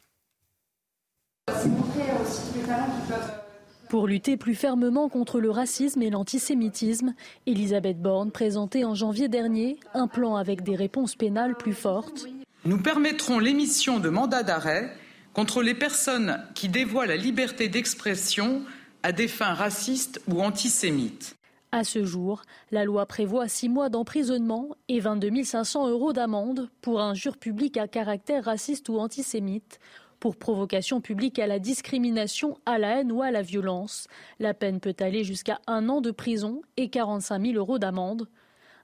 Pour 3.89 4.07
lutter 4.07 4.37
plus 4.37 4.53
fermement 4.53 5.09
contre 5.09 5.39
le 5.39 5.49
racisme 5.49 6.03
et 6.03 6.11
l'antisémitisme, 6.11 7.15
Elisabeth 7.47 7.99
Borne 7.99 8.31
présentait 8.31 8.83
en 8.83 8.93
janvier 8.93 9.27
dernier 9.29 9.79
un 9.95 10.07
plan 10.07 10.35
avec 10.35 10.61
des 10.61 10.75
réponses 10.75 11.15
pénales 11.15 11.55
plus 11.55 11.73
fortes. 11.73 12.27
Nous 12.65 12.77
permettrons 12.77 13.39
l'émission 13.39 13.99
de 13.99 14.09
mandats 14.09 14.43
d'arrêt 14.43 14.93
contre 15.33 15.63
les 15.63 15.73
personnes 15.73 16.39
qui 16.53 16.69
dévoient 16.69 17.07
la 17.07 17.15
liberté 17.15 17.67
d'expression 17.67 18.61
à 19.01 19.11
des 19.11 19.27
fins 19.27 19.53
racistes 19.53 20.21
ou 20.27 20.41
antisémites. 20.41 21.35
À 21.71 21.83
ce 21.83 22.03
jour, 22.03 22.41
la 22.71 22.83
loi 22.83 23.05
prévoit 23.05 23.47
six 23.47 23.69
mois 23.69 23.89
d'emprisonnement 23.89 24.69
et 24.87 24.99
22 24.99 25.43
500 25.43 25.87
euros 25.89 26.13
d'amende 26.13 26.69
pour 26.81 26.99
injure 26.99 27.37
publique 27.37 27.77
à 27.77 27.87
caractère 27.87 28.45
raciste 28.45 28.89
ou 28.89 28.99
antisémite 28.99 29.79
pour 30.19 30.35
provocation 30.35 31.01
publique 31.01 31.39
à 31.39 31.47
la 31.47 31.59
discrimination, 31.59 32.57
à 32.65 32.77
la 32.77 32.99
haine 32.99 33.11
ou 33.11 33.21
à 33.21 33.31
la 33.31 33.41
violence. 33.41 34.07
La 34.39 34.53
peine 34.53 34.79
peut 34.79 34.95
aller 34.99 35.23
jusqu'à 35.23 35.59
un 35.67 35.89
an 35.89 36.01
de 36.01 36.11
prison 36.11 36.61
et 36.77 36.89
45 36.89 37.41
000 37.41 37.53
euros 37.55 37.79
d'amende. 37.79 38.27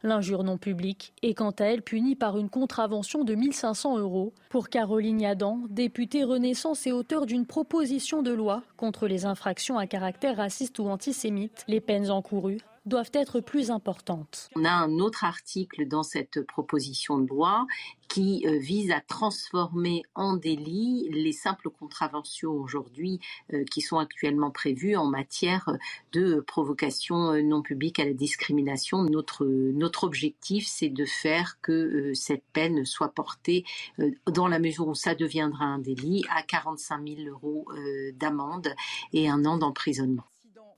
L'injure 0.04 0.44
non 0.44 0.58
publique 0.58 1.14
est 1.24 1.34
quant 1.34 1.52
à 1.52 1.66
elle 1.66 1.82
punie 1.82 2.16
par 2.16 2.38
une 2.38 2.50
contravention 2.50 3.24
de 3.24 3.34
1500 3.34 3.98
euros. 3.98 4.34
Pour 4.50 4.70
Caroline 4.70 5.26
Adam, 5.26 5.62
députée 5.70 6.24
Renaissance 6.24 6.86
et 6.86 6.92
auteur 6.92 7.26
d'une 7.26 7.48
proposition 7.48 8.22
de 8.22 8.32
loi 8.32 8.62
contre 8.78 9.08
les 9.08 9.26
infractions 9.26 9.80
à 9.80 9.88
caractère 9.88 10.38
raciste 10.38 10.78
ou 10.78 10.88
antisémite, 10.90 11.66
les 11.68 11.82
peines 11.82 12.12
encourues 12.12 12.60
doivent 12.86 13.12
être 13.14 13.40
plus 13.40 13.72
importantes. 13.72 14.50
On 14.56 14.66
a 14.66 14.72
un 14.72 15.00
autre 15.00 15.24
article 15.24 15.88
dans 15.88 16.04
cette 16.04 16.42
proposition 16.46 17.18
de 17.18 17.28
loi 17.28 17.66
qui 18.08 18.46
euh, 18.46 18.58
vise 18.58 18.92
à 18.92 19.02
transformer 19.02 20.04
en 20.14 20.36
délit 20.36 21.10
les 21.12 21.32
simples 21.32 21.70
contraventions 21.70 22.52
aujourd'hui 22.52 23.20
euh, 23.54 23.64
qui 23.66 23.82
sont 23.82 23.98
actuellement 23.98 24.52
prévues 24.52 24.96
en 24.96 25.06
matière 25.06 25.70
de 26.12 26.40
provocation 26.40 27.34
euh, 27.34 27.42
non 27.42 27.62
publique 27.62 28.00
à 28.00 28.06
la 28.06 28.14
discrimination. 28.14 29.04
Notre, 29.04 29.46
notre 29.46 30.04
objectif, 30.04 30.68
c'est 30.68 30.90
de 30.90 31.06
faire 31.06 31.60
que 31.62 32.14
cette 32.14 32.44
peine 32.54 32.86
soit 32.86 33.14
portée, 33.14 33.66
dans 34.28 34.48
la 34.48 34.60
mesure 34.60 34.88
où 34.88 34.96
ça 34.96 35.16
deviendra 35.16 35.66
un 35.66 35.80
délit, 35.80 36.24
à 36.30 36.44
45 36.44 37.08
000 37.08 37.30
euros 37.30 37.68
d'amende 38.14 38.74
et 39.14 39.30
un 39.30 39.46
an 39.46 39.58
d'emprisonnement. 39.58 40.26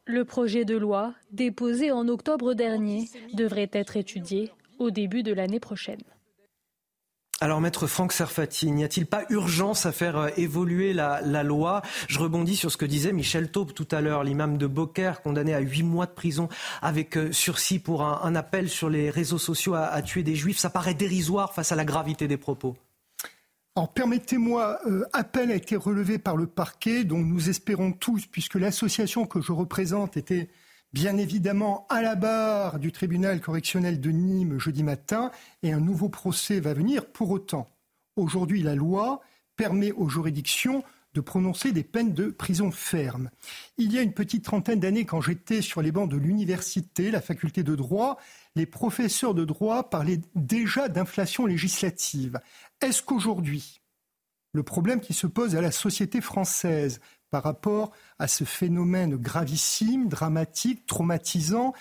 Le 0.10 0.24
projet 0.24 0.64
de 0.64 0.78
loi, 0.78 1.14
déposé 1.32 1.92
en 1.92 2.08
octobre 2.08 2.54
dernier, 2.54 3.10
devrait 3.34 3.70
être 3.74 3.98
étudié 3.98 4.52
au 4.80 4.90
début 4.90 5.22
de 5.22 5.34
l'année 5.34 5.60
prochaine. 5.60 6.02
Alors, 7.42 7.60
maître 7.60 7.88
Franck 7.88 8.14
Serfati, 8.14 8.72
n'y 8.72 8.86
a-t-il 8.86 9.06
pas 9.06 9.26
urgence 9.30 9.86
à 9.86 9.92
faire 9.92 10.18
euh, 10.18 10.30
évoluer 10.38 10.94
la, 10.94 11.22
loi? 11.44 11.82
Je 12.08 12.20
rebondis 12.20 12.56
sur 12.56 12.72
ce 12.72 12.78
que 12.78 12.86
disait 12.86 13.12
Michel 13.12 13.52
Taube 13.52 13.74
tout 13.74 13.88
à 13.92 14.00
l'heure, 14.00 14.24
l'imam 14.24 14.58
de 14.58 14.66
Beaucaire, 14.66 15.22
condamné 15.22 15.54
à 15.54 15.60
huit 15.60 15.84
mois 15.84 16.06
de 16.06 16.12
prison 16.12 16.48
avec 16.82 17.18
euh, 17.18 17.34
sursis 17.34 17.78
pour 17.78 18.02
un, 18.02 18.34
appel 18.34 18.70
sur 18.70 18.90
les 18.90 19.10
réseaux 19.10 19.38
sociaux 19.38 19.76
à 19.76 20.02
tuer 20.02 20.24
des 20.24 20.36
juifs. 20.36 20.58
Ça 20.58 20.70
paraît 20.70 20.94
dérisoire 20.96 21.54
face 21.54 21.74
à 21.74 21.76
la 21.76 21.86
gravité 21.86 22.28
des 22.28 22.38
propos. 22.38 22.76
Alors 23.78 23.94
permettez-moi, 23.94 24.80
euh, 24.88 25.06
appel 25.14 25.52
a 25.52 25.56
été 25.56 25.76
relevé 25.76 26.18
par 26.18 26.36
le 26.36 26.48
parquet, 26.48 27.04
dont 27.04 27.20
nous 27.20 27.48
espérons 27.48 27.92
tous, 27.92 28.26
puisque 28.26 28.56
l'association 28.56 29.28
que 29.28 29.40
je 29.40 29.52
représente 29.52 30.18
était 30.18 30.50
bien 30.94 31.16
évidemment 31.16 31.86
à 31.88 32.02
la 32.02 32.16
barre 32.16 32.80
du 32.80 32.92
tribunal 32.92 33.40
correctionnel 33.40 34.02
de 34.02 34.10
Nîmes 34.10 34.58
jeudi 34.58 34.82
matin, 34.82 35.30
et 35.62 35.74
un 35.74 35.80
nouveau 35.80 36.10
procès 36.10 36.60
va 36.60 36.74
venir. 36.74 37.06
Pour 37.06 37.30
autant, 37.30 37.70
aujourd'hui, 38.16 38.64
la 38.64 38.74
loi 38.74 39.22
permet 39.58 39.92
aux 39.92 40.10
juridictions 40.10 40.84
de 41.18 41.22
prononcer 41.22 41.72
des 41.72 41.84
peines 41.84 42.14
de 42.14 42.28
prison 42.28 42.70
ferme. 42.70 43.32
Il 43.80 43.92
y 43.92 43.98
a 43.98 44.04
une 44.04 44.14
petite 44.14 44.46
trentaine 44.46 44.80
d'années, 44.80 45.06
quand 45.06 45.20
j'étais 45.20 45.64
sur 45.64 45.82
les 45.82 45.92
bancs 45.92 46.08
de 46.08 46.16
l'université, 46.16 47.10
la 47.10 47.22
faculté 47.22 47.64
de 47.64 47.76
droit, 47.76 48.20
les 48.56 48.68
professeurs 48.68 49.34
de 49.34 49.44
droit 49.44 49.90
parlaient 49.90 50.22
déjà 50.36 50.90
d'inflation 50.90 51.48
législative. 51.48 52.40
Est-ce 52.82 53.02
qu'aujourd'hui, 53.02 53.82
le 54.54 54.62
problème 54.62 55.02
qui 55.02 55.16
se 55.16 55.26
pose 55.26 55.56
à 55.56 55.62
la 55.62 55.72
société 55.72 56.22
française 56.22 57.02
par 57.32 57.42
rapport 57.42 57.94
à 58.20 58.28
ce 58.28 58.44
phénomène 58.44 59.16
gravissime, 59.16 60.10
dramatique, 60.10 60.86
traumatisant, 60.86 61.74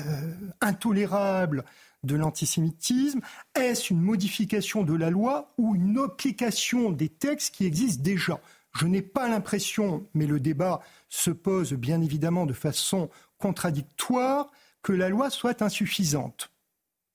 euh, 0.00 0.34
intolérable 0.60 1.64
de 2.02 2.16
l'antisémitisme 2.16 3.20
Est-ce 3.54 3.92
une 3.92 4.00
modification 4.00 4.82
de 4.82 4.94
la 4.94 5.10
loi 5.10 5.54
ou 5.56 5.76
une 5.76 6.00
application 6.00 6.90
des 6.90 7.10
textes 7.10 7.54
qui 7.54 7.64
existent 7.64 8.02
déjà? 8.02 8.40
Je 8.74 8.86
n'ai 8.86 9.02
pas 9.02 9.28
l'impression, 9.28 10.06
mais 10.14 10.26
le 10.26 10.40
débat 10.40 10.80
se 11.08 11.30
pose 11.30 11.74
bien 11.74 12.00
évidemment 12.00 12.46
de 12.46 12.52
façon 12.52 13.10
contradictoire, 13.38 14.50
que 14.82 14.92
la 14.92 15.08
loi 15.08 15.30
soit 15.30 15.62
insuffisante. 15.62 16.50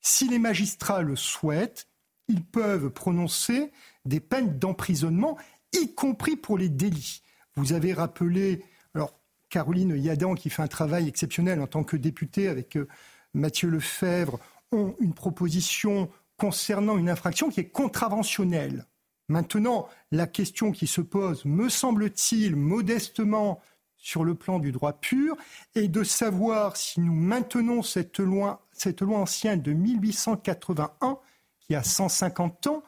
Si 0.02 0.28
les 0.28 0.40
magistrats 0.40 1.02
le 1.02 1.16
souhaitent, 1.16 1.88
ils 2.28 2.44
peuvent 2.44 2.90
prononcer 2.90 3.72
des 4.06 4.20
peines 4.20 4.58
d'emprisonnement, 4.58 5.38
y 5.74 5.94
compris 5.94 6.36
pour 6.36 6.58
les 6.58 6.70
délits. 6.70 7.22
Vous 7.56 7.74
avez 7.74 7.94
rappelé, 7.94 8.64
alors 8.94 9.20
Caroline 9.50 9.96
Yadan, 9.98 10.36
qui 10.36 10.50
fait 10.50 10.62
un 10.62 10.68
travail 10.68 11.08
exceptionnel 11.08 11.62
en 11.62 11.68
tant 11.68 11.84
que 11.84 11.98
députée 11.98 12.48
avec 12.48 12.78
euh, 12.78 12.88
Mathieu 13.34 13.70
Lefebvre, 13.70 14.40
ont 14.72 14.96
une 15.00 15.14
proposition 15.14 16.10
concernant 16.38 16.98
une 16.98 17.10
infraction 17.10 17.50
qui 17.50 17.62
est 17.62 17.70
contraventionnelle. 17.70 18.86
Maintenant, 19.30 19.90
la 20.12 20.26
question 20.26 20.72
qui 20.72 20.88
se 20.88 21.02
pose, 21.02 21.44
me 21.46 21.70
semble-t-il, 21.70 22.56
modestement 22.56 23.62
sur 23.98 24.24
le 24.24 24.36
plan 24.36 24.60
du 24.60 24.72
droit 24.72 24.94
pur, 24.94 25.36
est 25.76 25.90
de 25.90 26.04
savoir 26.04 26.78
si 26.78 27.02
nous 27.02 27.14
maintenons 27.14 27.82
cette 27.82 28.20
loi, 28.20 28.66
ancienne 29.02 29.62
de 29.62 29.74
1881 29.74 31.20
qui 31.60 31.76
a 31.76 31.84
150 31.84 32.68
ans, 32.68 32.84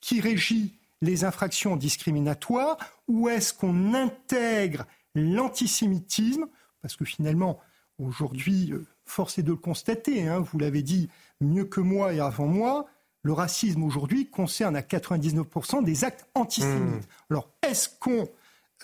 qui 0.00 0.20
régit 0.20 0.78
les 1.02 1.24
infractions 1.24 1.76
discriminatoires, 1.76 2.78
ou 3.08 3.28
est-ce 3.28 3.52
qu'on 3.52 3.92
intègre 3.92 4.86
l'antisémitisme? 5.14 6.46
Parce 6.80 6.94
que 6.94 7.04
finalement, 7.04 7.58
aujourd'hui, 7.98 8.72
euh, 8.72 8.86
force 9.04 9.38
est 9.38 9.42
de 9.42 9.50
le 9.50 9.56
constater, 9.56 10.28
hein, 10.28 10.38
vous 10.38 10.58
l'avez 10.58 10.82
dit 10.82 11.08
mieux 11.40 11.64
que 11.64 11.80
moi 11.80 12.12
et 12.12 12.20
avant 12.20 12.46
moi, 12.46 12.86
le 13.26 13.32
racisme 13.32 13.82
aujourd'hui 13.82 14.30
concerne 14.30 14.76
à 14.76 14.82
99% 14.82 15.84
des 15.84 16.04
actes 16.04 16.26
antisémites. 16.34 17.02
Mmh. 17.02 17.30
Alors, 17.30 17.50
est-ce 17.68 17.88
qu'on 18.00 18.28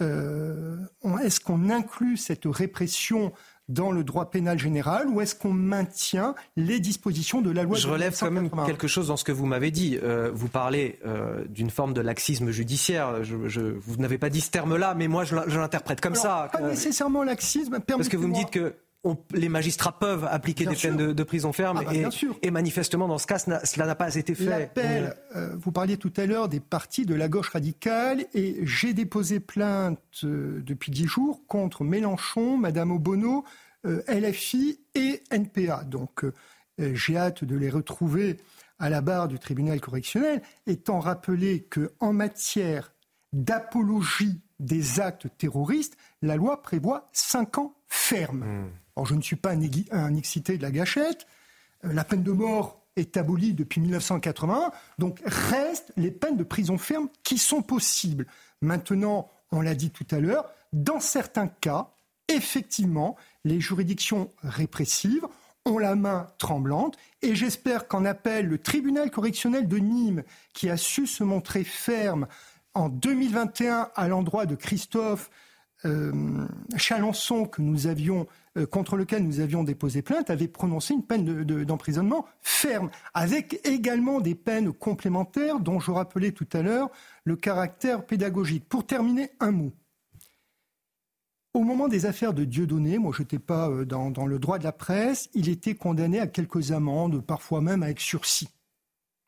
euh, 0.00 0.78
est-ce 1.22 1.38
qu'on 1.40 1.68
inclut 1.70 2.16
cette 2.16 2.46
répression 2.46 3.32
dans 3.68 3.92
le 3.92 4.02
droit 4.04 4.30
pénal 4.30 4.58
général 4.58 5.08
ou 5.08 5.20
est-ce 5.20 5.34
qu'on 5.34 5.52
maintient 5.52 6.34
les 6.56 6.80
dispositions 6.80 7.40
de 7.40 7.50
la 7.50 7.62
loi 7.62 7.76
Je 7.76 7.86
relève 7.86 8.16
quand 8.18 8.30
même 8.30 8.50
quelque 8.66 8.88
chose 8.88 9.08
dans 9.08 9.16
ce 9.16 9.24
que 9.24 9.32
vous 9.32 9.46
m'avez 9.46 9.70
dit. 9.70 9.98
Euh, 10.02 10.30
vous 10.34 10.48
parlez 10.48 10.98
euh, 11.06 11.44
d'une 11.48 11.70
forme 11.70 11.94
de 11.94 12.00
laxisme 12.00 12.50
judiciaire. 12.50 13.22
Je, 13.22 13.60
vous 13.60 13.96
n'avez 13.98 14.18
pas 14.18 14.30
dit 14.30 14.40
ce 14.40 14.50
terme-là, 14.50 14.94
mais 14.94 15.08
moi 15.08 15.24
je, 15.24 15.36
l'interprète 15.36 16.00
comme 16.00 16.16
ça. 16.16 16.48
Pas 16.52 16.62
nécessairement 16.62 17.22
laxisme. 17.22 17.78
Parce 17.86 18.08
que 18.08 18.16
vous 18.16 18.28
me 18.28 18.34
dites 18.34 18.50
que 18.50 18.74
les 19.34 19.48
magistrats 19.48 19.98
peuvent 19.98 20.24
appliquer 20.30 20.64
des 20.64 20.76
peines 20.76 21.12
de, 21.12 21.22
prison 21.24 21.52
ferme 21.52 21.78
ah 21.80 21.84
bah, 21.84 21.94
et, 21.94 22.06
et, 22.42 22.50
manifestement 22.50 23.08
dans 23.08 23.18
ce 23.18 23.26
cas 23.26 23.38
cela 23.38 23.86
n'a 23.86 23.94
pas 23.94 24.14
été 24.14 24.34
fait. 24.34 24.70
Euh, 25.34 25.56
vous 25.58 25.72
parliez 25.72 25.96
tout 25.96 26.12
à 26.16 26.26
l'heure 26.26 26.48
des 26.48 26.60
partis 26.60 27.04
de 27.04 27.14
la 27.14 27.28
gauche 27.28 27.48
radicale 27.48 28.26
et 28.34 28.60
j'ai 28.62 28.94
déposé 28.94 29.40
plainte 29.40 29.98
euh, 30.24 30.62
depuis 30.64 30.92
dix 30.92 31.06
jours 31.06 31.40
contre 31.48 31.82
Mélenchon, 31.82 32.56
Madame 32.56 32.92
Obono, 32.92 33.44
euh, 33.86 34.02
LFI 34.06 34.78
et 34.94 35.22
NPA. 35.30 35.82
Donc 35.84 36.24
j'ai 36.78 37.16
hâte 37.16 37.44
de 37.44 37.56
les 37.56 37.70
retrouver 37.70 38.38
à 38.78 38.88
la 38.88 39.00
barre 39.00 39.28
du 39.28 39.38
tribunal 39.38 39.80
correctionnel, 39.80 40.42
étant 40.66 41.00
rappelé 41.00 41.68
qu'en 41.68 42.12
matière 42.12 42.92
d'apologie 43.32 44.40
des 44.58 45.00
actes 45.00 45.26
terroristes, 45.38 45.96
la 46.22 46.36
loi 46.36 46.62
prévoit 46.62 47.08
cinq 47.12 47.58
ans 47.58 47.74
ferme. 47.88 48.44
Hmm. 48.44 48.81
Alors, 48.96 49.06
je 49.06 49.14
ne 49.14 49.22
suis 49.22 49.36
pas 49.36 49.52
un, 49.52 50.14
excité 50.14 50.56
de 50.58 50.62
la 50.62 50.70
gâchette. 50.70 51.26
Euh, 51.84 51.92
la 51.92 52.04
peine 52.04 52.22
de 52.22 52.32
mort 52.32 52.82
est 52.96 53.16
abolie 53.16 53.54
depuis 53.54 53.80
1981. 53.80 54.70
Donc, 54.98 55.20
restent 55.24 55.92
les 55.96 56.10
peines 56.10 56.36
de 56.36 56.44
prison 56.44 56.78
ferme 56.78 57.08
qui 57.22 57.38
sont 57.38 57.62
possibles. 57.62 58.26
Maintenant, 58.60 59.30
on 59.50 59.60
l'a 59.60 59.74
dit 59.74 59.90
tout 59.90 60.06
à 60.10 60.18
l'heure, 60.18 60.50
dans 60.72 61.00
certains 61.00 61.48
cas, 61.48 61.90
effectivement, 62.28 63.16
les 63.44 63.60
juridictions 63.60 64.30
répressives 64.42 65.26
ont 65.64 65.78
la 65.78 65.94
main 65.94 66.26
tremblante 66.38 66.96
et 67.20 67.34
j'espère 67.34 67.86
qu'en 67.86 68.04
appel, 68.04 68.46
le 68.46 68.58
tribunal 68.58 69.10
correctionnel 69.10 69.68
de 69.68 69.78
Nîmes, 69.78 70.24
qui 70.54 70.68
a 70.70 70.76
su 70.76 71.06
se 71.06 71.22
montrer 71.22 71.64
ferme 71.64 72.26
en 72.74 72.88
2021 72.88 73.90
à 73.94 74.08
l'endroit 74.08 74.46
de 74.46 74.54
Christophe 74.54 75.30
euh, 75.84 76.46
Chalençon, 76.76 77.46
que 77.46 77.62
nous 77.62 77.86
avions 77.86 78.26
euh, 78.56 78.66
contre 78.66 78.96
lequel 78.96 79.24
nous 79.24 79.40
avions 79.40 79.64
déposé 79.64 80.02
plainte 80.02 80.30
avait 80.30 80.48
prononcé 80.48 80.94
une 80.94 81.04
peine 81.04 81.24
d'emprisonnement 81.64 82.26
ferme, 82.40 82.90
avec 83.14 83.60
également 83.64 84.20
des 84.20 84.34
peines 84.34 84.72
complémentaires 84.72 85.58
dont 85.58 85.80
je 85.80 85.90
rappelais 85.90 86.32
tout 86.32 86.48
à 86.52 86.62
l'heure 86.62 86.90
le 87.24 87.36
caractère 87.36 88.04
pédagogique. 88.04 88.68
Pour 88.68 88.86
terminer, 88.86 89.30
un 89.40 89.52
mot. 89.52 89.72
Au 91.54 91.60
moment 91.60 91.88
des 91.88 92.06
affaires 92.06 92.32
de 92.32 92.44
Dieudonné, 92.44 92.98
moi 92.98 93.12
je 93.14 93.22
n'étais 93.22 93.38
pas 93.38 93.68
euh, 93.68 93.84
dans, 93.84 94.10
dans, 94.10 94.26
le 94.26 94.38
droit 94.38 94.58
de 94.58 94.64
la 94.64 94.72
presse, 94.72 95.30
il 95.34 95.48
était 95.48 95.74
condamné 95.74 96.20
à 96.20 96.26
quelques 96.26 96.72
amendes, 96.72 97.24
parfois 97.24 97.60
même 97.60 97.82
avec 97.82 98.00
sursis. 98.00 98.48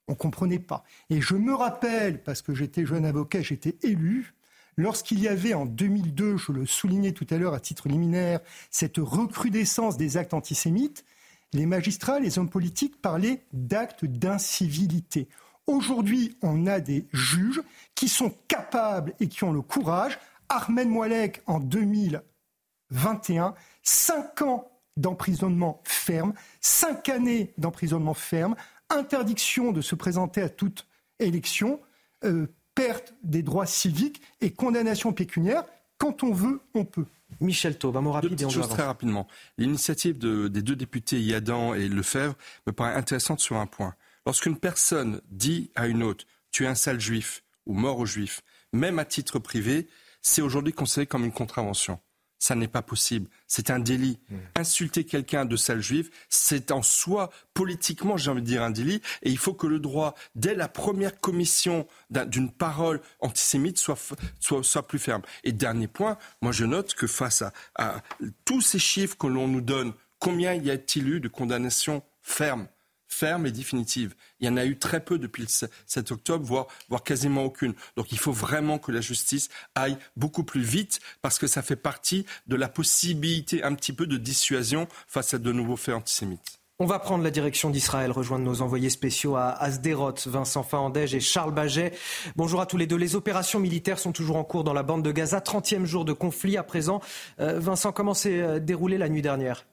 On 0.06 0.12
ne 0.12 0.16
comprenait 0.18 0.58
pas. 0.58 0.84
Et 1.08 1.20
je 1.20 1.34
me 1.34 1.54
rappelle, 1.54 2.22
parce 2.22 2.42
que 2.42 2.54
j'étais 2.54 2.84
jeune 2.84 3.06
avocat, 3.06 3.40
j'étais 3.40 3.78
élu, 3.82 4.33
Lorsqu'il 4.76 5.20
y 5.20 5.28
avait 5.28 5.54
en 5.54 5.66
2002, 5.66 6.36
je 6.36 6.52
le 6.52 6.66
soulignais 6.66 7.12
tout 7.12 7.26
à 7.30 7.38
l'heure 7.38 7.54
à 7.54 7.60
titre 7.60 7.88
liminaire, 7.88 8.40
cette 8.70 8.98
recrudescence 8.98 9.96
des 9.96 10.16
actes 10.16 10.34
antisémites, 10.34 11.04
les 11.52 11.66
magistrats, 11.66 12.18
les 12.18 12.38
hommes 12.38 12.50
politiques 12.50 13.00
parlaient 13.00 13.44
d'actes 13.52 14.04
d'incivilité. 14.04 15.28
Aujourd'hui, 15.66 16.36
on 16.42 16.66
a 16.66 16.80
des 16.80 17.06
juges 17.12 17.62
qui 17.94 18.08
sont 18.08 18.34
capables 18.48 19.14
et 19.20 19.28
qui 19.28 19.44
ont 19.44 19.52
le 19.52 19.62
courage. 19.62 20.18
Armen 20.48 20.88
Moalek, 20.88 21.42
en 21.46 21.60
2021, 21.60 23.54
cinq 23.82 24.42
ans 24.42 24.70
d'emprisonnement 24.96 25.80
ferme, 25.84 26.34
cinq 26.60 27.08
années 27.08 27.52
d'emprisonnement 27.56 28.14
ferme, 28.14 28.56
interdiction 28.90 29.72
de 29.72 29.80
se 29.80 29.94
présenter 29.94 30.42
à 30.42 30.48
toute 30.48 30.86
élection, 31.18 31.80
euh, 32.24 32.48
perte 32.74 33.14
des 33.22 33.42
droits 33.42 33.66
civiques 33.66 34.20
et 34.40 34.50
condamnation 34.50 35.12
pécuniaire. 35.12 35.64
Quand 35.98 36.22
on 36.22 36.32
veut, 36.32 36.60
on 36.74 36.84
peut. 36.84 37.06
Michel 37.40 37.78
Taub, 37.78 37.96
un 37.96 38.00
mot 38.00 38.12
rapide 38.12 38.40
et 38.40 38.44
on 38.44 38.48
très 38.48 38.82
rapidement. 38.82 39.26
L'initiative 39.58 40.18
des 40.18 40.62
deux 40.62 40.76
députés 40.76 41.20
Yadan 41.20 41.74
et 41.74 41.88
Lefebvre 41.88 42.36
me 42.66 42.72
paraît 42.72 42.94
intéressante 42.94 43.40
sur 43.40 43.56
un 43.56 43.66
point. 43.66 43.94
Lorsqu'une 44.26 44.56
personne 44.56 45.20
dit 45.30 45.70
à 45.74 45.86
une 45.86 46.02
autre 46.02 46.24
tu 46.50 46.64
es 46.64 46.66
un 46.68 46.76
sale 46.76 47.00
juif 47.00 47.42
ou 47.66 47.74
mort 47.74 47.98
aux 47.98 48.06
juifs, 48.06 48.42
même 48.72 49.00
à 49.00 49.04
titre 49.04 49.40
privé, 49.40 49.88
c'est 50.22 50.40
aujourd'hui 50.40 50.72
considéré 50.72 51.06
comme 51.06 51.24
une 51.24 51.32
contravention 51.32 51.98
ça 52.44 52.54
n'est 52.54 52.68
pas 52.68 52.82
possible. 52.82 53.30
C'est 53.46 53.70
un 53.70 53.78
délit. 53.78 54.18
Mmh. 54.28 54.36
Insulter 54.56 55.04
quelqu'un 55.04 55.46
de 55.46 55.56
sale 55.56 55.80
juif, 55.80 56.10
c'est 56.28 56.72
en 56.72 56.82
soi, 56.82 57.30
politiquement, 57.54 58.18
j'ai 58.18 58.30
envie 58.30 58.42
de 58.42 58.46
dire 58.46 58.62
un 58.62 58.70
délit. 58.70 59.00
Et 59.22 59.30
il 59.30 59.38
faut 59.38 59.54
que 59.54 59.66
le 59.66 59.78
droit, 59.78 60.14
dès 60.34 60.54
la 60.54 60.68
première 60.68 61.18
commission 61.20 61.86
d'une 62.10 62.52
parole 62.52 63.00
antisémite, 63.20 63.78
soit, 63.78 63.98
soit, 64.40 64.62
soit, 64.62 64.86
plus 64.86 64.98
ferme. 64.98 65.22
Et 65.42 65.52
dernier 65.52 65.88
point, 65.88 66.18
moi 66.42 66.52
je 66.52 66.66
note 66.66 66.92
que 66.92 67.06
face 67.06 67.40
à, 67.40 67.54
à 67.76 68.02
tous 68.44 68.60
ces 68.60 68.78
chiffres 68.78 69.16
que 69.16 69.26
l'on 69.26 69.48
nous 69.48 69.62
donne, 69.62 69.94
combien 70.18 70.52
y 70.52 70.70
a-t-il 70.70 71.08
eu 71.08 71.20
de 71.20 71.28
condamnations 71.28 72.02
fermes? 72.20 72.68
Ferme 73.14 73.46
et 73.46 73.52
définitive. 73.52 74.14
Il 74.40 74.46
y 74.46 74.50
en 74.50 74.56
a 74.56 74.64
eu 74.64 74.76
très 74.76 75.00
peu 75.00 75.18
depuis 75.18 75.42
le 75.42 75.48
7 75.48 76.12
octobre, 76.12 76.44
voire, 76.44 76.66
voire 76.88 77.02
quasiment 77.02 77.44
aucune. 77.44 77.74
Donc 77.96 78.12
il 78.12 78.18
faut 78.18 78.32
vraiment 78.32 78.78
que 78.78 78.92
la 78.92 79.00
justice 79.00 79.48
aille 79.74 79.96
beaucoup 80.16 80.44
plus 80.44 80.62
vite 80.62 81.00
parce 81.22 81.38
que 81.38 81.46
ça 81.46 81.62
fait 81.62 81.76
partie 81.76 82.26
de 82.46 82.56
la 82.56 82.68
possibilité 82.68 83.62
un 83.62 83.74
petit 83.74 83.92
peu 83.92 84.06
de 84.06 84.16
dissuasion 84.16 84.88
face 85.06 85.34
à 85.34 85.38
de 85.38 85.52
nouveaux 85.52 85.76
faits 85.76 85.94
antisémites. 85.94 86.58
On 86.80 86.86
va 86.86 86.98
prendre 86.98 87.22
la 87.22 87.30
direction 87.30 87.70
d'Israël, 87.70 88.10
rejoindre 88.10 88.44
nos 88.44 88.60
envoyés 88.60 88.90
spéciaux 88.90 89.36
à 89.36 89.50
Asderot, 89.50 90.14
Vincent 90.26 90.64
Fahandège 90.64 91.14
et 91.14 91.20
Charles 91.20 91.54
Baget. 91.54 91.92
Bonjour 92.34 92.60
à 92.60 92.66
tous 92.66 92.76
les 92.76 92.88
deux. 92.88 92.96
Les 92.96 93.14
opérations 93.14 93.60
militaires 93.60 94.00
sont 94.00 94.10
toujours 94.10 94.36
en 94.36 94.42
cours 94.42 94.64
dans 94.64 94.72
la 94.72 94.82
bande 94.82 95.04
de 95.04 95.12
Gaza. 95.12 95.38
30e 95.38 95.84
jour 95.84 96.04
de 96.04 96.12
conflit 96.12 96.56
à 96.56 96.64
présent. 96.64 97.00
Euh, 97.38 97.60
Vincent, 97.60 97.92
comment 97.92 98.12
s'est 98.12 98.40
euh, 98.40 98.58
déroulé 98.58 98.98
la 98.98 99.08
nuit 99.08 99.22
dernière? 99.22 99.64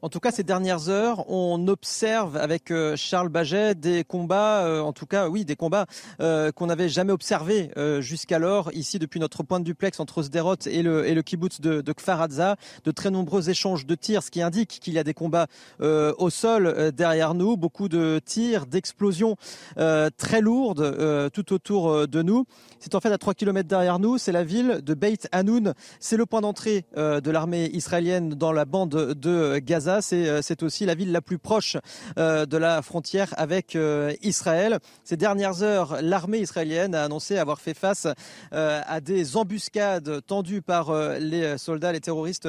En 0.00 0.08
tout 0.08 0.20
cas, 0.20 0.30
ces 0.30 0.44
dernières 0.44 0.88
heures, 0.88 1.28
on 1.28 1.66
observe 1.66 2.36
avec 2.36 2.70
euh, 2.70 2.94
Charles 2.94 3.30
Baget 3.30 3.74
des 3.74 4.04
combats, 4.04 4.64
euh, 4.64 4.80
en 4.80 4.92
tout 4.92 5.06
cas, 5.06 5.28
oui, 5.28 5.44
des 5.44 5.56
combats 5.56 5.86
euh, 6.20 6.52
qu'on 6.52 6.66
n'avait 6.66 6.88
jamais 6.88 7.12
observés 7.12 7.70
jusqu'alors, 8.00 8.70
ici, 8.72 8.98
depuis 8.98 9.18
notre 9.20 9.42
point 9.42 9.58
de 9.58 9.64
duplex 9.64 9.98
entre 9.98 10.22
Sderot 10.22 10.56
et 10.66 10.82
le, 10.82 11.22
kibbutz 11.22 11.60
de, 11.60 11.80
de 11.80 11.92
Kfar 11.92 12.28
De 12.28 12.90
très 12.90 13.10
nombreux 13.10 13.50
échanges 13.50 13.86
de 13.86 13.94
tirs, 13.94 14.22
ce 14.22 14.30
qui 14.30 14.42
indique 14.42 14.78
qu'il 14.80 14.94
y 14.94 14.98
a 14.98 15.04
des 15.04 15.14
combats 15.14 15.46
au 15.80 16.30
sol 16.30 16.92
derrière 16.92 17.34
nous, 17.34 17.56
beaucoup 17.56 17.88
de 17.88 18.20
tirs, 18.24 18.66
d'explosions 18.66 19.36
très 19.76 20.40
lourdes 20.40 21.30
tout 21.32 21.52
autour 21.52 22.08
de 22.08 22.22
nous. 22.22 22.46
C'est 22.80 22.94
en 22.94 23.00
fait 23.00 23.12
à 23.12 23.18
3 23.18 23.34
km 23.34 23.68
derrière 23.68 23.98
nous, 23.98 24.18
c'est 24.18 24.32
la 24.32 24.44
ville 24.44 24.80
de 24.82 24.94
Beit 24.94 25.28
Hanoun. 25.32 25.74
C'est 26.00 26.16
le 26.16 26.26
point 26.26 26.40
d'entrée 26.40 26.84
de 26.96 27.30
l'armée 27.30 27.70
israélienne 27.72 28.30
dans 28.30 28.52
la 28.52 28.64
bande 28.64 29.14
de 29.14 29.58
Gaza. 29.58 29.87
Euh, 29.88 30.40
c'est 30.42 30.62
aussi 30.62 30.86
la 30.86 30.94
ville 30.94 31.12
la 31.12 31.20
plus 31.20 31.38
proche 31.38 31.76
euh, 32.18 32.46
de 32.46 32.56
la 32.56 32.82
frontière 32.82 33.34
avec 33.36 33.74
euh, 33.74 34.12
Israël. 34.22 34.78
Ces 35.04 35.16
dernières 35.16 35.62
heures, 35.62 35.98
l'armée 36.02 36.38
israélienne 36.38 36.94
a 36.94 37.04
annoncé 37.04 37.38
avoir 37.38 37.60
fait 37.60 37.74
face 37.74 38.06
à 38.52 39.00
des 39.00 39.36
embuscades 39.36 40.24
tendues 40.26 40.62
par 40.62 40.92
les 41.18 41.58
soldats, 41.58 41.92
les 41.92 42.00
terroristes 42.00 42.48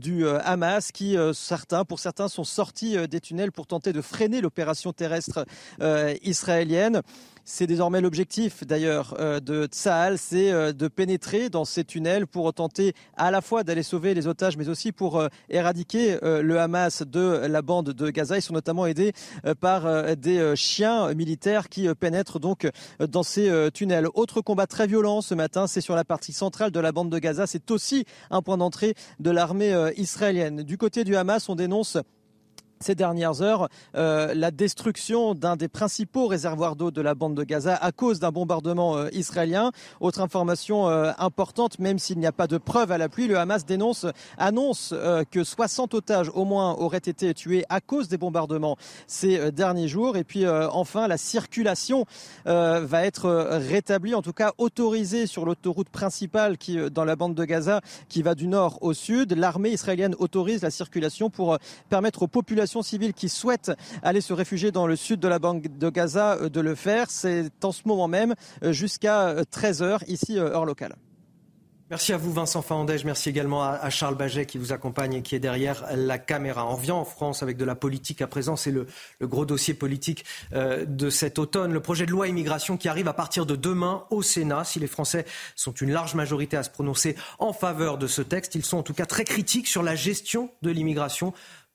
du 0.00 0.26
Hamas, 0.28 0.92
qui 0.92 1.16
pour 1.88 1.98
certains, 1.98 2.28
sont 2.28 2.44
sortis 2.44 2.96
des 3.08 3.20
tunnels 3.20 3.52
pour 3.52 3.66
tenter 3.66 3.92
de 3.92 4.00
freiner 4.00 4.40
l'opération 4.40 4.92
terrestre 4.92 5.44
israélienne. 6.22 7.02
C'est 7.48 7.68
désormais 7.68 8.00
l'objectif 8.00 8.66
d'ailleurs 8.66 9.14
euh, 9.20 9.38
de 9.38 9.66
Tsahal, 9.66 10.18
c'est 10.18 10.50
euh, 10.50 10.72
de 10.72 10.88
pénétrer 10.88 11.48
dans 11.48 11.64
ces 11.64 11.84
tunnels 11.84 12.26
pour 12.26 12.52
tenter 12.52 12.92
à 13.16 13.30
la 13.30 13.40
fois 13.40 13.62
d'aller 13.62 13.84
sauver 13.84 14.14
les 14.14 14.26
otages, 14.26 14.56
mais 14.56 14.68
aussi 14.68 14.90
pour 14.90 15.20
euh, 15.20 15.28
éradiquer 15.48 16.18
le 16.22 16.58
Hamas 16.58 17.04
de 17.04 17.46
la 17.46 17.62
bande 17.62 17.90
de 17.90 18.10
Gaza. 18.10 18.36
Ils 18.36 18.42
sont 18.42 18.52
notamment 18.52 18.86
aidés 18.86 19.12
par 19.60 20.16
des 20.16 20.56
chiens 20.56 21.14
militaires 21.14 21.68
qui 21.68 21.88
pénètrent 21.94 22.40
donc 22.40 22.68
dans 22.98 23.22
ces 23.22 23.70
tunnels. 23.72 24.08
Autre 24.14 24.40
combat 24.40 24.66
très 24.66 24.88
violent 24.88 25.20
ce 25.20 25.34
matin, 25.34 25.68
c'est 25.68 25.80
sur 25.80 25.94
la 25.94 26.04
partie 26.04 26.32
centrale 26.32 26.72
de 26.72 26.80
la 26.80 26.90
bande 26.90 27.10
de 27.10 27.18
Gaza. 27.18 27.46
C'est 27.46 27.70
aussi 27.70 28.04
un 28.30 28.42
point 28.42 28.56
d'entrée 28.56 28.94
de 29.20 29.30
l'armée 29.30 29.72
israélienne. 29.96 30.62
Du 30.62 30.78
côté 30.78 31.04
du 31.04 31.14
Hamas, 31.14 31.48
on 31.48 31.54
dénonce 31.54 31.98
ces 32.80 32.94
dernières 32.94 33.42
heures 33.42 33.68
euh, 33.94 34.34
la 34.34 34.50
destruction 34.50 35.34
d'un 35.34 35.56
des 35.56 35.68
principaux 35.68 36.26
réservoirs 36.26 36.76
d'eau 36.76 36.90
de 36.90 37.00
la 37.00 37.14
bande 37.14 37.34
de 37.34 37.44
Gaza 37.44 37.74
à 37.76 37.92
cause 37.92 38.20
d'un 38.20 38.30
bombardement 38.30 38.96
euh, 38.96 39.08
israélien. 39.12 39.72
Autre 40.00 40.20
information 40.20 40.88
euh, 40.88 41.12
importante, 41.18 41.78
même 41.78 41.98
s'il 41.98 42.18
n'y 42.18 42.26
a 42.26 42.32
pas 42.32 42.46
de 42.46 42.58
preuves 42.58 42.92
à 42.92 42.98
la 42.98 43.08
pluie, 43.08 43.26
le 43.26 43.38
Hamas 43.38 43.64
dénonce, 43.64 44.06
annonce 44.38 44.94
que 45.30 45.44
60 45.44 45.94
otages 45.94 46.30
au 46.34 46.44
moins 46.44 46.74
auraient 46.74 46.98
été 46.98 47.32
tués 47.34 47.64
à 47.68 47.80
cause 47.80 48.08
des 48.08 48.18
bombardements 48.18 48.76
ces 49.06 49.50
derniers 49.52 49.88
jours. 49.88 50.16
Et 50.16 50.24
puis 50.24 50.46
enfin, 50.48 51.08
la 51.08 51.16
circulation 51.16 52.04
va 52.44 53.04
être 53.04 53.28
rétablie, 53.58 54.14
en 54.14 54.22
tout 54.22 54.32
cas 54.32 54.52
autorisée 54.58 55.26
sur 55.26 55.44
l'autoroute 55.44 55.88
principale 55.88 56.58
qui, 56.58 56.78
dans 56.90 57.04
la 57.04 57.16
bande 57.16 57.34
de 57.34 57.44
Gaza 57.44 57.80
qui 58.08 58.22
va 58.22 58.34
du 58.34 58.46
nord 58.46 58.78
au 58.82 58.92
sud. 58.92 59.32
L'armée 59.32 59.70
israélienne 59.70 60.14
autorise 60.18 60.62
la 60.62 60.70
circulation 60.70 61.30
pour 61.30 61.58
permettre 61.88 62.22
aux 62.22 62.28
populations 62.28 62.65
civile 62.66 63.14
qui 63.14 63.28
souhaitent 63.28 63.72
aller 64.02 64.20
se 64.20 64.32
réfugier 64.32 64.72
dans 64.72 64.86
le 64.86 64.96
sud 64.96 65.20
de 65.20 65.28
la 65.28 65.38
bande 65.38 65.62
de 65.62 65.90
Gaza 65.90 66.34
euh, 66.34 66.48
de 66.48 66.60
le 66.60 66.74
faire. 66.74 67.10
C'est 67.10 67.64
en 67.64 67.72
ce 67.72 67.82
moment 67.86 68.08
même 68.08 68.34
euh, 68.62 68.72
jusqu'à 68.72 69.34
13h 69.42 69.82
euh, 69.82 69.98
ici, 70.08 70.38
heure 70.38 70.64
locale. 70.64 70.96
Merci 71.88 72.12
à 72.12 72.16
vous 72.16 72.32
Vincent 72.32 72.62
Fahandège, 72.62 73.04
merci 73.04 73.28
également 73.28 73.62
à 73.62 73.90
Charles 73.90 74.16
Baget 74.16 74.44
qui 74.44 74.58
vous 74.58 74.72
accompagne 74.72 75.14
et 75.14 75.22
qui 75.22 75.36
est 75.36 75.38
derrière 75.38 75.84
la 75.94 76.18
caméra. 76.18 76.66
On 76.66 76.74
revient 76.74 76.90
en 76.90 77.04
France 77.04 77.44
avec 77.44 77.56
de 77.56 77.64
la 77.64 77.76
politique 77.76 78.20
à 78.22 78.26
présent, 78.26 78.56
c'est 78.56 78.72
le, 78.72 78.88
gros 79.22 79.46
dossier 79.46 79.72
politique 79.72 80.24
de 80.52 81.10
cet 81.10 81.38
automne. 81.38 81.72
Le 81.72 81.78
projet 81.78 82.04
de 82.04 82.10
loi 82.10 82.26
immigration 82.26 82.76
qui 82.76 82.88
arrive 82.88 83.06
à 83.06 83.12
partir 83.12 83.46
de 83.46 83.54
demain 83.54 84.02
au 84.10 84.20
Sénat. 84.20 84.64
Si 84.64 84.80
les 84.80 84.88
Français 84.88 85.26
sont 85.54 85.74
une 85.74 85.92
large 85.92 86.16
majorité 86.16 86.56
à 86.56 86.64
se 86.64 86.70
prononcer 86.70 87.14
en 87.38 87.52
faveur 87.52 87.98
de 87.98 88.08
ce 88.08 88.20
texte, 88.20 88.56
ils 88.56 88.64
sont 88.64 88.78
en 88.78 88.82
tout 88.82 88.94
cas 88.94 89.06
très 89.06 89.22
critiques 89.22 89.68
sur 89.68 89.84
la 89.84 89.94
gestion 89.94 90.50
de 90.62 90.70
l'immigration 90.70 91.34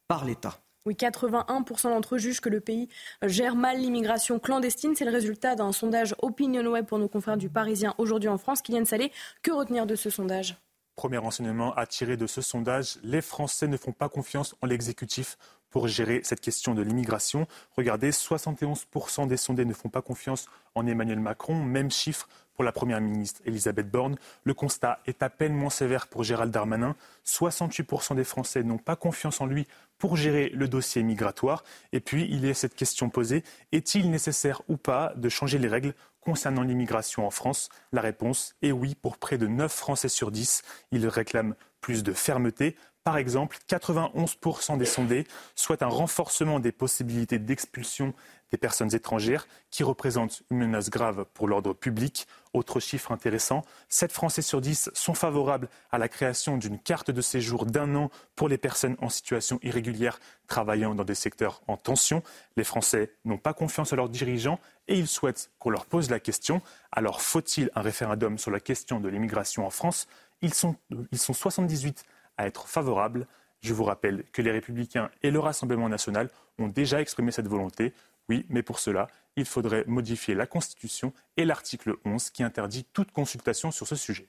par 0.10 0.26
l'État. 0.26 0.61
Oui, 0.88 0.96
81% 0.96 1.90
d'entre 1.90 2.16
eux 2.16 2.18
jugent 2.18 2.42
que 2.42 2.50
le 2.50 2.60
pays 2.60 2.90
gère 3.22 3.56
mal 3.56 3.80
l'immigration 3.80 4.40
clandestine. 4.40 4.96
C'est 4.96 5.06
le 5.06 5.12
résultat 5.12 5.54
d'un 5.54 5.72
sondage 5.72 6.16
Opinion 6.24 6.66
Web 6.66 6.88
pour 6.88 6.98
nos 6.98 7.08
confrères 7.08 7.38
du 7.38 7.50
Parisien 7.50 7.94
aujourd'hui 8.00 8.30
en 8.30 8.40
France. 8.40 8.64
Kylian 8.64 8.86
Salé, 8.86 9.12
que 9.44 9.52
retenir 9.52 9.86
de 9.86 9.94
ce 9.94 10.10
sondage? 10.10 10.58
Premier 10.96 11.20
enseignement 11.20 11.74
à 11.76 11.86
tirer 11.86 12.18
de 12.18 12.26
ce 12.26 12.42
sondage, 12.42 12.98
les 13.04 13.22
Français 13.22 13.68
ne 13.68 13.78
font 13.78 13.92
pas 13.92 14.10
confiance 14.10 14.56
en 14.62 14.66
l'exécutif 14.66 15.38
pour 15.70 15.88
gérer 15.88 16.22
cette 16.24 16.42
question 16.42 16.74
de 16.74 16.82
l'immigration. 16.82 17.48
Regardez, 17.78 18.10
71% 18.10 19.28
des 19.28 19.38
sondés 19.38 19.66
ne 19.66 19.74
font 19.74 19.90
pas 19.90 20.02
confiance 20.02 20.48
en 20.76 20.88
Emmanuel 20.88 21.20
Macron, 21.20 21.56
même 21.56 21.92
chiffre 21.92 22.28
pour 22.54 22.64
la 22.64 22.72
Première 22.72 23.02
ministre 23.02 23.42
Elisabeth 23.46 23.90
Borne. 23.90 24.18
Le 24.44 24.54
constat 24.54 25.00
est 25.06 25.24
à 25.24 25.30
peine 25.30 25.54
moins 25.54 25.70
sévère 25.70 26.08
pour 26.08 26.24
Gérald 26.24 26.52
Darmanin. 26.52 26.96
68% 27.26 28.16
des 28.16 28.24
Français 28.24 28.64
n'ont 28.64 28.78
pas 28.78 28.96
confiance 28.96 29.42
en 29.42 29.46
lui 29.46 29.68
pour 29.98 30.18
gérer 30.18 30.50
le 30.50 30.68
dossier 30.68 31.04
migratoire. 31.04 31.64
Et 31.92 32.00
puis, 32.00 32.28
il 32.30 32.46
y 32.46 32.50
a 32.50 32.54
cette 32.54 32.76
question 32.76 33.10
posée, 33.10 33.44
est-il 33.72 34.10
nécessaire 34.10 34.62
ou 34.68 34.78
pas 34.78 35.14
de 35.16 35.30
changer 35.30 35.60
les 35.60 35.68
règles 35.68 35.94
concernant 36.22 36.64
l'immigration 36.64 37.26
en 37.26 37.32
France? 37.32 37.70
La 37.92 38.02
réponse 38.02 38.56
est 38.62 38.72
oui 38.72 38.96
pour 38.96 39.18
près 39.18 39.38
de 39.38 39.48
9 39.48 39.72
Français 39.72 40.10
sur 40.10 40.32
10. 40.32 40.64
Ils 40.92 41.08
réclament 41.08 41.56
plus 41.82 42.04
de 42.04 42.14
fermeté. 42.14 42.76
Par 43.04 43.18
exemple, 43.18 43.58
91% 43.68 44.78
des 44.78 44.86
sondés 44.86 45.28
souhaitent 45.56 45.82
un 45.82 45.88
renforcement 45.88 46.60
des 46.60 46.72
possibilités 46.72 47.40
d'expulsion 47.40 48.14
des 48.52 48.58
personnes 48.58 48.94
étrangères 48.94 49.48
qui 49.70 49.84
représentent 49.84 50.44
une 50.52 50.58
menace 50.58 50.90
grave 50.90 51.26
pour 51.34 51.48
l'ordre 51.48 51.74
public. 51.74 52.28
Autre 52.54 52.82
chiffre 52.82 53.12
intéressant, 53.12 53.64
7 53.88 54.12
Français 54.12 54.42
sur 54.42 54.60
10 54.60 54.90
sont 54.94 55.14
favorables 55.14 55.70
à 55.92 55.98
la 55.98 56.10
création 56.10 56.58
d'une 56.58 56.78
carte 56.78 57.10
de 57.10 57.22
séjour 57.22 57.66
d'un 57.66 57.96
an 57.96 58.12
pour 58.36 58.50
les 58.50 58.58
personnes 58.58 58.98
en 59.00 59.08
situation 59.08 59.58
irrégulière 59.64 60.20
travaillant 60.48 60.94
dans 60.94 61.06
des 61.06 61.16
secteurs 61.16 61.62
en 61.68 61.78
tension. 61.78 62.24
Les 62.58 62.66
Français 62.66 63.14
n'ont 63.24 63.38
pas 63.38 63.54
confiance 63.54 63.94
en 63.94 63.96
leurs 63.96 64.10
dirigeants 64.10 64.60
et 64.90 65.00
ils 65.00 65.08
souhaitent 65.08 65.50
qu'on 65.60 65.70
leur 65.70 65.86
pose 65.86 66.10
la 66.10 66.20
question. 66.20 66.62
Alors 66.92 67.22
faut-il 67.22 67.72
un 67.76 67.82
référendum 67.82 68.38
sur 68.38 68.52
la 68.52 68.60
question 68.60 69.00
de 69.00 69.08
l'immigration 69.08 69.66
en 69.66 69.70
France? 69.70 70.08
Ils 70.42 70.54
sont, 70.54 70.76
ils 71.12 71.20
sont 71.20 71.34
78 71.34 72.04
à 72.38 72.48
être 72.48 72.68
favorables. 72.68 73.28
Je 73.62 73.74
vous 73.74 73.84
rappelle 73.84 74.24
que 74.34 74.42
les 74.42 74.52
Républicains 74.52 75.10
et 75.22 75.32
le 75.32 75.40
Rassemblement 75.40 75.88
national 75.88 76.30
ont 76.58 76.68
déjà 76.68 77.00
exprimé 77.00 77.32
cette 77.32 77.48
volonté. 77.48 77.94
Oui, 78.32 78.46
mais 78.48 78.64
pour 78.64 78.80
cela, 78.80 79.08
il 79.36 79.44
faudrait 79.44 79.84
modifier 79.88 80.36
la 80.36 80.48
Constitution 80.48 81.12
et 81.36 81.44
l'article 81.44 81.98
11 82.06 82.30
qui 82.30 82.44
interdit 82.44 82.86
toute 82.94 83.12
consultation 83.12 83.72
sur 83.72 83.86
ce 83.86 83.98
sujet. 83.98 84.26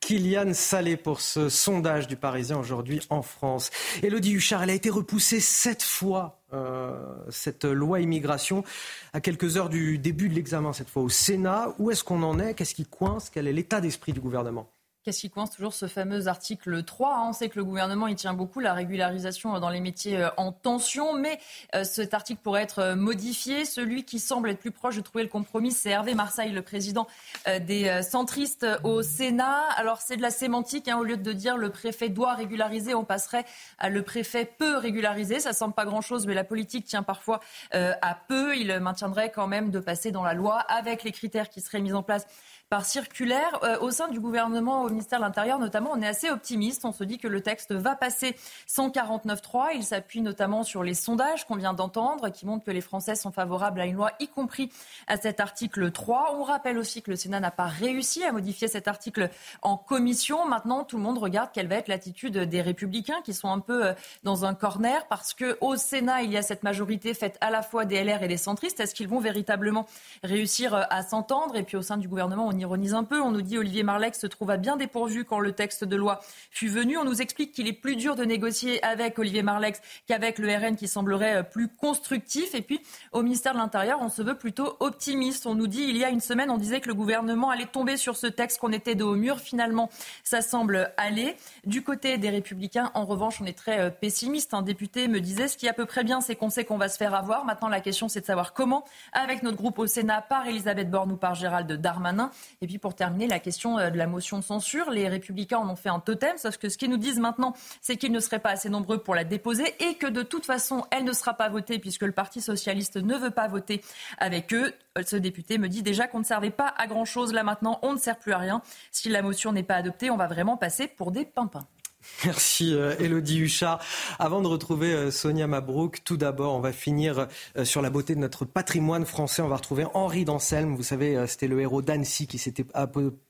Kylian 0.00 0.54
Salé 0.54 0.96
pour 0.96 1.20
ce 1.20 1.50
sondage 1.50 2.08
du 2.08 2.16
Parisien 2.16 2.58
aujourd'hui 2.58 3.02
en 3.10 3.20
France. 3.20 3.72
Elodie 4.02 4.32
Huchard, 4.32 4.62
elle 4.62 4.70
a 4.70 4.72
été 4.72 4.88
repoussée 4.88 5.40
sept 5.40 5.82
fois, 5.82 6.42
euh, 6.54 7.14
cette 7.28 7.66
loi 7.66 8.00
immigration, 8.00 8.64
à 9.12 9.20
quelques 9.20 9.58
heures 9.58 9.68
du 9.68 9.98
début 9.98 10.30
de 10.30 10.34
l'examen, 10.34 10.72
cette 10.72 10.88
fois 10.88 11.02
au 11.02 11.10
Sénat. 11.10 11.74
Où 11.78 11.90
est-ce 11.90 12.02
qu'on 12.02 12.22
en 12.22 12.38
est? 12.38 12.54
Qu'est-ce 12.54 12.74
qui 12.74 12.86
coince? 12.86 13.28
Quel 13.28 13.46
est 13.46 13.52
l'état 13.52 13.82
d'esprit 13.82 14.14
du 14.14 14.20
gouvernement? 14.20 14.72
Qu'est-ce 15.02 15.20
qui 15.20 15.30
coince 15.30 15.52
toujours 15.52 15.72
ce 15.72 15.86
fameux 15.86 16.28
article 16.28 16.84
3 16.84 17.14
hein? 17.14 17.24
On 17.30 17.32
sait 17.32 17.48
que 17.48 17.58
le 17.58 17.64
gouvernement 17.64 18.06
y 18.06 18.14
tient 18.14 18.34
beaucoup, 18.34 18.60
la 18.60 18.74
régularisation 18.74 19.58
dans 19.58 19.70
les 19.70 19.80
métiers 19.80 20.18
euh, 20.18 20.28
en 20.36 20.52
tension, 20.52 21.14
mais 21.14 21.38
euh, 21.74 21.84
cet 21.84 22.12
article 22.12 22.42
pourrait 22.42 22.64
être 22.64 22.80
euh, 22.80 22.96
modifié. 22.96 23.64
Celui 23.64 24.04
qui 24.04 24.18
semble 24.18 24.50
être 24.50 24.58
plus 24.58 24.72
proche 24.72 24.96
de 24.96 25.00
trouver 25.00 25.24
le 25.24 25.30
compromis, 25.30 25.72
c'est 25.72 25.88
Hervé 25.88 26.14
Marseille, 26.14 26.52
le 26.52 26.60
président 26.60 27.06
des 27.46 28.02
centristes 28.02 28.66
au 28.84 29.02
Sénat. 29.02 29.62
Alors 29.76 30.02
c'est 30.02 30.18
de 30.18 30.22
la 30.22 30.30
sémantique, 30.30 30.86
hein. 30.88 30.98
au 30.98 31.02
lieu 31.02 31.16
de 31.16 31.32
dire 31.32 31.56
le 31.56 31.70
préfet 31.70 32.10
doit 32.10 32.34
régulariser, 32.34 32.94
on 32.94 33.04
passerait 33.04 33.46
à 33.78 33.88
le 33.88 34.02
préfet 34.02 34.44
peut 34.44 34.76
régulariser. 34.76 35.40
Ça 35.40 35.54
semble 35.54 35.72
pas 35.72 35.86
grand-chose, 35.86 36.26
mais 36.26 36.34
la 36.34 36.44
politique 36.44 36.84
tient 36.84 37.02
parfois 37.02 37.40
à 37.72 38.18
peu. 38.28 38.56
Il 38.56 38.78
maintiendrait 38.80 39.30
quand 39.30 39.46
même 39.46 39.70
de 39.70 39.80
passer 39.80 40.10
dans 40.10 40.22
la 40.22 40.34
loi 40.34 40.58
avec 40.58 41.04
les 41.04 41.12
critères 41.12 41.48
qui 41.48 41.60
seraient 41.60 41.80
mis 41.80 41.94
en 41.94 42.02
place 42.02 42.26
par 42.70 42.84
circulaire. 42.84 43.58
Euh, 43.64 43.80
au 43.80 43.90
sein 43.90 44.06
du 44.06 44.20
gouvernement, 44.20 44.84
au 44.84 44.88
ministère 44.88 45.18
de 45.18 45.24
l'Intérieur 45.24 45.58
notamment, 45.58 45.90
on 45.92 46.00
est 46.00 46.06
assez 46.06 46.30
optimiste. 46.30 46.84
On 46.84 46.92
se 46.92 47.02
dit 47.02 47.18
que 47.18 47.26
le 47.26 47.40
texte 47.40 47.72
va 47.72 47.96
passer 47.96 48.36
149.3. 48.68 49.70
Il 49.74 49.82
s'appuie 49.82 50.20
notamment 50.20 50.62
sur 50.62 50.84
les 50.84 50.94
sondages 50.94 51.44
qu'on 51.48 51.56
vient 51.56 51.74
d'entendre 51.74 52.28
qui 52.28 52.46
montrent 52.46 52.64
que 52.64 52.70
les 52.70 52.80
Français 52.80 53.16
sont 53.16 53.32
favorables 53.32 53.80
à 53.80 53.86
une 53.86 53.96
loi, 53.96 54.12
y 54.20 54.28
compris 54.28 54.70
à 55.08 55.16
cet 55.16 55.40
article 55.40 55.90
3. 55.90 56.36
On 56.38 56.44
rappelle 56.44 56.78
aussi 56.78 57.02
que 57.02 57.10
le 57.10 57.16
Sénat 57.16 57.40
n'a 57.40 57.50
pas 57.50 57.66
réussi 57.66 58.22
à 58.22 58.30
modifier 58.30 58.68
cet 58.68 58.86
article 58.86 59.30
en 59.62 59.76
commission. 59.76 60.46
Maintenant, 60.46 60.84
tout 60.84 60.96
le 60.96 61.02
monde 61.02 61.18
regarde 61.18 61.50
quelle 61.52 61.66
va 61.66 61.74
être 61.74 61.88
l'attitude 61.88 62.38
des 62.38 62.62
Républicains 62.62 63.20
qui 63.24 63.34
sont 63.34 63.50
un 63.50 63.58
peu 63.58 63.86
euh, 63.86 63.92
dans 64.22 64.44
un 64.44 64.54
corner 64.54 65.08
parce 65.08 65.34
que 65.34 65.58
au 65.60 65.74
Sénat, 65.74 66.22
il 66.22 66.30
y 66.30 66.36
a 66.36 66.42
cette 66.42 66.62
majorité 66.62 67.14
faite 67.14 67.36
à 67.40 67.50
la 67.50 67.62
fois 67.62 67.84
des 67.84 68.00
LR 68.04 68.22
et 68.22 68.28
des 68.28 68.36
centristes. 68.36 68.78
Est-ce 68.78 68.94
qu'ils 68.94 69.08
vont 69.08 69.18
véritablement 69.18 69.86
réussir 70.22 70.72
euh, 70.72 70.82
à 70.88 71.02
s'entendre? 71.02 71.56
Et 71.56 71.64
puis 71.64 71.76
au 71.76 71.82
sein 71.82 71.96
du 71.96 72.06
gouvernement, 72.06 72.46
on 72.46 72.59
ironise 72.60 72.94
un 72.94 73.04
peu. 73.04 73.20
On 73.20 73.30
nous 73.30 73.42
dit 73.42 73.58
Olivier 73.58 73.82
Marleix 73.82 74.12
se 74.12 74.26
trouve 74.26 74.50
à 74.50 74.56
bien 74.56 74.76
dépourvu 74.76 75.24
quand 75.24 75.40
le 75.40 75.52
texte 75.52 75.84
de 75.84 75.96
loi 75.96 76.20
fut 76.50 76.68
venu. 76.68 76.96
On 76.98 77.04
nous 77.04 77.20
explique 77.22 77.52
qu'il 77.52 77.66
est 77.66 77.72
plus 77.72 77.96
dur 77.96 78.14
de 78.14 78.24
négocier 78.24 78.82
avec 78.84 79.18
Olivier 79.18 79.42
Marleix 79.42 79.72
qu'avec 80.06 80.38
le 80.38 80.54
RN 80.54 80.76
qui 80.76 80.88
semblerait 80.88 81.38
euh, 81.38 81.42
plus 81.42 81.68
constructif. 81.68 82.54
Et 82.54 82.62
puis, 82.62 82.80
au 83.12 83.22
ministère 83.22 83.54
de 83.54 83.58
l'Intérieur, 83.58 83.98
on 84.00 84.08
se 84.08 84.22
veut 84.22 84.36
plutôt 84.36 84.76
optimiste. 84.80 85.46
On 85.46 85.54
nous 85.54 85.66
dit, 85.66 85.82
il 85.82 85.96
y 85.96 86.04
a 86.04 86.10
une 86.10 86.20
semaine, 86.20 86.50
on 86.50 86.58
disait 86.58 86.80
que 86.80 86.88
le 86.88 86.94
gouvernement 86.94 87.50
allait 87.50 87.66
tomber 87.66 87.96
sur 87.96 88.16
ce 88.16 88.26
texte, 88.26 88.58
qu'on 88.58 88.72
était 88.72 88.94
de 88.94 89.04
haut 89.04 89.16
mur. 89.16 89.40
Finalement, 89.40 89.90
ça 90.24 90.42
semble 90.42 90.92
aller. 90.96 91.36
Du 91.64 91.82
côté 91.82 92.18
des 92.18 92.30
Républicains, 92.30 92.90
en 92.94 93.04
revanche, 93.04 93.40
on 93.40 93.46
est 93.46 93.56
très 93.56 93.80
euh, 93.80 93.90
pessimiste. 93.90 94.54
Un 94.54 94.62
député 94.62 95.08
me 95.08 95.20
disait, 95.20 95.48
ce 95.48 95.56
qui 95.56 95.66
est 95.66 95.70
à 95.70 95.74
peu 95.74 95.86
près 95.86 96.04
bien, 96.04 96.20
c'est 96.20 96.36
qu'on 96.36 96.50
sait 96.50 96.64
qu'on 96.64 96.78
va 96.78 96.88
se 96.88 96.96
faire 96.96 97.14
avoir. 97.14 97.44
Maintenant, 97.44 97.68
la 97.68 97.80
question, 97.80 98.08
c'est 98.08 98.20
de 98.20 98.26
savoir 98.26 98.52
comment, 98.52 98.84
avec 99.12 99.42
notre 99.42 99.56
groupe 99.56 99.78
au 99.78 99.86
Sénat, 99.86 100.22
par 100.22 100.46
Elisabeth 100.46 100.90
Borne 100.90 101.12
ou 101.12 101.16
par 101.16 101.34
Gérald 101.34 101.70
Darmanin. 101.72 102.30
Et 102.60 102.66
puis 102.66 102.78
pour 102.78 102.94
terminer, 102.94 103.26
la 103.26 103.38
question 103.38 103.78
euh, 103.78 103.90
de 103.90 103.98
la 103.98 104.06
motion 104.06 104.38
de 104.38 104.44
censure. 104.44 104.90
Les 104.90 105.08
républicains 105.08 105.58
en 105.58 105.68
ont 105.68 105.76
fait 105.76 105.88
un 105.88 106.00
totem, 106.00 106.36
sauf 106.36 106.56
que 106.56 106.68
ce 106.68 106.78
qu'ils 106.78 106.90
nous 106.90 106.96
disent 106.96 107.20
maintenant, 107.20 107.54
c'est 107.80 107.96
qu'ils 107.96 108.12
ne 108.12 108.20
seraient 108.20 108.38
pas 108.38 108.50
assez 108.50 108.68
nombreux 108.68 108.98
pour 108.98 109.14
la 109.14 109.24
déposer 109.24 109.74
et 109.80 109.94
que 109.94 110.06
de 110.06 110.22
toute 110.22 110.46
façon, 110.46 110.84
elle 110.90 111.04
ne 111.04 111.12
sera 111.12 111.34
pas 111.34 111.48
votée 111.48 111.78
puisque 111.78 112.02
le 112.02 112.12
Parti 112.12 112.40
socialiste 112.40 112.96
ne 112.96 113.16
veut 113.16 113.30
pas 113.30 113.48
voter 113.48 113.82
avec 114.18 114.52
eux. 114.52 114.72
Euh, 114.98 115.02
ce 115.06 115.16
député 115.16 115.58
me 115.58 115.68
dit 115.68 115.82
déjà 115.82 116.06
qu'on 116.06 116.20
ne 116.20 116.24
servait 116.24 116.50
pas 116.50 116.74
à 116.76 116.86
grand-chose. 116.86 117.32
Là 117.32 117.42
maintenant, 117.42 117.78
on 117.82 117.92
ne 117.92 117.98
sert 117.98 118.18
plus 118.18 118.32
à 118.32 118.38
rien. 118.38 118.62
Si 118.90 119.08
la 119.08 119.22
motion 119.22 119.52
n'est 119.52 119.62
pas 119.62 119.76
adoptée, 119.76 120.10
on 120.10 120.16
va 120.16 120.26
vraiment 120.26 120.56
passer 120.56 120.88
pour 120.88 121.10
des 121.12 121.24
pimpins. 121.24 121.66
Merci 122.24 122.74
Elodie 122.98 123.40
euh, 123.40 123.44
Huchard. 123.44 123.80
Avant 124.18 124.40
de 124.40 124.46
retrouver 124.46 124.92
euh, 124.92 125.10
Sonia 125.10 125.46
Mabrouk, 125.46 126.02
tout 126.04 126.16
d'abord, 126.16 126.54
on 126.54 126.60
va 126.60 126.72
finir 126.72 127.26
euh, 127.56 127.64
sur 127.64 127.82
la 127.82 127.90
beauté 127.90 128.14
de 128.14 128.20
notre 128.20 128.44
patrimoine 128.44 129.04
français. 129.04 129.42
On 129.42 129.48
va 129.48 129.56
retrouver 129.56 129.86
Henri 129.94 130.24
d'Anselme. 130.24 130.74
Vous 130.74 130.82
savez, 130.82 131.26
c'était 131.26 131.48
le 131.48 131.60
héros 131.60 131.82
d'Annecy 131.82 132.26
qui 132.26 132.38
s'était 132.38 132.64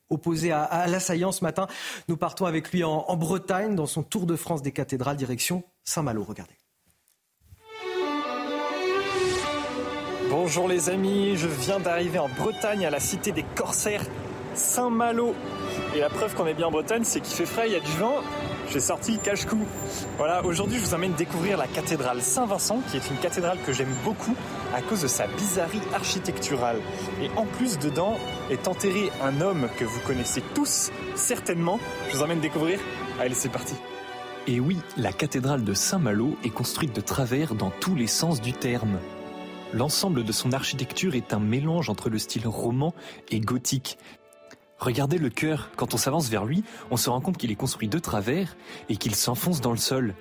opposé 0.09 0.53
à, 0.53 0.87
l'assaillant 0.87 1.33
ce 1.33 1.45
matin. 1.45 1.67
Nous 2.09 2.17
partons 2.17 2.47
avec 2.47 2.73
lui 2.73 2.85
en, 2.85 3.17
Bretagne, 3.17 3.75
dans 3.75 3.87
son 3.87 4.03
tour 4.03 4.27
de 4.27 4.37
France 4.37 4.63
des 4.63 4.73
cathédrales, 4.73 5.17
direction 5.17 5.65
Saint-Malo. 5.85 6.25
Regardez. 6.25 6.55
Bonjour 10.31 10.69
les 10.69 10.91
amis, 10.91 11.37
je 11.37 11.49
viens 11.49 11.81
d'arriver 11.81 12.21
en 12.21 12.29
Bretagne 12.29 12.87
à 12.87 12.91
la 12.91 13.01
cité 13.01 13.33
des 13.33 13.45
Corsaires 13.57 14.05
Saint-Malo. 14.55 15.35
Et 15.95 16.01
la 16.01 16.09
preuve 16.09 16.35
qu'on 16.35 16.47
est 16.47 16.55
bien 16.55 16.69
en 16.69 16.71
Bretagne, 16.71 17.03
c'est 17.05 17.21
qu'il 17.21 17.35
fait 17.35 17.47
frais, 17.47 17.69
il 17.69 17.73
y 17.73 17.77
a 17.77 17.81
du 17.81 17.93
vent. 17.93 18.23
J'ai 18.73 18.79
sorti 18.79 19.19
cache-cou. 19.19 19.59
Voilà, 20.17 20.45
aujourd'hui 20.45 20.79
je 20.79 20.85
vous 20.85 20.95
emmène 20.95 21.15
découvrir 21.15 21.59
la 21.59 21.67
cathédrale 21.67 22.23
Saint-Vincent, 22.23 22.81
qui 22.89 22.99
est 22.99 23.11
une 23.11 23.17
cathédrale 23.17 23.59
que 23.67 23.73
j'aime 23.73 23.93
beaucoup 24.05 24.37
à 24.73 24.81
cause 24.81 25.03
de 25.03 25.09
sa 25.09 25.27
bizarrerie 25.27 25.81
architecturale. 25.93 26.79
Et 27.21 27.31
en 27.37 27.47
plus, 27.47 27.81
dedans 27.81 28.17
est 28.49 28.69
enterré 28.69 29.11
un 29.25 29.41
homme 29.41 29.69
que 29.77 29.85
vous 29.85 29.99
connaissez 30.07 30.41
tous, 30.55 30.93
certainement. 31.17 31.81
Je 32.11 32.17
vous 32.17 32.23
emmène 32.23 32.39
découvrir. 32.39 32.79
Allez, 33.19 33.35
c'est 33.35 33.49
parti. 33.49 33.75
Et 34.47 34.61
oui, 34.61 34.79
la 34.97 35.13
cathédrale 35.13 35.65
de 35.65 35.75
Saint-Malo 35.75 36.37
est 36.45 36.51
construite 36.51 36.95
de 36.95 37.01
travers 37.01 37.57
dans 37.57 37.71
tous 37.71 37.97
les 37.97 38.07
sens 38.07 38.41
du 38.41 38.53
terme. 38.53 39.01
L'ensemble 39.73 40.25
de 40.25 40.33
son 40.33 40.53
architecture 40.53 41.17
est 41.17 41.33
un 41.33 41.41
mélange 41.41 41.91
entre 41.91 42.09
le 42.09 42.19
style 42.19 42.47
roman 42.47 42.95
et 43.31 43.41
gothique. 43.41 43.99
Regardez 44.81 45.19
le 45.19 45.29
cœur, 45.29 45.71
quand 45.77 45.93
on 45.93 45.99
s'avance 45.99 46.31
vers 46.31 46.47
lui, 46.47 46.65
on 46.91 46.97
se 46.97 47.11
rend 47.11 47.21
compte 47.21 47.37
qu'il 47.37 47.51
est 47.51 47.57
construit 47.57 47.89
de 47.89 47.99
travers 47.99 48.57
et 48.89 48.97
qu'il 48.97 49.15
s'enfonce 49.15 49.61
dans 49.61 49.73
le 49.73 49.77
sol. 49.77 50.15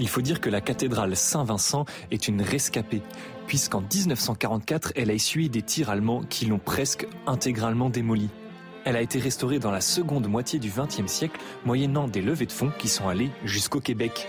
Il 0.00 0.08
faut 0.08 0.22
dire 0.22 0.40
que 0.40 0.50
la 0.50 0.60
cathédrale 0.60 1.14
Saint-Vincent 1.14 1.84
est 2.10 2.26
une 2.26 2.42
rescapée, 2.42 3.00
puisqu'en 3.46 3.80
1944, 3.80 4.94
elle 4.96 5.10
a 5.10 5.12
essuyé 5.12 5.48
des 5.48 5.62
tirs 5.62 5.88
allemands 5.88 6.24
qui 6.28 6.46
l'ont 6.46 6.58
presque 6.58 7.06
intégralement 7.28 7.90
démolie. 7.90 8.30
Elle 8.84 8.96
a 8.96 9.02
été 9.02 9.20
restaurée 9.20 9.60
dans 9.60 9.70
la 9.70 9.80
seconde 9.80 10.26
moitié 10.26 10.58
du 10.58 10.70
XXe 10.70 11.06
siècle, 11.06 11.38
moyennant 11.64 12.08
des 12.08 12.22
levées 12.22 12.46
de 12.46 12.52
fonds 12.52 12.72
qui 12.76 12.88
sont 12.88 13.08
allées 13.08 13.30
jusqu'au 13.44 13.80
Québec. 13.80 14.26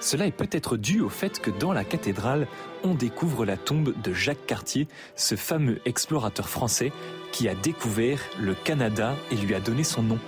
Cela 0.00 0.26
est 0.26 0.32
peut-être 0.32 0.76
dû 0.76 1.00
au 1.00 1.08
fait 1.08 1.40
que 1.40 1.50
dans 1.50 1.72
la 1.72 1.84
cathédrale, 1.84 2.46
on 2.84 2.94
découvre 2.94 3.46
la 3.46 3.56
tombe 3.56 3.94
de 4.02 4.12
Jacques 4.12 4.44
Cartier, 4.46 4.86
ce 5.14 5.34
fameux 5.36 5.80
explorateur 5.86 6.48
français 6.48 6.92
qui 7.36 7.50
a 7.50 7.54
découvert 7.54 8.18
le 8.40 8.54
Canada 8.54 9.14
et 9.30 9.34
lui 9.34 9.54
a 9.54 9.60
donné 9.60 9.84
son 9.84 10.02
nom. 10.02 10.18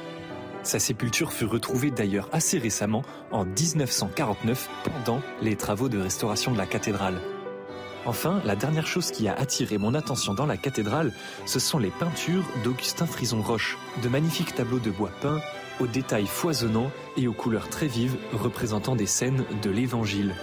Sa 0.62 0.78
sépulture 0.78 1.32
fut 1.32 1.46
retrouvée 1.46 1.90
d'ailleurs 1.90 2.28
assez 2.32 2.58
récemment, 2.58 3.02
en 3.30 3.46
1949, 3.46 4.68
pendant 4.84 5.22
les 5.40 5.56
travaux 5.56 5.88
de 5.88 5.98
restauration 5.98 6.52
de 6.52 6.58
la 6.58 6.66
cathédrale. 6.66 7.18
Enfin, 8.04 8.42
la 8.44 8.56
dernière 8.56 8.86
chose 8.86 9.10
qui 9.10 9.26
a 9.26 9.32
attiré 9.32 9.78
mon 9.78 9.94
attention 9.94 10.34
dans 10.34 10.44
la 10.44 10.58
cathédrale, 10.58 11.14
ce 11.46 11.58
sont 11.58 11.78
les 11.78 11.88
peintures 11.88 12.44
d'Augustin 12.62 13.06
Frison 13.06 13.40
Roche, 13.40 13.78
de 14.02 14.08
magnifiques 14.10 14.54
tableaux 14.54 14.78
de 14.78 14.90
bois 14.90 15.12
peints 15.22 15.40
aux 15.80 15.86
détails 15.86 16.26
foisonnants 16.26 16.90
et 17.16 17.26
aux 17.26 17.32
couleurs 17.32 17.70
très 17.70 17.86
vives 17.86 18.18
représentant 18.34 18.96
des 18.96 19.06
scènes 19.06 19.44
de 19.62 19.70
l'Évangile. 19.70 20.34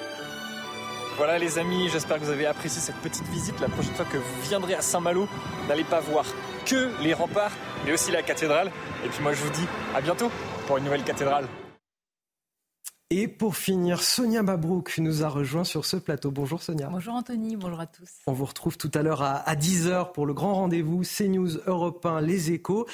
Voilà 1.18 1.38
les 1.38 1.58
amis, 1.58 1.88
j'espère 1.88 2.20
que 2.20 2.26
vous 2.26 2.30
avez 2.30 2.46
apprécié 2.46 2.82
cette 2.82 2.98
petite 2.98 3.26
visite. 3.30 3.62
La 3.62 3.70
prochaine 3.70 3.94
fois 3.94 4.06
que 4.06 4.18
vous 4.18 4.42
viendrez 4.42 4.74
à 4.74 4.82
Saint-Malo, 4.82 5.30
n'allez 5.70 5.86
pas 5.86 6.02
voir 6.02 6.26
que 6.66 6.92
les 7.02 7.14
remparts, 7.14 7.54
mais 7.86 7.94
aussi 7.94 8.12
la 8.12 8.22
cathédrale. 8.22 8.70
Et 9.06 9.08
puis 9.08 9.24
moi 9.24 9.32
je 9.32 9.42
vous 9.42 9.50
dis 9.52 9.66
à 9.96 10.02
bientôt 10.02 10.30
pour 10.68 10.78
une 10.78 10.84
nouvelle 10.84 11.04
cathédrale. 11.04 11.48
Et 13.12 13.28
pour 13.28 13.56
finir, 13.56 14.02
Sonia 14.02 14.42
Mabrouk 14.42 14.98
nous 14.98 15.24
a 15.24 15.30
rejoint 15.30 15.64
sur 15.64 15.86
ce 15.86 15.96
plateau. 15.96 16.32
Bonjour 16.32 16.64
Sonia. 16.64 16.88
Bonjour 16.88 17.14
Anthony, 17.14 17.56
bonjour 17.56 17.80
à 17.80 17.86
tous. 17.86 18.10
On 18.26 18.34
vous 18.34 18.46
retrouve 18.46 18.80
tout 18.80 18.90
à 18.96 19.04
l'heure 19.04 19.22
à, 19.22 19.56
10h 19.56 20.12
pour 20.12 20.26
le 20.26 20.34
grand 20.34 20.56
rendez-vous 20.56 21.04
CNews 21.04 21.60
Europe 21.68 22.04
1 22.04 22.22
Les 22.22 22.52
Échos. 22.52 22.88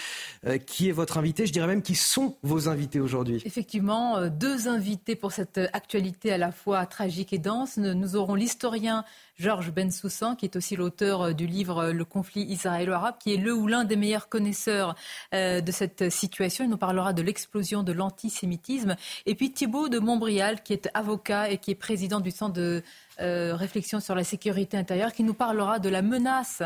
Euh, 0.46 0.58
qui 0.58 0.90
est 0.90 0.92
votre 0.92 1.18
invité 1.18 1.46
Je 1.46 1.54
dirais 1.54 1.68
même 1.68 1.82
qui 1.82 1.96
sont 1.96 2.36
vos 2.44 2.68
invités 2.68 3.00
aujourd'hui. 3.00 3.42
Effectivement, 3.46 4.18
euh, 4.18 4.28
deux 4.28 4.68
invités 4.68 5.16
pour 5.16 5.32
cette 5.32 5.62
actualité 5.72 6.34
à 6.34 6.38
la 6.38 6.52
fois 6.52 6.86
tragique 6.86 7.32
et 7.32 7.38
dense. 7.38 7.78
Nous 7.78 8.18
aurons 8.18 8.36
l'historien 8.36 9.06
Georges 9.42 9.72
Bensoussan, 9.72 10.36
qui 10.36 10.46
est 10.46 10.56
aussi 10.56 10.76
l'auteur 10.76 11.22
euh, 11.22 11.34
du 11.34 11.48
livre 11.48 11.86
euh, 11.86 11.94
Le 11.94 12.06
conflit 12.06 12.44
israélo-arabe, 12.44 13.16
qui 13.20 13.34
est 13.34 13.38
le 13.38 13.54
ou 13.54 13.66
l'un 13.66 13.86
des 13.86 13.96
meilleurs 13.96 14.30
connaisseurs 14.30 14.94
euh, 15.34 15.62
de 15.62 15.72
cette 15.72 16.12
situation. 16.12 16.64
Il 16.64 16.70
nous 16.70 16.78
parlera 16.78 17.12
de 17.12 17.24
l'explosion 17.24 17.82
de 17.82 17.92
l'antisémitisme. 17.92 18.96
Et 19.26 19.34
puis 19.34 19.52
Thibault 19.52 19.90
de 19.90 19.98
Montbrial, 19.98 20.62
qui 20.62 20.74
est 20.74 20.90
avocat 20.94 21.50
et 21.50 21.58
qui 21.58 21.72
est 21.72 21.76
président 21.76 22.20
du 22.20 22.30
Centre 22.30 22.54
de 22.54 22.84
réflexion 23.20 24.00
sur 24.00 24.16
la 24.16 24.24
sécurité 24.24 24.78
intérieure, 24.78 25.14
qui 25.14 25.24
nous 25.24 25.36
parlera 25.36 25.78
de 25.78 25.90
la 25.90 26.02
menace 26.02 26.64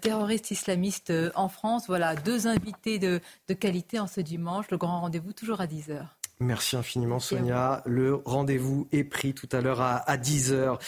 terroriste 0.00 0.50
islamiste 0.50 1.12
en 1.34 1.50
France. 1.50 1.84
Voilà, 1.88 2.16
deux 2.16 2.46
invités 2.46 2.98
de, 2.98 3.20
qualité 3.52 3.98
en 3.98 4.06
ce 4.06 4.22
dimanche. 4.22 4.70
Le 4.70 4.78
grand 4.78 5.00
rendez-vous 5.02 5.34
toujours 5.34 5.60
à 5.60 5.66
10h. 5.66 6.06
Merci 6.40 6.76
infiniment 6.76 7.20
Sonia. 7.20 7.82
Le 7.84 8.22
rendez-vous 8.24 8.88
est 8.92 9.04
pris 9.04 9.34
tout 9.34 9.48
à 9.52 9.60
l'heure 9.60 9.82
à, 9.82 10.16
10h. 10.16 10.78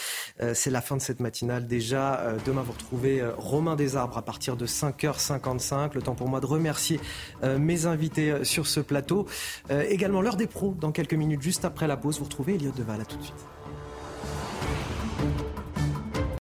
Euh, 0.41 0.53
c'est 0.55 0.71
la 0.71 0.81
fin 0.81 0.97
de 0.97 1.01
cette 1.01 1.19
matinale 1.19 1.67
déjà. 1.67 2.19
Euh, 2.21 2.37
demain, 2.43 2.63
vous 2.63 2.71
retrouvez 2.71 3.21
euh, 3.21 3.33
Romain 3.37 3.75
Desarbres 3.75 4.17
à 4.17 4.23
partir 4.23 4.57
de 4.57 4.65
5h55. 4.65 5.91
Le 5.93 6.01
temps 6.01 6.15
pour 6.15 6.27
moi 6.27 6.39
de 6.39 6.47
remercier 6.47 6.99
mes 7.43 7.85
invités 7.85 8.43
sur 8.43 8.65
ce 8.65 8.79
plateau. 8.79 9.27
également 9.69 10.21
l'heure 10.21 10.37
des 10.37 10.47
pros 10.47 10.75
dans 10.79 10.91
quelques 10.91 11.13
minutes 11.13 11.41
juste 11.41 11.65
après 11.65 11.87
la 11.87 11.97
pause. 11.97 12.17
Vous 12.17 12.25
retrouvez 12.25 12.55
Elliot 12.55 12.71
Deval. 12.71 13.01
À 13.01 13.05
tout 13.05 13.17
de 13.17 13.23
suite. 13.23 13.35